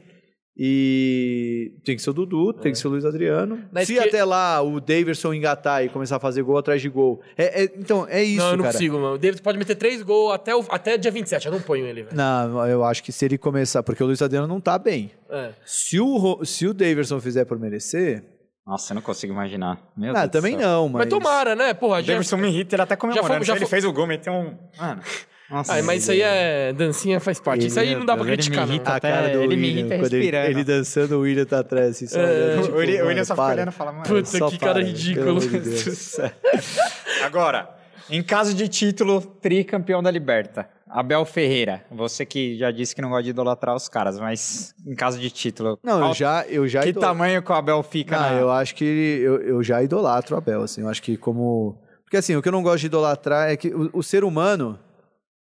E 0.65 1.73
tem 1.85 1.97
que 1.97 2.03
ser 2.03 2.11
o 2.11 2.13
Dudu, 2.13 2.53
tem 2.53 2.73
que 2.73 2.79
ser 2.79 2.87
o 2.87 2.91
Luiz 2.91 3.05
Adriano. 3.07 3.59
Na 3.73 3.85
Se 3.85 3.95
esquer- 3.95 4.09
até 4.09 4.23
lá 4.23 4.61
o 4.61 4.81
Daverson 4.81 5.33
engatar 5.33 5.83
e 5.83 5.89
começar 5.89 6.17
a 6.17 6.21
fazer 6.21 6.43
gol 6.43 6.59
atrás 6.59 6.81
de 6.83 6.89
gol. 6.91 7.21
É, 7.39 7.63
é- 7.65 7.73
então, 7.77 8.07
é 8.09 8.23
isso, 8.23 8.39
não, 8.45 8.51
eu 8.51 8.57
não 8.59 8.65
cara. 8.65 8.73
consigo, 8.75 8.97
mano. 8.99 9.15
O 9.15 9.19
David 9.19 9.41
pode 9.43 9.59
meter 9.59 9.75
três 9.77 10.03
gols 10.03 10.33
até, 10.35 10.55
o, 10.55 10.61
até 10.69 10.99
dia 10.99 11.11
27, 11.11 11.47
eu 11.47 11.53
não 11.53 11.61
ponho 11.61 11.87
ele, 11.87 12.03
velho. 12.03 12.17
Não, 12.17 12.67
eu 12.67 12.85
acho 12.85 13.03
que 13.03 13.11
se 13.11 13.25
ele 13.25 13.39
começar, 13.39 13.83
porque 13.83 14.03
o 14.03 14.07
Luiz 14.07 14.21
Adriano 14.21 14.47
não 14.47 14.61
tá 14.61 14.79
bem. 14.79 15.11
É. 15.31 15.51
Se 15.65 15.99
o, 15.99 16.45
se 16.45 16.67
o 16.67 16.75
Daverson 16.75 17.19
fizer 17.19 17.45
por 17.47 17.59
merecer, 17.59 18.23
Nossa, 18.67 18.93
eu 18.93 18.95
não 18.95 19.03
consigo 19.03 19.33
imaginar. 19.33 19.79
Meu 19.97 20.17
ah, 20.17 20.29
também 20.29 20.57
não, 20.57 20.89
mas... 20.89 21.01
Mas 21.01 21.09
tomara, 21.09 21.57
né? 21.57 21.75
Porra, 21.75 21.99
O 21.99 22.03
já... 22.03 22.13
Davidson 22.13 22.37
me 22.37 22.49
irrita, 22.49 22.77
ele 22.77 22.83
até 22.83 22.95
comemorando. 22.97 23.27
fomos- 23.29 23.47
já 23.47 23.53
ele 23.55 23.61
fomos- 23.61 23.71
fez 23.71 23.85
o 23.85 23.93
gol, 23.93 24.07
meteu 24.07 24.33
um... 24.33 24.57
Mano, 24.79 25.03
nossa. 25.51 25.75
Ah, 25.75 25.83
mas 25.83 26.03
isso 26.03 26.13
aí 26.13 26.23
é 26.23 26.73
dancinha, 26.73 27.19
faz 27.21 27.39
parte. 27.41 27.67
Isso 27.67 27.79
aí 27.79 27.95
não 27.95 28.07
dá 28.07 28.15
pra 28.15 28.23
Ele 28.23 28.31
me 28.31 28.37
criticar, 28.39 28.67
não. 28.67 28.75
irrita. 28.75 28.95
A 28.95 29.01
cara 29.01 29.29
do 29.31 29.43
ele 29.43 29.57
me 29.57 29.67
William, 29.67 29.81
irrita 29.81 29.97
quando 29.99 30.13
ele, 30.15 30.17
respirando. 30.17 30.47
ele 30.51 30.65
dançando, 30.65 31.17
o 31.17 31.21
William 31.21 31.45
tá 31.45 31.59
atrás, 31.59 31.91
assim, 31.91 32.07
só 32.07 32.19
É, 32.21 32.23
olhando, 32.25 32.63
tipo, 32.63 32.75
o 32.75 32.79
William, 32.79 32.97
mano, 32.99 33.09
William 33.09 33.25
só 33.25 33.35
para. 33.35 33.45
fica 33.45 33.55
olhando 33.57 33.69
e 33.69 33.77
fala, 33.77 33.93
mano... 33.93 34.05
Puta, 34.05 34.25
Só 34.25 34.49
que 34.49 34.59
cara 34.59 34.73
para, 34.75 34.83
ridículo. 34.85 35.41
de 35.41 35.59
Deus. 35.61 36.17
Agora, 37.25 37.69
em 38.09 38.23
caso 38.23 38.55
de 38.55 38.69
título, 38.69 39.21
tricampeão 39.21 40.03
da 40.03 40.11
Liberta. 40.11 40.69
Abel 40.93 41.25
Ferreira, 41.25 41.85
você 41.91 42.25
que 42.27 42.57
já 42.59 42.71
disse 42.71 42.95
que 42.95 43.01
não 43.03 43.09
gosta 43.09 43.23
de 43.25 43.31
idolatrar 43.31 43.75
os 43.75 43.89
caras, 43.89 44.19
mas 44.21 44.75
em 44.87 44.95
caso 44.95 45.19
de 45.19 45.31
título, 45.31 45.79
Não, 45.83 45.95
eu 45.95 46.01
qual- 46.01 46.15
já, 46.15 46.45
eu 46.47 46.69
já 46.69 46.83
que 46.83 46.91
idol- 46.91 47.01
tamanho 47.03 47.43
que 47.43 47.51
o 47.51 47.55
Abel 47.55 47.83
fica 47.83 48.17
Não, 48.17 48.23
na... 48.35 48.41
eu 48.41 48.51
acho 48.51 48.75
que 48.75 48.85
eu, 48.85 49.41
eu 49.43 49.63
já 49.63 49.83
idolatro 49.83 50.35
o 50.35 50.39
Abel, 50.39 50.63
assim, 50.63 50.83
eu 50.83 50.89
acho 50.89 51.03
que 51.03 51.17
como... 51.17 51.79
Porque 52.05 52.17
assim, 52.19 52.37
o 52.37 52.43
que 52.43 52.49
eu 52.49 52.53
não 52.53 52.63
gosto 52.63 52.81
de 52.81 52.87
idolatrar 52.87 53.51
é 53.51 53.57
que 53.57 53.69
o, 53.69 53.89
o 53.95 54.03
ser 54.03 54.23
humano, 54.23 54.79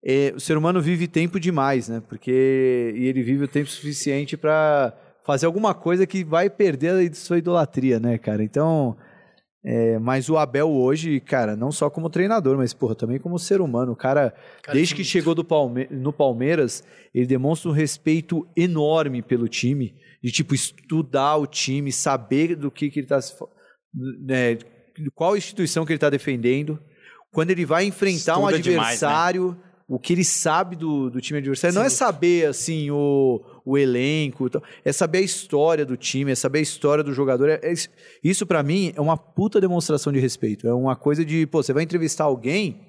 é, 0.03 0.31
o 0.35 0.39
ser 0.39 0.55
humano 0.57 0.81
vive 0.81 1.05
tempo 1.07 1.37
demais, 1.39 1.89
né? 1.89 2.01
Porque 2.07 2.93
e 2.95 3.05
ele 3.07 3.21
vive 3.21 3.43
o 3.43 3.47
tempo 3.47 3.69
suficiente 3.69 4.37
pra 4.37 4.93
fazer 5.25 5.45
alguma 5.45 5.73
coisa 5.73 6.07
que 6.07 6.23
vai 6.23 6.49
perder 6.49 7.11
a 7.11 7.13
sua 7.13 7.37
idolatria, 7.39 7.99
né, 7.99 8.17
cara? 8.17 8.41
Então, 8.41 8.95
é, 9.63 9.99
mas 9.99 10.27
o 10.27 10.37
Abel 10.37 10.69
hoje, 10.69 11.19
cara, 11.19 11.55
não 11.55 11.71
só 11.71 11.89
como 11.89 12.09
treinador, 12.09 12.57
mas 12.57 12.73
porra, 12.73 12.95
também 12.95 13.19
como 13.19 13.37
ser 13.37 13.61
humano, 13.61 13.91
o 13.91 13.95
cara, 13.95 14.33
Cara, 14.63 14.75
desde 14.75 14.95
que 14.95 15.03
sim. 15.03 15.11
chegou 15.11 15.35
do 15.35 15.43
Palme 15.43 15.87
no 15.91 16.11
Palmeiras, 16.11 16.83
ele 17.13 17.27
demonstra 17.27 17.69
um 17.69 17.73
respeito 17.73 18.47
enorme 18.55 19.21
pelo 19.21 19.47
time, 19.47 19.93
de 20.23 20.31
tipo 20.31 20.55
estudar 20.55 21.37
o 21.37 21.45
time, 21.45 21.91
saber 21.91 22.55
do 22.55 22.71
que, 22.71 22.89
que 22.89 22.99
ele 22.99 23.05
está 23.05 23.19
né, 23.93 24.57
qual 25.13 25.37
instituição 25.37 25.85
que 25.85 25.91
ele 25.91 25.97
está 25.97 26.09
defendendo. 26.09 26.79
Quando 27.31 27.51
ele 27.51 27.65
vai 27.65 27.85
enfrentar 27.85 28.37
um 28.37 28.49
Estuda 28.49 28.59
demais, 28.59 28.77
né? 28.77 28.83
adversário, 28.83 29.57
o 29.87 29.99
que 29.99 30.13
ele 30.13 30.23
sabe 30.23 30.75
do, 30.75 31.09
do 31.09 31.21
time 31.21 31.39
adversário 31.39 31.75
não 31.75 31.83
é 31.83 31.89
Sim. 31.89 31.95
saber 31.97 32.47
assim 32.47 32.89
o, 32.91 33.41
o 33.65 33.77
elenco, 33.77 34.49
é 34.83 34.91
saber 34.91 35.19
a 35.19 35.21
história 35.21 35.85
do 35.85 35.95
time, 35.95 36.31
é 36.31 36.35
saber 36.35 36.59
a 36.59 36.63
história 36.63 37.03
do 37.03 37.13
jogador. 37.13 37.49
É- 37.49 37.59
é 37.63 37.73
isso- 38.23 38.45
para 38.45 38.63
mim 38.63 38.91
é 38.95 39.01
uma 39.01 39.17
puta 39.17 39.61
demonstração 39.61 40.11
de 40.11 40.19
respeito. 40.19 40.67
É 40.67 40.73
uma 40.73 40.95
coisa 40.95 41.23
de, 41.23 41.45
pô, 41.45 41.61
você 41.61 41.73
vai 41.73 41.83
entrevistar 41.83 42.23
alguém 42.25 42.87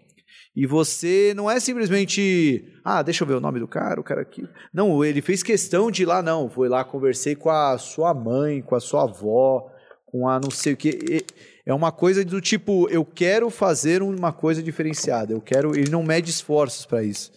e 0.57 0.67
você 0.67 1.33
não 1.37 1.51
é 1.51 1.59
simplesmente, 1.61 2.65
ah, 2.85 3.03
deixa 3.03 3.25
eu 3.25 3.29
ver 3.29 3.35
o 3.35 3.41
nome 3.41 3.59
do 3.61 3.69
cara, 3.69 4.01
o 4.01 4.05
cara 4.05 4.23
aqui. 4.23 4.43
Não, 4.73 5.05
ele 5.05 5.21
fez 5.23 5.43
questão 5.43 5.91
de 5.91 6.03
ir 6.03 6.07
lá, 6.07 6.23
não. 6.23 6.49
Foi 6.49 6.69
lá, 6.69 6.85
conversei 6.85 7.35
com 7.35 7.51
a 7.51 7.77
sua 7.79 8.13
mãe, 8.15 8.61
com 8.63 8.75
a 8.75 8.81
sua 8.81 9.05
avó, 9.05 9.71
com 10.07 10.29
a 10.29 10.39
não 10.41 10.51
sei 10.51 10.73
o 10.75 10.77
quê. 10.77 10.99
E- 11.11 11.25
É 11.65 11.73
uma 11.73 11.93
coisa 11.93 12.25
do 12.25 12.41
tipo, 12.41 12.89
eu 12.91 13.05
quero 13.05 13.49
fazer 13.49 14.03
uma 14.03 14.33
coisa 14.33 14.61
diferenciada. 14.61 15.33
Eu 15.33 15.41
quero. 15.41 15.77
Ele 15.79 15.89
não 15.93 16.03
mede 16.03 16.29
esforços 16.29 16.85
para 16.85 17.05
isso. 17.05 17.31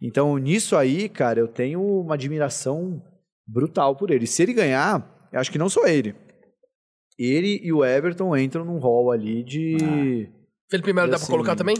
Então, 0.00 0.36
nisso 0.38 0.76
aí, 0.76 1.08
cara, 1.08 1.40
eu 1.40 1.48
tenho 1.48 1.82
uma 1.82 2.14
admiração 2.14 3.02
brutal 3.46 3.96
por 3.96 4.10
ele. 4.10 4.26
Se 4.26 4.42
ele 4.42 4.52
ganhar, 4.52 5.28
eu 5.32 5.40
acho 5.40 5.50
que 5.50 5.58
não 5.58 5.68
só 5.68 5.86
ele. 5.86 6.14
Ele 7.18 7.60
e 7.62 7.72
o 7.72 7.84
Everton 7.84 8.36
entram 8.36 8.64
num 8.64 8.78
hall 8.78 9.10
ali 9.10 9.42
de. 9.42 10.28
Felipe 10.70 10.92
Melo 10.92 11.08
dá 11.10 11.16
pra 11.16 11.22
Assim, 11.24 11.32
colocar 11.32 11.56
também? 11.56 11.76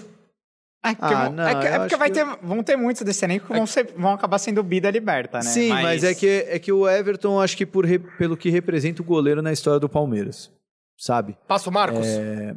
É, 0.84 0.94
porque, 0.94 1.14
Ah, 1.14 1.24
vão- 1.24 1.32
não, 1.32 1.48
é 1.48 1.60
que- 1.60 1.66
é 1.66 1.78
porque 1.78 1.96
vai 1.96 2.08
que- 2.10 2.14
ter, 2.14 2.24
vão 2.42 2.62
ter 2.62 2.76
muitos 2.76 3.02
desse 3.02 3.24
elenco 3.24 3.48
que 3.48 3.52
vão, 3.52 3.66
ser- 3.66 3.92
vão 3.96 4.12
acabar 4.12 4.38
sendo 4.38 4.62
bida 4.62 4.90
liberta, 4.90 5.38
né? 5.38 5.42
Sim, 5.44 5.68
mas... 5.70 6.04
é, 6.04 6.14
que, 6.14 6.26
é 6.48 6.58
que 6.58 6.70
o 6.72 6.88
Everton, 6.88 7.40
acho 7.40 7.56
que 7.56 7.66
por 7.66 7.84
pelo 8.16 8.36
que 8.36 8.48
representa 8.50 9.02
o 9.02 9.04
goleiro 9.04 9.42
na 9.42 9.52
história 9.52 9.80
do 9.80 9.88
Palmeiras. 9.88 10.50
Sabe? 10.96 11.36
Passa 11.46 11.68
o 11.68 11.72
Marcos? 11.72 12.06
É. 12.06 12.56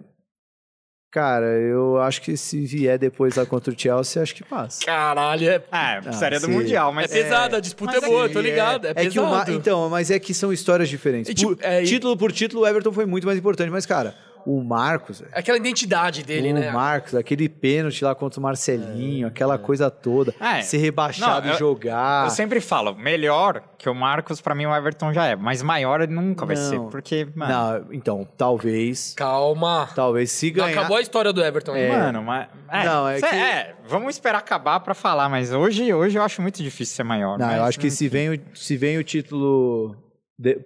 Cara, 1.12 1.46
eu 1.58 2.00
acho 2.00 2.22
que 2.22 2.38
se 2.38 2.64
vier 2.68 3.00
depois 3.00 3.36
lá 3.36 3.44
contra 3.44 3.74
o 3.74 3.76
Chelsea, 3.80 4.22
acho 4.22 4.36
que 4.36 4.44
passa. 4.44 4.86
Caralho, 4.86 5.50
é, 5.50 5.56
É, 5.72 6.02
precisaria 6.02 6.40
do 6.40 6.46
sim. 6.46 6.52
Mundial, 6.52 6.92
é 6.92 6.94
mas... 6.94 7.12
pesado, 7.12 7.56
a 7.56 7.60
disputa 7.60 7.94
mas 7.94 8.04
é 8.04 8.06
boa, 8.08 8.26
é- 8.26 8.30
tô 8.30 8.40
ligado. 8.40 8.86
É, 8.86 8.92
É 8.96 9.10
que 9.10 9.20
o 9.20 9.24
Ma- 9.24 9.32
pesado. 9.40 9.52
então, 9.54 9.90
mas 9.90 10.12
é 10.12 10.20
que 10.20 10.36
são 10.36 10.54
histórias 10.54 10.88
diferentes. 10.88 11.32
E, 11.32 11.34
tipo, 11.34 11.56
Por- 11.56 11.66
é, 11.66 11.82
Título 11.82 12.16
por 12.16 12.32
título, 12.32 12.62
o 12.62 12.68
Everton 12.68 12.92
foi 12.94 13.08
muito 13.08 13.26
mais 13.26 13.40
importante. 13.40 13.72
Mas, 13.72 13.88
cara, 13.88 14.14
o 14.46 14.64
Marcos, 14.64 15.22
É 15.32 15.40
aquela 15.40 15.58
identidade 15.58 16.24
dele, 16.24 16.52
o 16.52 16.56
né? 16.56 16.72
Marcos, 16.72 17.16
aquele 17.16 17.48
pênalti 17.50 18.04
lá 18.04 18.16
contra 18.16 18.40
o 18.40 18.44
Marcelinho, 18.44 19.28
aquela 19.28 19.58
coisa 19.58 19.90
toda. 19.92 20.34
É. 20.40 20.62
Ser 20.62 20.78
rebaixado 20.78 21.48
Não, 21.48 21.56
e 21.56 21.58
jogar. 21.58 22.26
Eu 22.26 22.30
sempre 22.32 22.60
falo, 22.62 22.96
melhor 22.96 23.62
que 23.78 23.90
o 23.90 23.96
Marcos, 23.96 24.42
pra 24.42 24.54
mim 24.56 24.66
o 24.66 24.76
Everton 24.76 25.14
já 25.14 25.26
é, 25.28 25.36
mas 25.36 25.62
maior 25.62 26.02
ele 26.02 26.14
nunca 26.14 26.46
vai 26.46 26.56
ser, 26.56 26.78
Não. 26.78 26.90
porque, 26.90 27.28
mano... 27.36 27.52
Não, 27.54 27.94
então, 27.94 28.28
talvez. 28.38 29.14
Calma. 29.16 29.90
Talvez 29.96 30.32
se 30.32 30.48
Não 30.52 30.66
ganhar. 30.66 30.80
acabou 30.80 30.98
a 30.98 31.02
história 31.02 31.32
do 31.32 31.44
Everton 31.44 31.74
ainda. 31.74 31.98
Mano, 31.98 32.24
mas... 32.24 32.48
É, 32.70 32.84
Não, 32.86 33.08
é 33.08 33.20
cê- 33.20 33.28
que- 33.28 33.36
é, 33.36 33.76
vamos 33.88 34.16
esperar 34.16 34.40
acabar 34.40 34.80
pra 34.82 34.94
falar, 34.94 35.30
mas 35.30 35.52
hoje, 35.54 35.94
hoje 35.94 36.18
eu 36.18 36.24
acho 36.24 36.42
muito 36.42 36.62
difícil 36.62 36.96
ser 36.96 37.04
maior. 37.04 37.38
Não, 37.40 37.46
mas, 37.48 37.58
eu 37.58 37.64
acho 37.64 37.80
que 37.80 37.90
se 37.90 38.08
vem 38.08 38.30
o, 38.34 38.40
se 38.54 38.78
vem 38.78 38.98
o 38.98 39.04
título 39.04 39.96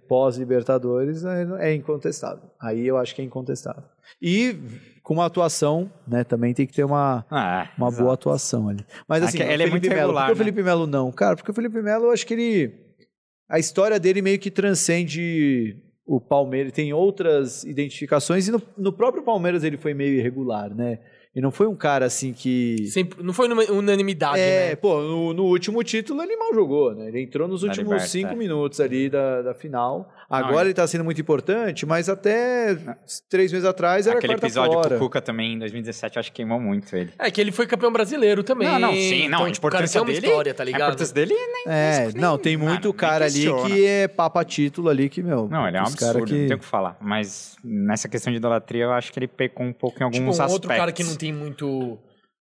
pós-Libertadores, 0.07 1.23
é, 1.25 1.47
é 1.69 1.73
incontestável. 1.73 2.43
Aí 2.61 2.85
eu 2.87 2.97
acho 2.97 3.13
que 3.15 3.21
é 3.21 3.25
incontestável. 3.25 3.83
E 4.21 4.55
com 5.01 5.15
uma 5.15 5.25
atuação, 5.25 5.91
né, 6.07 6.23
também 6.23 6.53
tem 6.53 6.65
que 6.65 6.73
ter 6.73 6.83
uma, 6.83 7.25
Ah, 7.29 7.69
uma 7.77 7.87
exato. 7.87 8.03
boa 8.03 8.13
atuação 8.13 8.69
ali. 8.69 8.85
Mas 9.07 9.23
Ah, 9.23 9.25
assim, 9.27 9.39
o 9.39 9.41
ele 9.41 9.63
é 9.63 9.69
muito 9.69 9.87
Melo, 9.89 9.99
regular, 10.01 10.25
por 10.27 10.27
que 10.27 10.31
o 10.33 10.35
né? 10.35 10.45
Felipe 10.45 10.63
Melo 10.63 10.87
não? 10.87 11.11
Cara, 11.11 11.35
porque 11.35 11.51
o 11.51 11.53
Felipe 11.53 11.81
Melo, 11.81 12.05
eu 12.05 12.11
acho 12.11 12.25
que 12.25 12.33
ele... 12.33 12.73
A 13.49 13.59
história 13.59 13.99
dele 13.99 14.21
meio 14.21 14.39
que 14.39 14.49
transcende 14.49 15.77
o 16.05 16.19
Palmeiras. 16.19 16.71
Tem 16.71 16.93
outras 16.93 17.63
identificações 17.63 18.47
e 18.47 18.51
no, 18.51 18.61
no 18.77 18.93
próprio 18.93 19.23
Palmeiras 19.23 19.63
ele 19.63 19.77
foi 19.77 19.93
meio 19.93 20.15
irregular, 20.17 20.73
né? 20.73 20.99
E 21.35 21.41
não 21.41 21.49
foi 21.49 21.65
um 21.67 21.75
cara 21.75 22.05
assim 22.05 22.31
que... 22.31 22.85
Sempre- 22.87 23.23
não 23.23 23.33
foi 23.33 23.47
numa 23.47 23.63
unanimidade, 23.63 24.39
É, 24.39 24.69
né? 24.69 24.75
pô, 24.75 25.01
no, 25.01 25.33
no 25.33 25.43
último 25.45 25.83
título 25.83 26.21
ele 26.21 26.37
mal 26.37 26.53
jogou, 26.53 26.93
né? 26.93 27.07
Ele 27.07 27.21
entrou 27.23 27.47
nos 27.47 27.63
Na 27.63 27.69
últimos 27.69 27.89
Liberta, 27.91 28.07
cinco 28.07 28.33
é. 28.33 28.35
minutos 28.35 28.79
ali 28.79 29.09
da, 29.09 29.41
da 29.41 29.53
final. 29.55 30.13
Agora 30.35 30.61
ele- 30.61 30.69
ele 30.69 30.73
tá 30.73 30.87
sendo 30.87 31.03
muito 31.03 31.19
importante, 31.21 31.85
mas 31.85 32.09
até 32.09 32.77
três 33.29 33.51
meses 33.51 33.65
atrás 33.67 34.07
era 34.07 34.17
Aquele 34.17 34.33
episódio 34.33 34.73
fora. 34.73 34.89
com 34.89 34.95
o 34.95 34.99
Cuca 34.99 35.21
também, 35.21 35.53
em 35.53 35.59
2017, 35.59 36.15
eu 36.15 36.19
acho 36.21 36.31
que 36.31 36.37
queimou 36.37 36.59
muito 36.59 36.95
ele. 36.95 37.11
É 37.19 37.29
que 37.29 37.39
ele 37.41 37.51
foi 37.51 37.67
campeão 37.67 37.91
brasileiro 37.91 38.43
também. 38.43 38.67
Não, 38.67 38.79
não, 38.79 38.93
sim, 38.93 39.27
não, 39.29 39.37
Então, 39.39 39.45
a 39.45 39.51
tipo, 39.51 39.67
o 39.67 39.71
cara 39.71 39.85
importância 39.85 39.99
tem 39.99 40.01
uma 40.01 40.13
dele... 40.13 40.27
história, 40.27 40.53
tá 40.53 40.63
A 40.63 40.65
ligado? 40.65 40.81
importância 40.89 41.13
dele 41.13 41.33
nem... 41.33 41.63
É, 41.67 42.09
nem- 42.11 42.21
não, 42.21 42.37
tem 42.37 42.57
muito 42.57 42.93
cara 42.93 43.25
ali 43.25 43.45
que 43.67 43.85
é 43.85 44.07
papa 44.07 44.43
título 44.43 44.89
ali 44.89 45.09
que, 45.09 45.21
meu... 45.21 45.47
Não, 45.47 45.67
ele 45.67 45.77
é 45.77 45.81
um 45.81 45.85
absurdo, 45.85 46.25
que... 46.25 46.33
não 46.33 46.47
tem 46.47 46.55
o 46.55 46.59
que 46.59 46.65
falar. 46.65 46.97
Mas 47.01 47.55
nessa 47.63 48.07
questão 48.09 48.31
de 48.31 48.37
idolatria, 48.37 48.83
eu 48.85 48.91
acho 48.91 49.11
que 49.11 49.19
ele 49.19 49.27
pecou 49.27 49.65
um 49.65 49.73
pouco 49.73 49.99
em 49.99 50.03
alguns 50.03 50.17
Tipo, 50.17 50.25
um 50.27 50.29
aspectos. 50.31 50.53
outro 50.53 50.69
cara 50.69 50.91
que 50.91 51.03
não 51.03 51.15
tem 51.15 51.31
muito 51.33 51.99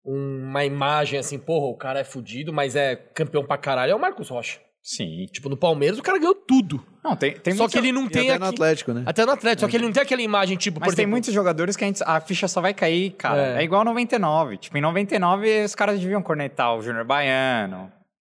uma 0.04 0.64
imagem 0.64 1.18
assim, 1.18 1.38
porra, 1.38 1.66
o 1.66 1.76
cara 1.76 2.00
é 2.00 2.04
fudido, 2.04 2.52
mas 2.52 2.76
é 2.76 2.94
campeão 2.94 3.44
pra 3.44 3.58
caralho, 3.58 3.92
é 3.92 3.94
o 3.94 3.98
Marcos 3.98 4.28
Rocha. 4.28 4.60
Sim. 4.86 5.26
Tipo, 5.32 5.48
no 5.48 5.56
Palmeiras 5.56 5.98
o 5.98 6.02
cara 6.02 6.16
ganhou 6.16 6.32
tudo. 6.36 6.80
Não, 7.02 7.16
tem, 7.16 7.32
tem 7.32 7.54
só 7.54 7.64
muitos- 7.64 7.72
que 7.72 7.78
ele 7.84 7.90
não 7.90 8.06
E 8.06 8.08
tem 8.08 8.30
até 8.30 8.38
no 8.38 8.44
aqui... 8.44 8.54
Atlético, 8.54 8.92
né? 8.92 9.02
Até 9.04 9.26
no 9.26 9.32
Atlético, 9.32 9.60
só 9.62 9.68
que 9.68 9.76
ele 9.76 9.84
não 9.84 9.92
tem 9.92 10.00
aquela 10.00 10.22
imagem, 10.22 10.56
tipo, 10.56 10.78
Mas 10.78 10.90
por 10.90 10.94
tem 10.94 11.02
exemplo... 11.02 11.10
muitos 11.10 11.34
jogadores 11.34 11.74
que 11.74 11.82
a, 11.82 11.86
gente, 11.88 12.02
a 12.06 12.20
ficha 12.20 12.46
só 12.46 12.60
vai 12.60 12.72
cair, 12.72 13.10
cara. 13.18 13.56
É. 13.56 13.62
É. 13.62 13.64
igual 13.64 13.84
99. 13.84 14.58
Tipo, 14.58 14.78
em 14.78 14.80
99 14.80 15.64
os 15.64 15.74
caras 15.74 15.98
deviam 15.98 16.22
cornetar 16.22 16.76
o 16.76 16.82
Júnior 16.82 17.04
Baiano, 17.04 17.90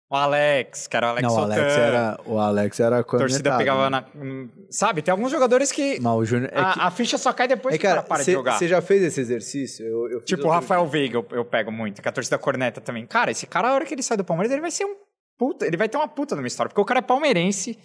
o 0.08 0.14
Alex, 0.14 0.86
que 0.86 0.96
era 0.96 1.08
o 1.08 1.10
Alex 1.10 1.26
Não, 1.26 1.34
o. 1.34 1.38
Alex 1.42 1.60
era, 1.76 2.20
o 2.24 2.38
Alex 2.38 2.80
era 2.80 2.98
A 3.00 3.02
torcida 3.02 3.56
pegava 3.58 3.90
né? 3.90 4.04
na. 4.12 4.48
Sabe, 4.70 5.02
tem 5.02 5.10
alguns 5.10 5.32
jogadores 5.32 5.72
que. 5.72 5.98
Mas 6.00 6.12
o 6.12 6.24
Júnior... 6.24 6.50
É 6.52 6.72
que, 6.72 6.80
a, 6.80 6.86
a 6.86 6.90
ficha 6.92 7.18
só 7.18 7.32
cai 7.32 7.48
depois 7.48 7.74
é, 7.74 7.78
que 7.78 7.84
o 7.84 7.90
cara 7.90 8.02
para 8.04 8.22
de 8.22 8.30
jogar. 8.30 8.58
você 8.58 8.68
já 8.68 8.80
fez 8.80 9.02
esse 9.02 9.20
exercício? 9.20 9.84
Eu, 9.84 10.08
eu 10.08 10.20
fiz 10.20 10.28
Tipo, 10.28 10.46
o 10.46 10.50
Rafael 10.50 10.86
Veiga 10.86 11.16
eu, 11.18 11.26
eu 11.32 11.44
pego 11.44 11.72
muito, 11.72 12.00
que 12.00 12.08
a 12.08 12.12
torcida 12.12 12.38
corneta 12.38 12.80
também. 12.80 13.04
Cara, 13.06 13.32
esse 13.32 13.44
cara, 13.44 13.70
a 13.70 13.74
hora 13.74 13.84
que 13.84 13.92
ele 13.92 14.04
sai 14.04 14.16
do 14.16 14.22
Palmeiras, 14.24 14.52
ele 14.52 14.60
vai 14.60 14.70
ser 14.70 14.84
um 14.84 14.94
puta. 15.38 15.66
Ele 15.66 15.76
vai 15.76 15.88
ter 15.88 15.96
uma 15.96 16.08
puta 16.08 16.34
numa 16.36 16.46
história. 16.46 16.68
Porque 16.68 16.80
o 16.80 16.84
cara 16.84 17.00
é 17.00 17.02
palmeirense, 17.02 17.78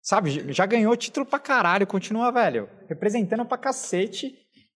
sabe? 0.00 0.52
Já- 0.52 0.66
ganhou 0.66 0.96
título 0.96 1.26
pra 1.26 1.38
caralho, 1.38 1.86
continua, 1.86 2.30
velho, 2.30 2.68
representando 2.88 3.44
pra 3.44 3.58
cacete. 3.58 4.34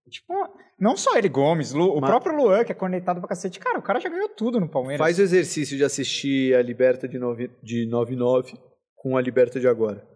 Tipo, 0.09 0.33
não 0.79 0.95
só 0.95 1.17
ele, 1.17 1.27
Gomes, 1.27 1.71
Lu- 1.71 1.95
o 1.97 1.99
Mas- 2.01 2.09
próprio 2.09 2.35
Luan, 2.35 2.63
que 2.63 2.71
é 2.71 2.75
cornetado 2.75 3.19
pra 3.19 3.29
cacete. 3.29 3.59
Cara, 3.59 3.79
o 3.79 3.81
cara 3.81 3.99
já 3.99 4.07
ganhou 4.09 4.29
tudo 4.29 4.59
no 4.59 4.69
Palmeiras. 4.69 4.99
Faz 5.03 5.17
o 5.17 5.21
exercício 5.23 5.75
de 5.75 5.83
assistir 5.83 6.55
a 6.55 6.61
Liberta 6.61 7.07
de, 7.07 7.17
novi, 7.17 7.49
de 7.63 7.87
99 7.87 8.53
com 8.95 9.17
a 9.17 9.21
Liberta 9.21 9.59
de 9.59 9.67
agora. 9.67 10.07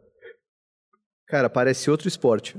Cara, 1.27 1.49
parece 1.49 1.89
outro 1.89 2.07
esporte. 2.07 2.55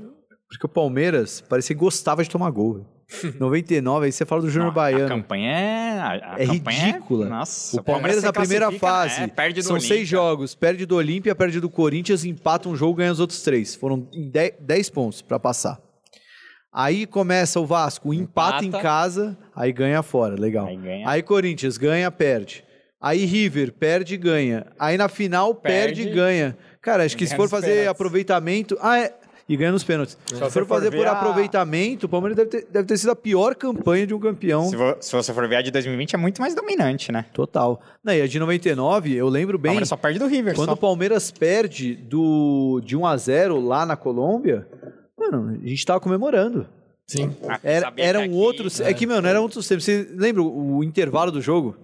Porque 0.48 0.66
o 0.66 0.68
Palmeiras 0.68 1.40
parecia 1.40 1.74
que 1.74 1.80
gostava 1.80 2.22
de 2.24 2.30
tomar 2.30 2.50
gol. 2.50 2.84
Velho. 3.22 3.36
99, 3.38 4.06
aí 4.06 4.12
você 4.12 4.24
fala 4.24 4.42
do 4.42 4.50
Júnior 4.50 4.72
Baiano. 4.72 5.04
A 5.06 5.08
campanha 5.08 5.50
é. 5.52 5.98
a- 5.98 6.34
a 6.36 6.42
É 6.42 6.46
campanha 6.46 6.86
ridícula. 6.86 7.28
Nossa, 7.28 7.80
O 7.80 7.82
Palmeiras 7.84 8.22
na 8.22 8.32
primeira 8.32 8.66
classifica, 8.66 8.86
fase, 8.86 9.20
né, 9.20 9.26
perde 9.28 9.60
do 9.60 9.64
são 9.64 9.76
Olímpia. 9.76 9.96
seis 9.96 10.08
jogos, 10.08 10.54
perde 10.54 10.86
do 10.86 10.96
Olímpia, 10.96 11.34
perde 11.34 11.60
do 11.60 11.68
Corinthians, 11.70 12.24
empata 12.24 12.68
um 12.68 12.76
jogo, 12.76 12.94
ganha 12.94 13.12
os 13.12 13.20
outros 13.20 13.42
três. 13.42 13.74
Foram 13.74 14.08
em 14.12 14.30
10 14.60 14.90
pontos 14.90 15.22
pra 15.22 15.38
passar. 15.38 15.78
Aí 16.72 17.04
começa 17.04 17.58
o 17.58 17.66
Vasco, 17.66 18.14
empata, 18.14 18.64
em 18.64 18.68
Empata. 18.68 18.82
casa, 18.82 19.36
aí 19.56 19.72
ganha 19.72 20.02
fora, 20.02 20.36
legal. 20.38 20.66
Aí 20.66 20.76
ganha. 20.76 21.08
Aí 21.08 21.22
Corinthians 21.22 21.76
ganha, 21.76 22.10
perde. 22.12 22.62
Aí 23.00 23.24
River 23.24 23.72
perde 23.72 24.14
e 24.14 24.16
ganha. 24.18 24.66
Aí 24.78 24.96
na 24.96 25.08
final 25.08 25.52
perde, 25.54 26.02
e 26.02 26.10
ganha. 26.10 26.56
Cara, 26.80 27.04
acho 27.04 27.16
que 27.16 27.26
se 27.26 27.34
for 27.34 27.48
fazer 27.48 27.88
aproveitamento. 27.88 28.78
Ah, 28.80 28.98
é. 29.00 29.12
E 29.50 29.56
ganha 29.56 29.72
nos 29.72 29.82
pênaltis. 29.82 30.16
Se 30.26 30.34
você 30.34 30.40
for 30.44 30.50
for 30.50 30.66
fazer 30.66 30.92
por 30.92 31.04
a- 31.06 31.10
aproveitamento, 31.12 32.06
o 32.06 32.08
Palmeiras 32.08 32.36
deve 32.36 32.50
ter, 32.50 32.66
deve 32.70 32.86
ter 32.86 32.96
sido 32.96 33.10
a 33.10 33.16
pior 33.16 33.56
campanha 33.56 34.06
de 34.06 34.14
um 34.14 34.20
campeão. 34.20 34.68
Se, 34.68 34.76
vo- 34.76 34.96
se 35.00 35.12
você 35.12 35.34
for 35.34 35.48
ver 35.48 35.56
a 35.56 35.62
de 35.62 35.72
2020, 35.72 36.14
é 36.14 36.16
muito 36.18 36.40
mais 36.40 36.54
dominante, 36.54 37.10
né? 37.10 37.24
Total. 37.32 37.80
Não, 38.04 38.14
e 38.14 38.22
a 38.22 38.28
de 38.28 38.38
99, 38.38 39.12
eu 39.12 39.28
lembro 39.28 39.56
O 39.56 39.58
bem. 39.60 39.70
Palmeiras 39.70 39.88
só 39.88 39.96
perde 39.96 40.20
do 40.20 40.26
River. 40.28 40.54
Quando 40.54 40.68
só. 40.68 40.74
o 40.74 40.76
Palmeiras 40.76 41.32
perde 41.32 41.96
do, 41.96 42.80
de 42.84 42.96
1 42.96 43.04
a 43.04 43.16
0 43.16 43.60
lá 43.60 43.84
na 43.84 43.96
Colômbia, 43.96 44.68
mano, 45.18 45.58
a 45.60 45.66
gente 45.68 45.84
tava 45.84 45.98
comemorando. 45.98 46.66
Sim. 47.08 47.34
Era, 47.64 47.92
era 47.96 48.20
um 48.20 48.22
aqui- 48.22 48.32
outro. 48.34 48.68
É 48.84 48.94
que, 48.94 49.04
mano, 49.04 49.26
era 49.26 49.40
outros 49.40 49.66
tempos. 49.66 49.84
Você 49.84 50.08
lembra 50.16 50.42
o 50.42 50.76
o 50.78 50.84
intervalo 50.84 51.32
do 51.32 51.40
jogo? 51.40 51.76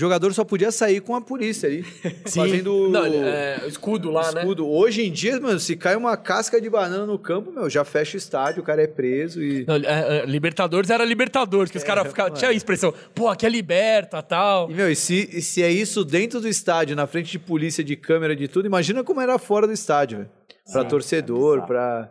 Jogador 0.00 0.32
só 0.32 0.44
podia 0.44 0.72
sair 0.72 1.02
com 1.02 1.14
a 1.14 1.20
polícia 1.20 1.68
ali. 1.68 1.84
Sim. 2.24 2.40
Fazendo 2.40 2.88
Não, 2.88 3.04
é, 3.04 3.60
o 3.66 3.68
escudo 3.68 4.10
lá, 4.10 4.32
né? 4.32 4.40
escudo. 4.40 4.66
Hoje 4.66 5.06
em 5.06 5.12
dia, 5.12 5.38
mano, 5.38 5.60
se 5.60 5.76
cai 5.76 5.94
uma 5.94 6.16
casca 6.16 6.58
de 6.58 6.70
banana 6.70 7.04
no 7.04 7.18
campo, 7.18 7.52
meu, 7.52 7.68
já 7.68 7.84
fecha 7.84 8.16
o 8.16 8.18
estádio, 8.18 8.62
o 8.62 8.64
cara 8.64 8.82
é 8.82 8.86
preso 8.86 9.42
e. 9.42 9.66
Não, 9.66 9.74
é, 9.76 10.20
é, 10.20 10.24
Libertadores 10.24 10.88
era 10.88 11.04
Libertadores, 11.04 11.70
que 11.70 11.76
os 11.76 11.84
caras 11.84 12.08
ficavam. 12.08 12.32
Tinha 12.32 12.50
a 12.50 12.54
expressão, 12.54 12.94
pô, 13.14 13.28
aqui 13.28 13.44
é 13.44 13.50
liberta 13.50 14.22
tal. 14.22 14.70
E, 14.70 14.74
meu, 14.74 14.90
e 14.90 14.96
se, 14.96 15.28
e 15.34 15.42
se 15.42 15.62
é 15.62 15.70
isso 15.70 16.02
dentro 16.02 16.40
do 16.40 16.48
estádio, 16.48 16.96
na 16.96 17.06
frente 17.06 17.30
de 17.30 17.38
polícia, 17.38 17.84
de 17.84 17.94
câmera, 17.94 18.34
de 18.34 18.48
tudo, 18.48 18.64
imagina 18.64 19.04
como 19.04 19.20
era 19.20 19.38
fora 19.38 19.66
do 19.66 19.72
estádio, 19.74 20.20
velho. 20.20 20.30
Pra 20.72 20.82
torcedor, 20.82 21.66
pra. 21.66 22.10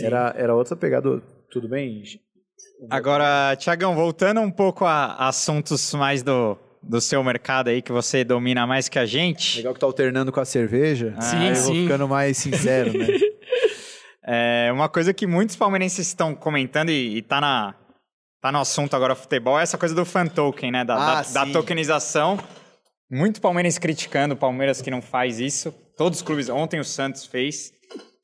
Era, 0.00 0.32
era 0.38 0.54
outra 0.54 0.76
pegada. 0.76 1.20
Tudo 1.50 1.68
bem? 1.68 2.04
Agora, 2.88 3.56
Tiagão, 3.56 3.96
voltando 3.96 4.40
um 4.40 4.50
pouco 4.50 4.84
a 4.84 5.26
assuntos 5.26 5.92
mais 5.92 6.22
do, 6.22 6.56
do 6.88 7.00
seu 7.00 7.22
mercado 7.24 7.68
aí, 7.68 7.82
que 7.82 7.90
você 7.92 8.22
domina 8.24 8.66
mais 8.66 8.88
que 8.88 8.98
a 8.98 9.04
gente. 9.06 9.58
Legal 9.58 9.74
que 9.74 9.80
tá 9.80 9.86
alternando 9.86 10.30
com 10.32 10.40
a 10.40 10.44
cerveja. 10.44 11.14
Sim, 11.20 11.36
Aí 11.38 11.48
eu 11.48 11.54
vou 11.54 11.74
sim. 11.74 11.82
ficando 11.82 12.08
mais 12.08 12.36
sincero, 12.36 12.92
né? 12.96 13.06
É, 14.28 14.70
uma 14.72 14.88
coisa 14.88 15.14
que 15.14 15.24
muitos 15.24 15.54
palmeirenses 15.54 16.08
estão 16.08 16.34
comentando 16.34 16.90
e, 16.90 17.18
e 17.18 17.22
tá, 17.22 17.40
na, 17.40 17.76
tá 18.42 18.50
no 18.50 18.58
assunto 18.58 18.96
agora 18.96 19.14
futebol 19.14 19.56
é 19.56 19.62
essa 19.62 19.78
coisa 19.78 19.94
do 19.94 20.04
fan 20.04 20.26
token, 20.26 20.72
né? 20.72 20.84
Da, 20.84 20.96
Ah, 20.96 21.22
da, 21.22 21.28
da 21.42 21.46
sim. 21.46 21.52
tokenização. 21.52 22.36
Muito 23.08 23.40
palmeirense 23.40 23.78
criticando 23.78 24.34
o 24.34 24.36
Palmeiras 24.36 24.82
que 24.82 24.90
não 24.90 25.00
faz 25.00 25.38
isso. 25.38 25.72
Todos 25.96 26.18
os 26.18 26.24
clubes, 26.24 26.48
ontem 26.48 26.80
o 26.80 26.84
Santos 26.84 27.24
fez. 27.24 27.72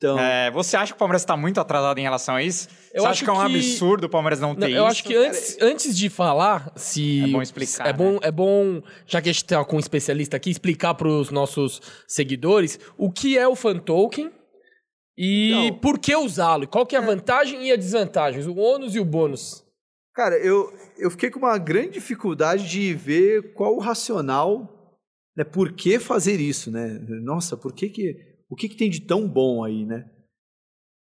Então, 0.03 0.19
É, 0.19 0.51
você 0.51 0.75
acha 0.75 0.91
que 0.91 0.97
o 0.97 0.99
Palmeiras 0.99 1.21
está 1.21 1.37
muito 1.37 1.61
atrasado 1.61 1.97
em 1.97 2.01
relação 2.01 2.35
a 2.35 2.43
isso? 2.43 2.67
Eu 2.93 3.03
você 3.03 3.07
acho 3.07 3.07
acha 3.07 3.23
que 3.25 3.29
é 3.29 3.33
um 3.33 3.37
que- 3.47 3.55
absurdo 3.55 4.03
o 4.07 4.09
Palmeiras 4.09 4.39
não 4.41 4.53
ter 4.53 4.59
Não, 4.61 4.67
isso? 4.67 4.77
eu 4.77 4.85
acho 4.85 5.03
que 5.05 5.15
antes, 5.15 5.57
antes 5.61 5.97
de 5.97 6.09
falar, 6.09 6.73
se. 6.75 7.23
É 7.23 7.27
bom 7.27 7.41
explicar, 7.41 7.87
É 7.87 7.93
bom, 7.93 8.19
é 8.21 8.29
bom, 8.31 8.81
já 9.07 9.21
que 9.21 9.29
a 9.29 9.31
gente 9.31 9.45
tá 9.45 9.63
com 9.63 9.77
um 9.77 9.79
especialista 9.79 10.35
aqui, 10.35 10.49
explicar 10.49 10.93
para 10.95 11.07
os 11.07 11.31
nossos 11.31 11.81
seguidores 12.05 12.77
o 12.97 13.09
que 13.09 13.37
é 13.37 13.47
o 13.47 13.55
fan 13.55 13.79
token 13.79 14.29
e 15.17 15.51
Então- 15.53 15.79
por 15.79 15.97
que 15.99 16.13
usá-lo. 16.15 16.67
Qual 16.67 16.85
que 16.85 16.95
é 16.95 16.99
a 16.99 17.01
vantagem 17.01 17.65
e 17.65 17.71
a 17.71 17.75
desvantagem, 17.77 18.45
o 18.45 18.57
ônus 18.57 18.95
e 18.95 18.99
o 18.99 19.05
bônus. 19.05 19.63
cara, 20.15 20.35
eu, 20.37 20.71
eu 20.97 21.09
fiquei 21.09 21.31
com 21.31 21.39
uma 21.39 21.57
grande 21.57 21.93
dificuldade 21.93 22.69
de 22.69 22.93
ver 22.93 23.53
qual 23.55 23.73
o 23.75 23.79
racional, 23.79 24.69
né? 25.35 25.43
Por 25.43 25.71
que 25.71 25.97
fazer 25.97 26.39
isso, 26.39 26.69
né? 26.69 26.99
Nossa, 27.23 27.57
por 27.57 27.73
que 27.73 27.89
que... 27.89 28.32
O 28.49 28.55
que 28.55 28.69
que 28.69 28.75
tem 28.77 28.89
de 28.89 29.01
tão 29.01 29.27
bom 29.27 29.63
aí, 29.63 29.85
né? 29.85 30.05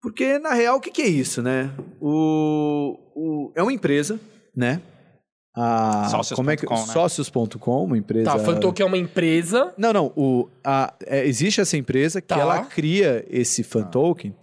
Porque, 0.01 0.37
na 0.39 0.53
real, 0.53 0.77
o 0.77 0.81
que 0.81 0.91
que 0.91 1.01
é 1.01 1.07
isso, 1.07 1.41
né? 1.41 1.71
O, 2.01 2.97
o, 3.15 3.51
é 3.55 3.61
uma 3.63 3.71
empresa, 3.71 4.19
né? 4.55 4.81
A, 5.55 6.07
Sócios 6.09 6.35
como 6.35 6.49
é 6.51 6.57
que, 6.57 6.65
ponto 6.65 6.81
com, 6.81 6.87
né? 6.87 6.93
Sócios.com, 6.93 7.83
uma 7.85 7.97
empresa... 7.97 8.25
Tá, 8.31 8.35
o 8.35 8.39
fan 8.39 8.59
token 8.59 8.83
é 8.85 8.87
uma 8.87 8.97
empresa. 8.97 9.73
Não, 9.77 9.93
não. 9.93 10.11
O, 10.15 10.49
a, 10.63 10.93
é, 11.05 11.25
existe 11.25 11.61
essa 11.61 11.77
empresa 11.77 12.19
que 12.21 12.27
Tá. 12.27 12.39
ela 12.39 12.65
cria 12.65 13.23
esse 13.29 13.63
fan 13.63 13.83
token 13.83 14.35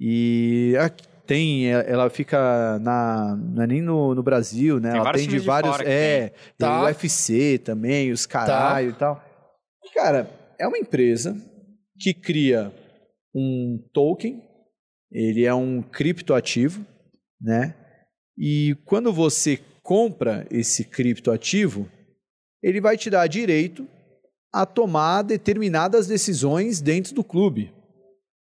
e 0.00 0.74
a- 0.80 0.90
tem, 1.26 1.72
é- 1.72 1.84
ela 1.88 2.08
fica 2.10 2.78
na, 2.80 3.36
não 3.36 3.62
é 3.62 3.66
nem 3.66 3.82
no, 3.82 4.14
no 4.14 4.22
Brasil, 4.22 4.80
né? 4.80 4.90
Tem 4.92 5.00
ela 5.00 5.12
tem 5.12 5.28
de 5.28 5.38
de 5.38 5.46
vários, 5.46 5.76
que 5.76 5.82
é, 5.86 6.28
tem 6.30 6.34
Tá. 6.58 6.80
o 6.82 6.84
UFC 6.86 7.58
também, 7.58 8.10
os 8.10 8.26
caralho 8.26 8.90
e 8.90 8.92
tal. 8.94 9.22
Cara, 9.94 10.28
é 10.58 10.66
uma 10.66 10.78
empresa 10.78 11.36
que 12.00 12.14
cria 12.14 12.74
um 13.34 13.78
token, 13.92 14.42
ele 15.12 15.44
é 15.44 15.52
um 15.52 15.82
criptoativo, 15.82 16.84
né? 17.40 17.76
E 18.38 18.74
quando 18.86 19.12
você 19.12 19.60
compra 19.82 20.46
esse 20.50 20.84
criptoativo, 20.84 21.88
ele 22.62 22.80
vai 22.80 22.96
te 22.96 23.10
dar 23.10 23.26
direito 23.26 23.86
a 24.52 24.64
tomar 24.64 25.22
determinadas 25.22 26.06
decisões 26.06 26.80
dentro 26.80 27.14
do 27.14 27.22
clube. 27.22 27.72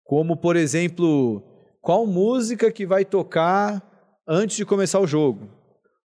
Como, 0.04 0.38
por 0.38 0.56
exemplo, 0.56 1.44
qual 1.82 2.08
música 2.08 2.72
que 2.72 2.86
vai 2.86 3.04
tocar 3.04 3.84
antes 4.28 4.56
de 4.56 4.66
começar 4.66 5.00
o 5.00 5.08
jogo? 5.08 5.50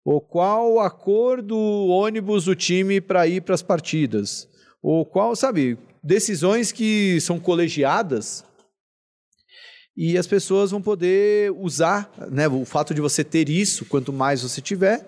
Ou 0.04 0.20
qual 0.20 0.80
a 0.80 0.90
cor 0.90 1.42
do 1.42 1.58
ônibus 1.88 2.44
do 2.44 2.54
time 2.54 3.00
para 3.00 3.26
ir 3.26 3.42
para 3.42 3.54
as 3.54 3.62
partidas? 3.62 4.48
Ou 4.82 5.04
qual, 5.04 5.34
sabe, 5.34 5.78
decisões 6.06 6.70
que 6.70 7.20
são 7.20 7.40
colegiadas 7.40 8.44
e 9.96 10.16
as 10.16 10.26
pessoas 10.26 10.70
vão 10.70 10.80
poder 10.80 11.50
usar, 11.52 12.12
né, 12.30 12.46
o 12.46 12.64
fato 12.64 12.94
de 12.94 13.00
você 13.00 13.24
ter 13.24 13.48
isso, 13.48 13.84
quanto 13.86 14.12
mais 14.12 14.42
você 14.42 14.60
tiver, 14.60 15.04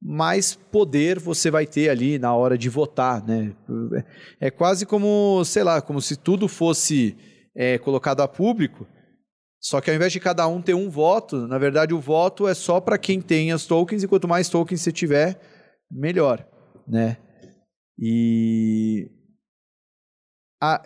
mais 0.00 0.54
poder 0.54 1.18
você 1.18 1.50
vai 1.50 1.66
ter 1.66 1.90
ali 1.90 2.18
na 2.18 2.34
hora 2.34 2.56
de 2.56 2.68
votar, 2.68 3.24
né? 3.24 3.54
É 4.40 4.50
quase 4.50 4.86
como, 4.86 5.44
sei 5.44 5.62
lá, 5.62 5.82
como 5.82 6.00
se 6.00 6.16
tudo 6.16 6.48
fosse 6.48 7.16
é, 7.54 7.78
colocado 7.78 8.20
a 8.20 8.28
público, 8.28 8.86
só 9.60 9.80
que 9.80 9.90
ao 9.90 9.96
invés 9.96 10.12
de 10.12 10.18
cada 10.18 10.46
um 10.48 10.62
ter 10.62 10.74
um 10.74 10.88
voto, 10.88 11.46
na 11.46 11.58
verdade 11.58 11.92
o 11.92 12.00
voto 12.00 12.48
é 12.48 12.54
só 12.54 12.80
para 12.80 12.98
quem 12.98 13.20
tem 13.20 13.52
as 13.52 13.66
tokens 13.66 14.02
e 14.02 14.08
quanto 14.08 14.26
mais 14.26 14.48
tokens 14.48 14.80
você 14.80 14.90
tiver, 14.90 15.38
melhor, 15.90 16.44
né? 16.88 17.18
E 17.98 19.08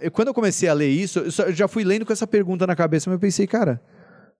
eu- 0.01 0.11
quando 0.11 0.28
eu 0.28 0.35
comecei 0.35 0.69
a 0.69 0.73
ler 0.74 0.89
isso, 0.89 1.19
eu 1.20 1.31
só- 1.31 1.44
eu 1.44 1.53
já 1.53 1.69
fui 1.69 1.85
lendo 1.85 2.07
com 2.07 2.12
essa 2.12 2.27
pergunta 2.27 2.66
na 2.66 2.74
cabeça, 2.77 3.11
mas 3.11 3.15
eu 3.16 3.20
pensei, 3.20 3.47
cara, 3.47 3.81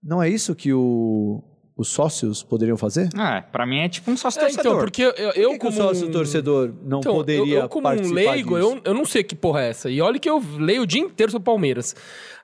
não 0.03 0.23
é 0.23 0.29
isso 0.29 0.55
que 0.55 0.73
o 0.73 1.43
os 1.79 1.89
sócios 1.89 2.43
poderiam 2.43 2.79
fazer? 2.79 3.11
Ah, 3.15 3.43
pra 3.53 3.67
mim 3.67 3.81
é 3.81 3.89
tipo 3.91 4.11
um 4.11 4.17
sócio 4.17 4.39
É, 4.41 4.45
torcedor. 4.45 4.65
então, 4.73 4.79
porque 4.83 5.03
eu, 5.03 5.11
eu, 5.11 5.27
Por 5.27 5.33
que, 5.35 5.41
que 5.43 5.47
o 5.57 5.59
como 5.59 5.73
sócio 5.73 6.09
um- 6.09 6.11
torcedor 6.11 6.73
não 6.83 7.01
Então, 7.01 7.15
poderia 7.17 7.55
eu, 7.57 7.63
eu 7.65 7.69
como 7.69 7.87
um 7.87 8.13
leigo, 8.15 8.57
disso? 8.59 8.73
eu, 8.77 8.81
eu 8.83 8.95
não 8.95 9.05
sei 9.05 9.23
que 9.23 9.35
porra 9.37 9.61
é 9.61 9.69
essa. 9.69 9.91
E 9.91 10.01
olha 10.01 10.19
que 10.19 10.27
eu 10.31 10.43
leio 10.59 10.81
o 10.85 10.87
dia 10.87 11.03
inteiro 11.03 11.31
sobre 11.31 11.45
Palmeiras. 11.45 11.95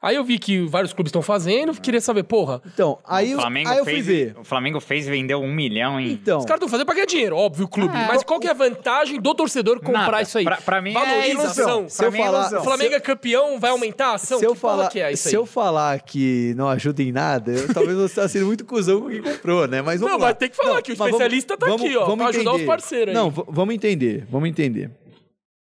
Aí 0.03 0.17
eu 0.17 0.25
vi 0.25 0.37
que 0.37 0.67
vários 0.67 0.93
clubes 0.93 1.11
estão 1.11 1.23
fazendo, 1.23 1.73
queria 1.81 2.01
saber, 2.01 2.25
porra, 2.25 2.61
Então, 2.75 2.99
aí, 3.07 3.37
o 3.37 3.39
Flamengo 3.39 3.69
aí 3.71 3.79
eu 3.79 3.85
fui 3.85 3.93
fez, 3.95 4.07
ver. 4.07 4.35
O 4.37 4.43
Flamengo 4.43 4.81
fez 4.81 5.07
e 5.07 5.11
vendeu 5.11 5.41
um 5.41 5.53
milhão 5.55 6.01
em. 6.01 6.11
Então, 6.11 6.39
os 6.41 6.45
caras 6.45 6.57
estão 6.59 6.69
fazendo 6.69 6.87
pra 6.87 6.95
ganhar 6.97 7.07
dinheiro, 7.07 7.37
óbvio, 7.37 7.67
o 7.67 7.69
clube. 7.69 7.97
É, 7.97 8.09
mas 8.09 8.25
qual 8.25 8.41
que 8.41 8.49
é 8.49 8.51
a 8.51 8.55
vantagem 8.55 9.21
do 9.21 9.33
torcedor 9.33 9.79
comprar 9.79 10.11
Nada. 10.11 10.23
isso 10.23 10.39
aí? 10.39 10.45
Pra, 10.45 10.57
pra 10.57 10.83
mim 10.83 10.91
é 10.91 10.95
Valorização. 10.95 11.65
ilusão. 11.65 11.89
Se 11.89 11.99
Pra 11.99 12.07
eu 12.09 12.13
mim 12.13 12.19
é 12.19 12.25
falar- 12.25 12.41
ilusão. 12.41 12.61
O 12.61 12.65
Flamengo 12.65 12.95
é 12.97 13.01
campeão, 13.01 13.61
vai 13.61 13.71
aumentar 13.71 14.07
a 14.09 14.15
ação? 14.15 14.41
se 14.41 14.45
eu, 14.45 14.57
falar, 14.57 14.89
que 14.89 14.99
é 14.99 15.13
isso 15.13 15.29
aí? 15.29 15.31
se 15.31 15.37
eu 15.37 15.47
falar 15.47 16.01
que 16.01 16.53
não 16.57 16.69
ajuda 16.69 17.01
em 17.01 17.13
nada, 17.13 17.53
eu, 17.53 17.73
talvez 17.73 17.97
você 17.97 18.07
esteja 18.07 18.29
sendo 18.29 18.47
muito 18.47 18.65
cuzão 18.65 19.03
com 19.03 19.09
quem 19.09 19.23
comprou, 19.23 19.69
né? 19.69 19.83
Mas 19.83 20.01
vamos 20.01 20.15
Não, 20.15 20.21
lá. 20.21 20.27
mas 20.31 20.37
tem 20.37 20.51
que 20.51 20.57
falar 20.57 20.83
que 20.83 20.91
o 20.91 20.95
especialista 20.95 21.57
tá 21.57 21.73
aqui, 21.73 21.97
ó, 21.97 22.17
pra 22.17 22.27
ajudar 22.27 22.55
os 22.55 22.63
parceiros 22.63 23.09
aí. 23.09 23.15
Não, 23.15 23.31
vamos 23.31 23.73
entender, 23.73 24.27
vamos 24.29 24.49
entender. 24.49 24.91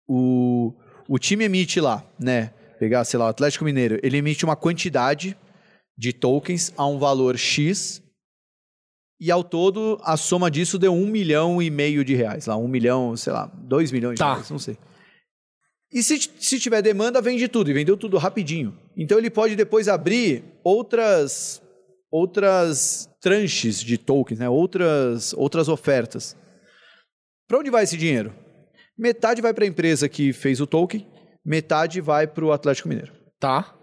O, 0.08 0.72
o 1.08 1.18
time 1.18 1.44
emite 1.44 1.80
lá, 1.80 2.04
né? 2.18 2.52
Pegar, 2.80 3.04
sei 3.04 3.18
lá, 3.18 3.26
o 3.26 3.28
Atlético 3.28 3.62
Mineiro, 3.62 4.00
ele 4.02 4.16
emite 4.16 4.42
uma 4.42 4.56
quantidade 4.56 5.36
de 5.98 6.14
tokens 6.14 6.72
a 6.78 6.86
um 6.86 6.98
valor 6.98 7.36
X 7.36 8.02
e 9.20 9.30
ao 9.30 9.44
todo 9.44 10.00
a 10.02 10.16
soma 10.16 10.50
disso 10.50 10.78
deu 10.78 10.94
um 10.94 11.06
milhão 11.06 11.60
e 11.60 11.68
meio 11.68 12.02
de 12.02 12.14
reais. 12.14 12.46
Lá, 12.46 12.56
um 12.56 12.66
milhão, 12.66 13.14
sei 13.18 13.34
lá, 13.34 13.52
dois 13.54 13.92
milhões 13.92 14.18
Tá. 14.18 14.28
de 14.30 14.32
reais, 14.36 14.50
não 14.50 14.58
sei. 14.58 14.78
E 15.92 16.02
se, 16.02 16.18
se 16.38 16.58
tiver 16.58 16.80
demanda, 16.80 17.20
vende 17.20 17.48
tudo. 17.48 17.68
E 17.68 17.74
vendeu 17.74 17.98
tudo 17.98 18.16
rapidinho. 18.16 18.74
Então 18.96 19.18
ele 19.18 19.28
pode 19.28 19.54
depois 19.56 19.86
abrir 19.86 20.42
outras 20.64 21.60
outras 22.10 23.10
tranches 23.20 23.80
de 23.82 23.98
tokens, 23.98 24.40
né? 24.40 24.48
outras, 24.48 25.34
outras 25.34 25.68
ofertas. 25.68 26.34
Para 27.46 27.58
onde 27.58 27.70
vai 27.70 27.84
esse 27.84 27.96
dinheiro? 27.98 28.34
Metade 28.98 29.42
vai 29.42 29.52
para 29.52 29.64
a 29.64 29.68
empresa 29.68 30.08
que 30.08 30.32
fez 30.32 30.60
o 30.60 30.66
token, 30.66 31.06
metade 31.44 32.00
vai 32.00 32.26
para 32.26 32.44
o 32.44 32.52
Atlético 32.52 32.88
Mineiro. 32.88 33.12
Tá. 33.38 33.74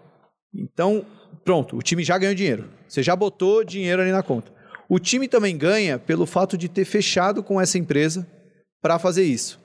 Então, 0.54 1.04
pronto, 1.44 1.76
o 1.76 1.82
time 1.82 2.02
já 2.04 2.16
ganhou 2.18 2.34
dinheiro. 2.34 2.68
Você 2.88 3.02
já 3.02 3.14
botou 3.14 3.62
dinheiro 3.64 4.00
ali 4.02 4.12
na 4.12 4.22
conta. 4.22 4.52
O 4.88 4.98
time 4.98 5.28
também 5.28 5.56
ganha 5.56 5.98
pelo 5.98 6.24
fato 6.24 6.56
de 6.56 6.68
ter 6.68 6.84
fechado 6.84 7.42
com 7.42 7.60
essa 7.60 7.76
empresa 7.78 8.26
para 8.80 8.98
fazer 8.98 9.24
isso. 9.24 9.60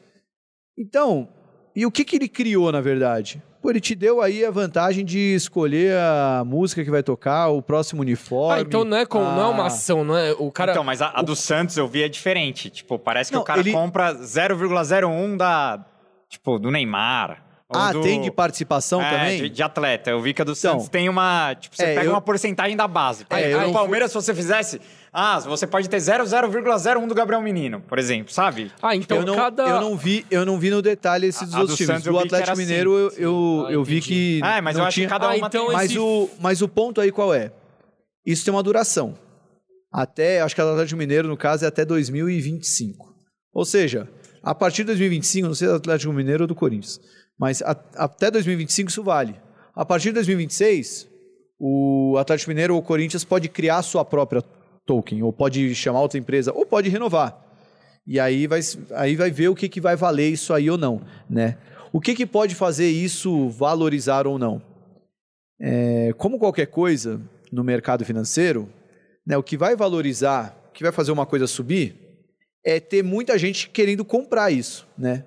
Então, 0.78 1.30
e 1.76 1.86
o 1.86 1.92
que, 1.92 2.04
que 2.04 2.16
ele 2.18 2.28
criou, 2.28 2.72
na 2.72 2.82
verdade? 2.82 3.42
Pô, 3.62 3.70
ele 3.70 3.80
te 3.80 3.96
deu 3.96 4.20
aí 4.22 4.44
a 4.44 4.52
vantagem 4.52 5.06
de 5.06 5.34
escolher 5.34 5.96
a 5.98 6.44
música 6.46 6.84
que 6.84 6.92
vai 6.92 7.02
tocar, 7.02 7.48
o 7.48 7.62
próximo 7.62 8.02
uniforme. 8.02 8.60
Ah, 8.60 8.62
então 8.62 8.84
não 8.84 8.98
é, 8.98 9.06
com, 9.06 9.20
não 9.20 9.42
é 9.42 9.48
uma 9.48 9.64
a- 9.64 9.68
ação, 9.68 10.04
não 10.04 10.18
é? 10.18 10.34
O 10.34 10.52
cara. 10.52 10.74
Então, 10.74 10.84
mas 10.84 11.02
a, 11.02 11.12
a 11.18 11.22
do 11.22 11.34
Santos 11.34 11.78
eu 11.78 11.88
vi 11.88 12.04
é 12.04 12.10
diferente. 12.10 12.70
Tipo, 12.70 13.00
parece 13.00 13.30
que 13.30 13.36
Não, 13.36 13.44
o 13.44 13.46
cara 13.46 13.62
ele- 13.62 13.72
compra 13.72 14.14
0,01 14.16 15.38
da. 15.38 15.86
Tipo, 16.30 16.60
do 16.60 16.70
Neymar. 16.72 17.42
Ah, 17.70 17.92
do- 17.92 18.02
tem 18.02 18.22
de 18.22 18.30
participação 18.30 19.02
é, 19.02 19.10
também? 19.10 19.42
De, 19.44 19.50
de 19.50 19.64
atleta. 19.64 20.10
Eu 20.12 20.22
vi 20.22 20.34
que 20.34 20.42
a 20.42 20.46
do 20.46 20.52
Então, 20.52 20.72
Santos 20.74 20.90
tem 20.90 21.10
uma. 21.10 21.56
Tipo, 21.56 21.76
você 21.76 21.84
é, 21.84 21.96
pega 21.96 22.06
eu- 22.08 22.12
uma 22.12 22.22
porcentagem 22.22 22.76
da 22.78 22.88
base. 22.88 23.26
É, 23.30 23.52
no 23.56 23.62
não 23.62 23.74
Palmeiras, 23.74 24.12
se 24.12 24.16
você 24.16 24.34
fizesse. 24.34 24.80
Ah, 25.12 25.40
você 25.40 25.66
pode 25.68 25.88
ter 25.90 25.98
0,01 25.98 27.08
do 27.08 27.14
Gabriel 27.16 27.42
Menino, 27.42 27.82
por 27.82 27.98
exemplo, 28.00 28.34
sabe? 28.34 28.72
Ah, 28.82 28.96
então 28.96 29.18
eu, 29.18 29.26
não, 29.26 29.36
cada. 29.36 29.64
eu, 29.64 29.80
não 29.82 29.96
vi, 29.98 30.26
eu 30.30 30.44
não 30.46 30.60
vi 30.60 30.70
no 30.72 30.82
detalhe 30.82 31.28
esses 31.28 31.54
A- 31.54 31.58
a 31.58 31.60
outros 31.62 31.78
do 31.78 31.78
times. 31.78 31.88
Santos 31.96 32.08
eu 32.08 32.14
Do 32.14 32.20
Atlético 32.20 32.52
assim. 32.52 32.62
Mineiro, 32.62 32.96
eu, 32.98 33.12
eu, 33.18 33.66
Ah, 33.68 33.72
eu 33.72 33.84
vi 33.84 34.02
que. 34.02 34.40
Ah, 34.44 34.62
mas 34.62 34.76
não 34.76 34.84
eu 34.84 34.88
acho 34.88 34.96
tinha... 34.96 35.08
que 35.08 35.12
cada 35.14 35.28
Ah, 35.28 35.36
uma 35.36 35.48
então 35.48 35.66
tem. 35.68 35.74
Mas 35.76 35.92
esse- 35.92 36.00
o, 36.00 36.30
mas 36.40 36.62
o 36.62 36.68
ponto 36.68 37.00
aí 37.02 37.12
qual 37.12 37.34
é? 37.34 37.52
Isso 38.26 38.44
tem 38.46 38.54
uma 38.54 38.64
duração. 38.64 39.16
Até, 39.92 40.42
acho 40.42 40.56
que 40.56 40.62
a 40.62 40.64
do 40.66 40.72
Atlético 40.72 40.98
Mineiro, 40.98 41.28
no 41.28 41.38
caso, 41.38 41.66
é 41.66 41.68
até 41.68 41.86
2025. 41.86 43.14
Ou 43.54 43.66
seja, 43.66 44.10
a 44.42 44.56
partir 44.56 44.78
de 44.84 44.86
2025, 44.88 45.48
não 45.48 45.54
sei 45.56 45.68
se 45.68 45.72
é 45.72 45.74
do 45.76 45.78
Atlético 45.78 46.12
Mineiro 46.14 46.44
ou 46.44 46.48
do 46.48 46.56
Corinthians, 46.56 47.00
mas 47.38 47.62
a- 47.62 47.78
até 47.96 48.30
2025 48.32 48.90
isso 48.90 49.04
vale. 49.04 49.36
A 49.76 49.86
partir 49.86 50.10
de 50.10 50.14
2026, 50.16 51.08
o 51.60 52.16
Atlético 52.18 52.50
Mineiro 52.50 52.74
ou 52.76 52.80
o 52.80 52.84
Corinthians 52.84 53.24
pode 53.24 53.50
criar 53.50 53.82
sua 53.82 54.06
própria 54.06 54.42
token, 54.86 55.24
ou 55.24 55.32
pode 55.32 55.74
chamar 55.76 56.02
outra 56.02 56.20
empresa, 56.20 56.52
ou 56.54 56.66
pode 56.66 56.90
renovar. 56.90 57.40
E 58.06 58.20
aí 58.20 58.48
vai, 58.48 58.60
aí 58.96 59.16
vai 59.16 59.32
ver 59.32 59.48
o 59.48 59.56
que, 59.56 59.70
que 59.70 59.80
vai 59.80 59.96
valer 59.96 60.30
isso 60.30 60.54
aí 60.54 60.70
ou 60.70 60.78
não, 60.78 61.02
né? 61.30 61.58
O 61.92 62.02
que, 62.02 62.14
que 62.14 62.26
pode 62.26 62.54
fazer 62.56 62.90
isso 62.90 63.50
valorizar 63.50 64.28
ou 64.28 64.38
não? 64.38 64.62
É, 65.62 66.12
como 66.18 66.38
qualquer 66.40 66.66
coisa 66.68 67.22
no 67.52 67.64
mercado 67.64 68.04
financeiro, 68.04 68.68
né, 69.26 69.38
o 69.38 69.44
que 69.44 69.56
vai 69.56 69.76
valorizar, 69.76 70.58
o 70.70 70.74
que 70.74 70.84
vai 70.84 70.92
fazer 70.92 71.12
uma 71.12 71.26
coisa 71.26 71.48
subir, 71.48 71.96
é 72.66 72.80
ter 72.80 73.04
muita 73.04 73.38
gente 73.38 73.70
querendo 73.70 74.04
comprar 74.04 74.52
isso, 74.52 74.88
né? 74.98 75.24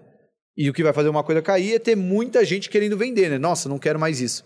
E 0.57 0.71
o 0.71 0.73
que 0.73 0.83
vai 0.83 0.93
fazer 0.93 1.09
uma 1.09 1.23
coisa 1.23 1.43
cair 1.43 1.75
é 1.75 1.79
ter 1.79 1.95
muita 1.97 2.45
gente 2.45 2.71
querendo 2.71 2.97
vender, 2.97 3.29
né? 3.29 3.39
Nossa, 3.39 3.69
não 3.69 3.79
quero 3.79 3.99
mais 4.01 4.21
isso. 4.21 4.45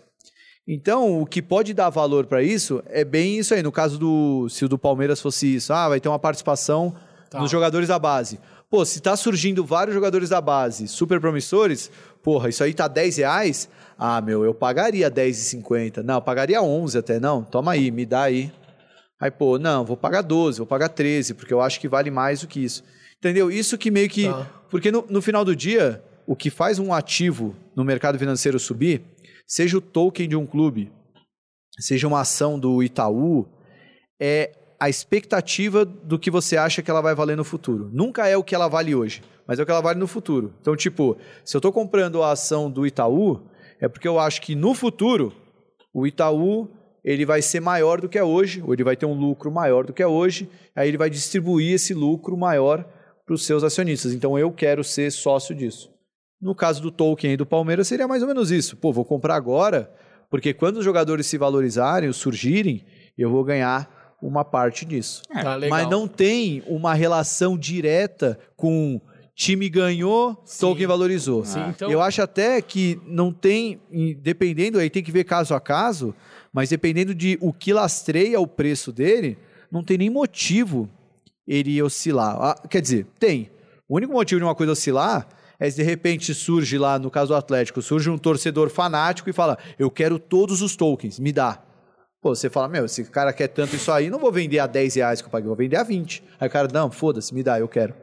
Então, 0.67 1.21
o 1.21 1.25
que 1.25 1.41
pode 1.41 1.73
dar 1.73 1.89
valor 1.89 2.25
para 2.25 2.43
isso 2.43 2.83
é 2.87 3.03
bem 3.03 3.39
isso 3.39 3.53
aí. 3.53 3.63
No 3.63 3.71
caso 3.71 3.97
do. 3.97 4.47
Se 4.49 4.65
o 4.65 4.69
do 4.69 4.77
Palmeiras 4.77 5.19
fosse 5.21 5.55
isso, 5.55 5.73
ah, 5.73 5.89
vai 5.89 5.99
ter 5.99 6.09
uma 6.09 6.19
participação 6.19 6.95
Tá. 7.29 7.39
nos 7.39 7.49
jogadores 7.49 7.87
da 7.87 7.97
base. 7.97 8.39
Pô, 8.69 8.83
se 8.85 8.99
tá 8.99 9.15
surgindo 9.15 9.65
vários 9.65 9.93
jogadores 9.93 10.29
da 10.29 10.41
base 10.41 10.85
super 10.87 11.19
promissores, 11.19 11.89
porra, 12.21 12.49
isso 12.49 12.61
aí 12.63 12.73
tá 12.73 12.87
10 12.89 13.17
reais. 13.17 13.69
Ah, 13.97 14.19
meu, 14.21 14.43
eu 14.43 14.53
pagaria 14.53 15.09
10,50. 15.09 16.03
Não, 16.03 16.15
eu 16.15 16.21
pagaria 16.21 16.61
11 16.61 16.97
até. 16.97 17.19
Não, 17.21 17.41
toma 17.41 17.71
aí, 17.71 17.89
me 17.89 18.05
dá 18.05 18.23
aí. 18.23 18.51
Aí, 19.19 19.31
pô, 19.31 19.57
não, 19.57 19.85
vou 19.85 19.95
pagar 19.95 20.21
12, 20.21 20.57
vou 20.57 20.67
pagar 20.67 20.89
13, 20.89 21.33
porque 21.33 21.53
eu 21.53 21.61
acho 21.61 21.79
que 21.79 21.87
vale 21.87 22.11
mais 22.11 22.41
do 22.41 22.47
que 22.47 22.59
isso. 22.63 22.83
Entendeu? 23.17 23.49
Isso 23.49 23.77
que 23.77 23.89
meio 23.89 24.09
que. 24.09 24.27
Tá. 24.27 24.47
Porque 24.71 24.89
no, 24.89 25.05
no 25.09 25.21
final 25.21 25.43
do 25.43 25.53
dia, 25.53 26.01
o 26.25 26.35
que 26.35 26.49
faz 26.49 26.79
um 26.79 26.93
ativo 26.93 27.53
no 27.75 27.83
mercado 27.83 28.17
financeiro 28.17 28.57
subir, 28.57 29.01
seja 29.45 29.77
o 29.77 29.81
token 29.81 30.29
de 30.29 30.35
um 30.35 30.47
clube, 30.47 30.89
seja 31.77 32.07
uma 32.07 32.21
ação 32.21 32.57
do 32.57 32.81
Itaú, 32.81 33.45
é 34.19 34.53
a 34.79 34.89
expectativa 34.89 35.83
do 35.83 36.17
que 36.17 36.31
você 36.31 36.55
acha 36.55 36.81
que 36.81 36.89
ela 36.89 37.01
vai 37.01 37.13
valer 37.13 37.35
no 37.35 37.43
futuro. 37.43 37.89
Nunca 37.91 38.27
é 38.27 38.37
o 38.37 38.43
que 38.43 38.55
ela 38.55 38.69
vale 38.69 38.95
hoje, 38.95 39.21
mas 39.45 39.59
é 39.59 39.63
o 39.63 39.65
que 39.65 39.71
ela 39.71 39.81
vale 39.81 39.99
no 39.99 40.07
futuro. 40.07 40.53
Então, 40.61 40.75
tipo, 40.75 41.17
se 41.43 41.55
eu 41.55 41.59
estou 41.59 41.71
comprando 41.71 42.23
a 42.23 42.31
ação 42.31 42.71
do 42.71 42.87
Itaú, 42.87 43.41
é 43.79 43.89
porque 43.89 44.07
eu 44.07 44.17
acho 44.17 44.41
que 44.41 44.55
no 44.55 44.73
futuro 44.73 45.33
o 45.93 46.07
Itaú 46.07 46.69
ele 47.03 47.25
vai 47.25 47.41
ser 47.41 47.59
maior 47.59 47.99
do 47.99 48.07
que 48.07 48.17
é 48.17 48.23
hoje, 48.23 48.61
ou 48.61 48.73
ele 48.73 48.83
vai 48.83 48.95
ter 48.95 49.05
um 49.05 49.13
lucro 49.13 49.51
maior 49.51 49.85
do 49.85 49.91
que 49.91 50.01
é 50.01 50.07
hoje, 50.07 50.49
aí 50.73 50.87
ele 50.87 50.97
vai 50.97 51.09
distribuir 51.09 51.73
esse 51.73 51.93
lucro 51.93 52.37
maior 52.37 52.85
para 53.25 53.33
os 53.35 53.45
seus 53.45 53.63
acionistas. 53.63 54.13
Então 54.13 54.37
eu 54.37 54.51
quero 54.51 54.83
ser 54.83 55.11
sócio 55.11 55.53
disso. 55.55 55.91
No 56.41 56.55
caso 56.55 56.81
do 56.81 56.89
token 56.91 57.31
aí 57.31 57.37
do 57.37 57.45
Palmeiras 57.45 57.87
seria 57.87 58.07
mais 58.07 58.21
ou 58.21 58.27
menos 58.27 58.51
isso. 58.51 58.75
Pô, 58.77 58.91
vou 58.91 59.05
comprar 59.05 59.35
agora, 59.35 59.91
porque 60.29 60.53
quando 60.53 60.77
os 60.77 60.85
jogadores 60.85 61.27
se 61.27 61.37
valorizarem, 61.37 62.07
ou 62.07 62.13
surgirem, 62.13 62.83
eu 63.17 63.29
vou 63.29 63.43
ganhar 63.43 64.15
uma 64.21 64.43
parte 64.43 64.85
disso. 64.85 65.21
Tá 65.31 65.55
legal. 65.55 65.77
Mas 65.79 65.89
não 65.89 66.07
tem 66.07 66.63
uma 66.67 66.93
relação 66.93 67.57
direta 67.57 68.39
com 68.55 68.99
time 69.35 69.69
ganhou, 69.69 70.35
token 70.59 70.85
valorizou. 70.87 71.43
Sim, 71.45 71.59
então- 71.69 71.89
Eu 71.91 72.01
acho 72.01 72.21
até 72.21 72.61
que 72.61 72.99
não 73.07 73.31
tem, 73.31 73.79
e 73.91 74.13
dependendo, 74.13 74.77
aí 74.77 74.89
tem 74.89 75.03
que 75.03 75.11
ver 75.11 75.23
caso 75.23 75.53
a 75.55 75.59
caso, 75.59 76.13
mas 76.53 76.69
dependendo 76.69 77.15
de 77.15 77.37
o 77.41 77.51
que 77.53 77.71
lastreia 77.73 78.39
o 78.39 78.45
preço 78.47 78.91
dele, 78.91 79.37
não 79.71 79.83
tem 79.83 79.97
nem 79.97 80.09
motivo 80.09 80.87
ele 81.47 81.81
oscilar. 81.81 82.37
Ah, 82.41 82.55
quer 82.69 82.81
dizer, 82.81 83.05
tem. 83.19 83.49
O 83.87 83.95
único 83.97 84.13
motivo 84.13 84.39
de 84.39 84.45
uma 84.45 84.55
coisa 84.55 84.71
oscilar 84.73 85.27
é 85.59 85.69
se 85.69 85.75
de 85.77 85.83
repente 85.83 86.33
surge 86.33 86.77
lá, 86.77 86.97
no 86.97 87.11
caso 87.11 87.29
do 87.29 87.35
Atlético, 87.35 87.81
surge 87.81 88.09
um 88.09 88.17
torcedor 88.17 88.69
fanático 88.69 89.29
e 89.29 89.33
fala: 89.33 89.57
Eu 89.77 89.91
quero 89.91 90.17
todos 90.17 90.61
os 90.61 90.75
tokens, 90.75 91.19
me 91.19 91.31
dá. 91.31 91.59
Pô, 92.21 92.35
você 92.35 92.49
fala, 92.51 92.67
meu, 92.67 92.85
esse 92.85 93.03
cara 93.05 93.33
quer 93.33 93.47
tanto 93.47 93.75
isso 93.75 93.91
aí, 93.91 94.07
não 94.09 94.19
vou 94.19 94.31
vender 94.31 94.59
a 94.59 94.67
10 94.67 94.93
reais 94.95 95.21
que 95.21 95.27
eu 95.27 95.31
paguei, 95.31 95.47
vou 95.47 95.55
vender 95.55 95.77
a 95.77 95.83
20. 95.83 96.23
Aí 96.39 96.47
o 96.47 96.51
cara, 96.51 96.67
não, 96.71 96.91
foda-se, 96.91 97.33
me 97.33 97.41
dá, 97.41 97.59
eu 97.59 97.67
quero. 97.67 97.95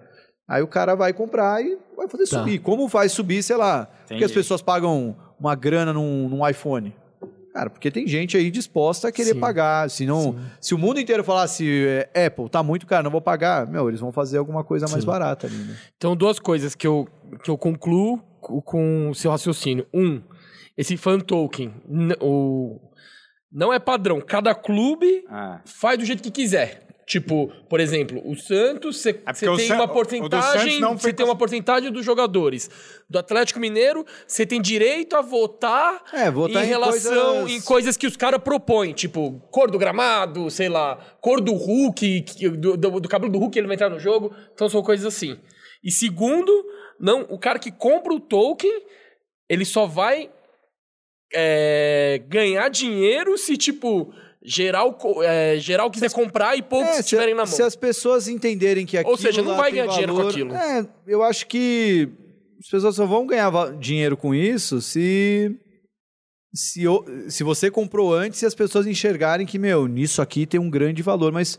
Aí 0.48 0.60
o 0.60 0.66
cara 0.66 0.96
vai 0.96 1.12
comprar 1.12 1.62
e 1.62 1.78
vai 1.96 2.08
fazer 2.08 2.24
Tá. 2.26 2.38
subir. 2.40 2.58
Como 2.58 2.88
faz 2.88 3.12
subir, 3.12 3.42
sei 3.44 3.56
lá, 3.56 3.86
porque 3.86 4.14
as 4.14 4.20
Entendi. 4.22 4.34
pessoas 4.34 4.60
pagam 4.60 5.14
uma 5.38 5.54
grana 5.54 5.92
num, 5.92 6.28
num 6.28 6.48
iPhone? 6.48 6.92
Cara, 7.58 7.70
porque 7.70 7.90
tem 7.90 8.06
gente 8.06 8.36
aí 8.36 8.52
disposta 8.52 9.08
a 9.08 9.12
querer 9.12 9.32
Sim. 9.34 9.40
pagar. 9.40 9.90
Se, 9.90 10.06
não, 10.06 10.36
se 10.60 10.76
o 10.76 10.78
mundo 10.78 11.00
inteiro 11.00 11.24
falasse, 11.24 11.66
é, 12.14 12.26
Apple, 12.26 12.48
tá 12.48 12.62
muito 12.62 12.86
caro, 12.86 13.02
não 13.02 13.10
vou 13.10 13.20
pagar, 13.20 13.66
meu, 13.66 13.88
eles 13.88 13.98
vão 13.98 14.12
fazer 14.12 14.38
alguma 14.38 14.62
coisa 14.62 14.86
mais 14.86 15.02
Sim. 15.02 15.10
barata 15.10 15.48
ali, 15.48 15.56
né? 15.56 15.76
Então, 15.96 16.14
duas 16.14 16.38
coisas 16.38 16.76
que 16.76 16.86
eu, 16.86 17.08
que 17.42 17.50
eu 17.50 17.58
concluo 17.58 18.18
co- 18.40 18.62
com 18.62 19.10
o 19.10 19.14
seu 19.14 19.32
raciocínio. 19.32 19.84
Um, 19.92 20.22
esse 20.76 20.96
fan 20.96 21.18
token 21.18 21.74
o, 22.20 22.78
não 23.50 23.72
é 23.72 23.80
padrão. 23.80 24.20
Cada 24.20 24.54
clube 24.54 25.24
Ah, 25.28 25.60
faz 25.64 25.98
do 25.98 26.04
jeito 26.04 26.22
que 26.22 26.30
quiser. 26.30 26.86
Tipo, 27.08 27.50
por 27.70 27.80
exemplo, 27.80 28.20
o 28.22 28.36
Santos, 28.36 28.98
você 29.00 29.18
É 29.24 29.32
tem 29.32 29.66
San- 29.66 29.76
uma 29.76 29.88
porcentagem, 29.88 30.78
você 30.80 31.10
tem 31.10 31.24
uma 31.24 31.34
porcentagem 31.34 31.90
dos 31.90 32.04
jogadores. 32.04 32.70
Do 33.08 33.18
Atlético 33.18 33.58
Mineiro, 33.58 34.04
você 34.26 34.44
tem 34.44 34.60
direito 34.60 35.16
a 35.16 35.22
votar, 35.22 36.02
É, 36.12 36.30
votar 36.30 36.62
em 36.62 36.66
em 36.66 36.68
relação 36.68 37.12
coisas- 37.46 37.50
em 37.50 37.60
coisas 37.62 37.96
que 37.96 38.06
os 38.06 38.14
caras 38.14 38.42
propõem, 38.42 38.92
tipo, 38.92 39.40
cor 39.50 39.70
do 39.70 39.78
gramado, 39.78 40.50
sei 40.50 40.68
lá, 40.68 40.96
cor 41.22 41.40
do 41.40 41.54
Hulk, 41.54 42.20
que- 42.20 42.50
do, 42.50 42.76
do, 42.76 43.00
do 43.00 43.08
cabelo 43.08 43.32
do 43.32 43.38
Hulk 43.38 43.58
ele 43.58 43.66
vai 43.66 43.74
entrar 43.76 43.88
no 43.88 43.98
jogo. 43.98 44.34
Então 44.52 44.68
são 44.68 44.82
coisas 44.82 45.06
assim. 45.06 45.40
E 45.82 45.90
segundo, 45.90 46.52
não, 47.00 47.22
o 47.30 47.38
cara 47.38 47.58
que 47.58 47.72
compra 47.72 48.12
o 48.12 48.20
token, 48.20 48.82
ele 49.48 49.64
só 49.64 49.86
vai 49.86 50.30
é, 51.32 52.22
ganhar 52.28 52.68
dinheiro 52.70 53.36
se, 53.36 53.56
tipo, 53.56 54.12
geral, 54.42 54.96
é, 55.22 55.56
geral 55.58 55.90
quiser 55.90 56.10
comprar 56.12 56.56
e 56.56 56.62
poucos 56.62 56.88
É, 56.90 56.94
se, 56.94 57.00
estiverem 57.00 57.34
na 57.34 57.44
mão. 57.44 57.46
se 57.52 57.62
as 57.62 57.74
pessoas 57.76 58.28
entenderem 58.28 58.86
que 58.86 58.96
aquilo 58.96 59.16
seja, 59.16 59.42
não 59.42 59.56
vai 59.56 59.70
ganhar 59.72 59.86
dinheiro 59.88 60.12
com 60.12 60.18
valor- 60.18 60.30
aquilo. 60.30 60.54
É, 60.54 60.86
eu 61.06 61.22
acho 61.22 61.46
que 61.46 62.08
as 62.60 62.68
pessoas 62.68 62.94
só 62.96 63.06
vão 63.06 63.26
ganhar 63.26 63.50
dinheiro 63.78 64.16
com 64.16 64.34
isso 64.34 64.80
se 64.80 65.54
se, 66.54 66.82
se 67.28 67.44
você 67.44 67.70
comprou 67.70 68.14
antes 68.14 68.40
e 68.42 68.46
as 68.46 68.54
pessoas 68.54 68.86
enxergarem 68.86 69.46
que, 69.46 69.58
meu, 69.58 69.86
nisso 69.86 70.22
aqui 70.22 70.46
tem 70.46 70.58
um 70.58 70.70
grande 70.70 71.02
valor, 71.02 71.30
mas 71.30 71.58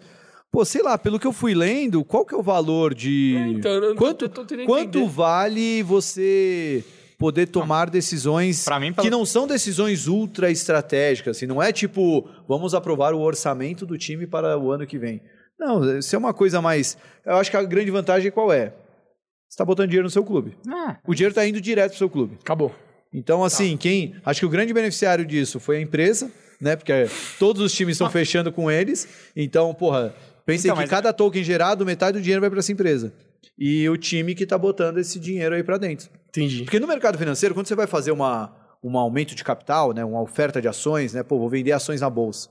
pô, 0.52 0.66
sei 0.66 0.82
lá, 0.82 0.98
pelo 0.98 1.20
que 1.20 1.28
eu 1.28 1.32
fui 1.32 1.54
lendo, 1.54 2.04
qual 2.04 2.26
que 2.26 2.34
é 2.34 2.38
o 2.38 2.42
valor 2.42 2.96
de 2.96 3.36
É, 3.38 3.48
então, 3.50 3.72
eu 3.72 3.82
não 3.82 3.90
tô- 3.90 3.96
quanto 3.96 4.26
eu 4.26 4.30
tô 4.30 4.42
quanto 4.66 4.98
entender. 4.98 5.08
vale 5.10 5.84
você 5.84 6.84
poder 7.20 7.48
tomar 7.48 7.90
decisões 7.90 8.64
Pra 8.64 8.80
mim, 8.80 8.94
que 8.94 9.10
não 9.10 9.26
são 9.26 9.46
decisões 9.46 10.08
ultra 10.08 10.50
estratégicas, 10.50 11.38
assim, 11.38 11.46
não 11.46 11.62
é 11.62 11.72
tipo, 11.72 12.28
vamos 12.48 12.74
aprovar 12.74 13.14
o 13.14 13.20
orçamento 13.20 13.86
do 13.86 13.98
time 13.98 14.26
para 14.26 14.58
o 14.58 14.72
ano 14.72 14.88
que 14.88 14.98
vem. 14.98 15.22
Não, 15.60 16.00
isso 16.00 16.16
é 16.16 16.18
uma 16.18 16.34
coisa 16.34 16.62
mais. 16.62 16.98
Eu 17.26 17.36
acho 17.36 17.52
que 17.52 17.58
a 17.58 17.64
grande 17.64 17.92
vantagem 17.92 18.32
qual 18.32 18.52
é? 18.52 18.68
Você 18.70 19.56
está 19.56 19.66
botando 19.66 19.88
dinheiro 19.90 20.06
no 20.06 20.10
seu 20.10 20.24
clube. 20.24 20.56
Ah, 20.70 20.98
O 21.06 21.14
dinheiro 21.14 21.32
está 21.32 21.46
indo 21.46 21.60
direto 21.60 21.90
para 21.90 21.96
o 21.96 21.98
seu 21.98 22.10
clube. 22.10 22.38
Acabou. 22.42 22.74
Então, 23.14 23.44
assim, 23.44 23.76
quem. 23.76 24.16
Acho 24.24 24.40
que 24.40 24.46
o 24.46 24.50
grande 24.50 24.72
beneficiário 24.74 25.26
disso 25.26 25.60
foi 25.60 25.78
a 25.78 25.82
empresa, 25.82 26.32
né? 26.62 26.76
Porque 26.78 26.94
todos 27.38 27.62
os 27.62 27.74
times 27.74 27.96
estão 27.96 28.10
fechando 28.10 28.52
com 28.54 28.72
eles. 28.72 29.08
Então, 29.36 29.74
porra, 29.74 30.14
pensem 30.46 30.70
Então, 30.70 30.76
que 30.78 30.84
mas- 30.84 30.90
cada 30.90 31.12
token 31.12 31.44
gerado, 31.44 31.86
metade 31.86 32.18
do 32.20 32.22
dinheiro 32.22 32.40
vai 32.40 32.50
para 32.50 32.60
essa 32.60 32.72
empresa. 32.72 33.12
E 33.60 33.90
o 33.90 33.98
time 33.98 34.34
que 34.34 34.44
está 34.44 34.58
botando 34.58 35.00
esse 35.00 35.20
dinheiro 35.20 35.54
aí 35.54 35.64
para 35.64 35.78
dentro. 35.78 36.10
Entendi. 36.30 36.64
Porque 36.64 36.80
no 36.80 36.88
mercado 36.88 37.18
financeiro, 37.18 37.54
quando 37.54 37.68
você 37.68 37.76
vai 37.76 37.88
fazer 37.88 38.12
uma, 38.12 38.56
um 38.82 38.98
aumento 38.98 39.36
de 39.36 39.44
capital, 39.44 39.92
né, 39.94 40.06
uma 40.06 40.22
oferta 40.22 40.62
de 40.62 40.68
ações, 40.68 41.14
né, 41.14 41.24
pô, 41.24 41.38
vou 41.38 41.50
vender 41.50 41.74
ações 41.74 42.00
na 42.00 42.10
bolsa, 42.10 42.50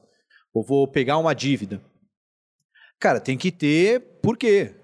ou 0.53 0.63
vou 0.63 0.87
pegar 0.87 1.17
uma 1.17 1.35
dívida. 1.35 1.81
Cara, 3.01 3.21
tem 3.21 3.39
que 3.39 3.51
ter 3.51 4.01
por 4.23 4.37
quê. 4.37 4.75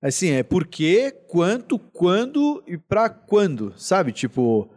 Assim, 0.00 0.30
é 0.30 0.42
por 0.42 0.66
quê, 0.66 1.12
quanto, 1.28 1.78
quando 1.78 2.62
e 2.66 2.76
pra 2.76 3.08
quando, 3.08 3.72
sabe? 3.76 4.12
Tipo, 4.12 4.68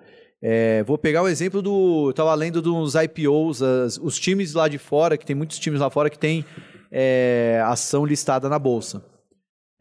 é, 0.41 0.83
vou 0.83 0.97
pegar 0.97 1.23
o 1.23 1.27
exemplo 1.27 1.61
do. 1.61 2.09
Eu 2.09 2.13
tava 2.13 2.33
lendo 2.35 2.61
dos 2.61 2.93
IPOs, 2.95 3.61
as- 3.61 3.97
os 3.97 4.19
times 4.19 4.53
lá 4.53 4.67
de 4.67 4.77
fora, 4.77 5.17
que 5.17 5.25
tem 5.25 5.35
muitos 5.35 5.57
times 5.59 5.79
lá 5.81 5.89
fora 5.89 6.09
que 6.09 6.19
tem 6.19 6.45
é, 6.91 7.59
ação 7.65 8.05
listada 8.05 8.47
na 8.47 8.59
bolsa. 8.59 9.03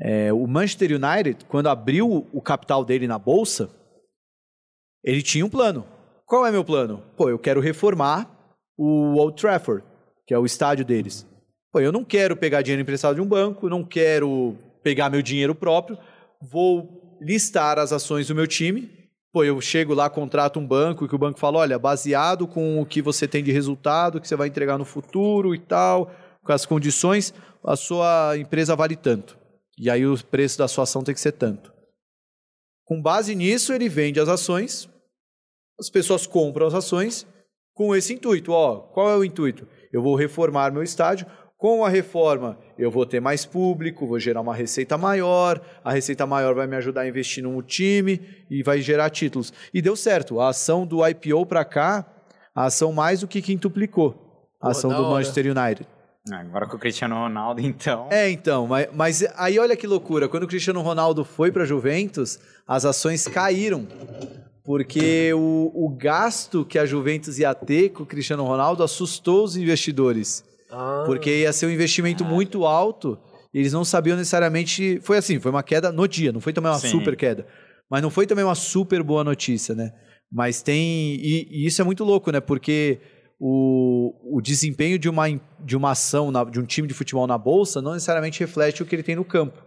É, 0.00 0.32
o 0.32 0.46
Manchester 0.46 0.90
United, 0.92 1.44
quando 1.46 1.68
abriu 1.68 2.26
o 2.32 2.42
capital 2.42 2.84
dele 2.84 3.06
na 3.06 3.18
bolsa, 3.18 3.70
ele 5.02 5.22
tinha 5.22 5.44
um 5.44 5.50
plano. 5.50 5.86
Qual 6.26 6.46
é 6.46 6.50
meu 6.50 6.64
plano? 6.64 7.02
Pô, 7.16 7.28
eu 7.28 7.38
quero 7.38 7.60
reformar 7.60 8.28
o 8.76 9.14
Old 9.16 9.40
Trafford, 9.40 9.84
que 10.26 10.34
é 10.34 10.38
o 10.38 10.46
estádio 10.46 10.84
deles. 10.84 11.26
Pô, 11.72 11.80
eu 11.80 11.92
não 11.92 12.04
quero 12.04 12.36
pegar 12.36 12.62
dinheiro 12.62 12.82
emprestado 12.82 13.16
de 13.16 13.20
um 13.20 13.26
banco, 13.26 13.68
não 13.68 13.84
quero 13.84 14.56
pegar 14.82 15.10
meu 15.10 15.22
dinheiro 15.22 15.54
próprio, 15.54 15.98
vou 16.40 17.18
listar 17.20 17.78
as 17.78 17.92
ações 17.92 18.28
do 18.28 18.34
meu 18.34 18.46
time. 18.46 18.90
Pô, 19.32 19.42
eu 19.44 19.60
chego 19.60 19.94
lá, 19.94 20.08
contrato 20.08 20.60
um 20.60 20.66
banco, 20.66 21.08
que 21.08 21.14
o 21.14 21.18
banco 21.18 21.38
fala, 21.38 21.58
olha, 21.58 21.78
baseado 21.78 22.46
com 22.46 22.80
o 22.80 22.86
que 22.86 23.02
você 23.02 23.26
tem 23.26 23.42
de 23.42 23.50
resultado, 23.50 24.20
que 24.20 24.28
você 24.28 24.36
vai 24.36 24.48
entregar 24.48 24.78
no 24.78 24.84
futuro 24.84 25.54
e 25.54 25.58
tal, 25.58 26.10
com 26.42 26.52
as 26.52 26.64
condições, 26.64 27.34
a 27.64 27.74
sua 27.74 28.38
empresa 28.38 28.76
vale 28.76 28.94
tanto. 28.94 29.36
E 29.78 29.90
aí 29.90 30.06
o 30.06 30.16
preço 30.24 30.58
da 30.58 30.68
sua 30.68 30.84
ação 30.84 31.02
tem 31.02 31.14
que 31.14 31.20
ser 31.20 31.32
tanto. 31.32 31.72
Com 32.84 33.00
base 33.00 33.34
nisso, 33.34 33.72
ele 33.72 33.88
vende 33.88 34.20
as 34.20 34.28
ações, 34.28 34.88
as 35.78 35.90
pessoas 35.90 36.26
compram 36.26 36.66
as 36.66 36.74
ações 36.74 37.26
com 37.74 37.94
esse 37.94 38.14
intuito. 38.14 38.52
Ó, 38.52 38.78
qual 38.78 39.10
é 39.10 39.16
o 39.16 39.24
intuito? 39.24 39.66
Eu 39.92 40.02
vou 40.02 40.14
reformar 40.14 40.72
meu 40.72 40.82
estádio. 40.82 41.26
Com 41.56 41.84
a 41.84 41.88
reforma, 41.88 42.58
eu 42.76 42.90
vou 42.90 43.06
ter 43.06 43.20
mais 43.20 43.46
público, 43.46 44.06
vou 44.06 44.18
gerar 44.18 44.42
uma 44.42 44.54
receita 44.54 44.98
maior. 44.98 45.60
A 45.82 45.92
receita 45.92 46.26
maior 46.26 46.54
vai 46.54 46.66
me 46.66 46.76
ajudar 46.76 47.02
a 47.02 47.08
investir 47.08 47.42
no 47.42 47.62
time 47.62 48.20
e 48.50 48.62
vai 48.62 48.80
gerar 48.80 49.08
títulos. 49.08 49.52
E 49.72 49.80
deu 49.80 49.96
certo. 49.96 50.40
A 50.40 50.50
ação 50.50 50.86
do 50.86 51.06
IPO 51.06 51.46
para 51.46 51.64
cá, 51.64 52.06
a 52.54 52.66
ação 52.66 52.92
mais 52.92 53.20
do 53.20 53.28
que 53.28 53.40
quintuplicou. 53.40 54.46
A 54.60 54.70
ação 54.70 54.90
do. 54.90 55.02
Manchester 55.10 55.46
United. 55.46 55.88
Agora 56.32 56.66
com 56.66 56.76
o 56.76 56.78
Cristiano 56.78 57.14
Ronaldo, 57.14 57.60
então. 57.64 58.08
É, 58.10 58.30
então, 58.30 58.66
mas, 58.66 58.88
mas 58.94 59.24
aí 59.36 59.58
olha 59.58 59.76
que 59.76 59.86
loucura. 59.86 60.28
Quando 60.28 60.44
o 60.44 60.48
Cristiano 60.48 60.80
Ronaldo 60.80 61.24
foi 61.24 61.52
para 61.52 61.64
Juventus, 61.64 62.38
as 62.66 62.84
ações 62.84 63.26
caíram. 63.28 63.86
Porque 64.64 65.30
o, 65.34 65.70
o 65.74 65.90
gasto 65.90 66.64
que 66.64 66.78
a 66.78 66.86
Juventus 66.86 67.38
ia 67.38 67.54
ter 67.54 67.90
com 67.90 68.02
o 68.02 68.06
Cristiano 68.06 68.44
Ronaldo 68.44 68.82
assustou 68.82 69.44
os 69.44 69.56
investidores. 69.56 70.42
Ah, 70.70 71.02
Porque 71.04 71.40
ia 71.40 71.52
ser 71.52 71.66
um 71.66 71.70
investimento 71.70 72.24
muito 72.24 72.64
alto. 72.64 73.18
E 73.52 73.58
eles 73.58 73.72
não 73.72 73.84
sabiam 73.84 74.16
necessariamente. 74.16 74.98
Foi 75.02 75.18
assim, 75.18 75.38
foi 75.38 75.50
uma 75.50 75.62
queda 75.62 75.92
no 75.92 76.08
dia, 76.08 76.32
não 76.32 76.40
foi 76.40 76.52
também 76.52 76.72
uma 76.72 76.78
Sim. 76.78 76.88
super 76.88 77.14
queda. 77.14 77.46
Mas 77.90 78.02
não 78.02 78.10
foi 78.10 78.26
também 78.26 78.44
uma 78.44 78.54
super 78.54 79.02
boa 79.02 79.22
notícia, 79.22 79.74
né? 79.74 79.92
Mas 80.32 80.62
tem. 80.62 81.14
E, 81.16 81.46
e 81.50 81.66
isso 81.66 81.80
é 81.80 81.84
muito 81.84 82.02
louco, 82.02 82.32
né? 82.32 82.40
Porque 82.40 83.00
o, 83.46 84.38
o 84.38 84.40
desempenho 84.40 84.98
de 84.98 85.06
uma, 85.06 85.26
de 85.60 85.76
uma 85.76 85.90
ação, 85.90 86.30
na- 86.30 86.44
de 86.44 86.58
um 86.58 86.64
time 86.64 86.88
de 86.88 86.94
futebol 86.94 87.26
na 87.26 87.36
bolsa, 87.36 87.82
não 87.82 87.92
necessariamente 87.92 88.40
reflete 88.40 88.82
o 88.82 88.86
que 88.86 88.96
ele 88.96 89.02
tem 89.02 89.16
no 89.16 89.24
campo. 89.24 89.62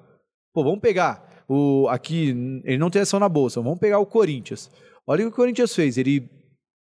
Pô, 0.52 0.64
vamos 0.64 0.80
pegar. 0.80 1.44
O, 1.48 1.88
aqui, 1.88 2.30
ele 2.66 2.80
não 2.80 2.90
tem 2.90 3.04
ação 3.04 3.20
na 3.20 3.30
bolsa, 3.30 3.62
vamos 3.62 3.78
pegar 3.78 4.00
o 4.00 4.06
Corinthians. 4.08 4.72
Olha 5.06 5.22
o 5.24 5.28
que 5.30 5.34
o 5.34 5.36
Corinthians 5.36 5.76
fez. 5.76 5.96
Ele 5.96 6.28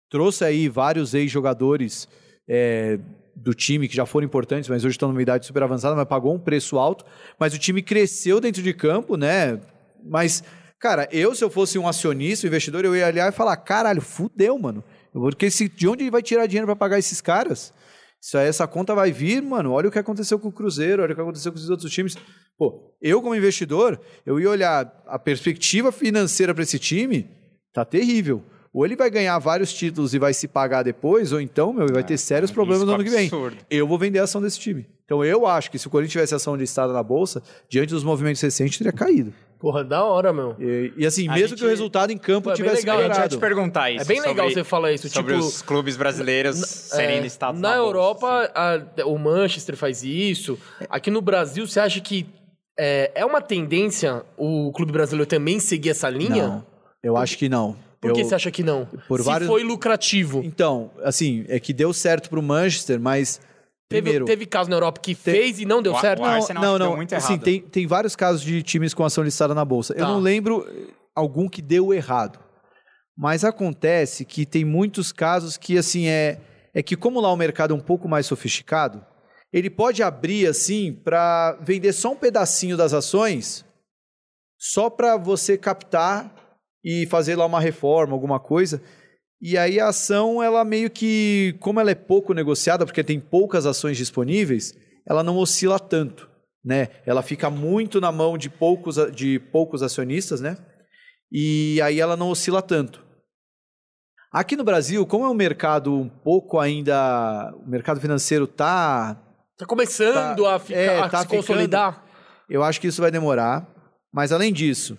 trouxe 0.10 0.44
aí 0.44 0.68
vários 0.68 1.14
ex-jogadores 1.14 2.10
é, 2.46 3.00
do 3.38 3.54
time 3.54 3.88
que 3.88 3.96
já 3.96 4.06
foram 4.06 4.26
importantes, 4.26 4.70
mas 4.70 4.84
hoje 4.84 4.96
estão 4.96 5.08
numa 5.08 5.22
idade 5.22 5.46
super 5.46 5.64
avançada, 5.64 5.96
mas 5.96 6.06
pagou 6.10 6.36
um 6.36 6.40
preço 6.40 6.78
alto. 6.78 7.06
Mas 7.40 7.54
o 7.54 7.58
time 7.58 7.82
cresceu 7.82 8.42
dentro 8.42 8.62
de 8.62 8.74
campo, 8.74 9.16
né? 9.16 9.62
Mas, 10.04 10.44
cara, 10.78 11.08
eu, 11.10 11.34
se 11.34 11.42
eu 11.42 11.50
fosse 11.50 11.80
um 11.80 11.88
acionista, 11.88 12.46
um 12.46 12.50
investidor, 12.50 12.84
eu 12.84 12.94
ia 12.98 13.08
olhar 13.08 13.30
e 13.30 13.36
falar: 13.36 13.56
caralho, 13.56 14.02
fudeu, 14.02 14.60
mano. 14.60 14.84
Porque 15.12 15.52
se, 15.52 15.68
de 15.68 15.88
onde 15.88 16.04
ele 16.04 16.12
vai 16.12 16.22
tirar 16.22 16.46
dinheiro 16.46 16.68
para 16.68 16.76
pagar 16.76 17.00
esses 17.00 17.20
caras? 17.22 17.74
Isso 18.22 18.38
aí, 18.38 18.48
essa 18.48 18.68
conta 18.68 18.94
vai 18.94 19.12
vir, 19.12 19.42
mano. 19.42 19.72
Olha 19.72 19.90
o 19.90 19.92
que 19.92 19.98
aconteceu 19.98 20.38
com 20.38 20.50
o 20.50 20.52
Cruzeiro, 20.52 21.02
olha 21.02 21.12
o 21.12 21.16
que 21.16 21.22
aconteceu 21.22 21.52
com 21.52 21.58
os 21.58 21.70
outros 21.70 21.92
times. 21.92 22.16
Pô, 22.58 22.96
eu, 23.02 23.22
como 23.22 23.36
investidor, 23.36 24.00
eu 24.26 24.40
ia 24.40 24.50
olhar 24.50 25.04
a 25.08 25.18
perspectiva 25.18 25.92
financeira 25.92 26.54
para 26.54 26.64
esse 26.64 26.78
time, 26.78 27.28
tá 27.74 27.84
terrível. 27.84 28.44
Ou 28.74 28.86
ele 28.86 28.96
vai 28.96 29.10
ganhar 29.10 29.38
vários 29.40 29.74
títulos 29.74 30.14
e 30.14 30.20
vai 30.20 30.34
se 30.34 30.48
pagar 30.48 30.84
depois, 30.84 31.34
ou 31.34 31.42
então, 31.42 31.74
meu, 31.74 31.86
ele 31.86 31.94
vai 31.94 32.04
ter 32.04 32.18
sérios 32.18 32.52
problemas 32.52 32.88
no 32.88 32.94
ano 32.94 33.04
que 33.04 33.10
vem. 33.10 33.26
absurdo. 33.26 33.58
Eu 33.70 33.86
vou 33.86 33.98
vender 33.98 34.20
a 34.20 34.24
ação 34.24 34.42
desse 34.42 34.60
time. 34.60 34.88
Então 35.04 35.26
eu 35.26 35.46
acho 35.46 35.70
que 35.70 35.78
se 35.78 35.88
o 35.88 35.90
Corinthians 35.90 36.14
tivesse 36.14 36.36
ação 36.36 36.56
listada 36.56 36.94
na 36.94 37.04
bolsa, 37.04 37.44
diante 37.68 37.90
dos 37.90 38.04
movimentos 38.04 38.42
recentes, 38.42 38.78
teria 38.78 38.94
caído. 38.94 39.34
Porra, 39.62 39.84
da 39.84 40.04
hora, 40.04 40.34
meu. 40.34 40.56
E, 40.60 40.92
e 40.98 41.06
assim, 41.06 41.28
A 41.28 41.34
mesmo 41.34 41.50
gente- 41.50 41.60
que 41.60 41.66
o 41.66 41.70
resultado 41.70 42.12
em 42.12 42.18
campo 42.18 42.46
Pô, 42.46 42.50
é 42.50 42.54
bem 42.54 42.64
tivesse 42.64 42.82
legal, 42.82 42.96
A 42.98 43.02
gente 43.02 43.10
melhorado. 43.12 43.36
te 43.36 43.40
perguntar 43.40 43.92
isso. 43.92 44.02
É 44.02 44.06
bem 44.06 44.20
legal 44.20 44.36
sobre- 44.48 44.54
você 44.56 44.64
falar 44.64 44.92
isso. 44.92 45.08
Sobre 45.10 45.34
tipo, 45.36 45.46
os 45.46 45.62
clubes 45.62 45.96
brasileiros 45.96 46.58
serem 46.58 47.18
É, 47.18 47.22
listados 47.22 47.62
na, 47.62 47.70
na, 47.70 47.76
bolsa, 47.76 47.88
Europa, 47.90 48.52
a- 48.56 49.06
o 49.06 49.18
Manchester 49.20 49.78
faz 49.78 50.04
isso. 50.04 50.58
Aqui 50.90 51.12
no 51.12 51.22
Brasil, 51.22 51.68
você 51.68 51.80
acha 51.80 52.02
que 52.02 52.26
é, 52.80 53.12
é 53.14 53.24
uma 53.26 53.40
tendência 53.42 54.24
o 54.36 54.72
clube 54.74 54.92
brasileiro 54.92 55.28
também 55.30 55.60
seguir 55.60 55.92
essa 55.92 56.10
linha? 56.10 56.48
Não, 56.48 56.66
eu 57.04 57.16
acho 57.16 57.38
que 57.38 57.48
não. 57.48 57.76
Por 58.00 58.14
que 58.14 58.22
Eu- 58.22 58.26
você 58.26 58.34
acha 58.34 58.50
que 58.50 58.64
não? 58.64 58.88
por 59.08 59.20
Se 59.20 59.26
vários- 59.26 59.48
foi 59.48 59.62
lucrativo. 59.64 60.42
Então, 60.44 60.90
assim, 61.04 61.46
é 61.48 61.60
que 61.60 61.72
deu 61.72 61.94
certo 61.94 62.32
pro 62.32 62.42
Manchester, 62.42 63.00
mas 63.00 63.40
primeiro, 63.96 64.26
teve 64.26 64.46
caso 64.46 64.70
na 64.70 64.76
Europa 64.76 65.00
que 65.02 65.14
fez 65.16 65.60
e 65.60 65.66
não 65.66 65.82
deu 65.82 65.94
O- 65.94 66.00
certo? 66.00 66.22
o 66.22 66.26
Arsenal 66.26 66.64
não, 66.64 66.78
deu 66.80 66.90
não, 66.90 66.96
muito 66.96 67.14
assim, 67.16 67.34
errado. 67.34 67.44
tem, 67.44 67.62
tem 67.62 67.88
vários 67.88 68.16
casos 68.16 68.42
de 68.42 68.62
times 68.64 68.94
com 68.94 69.04
ação 69.04 69.24
listada 69.24 69.54
na 69.56 69.64
bolsa. 69.66 69.94
Eu 69.94 70.00
Tá. 70.00 70.08
não 70.08 70.20
lembro 70.20 70.66
eh, 70.70 70.94
algum 71.16 71.48
que 71.50 71.62
deu 71.62 71.94
errado. 71.94 72.40
Mas 73.18 73.44
acontece 73.44 74.24
que 74.26 74.46
tem 74.46 74.64
muitos 74.66 75.12
casos 75.12 75.58
que 75.58 75.78
assim 75.78 76.08
é 76.08 76.40
é 76.74 76.82
que 76.82 76.96
como 76.96 77.20
lá 77.20 77.30
o 77.32 77.36
mercado 77.36 77.74
é 77.74 77.78
um 77.78 77.82
pouco 77.82 78.08
mais 78.08 78.26
sofisticado, 78.26 79.06
ele 79.52 79.70
pode 79.70 80.02
abrir 80.02 80.48
assim 80.48 80.94
para 80.94 81.58
vender 81.62 81.92
só 81.92 82.14
um 82.14 82.16
pedacinho 82.16 82.78
das 82.78 82.94
ações 82.94 83.66
só 84.58 84.90
para 84.90 85.18
você 85.18 85.58
captar 85.58 86.34
e 86.84 87.06
fazer 87.08 87.36
lá 87.36 87.46
uma 87.46 87.60
reforma, 87.60 88.14
alguma 88.14 88.40
coisa. 88.40 88.82
E 89.42 89.58
aí 89.58 89.80
a 89.80 89.88
ação, 89.88 90.42
ela 90.42 90.64
meio 90.64 90.90
que, 90.90 91.56
como 91.60 91.80
ela 91.80 91.90
é 91.92 91.96
pouco 91.96 92.34
negociada, 92.34 92.86
porque 92.86 93.04
tem 93.04 93.20
poucas 93.20 93.66
ações 93.66 93.98
disponíveis, 93.98 94.74
ela 95.08 95.24
não 95.24 95.38
oscila 95.38 95.80
tanto. 95.80 96.30
né? 96.64 96.90
Ela 97.08 97.24
fica 97.24 97.50
muito 97.50 98.00
na 98.00 98.12
mão 98.12 98.38
de 98.38 98.48
poucos, 98.50 98.98
de 99.16 99.40
poucos 99.40 99.82
acionistas, 99.82 100.40
né? 100.42 100.58
E 101.32 101.82
aí 101.82 102.00
ela 102.00 102.16
não 102.16 102.30
oscila 102.30 102.62
tanto. 102.62 103.04
Aqui 104.32 104.56
no 104.56 104.64
Brasil, 104.64 105.06
como 105.08 105.26
é 105.26 105.30
um 105.30 105.34
mercado 105.34 105.92
um 105.94 106.08
pouco 106.08 106.60
ainda, 106.60 107.52
o 107.66 107.68
mercado 107.70 108.00
financeiro 108.00 108.46
tá, 108.48 109.20
Tá 109.58 109.66
começando 109.66 110.44
Tá- 110.44 110.56
a, 110.56 110.60
ficar, 110.60 110.80
é, 110.80 111.00
a 111.00 111.10
tá 111.10 111.22
se 111.22 111.28
consolidar. 111.28 112.06
eu 112.50 112.64
acho 112.64 112.80
que 112.80 112.88
isso 112.88 113.02
vai 113.02 113.12
demorar. 113.12 113.68
Mas 114.14 114.32
além 114.32 114.52
disso, 114.54 114.98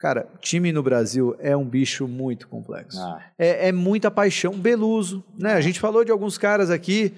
cara, 0.00 0.26
time 0.40 0.72
no 0.72 0.82
Brasil 0.82 1.36
é 1.38 1.54
um 1.54 1.64
bicho 1.64 2.08
muito 2.08 2.48
complexo. 2.48 2.98
Ah. 2.98 3.22
É, 3.38 3.68
é 3.68 3.72
muita 3.72 4.10
paixão. 4.10 4.58
Beluso, 4.58 5.22
né? 5.38 5.52
A 5.52 5.60
gente 5.60 5.78
falou 5.78 6.04
de 6.04 6.10
alguns 6.10 6.38
caras 6.38 6.70
aqui, 6.70 7.12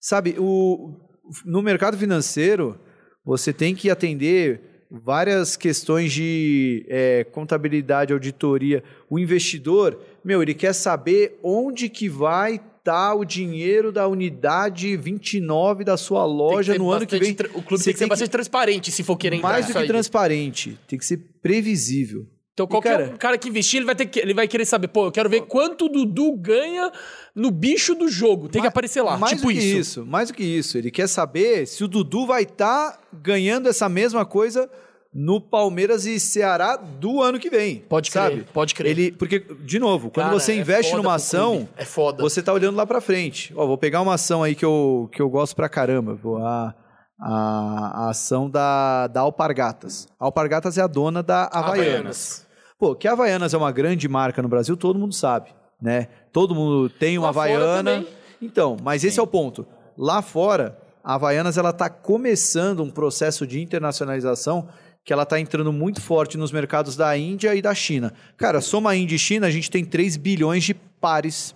sabe? 0.00 0.36
O, 0.38 0.96
no 1.44 1.62
mercado 1.62 1.96
financeiro, 1.96 2.80
você 3.22 3.52
tem 3.52 3.74
que 3.74 3.90
atender 3.90 4.86
várias 4.90 5.56
questões 5.56 6.10
de 6.10 6.86
é, 6.88 7.24
contabilidade, 7.24 8.14
auditoria. 8.14 8.82
O 9.10 9.18
investidor, 9.18 10.00
meu, 10.24 10.42
ele 10.42 10.54
quer 10.54 10.72
saber 10.72 11.38
onde 11.42 11.90
que 11.90 12.08
vai 12.08 12.58
estar 12.82 13.14
o 13.14 13.24
dinheiro 13.24 13.92
da 13.92 14.08
unidade 14.08 14.96
29 14.96 15.84
da 15.84 15.96
sua 15.96 16.24
loja 16.24 16.76
no 16.76 16.90
ano 16.90 17.06
que 17.06 17.16
vem. 17.16 17.32
tra- 17.32 17.48
O 17.54 17.62
clube 17.62 17.82
tem 17.84 17.92
que 17.92 17.98
ser 17.98 18.06
bastante 18.08 18.30
transparente 18.30 18.90
se 18.90 19.04
for 19.04 19.16
querer 19.16 19.36
entrar 19.36 19.48
Mais 19.50 19.66
do 19.66 19.72
que 19.72 19.78
aí. 19.78 19.86
transparente, 19.86 20.76
tem 20.88 20.98
que 20.98 21.06
ser 21.06 21.18
previsível. 21.40 22.26
Então 22.54 22.66
qualquer 22.66 22.90
cara- 23.06 23.16
cara 23.16 23.38
que 23.38 23.48
investir, 23.48 23.78
ele 23.78 23.86
vai, 23.86 23.94
ter 23.94 24.04
que, 24.06 24.18
ele 24.18 24.34
vai 24.34 24.46
querer 24.46 24.66
saber, 24.66 24.88
pô, 24.88 25.06
eu 25.06 25.12
quero 25.12 25.30
ver 25.30 25.42
quanto 25.42 25.86
o 25.86 25.88
Dudu 25.88 26.36
ganha 26.36 26.92
no 27.34 27.50
bicho 27.50 27.94
do 27.94 28.08
jogo. 28.10 28.46
Tem 28.48 28.60
que 28.60 28.68
aparecer 28.68 29.00
lá, 29.00 29.16
mais 29.16 29.36
tipo 29.36 29.46
do 29.46 29.52
que 29.54 29.58
isso. 29.58 29.78
isso. 30.00 30.06
mais 30.06 30.28
do 30.28 30.34
que 30.34 30.44
isso. 30.44 30.76
Ele 30.76 30.90
quer 30.90 31.06
saber 31.06 31.66
se 31.66 31.82
o 31.82 31.88
Dudu 31.88 32.26
vai 32.26 32.42
estar 32.42 33.00
ganhando 33.22 33.68
essa 33.70 33.88
mesma 33.88 34.26
coisa 34.26 34.68
no 35.14 35.40
Palmeiras 35.40 36.06
e 36.06 36.18
Ceará 36.18 36.76
do 36.76 37.20
ano 37.20 37.38
que 37.38 37.50
vem. 37.50 37.80
Pode 37.80 38.10
crer, 38.10 38.22
sabe? 38.22 38.46
pode 38.52 38.74
crer. 38.74 38.90
Ele, 38.90 39.12
porque 39.12 39.40
de 39.40 39.78
novo, 39.78 40.10
quando 40.10 40.26
Cara, 40.26 40.38
você 40.38 40.52
é 40.52 40.56
investe 40.56 40.90
foda 40.90 41.02
numa 41.02 41.14
ação. 41.14 41.68
É 41.76 41.84
foda. 41.84 42.22
você 42.22 42.42
tá 42.42 42.52
olhando 42.52 42.76
lá 42.76 42.86
pra 42.86 43.00
frente. 43.00 43.52
Ó, 43.54 43.66
vou 43.66 43.76
pegar 43.76 44.00
uma 44.00 44.14
ação 44.14 44.42
aí 44.42 44.54
que 44.54 44.64
eu, 44.64 45.10
que 45.12 45.20
eu 45.20 45.28
gosto 45.28 45.54
pra 45.54 45.68
caramba. 45.68 46.18
A, 46.40 46.74
a, 47.20 48.04
a 48.04 48.10
ação 48.10 48.48
da, 48.48 49.06
da 49.08 49.20
Alpargatas. 49.20 50.08
A 50.18 50.24
Alpargatas 50.24 50.78
é 50.78 50.82
a 50.82 50.86
dona 50.86 51.22
da 51.22 51.44
Havaianas. 51.52 52.46
Pô, 52.78 52.94
que 52.94 53.06
a 53.06 53.12
Havaianas 53.12 53.52
é 53.52 53.56
uma 53.56 53.70
grande 53.70 54.08
marca 54.08 54.42
no 54.42 54.48
Brasil, 54.48 54.76
todo 54.76 54.98
mundo 54.98 55.14
sabe, 55.14 55.50
né? 55.80 56.08
Todo 56.32 56.52
mundo 56.52 56.88
tem 56.88 57.16
uma 57.16 57.26
Lá 57.26 57.30
Havaiana. 57.30 58.04
Então, 58.40 58.76
mas 58.82 59.04
esse 59.04 59.20
é 59.20 59.22
o 59.22 59.26
ponto. 59.26 59.64
Lá 59.96 60.20
fora, 60.20 60.76
a 61.04 61.14
Havaianas 61.14 61.56
ela 61.56 61.72
tá 61.72 61.88
começando 61.88 62.82
um 62.82 62.90
processo 62.90 63.46
de 63.46 63.60
internacionalização 63.60 64.68
que 65.04 65.12
ela 65.12 65.26
tá 65.26 65.38
entrando 65.40 65.72
muito 65.72 66.00
forte 66.00 66.38
nos 66.38 66.52
mercados 66.52 66.96
da 66.96 67.16
Índia 67.16 67.54
e 67.54 67.60
da 67.62 67.74
China. 67.74 68.12
Cara, 68.36 68.60
soma 68.60 68.94
Índia 68.94 69.16
e 69.16 69.18
China, 69.18 69.46
a 69.46 69.50
gente 69.50 69.70
tem 69.70 69.84
3 69.84 70.16
bilhões 70.16 70.62
de 70.64 70.74
pares, 70.74 71.54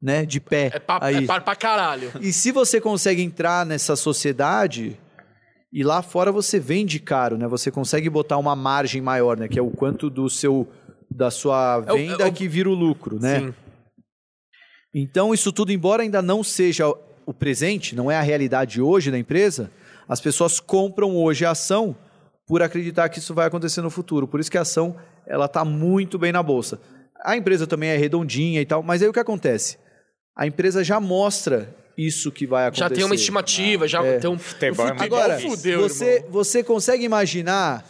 né, 0.00 0.24
de 0.24 0.38
pé 0.40 0.70
É 0.74 0.78
pra, 0.78 0.98
aí. 1.02 1.16
é 1.16 1.26
pra, 1.26 1.40
pra 1.40 1.56
caralho. 1.56 2.12
E 2.20 2.32
se 2.32 2.52
você 2.52 2.80
consegue 2.80 3.22
entrar 3.22 3.66
nessa 3.66 3.96
sociedade 3.96 4.96
e 5.72 5.82
lá 5.82 6.02
fora 6.02 6.30
você 6.30 6.60
vende 6.60 7.00
caro, 7.00 7.36
né? 7.36 7.48
Você 7.48 7.68
consegue 7.70 8.08
botar 8.08 8.38
uma 8.38 8.54
margem 8.54 9.02
maior, 9.02 9.36
né? 9.36 9.48
Que 9.48 9.58
é 9.58 9.62
o 9.62 9.70
quanto 9.70 10.08
do 10.08 10.30
seu 10.30 10.68
da 11.10 11.30
sua 11.32 11.82
É 11.86 11.92
o- 11.92 11.96
venda 11.96 12.22
é 12.24 12.26
o- 12.28 12.32
que 12.32 12.46
vira 12.46 12.68
o 12.70 12.74
lucro, 12.74 13.18
né? 13.20 13.40
Sim. 13.40 13.54
Então 14.94 15.34
isso 15.34 15.52
tudo, 15.52 15.72
embora 15.72 16.02
ainda 16.02 16.22
não 16.22 16.44
seja 16.44 16.86
o 17.26 17.34
presente, 17.34 17.96
não 17.96 18.10
é 18.10 18.16
a 18.16 18.22
realidade 18.22 18.80
hoje 18.80 19.10
da 19.10 19.18
empresa, 19.18 19.70
as 20.08 20.20
pessoas 20.20 20.60
compram 20.60 21.16
hoje 21.16 21.44
a 21.44 21.50
ação 21.50 21.96
por 22.46 22.62
acreditar 22.62 23.08
que 23.08 23.18
isso 23.18 23.34
vai 23.34 23.46
acontecer 23.46 23.80
no 23.80 23.90
futuro. 23.90 24.28
Por 24.28 24.40
isso 24.40 24.50
que 24.50 24.58
a 24.58 24.62
ação 24.62 24.96
ela 25.26 25.46
está 25.46 25.64
muito 25.64 26.18
bem 26.18 26.32
na 26.32 26.42
bolsa. 26.42 26.80
A 27.24 27.36
empresa 27.36 27.66
também 27.66 27.90
é 27.90 27.96
redondinha 27.96 28.60
e 28.60 28.66
tal, 28.66 28.82
mas 28.82 29.02
aí 29.02 29.08
o 29.08 29.12
que 29.12 29.20
acontece? 29.20 29.78
A 30.36 30.46
empresa 30.46 30.84
já 30.84 31.00
mostra 31.00 31.74
isso 31.96 32.30
que 32.30 32.46
vai 32.46 32.66
acontecer. 32.66 32.80
Já 32.80 32.90
tem 32.90 33.04
uma 33.04 33.14
estimativa, 33.14 33.88
já 33.88 34.02
tem 34.18 34.28
um. 34.28 34.38
Futebol 34.38 34.86
é 34.86 34.90
muito 34.90 35.02
Agora, 35.04 35.38
fudeu, 35.38 35.80
você, 35.80 36.16
irmão. 36.16 36.30
você 36.30 36.62
consegue 36.62 37.04
imaginar 37.04 37.88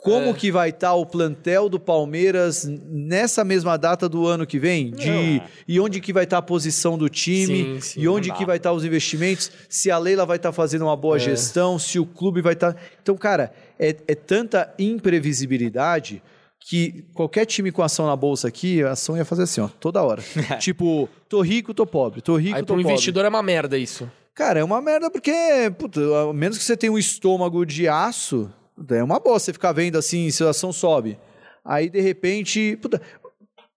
como 0.00 0.26
É. 0.30 0.32
que 0.32 0.50
vai 0.52 0.68
estar 0.70 0.94
o 0.94 1.04
plantel 1.04 1.68
do 1.68 1.78
Palmeiras 1.80 2.64
nessa 2.88 3.44
mesma 3.44 3.76
data 3.76 4.08
do 4.08 4.26
ano 4.26 4.46
que 4.46 4.56
vem? 4.58 4.92
De, 4.92 5.42
e 5.66 5.80
onde 5.80 6.00
que 6.00 6.12
vai 6.12 6.22
estar 6.22 6.38
a 6.38 6.42
posição 6.42 6.96
do 6.96 7.08
time? 7.08 7.46
Sim, 7.74 7.80
sim, 7.80 8.00
e 8.00 8.08
onde 8.08 8.32
que 8.32 8.46
vai 8.46 8.58
estar 8.58 8.72
os 8.72 8.84
investimentos? 8.84 9.50
Se 9.68 9.90
a 9.90 9.98
Leila 9.98 10.24
vai 10.24 10.36
estar 10.36 10.52
fazendo 10.52 10.82
uma 10.82 10.92
É. 10.92 10.96
boa 10.96 11.18
gestão? 11.18 11.78
Se 11.80 11.98
o 11.98 12.06
clube 12.06 12.40
vai 12.40 12.52
estar... 12.52 12.76
Então, 13.02 13.16
cara, 13.16 13.52
é, 13.78 13.88
é 14.06 14.14
tanta 14.14 14.72
imprevisibilidade 14.78 16.22
que 16.60 17.04
qualquer 17.14 17.46
time 17.46 17.70
com 17.72 17.82
ação 17.82 18.06
na 18.06 18.14
bolsa 18.16 18.48
aqui, 18.48 18.82
a 18.82 18.92
ação 18.92 19.16
ia 19.16 19.24
fazer 19.24 19.44
assim, 19.44 19.60
ó, 19.60 19.68
toda 19.80 20.02
hora. 20.02 20.22
tipo, 20.60 21.08
tô 21.28 21.40
rico, 21.40 21.72
tô 21.72 21.86
pobre, 21.86 22.20
tô 22.20 22.36
rico, 22.36 22.56
Aí 22.56 22.62
tô 22.62 22.66
pro 22.66 22.76
pobre. 22.76 22.92
investidor 22.92 23.24
é 23.24 23.28
uma 23.28 23.42
merda 23.42 23.78
isso. 23.78 24.10
Cara, 24.34 24.60
é 24.60 24.64
uma 24.64 24.80
merda 24.80 25.10
porque, 25.10 25.32
puta, 25.78 26.00
a 26.00 26.32
menos 26.32 26.56
que 26.58 26.62
você 26.64 26.76
tenha 26.76 26.92
um 26.92 26.98
estômago 26.98 27.64
de 27.64 27.88
aço, 27.88 28.48
é 28.90 29.02
uma 29.02 29.18
bosta 29.18 29.46
você 29.46 29.52
ficar 29.52 29.72
vendo 29.72 29.96
assim, 29.96 30.30
se 30.30 30.44
a 30.44 30.50
ação 30.50 30.72
sobe. 30.72 31.18
Aí, 31.64 31.88
de 31.88 32.00
repente, 32.00 32.76
puta, 32.80 33.00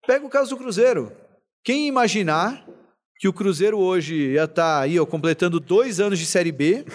pega 0.08 0.26
o 0.26 0.30
caso 0.30 0.52
do 0.52 0.58
Cruzeiro. 0.58 1.12
Quem 1.64 1.88
imaginar 1.88 2.66
que 3.18 3.28
o 3.28 3.34
Cruzeiro 3.34 3.78
hoje 3.78 4.16
ia 4.32 4.46
estar 4.46 4.82
aí, 4.82 5.00
ó, 5.00 5.06
completando 5.06 5.60
dois 5.60 6.00
anos 6.00 6.18
de 6.18 6.26
Série 6.26 6.52
B, 6.52 6.86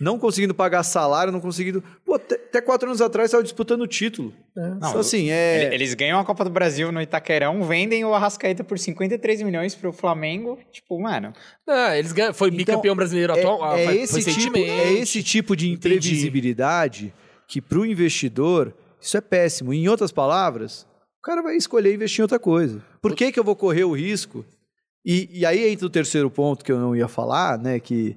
não 0.00 0.18
conseguindo 0.18 0.54
pagar 0.54 0.82
salário, 0.82 1.32
não 1.32 1.40
conseguindo... 1.40 1.82
Pô, 2.04 2.14
até- 2.14 2.34
até 2.34 2.60
quatro 2.60 2.88
anos 2.88 3.00
atrás 3.00 3.28
estava 3.28 3.42
disputando 3.42 3.80
o 3.82 3.86
título. 3.86 4.32
Então, 4.76 4.98
assim, 5.00 5.30
é... 5.30 5.64
Ele- 5.66 5.74
Eles 5.76 5.94
ganham 5.94 6.18
a 6.20 6.24
Copa 6.24 6.44
do 6.44 6.50
Brasil 6.50 6.90
no 6.92 7.00
Itaquerão, 7.00 7.62
vendem 7.64 8.04
o 8.04 8.12
Arrascaeta 8.14 8.62
por 8.62 8.78
53 8.78 9.42
milhões 9.42 9.74
pro 9.74 9.92
Flamengo. 9.92 10.58
Tipo, 10.70 11.00
mano. 11.00 11.32
É, 11.68 11.98
eles 11.98 12.12
ganham, 12.12 12.34
foi 12.34 12.48
Então, 12.48 12.58
bicampeão 12.58 12.94
brasileiro 12.94 13.32
atual. 13.32 13.64
ah, 13.64 13.78
É, 13.80 13.86
é 13.86 13.96
esse 13.96 14.22
tipo, 14.34 14.56
é 14.58 14.92
esse 14.92 15.22
tipo 15.22 15.56
de 15.56 15.70
Entendi. 15.70 15.96
imprevisibilidade 15.98 17.12
que 17.48 17.60
para 17.60 17.78
o 17.78 17.86
investidor 17.86 18.74
isso 19.00 19.16
é 19.16 19.20
péssimo. 19.20 19.72
Em 19.72 19.88
outras 19.88 20.10
palavras, 20.12 20.82
o 21.18 21.22
cara 21.22 21.42
vai 21.42 21.56
escolher 21.56 21.94
investir 21.94 22.20
em 22.20 22.22
outra 22.22 22.38
coisa. 22.38 22.82
Por 23.00 23.14
que, 23.14 23.30
que 23.32 23.38
eu 23.38 23.44
vou 23.44 23.54
correr 23.56 23.84
o 23.84 23.92
risco? 23.92 24.44
E, 25.04 25.28
e 25.32 25.46
aí 25.46 25.68
entra 25.70 25.86
o 25.86 25.90
terceiro 25.90 26.28
ponto 26.30 26.64
que 26.64 26.72
eu 26.72 26.78
não 26.80 26.94
ia 26.96 27.06
falar, 27.06 27.56
né? 27.58 27.78
Que, 27.78 28.16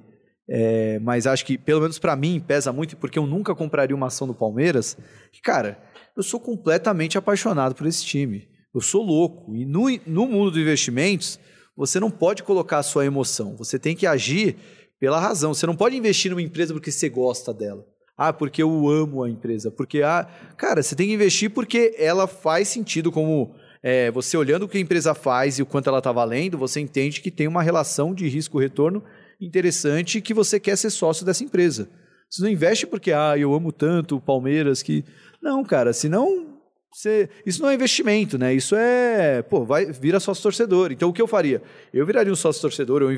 é, 0.52 0.98
mas 0.98 1.28
acho 1.28 1.46
que, 1.46 1.56
pelo 1.56 1.80
menos 1.80 2.00
para 2.00 2.16
mim, 2.16 2.42
pesa 2.44 2.72
muito, 2.72 2.96
porque 2.96 3.16
eu 3.16 3.24
nunca 3.24 3.54
compraria 3.54 3.94
uma 3.94 4.08
ação 4.08 4.26
do 4.26 4.34
Palmeiras. 4.34 4.98
Cara, 5.44 5.80
eu 6.16 6.24
sou 6.24 6.40
completamente 6.40 7.16
apaixonado 7.16 7.72
por 7.76 7.86
esse 7.86 8.04
time. 8.04 8.48
Eu 8.74 8.80
sou 8.80 9.04
louco. 9.04 9.54
E 9.54 9.64
no, 9.64 9.84
no 10.04 10.26
mundo 10.26 10.50
dos 10.50 10.60
investimentos, 10.60 11.38
você 11.76 12.00
não 12.00 12.10
pode 12.10 12.42
colocar 12.42 12.78
a 12.78 12.82
sua 12.82 13.06
emoção. 13.06 13.54
Você 13.56 13.78
tem 13.78 13.94
que 13.94 14.08
agir 14.08 14.56
pela 14.98 15.20
razão. 15.20 15.54
Você 15.54 15.66
não 15.68 15.76
pode 15.76 15.96
investir 15.96 16.32
numa 16.32 16.42
empresa 16.42 16.74
porque 16.74 16.90
você 16.90 17.08
gosta 17.08 17.54
dela. 17.54 17.86
Ah, 18.18 18.32
porque 18.32 18.60
eu 18.60 18.88
amo 18.88 19.22
a 19.22 19.30
empresa. 19.30 19.70
Porque, 19.70 20.02
ah, 20.02 20.28
cara, 20.56 20.82
você 20.82 20.96
tem 20.96 21.06
que 21.06 21.14
investir 21.14 21.50
porque 21.50 21.94
ela 21.96 22.26
faz 22.26 22.66
sentido 22.66 23.12
como. 23.12 23.54
é, 23.84 24.10
você 24.10 24.36
olhando 24.36 24.64
o 24.64 24.68
que 24.68 24.78
a 24.78 24.80
empresa 24.80 25.14
faz 25.14 25.60
e 25.60 25.62
o 25.62 25.66
quanto 25.66 25.88
ela 25.88 25.98
está 25.98 26.10
valendo, 26.10 26.58
você 26.58 26.80
entende 26.80 27.20
que 27.20 27.30
tem 27.30 27.46
uma 27.46 27.62
relação 27.62 28.12
de 28.12 28.28
risco-retorno 28.28 29.02
interessante 29.40 30.20
que 30.20 30.34
você 30.34 30.60
quer 30.60 30.76
ser 30.76 30.90
sócio 30.90 31.24
dessa 31.24 31.42
empresa. 31.42 31.88
Você 32.28 32.42
não 32.42 32.48
investe 32.48 32.86
porque, 32.86 33.12
ah, 33.12 33.36
eu 33.36 33.52
amo 33.54 33.72
tanto 33.72 34.16
o 34.16 34.20
Palmeiras 34.20 34.82
que. 34.82 35.04
Não, 35.42 35.64
cara, 35.64 35.92
senão. 35.92 36.48
Você... 36.92 37.28
Isso 37.46 37.62
não 37.62 37.70
é 37.70 37.74
investimento, 37.74 38.36
né? 38.36 38.52
Isso 38.52 38.74
é. 38.76 39.42
Pô, 39.42 39.64
vai, 39.64 39.86
vira 39.86 40.20
sócio 40.20 40.42
torcedor. 40.42 40.92
Então 40.92 41.08
o 41.08 41.12
que 41.12 41.22
eu 41.22 41.26
faria? 41.26 41.62
Eu 41.92 42.04
viraria 42.04 42.32
um 42.32 42.36
sócio 42.36 42.60
torcedor, 42.60 43.02
eu 43.02 43.08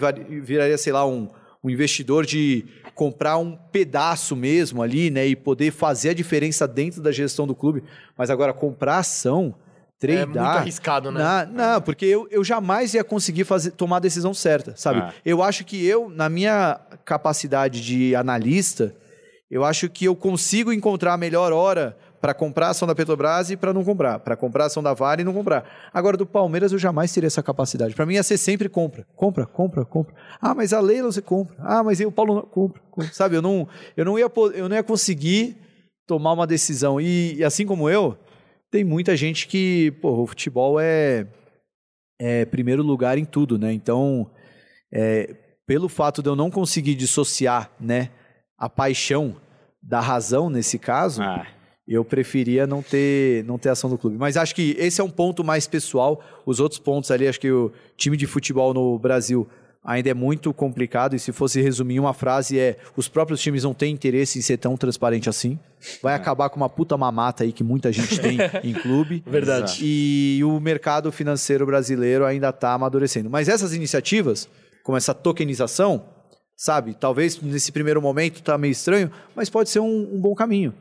viraria, 0.42 0.76
sei 0.76 0.92
lá, 0.92 1.06
um, 1.06 1.28
um 1.64 1.70
investidor 1.70 2.26
de 2.26 2.64
comprar 2.94 3.38
um 3.38 3.56
pedaço 3.56 4.36
mesmo 4.36 4.82
ali, 4.82 5.10
né? 5.10 5.26
E 5.26 5.36
poder 5.36 5.70
fazer 5.70 6.10
a 6.10 6.14
diferença 6.14 6.68
dentro 6.68 7.02
da 7.02 7.12
gestão 7.12 7.46
do 7.46 7.54
clube. 7.54 7.82
Mas 8.16 8.30
agora, 8.30 8.52
comprar 8.52 8.98
ação, 8.98 9.54
É 10.10 10.26
muito 10.26 10.38
arriscado, 10.38 11.10
né? 11.12 11.20
Na- 11.20 11.46
não, 11.46 11.80
porque 11.80 12.04
eu, 12.06 12.26
eu 12.30 12.42
jamais 12.42 12.94
ia 12.94 13.04
conseguir 13.04 13.44
fazer, 13.44 13.72
tomar 13.72 13.98
a 13.98 14.00
decisão 14.00 14.34
certa, 14.34 14.74
sabe? 14.76 15.00
Ah. 15.00 15.12
Eu 15.24 15.42
acho 15.42 15.64
que 15.64 15.86
eu, 15.86 16.08
na 16.08 16.28
minha 16.28 16.80
capacidade 17.04 17.80
de 17.80 18.14
analista, 18.16 18.94
eu 19.50 19.64
acho 19.64 19.88
que 19.88 20.04
eu 20.06 20.16
consigo 20.16 20.72
encontrar 20.72 21.12
a 21.12 21.16
melhor 21.16 21.52
hora 21.52 21.96
para 22.20 22.32
comprar 22.32 22.68
a 22.68 22.70
ação 22.70 22.86
da 22.86 22.94
Petrobras 22.94 23.50
e 23.50 23.56
para 23.56 23.72
não 23.72 23.82
comprar, 23.82 24.20
para 24.20 24.36
comprar 24.36 24.64
a 24.64 24.66
ação 24.68 24.80
da 24.80 24.94
Vale 24.94 25.22
e 25.22 25.24
não 25.24 25.32
comprar. 25.34 25.64
Agora 25.92 26.16
do 26.16 26.24
Palmeiras 26.24 26.70
eu 26.70 26.78
jamais 26.78 27.12
teria 27.12 27.26
essa 27.26 27.42
capacidade. 27.42 27.94
Para 27.96 28.06
mim 28.06 28.14
ia 28.14 28.22
ser 28.22 28.38
sempre 28.38 28.68
compra, 28.68 29.04
compra, 29.16 29.44
compra, 29.44 29.84
compra. 29.84 30.14
Ah, 30.40 30.54
mas 30.54 30.72
a 30.72 30.78
Leila 30.80 31.10
você 31.10 31.20
compra. 31.20 31.56
Ah, 31.58 31.82
mas 31.82 32.00
eu, 32.00 32.08
o 32.08 32.12
Paulo 32.12 32.34
não 32.36 32.42
compra, 32.42 32.80
compra. 32.92 33.12
sabe? 33.12 33.34
Eu 33.36 33.42
não, 33.42 33.66
eu 33.96 34.04
não 34.04 34.16
ia, 34.16 34.30
eu 34.54 34.68
não 34.68 34.76
ia 34.76 34.84
conseguir 34.84 35.56
tomar 36.06 36.32
uma 36.32 36.46
decisão. 36.46 37.00
E, 37.00 37.34
e 37.34 37.44
assim 37.44 37.66
como 37.66 37.90
eu, 37.90 38.16
tem 38.72 38.82
muita 38.82 39.14
gente 39.14 39.46
que, 39.46 39.92
pô, 40.00 40.22
o 40.22 40.26
futebol 40.26 40.80
é 40.80 41.26
é 42.18 42.44
primeiro 42.44 42.82
lugar 42.82 43.18
em 43.18 43.24
tudo, 43.24 43.58
né? 43.58 43.72
Então, 43.72 44.30
é, 44.92 45.34
pelo 45.66 45.88
fato 45.88 46.22
de 46.22 46.28
eu 46.28 46.36
não 46.36 46.50
conseguir 46.50 46.94
dissociar, 46.94 47.70
né, 47.80 48.10
a 48.56 48.68
paixão 48.68 49.36
da 49.82 50.00
razão 50.00 50.48
nesse 50.48 50.78
caso, 50.78 51.20
Ah, 51.20 51.46
eu 51.86 52.04
preferia 52.04 52.64
não 52.64 52.80
ter, 52.80 53.44
não 53.44 53.58
ter 53.58 53.70
ação 53.70 53.90
do 53.90 53.98
clube. 53.98 54.16
Mas 54.16 54.36
acho 54.36 54.54
que 54.54 54.76
esse 54.78 55.00
é 55.00 55.04
um 55.04 55.10
ponto 55.10 55.42
mais 55.42 55.66
pessoal. 55.66 56.22
Os 56.46 56.60
outros 56.60 56.78
pontos 56.78 57.10
ali, 57.10 57.26
acho 57.26 57.40
que 57.40 57.50
o 57.50 57.72
time 57.96 58.16
de 58.16 58.26
futebol 58.26 58.72
no 58.72 58.96
Brasil 59.00 59.48
ainda 59.84 60.10
é 60.10 60.14
muito 60.14 60.52
complicado. 60.54 61.14
E 61.14 61.18
se 61.18 61.32
fosse 61.32 61.60
resumir 61.60 61.98
uma 62.00 62.12
frase, 62.14 62.58
é: 62.58 62.76
os 62.96 63.08
próprios 63.08 63.40
times 63.40 63.64
não 63.64 63.74
têm 63.74 63.92
interesse 63.92 64.38
em 64.38 64.42
ser 64.42 64.56
tão 64.58 64.76
transparente 64.76 65.28
assim. 65.28 65.58
Vai 66.02 66.14
acabar 66.14 66.48
com 66.50 66.56
uma 66.56 66.68
puta 66.68 66.96
mamata 66.96 67.44
aí 67.44 67.52
que 67.52 67.64
muita 67.64 67.90
gente 67.92 68.18
tem 68.20 68.38
em 68.62 68.72
clube. 68.72 69.22
Verdade. 69.26 69.80
E 69.82 70.40
o 70.44 70.60
mercado 70.60 71.10
financeiro 71.10 71.66
brasileiro 71.66 72.24
ainda 72.24 72.50
está 72.50 72.72
amadurecendo. 72.74 73.28
Mas 73.28 73.48
essas 73.48 73.74
iniciativas, 73.74 74.48
como 74.84 74.96
essa 74.96 75.12
tokenização, 75.14 76.04
sabe? 76.56 76.94
Talvez 76.94 77.40
nesse 77.42 77.72
primeiro 77.72 78.00
momento 78.00 78.42
tá 78.42 78.56
meio 78.56 78.72
estranho, 78.72 79.10
mas 79.34 79.50
pode 79.50 79.70
ser 79.70 79.80
um, 79.80 80.14
um 80.14 80.20
bom 80.20 80.34
caminho. 80.34 80.72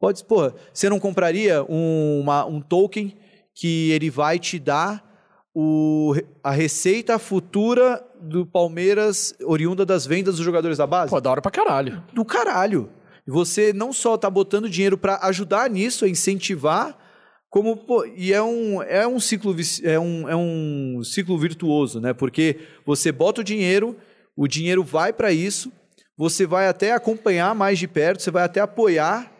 Pode, 0.00 0.22
porra, 0.24 0.54
você 0.72 0.88
não 0.90 0.98
compraria 1.00 1.62
um, 1.68 2.20
uma- 2.20 2.44
um 2.46 2.60
token 2.60 3.14
que 3.54 3.90
ele 3.90 4.10
vai 4.10 4.38
te 4.38 4.58
dar 4.58 5.02
o, 5.54 6.14
a 6.44 6.50
receita 6.50 7.18
futura 7.18 8.02
do 8.26 8.44
Palmeiras 8.44 9.34
oriunda 9.44 9.84
das 9.86 10.06
vendas 10.06 10.36
dos 10.36 10.44
jogadores 10.44 10.78
da 10.78 10.86
base? 10.86 11.10
Pô, 11.10 11.20
da 11.20 11.30
hora 11.30 11.40
pra 11.40 11.50
caralho. 11.50 12.02
do 12.12 12.24
caralho. 12.24 12.90
E 13.26 13.30
você 13.30 13.72
não 13.72 13.92
só 13.92 14.16
tá 14.16 14.30
botando 14.30 14.68
dinheiro 14.68 14.96
para 14.96 15.18
ajudar 15.22 15.68
nisso, 15.68 16.04
a 16.04 16.08
incentivar, 16.08 16.96
como 17.50 17.76
pô, 17.76 18.04
e 18.04 18.32
é 18.32 18.42
um 18.42 18.82
é 18.82 19.06
um 19.06 19.18
ciclo 19.18 19.54
é 19.82 19.98
um, 19.98 20.28
é 20.28 20.36
um 20.36 21.02
ciclo 21.02 21.38
virtuoso, 21.38 22.00
né? 22.00 22.12
Porque 22.12 22.58
você 22.84 23.10
bota 23.10 23.40
o 23.40 23.44
dinheiro, 23.44 23.96
o 24.36 24.46
dinheiro 24.46 24.84
vai 24.84 25.12
para 25.12 25.32
isso, 25.32 25.72
você 26.16 26.46
vai 26.46 26.68
até 26.68 26.92
acompanhar 26.92 27.54
mais 27.54 27.78
de 27.78 27.88
perto, 27.88 28.22
você 28.22 28.30
vai 28.30 28.44
até 28.44 28.60
apoiar. 28.60 29.32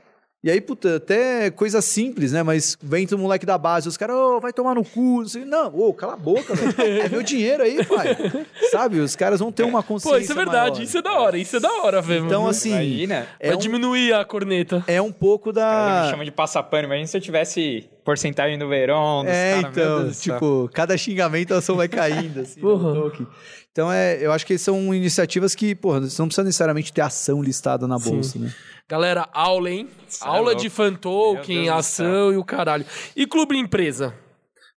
E 0.46 0.50
aí, 0.50 0.60
puta, 0.60 0.94
até 0.98 1.50
coisa 1.50 1.80
simples, 1.82 2.30
né? 2.30 2.40
Mas 2.40 2.78
vem 2.80 3.04
o 3.10 3.18
moleque 3.18 3.44
da 3.44 3.58
base, 3.58 3.88
os 3.88 3.96
caras, 3.96 4.14
ô, 4.14 4.38
vai 4.38 4.52
tomar 4.52 4.76
no 4.76 4.84
cu. 4.84 5.22
Não, 5.22 5.28
sei. 5.28 5.44
não 5.44 5.76
ô, 5.76 5.92
cala 5.92 6.12
a 6.12 6.16
boca, 6.16 6.54
velho. 6.54 7.02
É 7.02 7.08
meu 7.08 7.20
dinheiro 7.20 7.64
aí, 7.64 7.84
pai. 7.84 8.16
Sabe? 8.70 9.00
Os 9.00 9.16
caras 9.16 9.40
vão 9.40 9.50
ter 9.50 9.64
uma 9.64 9.82
consciência 9.82 10.18
Pô, 10.18 10.22
isso 10.22 10.30
é 10.30 10.34
verdade. 10.36 10.70
maior. 10.70 10.82
Isso 10.84 10.98
é 10.98 11.02
da 11.02 11.12
hora. 11.18 11.36
Isso 11.36 11.56
é 11.56 11.58
da 11.58 11.72
hora, 11.82 12.00
velho. 12.00 12.26
Então, 12.26 12.46
assim, 12.46 12.70
imagina. 12.70 13.26
é 13.40 13.48
Vai 13.48 13.56
um, 13.56 13.58
diminuir 13.58 14.12
a 14.12 14.24
corneta. 14.24 14.84
é 14.86 15.02
um 15.02 15.10
pouco 15.10 15.52
Cara, 15.52 15.96
me 15.96 16.02
da. 16.04 16.10
chama 16.12 16.24
de 16.24 16.30
passapano. 16.30 16.84
Imagina 16.84 17.08
se 17.08 17.16
eu 17.16 17.20
tivesse 17.20 17.90
porcentagem 18.04 18.56
do 18.56 18.68
verão. 18.68 19.24
Dos 19.24 19.32
É, 19.32 19.50
cara, 19.50 19.62
meu 19.62 19.70
então, 19.72 19.98
Deus 20.04 20.08
do 20.10 20.14
céu. 20.14 20.34
tipo, 20.34 20.70
cada 20.72 20.96
xingamento 20.96 21.54
a 21.54 21.58
ação 21.58 21.74
vai 21.74 21.88
caindo, 21.88 22.42
assim, 22.42 22.60
Porra. 22.60 22.94
no 22.94 23.02
token. 23.10 23.26
Então, 23.76 23.92
é, 23.92 24.16
eu 24.24 24.32
acho 24.32 24.46
que 24.46 24.56
são 24.56 24.94
iniciativas 24.94 25.54
que, 25.54 25.74
porra, 25.74 26.00
você 26.00 26.22
não 26.22 26.28
precisa 26.28 26.42
necessariamente 26.42 26.90
ter 26.90 27.02
ação 27.02 27.42
listada 27.42 27.86
na 27.86 27.98
bolsa, 27.98 28.38
né? 28.38 28.50
Galera, 28.88 29.28
aula, 29.34 29.70
hein? 29.70 29.86
Cê 30.08 30.24
é 30.24 30.28
aula 30.28 30.52
louco. 30.52 30.62
de 30.62 30.70
fan 30.70 30.94
token, 30.94 31.56
Meu 31.56 31.64
Deus 31.64 31.74
do 31.74 31.78
ação 31.78 32.32
e 32.32 32.38
o 32.38 32.44
caralho. 32.44 32.86
E 33.14 33.26
clube 33.26 33.54
empresa? 33.54 34.14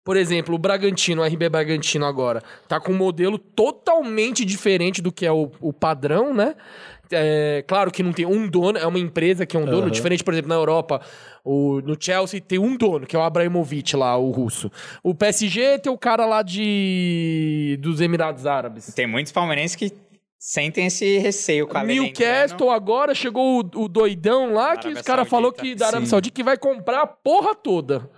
Por 0.02 0.16
exemplo, 0.16 0.52
o 0.52 0.58
Bragantino, 0.58 1.22
o 1.22 1.24
RB 1.24 1.48
Bragantino 1.48 2.06
agora, 2.06 2.42
tá 2.66 2.80
com 2.80 2.90
um 2.90 2.96
modelo 2.96 3.38
totalmente 3.38 4.44
diferente 4.44 5.00
do 5.00 5.12
que 5.12 5.24
é 5.24 5.30
o, 5.30 5.52
o 5.60 5.72
padrão, 5.72 6.34
né? 6.34 6.56
É, 7.12 7.64
claro 7.68 7.92
que 7.92 8.02
não 8.02 8.12
tem 8.12 8.26
um 8.26 8.48
dono, 8.48 8.78
é 8.78 8.86
uma 8.86 8.98
empresa 8.98 9.46
que 9.46 9.56
é 9.56 9.60
um 9.60 9.64
dono, 9.64 9.82
Aham. 9.82 9.90
diferente, 9.90 10.24
por 10.24 10.34
exemplo, 10.34 10.48
na 10.48 10.56
Europa, 10.56 11.00
o, 11.50 11.80
no 11.80 11.96
Chelsea 11.98 12.42
tem 12.42 12.58
um 12.58 12.76
dono, 12.76 13.06
que 13.06 13.16
é 13.16 13.18
o 13.18 13.22
Abramovich 13.22 13.96
lá, 13.96 14.18
o 14.18 14.30
russo. 14.30 14.70
O 15.02 15.14
PSG 15.14 15.78
tem 15.78 15.90
o 15.90 15.96
cara 15.96 16.26
lá 16.26 16.42
de 16.42 17.78
dos 17.80 18.02
Emirados 18.02 18.44
Árabes. 18.44 18.92
Tem 18.92 19.06
muitos 19.06 19.32
palmeirenses 19.32 19.74
que 19.74 19.90
sentem 20.38 20.86
esse 20.86 21.16
receio 21.16 21.66
com 21.66 21.78
a 21.78 21.82
Newcastle 21.82 22.70
agora 22.70 23.14
chegou 23.14 23.62
o, 23.62 23.84
o 23.84 23.88
doidão 23.88 24.52
lá 24.52 24.76
que 24.76 24.88
Arábia 24.88 25.22
os 25.22 25.28
falou 25.28 25.50
Saudita. 25.50 25.62
que 25.62 25.74
da 25.74 25.86
Arábia 25.86 26.06
Sim. 26.06 26.10
Saudita 26.10 26.34
que 26.34 26.44
vai 26.44 26.58
comprar 26.58 27.00
a 27.00 27.06
porra 27.06 27.54
toda. 27.54 28.10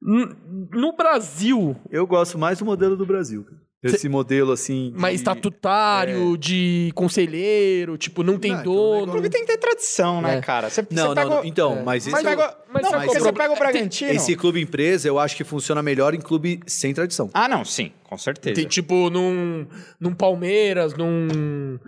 No 0.00 0.96
Brasil, 0.96 1.76
Eu 1.90 2.08
gosto 2.08 2.36
mais 2.36 2.58
do 2.58 2.64
modelo 2.64 2.96
do 2.96 3.06
Brasil. 3.06 3.46
Esse 3.80 4.08
modelo, 4.08 4.50
assim... 4.52 4.90
de- 4.90 4.98
mas 4.98 5.14
estatutário, 5.16 6.36
de 6.36 6.90
conselheiro, 6.96 7.96
tipo, 7.96 8.24
não 8.24 8.36
tem 8.36 8.50
Não, 8.52 8.60
então, 8.60 8.72
dono. 8.72 9.06
O 9.06 9.10
clube 9.12 9.30
tem 9.30 9.42
que 9.42 9.46
ter 9.46 9.56
tradição, 9.58 10.20
né, 10.20 10.38
É. 10.38 10.40
cara? 10.40 10.68
Você, 10.68 10.82
Não, 10.82 10.88
você 10.90 11.02
não, 11.08 11.14
pega 11.14 11.28
não, 11.30 11.44
então, 11.44 11.72
É. 11.78 11.82
mas, 11.82 12.06
Mas, 12.06 12.06
esse, 12.08 12.22
pega, 12.24 12.56
mas 12.72 12.82
não, 12.82 12.90
você 12.90 13.18
é 13.18 13.30
o 13.30 13.32
pega 13.32 13.52
o? 13.52 13.56
Bragantino. 13.56 14.10
esse 14.10 14.34
clube 14.34 14.60
empresa, 14.60 15.06
eu 15.06 15.18
acho 15.18 15.36
que 15.36 15.44
funciona 15.44 15.80
melhor 15.82 16.12
em 16.12 16.20
clube 16.20 16.60
sem 16.66 16.92
tradição. 16.92 17.30
Ah, 17.32 17.48
não, 17.48 17.64
sim, 17.64 17.92
com 18.02 18.18
certeza. 18.18 18.56
Tem, 18.56 18.66
tipo, 18.66 19.10
num, 19.10 19.64
num 20.00 20.12
Palmeiras, 20.12 20.94
num. 20.94 21.78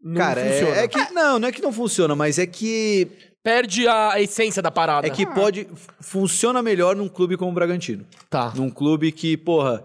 Não 0.00 0.14
Cara, 0.16 0.40
é- 0.40 0.52
funciona. 0.60 0.76
é, 0.82 0.86
que... 0.88 1.12
Não, 1.14 1.38
não 1.38 1.48
é 1.48 1.52
que 1.52 1.62
não 1.62 1.72
funciona, 1.72 2.14
mas 2.14 2.38
é 2.38 2.46
que... 2.46 3.08
Perde 3.42 3.86
a 3.88 4.20
essência 4.20 4.62
da 4.62 4.70
parada. 4.70 5.06
É 5.06 5.10
que 5.10 5.26
pode... 5.26 5.66
Funciona 6.00 6.62
melhor 6.62 6.94
num 6.94 7.08
clube 7.08 7.36
como 7.36 7.50
o 7.50 7.54
Bragantino. 7.54 8.06
Tá. 8.30 8.52
Num 8.54 8.70
clube 8.70 9.10
que, 9.12 9.36
porra... 9.36 9.82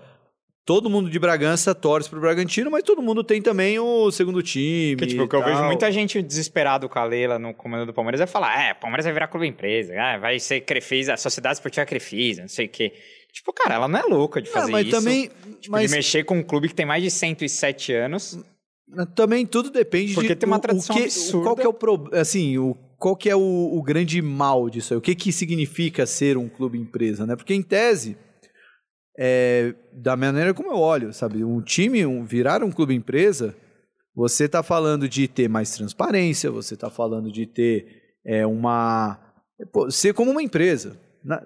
Todo 0.66 0.90
mundo 0.90 1.10
de 1.10 1.18
Bragança 1.18 1.74
torce 1.74 2.08
pro 2.10 2.20
Bragantino, 2.22 2.70
mas 2.70 2.84
todo 2.84 3.02
mundo 3.02 3.24
tem 3.24 3.42
também 3.42 3.80
o 3.80 4.12
segundo 4.12 4.44
time. 4.44 4.96
Porque, 4.96 5.08
tipo, 5.08 5.24
o 5.24 5.28
que 5.28 5.36
eu 5.36 5.44
vejo 5.44 5.64
muita 5.64 5.92
gente 5.92 6.22
desesperado 6.22 6.88
com 6.88 7.00
a 7.00 7.04
Leila 7.06 7.40
no 7.40 7.54
comando 7.56 7.88
do 7.88 7.94
Palmeiras 7.94 8.22
é 8.22 8.28
falar: 8.28 8.60
é, 8.62 8.74
Palmeiras 8.76 9.06
vai 9.06 9.14
virar 9.14 9.28
clube 9.30 9.48
empresa, 9.48 9.94
ah, 10.00 10.18
vai 10.20 10.40
ser 10.40 10.62
Crefisa, 10.62 11.14
a 11.14 11.18
Sociedade 11.18 11.56
Esportiva 11.56 11.86
Crefisa, 11.86 12.42
não 12.44 12.50
sei 12.50 12.68
o 12.68 12.70
quê. 12.70 12.94
Tipo, 13.32 13.52
cara, 13.54 13.76
ela 13.76 13.88
não 13.88 14.00
é 14.00 14.04
louca 14.04 14.42
de 14.42 14.48
Não, 14.50 14.54
fazer 14.54 14.72
mas 14.72 14.88
isso. 14.88 14.96
também, 14.96 15.30
Tipo, 15.60 15.72
mas 15.72 15.90
de 15.90 15.96
mexer 15.96 16.24
com 16.24 16.38
um 16.38 16.44
clube 16.44 16.68
que 16.68 16.76
tem 16.76 16.86
mais 16.86 17.02
de 17.04 17.10
107 17.12 17.94
anos. 17.94 18.40
também 19.16 19.46
tudo 19.46 19.70
depende 19.70 20.14
Porque 20.14 20.30
de 20.30 20.36
tem 20.36 20.48
uma 20.48 20.60
tradição 20.60 20.96
o 20.96 21.00
que, 21.00 21.06
absurda. 21.06 21.44
Qual 21.46 21.56
que 21.56 21.62
é 21.64 21.68
o 21.68 21.74
pro, 21.74 22.10
assim, 22.14 22.58
o 22.58 22.76
qual 22.98 23.16
que 23.16 23.30
é 23.30 23.36
o, 23.36 23.40
o 23.40 23.82
grande 23.82 24.22
mal 24.22 24.70
disso 24.70 24.94
aí? 24.94 24.98
O 24.98 25.02
que 25.02 25.16
que 25.16 25.32
significa 25.32 26.06
ser 26.06 26.38
um 26.38 26.50
clube 26.50 26.78
empresa, 26.78 27.26
né? 27.26 27.36
Porque 27.36 27.54
em 27.54 27.62
tese 27.62 28.18
é, 29.22 29.76
da 29.92 30.16
maneira 30.16 30.54
como 30.54 30.72
eu 30.72 30.78
olho, 30.78 31.12
sabe, 31.12 31.44
um 31.44 31.62
time 31.62 32.06
um, 32.06 32.24
virar 32.24 32.64
um 32.64 32.72
clube 32.72 32.96
empresa, 32.96 33.54
você 34.16 34.46
está 34.46 34.64
falando 34.64 35.10
de 35.10 35.28
ter 35.28 35.50
mais 35.50 35.72
transparência, 35.72 36.50
você 36.50 36.74
está 36.76 36.90
falando 36.90 37.30
de 37.30 37.46
ter 37.46 38.16
é, 38.26 38.46
uma 38.46 39.20
pô, 39.74 39.92
ser 39.92 40.14
como 40.14 40.32
uma 40.32 40.42
empresa, 40.42 40.98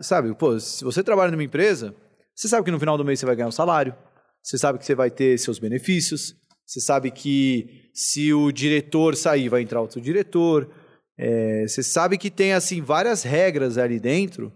sabe? 0.01 0.35
Pô, 0.35 0.59
se 0.59 0.83
você 0.83 1.03
trabalha 1.03 1.31
numa 1.31 1.43
empresa, 1.43 1.95
você 2.35 2.47
sabe 2.47 2.63
que 2.63 2.71
no 2.71 2.79
final 2.79 2.95
do 2.95 3.03
mês 3.03 3.19
você 3.19 3.25
vai 3.25 3.35
ganhar 3.35 3.47
um 3.47 3.51
salário, 3.51 3.95
você 4.43 4.55
sabe 4.55 4.77
que 4.77 4.85
você 4.85 4.93
vai 4.93 5.09
ter 5.09 5.39
seus 5.39 5.57
benefícios, 5.57 6.35
você 6.67 6.79
sabe 6.79 7.09
que 7.09 7.89
se 7.91 8.31
o 8.33 8.51
diretor 8.51 9.15
sair, 9.15 9.49
vai 9.49 9.63
entrar 9.63 9.81
outro 9.81 9.99
diretor. 9.99 10.69
É, 11.17 11.65
você 11.67 11.81
sabe 11.81 12.17
que 12.17 12.29
tem 12.29 12.53
assim 12.53 12.81
várias 12.81 13.23
regras 13.23 13.77
ali 13.77 13.99
dentro 13.99 14.51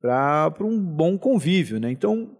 para 0.00 0.52
um 0.60 0.78
bom 0.78 1.18
convívio, 1.18 1.80
né? 1.80 1.90
Então, 1.90 2.37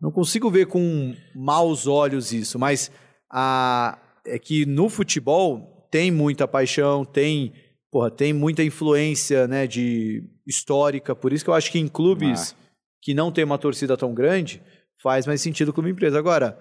não 0.00 0.10
consigo 0.10 0.50
ver 0.50 0.66
com 0.66 1.14
maus 1.34 1.86
olhos 1.86 2.32
isso, 2.32 2.58
mas 2.58 2.90
a, 3.30 3.98
é 4.26 4.38
que 4.38 4.64
no 4.64 4.88
futebol 4.88 5.86
tem 5.90 6.10
muita 6.10 6.48
paixão, 6.48 7.04
tem, 7.04 7.52
porra, 7.90 8.10
tem 8.10 8.32
muita 8.32 8.62
influência 8.62 9.46
né, 9.46 9.66
de 9.66 10.22
histórica, 10.46 11.14
por 11.14 11.32
isso 11.32 11.44
que 11.44 11.50
eu 11.50 11.54
acho 11.54 11.70
que 11.70 11.78
em 11.78 11.88
clubes 11.88 12.54
que 13.02 13.14
não 13.14 13.32
tem 13.32 13.44
uma 13.44 13.58
torcida 13.58 13.96
tão 13.96 14.14
grande, 14.14 14.62
faz 15.02 15.26
mais 15.26 15.40
sentido 15.40 15.70
o 15.70 15.72
clube 15.72 15.90
empresa. 15.90 16.18
Agora, 16.18 16.58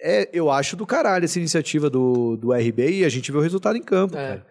é, 0.00 0.28
eu 0.32 0.50
acho 0.50 0.76
do 0.76 0.86
caralho 0.86 1.24
essa 1.24 1.38
iniciativa 1.38 1.90
do, 1.90 2.36
do 2.36 2.52
RB 2.52 3.00
e 3.00 3.04
a 3.04 3.08
gente 3.08 3.32
vê 3.32 3.38
o 3.38 3.42
resultado 3.42 3.76
em 3.76 3.82
campo. 3.82 4.16
É. 4.16 4.44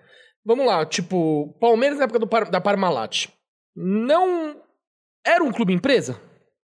Vamos 0.45 0.65
lá, 0.65 0.85
tipo, 0.85 1.55
Palmeiras 1.59 1.97
na 1.97 2.03
época 2.03 2.19
do 2.19 2.51
da 2.51 2.61
Parmalat. 2.61 3.27
Não 3.75 4.61
era 5.25 5.43
um 5.43 5.51
clube 5.51 5.73
empresa? 5.73 6.19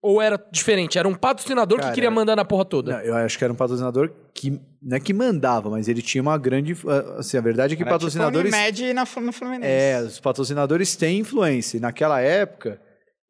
Ou 0.06 0.22
era 0.22 0.40
diferente? 0.52 1.00
Era 1.00 1.08
um 1.08 1.16
patrocinador 1.16 1.80
Cara, 1.80 1.90
que 1.90 1.96
queria 1.96 2.12
mandar 2.12 2.36
na 2.36 2.46
porra 2.46 2.64
toda? 2.64 2.92
Não, 2.92 3.00
eu 3.00 3.16
acho 3.16 3.40
que 3.40 3.44
era 3.44 3.52
um 3.52 3.56
patrocinador 3.56 4.12
que 4.36 4.62
não 4.80 4.98
é 4.98 5.00
que 5.00 5.12
mandava, 5.12 5.68
mas 5.68 5.88
ele 5.88 6.00
tinha 6.00 6.22
uma 6.22 6.38
grande. 6.38 6.78
Assim, 7.18 7.38
a 7.38 7.42
verdade 7.42 7.74
é 7.74 7.76
que 7.76 7.82
Era 7.82 7.90
patrocinadores. 7.90 8.52
Tipo 8.52 8.64
Unimed 8.64 8.94
na, 8.94 9.08
no 9.22 9.34
Fluminense. 9.34 9.68
É, 9.68 10.00
os 10.04 10.20
patrocinadores 10.20 10.96
têm 10.96 11.18
influência. 11.18 11.78
E 11.78 11.80
naquela 11.80 12.22
época, 12.22 12.80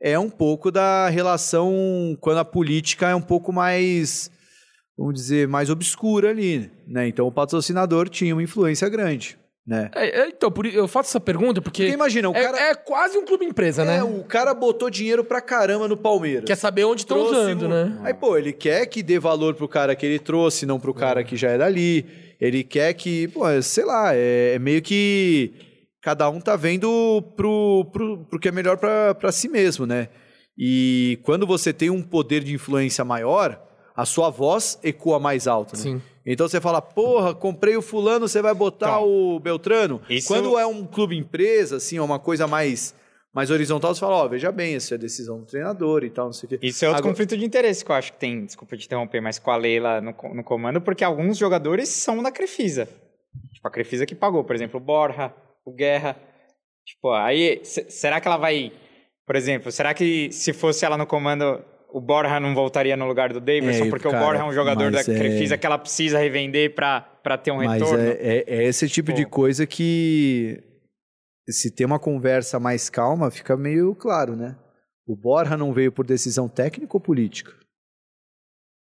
é 0.02 0.20
um 0.20 0.30
pouco 0.30 0.70
da 0.70 1.08
relação 1.08 1.74
quando 2.20 2.40
a 2.40 2.46
política 2.46 3.08
é 3.08 3.16
um 3.16 3.22
pouco 3.22 3.54
mais, 3.54 4.30
vamos 4.98 5.14
dizer, 5.14 5.48
mais 5.48 5.70
obscura 5.70 6.30
ali, 6.32 6.70
né? 6.86 7.08
Então 7.08 7.26
o 7.26 7.32
patrocinador 7.32 8.10
tinha 8.10 8.36
uma 8.36 8.44
influência 8.44 8.90
grande, 8.90 9.38
né? 9.66 9.90
É, 9.96 10.22
é, 10.22 10.28
então, 10.30 10.52
por, 10.52 10.66
eu 10.66 10.88
faço 10.88 11.10
essa 11.10 11.20
pergunta 11.20 11.62
porque, 11.62 11.84
Porque 11.84 11.94
imagina, 11.94 12.30
o 12.30 12.36
é, 12.36 12.44
cara, 12.44 12.60
é 12.60 12.76
quase 12.76 13.18
um 13.18 13.26
clube 13.26 13.46
empresa, 13.46 13.82
é, 13.82 13.86
né? 13.86 14.04
o 14.04 14.24
cara 14.24 14.54
botou 14.54 14.90
dinheiro 14.90 15.24
pra 15.24 15.42
caramba 15.42 15.88
no 15.88 15.98
Palmeiras. 15.98 16.46
Quer 16.46 16.56
saber 16.56 16.84
onde 16.86 17.02
estão 17.02 17.18
Trouxe 17.18 17.36
usando, 17.40 17.66
um- 17.66 17.70
né? 17.70 18.00
Aí, 18.04 18.14
pô, 18.14 18.38
ele 18.38 18.54
quer 18.54 18.86
que 18.86 19.02
dê 19.02 19.18
valor 19.18 19.56
pro 19.56 19.68
cara 19.68 19.96
que 19.96 20.06
ele 20.06 20.20
trouxe, 20.20 20.66
não 20.66 20.80
pro 20.80 20.94
cara 20.94 21.24
que 21.24 21.36
já 21.36 21.50
é 21.50 21.58
dali. 21.58 22.06
Ele 22.40 22.64
quer 22.64 22.94
que, 22.94 23.28
pô, 23.30 23.44
sei 23.62 23.86
lá, 23.86 24.14
é, 24.14 24.54
é 24.56 24.60
meio 24.60 24.82
que 24.82 25.54
cada 26.02 26.30
um 26.30 26.40
tá 26.40 26.56
vendo 26.56 27.24
pro, 27.36 27.86
pro, 27.92 28.26
pro 28.26 28.40
que 28.40 28.48
é 28.48 28.52
melhor 28.52 28.78
pra 28.78 29.16
pra 29.16 29.32
si 29.32 29.50
mesmo, 29.50 29.86
né? 29.88 30.10
E 30.58 31.20
quando 31.24 31.48
você 31.48 31.74
tem 31.74 31.90
um 31.90 32.02
poder 32.04 32.44
de 32.44 32.54
influência 32.54 33.04
maior, 33.04 33.60
a 33.96 34.06
sua 34.06 34.30
voz 34.30 34.80
ecoa 34.84 35.20
mais 35.20 35.48
alto, 35.48 35.76
né? 35.76 35.82
Sim. 35.82 36.02
Então 36.26 36.48
você 36.48 36.60
fala, 36.60 36.82
porra, 36.82 37.36
comprei 37.36 37.78
o 37.78 37.82
fulano, 37.82 38.28
você 38.28 38.42
vai 38.42 38.54
botar 38.54 38.88
Então, 38.98 39.08
o 39.36 39.40
Beltrano. 39.40 40.02
isso- 40.10 40.28
Quando 40.28 40.58
é 40.58 40.66
um 40.66 40.86
clube 40.86 41.16
empresa, 41.16 41.76
assim, 41.78 41.98
é 41.98 42.02
uma 42.02 42.18
coisa 42.20 42.48
mais, 42.48 42.96
mais 43.34 43.52
horizontal, 43.52 43.94
você 43.94 44.00
fala, 44.00 44.16
ó, 44.16 44.28
veja 44.28 44.52
bem, 44.52 44.76
essa 44.76 44.96
é 44.96 44.98
decisão 44.98 45.40
do 45.40 45.46
treinador 45.46 46.04
e 46.04 46.10
tal, 46.10 46.26
não 46.26 46.34
sei 46.34 46.48
o 46.48 46.50
quê. 46.50 46.60
Isso 46.66 46.84
é 46.84 46.88
outro 46.88 47.00
Agora- 47.02 47.14
conflito 47.14 47.38
de 47.38 47.46
interesse 47.46 47.86
que 47.86 47.92
eu 47.92 47.96
acho 47.96 48.14
que 48.14 48.20
tem, 48.20 48.44
desculpa 48.46 48.76
te 48.76 48.86
interromper, 48.88 49.22
mas 49.22 49.38
com 49.38 49.52
a 49.52 49.56
Leila 49.58 50.02
no, 50.02 50.16
no 50.34 50.44
comando, 50.44 50.82
porque 50.82 51.04
alguns 51.04 51.38
jogadores 51.38 51.90
são 51.90 52.24
da 52.24 52.32
Crefisa. 52.32 52.88
Tipo, 53.54 53.68
a 53.68 53.72
Crefisa 53.72 54.06
que 54.06 54.16
pagou, 54.16 54.44
por 54.44 54.56
exemplo, 54.56 54.80
o 54.80 54.84
Borja, 54.84 55.32
o 55.64 55.72
Guerra. 55.72 56.16
Tipo, 56.86 57.12
aí, 57.12 57.60
se- 57.64 57.90
será 57.90 58.20
que 58.22 58.28
ela 58.28 58.38
vai. 58.38 58.72
Por 59.28 59.36
exemplo, 59.36 59.72
será 59.72 59.94
que 59.94 60.32
se 60.32 60.54
fosse 60.54 60.86
ela 60.86 60.98
no 60.98 61.06
comando, 61.08 61.60
o 61.98 62.02
Borja 62.02 62.40
não 62.40 62.54
voltaria 62.54 62.98
no 62.98 63.06
lugar 63.08 63.32
do 63.32 63.40
Davidson? 63.40 63.86
É, 63.86 63.90
porque 63.90 64.10
cara, 64.10 64.18
o 64.22 64.26
Borja 64.26 64.42
é 64.42 64.46
um 64.46 64.52
jogador 64.54 64.92
da 64.92 64.98
mas 64.98 65.08
é- 65.08 65.18
Crefisa 65.18 65.58
que 65.58 65.66
ela 65.66 65.78
precisa 65.78 66.20
revender 66.20 66.76
pra 66.76 67.02
ter 67.42 67.52
um 67.52 67.58
Mas 67.58 67.82
retorno. 67.82 68.04
é, 68.04 68.10
é- 68.20 68.44
é 68.48 68.64
esse 68.66 68.90
tipo 68.90 69.14
de 69.14 69.24
Pô. 69.24 69.30
coisa 69.32 69.66
que, 69.66 70.62
se 71.50 71.72
tem 71.72 71.86
uma 71.86 71.98
conversa 72.00 72.60
mais 72.60 72.90
calma, 72.90 73.32
fica 73.32 73.56
meio 73.56 73.96
claro, 73.96 74.36
né? 74.36 74.58
O 75.08 75.16
Borja 75.16 75.56
não 75.56 75.72
veio 75.72 75.92
por 75.92 76.06
decisão 76.06 76.50
técnica 76.50 76.98
ou 76.98 77.00
política? 77.00 77.54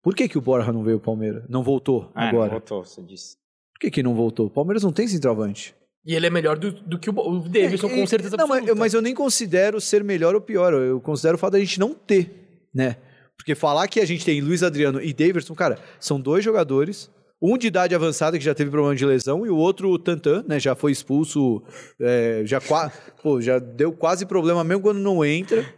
Por 0.02 0.14
que, 0.14 0.28
que 0.28 0.38
o 0.38 0.40
Borja 0.40 0.72
não 0.72 0.82
veio 0.82 0.98
pro 0.98 1.06
Palmeiras? 1.06 1.44
Não 1.48 1.62
voltou 1.62 2.10
Ah, 2.14 2.22
não 2.22 2.28
agora? 2.28 2.50
voltou, 2.50 2.84
você 2.84 3.00
disse. 3.02 3.36
Por 3.72 3.80
que, 3.80 3.90
que 3.90 4.02
não 4.02 4.14
voltou? 4.14 4.46
O 4.46 4.50
Palmeiras 4.50 4.82
não 4.82 4.92
tem 4.92 5.06
centroavante. 5.08 5.74
E 6.04 6.14
ele 6.14 6.26
é 6.26 6.30
melhor 6.30 6.58
do, 6.58 6.72
do 6.72 6.98
que 6.98 7.08
o, 7.08 7.12
o 7.16 7.40
Davidson, 7.48 7.88
com 7.88 8.06
certeza 8.06 8.36
Não, 8.36 8.46
mas, 8.48 8.58
absoluta. 8.58 8.78
mas 8.80 8.94
eu 8.94 9.00
nem 9.02 9.14
considero 9.14 9.80
ser 9.80 10.02
melhor 10.02 10.34
ou 10.34 10.40
pior. 10.40 10.72
Eu 10.72 11.00
considero 11.00 11.36
o 11.36 11.38
fato 11.38 11.52
da 11.52 11.60
gente 11.60 11.78
não 11.78 11.94
ter, 11.94 12.41
né? 12.74 12.96
Porque 13.36 13.54
falar 13.54 13.88
que 13.88 13.98
a 14.00 14.04
gente 14.06 14.24
tem 14.24 14.40
Luiz 14.40 14.62
Adriano 14.62 15.02
e 15.02 15.12
Daverson, 15.12 15.54
cara, 15.54 15.78
são 15.98 16.20
dois 16.20 16.44
jogadores. 16.44 17.10
Um 17.44 17.58
de 17.58 17.66
idade 17.66 17.92
avançada 17.92 18.38
que 18.38 18.44
já 18.44 18.54
teve 18.54 18.70
problema 18.70 18.94
de 18.94 19.04
lesão 19.04 19.44
e 19.44 19.50
o 19.50 19.56
outro, 19.56 19.90
o 19.90 19.98
Tantan, 19.98 20.44
né? 20.46 20.60
Já 20.60 20.76
foi 20.76 20.92
expulso, 20.92 21.60
é, 22.00 22.42
já, 22.44 22.60
pô, 23.20 23.40
já 23.40 23.58
deu 23.58 23.90
quase 23.92 24.24
problema 24.26 24.62
mesmo 24.62 24.82
quando 24.82 24.98
não 24.98 25.24
entra. 25.24 25.64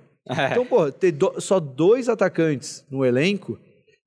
Então, 0.53 0.65
pô, 0.65 0.91
ter 0.91 1.13
do- 1.13 1.39
só 1.39 1.61
dois 1.61 2.09
atacantes 2.09 2.83
no 2.91 3.05
elenco 3.05 3.59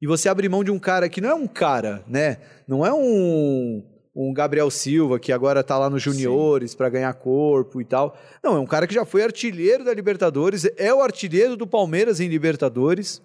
e 0.01 0.07
você 0.07 0.27
abrir 0.27 0.49
mão 0.49 0.64
de 0.64 0.72
um 0.72 0.80
cara 0.80 1.07
que 1.09 1.22
não 1.22 1.30
é 1.30 1.35
um 1.35 1.45
cara, 1.45 2.03
né? 2.07 2.38
Não 2.68 2.84
é 2.84 2.91
um, 2.91 3.84
um 4.19 4.34
Gabriel 4.34 4.72
Silva 4.72 5.19
que 5.19 5.31
agora 5.31 5.64
tá 5.64 5.77
lá 5.77 5.89
nos 5.91 6.02
juniores 6.02 6.73
pra 6.73 6.89
ganhar 6.89 7.14
corpo 7.14 7.80
e 7.80 7.85
tal. 7.85 8.18
Não, 8.44 8.56
é 8.56 8.60
um 8.60 8.65
cara 8.65 8.88
que 8.88 8.94
já 8.95 9.06
foi 9.06 9.22
artilheiro 9.22 9.84
da 9.84 9.94
Libertadores, 9.94 10.68
é 10.76 10.91
o 10.91 11.02
artilheiro 11.03 11.56
do 11.56 11.68
Palmeiras 11.68 12.19
em 12.19 12.27
Libertadores. 12.27 13.22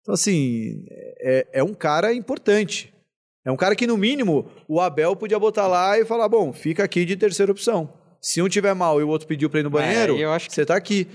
Então, 0.00 0.14
assim, 0.14 0.86
é, 1.20 1.46
é 1.52 1.62
um 1.62 1.74
cara 1.74 2.14
importante. 2.14 2.90
É 3.44 3.52
um 3.52 3.56
cara 3.56 3.76
que, 3.76 3.86
no 3.86 3.98
mínimo, 3.98 4.50
o 4.66 4.80
Abel 4.80 5.14
podia 5.14 5.38
botar 5.38 5.66
lá 5.66 5.98
e 5.98 6.04
falar: 6.06 6.28
bom, 6.28 6.52
fica 6.54 6.82
aqui 6.84 7.04
de 7.04 7.14
terceira 7.16 7.52
opção. 7.52 7.92
Se 8.20 8.40
um 8.40 8.48
tiver 8.48 8.74
mal 8.74 9.00
e 9.00 9.04
o 9.04 9.08
outro 9.08 9.28
pediu 9.28 9.50
pra 9.50 9.60
ir 9.60 9.62
no 9.62 9.70
banheiro, 9.70 10.16
eu 10.16 10.32
acho 10.32 10.48
que- 10.48 10.54
você 10.54 10.64
tá 10.64 10.74
aqui. 10.74 11.06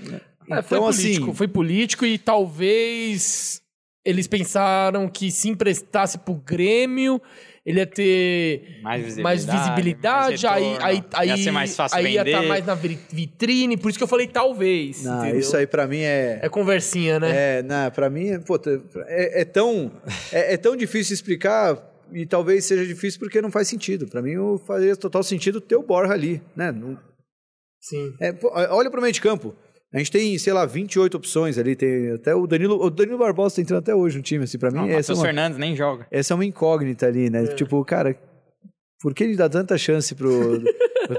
É, 0.48 0.62
foi 0.62 0.78
então, 0.78 0.82
político, 0.92 1.24
assim, 1.26 1.34
foi 1.34 1.48
político 1.48 2.06
e 2.06 2.16
talvez 2.18 3.60
eles 4.04 4.26
pensaram 4.26 5.08
que 5.08 5.30
se 5.30 5.48
emprestasse 5.48 6.18
pro 6.18 6.34
Grêmio, 6.34 7.20
ele 7.66 7.78
ia 7.80 7.86
ter 7.86 8.78
Mais 8.82 9.02
visibilidade. 9.04 9.22
mais 9.22 9.44
visibilidade, 9.46 10.42
mais 10.42 10.44
aí, 10.44 10.62
retorno, 10.64 10.84
aí, 10.86 11.04
aí, 11.14 11.28
ia 11.28 11.36
ser 11.38 11.50
mais 11.50 11.74
fácil 11.76 11.96
aí 11.98 12.12
ia 12.12 12.24
vender. 12.24 12.36
estar 12.36 12.48
mais 12.48 12.66
na 12.66 12.74
vi- 12.74 12.98
vitrine, 13.10 13.76
por 13.76 13.88
isso 13.88 13.98
que 13.98 14.02
eu 14.04 14.08
falei 14.08 14.26
talvez. 14.28 15.02
Não, 15.02 15.20
entendeu? 15.20 15.40
isso 15.40 15.56
aí 15.56 15.66
pra 15.66 15.86
mim 15.86 16.00
é. 16.00 16.40
É 16.42 16.48
conversinha, 16.48 17.18
né? 17.18 17.30
É, 17.58 17.62
não, 17.62 17.90
pra 17.90 18.10
mim, 18.10 18.28
é, 18.28 18.38
pô, 18.38 18.60
é, 19.06 19.40
é 19.40 19.44
tão, 19.44 19.90
é, 20.32 20.54
é 20.54 20.56
tão 20.56 20.76
difícil 20.76 21.14
explicar 21.14 21.78
e 22.12 22.26
talvez 22.26 22.66
seja 22.66 22.84
difícil 22.86 23.18
porque 23.18 23.40
não 23.40 23.50
faz 23.50 23.66
sentido. 23.66 24.06
Pra 24.06 24.20
mim, 24.20 24.34
faria 24.66 24.94
total 24.94 25.22
sentido 25.22 25.60
ter 25.60 25.76
o 25.76 25.82
Borja 25.82 26.12
ali, 26.12 26.42
né? 26.54 26.70
Não- 26.70 26.98
Sim. 27.80 28.12
é, 28.20 28.32
pô, 28.32 28.50
olha 28.54 28.90
pro 28.90 29.00
meio 29.00 29.12
de 29.12 29.20
campo. 29.20 29.54
A 29.94 29.98
gente 29.98 30.10
tem, 30.10 30.36
sei 30.38 30.52
lá, 30.52 30.66
28 30.66 31.16
opções 31.16 31.56
ali. 31.56 31.76
Tem 31.76 32.10
até 32.12 32.34
o 32.34 32.46
Danilo. 32.46 32.82
O 32.84 32.90
Danilo 32.90 33.16
Barbosa 33.18 33.56
tá 33.56 33.62
entrando 33.62 33.78
até 33.78 33.94
hoje 33.94 34.16
no 34.16 34.22
time, 34.22 34.42
assim, 34.44 34.58
pra 34.58 34.70
mim. 34.70 34.78
Não, 34.78 34.88
essa, 34.88 35.12
é 35.12 35.14
uma, 35.14 35.24
Fernandes 35.24 35.56
nem 35.58 35.76
joga. 35.76 36.06
essa 36.10 36.32
é 36.32 36.34
uma 36.34 36.44
incógnita 36.44 37.06
ali, 37.06 37.30
né? 37.30 37.46
Tipo, 37.48 37.84
cara, 37.84 38.18
por 39.00 39.14
que 39.14 39.22
ele 39.22 39.36
dá 39.36 39.48
tanta 39.48 39.78
chance 39.78 40.14
pro. 40.14 40.60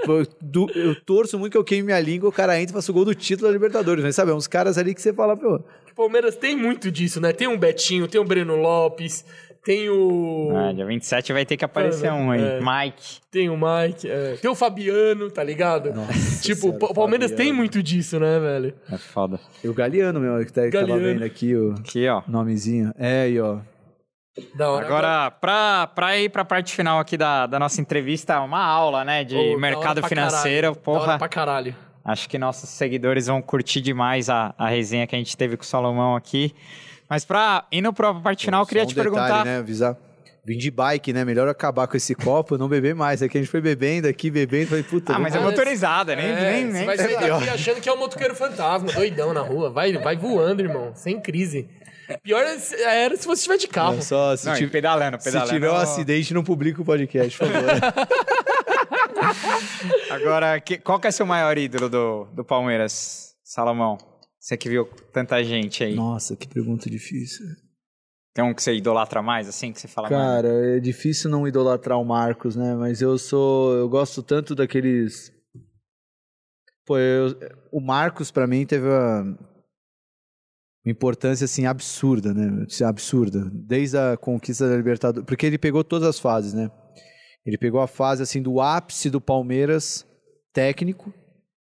pro- 0.03 0.27
do- 0.41 0.69
eu 0.75 0.93
torço 1.05 1.39
muito 1.39 1.51
que 1.53 1.57
eu 1.57 1.63
queime 1.63 1.85
minha 1.85 1.99
língua, 2.01 2.27
o 2.29 2.33
cara 2.33 2.59
entra 2.59 2.73
e 2.73 2.75
faça 2.75 2.91
o 2.91 2.93
gol 2.93 3.05
do 3.05 3.15
título 3.15 3.47
da 3.47 3.53
Libertadores. 3.53 4.03
Mas 4.03 4.15
sabe, 4.15 4.31
é 4.31 4.33
uns 4.33 4.47
caras 4.47 4.77
ali 4.77 4.93
que 4.93 5.01
você 5.01 5.13
fala, 5.13 5.37
pô. 5.37 5.55
O 5.55 5.95
Palmeiras 5.95 6.35
tem 6.35 6.57
muito 6.57 6.91
disso, 6.91 7.21
né? 7.21 7.31
Tem 7.31 7.47
um 7.47 7.57
Betinho, 7.57 8.07
tem 8.07 8.19
o 8.19 8.25
Breno 8.25 8.57
Lopes, 8.57 9.23
tem 9.65 9.89
o. 9.89 10.51
Ah, 10.55 10.71
dia 10.71 10.85
27 10.85 11.33
vai 11.33 11.43
ter 11.43 11.57
que 11.57 11.65
aparecer 11.65 12.11
Mano, 12.11 12.25
um 12.25 12.31
aí. 12.31 12.41
é. 12.41 12.59
Mike. 12.61 13.19
Tem 13.31 13.49
o 13.49 13.57
Mike, 13.57 14.07
é. 14.07 14.37
tem 14.39 14.49
o 14.51 14.53
Fabiano, 14.55 15.29
tá 15.31 15.43
ligado? 15.43 15.91
tipo, 16.41 16.61
Senhora, 16.71 16.85
o 16.85 16.93
Palmeiras 16.93 17.31
Fabiano. 17.31 17.49
tem 17.49 17.51
muito 17.51 17.81
disso, 17.81 18.19
né, 18.19 18.39
velho? 18.39 18.75
É 18.91 18.97
foda. 18.97 19.39
E 19.63 19.67
o 19.67 19.73
Galeano, 19.73 20.19
meu, 20.19 20.45
que 20.45 20.53
tá, 20.53 20.61
que 20.61 20.69
tava 20.71 20.85
Galeano. 20.87 21.03
vendo 21.19 21.23
aqui 21.25 21.55
o 21.55 21.73
Aqui, 21.79 22.07
ó. 22.07 22.21
nomezinho. 22.27 22.91
É, 22.97 23.23
aí, 23.23 23.41
ó. 23.41 23.57
Da 24.53 24.69
hora. 24.69 24.85
Agora, 24.85 25.31
pra, 25.31 25.87
pra 25.87 26.17
ir 26.19 26.29
pra 26.29 26.45
parte 26.45 26.75
final 26.75 26.99
aqui 26.99 27.17
da, 27.17 27.47
da 27.47 27.57
nossa 27.57 27.81
entrevista, 27.81 28.39
uma 28.41 28.63
aula, 28.63 29.03
né, 29.03 29.23
de 29.23 29.35
hora 29.35 29.57
mercado 29.57 30.05
financeiro. 30.07 30.73
caralho, 30.73 30.83
da 30.85 30.91
hora 30.91 30.99
Porra, 31.05 31.17
pra 31.17 31.27
caralho. 31.29 31.75
acho 32.03 32.29
que 32.29 32.37
nossos 32.37 32.69
seguidores 32.69 33.27
vão 33.27 33.41
curtir 33.41 33.81
demais 33.81 34.29
a, 34.29 34.53
a 34.57 34.67
resenha 34.67 35.07
que 35.07 35.15
a 35.15 35.17
gente 35.17 35.35
teve 35.35 35.57
com 35.57 35.63
o 35.63 35.65
Salomão 35.65 36.15
aqui. 36.15 36.53
Mas 37.09 37.23
pra 37.25 37.65
indo 37.71 37.91
pra 37.93 38.13
parte 38.15 38.45
final, 38.45 38.63
eu 38.63 38.67
queria 38.67 38.83
Só 38.83 38.87
um 38.87 38.89
te 38.89 38.95
detalhe, 38.95 39.15
perguntar. 39.15 39.45
né, 39.45 39.57
avisar. 39.59 39.95
Vim 40.47 40.57
de 40.59 40.69
bike, 40.69 41.11
né? 41.11 41.25
Melhor 41.25 41.47
acabar 41.47 41.87
com 41.87 41.97
esse 41.97 42.13
copo, 42.13 42.55
não 42.57 42.67
beber 42.67 42.93
mais. 42.93 43.21
É 43.23 43.27
que 43.27 43.35
a 43.37 43.41
gente 43.41 43.49
foi 43.49 43.61
bebendo 43.61 44.07
aqui, 44.07 44.29
bebendo, 44.29 44.67
falei, 44.67 44.83
puta. 44.83 45.13
Ah, 45.15 45.19
mas 45.19 45.33
é 45.35 45.39
motorizada, 45.39 46.15
nem, 46.15 46.25
É, 46.27 46.51
nem, 46.51 46.65
você 46.67 46.71
nem. 46.73 46.85
vai 46.85 46.97
sair 46.97 47.15
daqui 47.19 47.49
achando 47.49 47.81
que 47.81 47.89
é 47.89 47.93
um 47.93 47.97
motoqueiro 47.97 48.35
fantasma, 48.35 48.91
doidão 48.91 49.33
na 49.33 49.41
rua. 49.41 49.71
Vai, 49.71 49.91
vai 49.93 50.15
voando, 50.15 50.61
irmão, 50.61 50.91
sem 50.93 51.19
crise. 51.19 51.67
Pior 52.21 52.41
era 52.41 52.59
se 53.17 53.25
você 53.25 53.31
estiver 53.39 53.57
de 53.57 53.67
carro. 53.67 53.93
Olha 53.93 54.01
só, 54.03 54.35
se, 54.35 54.45
Não, 54.45 54.53
tiver, 54.53 54.69
pedalando, 54.71 55.17
se 55.17 55.23
pedalando. 55.23 55.51
tiver 55.51 55.71
um 55.71 55.75
acidente, 55.75 56.31
não 56.35 56.43
publica 56.43 56.79
o 56.79 56.85
podcast, 56.85 57.39
por 57.39 57.47
favor. 57.47 57.69
Agora, 60.11 60.59
que- 60.59 60.77
qual 60.77 60.99
que 60.99 61.07
é 61.07 61.11
seu 61.11 61.25
maior 61.25 61.57
ídolo 61.57 61.89
do, 61.89 62.25
do 62.33 62.43
Palmeiras, 62.45 63.33
Salomão? 63.43 63.97
Você 64.45 64.55
que 64.55 64.69
viu 64.69 64.85
tanta 65.11 65.43
gente 65.43 65.83
aí. 65.83 65.95
Nossa, 65.95 66.35
que 66.35 66.47
pergunta 66.47 66.87
difícil. 66.87 67.47
Tem 68.31 68.45
um 68.45 68.53
que 68.53 68.61
você 68.61 68.75
idolatra 68.75 69.19
mais, 69.19 69.47
assim, 69.49 69.73
que 69.73 69.81
você 69.81 69.87
fala? 69.87 70.07
Cara, 70.07 70.47
é 70.77 70.79
difícil 70.79 71.31
não 71.31 71.47
idolatrar 71.47 71.99
o 71.99 72.05
Marcos, 72.05 72.55
né? 72.55 72.75
Mas 72.75 73.01
eu 73.01 73.17
sou. 73.17 73.73
Eu 73.73 73.89
gosto 73.89 74.21
tanto 74.21 74.53
daqueles. 74.53 75.31
Pô, 76.85 76.99
eu- 76.99 77.35
o 77.71 77.81
Marcos, 77.81 78.29
pra 78.29 78.45
mim, 78.45 78.67
teve 78.67 78.85
uma, 78.87 79.21
uma 79.23 80.91
importância, 80.91 81.45
assim, 81.45 81.65
absurda, 81.65 82.31
né? 82.31 82.65
Assim, 82.67 82.83
Absurda. 82.83 83.49
Desde 83.51 83.97
a 83.97 84.15
conquista 84.15 84.69
da 84.69 84.77
Libertadores. 84.77 85.25
Porque 85.25 85.47
ele 85.47 85.57
pegou 85.57 85.83
todas 85.83 86.07
as 86.07 86.19
fases, 86.19 86.53
né? 86.53 86.69
Ele 87.43 87.57
pegou 87.57 87.81
a 87.81 87.87
fase, 87.87 88.21
assim, 88.21 88.43
do 88.43 88.61
ápice 88.61 89.09
do 89.09 89.19
Palmeiras 89.19 90.05
técnico 90.53 91.11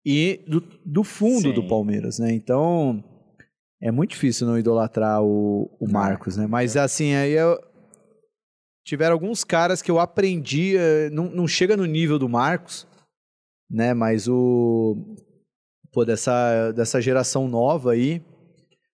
e 0.05 0.43
do, 0.47 0.61
do 0.85 1.03
fundo 1.03 1.49
Sim. 1.49 1.53
do 1.53 1.67
Palmeiras, 1.67 2.19
né? 2.19 2.31
Então. 2.33 3.03
É 3.83 3.89
muito 3.89 4.11
difícil 4.11 4.45
não 4.45 4.59
idolatrar 4.59 5.23
o, 5.23 5.75
o 5.79 5.91
Marcos, 5.91 6.37
né? 6.37 6.45
Mas 6.45 6.77
assim, 6.77 7.15
aí 7.15 7.31
eu. 7.33 7.59
Tiveram 8.85 9.13
alguns 9.13 9.43
caras 9.43 9.81
que 9.81 9.89
eu 9.89 9.99
aprendi. 9.99 10.75
eh, 10.77 11.09
Não, 11.09 11.25
não 11.25 11.47
chega 11.47 11.75
no 11.75 11.85
nível 11.85 12.19
do 12.19 12.29
Marcos, 12.29 12.87
né? 13.69 13.93
Mas 13.95 14.27
o. 14.27 14.95
Pô, 15.91 16.05
dessa, 16.05 16.71
dessa 16.73 17.01
geração 17.01 17.47
nova 17.47 17.93
aí. 17.93 18.21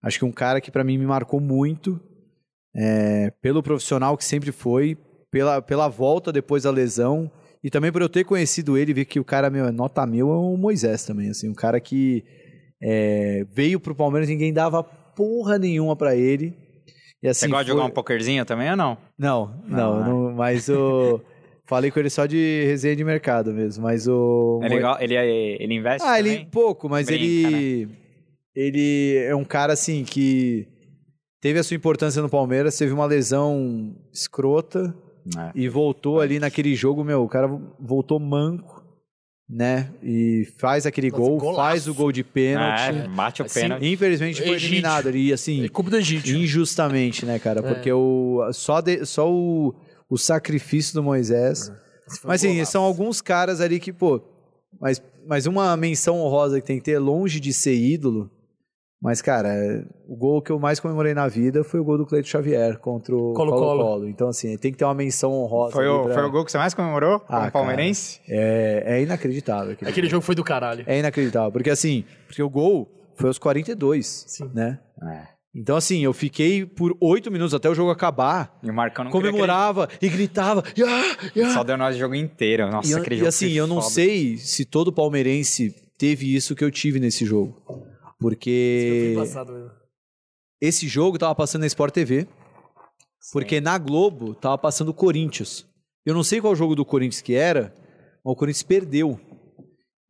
Acho 0.02 0.18
que 0.18 0.24
um 0.24 0.32
cara 0.32 0.60
que 0.60 0.70
pra 0.70 0.82
mim 0.82 0.98
me 0.98 1.06
marcou 1.06 1.38
muito. 1.40 2.00
é, 2.74 3.30
pelo 3.40 3.62
profissional 3.62 4.16
que 4.16 4.24
sempre 4.24 4.50
foi, 4.50 4.96
pela, 5.30 5.62
pela 5.62 5.86
volta 5.88 6.32
depois 6.32 6.64
da 6.64 6.70
lesão. 6.72 7.30
E 7.62 7.70
também 7.70 7.92
por 7.92 8.02
eu 8.02 8.08
ter 8.08 8.24
conhecido 8.24 8.76
ele, 8.76 8.92
ver 8.92 9.04
que 9.04 9.20
o 9.20 9.24
cara, 9.24 9.48
meu, 9.48 9.66
é 9.66 9.72
nota 9.72 10.04
mil, 10.06 10.28
é 10.30 10.36
o 10.36 10.56
Moisés 10.56 11.04
também, 11.04 11.30
assim. 11.30 11.48
Um 11.48 11.54
cara 11.54 11.78
que 11.80 12.24
é, 12.82 13.44
veio 13.52 13.78
pro 13.78 13.94
Palmeiras, 13.94 14.28
ninguém 14.28 14.52
dava 14.52 14.82
porra 14.82 15.58
nenhuma 15.58 15.94
pra 15.94 16.16
ele. 16.16 16.54
E, 17.22 17.28
assim, 17.28 17.46
Você 17.46 17.48
gosta 17.48 17.64
de 17.64 17.70
foi- 17.70 17.78
jogar 17.78 17.88
um 17.88 17.94
pokerzinho 17.94 18.44
também 18.44 18.68
ou 18.70 18.76
não? 18.76 18.98
Não, 19.16 19.62
Não, 19.68 20.00
né? 20.00 20.08
não, 20.08 20.32
mas 20.34 20.68
o... 20.68 21.20
Falei 21.64 21.92
com 21.92 22.00
ele 22.00 22.10
só 22.10 22.26
de 22.26 22.64
resenha 22.66 22.96
de 22.96 23.04
mercado 23.04 23.52
mesmo, 23.52 23.84
mas 23.84 24.08
o... 24.08 24.60
Ele, 24.64 24.80
go- 24.80 24.96
ele, 24.98 25.14
ele 25.14 25.74
investe 25.74 26.06
Ah, 26.06 26.18
ele 26.18 26.30
também? 26.30 26.50
pouco, 26.50 26.88
mas 26.88 27.06
Brinca, 27.06 27.22
ele... 27.24 27.88
Ele 28.54 29.16
é 29.24 29.34
um 29.36 29.44
cara, 29.44 29.72
assim, 29.72 30.04
que 30.04 30.66
teve 31.40 31.58
a 31.60 31.62
sua 31.62 31.76
importância 31.76 32.20
no 32.20 32.28
Palmeiras, 32.28 32.76
teve 32.76 32.92
uma 32.92 33.06
lesão 33.06 33.94
escrota 34.12 34.92
É. 35.38 35.52
e 35.54 35.68
voltou 35.68 36.20
ali 36.20 36.38
naquele 36.40 36.74
jogo, 36.74 37.04
meu, 37.04 37.22
o 37.22 37.28
cara 37.28 37.46
voltou 37.78 38.18
manco, 38.18 38.82
né? 39.48 39.90
E 40.02 40.46
faz 40.58 40.86
aquele 40.86 41.10
Nossa, 41.10 41.22
gol, 41.22 41.38
golaço. 41.38 41.60
faz 41.60 41.86
o 41.88 41.94
gol 41.94 42.10
de 42.10 42.24
pênalti. 42.24 42.96
É, 43.04 43.08
bate 43.08 43.42
o 43.42 43.44
Assim, 43.46 43.60
pênalti. 43.60 43.86
Infelizmente 43.92 44.42
foi 44.42 44.52
Egídio. 44.56 44.66
eliminado 44.68 45.08
ali, 45.08 45.32
assim, 45.32 45.64
É 45.64 45.68
culpa 45.68 45.90
do 45.90 45.96
Egídio. 45.98 46.36
injustamente, 46.36 47.24
né, 47.26 47.38
cara? 47.38 47.60
É. 47.60 47.62
Porque 47.74 47.92
o, 47.92 48.40
só, 48.52 48.80
de- 48.80 49.04
só 49.04 49.30
o, 49.30 49.74
o 50.08 50.16
sacrifício 50.18 50.94
do 50.94 51.02
Moisés. 51.02 51.68
Um 51.68 52.28
Mas 52.28 52.42
assim, 52.42 52.54
golaço. 52.54 52.72
são 52.72 52.82
alguns 52.82 53.20
caras 53.20 53.60
ali 53.60 53.78
que, 53.78 53.92
pô. 53.92 54.20
Mas, 54.80 55.00
mas 55.26 55.46
uma 55.46 55.76
menção 55.76 56.16
honrosa 56.18 56.60
que 56.60 56.66
tem 56.66 56.78
que 56.78 56.84
ter, 56.84 56.98
longe 56.98 57.38
de 57.38 57.52
ser 57.52 57.74
ídolo. 57.74 58.30
Mas, 59.02 59.20
cara, 59.20 59.84
o 60.06 60.14
gol 60.14 60.40
que 60.40 60.52
eu 60.52 60.60
mais 60.60 60.78
comemorei 60.78 61.12
na 61.12 61.26
vida 61.26 61.64
foi 61.64 61.80
o 61.80 61.84
gol 61.84 61.98
do 61.98 62.06
Cleito 62.06 62.28
Xavier 62.28 62.78
contra 62.78 63.16
o 63.16 63.32
Colo-Colo. 63.34 64.08
Então, 64.08 64.28
assim, 64.28 64.56
tem 64.56 64.70
que 64.70 64.78
ter 64.78 64.84
uma 64.84 64.94
menção 64.94 65.32
honrosa. 65.32 65.72
Foi 65.72 65.88
o, 65.88 66.04
pra- 66.04 66.14
foi 66.14 66.22
o 66.24 66.30
gol 66.30 66.44
que 66.44 66.52
você 66.52 66.58
mais 66.58 66.72
comemorou 66.72 67.20
Ah, 67.28 67.50
como 67.50 67.50
palmeirense? 67.50 68.20
É, 68.28 68.84
é 68.86 69.02
inacreditável. 69.02 69.72
aquele 69.72 69.90
Aquele 69.90 70.08
jogo 70.08 70.22
foi 70.24 70.36
do 70.36 70.44
caralho. 70.44 70.84
É 70.86 71.00
inacreditável. 71.00 71.50
Porque 71.50 71.68
assim, 71.70 72.04
porque 72.28 72.40
o 72.40 72.48
gol 72.48 72.88
foi 73.16 73.26
aos 73.28 73.38
42, 73.38 74.24
Sim. 74.28 74.48
né? 74.54 74.78
É. 75.02 75.32
Então 75.54 75.76
assim, 75.76 76.02
eu 76.04 76.12
fiquei 76.12 76.64
por 76.64 76.96
oito 77.00 77.28
minutos 77.30 77.52
até 77.54 77.68
o 77.68 77.74
jogo 77.74 77.90
acabar, 77.90 78.56
E 78.62 78.70
o 78.70 78.72
Marcão 78.72 79.04
não 79.04 79.10
comemorava 79.10 79.88
e 80.00 80.08
gritava. 80.08 80.62
"Ya, 80.78 81.16
que 81.32 81.40
ya". 81.40 81.46
ele- 81.46 81.50
Só 81.54 81.64
deu 81.64 81.76
nós 81.76 81.96
o 81.96 81.98
jogo 81.98 82.14
inteiro. 82.14 82.70
Nossa, 82.70 82.88
E, 82.88 82.94
aquele 82.94 83.16
e 83.16 83.18
jogo 83.18 83.28
assim, 83.28 83.46
foi 83.48 83.54
eu 83.56 83.66
não 83.66 83.80
foda. 83.82 83.90
sei 83.94 84.36
se 84.38 84.64
todo 84.64 84.92
palmeirense 84.92 85.74
teve 85.98 86.34
isso 86.34 86.54
que 86.54 86.64
eu 86.64 86.70
tive 86.70 86.98
nesse 87.00 87.26
jogo. 87.26 87.54
Porque 88.22 89.14
esse 90.60 90.86
jogo 90.88 91.18
tava 91.18 91.34
passando 91.34 91.62
na 91.62 91.66
Sport 91.66 91.92
TV, 91.92 92.26
porque 93.32 93.60
na 93.60 93.76
Globo 93.78 94.34
tava 94.34 94.56
passando 94.56 94.88
o 94.90 94.94
Corinthians. 94.94 95.66
Eu 96.06 96.14
não 96.14 96.22
sei 96.24 96.40
qual 96.40 96.54
jogo 96.56 96.74
do 96.74 96.84
Corinthians 96.84 97.20
que 97.20 97.34
era, 97.34 97.74
mas 98.24 98.32
o 98.32 98.36
Corinthians 98.36 98.62
perdeu. 98.62 99.20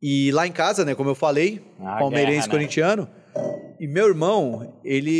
E 0.01 0.31
lá 0.31 0.45
em 0.45 0.51
casa, 0.51 0.83
né, 0.83 0.93
como 0.95 1.09
eu 1.09 1.15
falei, 1.15 1.61
Ah, 1.79 1.97
palmeirense 1.99 2.33
guerra, 2.33 2.47
né? 2.47 2.51
corintiano. 2.51 3.09
E 3.79 3.87
meu 3.87 4.07
irmão, 4.07 4.79
ele, 4.83 5.11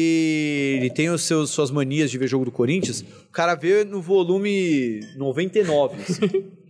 ele 0.77 0.89
tem 0.89 1.09
os 1.09 1.23
seus, 1.23 1.49
suas 1.49 1.71
manias 1.71 2.11
de 2.11 2.17
ver 2.17 2.27
jogo 2.27 2.45
do 2.45 2.51
Corinthians. 2.51 3.01
O 3.01 3.31
cara 3.31 3.55
vê 3.55 3.83
no 3.83 4.01
volume 4.01 4.99
99. 5.17 6.01
assim. 6.01 6.21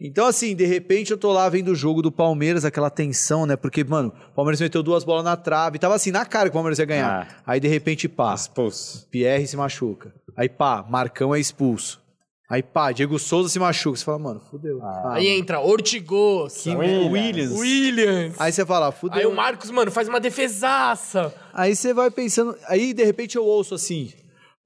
Então, 0.00 0.26
assim, 0.26 0.54
de 0.54 0.64
repente 0.64 1.10
eu 1.10 1.18
tô 1.18 1.32
lá 1.32 1.48
vendo 1.48 1.72
o 1.72 1.74
jogo 1.74 2.00
do 2.00 2.12
Palmeiras, 2.12 2.64
aquela 2.64 2.88
tensão, 2.88 3.44
né? 3.44 3.56
Porque, 3.56 3.82
mano, 3.82 4.12
o 4.30 4.34
Palmeiras 4.34 4.60
meteu 4.60 4.80
duas 4.80 5.02
bolas 5.02 5.24
na 5.24 5.36
trave. 5.36 5.78
Tava 5.78 5.96
assim, 5.96 6.12
na 6.12 6.24
cara 6.24 6.44
que 6.44 6.50
o 6.50 6.52
Palmeiras 6.52 6.78
ia 6.78 6.84
ganhar. 6.84 7.42
Aí, 7.44 7.58
de 7.58 7.66
repente, 7.66 8.08
pá, 8.08 8.32
Expulso. 8.32 9.08
Pierre 9.10 9.46
se 9.46 9.56
machuca. 9.56 10.14
Aí, 10.36 10.48
pá, 10.48 10.84
Marcão 10.88 11.34
é 11.34 11.40
expulso. 11.40 12.00
Aí, 12.48 12.62
pá, 12.62 12.92
Diego 12.92 13.18
Souza 13.18 13.48
se 13.48 13.58
machuca. 13.58 13.98
Você 13.98 14.04
fala, 14.04 14.20
mano, 14.20 14.40
fudeu. 14.48 14.80
Ah, 14.82 15.14
Aí 15.14 15.26
entra 15.26 15.60
Ortigosa. 15.60 16.78
Williams. 16.78 17.58
Williams. 17.58 18.36
Aí 18.38 18.52
você 18.52 18.64
fala, 18.64 18.92
fudeu. 18.92 19.18
Aí 19.18 19.26
o 19.26 19.34
Marcos, 19.34 19.68
mano, 19.70 19.90
faz 19.90 20.08
uma 20.08 20.20
defesaça. 20.20 21.34
Aí 21.52 21.74
você 21.74 21.92
vai 21.92 22.08
pensando. 22.10 22.56
Aí, 22.68 22.94
de 22.94 23.04
repente, 23.04 23.36
eu 23.36 23.44
ouço 23.44 23.74
assim. 23.74 24.12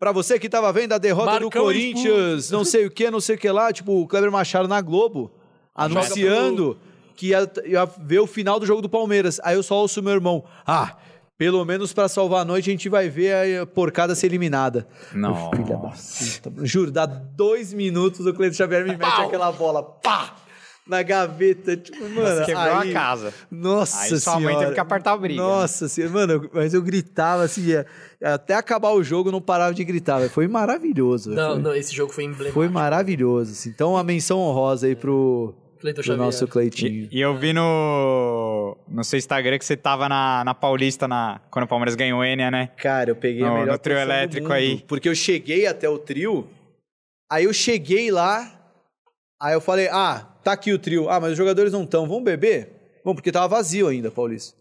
Pra 0.02 0.10
você 0.10 0.36
que 0.36 0.48
tava 0.48 0.72
vendo 0.72 0.94
a 0.94 0.98
derrota 0.98 1.38
do 1.38 1.44
Marcão 1.44 1.62
Corinthians, 1.62 2.50
não 2.50 2.64
sei 2.64 2.86
o 2.86 2.90
que, 2.90 3.08
não 3.08 3.20
sei 3.20 3.36
o 3.36 3.38
que 3.38 3.48
lá, 3.48 3.72
tipo, 3.72 4.00
o 4.00 4.08
Kleber 4.08 4.32
Machado 4.32 4.66
na 4.66 4.80
Globo, 4.80 5.30
anunciando 5.72 6.76
que 7.14 7.28
ia, 7.28 7.48
ia 7.64 7.84
ver 7.84 8.18
o 8.18 8.26
final 8.26 8.58
do 8.58 8.66
jogo 8.66 8.82
do 8.82 8.88
Palmeiras. 8.88 9.38
Aí 9.44 9.54
eu 9.54 9.62
só 9.62 9.76
ouço 9.76 10.02
meu 10.02 10.12
irmão. 10.12 10.42
Ah, 10.66 10.96
pelo 11.38 11.64
menos 11.64 11.92
pra 11.92 12.08
salvar 12.08 12.40
a 12.40 12.44
noite 12.44 12.68
a 12.68 12.72
gente 12.72 12.88
vai 12.88 13.08
ver 13.08 13.60
a 13.60 13.64
porcada 13.64 14.16
ser 14.16 14.26
eliminada. 14.26 14.88
Não. 15.14 15.50
Filha 15.50 15.76
da 15.76 15.78
puta. 15.78 16.66
Juro, 16.66 16.90
dá 16.90 17.06
dois 17.06 17.72
minutos 17.72 18.26
o 18.26 18.34
Cleiton 18.34 18.56
Xavier 18.56 18.82
me 18.82 18.96
mete 18.96 19.08
Pau! 19.08 19.26
aquela 19.28 19.52
bola, 19.52 19.84
pá! 19.84 20.34
Na 20.86 21.00
gaveta, 21.02 21.76
tipo, 21.76 22.02
mano. 22.08 22.44
Quebrou 22.44 22.74
aí- 22.78 22.90
a 22.90 22.92
casa. 22.92 23.32
nossa 23.50 24.02
Aí 24.02 24.08
sua 24.08 24.18
senhora. 24.18 24.40
mãe 24.40 24.58
teve 24.58 24.74
que 24.74 24.80
apertar 24.80 25.12
a 25.12 25.16
briga, 25.16 25.40
né? 25.40 25.48
Nossa 25.48 25.86
senhora, 25.88 26.12
mano, 26.12 26.50
mas 26.52 26.74
eu 26.74 26.82
gritava 26.82 27.44
assim, 27.44 27.62
ia- 27.66 27.86
até 28.20 28.54
acabar 28.54 28.90
o 28.90 29.02
jogo 29.04 29.28
eu 29.28 29.32
não 29.32 29.40
parava 29.40 29.72
de 29.72 29.84
gritar, 29.84 30.20
foi 30.28 30.48
maravilhoso. 30.48 31.30
Não, 31.30 31.52
foi, 31.52 31.62
não, 31.62 31.74
esse 31.74 31.94
jogo 31.94 32.12
foi 32.12 32.24
emblemático. 32.24 32.54
foi 32.54 32.68
maravilhoso. 32.68 33.52
assim. 33.52 33.68
Então, 33.70 33.92
uma 33.92 34.02
menção 34.02 34.38
honrosa 34.40 34.88
aí 34.88 34.96
pro, 34.96 35.54
Cleiton 35.80 36.02
Xavier. 36.02 36.24
nosso 36.24 36.48
Cleitinho. 36.48 37.08
E, 37.12 37.18
e 37.18 37.20
eu 37.20 37.36
vi 37.36 37.52
no, 37.52 38.76
no 38.88 39.04
seu 39.04 39.18
Instagram 39.18 39.58
que 39.58 39.64
você 39.64 39.76
tava 39.76 40.08
na, 40.08 40.42
na 40.44 40.52
Paulista 40.54 41.06
na, 41.06 41.40
quando 41.50 41.64
o 41.64 41.68
Palmeiras 41.68 41.94
ganhou 41.94 42.20
o 42.20 42.24
Enia, 42.24 42.50
né? 42.50 42.70
Cara, 42.76 43.10
eu 43.10 43.16
peguei 43.16 43.44
a 43.44 43.48
No- 43.48 43.54
melhor 43.58 43.72
no 43.74 43.78
trio 43.78 43.98
elétrico 43.98 44.48
mundo, 44.48 44.52
aí. 44.56 44.84
Porque 44.88 45.08
eu 45.08 45.14
cheguei 45.14 45.66
até 45.66 45.88
o 45.88 45.96
trio, 45.98 46.46
aí 47.30 47.44
eu 47.44 47.52
cheguei 47.52 48.10
lá, 48.10 48.50
aí 49.40 49.54
eu 49.54 49.60
falei, 49.60 49.88
ah, 49.88 50.26
tá 50.42 50.52
aqui 50.52 50.72
o 50.72 50.78
trio. 50.78 51.08
Ah, 51.08 51.20
mas 51.20 51.32
os 51.32 51.38
jogadores 51.38 51.72
não 51.72 51.84
estão, 51.84 52.06
vamos 52.06 52.24
beber? 52.24 52.70
Bom, 53.04 53.14
porque 53.14 53.32
tava 53.32 53.48
vazio 53.48 53.88
ainda, 53.88 54.10
Paulista. 54.10 54.56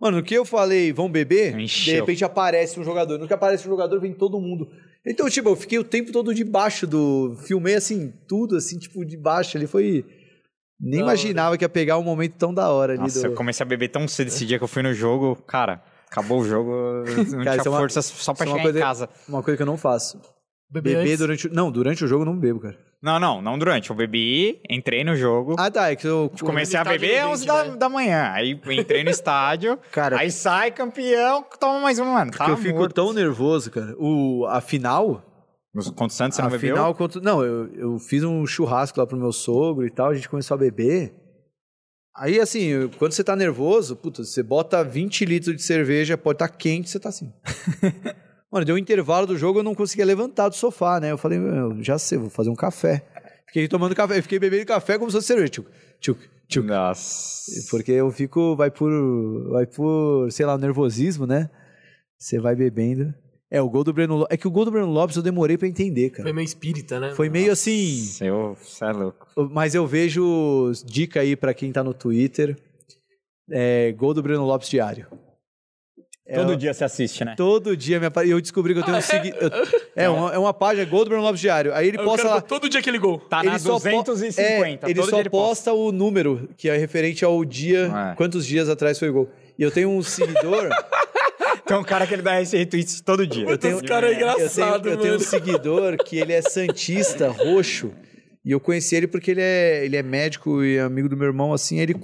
Mano, 0.00 0.18
no 0.18 0.22
que 0.22 0.34
eu 0.34 0.44
falei, 0.44 0.92
vamos 0.92 1.12
beber, 1.12 1.58
Encheu. 1.58 1.94
de 1.94 2.00
repente 2.00 2.24
aparece 2.24 2.78
um 2.78 2.84
jogador. 2.84 3.18
No 3.18 3.26
que 3.26 3.32
aparece 3.32 3.66
um 3.66 3.70
jogador, 3.70 3.98
vem 3.98 4.12
todo 4.12 4.38
mundo. 4.40 4.68
Então, 5.06 5.30
tipo, 5.30 5.48
eu 5.48 5.56
fiquei 5.56 5.78
o 5.78 5.84
tempo 5.84 6.12
todo 6.12 6.34
debaixo 6.34 6.86
do... 6.86 7.34
Filmei, 7.46 7.74
assim, 7.76 8.12
tudo, 8.28 8.56
assim, 8.56 8.76
tipo, 8.78 9.04
debaixo 9.04 9.56
ali. 9.56 9.66
Foi... 9.66 10.04
Nem 10.78 11.00
Da 11.00 11.06
hora. 11.06 11.14
imaginava 11.14 11.56
que 11.56 11.64
ia 11.64 11.68
pegar 11.68 11.96
um 11.96 12.02
momento 12.02 12.34
tão 12.36 12.52
da 12.52 12.68
hora 12.68 12.92
ali 12.92 13.00
Nossa, 13.02 13.20
do... 13.20 13.26
eu 13.28 13.34
comecei 13.34 13.64
a 13.64 13.66
beber 13.68 13.88
tão 13.88 14.06
cedo 14.06 14.28
esse 14.28 14.44
dia 14.44 14.58
que 14.58 14.64
eu 14.64 14.68
fui 14.68 14.82
no 14.82 14.92
jogo. 14.92 15.34
Cara, 15.46 15.82
acabou 16.10 16.40
o 16.40 16.44
jogo, 16.44 16.70
não 17.34 17.44
Cara, 17.44 17.62
tinha 17.62 17.68
é 17.68 17.70
uma- 17.70 17.78
força 17.78 18.02
só 18.02 18.34
pra 18.34 18.44
é 18.44 18.48
chegar 18.50 18.62
coisa- 18.62 18.78
em 18.78 18.82
casa. 18.82 19.08
Uma 19.26 19.42
coisa 19.42 19.56
que 19.56 19.62
eu 19.62 19.66
não 19.66 19.78
faço. 19.78 20.20
Beber 20.68 20.96
Beber 20.98 21.16
durante... 21.16 21.46
o- 21.46 21.54
Não, 21.54 21.70
durante 21.72 22.04
o 22.04 22.08
jogo 22.08 22.22
eu 22.22 22.26
não 22.26 22.38
bebo, 22.38 22.60
cara. 22.60 22.76
Não, 23.06 23.20
não, 23.20 23.40
não 23.40 23.56
durante. 23.56 23.90
Eu 23.90 23.94
bebi, 23.94 24.60
entrei 24.68 25.04
no 25.04 25.14
jogo. 25.14 25.54
Ah, 25.56 25.70
tá, 25.70 25.92
é 25.92 25.94
que 25.94 26.08
eu... 26.08 26.28
Comecei 26.40 26.76
a 26.76 26.82
beber 26.82 27.20
às 27.20 27.28
11 27.30 27.40
20, 27.42 27.46
da, 27.46 27.64
né? 27.64 27.76
da 27.76 27.88
manhã. 27.88 28.32
Aí 28.34 28.60
entrei 28.68 29.04
no 29.04 29.10
estádio. 29.14 29.78
Cara, 29.92 30.18
aí 30.18 30.28
sai 30.28 30.72
campeão, 30.72 31.44
toma 31.60 31.78
mais 31.78 32.00
um, 32.00 32.04
mano. 32.04 32.32
Porque 32.32 32.44
Tá 32.44 32.50
eu 32.50 32.56
fico 32.56 32.80
morto. 32.80 32.92
tão 32.94 33.12
nervoso, 33.12 33.70
cara. 33.70 33.94
O, 33.96 34.44
a 34.48 34.60
final. 34.60 35.22
Contra 35.72 36.06
o 36.06 36.10
Santos, 36.10 36.34
você 36.34 36.42
não 36.42 36.48
a 36.48 36.50
bebeu? 36.50 36.74
final 36.74 36.94
contra. 36.96 37.20
Não, 37.20 37.44
eu, 37.44 37.72
eu 37.76 37.98
fiz 38.00 38.24
um 38.24 38.44
churrasco 38.44 38.98
lá 38.98 39.06
pro 39.06 39.16
meu 39.16 39.30
sogro 39.30 39.86
e 39.86 39.90
tal, 39.90 40.08
a 40.08 40.14
gente 40.14 40.28
começou 40.28 40.56
a 40.56 40.58
beber. 40.58 41.14
Aí, 42.16 42.40
assim, 42.40 42.88
quando 42.98 43.12
você 43.12 43.22
tá 43.22 43.36
nervoso, 43.36 43.94
puta, 43.94 44.24
você 44.24 44.42
bota 44.42 44.82
20 44.82 45.24
litros 45.26 45.54
de 45.54 45.62
cerveja, 45.62 46.18
pode 46.18 46.36
estar 46.36 46.48
quente, 46.48 46.90
você 46.90 46.98
tá 46.98 47.10
assim. 47.10 47.32
Mano, 48.56 48.64
deu 48.64 48.74
um 48.74 48.78
intervalo 48.78 49.26
do 49.26 49.36
jogo, 49.36 49.58
eu 49.58 49.62
não 49.62 49.74
conseguia 49.74 50.06
levantar 50.06 50.48
do 50.48 50.54
sofá, 50.54 50.98
né? 50.98 51.12
Eu 51.12 51.18
falei, 51.18 51.38
meu, 51.38 51.76
já 51.82 51.98
sei, 51.98 52.16
vou 52.16 52.30
fazer 52.30 52.48
um 52.48 52.54
café. 52.54 53.04
Fiquei 53.48 53.68
tomando 53.68 53.94
café, 53.94 54.22
fiquei 54.22 54.38
bebendo 54.38 54.64
café 54.64 54.96
como 54.98 55.10
se 55.10 55.16
fosse 55.18 55.26
cerveja. 55.26 55.50
Tchuc, 55.50 55.68
tchuc, 56.00 56.20
tchuc. 56.48 56.66
Nossa. 56.66 57.50
Porque 57.70 57.92
eu 57.92 58.10
fico, 58.10 58.56
vai 58.56 58.70
por, 58.70 58.90
vai 59.50 59.66
por, 59.66 60.32
sei 60.32 60.46
lá, 60.46 60.56
nervosismo, 60.56 61.26
né? 61.26 61.50
Você 62.16 62.38
vai 62.38 62.56
bebendo. 62.56 63.12
É, 63.50 63.60
o 63.60 63.68
gol 63.68 63.84
do 63.84 63.92
Breno 63.92 64.16
Lopes. 64.16 64.34
É 64.34 64.38
que 64.38 64.48
o 64.48 64.50
gol 64.50 64.64
do 64.64 64.70
Breno 64.70 64.90
Lopes 64.90 65.16
eu 65.16 65.22
demorei 65.22 65.58
pra 65.58 65.68
entender, 65.68 66.08
cara. 66.08 66.22
Foi 66.22 66.32
meio 66.32 66.46
espírita, 66.46 66.98
né? 66.98 67.12
Foi 67.14 67.28
meio 67.28 67.52
assim. 67.52 67.94
Seu, 68.04 68.56
você 68.58 68.86
é 68.86 68.90
louco. 68.90 69.26
Mas 69.52 69.74
eu 69.74 69.86
vejo 69.86 70.72
dica 70.86 71.20
aí 71.20 71.36
pra 71.36 71.52
quem 71.52 71.70
tá 71.70 71.84
no 71.84 71.92
Twitter. 71.92 72.56
É, 73.50 73.92
gol 73.92 74.14
do 74.14 74.22
Breno 74.22 74.46
Lopes 74.46 74.70
diário. 74.70 75.06
É, 76.28 76.34
Todo 76.34 76.52
eu- 76.52 76.56
dia 76.56 76.74
você 76.74 76.82
assiste, 76.82 77.24
né? 77.24 77.34
Todo 77.36 77.76
dia 77.76 78.04
apare... 78.04 78.28
eu 78.28 78.40
descobri 78.40 78.74
que 78.74 78.80
eu 78.80 78.84
tenho 78.84 78.96
um 78.96 79.00
seguidor. 79.00 79.50
É 79.94 80.08
uma, 80.08 80.34
é 80.34 80.38
uma 80.38 80.52
página, 80.52 80.84
gol 80.84 81.04
do 81.04 81.10
Breno 81.10 81.22
Lopes 81.22 81.40
diário. 81.40 81.72
Aí 81.72 81.86
ele 81.86 81.98
o 81.98 82.04
posta 82.04 82.26
lá. 82.28 82.40
todo 82.40 82.68
dia 82.68 82.80
aquele 82.80 82.98
gol. 82.98 83.18
Tá 83.20 83.44
na 83.44 83.58
só 83.60 83.78
po- 83.78 84.02
250. 84.02 84.86
É, 84.86 84.90
ele 84.90 85.00
todo 85.00 85.10
só 85.10 85.22
dia 85.22 85.30
posta 85.30 85.72
o 85.72 85.92
número, 85.92 86.48
que 86.56 86.68
é 86.68 86.76
referente 86.76 87.24
ao 87.24 87.44
dia, 87.44 87.92
É. 88.12 88.14
quantos 88.16 88.44
dias 88.44 88.68
atrás 88.68 88.98
foi 88.98 89.08
o 89.08 89.12
gol. 89.12 89.30
E 89.56 89.62
eu 89.62 89.70
tenho 89.70 89.88
um 89.88 90.02
seguidor. 90.02 90.68
Tem 91.64 91.76
um 91.76 91.82
cara 91.82 92.06
que 92.06 92.14
ele 92.14 92.22
dá 92.22 92.40
esse 92.40 92.56
retweet 92.56 93.02
todo 93.02 93.26
dia. 93.26 93.44
Eu 93.48 93.58
tenho, 93.58 93.76
Esse 93.78 93.84
cara 93.86 94.06
é 94.06 94.10
eu 94.12 94.14
tenho, 94.18 94.30
engraçado, 94.30 94.88
eu 94.88 94.96
tenho 94.98 95.14
um 95.16 95.18
seguidor 95.18 95.96
que 95.96 96.16
ele 96.16 96.32
é 96.32 96.40
santista, 96.40 97.28
roxo, 97.28 97.90
e 98.44 98.52
eu 98.52 98.60
conheci 98.60 98.94
ele 98.94 99.08
porque 99.08 99.32
ele 99.32 99.40
é, 99.40 99.84
ele 99.84 99.96
é 99.96 100.02
médico 100.02 100.62
e 100.62 100.78
amigo 100.78 101.08
do 101.08 101.16
meu 101.16 101.26
irmão, 101.26 101.52
assim, 101.52 101.80
ele, 101.80 101.96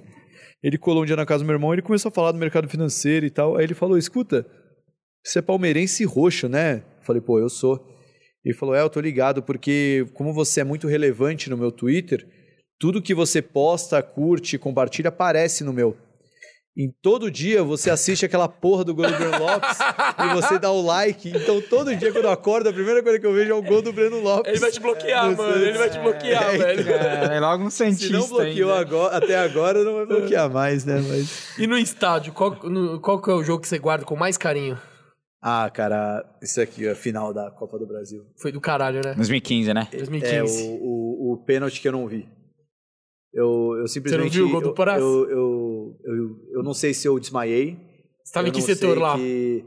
ele 0.62 0.78
colou 0.78 1.02
um 1.02 1.06
dia 1.06 1.16
na 1.16 1.26
casa 1.26 1.42
do 1.42 1.46
meu 1.46 1.54
irmão, 1.54 1.72
ele 1.72 1.82
começou 1.82 2.08
a 2.08 2.12
falar 2.12 2.32
do 2.32 2.38
mercado 2.38 2.68
financeiro 2.68 3.26
e 3.26 3.30
tal, 3.30 3.56
aí 3.56 3.64
ele 3.64 3.74
falou, 3.74 3.98
escuta, 3.98 4.46
você 5.24 5.40
é 5.40 5.42
palmeirense 5.42 6.04
roxo, 6.04 6.48
né? 6.48 6.84
Eu 6.98 7.04
falei, 7.04 7.20
pô, 7.20 7.38
eu 7.38 7.48
sou. 7.48 7.88
Ele 8.44 8.54
falou, 8.54 8.74
é, 8.74 8.80
eu 8.80 8.90
tô 8.90 9.00
ligado, 9.00 9.42
porque 9.42 10.06
como 10.14 10.32
você 10.32 10.60
é 10.60 10.64
muito 10.64 10.88
relevante 10.88 11.48
no 11.48 11.56
meu 11.56 11.70
Twitter, 11.70 12.26
tudo 12.78 13.02
que 13.02 13.14
você 13.14 13.40
posta, 13.40 14.02
curte, 14.02 14.58
compartilha, 14.58 15.08
aparece 15.08 15.62
no 15.62 15.72
meu. 15.72 15.96
Em 16.74 16.90
todo 17.02 17.30
dia 17.30 17.62
você 17.62 17.90
assiste 17.90 18.24
aquela 18.24 18.48
porra 18.48 18.82
do 18.82 18.94
gol 18.94 19.06
do 19.06 19.14
Breno 19.14 19.38
Lopes 19.38 19.78
e 20.24 20.34
você 20.34 20.58
dá 20.58 20.70
o 20.70 20.80
like. 20.80 21.28
Então 21.28 21.60
todo 21.60 21.94
dia 21.94 22.10
quando 22.10 22.24
eu 22.24 22.30
acordo, 22.30 22.70
a 22.70 22.72
primeira 22.72 23.02
coisa 23.02 23.18
que 23.18 23.26
eu 23.26 23.34
vejo 23.34 23.50
é 23.50 23.54
o 23.54 23.62
gol 23.62 23.82
do 23.82 23.92
Breno 23.92 24.20
Lopes. 24.22 24.50
Ele 24.50 24.58
vai 24.60 24.70
te 24.70 24.80
bloquear, 24.80 25.30
No 25.30 25.36
mano. 25.36 25.62
Ele 25.62 25.76
vai 25.76 25.90
te 25.90 25.98
bloquear, 25.98 26.54
É, 26.54 26.56
velho. 26.56 26.90
É, 26.90 27.36
é 27.36 27.40
logo 27.40 27.64
um 27.64 27.68
cientista. 27.70 28.06
Se 28.06 28.12
não 28.12 28.26
bloqueou 28.26 28.72
agora, 28.72 29.14
até 29.18 29.36
agora, 29.36 29.84
não 29.84 29.96
vai 29.96 30.06
bloquear 30.06 30.50
mais, 30.50 30.86
né? 30.86 30.98
Mas... 31.06 31.58
E 31.58 31.66
no 31.66 31.76
estádio, 31.76 32.32
qual, 32.32 32.52
no- 32.64 32.98
qual 33.00 33.20
que 33.20 33.30
é 33.30 33.34
o 33.34 33.42
jogo 33.44 33.60
que 33.60 33.68
você 33.68 33.78
guarda 33.78 34.06
com 34.06 34.16
mais 34.16 34.38
carinho? 34.38 34.80
Ah, 35.42 35.68
cara, 35.68 36.24
isso 36.40 36.58
aqui 36.58 36.86
é 36.86 36.92
a 36.92 36.94
final 36.94 37.34
da 37.34 37.50
Copa 37.50 37.78
do 37.78 37.86
Brasil. 37.86 38.24
Foi 38.40 38.50
do 38.50 38.60
caralho, 38.62 39.02
né? 39.04 39.12
2015, 39.14 39.74
né? 39.74 39.88
2015. 39.92 40.36
É 40.36 40.70
o, 40.70 40.72
o, 40.80 41.32
o 41.34 41.44
pênalti 41.44 41.82
que 41.82 41.88
eu 41.88 41.92
não 41.92 42.06
vi. 42.08 42.26
Eu, 43.34 43.76
eu 43.80 43.88
simplesmente. 43.88 44.30
viu 44.30 44.46
o 44.46 44.50
gol 44.50 44.60
do 44.60 44.68
eu- 44.68 44.74
Parás? 44.74 45.00
Eu, 45.02 45.28
eu, 46.04 46.14
eu, 46.16 46.36
eu 46.54 46.62
não 46.62 46.74
sei 46.74 46.92
se 46.94 47.06
eu 47.06 47.18
desmaiei. 47.18 47.78
Você 48.24 48.32
tava 48.32 48.48
em 48.48 48.52
que 48.52 48.62
setor 48.62 48.98
lá? 48.98 49.16
que- 49.16 49.64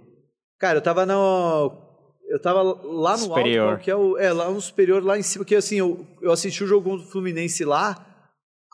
Cara, 0.60 0.77
eu 0.77 0.81
tava 0.81 1.06
no. 1.06 1.81
Eu 2.27 2.41
tava 2.41 2.64
lá 2.64 3.11
no 3.11 3.18
Superior. 3.26 3.73
alto, 3.73 3.84
que 3.84 3.91
é 3.91 3.95
o. 3.95 4.18
É, 4.18 4.31
lá 4.34 4.49
no 4.49 4.60
superior, 4.60 5.03
lá 5.03 5.18
em 5.18 5.22
cima, 5.22 5.43
porque 5.43 5.56
assim, 5.56 5.76
eu, 5.76 6.06
eu 6.22 6.31
assisti 6.31 6.64
o 6.64 6.68
jogo 6.68 6.89
contra 6.89 7.06
o 7.06 7.10
Fluminense 7.11 7.64
lá, 7.65 8.15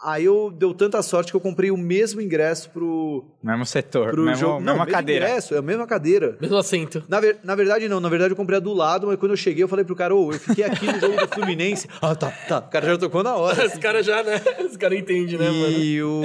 aí 0.04 0.26
eu 0.26 0.52
deu 0.52 0.74
tanta 0.74 1.02
sorte 1.02 1.32
que 1.32 1.36
eu 1.38 1.42
comprei 1.42 1.72
o 1.72 1.78
mesmo 1.78 2.20
ingresso 2.22 2.70
pro, 2.70 3.26
Mesmo 3.44 3.66
setor, 3.66 4.12
pro 4.12 4.24
mesmo, 4.24 4.38
jogo. 4.40 4.60
mesma 4.60 4.74
mesmo 4.86 4.92
cadeira. 4.92 5.26
ingresso, 5.28 5.56
é 5.56 5.58
a 5.58 5.62
mesma 5.62 5.86
cadeira. 5.88 6.38
Mesmo 6.42 6.58
assento. 6.58 7.04
Na, 7.08 7.20
ver- 7.20 7.38
na 7.44 7.56
verdade, 7.56 7.88
não. 7.88 8.00
Na 8.00 8.10
verdade, 8.10 8.32
eu 8.32 8.36
comprei 8.36 8.58
a 8.58 8.60
do 8.62 8.74
lado, 8.74 9.08
mas 9.08 9.18
quando 9.18 9.32
eu 9.32 9.38
cheguei, 9.38 9.64
eu 9.64 9.68
falei 9.68 9.86
pro 9.86 9.96
cara, 9.96 10.16
ô, 10.16 10.32
eu 10.32 10.40
fiquei 10.40 10.64
aqui 10.64 10.86
no 10.86 11.00
jogo 11.00 11.16
do 11.18 11.28
Fluminense. 11.28 11.88
Ah, 12.02 12.16
tá, 12.16 12.32
tá. 12.48 12.58
O 12.60 12.70
cara 12.70 12.86
já 12.88 12.98
tocou 12.98 13.22
na 13.24 13.36
hora. 13.36 13.66
Os 13.68 13.78
caras 13.78 14.06
já, 14.06 14.24
né? 14.24 14.42
Os 14.66 14.76
caras 14.76 14.98
entendem, 14.98 15.38
né, 15.38 15.50
mano? 15.52 15.78
E 15.78 16.02
o. 16.02 16.22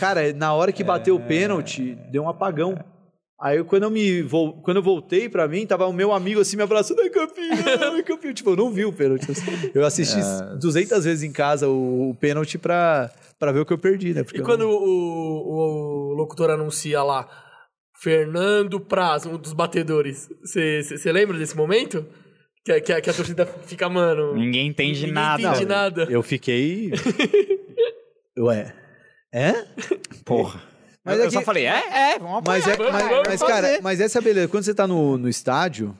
Cara, 0.00 0.32
na 0.32 0.52
hora 0.54 0.72
que 0.72 0.82
bateu 0.82 1.14
o 1.16 1.20
pênalti, 1.20 1.96
deu 2.10 2.22
um 2.22 2.28
apagão. 2.28 2.78
Aí 3.42 3.64
quando 3.64 3.82
eu 3.82 3.90
me 3.90 4.22
quando 4.62 4.76
eu 4.76 4.82
voltei 4.82 5.28
pra 5.28 5.48
mim, 5.48 5.66
tava 5.66 5.84
o 5.86 5.92
meu 5.92 6.12
amigo 6.12 6.40
assim 6.40 6.56
me 6.56 6.62
abraçando, 6.62 7.00
é 7.00 7.10
campeão, 7.10 7.96
é 7.96 8.02
campeão. 8.04 8.32
Tipo, 8.32 8.50
eu 8.50 8.56
não 8.56 8.70
vi 8.70 8.84
o 8.84 8.92
pênalti. 8.92 9.26
Eu 9.74 9.84
assisti 9.84 10.18
200 10.60 11.04
vezes 11.04 11.24
em 11.24 11.32
casa 11.32 11.68
o, 11.68 12.10
o 12.10 12.14
pênalti 12.14 12.56
pra, 12.56 13.10
pra 13.40 13.50
ver 13.50 13.60
o 13.60 13.66
que 13.66 13.72
eu 13.72 13.78
perdi, 13.78 14.14
né? 14.14 14.22
Porque 14.22 14.38
E 14.38 14.42
quando 14.44 14.60
não- 14.60 14.70
o, 14.70 16.12
o 16.12 16.14
locutor 16.14 16.50
anuncia 16.50 17.02
lá 17.02 17.28
Fernando 18.00 18.78
Praz, 18.80 19.26
um 19.26 19.36
dos 19.36 19.52
batedores, 19.52 20.28
você 20.44 21.10
lembra 21.12 21.36
desse 21.36 21.56
momento? 21.56 22.06
Que, 22.64 22.70
a- 22.72 22.80
que, 22.80 22.92
a- 22.92 23.00
que 23.00 23.10
a 23.10 23.12
torcida 23.14 23.44
fica, 23.66 23.88
mano. 23.88 24.34
Ninguém 24.36 24.68
entende 24.68 25.00
ninguém 25.00 25.12
nada. 25.14 25.42
entende 25.42 25.66
nada. 25.66 26.06
Eu 26.08 26.22
fiquei. 26.22 26.92
Ué. 28.38 28.72
É? 29.34 29.52
Porra. 30.24 30.60
Mas 31.04 31.16
eu, 31.18 31.22
é 31.24 31.26
eu 31.26 31.30
só 31.30 31.38
que- 31.40 31.44
falei, 31.44 31.66
é, 31.66 32.12
é, 32.14 32.18
vamos 32.18 32.42
Mas, 32.46 32.66
é, 32.66 32.72
apoiar. 32.72 32.92
mas, 32.92 33.08
vamos 33.08 33.22
mas, 33.28 33.42
cara, 33.42 33.80
mas 33.82 34.00
essa 34.00 34.18
é 34.18 34.20
a 34.20 34.22
beleza. 34.22 34.48
Quando 34.48 34.64
você 34.64 34.74
tá 34.74 34.86
no, 34.86 35.18
no 35.18 35.28
estádio, 35.28 35.96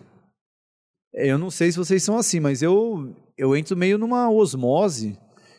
eu 1.15 1.37
não 1.39 1.51
sei 1.51 1.71
se 1.73 1.79
vocês 1.79 2.03
são 2.03 2.17
assim, 2.17 2.39
mas 2.41 2.63
eu, 2.63 3.15
eu 3.37 3.57
entro 3.57 3.77
meio 3.77 3.99
numa 3.99 4.31
osmose. 4.31 5.19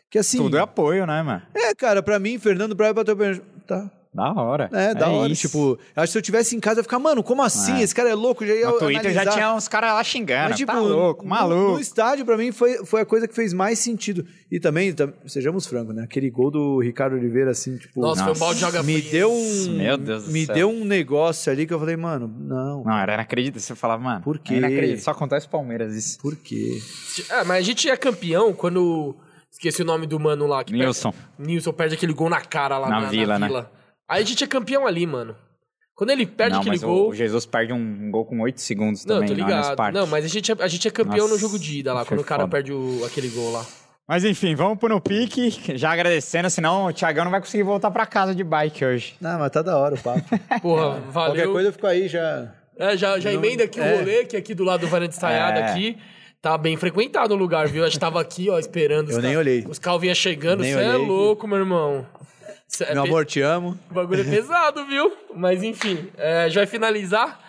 Que 0.09 0.19
assim. 0.19 0.37
Tudo 0.37 0.57
é 0.57 0.61
apoio, 0.61 1.05
né, 1.07 1.21
mano? 1.23 1.41
É, 1.55 1.73
cara, 1.75 2.01
pra 2.03 2.19
mim, 2.19 2.37
Fernando 2.39 2.75
Braga 2.75 2.93
bateu 2.93 3.15
o 3.15 3.17
pênalti. 3.17 3.41
Tá. 3.67 3.89
Da 4.13 4.31
hora. 4.31 4.69
É, 4.71 4.93
da 4.93 5.09
hora. 5.09 5.31
isso. 5.33 5.47
Tipo, 5.47 5.79
eu 5.95 6.03
acho 6.03 6.05
que 6.09 6.11
se 6.11 6.17
eu 6.17 6.21
tivesse 6.21 6.55
em 6.55 6.59
casa, 6.59 6.75
eu 6.77 6.79
ia 6.81 6.83
ficar, 6.83 6.99
mano, 6.99 7.23
como 7.23 7.41
assim? 7.41 7.79
É. 7.79 7.81
Esse 7.81 7.95
cara 7.95 8.09
é 8.09 8.13
louco, 8.13 8.45
já 8.45 8.53
ia 8.53 8.67
no 8.67 8.77
Twitter 8.77 9.11
já 9.11 9.21
analisar. 9.21 9.31
tinha 9.33 9.53
uns 9.55 9.67
caras 9.67 9.93
lá 9.93 10.03
xingando. 10.03 10.49
Mas, 10.49 10.57
tipo, 10.57 10.71
tá 10.71 10.79
louco, 10.79 11.23
no- 11.23 11.29
maluco. 11.29 11.71
No, 11.73 11.79
estádio, 11.79 12.23
pra 12.23 12.37
mim, 12.37 12.51
foi, 12.51 12.85
foi 12.85 13.01
a 13.01 13.05
coisa 13.05 13.27
que 13.27 13.33
fez 13.33 13.53
mais 13.53 13.79
sentido. 13.79 14.23
E 14.51 14.59
também, 14.59 14.93
tam- 14.93 15.11
sejamos 15.25 15.65
francos, 15.65 15.95
né? 15.95 16.03
Aquele 16.03 16.29
gol 16.29 16.51
do 16.51 16.79
Ricardo 16.79 17.15
Oliveira, 17.15 17.49
assim, 17.51 17.75
tipo. 17.77 17.99
Nossa, 17.99 18.17
foi 18.23 18.25
um 18.25 18.27
Nossa. 18.29 18.39
balde 18.39 18.55
de 18.59 18.61
joga 18.65 18.83
me 18.83 19.01
deu 19.01 19.31
um. 19.31 19.69
Meu 19.77 19.97
Deus 19.97 20.25
do 20.25 20.31
Me 20.31 20.45
céu. 20.45 20.55
deu 20.55 20.69
um 20.69 20.85
negócio 20.85 21.51
ali 21.51 21.65
que 21.65 21.73
eu 21.73 21.79
falei, 21.79 21.97
mano, 21.97 22.27
não. 22.39 22.83
Não, 22.83 22.97
era 22.99 23.15
inacreditável. 23.15 23.61
Você 23.61 23.73
falava, 23.75 24.03
mano, 24.03 24.21
Por 24.21 24.37
quê? 24.37 24.53
é 24.53 24.57
inacreditável. 24.57 24.99
Só 25.03 25.11
acontece 25.11 25.47
Palmeiras 25.49 25.95
isso. 25.95 26.19
Por 26.19 26.35
quê? 26.35 26.79
É, 27.31 27.43
mas 27.43 27.57
a 27.57 27.61
gente 27.61 27.89
é 27.89 27.97
campeão 27.97 28.53
quando. 28.53 29.15
Esqueci 29.51 29.81
o 29.83 29.85
nome 29.85 30.07
do 30.07 30.19
mano 30.19 30.45
lá. 30.47 30.63
Que 30.63 30.73
Nilson. 30.73 31.11
Perde, 31.11 31.27
Nilson 31.51 31.71
perde 31.73 31.95
aquele 31.95 32.11
gol 32.13 32.27
na 32.29 32.41
cara 32.41 32.77
lá 32.79 32.89
Na 32.89 33.01
na, 33.01 33.07
Vila, 33.07 33.37
né? 33.39 33.47
Aí 34.07 34.21
a 34.23 34.25
gente 34.25 34.43
é 34.43 34.47
campeão 34.47 34.85
ali, 34.85 35.05
mano. 35.07 35.35
Quando 35.95 36.09
ele 36.09 36.25
perde 36.25 36.53
não, 36.53 36.61
aquele 36.61 36.77
gol. 36.79 37.09
o 37.09 37.13
Jesus 37.15 37.45
perde 37.45 37.71
um 37.71 38.09
gol 38.09 38.25
com 38.25 38.39
8 38.41 38.59
segundos 38.59 39.05
Não, 39.05 39.15
também, 39.17 39.29
tô 39.29 39.35
no 39.35 39.43
Allianz 39.43 39.61
ligado. 39.61 39.77
Parque. 39.77 39.97
Não, 39.97 40.07
mas 40.07 40.25
a 40.25 40.27
gente 40.27 40.51
é, 40.51 40.55
a 40.59 40.67
gente 40.67 40.87
é 40.87 40.91
campeão 40.91 41.27
Nossa, 41.27 41.33
no 41.33 41.39
jogo 41.39 41.59
de 41.59 41.79
ida 41.79 41.93
lá, 41.93 42.03
quando 42.03 42.19
o 42.21 42.23
cara 42.23 42.41
foda. 42.41 42.51
perde 42.51 42.73
o- 42.73 43.03
aquele 43.05 43.27
gol 43.29 43.51
lá. 43.51 43.65
Mas 44.07 44.25
enfim, 44.25 44.53
vamos 44.55 44.79
pro 44.79 44.89
no 44.89 44.99
pique. 44.99 45.51
Já 45.77 45.91
agradecendo, 45.91 46.49
senão 46.49 46.87
o 46.87 46.93
Thiagão 46.93 47.23
não 47.23 47.31
vai 47.31 47.39
conseguir 47.39 47.63
voltar 47.63 47.91
pra 47.91 48.05
casa 48.07 48.33
de 48.35 48.43
bike 48.43 48.83
hoje. 48.83 49.15
Não, 49.21 49.39
mas 49.39 49.51
tá 49.51 49.61
da 49.61 49.77
hora 49.77 49.95
o 49.95 49.99
papo. 49.99 50.21
Porra, 50.61 50.99
Qualquer 50.99 51.11
valeu. 51.11 51.51
coisa 51.53 51.69
eu 51.69 51.73
fico 51.73 51.87
aí 51.87 52.07
já. 52.07 52.51
É, 52.75 52.97
já, 52.97 53.19
já 53.19 53.31
emenda 53.31 53.65
aqui 53.65 53.79
é. 53.79 53.93
o 53.93 53.97
rolê, 53.99 54.25
que 54.25 54.35
aqui 54.35 54.55
do 54.55 54.63
lado 54.63 54.81
do 54.81 54.87
Varanda 54.87 55.11
Estaiada 55.13 55.59
É. 55.59 55.69
aqui. 55.71 55.97
Tá 56.41 56.57
bem 56.57 56.75
frequentado 56.75 57.33
o 57.35 57.37
lugar, 57.37 57.67
viu? 57.67 57.83
A 57.85 57.87
gente 57.87 57.99
tava 57.99 58.19
aqui, 58.19 58.49
ó, 58.49 58.57
esperando. 58.59 59.09
os 59.09 59.15
Eu 59.15 59.21
nem 59.21 59.33
ca- 59.33 59.39
olhei. 59.39 59.63
Os 59.69 59.77
carros 59.79 60.01
vinham 60.01 60.15
chegando. 60.15 60.63
Você 60.63 60.71
é 60.73 60.95
louco, 60.97 61.47
meu 61.47 61.59
irmão. 61.59 62.05
É 62.81 62.93
Meu 62.93 63.03
pe- 63.03 63.09
amor, 63.09 63.25
te 63.25 63.41
amo. 63.41 63.77
O 63.89 63.93
bagulho 63.93 64.21
é 64.21 64.23
pesado, 64.23 64.85
viu? 64.87 65.11
Mas 65.35 65.61
enfim, 65.63 66.09
é, 66.17 66.45
gente 66.45 66.55
vai 66.55 66.65
finalizar. 66.65 67.39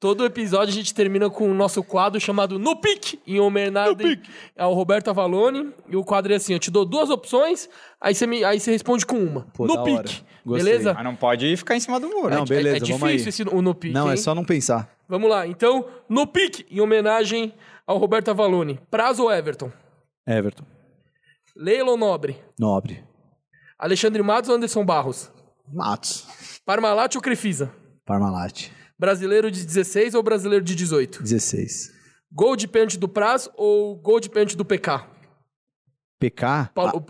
Todo 0.00 0.24
episódio 0.24 0.72
a 0.72 0.74
gente 0.74 0.94
termina 0.94 1.28
com 1.28 1.50
o 1.50 1.54
nosso 1.54 1.82
quadro 1.82 2.20
chamado 2.20 2.56
No 2.56 2.76
Pique, 2.76 3.18
em 3.26 3.40
homenagem 3.40 4.22
ao 4.56 4.72
Roberto 4.72 5.08
Avalone. 5.08 5.72
E 5.88 5.96
o 5.96 6.04
quadro 6.04 6.32
é 6.32 6.36
assim: 6.36 6.52
eu 6.52 6.60
te 6.60 6.70
dou 6.70 6.84
duas 6.84 7.10
opções, 7.10 7.68
aí 8.00 8.14
você, 8.14 8.24
me, 8.24 8.44
aí 8.44 8.60
você 8.60 8.70
responde 8.70 9.04
com 9.04 9.16
uma. 9.16 9.46
Pô, 9.52 9.66
no 9.66 9.82
Pique. 9.82 10.22
Beleza? 10.46 10.94
Mas 10.94 11.04
não 11.04 11.16
pode 11.16 11.56
ficar 11.56 11.74
em 11.76 11.80
cima 11.80 11.98
do 11.98 12.08
muro. 12.08 12.30
Não, 12.30 12.40
né? 12.40 12.46
beleza, 12.46 12.76
é, 12.76 12.78
é 12.78 12.80
vamos 12.80 13.08
difícil 13.10 13.44
aí. 13.44 13.48
esse 13.50 13.56
o 13.56 13.60
No 13.60 13.74
Pique. 13.74 13.92
Não, 13.92 14.08
é 14.08 14.12
hein? 14.12 14.16
só 14.16 14.34
não 14.34 14.44
pensar. 14.44 14.88
Vamos 15.08 15.28
lá, 15.28 15.46
então, 15.46 15.86
No 16.08 16.26
Pique, 16.26 16.64
em 16.70 16.80
homenagem 16.80 17.52
ao 17.84 17.98
Roberto 17.98 18.28
Avalone. 18.30 18.78
Prazo 18.90 19.24
ou 19.24 19.32
Everton? 19.32 19.72
Everton. 20.26 20.64
Leila 21.56 21.90
ou 21.90 21.96
Nobre? 21.96 22.38
Nobre. 22.58 23.02
Alexandre 23.78 24.22
Matos 24.22 24.50
ou 24.50 24.56
Anderson 24.56 24.84
Barros? 24.84 25.30
Matos. 25.72 26.26
Parmalat 26.64 27.14
ou 27.14 27.22
Crefisa? 27.22 27.70
Parmalat. 28.04 28.70
Brasileiro 28.98 29.50
de 29.50 29.64
16 29.64 30.14
ou 30.14 30.22
brasileiro 30.22 30.64
de 30.64 30.74
18? 30.74 31.22
16. 31.22 31.92
Gol 32.32 32.56
de 32.56 32.66
pênalti 32.66 32.98
do 32.98 33.08
Praz 33.08 33.48
ou 33.56 33.96
gol 33.96 34.18
de 34.20 34.28
pênalti 34.28 34.56
do 34.56 34.64
PK? 34.64 35.04
PK? 36.18 36.42
Ah, 36.44 36.60
ah, 36.64 36.70
Paulo 36.74 37.02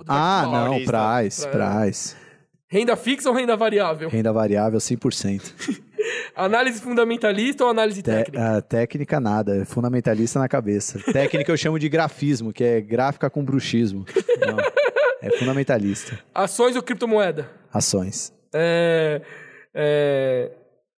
não, 0.53 0.65
Paulista. 0.67 0.91
Praz, 0.91 1.41
Pra- 1.41 1.51
Praz. 1.51 2.17
Renda 2.71 2.97
fixa 2.97 3.31
ou 3.31 3.35
renda 3.35 3.57
variável? 3.57 4.11
Renda 4.11 4.33
variável 4.33 4.79
100%. 4.79 5.81
Análise 6.35 6.81
fundamentalista 6.81 7.65
ou 7.65 7.71
análise 7.71 8.03
Te- 8.03 8.11
técnica? 8.11 8.57
ah, 8.57 8.63
técnica 8.63 9.21
nada, 9.21 9.57
é 9.63 9.65
fundamentalista 9.65 10.39
na 10.39 10.49
cabeça. 10.49 10.99
Técnica 11.13 11.51
eu 11.51 11.57
chamo 11.57 11.79
de 11.79 11.89
grafismo, 11.89 12.53
que 12.53 12.63
é 12.65 12.81
gráfica 12.81 13.29
com 13.29 13.45
bruxismo. 13.45 14.05
Não, 14.47 14.59
é 15.21 15.31
fundamentalista. 15.39 16.19
Ações 16.35 16.77
ou 16.77 16.83
criptomoeda? 16.83 17.51
Ações. 17.73 18.33
É. 18.55 19.21
É. 19.75 20.51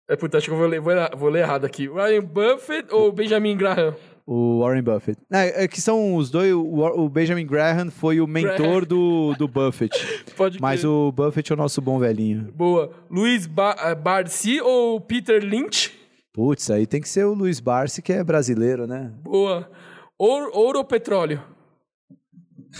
é 0.09 0.17
puta, 0.17 0.39
acho 0.39 0.47
que 0.47 0.53
eu 0.53 0.59
vou 0.59 0.67
ler, 0.67 0.81
vou, 0.81 0.93
vou 1.17 1.29
ler 1.29 1.41
errado 1.41 1.65
aqui. 1.65 1.89
Ryan 1.89 2.23
Buffett 2.23 2.93
ou 2.93 3.11
Benjamin 3.13 3.57
Graham? 3.57 3.95
O 4.31 4.61
Warren 4.61 4.83
Buffett. 4.83 5.19
É, 5.33 5.65
é 5.65 5.67
que 5.67 5.81
são 5.81 6.15
os 6.15 6.31
dois. 6.31 6.53
O, 6.53 7.09
Benjamin 7.09 7.47
Graham 7.47 7.91
foi 7.91 8.21
o 8.21 8.27
mentor 8.27 8.85
do, 8.85 9.35
do 9.39 9.49
Buffett. 9.49 9.99
Pode 10.37 10.61
Mas 10.61 10.81
crer. 10.81 10.91
o 10.91 11.11
Buffett 11.11 11.51
é 11.51 11.55
o 11.55 11.57
nosso 11.57 11.81
bom 11.81 11.99
velhinho. 11.99 12.53
Boa. 12.55 12.91
Luiz 13.11 13.47
ba 13.47 13.75
eh, 13.79 13.95
Barsi 13.95 14.61
ou 14.61 15.01
Peter 15.01 15.43
Lynch? 15.43 15.99
Putz, 16.31 16.71
aí 16.71 16.87
tem 16.87 17.01
que 17.01 17.09
ser 17.09 17.25
o 17.25 17.33
Luiz 17.33 17.59
Barsi, 17.59 18.03
que 18.03 18.13
é 18.13 18.23
brasileiro, 18.23 18.87
né? 18.87 19.11
Boa. 19.23 19.71
Ouro, 20.19 20.51
ouro 20.53 20.79
ou 20.81 20.85
petróleo? 20.85 21.43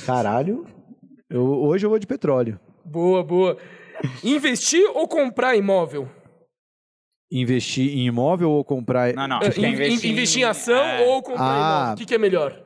Caralho. 0.05 0.67
Eu, 1.31 1.45
hoje 1.45 1.87
eu 1.87 1.89
vou 1.89 1.99
de 1.99 2.07
petróleo. 2.07 2.61
Boa, 2.85 3.25
boa. 3.25 3.57
Investir 4.23 4.87
ou 4.95 5.09
comprar 5.09 5.57
imóvel? 5.57 6.11
Investir 7.31 7.93
em 7.97 8.07
imóvel 8.07 8.51
ou 8.51 8.65
comprar. 8.65 9.13
Não, 9.15 9.29
não. 9.29 9.41
É 9.43 9.49
in- 9.49 9.73
investir, 9.73 10.11
investir 10.11 10.43
em 10.43 10.45
ação 10.45 10.75
é, 10.83 11.07
ou 11.07 11.23
comprar 11.23 11.45
Ah. 11.45 11.57
imóvel? 11.81 11.95
O 11.95 11.97
que, 11.99 12.07
que 12.07 12.15
é 12.15 12.19
melhor? 12.19 12.59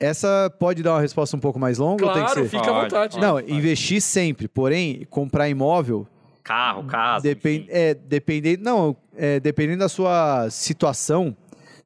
Essa 0.00 0.50
pode 0.58 0.82
dar 0.82 0.94
uma 0.94 1.00
resposta 1.02 1.36
um 1.36 1.40
pouco 1.40 1.58
mais 1.58 1.76
longa 1.76 2.06
ou 2.06 2.12
tem 2.12 2.24
que 2.24 2.32
Claro, 2.32 2.42
ser? 2.44 2.48
fica 2.48 2.62
à 2.70 2.72
Pode, 2.72 2.82
vontade. 2.84 3.14
pode. 3.20 3.26
Não, 3.26 3.38
investir 3.56 4.00
sempre. 4.00 4.48
Porém, 4.48 5.06
comprar 5.10 5.48
imóvel 5.50 6.06
Carro, 6.42 6.84
casa. 6.84 7.22
depende, 7.22 7.64
enfim. 7.64 7.70
é, 7.70 7.92
dependendo, 7.94 8.64
não, 8.64 8.96
é, 9.14 9.38
dependendo 9.38 9.80
da 9.80 9.88
sua 9.90 10.48
situação, 10.48 11.36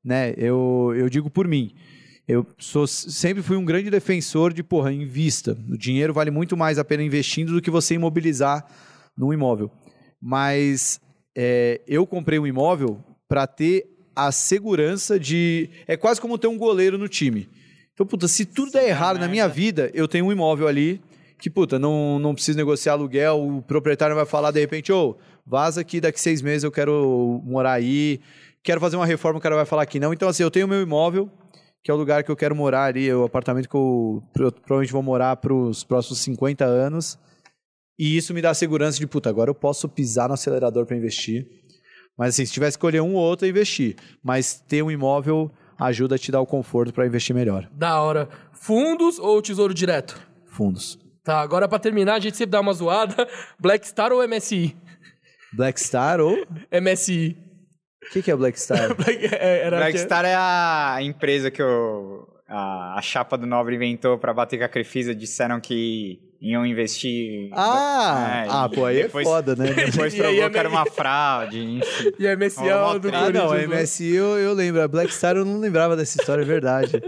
né? 0.05 0.33
Eu, 0.37 0.93
eu 0.97 1.09
digo 1.09 1.29
por 1.29 1.49
mim. 1.49 1.75
Eu 2.29 2.47
sou, 2.57 2.87
sempre 2.87 3.43
fui 3.43 3.57
um 3.57 3.65
grande 3.65 3.91
defensor 3.91 4.53
de, 4.53 4.63
porra, 4.63 4.93
invista. 4.93 5.59
O 5.69 5.77
dinheiro 5.77 6.15
vale 6.15 6.31
muito 6.31 6.57
mais 6.57 6.79
a 6.79 6.85
pena 6.85 7.03
investindo 7.03 7.53
do 7.53 7.61
que 7.61 7.71
você 7.71 7.95
imobilizar 7.97 8.65
num 9.19 9.33
imóvel. 9.33 9.71
Mas 10.23 11.01
é, 11.37 11.81
eu 11.87 12.07
comprei 12.07 12.39
um 12.39 12.47
imóvel 12.47 13.03
para 13.29 13.47
ter 13.47 13.87
a 14.15 14.31
segurança 14.31 15.19
de. 15.19 15.69
É 15.87 15.97
quase 15.97 16.21
como 16.21 16.39
ter 16.39 16.47
um 16.47 16.57
goleiro 16.59 16.97
no 16.97 17.09
time. 17.09 17.49
Então, 17.93 18.07
puta, 18.07 18.27
se 18.29 18.45
tudo 18.45 18.73
der 18.73 18.89
errado 18.89 19.19
na 19.19 19.29
minha 19.29 19.49
vida, 19.49 19.91
eu 19.95 20.07
tenho 20.09 20.27
um 20.27 20.33
imóvel 20.33 20.67
ali 20.67 21.01
que, 21.39 21.49
puta, 21.51 21.79
não, 21.79 22.19
não 22.19 22.35
preciso 22.35 22.57
negociar 22.57 22.93
aluguel, 22.95 23.41
o 23.45 23.63
proprietário 23.63 24.17
vai 24.17 24.25
falar 24.25 24.51
de 24.51 24.61
repente, 24.61 24.93
ô, 24.93 25.17
vaza 25.47 25.81
aqui, 25.81 26.01
daqui 26.01 26.21
seis 26.21 26.41
meses 26.41 26.65
eu 26.65 26.71
quero 26.73 27.41
morar 27.45 27.73
aí, 27.73 28.21
quero 28.63 28.81
fazer 28.81 28.97
uma 28.97 29.05
reforma, 29.07 29.39
o 29.39 29.43
cara 29.43 29.55
vai 29.57 29.67
falar 29.67 29.85
que 29.87 30.01
não. 30.01 30.13
Então, 30.13 30.29
assim, 30.29 30.43
eu 30.43 30.51
tenho 30.51 30.67
meu 30.67 30.81
imóvel, 30.81 31.31
que 31.83 31.91
é 31.91 31.95
o 31.95 31.97
lugar 31.97 32.25
que 32.25 32.31
eu 32.31 32.37
quero 32.37 32.55
morar 32.57 32.85
ali, 32.85 33.13
o 33.13 33.25
apartamento 33.25 33.69
que 33.69 33.75
eu, 33.77 34.23
pro- 34.33 34.51
provavelmente 34.53 34.93
vou 34.93 35.03
morar 35.03 35.37
para 35.37 35.53
os 35.53 35.85
próximos 35.85 36.19
50 36.21 36.65
anos. 36.65 37.19
E 37.99 38.17
isso 38.17 38.35
me 38.35 38.43
dá 38.43 38.51
a 38.51 38.55
segurança 38.55 38.99
de, 38.99 39.07
puta, 39.07 39.29
agora 39.29 39.51
eu 39.51 39.55
posso 39.55 39.89
pisar 39.89 40.29
no 40.29 40.35
acelerador 40.35 40.85
para 40.87 40.97
investir. 40.97 41.47
Mas 42.17 42.35
assim, 42.35 42.47
se 42.47 42.53
tiver 42.53 42.67
que 42.67 42.71
escolher 42.71 43.01
um 43.01 43.15
ou 43.15 43.23
outro, 43.23 43.47
é 43.47 43.51
investir. 43.51 43.97
Mas 44.23 44.61
ter 44.61 44.83
um 44.83 44.91
imóvel 44.91 45.51
ajuda 45.79 46.15
a 46.15 46.19
te 46.19 46.31
dar 46.31 46.41
o 46.41 46.47
conforto 46.47 46.93
para 46.93 47.07
investir 47.07 47.35
melhor. 47.35 47.69
Da 47.73 48.01
hora. 48.01 48.29
Fundos 48.53 49.19
ou 49.19 49.41
tesouro 49.43 49.75
direto? 49.75 50.21
Fundos. 50.47 50.99
Tá, 51.25 51.41
agora 51.41 51.67
pra 51.67 51.79
terminar, 51.79 52.15
a 52.15 52.21
gente 52.21 52.37
sempre 52.37 52.53
dá 52.53 52.61
uma 52.61 52.73
zoada. 52.73 53.27
Black 53.59 53.87
Star 53.87 54.13
ou 54.13 54.27
MSI? 54.27 54.77
Black 55.53 55.81
Star 55.81 56.21
ou 56.21 56.37
MSI. 56.71 57.37
O 58.07 58.11
que, 58.13 58.23
que 58.23 58.31
é 58.31 58.37
Black 58.37 58.61
Star? 58.61 58.91
É, 59.33 59.61
Era 59.63 59.79
Blackstar 59.79 60.25
é 60.25 60.35
a 60.35 60.99
empresa 61.01 61.51
que 61.51 61.63
o, 61.63 62.29
a, 62.47 62.99
a 62.99 63.03
chapa 63.03 63.39
do 63.39 63.47
Nobre 63.47 63.77
inventou 63.77 64.19
pra 64.19 64.35
bater 64.35 64.59
com 64.59 64.65
a 64.65 64.69
Crefisa. 64.69 65.15
Disseram 65.15 65.61
que 65.61 66.21
iam 66.41 66.65
investir... 66.67 67.49
Ah, 67.53 68.45
É, 68.45 68.49
ah 68.51 68.69
pô, 68.69 68.85
aí 68.85 69.03
depois- 69.03 69.27
é 69.27 69.31
foda, 69.31 69.57
né? 69.57 69.67
Depois 69.93 70.13
aí 70.15 70.21
provou 70.21 70.45
é 70.45 70.51
que 70.51 70.59
era 70.59 70.69
meio- 70.69 70.81
uma 70.81 70.87
fraude, 70.91 71.59
enfim. 71.63 72.13
E 72.19 72.27
a 72.29 72.33
MSL 72.37 72.71
Ó, 72.73 72.99
do 72.99 73.09
ah, 73.09 73.13
Ah, 73.27 73.31
não, 73.31 73.51
a 73.53 73.57
né? 73.57 73.67
MSI 73.67 74.15
eu, 74.15 74.39
eu 74.39 74.53
lembro. 74.53 74.83
A 74.83 74.89
Black 74.89 75.13
Star 75.13 75.37
eu 75.37 75.45
não 75.45 75.59
lembrava 75.59 75.97
dessa 75.97 76.21
história, 76.21 76.43
é 76.43 76.45
verdade. 76.45 77.03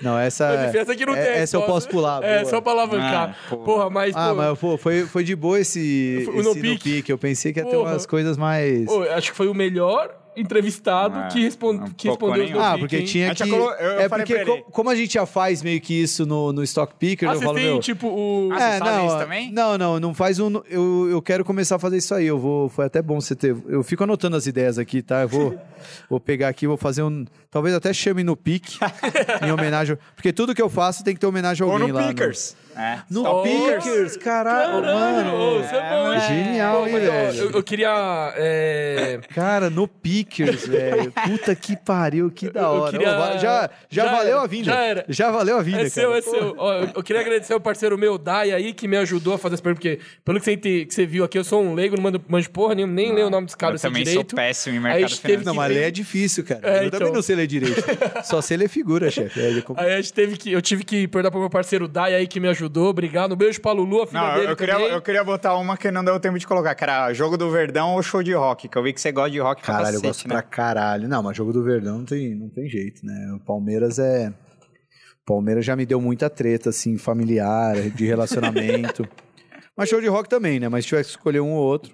Não, 0.00 0.16
essa. 0.16 0.48
A 0.48 0.66
diferença 0.66 0.92
é 0.92 0.94
que 0.96 1.04
não 1.04 1.14
é- 1.14 1.24
tem. 1.24 1.34
Essa 1.42 1.56
eu 1.56 1.62
posso 1.62 1.88
pular. 1.88 2.22
É, 2.22 2.38
boa. 2.40 2.50
só 2.50 2.60
pra 2.60 2.70
alavancar. 2.72 3.30
Ah, 3.36 3.50
porra. 3.50 3.64
porra, 3.64 3.90
mas. 3.90 4.14
Ah, 4.16 4.32
mas 4.32 4.56
pô, 4.58 4.78
foi, 4.78 5.02
foi 5.06 5.24
de 5.24 5.34
boa 5.34 5.58
esse, 5.60 6.24
O 6.28 6.38
esse 6.38 6.48
no 6.48 6.54
no 6.54 6.54
pique. 6.54 6.92
pique. 6.96 7.10
Eu 7.12 7.18
pensei 7.18 7.52
que 7.52 7.58
ia 7.58 7.64
ter 7.64 7.72
Porra. 7.74 7.90
umas 7.90 8.06
coisas 8.06 8.36
mais. 8.36 8.84
pô, 8.86 9.02
acho 9.02 9.32
que 9.32 9.36
foi 9.36 9.48
o 9.48 9.54
melhor 9.54 10.14
entrevistado 10.36 11.18
Ah, 11.18 11.28
que, 11.28 11.40
respon- 11.42 11.74
um 11.74 11.90
que 11.90 12.08
respondeu 12.08 12.44
os 12.44 12.50
no 12.50 12.60
Ah, 12.60 12.76
porque 12.78 13.02
tinha 13.02 13.34
que. 13.34 13.48
colo- 13.48 13.70
eu- 13.72 13.86
eu 13.90 14.00
é 14.00 14.08
porque, 14.08 14.44
co- 14.44 14.62
como 14.70 14.90
a 14.90 14.94
gente 14.94 15.14
já 15.14 15.26
faz 15.26 15.62
meio 15.62 15.80
que 15.80 15.94
isso 15.94 16.24
no, 16.26 16.52
no 16.52 16.62
Stock 16.62 16.94
Picker, 16.98 17.28
Ah, 17.28 17.32
eu 17.34 17.38
você 17.38 17.44
falo, 17.44 17.56
tem, 17.56 17.66
meu. 17.66 17.80
tipo, 17.80 18.06
o. 18.08 18.50
Ah, 18.52 18.62
É, 18.74 18.78
não, 18.80 19.18
também? 19.18 19.52
não, 19.52 19.76
não, 19.78 20.00
não 20.00 20.14
faz 20.14 20.38
um. 20.38 20.62
Eu, 20.68 21.08
eu 21.10 21.20
quero 21.22 21.44
começar 21.44 21.76
a 21.76 21.78
fazer 21.78 21.96
isso 21.98 22.14
aí. 22.14 22.26
Eu 22.26 22.38
vou. 22.38 22.68
Foi 22.68 22.84
até 22.86 23.02
bom 23.02 23.20
você 23.20 23.34
ter. 23.34 23.56
Eu 23.68 23.82
fico 23.82 24.04
anotando 24.04 24.36
as 24.36 24.46
ideias 24.46 24.78
aqui, 24.78 25.02
tá? 25.02 25.22
Eu 25.22 25.28
vou, 25.28 25.58
vou 26.08 26.20
pegar 26.20 26.48
aqui, 26.48 26.66
vou 26.66 26.76
fazer 26.76 27.02
um. 27.02 27.24
Talvez 27.50 27.74
até 27.74 27.92
chame 27.92 28.22
no 28.22 28.36
pique, 28.36 28.78
em 29.46 29.50
homenagem. 29.50 29.96
Porque 30.14 30.32
tudo 30.32 30.54
que 30.54 30.62
eu 30.62 30.68
faço 30.68 31.02
tem 31.02 31.14
que 31.14 31.20
ter 31.20 31.26
homenagem 31.26 31.62
a 31.64 31.66
Ou 31.66 31.72
alguém 31.72 31.88
no 31.88 31.94
lá. 31.94 32.02
no- 32.02 32.08
Pickers. 32.08 32.54
É. 32.76 32.98
No, 33.10 33.24
Oh, 33.26 33.42
Pickers, 33.42 34.16
caralho, 34.16 34.82
mano. 34.84 35.62
você 35.62 35.76
é 35.76 35.90
bom, 35.90 36.12
hein? 36.14 36.20
Genial, 36.20 36.86
hein, 36.88 36.94
velho? 37.00 37.38
eu, 37.40 37.50
eu 37.50 37.62
queria. 37.62 38.32
é, 38.36 39.20
Cara, 39.34 39.68
no 39.68 39.88
Pickers, 39.88 40.66
velho. 40.66 41.12
Puta 41.12 41.54
que 41.56 41.76
pariu, 41.76 42.30
que 42.30 42.48
da 42.50 42.60
Eu 42.62 42.66
hora. 42.68 42.92
queria- 42.92 43.16
va- 43.16 43.32
Já, 43.32 43.38
já, 43.38 43.70
já 43.90 44.04
valeu 44.12 44.34
era, 44.36 44.42
a 44.42 44.46
vinda. 44.46 44.64
já 44.64 44.80
era. 44.82 45.04
Já 45.08 45.30
valeu 45.30 45.58
a 45.58 45.62
vinda, 45.62 45.80
É 45.82 45.88
seu, 45.88 46.08
cara. 46.08 46.18
é 46.18 46.22
seu. 46.22 46.54
Ó, 46.56 46.72
eu, 46.74 46.88
eu 46.96 47.02
queria 47.02 47.20
agradecer 47.22 47.52
ao 47.52 47.60
parceiro 47.60 47.98
meu, 47.98 48.16
Dai, 48.18 48.52
aí, 48.52 48.72
que 48.72 48.86
me 48.86 48.96
ajudou 48.96 49.34
a 49.34 49.38
fazer 49.38 49.54
essa 49.54 49.62
pergunta, 49.62 49.80
porque 49.80 50.00
pelo 50.24 50.38
que 50.38 50.44
você, 50.44 50.52
ente- 50.52 50.86
que 50.86 50.94
você 50.94 51.04
viu 51.06 51.24
aqui, 51.24 51.38
eu 51.38 51.44
sou 51.44 51.62
um 51.62 51.74
leigo, 51.74 51.96
não 51.96 52.02
mando, 52.02 52.20
manjo 52.28 52.50
porra 52.50 52.74
nenhuma, 52.74 52.92
nem 52.94 53.12
leio 53.14 53.26
o 53.26 53.30
nome 53.30 53.46
dos 53.46 53.54
caras 53.54 53.82
Eu 53.82 53.88
assim 53.88 53.94
também 53.94 54.04
direito. 54.04 54.30
sou 54.30 54.36
péssimo 54.36 54.74
em 54.76 54.78
Aí 54.78 54.82
mercado 54.82 55.10
financeiro. 55.16 55.44
Não, 55.44 55.54
mas 55.54 55.72
ler 55.74 55.82
é 55.84 55.90
difícil, 55.90 56.44
cara. 56.44 56.60
É, 56.62 56.86
eu 56.86 56.90
também 56.90 57.08
então. 57.08 57.12
não 57.14 57.22
sei 57.22 57.36
ler 57.36 57.46
direito. 57.46 57.82
Só 58.24 58.40
sei 58.40 58.56
ler 58.56 58.68
figura, 58.68 59.10
chefe. 59.10 59.40
É, 59.40 59.60
como- 59.62 59.80
Aí 59.80 59.94
a 59.94 59.96
gente 60.00 60.12
teve 60.12 60.36
que, 60.36 60.52
eu 60.52 60.62
tive 60.62 60.84
que 60.84 61.08
perguntar 61.08 61.30
pro 61.30 61.40
meu 61.40 61.50
parceiro 61.50 61.88
Dai 61.88 62.14
aí 62.14 62.26
que 62.26 62.38
me 62.40 62.48
ajudou. 62.48 62.67
Obrigado. 62.76 63.32
Um 63.32 63.36
beijo 63.36 63.60
pra 63.60 63.72
Lulu, 63.72 64.02
a 64.02 64.06
filha 64.06 64.20
Não, 64.20 64.34
dele 64.34 64.52
eu 64.52 64.56
queria, 64.56 64.74
também. 64.74 64.90
eu 64.90 65.02
queria 65.02 65.24
botar 65.24 65.56
uma 65.56 65.76
que 65.76 65.90
não 65.90 66.04
deu 66.04 66.18
tempo 66.20 66.38
de 66.38 66.46
colocar, 66.46 66.74
que 66.74 66.84
era 66.84 67.12
jogo 67.12 67.36
do 67.36 67.50
Verdão 67.50 67.94
ou 67.94 68.02
show 68.02 68.22
de 68.22 68.32
rock, 68.34 68.68
que 68.68 68.76
eu 68.78 68.82
vi 68.82 68.92
que 68.92 69.00
você 69.00 69.10
gosta 69.12 69.30
de 69.30 69.38
rock 69.40 69.62
pra 69.62 69.74
Caralho, 69.76 69.96
eu 69.96 70.02
gosto 70.02 70.28
né? 70.28 70.34
pra 70.34 70.42
caralho. 70.42 71.08
Não, 71.08 71.22
mas 71.22 71.36
jogo 71.36 71.52
do 71.52 71.62
Verdão 71.62 71.98
não 71.98 72.04
tem, 72.04 72.34
não 72.34 72.48
tem 72.48 72.68
jeito, 72.68 73.04
né? 73.04 73.32
O 73.34 73.40
Palmeiras 73.44 73.98
é. 73.98 74.28
O 74.28 75.24
Palmeiras 75.26 75.64
já 75.64 75.76
me 75.76 75.84
deu 75.84 76.00
muita 76.00 76.30
treta, 76.30 76.70
assim, 76.70 76.96
familiar, 76.96 77.76
de 77.90 78.06
relacionamento. 78.06 79.06
mas 79.76 79.88
show 79.88 80.00
de 80.00 80.06
rock 80.08 80.28
também, 80.28 80.58
né? 80.58 80.68
Mas 80.68 80.84
se 80.84 80.88
tiver 80.88 81.02
que 81.02 81.10
escolher 81.10 81.40
um 81.40 81.52
ou 81.52 81.62
outro. 81.62 81.92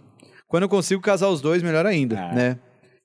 Quando 0.49 0.63
eu 0.65 0.69
consigo 0.69 1.01
casar 1.03 1.29
os 1.29 1.41
dois, 1.41 1.63
melhor 1.63 1.85
ainda, 1.85 2.17
É. 2.17 2.35
né? 2.35 2.59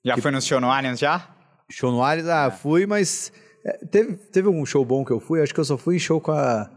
Já 0.04 0.16
foi 0.16 0.30
no 0.30 0.40
show 0.40 0.60
no 0.60 0.70
Allianz 0.70 0.98
já? 1.00 1.28
Show 1.70 1.90
no 1.92 2.02
Ares, 2.02 2.26
ah, 2.26 2.50
fui, 2.50 2.86
mas. 2.86 3.32
é, 3.66 3.84
teve, 3.86 4.14
teve 4.32 4.46
algum 4.46 4.64
show 4.64 4.84
bom 4.84 5.04
que 5.04 5.10
eu 5.10 5.20
fui? 5.20 5.42
Acho 5.42 5.52
que 5.52 5.60
eu 5.60 5.64
só 5.64 5.76
fui 5.76 5.96
em 5.96 5.98
show 5.98 6.20
com 6.20 6.32
a. 6.32 6.70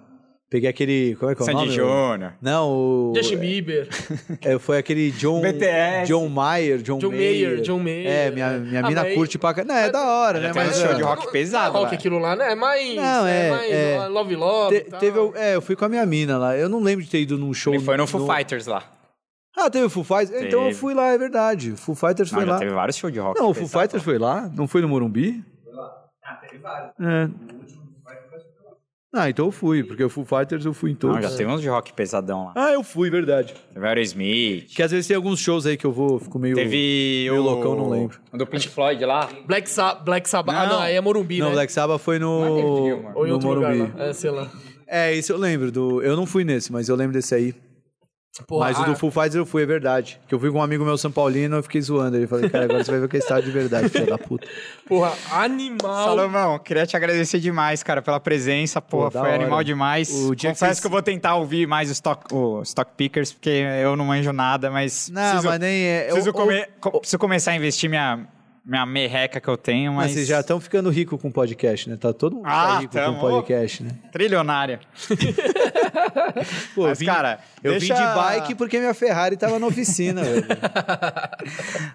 Peguei 0.54 0.70
aquele. 0.70 1.16
Como 1.20 1.32
é 1.32 1.36
que 1.36 1.42
é 1.42 1.44
o 1.44 1.46
Sandy 1.48 1.58
nome? 1.58 1.72
Júnior. 1.72 2.34
Não, 2.40 2.70
o. 2.70 3.14
Justin 3.16 3.38
Bieber. 3.38 3.88
É, 4.40 4.60
foi 4.60 4.78
aquele 4.78 5.10
John. 5.10 5.42
BTS. 5.42 6.08
John 6.08 6.30
Mayer, 6.30 6.78
John, 6.78 7.00
John 7.00 7.10
Mayer. 7.10 7.50
Mayer, 7.50 7.62
John 7.62 7.80
Mayer. 7.80 8.08
É, 8.08 8.30
minha, 8.30 8.50
minha 8.60 8.82
Ah, 8.86 8.88
mina 8.88 9.04
mas- 9.04 9.16
curte 9.16 9.40
pra. 9.40 9.52
Não, 9.66 9.74
é 9.76 9.90
da 9.90 10.06
hora, 10.06 10.40
né? 10.40 10.52
Mas. 10.54 10.78
um 10.78 10.82
show 10.84 10.92
é, 10.92 10.94
de 10.94 11.02
rock 11.02 11.32
pesado 11.32 11.74
rock 11.76 11.86
lá. 11.92 11.98
aquilo 11.98 12.20
lá, 12.20 12.36
né? 12.36 12.52
É 12.52 12.56
mais. 12.56 12.96
Não, 12.96 13.26
é, 13.26 13.50
mais 13.50 13.72
é. 13.72 14.08
Love 14.10 14.36
Love. 14.36 14.80
te- 14.80 14.90
tal. 14.92 15.00
teve, 15.00 15.18
eu- 15.18 15.34
é, 15.36 15.56
eu 15.56 15.62
fui 15.64 15.76
com 15.76 15.86
a 15.86 15.90
minha 15.90 16.06
mina 16.06 16.38
lá. 16.38 16.56
Eu 16.56 16.70
não 16.70 16.80
lembro 16.84 17.04
de 17.04 17.10
ter 17.10 17.22
ido 17.22 17.36
num 17.36 17.52
show. 17.52 17.74
Ele 17.74 17.84
foi 17.84 17.98
no 17.98 18.06
Foo 18.06 18.28
Fighters 18.32 18.68
lá. 18.68 18.84
Ah, 19.58 19.72
teve 19.72 19.86
o 19.86 19.90
Foo 19.90 20.04
Fighters? 20.04 20.30
Então 20.44 20.60
eu 20.62 20.68
Teve. 20.68 20.76
fui 20.80 20.94
lá, 20.94 21.14
é 21.14 21.18
verdade. 21.18 21.72
Foo 21.78 21.96
Fighters 21.96 22.32
Não, 22.32 22.38
foi 22.40 22.46
já 22.46 22.54
lá. 22.54 22.60
teve 22.60 22.72
vários 22.74 22.96
shows 22.96 23.12
de 23.12 23.20
rock. 23.20 23.40
Não, 23.40 23.50
o 23.50 23.54
Foo 23.56 23.68
Fighters 23.68 24.04
foi 24.04 24.20
lá? 24.20 24.48
Não 24.56 24.68
foi 24.68 24.82
no 24.84 24.88
Morumbi? 24.88 25.44
Foi 25.64 25.74
lá. 25.74 25.92
Ah, 26.24 26.36
teve 26.36 26.60
vários. 26.60 26.92
É. 27.00 27.30
Ah, 29.16 29.30
então 29.30 29.46
eu 29.46 29.52
fui, 29.52 29.84
porque 29.84 30.04
o 30.04 30.10
Foo 30.10 30.26
Fighters 30.26 30.66
eu 30.66 30.74
fui 30.74 30.90
em 30.90 30.96
todos. 30.96 31.18
Não, 31.18 31.22
já 31.22 31.30
teve 31.38 31.50
uns 31.52 31.62
de 31.62 31.70
rock 31.70 31.94
pesadão 31.94 32.46
lá. 32.46 32.54
Ah, 32.56 32.72
eu 32.74 32.84
fui, 32.84 33.12
verdade. 33.12 33.54
Teve 33.72 33.86
Aerosmith. 33.86 34.66
Que 34.76 34.82
às 34.82 34.90
vezes 34.90 35.06
tem 35.06 35.16
alguns 35.16 35.40
shows 35.40 35.68
aí 35.68 35.78
que 35.78 35.86
eu 35.86 35.92
vou, 35.92 36.18
fico 36.20 36.40
meio. 36.40 36.56
Teve 36.56 36.70
meio 37.30 37.36
o... 37.36 37.44
loucão, 37.44 37.76
não 37.76 37.90
lembro. 37.90 38.20
O 38.32 38.38
do 38.38 38.48
Pink 38.48 38.68
Floyd 38.70 39.06
lá. 39.06 39.30
Black, 39.46 39.70
Sa 39.70 39.94
Black 39.94 40.28
Sabbath. 40.28 40.56
Ah, 40.56 40.66
Não. 40.66 40.74
não, 40.74 40.82
aí 40.82 40.96
é 40.96 41.02
Morumbi, 41.02 41.38
Não, 41.38 41.50
né? 41.50 41.54
Black 41.54 41.72
Sabbath 41.72 42.00
foi 42.02 42.18
Não 42.18 42.40
no. 42.44 43.12
Ou 43.14 43.28
em 43.28 43.32
outro 43.32 43.50
lugar 43.54 43.76
Morumbi. 43.76 43.94
lá. 43.98 44.06
É, 44.06 44.14
sei 44.14 44.32
lá. 44.32 44.50
É, 44.88 45.14
isso 45.14 45.32
eu 45.32 45.38
lembro. 45.38 45.72
Do... 45.72 46.02
Eu 46.02 46.16
não 46.16 46.26
fui 46.26 46.44
nesse, 46.44 46.72
mas 46.72 46.90
eu 46.90 46.96
lembro 46.96 47.14
desse 47.14 47.36
aí. 47.36 47.54
Porra, 48.48 48.66
mas 48.68 48.80
o 48.80 48.82
ah, 48.82 48.86
do 48.86 48.96
Full 48.96 49.12
Fighters 49.12 49.36
eu 49.36 49.46
fui, 49.46 49.62
é 49.62 49.66
verdade. 49.66 50.20
Que 50.28 50.34
eu 50.34 50.40
fui 50.40 50.50
com 50.52 50.58
um 50.58 50.64
amigo 50.64 50.84
meu 50.84 50.98
São 50.98 51.12
Paulino, 51.12 51.58
eu 51.58 51.62
fiquei 51.64 51.80
zoando. 51.82 52.18
Ele 52.18 52.26
falou, 52.26 52.50
cara, 52.50 52.64
agora 52.66 52.84
você 52.84 52.90
vai 52.90 53.00
ver 53.00 53.06
o 53.06 53.10
que 53.10 53.18
é 53.18 53.20
estádio 53.20 53.46
de 53.46 53.52
verdade, 53.52 53.90
filho 53.90 54.08
da 54.08 54.18
puta. 54.18 54.48
Porra, 54.90 55.14
animal. 55.32 56.06
Salomão, 56.06 56.58
queria 56.58 56.86
te 56.88 56.98
agradecer 56.98 57.40
demais, 57.40 57.84
cara, 57.84 58.02
pela 58.02 58.20
presença. 58.20 58.82
Porra, 58.82 59.12
Pô, 59.12 59.20
foi 59.20 59.30
hora. 59.30 59.36
animal 59.36 59.64
demais. 59.64 60.10
O 60.10 60.34
dia 60.36 60.50
que 60.50 60.56
Confesso 60.56 60.66
vocês- 60.66 60.80
que 60.80 60.88
eu 60.88 60.92
vou 60.92 61.02
tentar 61.04 61.36
ouvir 61.36 61.68
mais 61.68 61.90
o 61.90 61.94
Stock, 61.94 62.34
o 62.34 62.64
Stock 62.64 62.92
Pickers, 62.98 63.32
porque 63.32 63.50
eu 63.82 63.96
não 63.96 64.06
manjo 64.06 64.34
nada, 64.34 64.72
mas. 64.72 65.10
Não, 65.10 65.22
preciso, 65.22 65.48
mas 65.48 65.60
nem 65.60 65.84
é. 65.86 66.04
preciso, 66.06 66.30
eu- 66.30 66.34
come- 66.34 66.68
co- 66.82 67.00
preciso 67.00 67.20
começar 67.20 67.52
a 67.52 67.56
investir 67.56 67.88
minha, 67.88 68.26
minha 68.66 68.86
merreca 68.86 69.42
que 69.42 69.48
eu 69.48 69.58
tenho, 69.58 69.92
Mas 69.94 70.06
mas. 70.06 70.12
vocês 70.14 70.28
já 70.28 70.40
estão 70.40 70.60
ficando 70.60 70.90
rico 70.90 71.18
com 71.18 71.30
podcast, 71.32 71.90
né? 71.90 71.98
Tá 71.98 72.14
todo 72.14 72.38
mundo 72.38 72.46
Ah, 72.48 72.68
tá 72.68 72.80
rico 72.80 72.94
tamo. 72.94 73.20
com 73.20 73.30
podcast, 73.30 73.84
né? 73.84 73.92
Trilionária. 74.12 74.80
Pô, 76.76 76.84
Mas, 76.88 77.00
cara, 77.00 77.40
eu 77.64 77.72
deixa- 77.72 77.94
vim 77.94 78.00
de 78.02 78.16
bike 78.16 78.56
porque 78.56 78.80
minha 78.80 78.94
Ferrari 78.94 79.36
tava 79.38 79.60
na 79.60 79.68
oficina, 79.68 80.24
velho. 80.24 80.46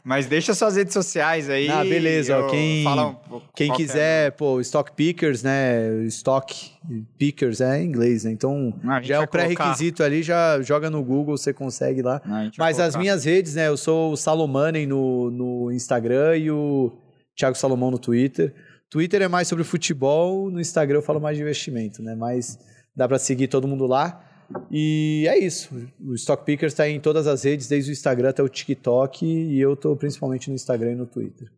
Mas 0.04 0.26
deixa 0.26 0.54
suas 0.54 0.76
redes 0.76 0.92
sociais 0.92 1.48
aí. 1.50 1.68
Ah, 1.70 1.84
beleza, 1.84 2.38
ó, 2.38 2.48
quem, 2.48 2.86
um 2.86 3.40
quem 3.54 3.72
quiser, 3.72 4.32
pô, 4.32 4.60
Stock 4.60 4.92
Pickers, 4.92 5.42
né? 5.42 5.88
Stock 6.06 6.72
Pickers 7.18 7.60
é 7.60 7.82
inglês, 7.82 8.24
né? 8.24 8.32
Então, 8.32 8.74
Ah, 8.84 9.00
já 9.02 9.16
é 9.16 9.20
o 9.20 9.26
pré-requisito 9.28 10.02
ali, 10.02 10.22
já 10.22 10.60
joga 10.62 10.88
no 10.88 11.02
Google, 11.02 11.36
você 11.36 11.52
consegue 11.52 12.02
lá. 12.02 12.20
Ah, 12.24 12.50
Mas 12.58 12.78
as 12.80 12.96
minhas 12.96 13.24
redes, 13.24 13.54
né? 13.54 13.68
Eu 13.68 13.76
sou 13.76 14.12
o 14.12 14.16
Salomanen 14.16 14.86
no, 14.86 15.30
no 15.30 15.72
Instagram 15.72 16.36
e 16.36 16.50
o 16.50 16.92
Thiago 17.36 17.56
Salomão 17.56 17.90
no 17.90 17.98
Twitter. 17.98 18.54
Twitter 18.90 19.22
é 19.22 19.28
mais 19.28 19.48
sobre 19.48 19.64
futebol, 19.64 20.50
no 20.50 20.60
Instagram 20.60 20.98
eu 20.98 21.02
falo 21.02 21.20
mais 21.20 21.36
de 21.36 21.42
investimento, 21.42 22.02
né? 22.02 22.14
Mas 22.14 22.58
dá 22.96 23.06
pra 23.06 23.18
seguir 23.18 23.48
todo 23.48 23.68
mundo 23.68 23.86
lá. 23.86 24.24
E 24.70 25.26
é 25.28 25.38
isso. 25.38 25.68
O 26.00 26.14
Stock 26.14 26.42
Pickers 26.44 26.72
tá 26.72 26.88
em 26.88 26.98
todas 26.98 27.26
as 27.26 27.44
redes, 27.44 27.68
desde 27.68 27.90
o 27.90 27.92
Instagram 27.92 28.30
até 28.30 28.42
o 28.42 28.48
TikTok, 28.48 29.26
e 29.26 29.60
eu 29.60 29.76
tô 29.76 29.94
principalmente 29.94 30.48
no 30.48 30.54
Instagram 30.54 30.92
e 30.92 30.94
no 30.94 31.06
Twitter. 31.06 31.48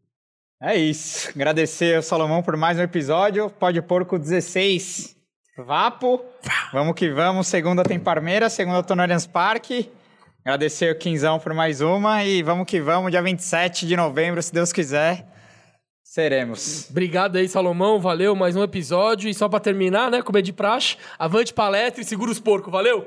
É 0.61 0.77
isso. 0.77 1.31
Agradecer 1.31 1.97
ao 1.97 2.03
Salomão 2.03 2.43
por 2.43 2.57
mais 2.57 2.79
um 2.79 2.83
episódio. 2.83 3.49
Pode 3.49 3.81
Porco 3.81 4.19
16. 4.19 5.17
Vapo. 5.65 6.25
Vamos 6.73 6.95
que 6.95 7.11
vamos. 7.11 7.47
Segunda 7.47 7.83
tem 7.83 7.99
Parmeira, 7.99 8.49
segunda 8.49 8.83
tô 8.83 8.95
no 8.95 9.03
Allianz 9.03 9.27
Parque. 9.27 9.91
Agradecer 10.45 10.93
o 10.93 10.99
Quinzão 10.99 11.39
por 11.39 11.53
mais 11.53 11.81
uma 11.81 12.25
e 12.25 12.43
vamos 12.43 12.67
que 12.67 12.81
vamos. 12.81 13.11
Dia 13.11 13.23
27 13.23 13.87
de 13.87 13.97
novembro, 13.97 14.43
se 14.43 14.53
Deus 14.53 14.73
quiser, 14.73 15.27
seremos. 16.03 16.89
Obrigado 16.91 17.37
aí, 17.37 17.47
Salomão. 17.49 18.01
Valeu, 18.01 18.35
mais 18.35 18.57
um 18.57 18.63
episódio. 18.63 19.29
E 19.29 19.35
só 19.35 19.49
pra 19.49 19.61
terminar, 19.61 20.11
né, 20.11 20.23
como 20.23 20.39
é 20.39 20.43
de 20.43 20.53
praxe, 20.53 20.97
avante 21.19 21.53
palestra 21.53 22.01
e 22.01 22.05
segura 22.05 22.31
os 22.31 22.41
porcos. 22.41 22.73
Valeu! 22.73 23.07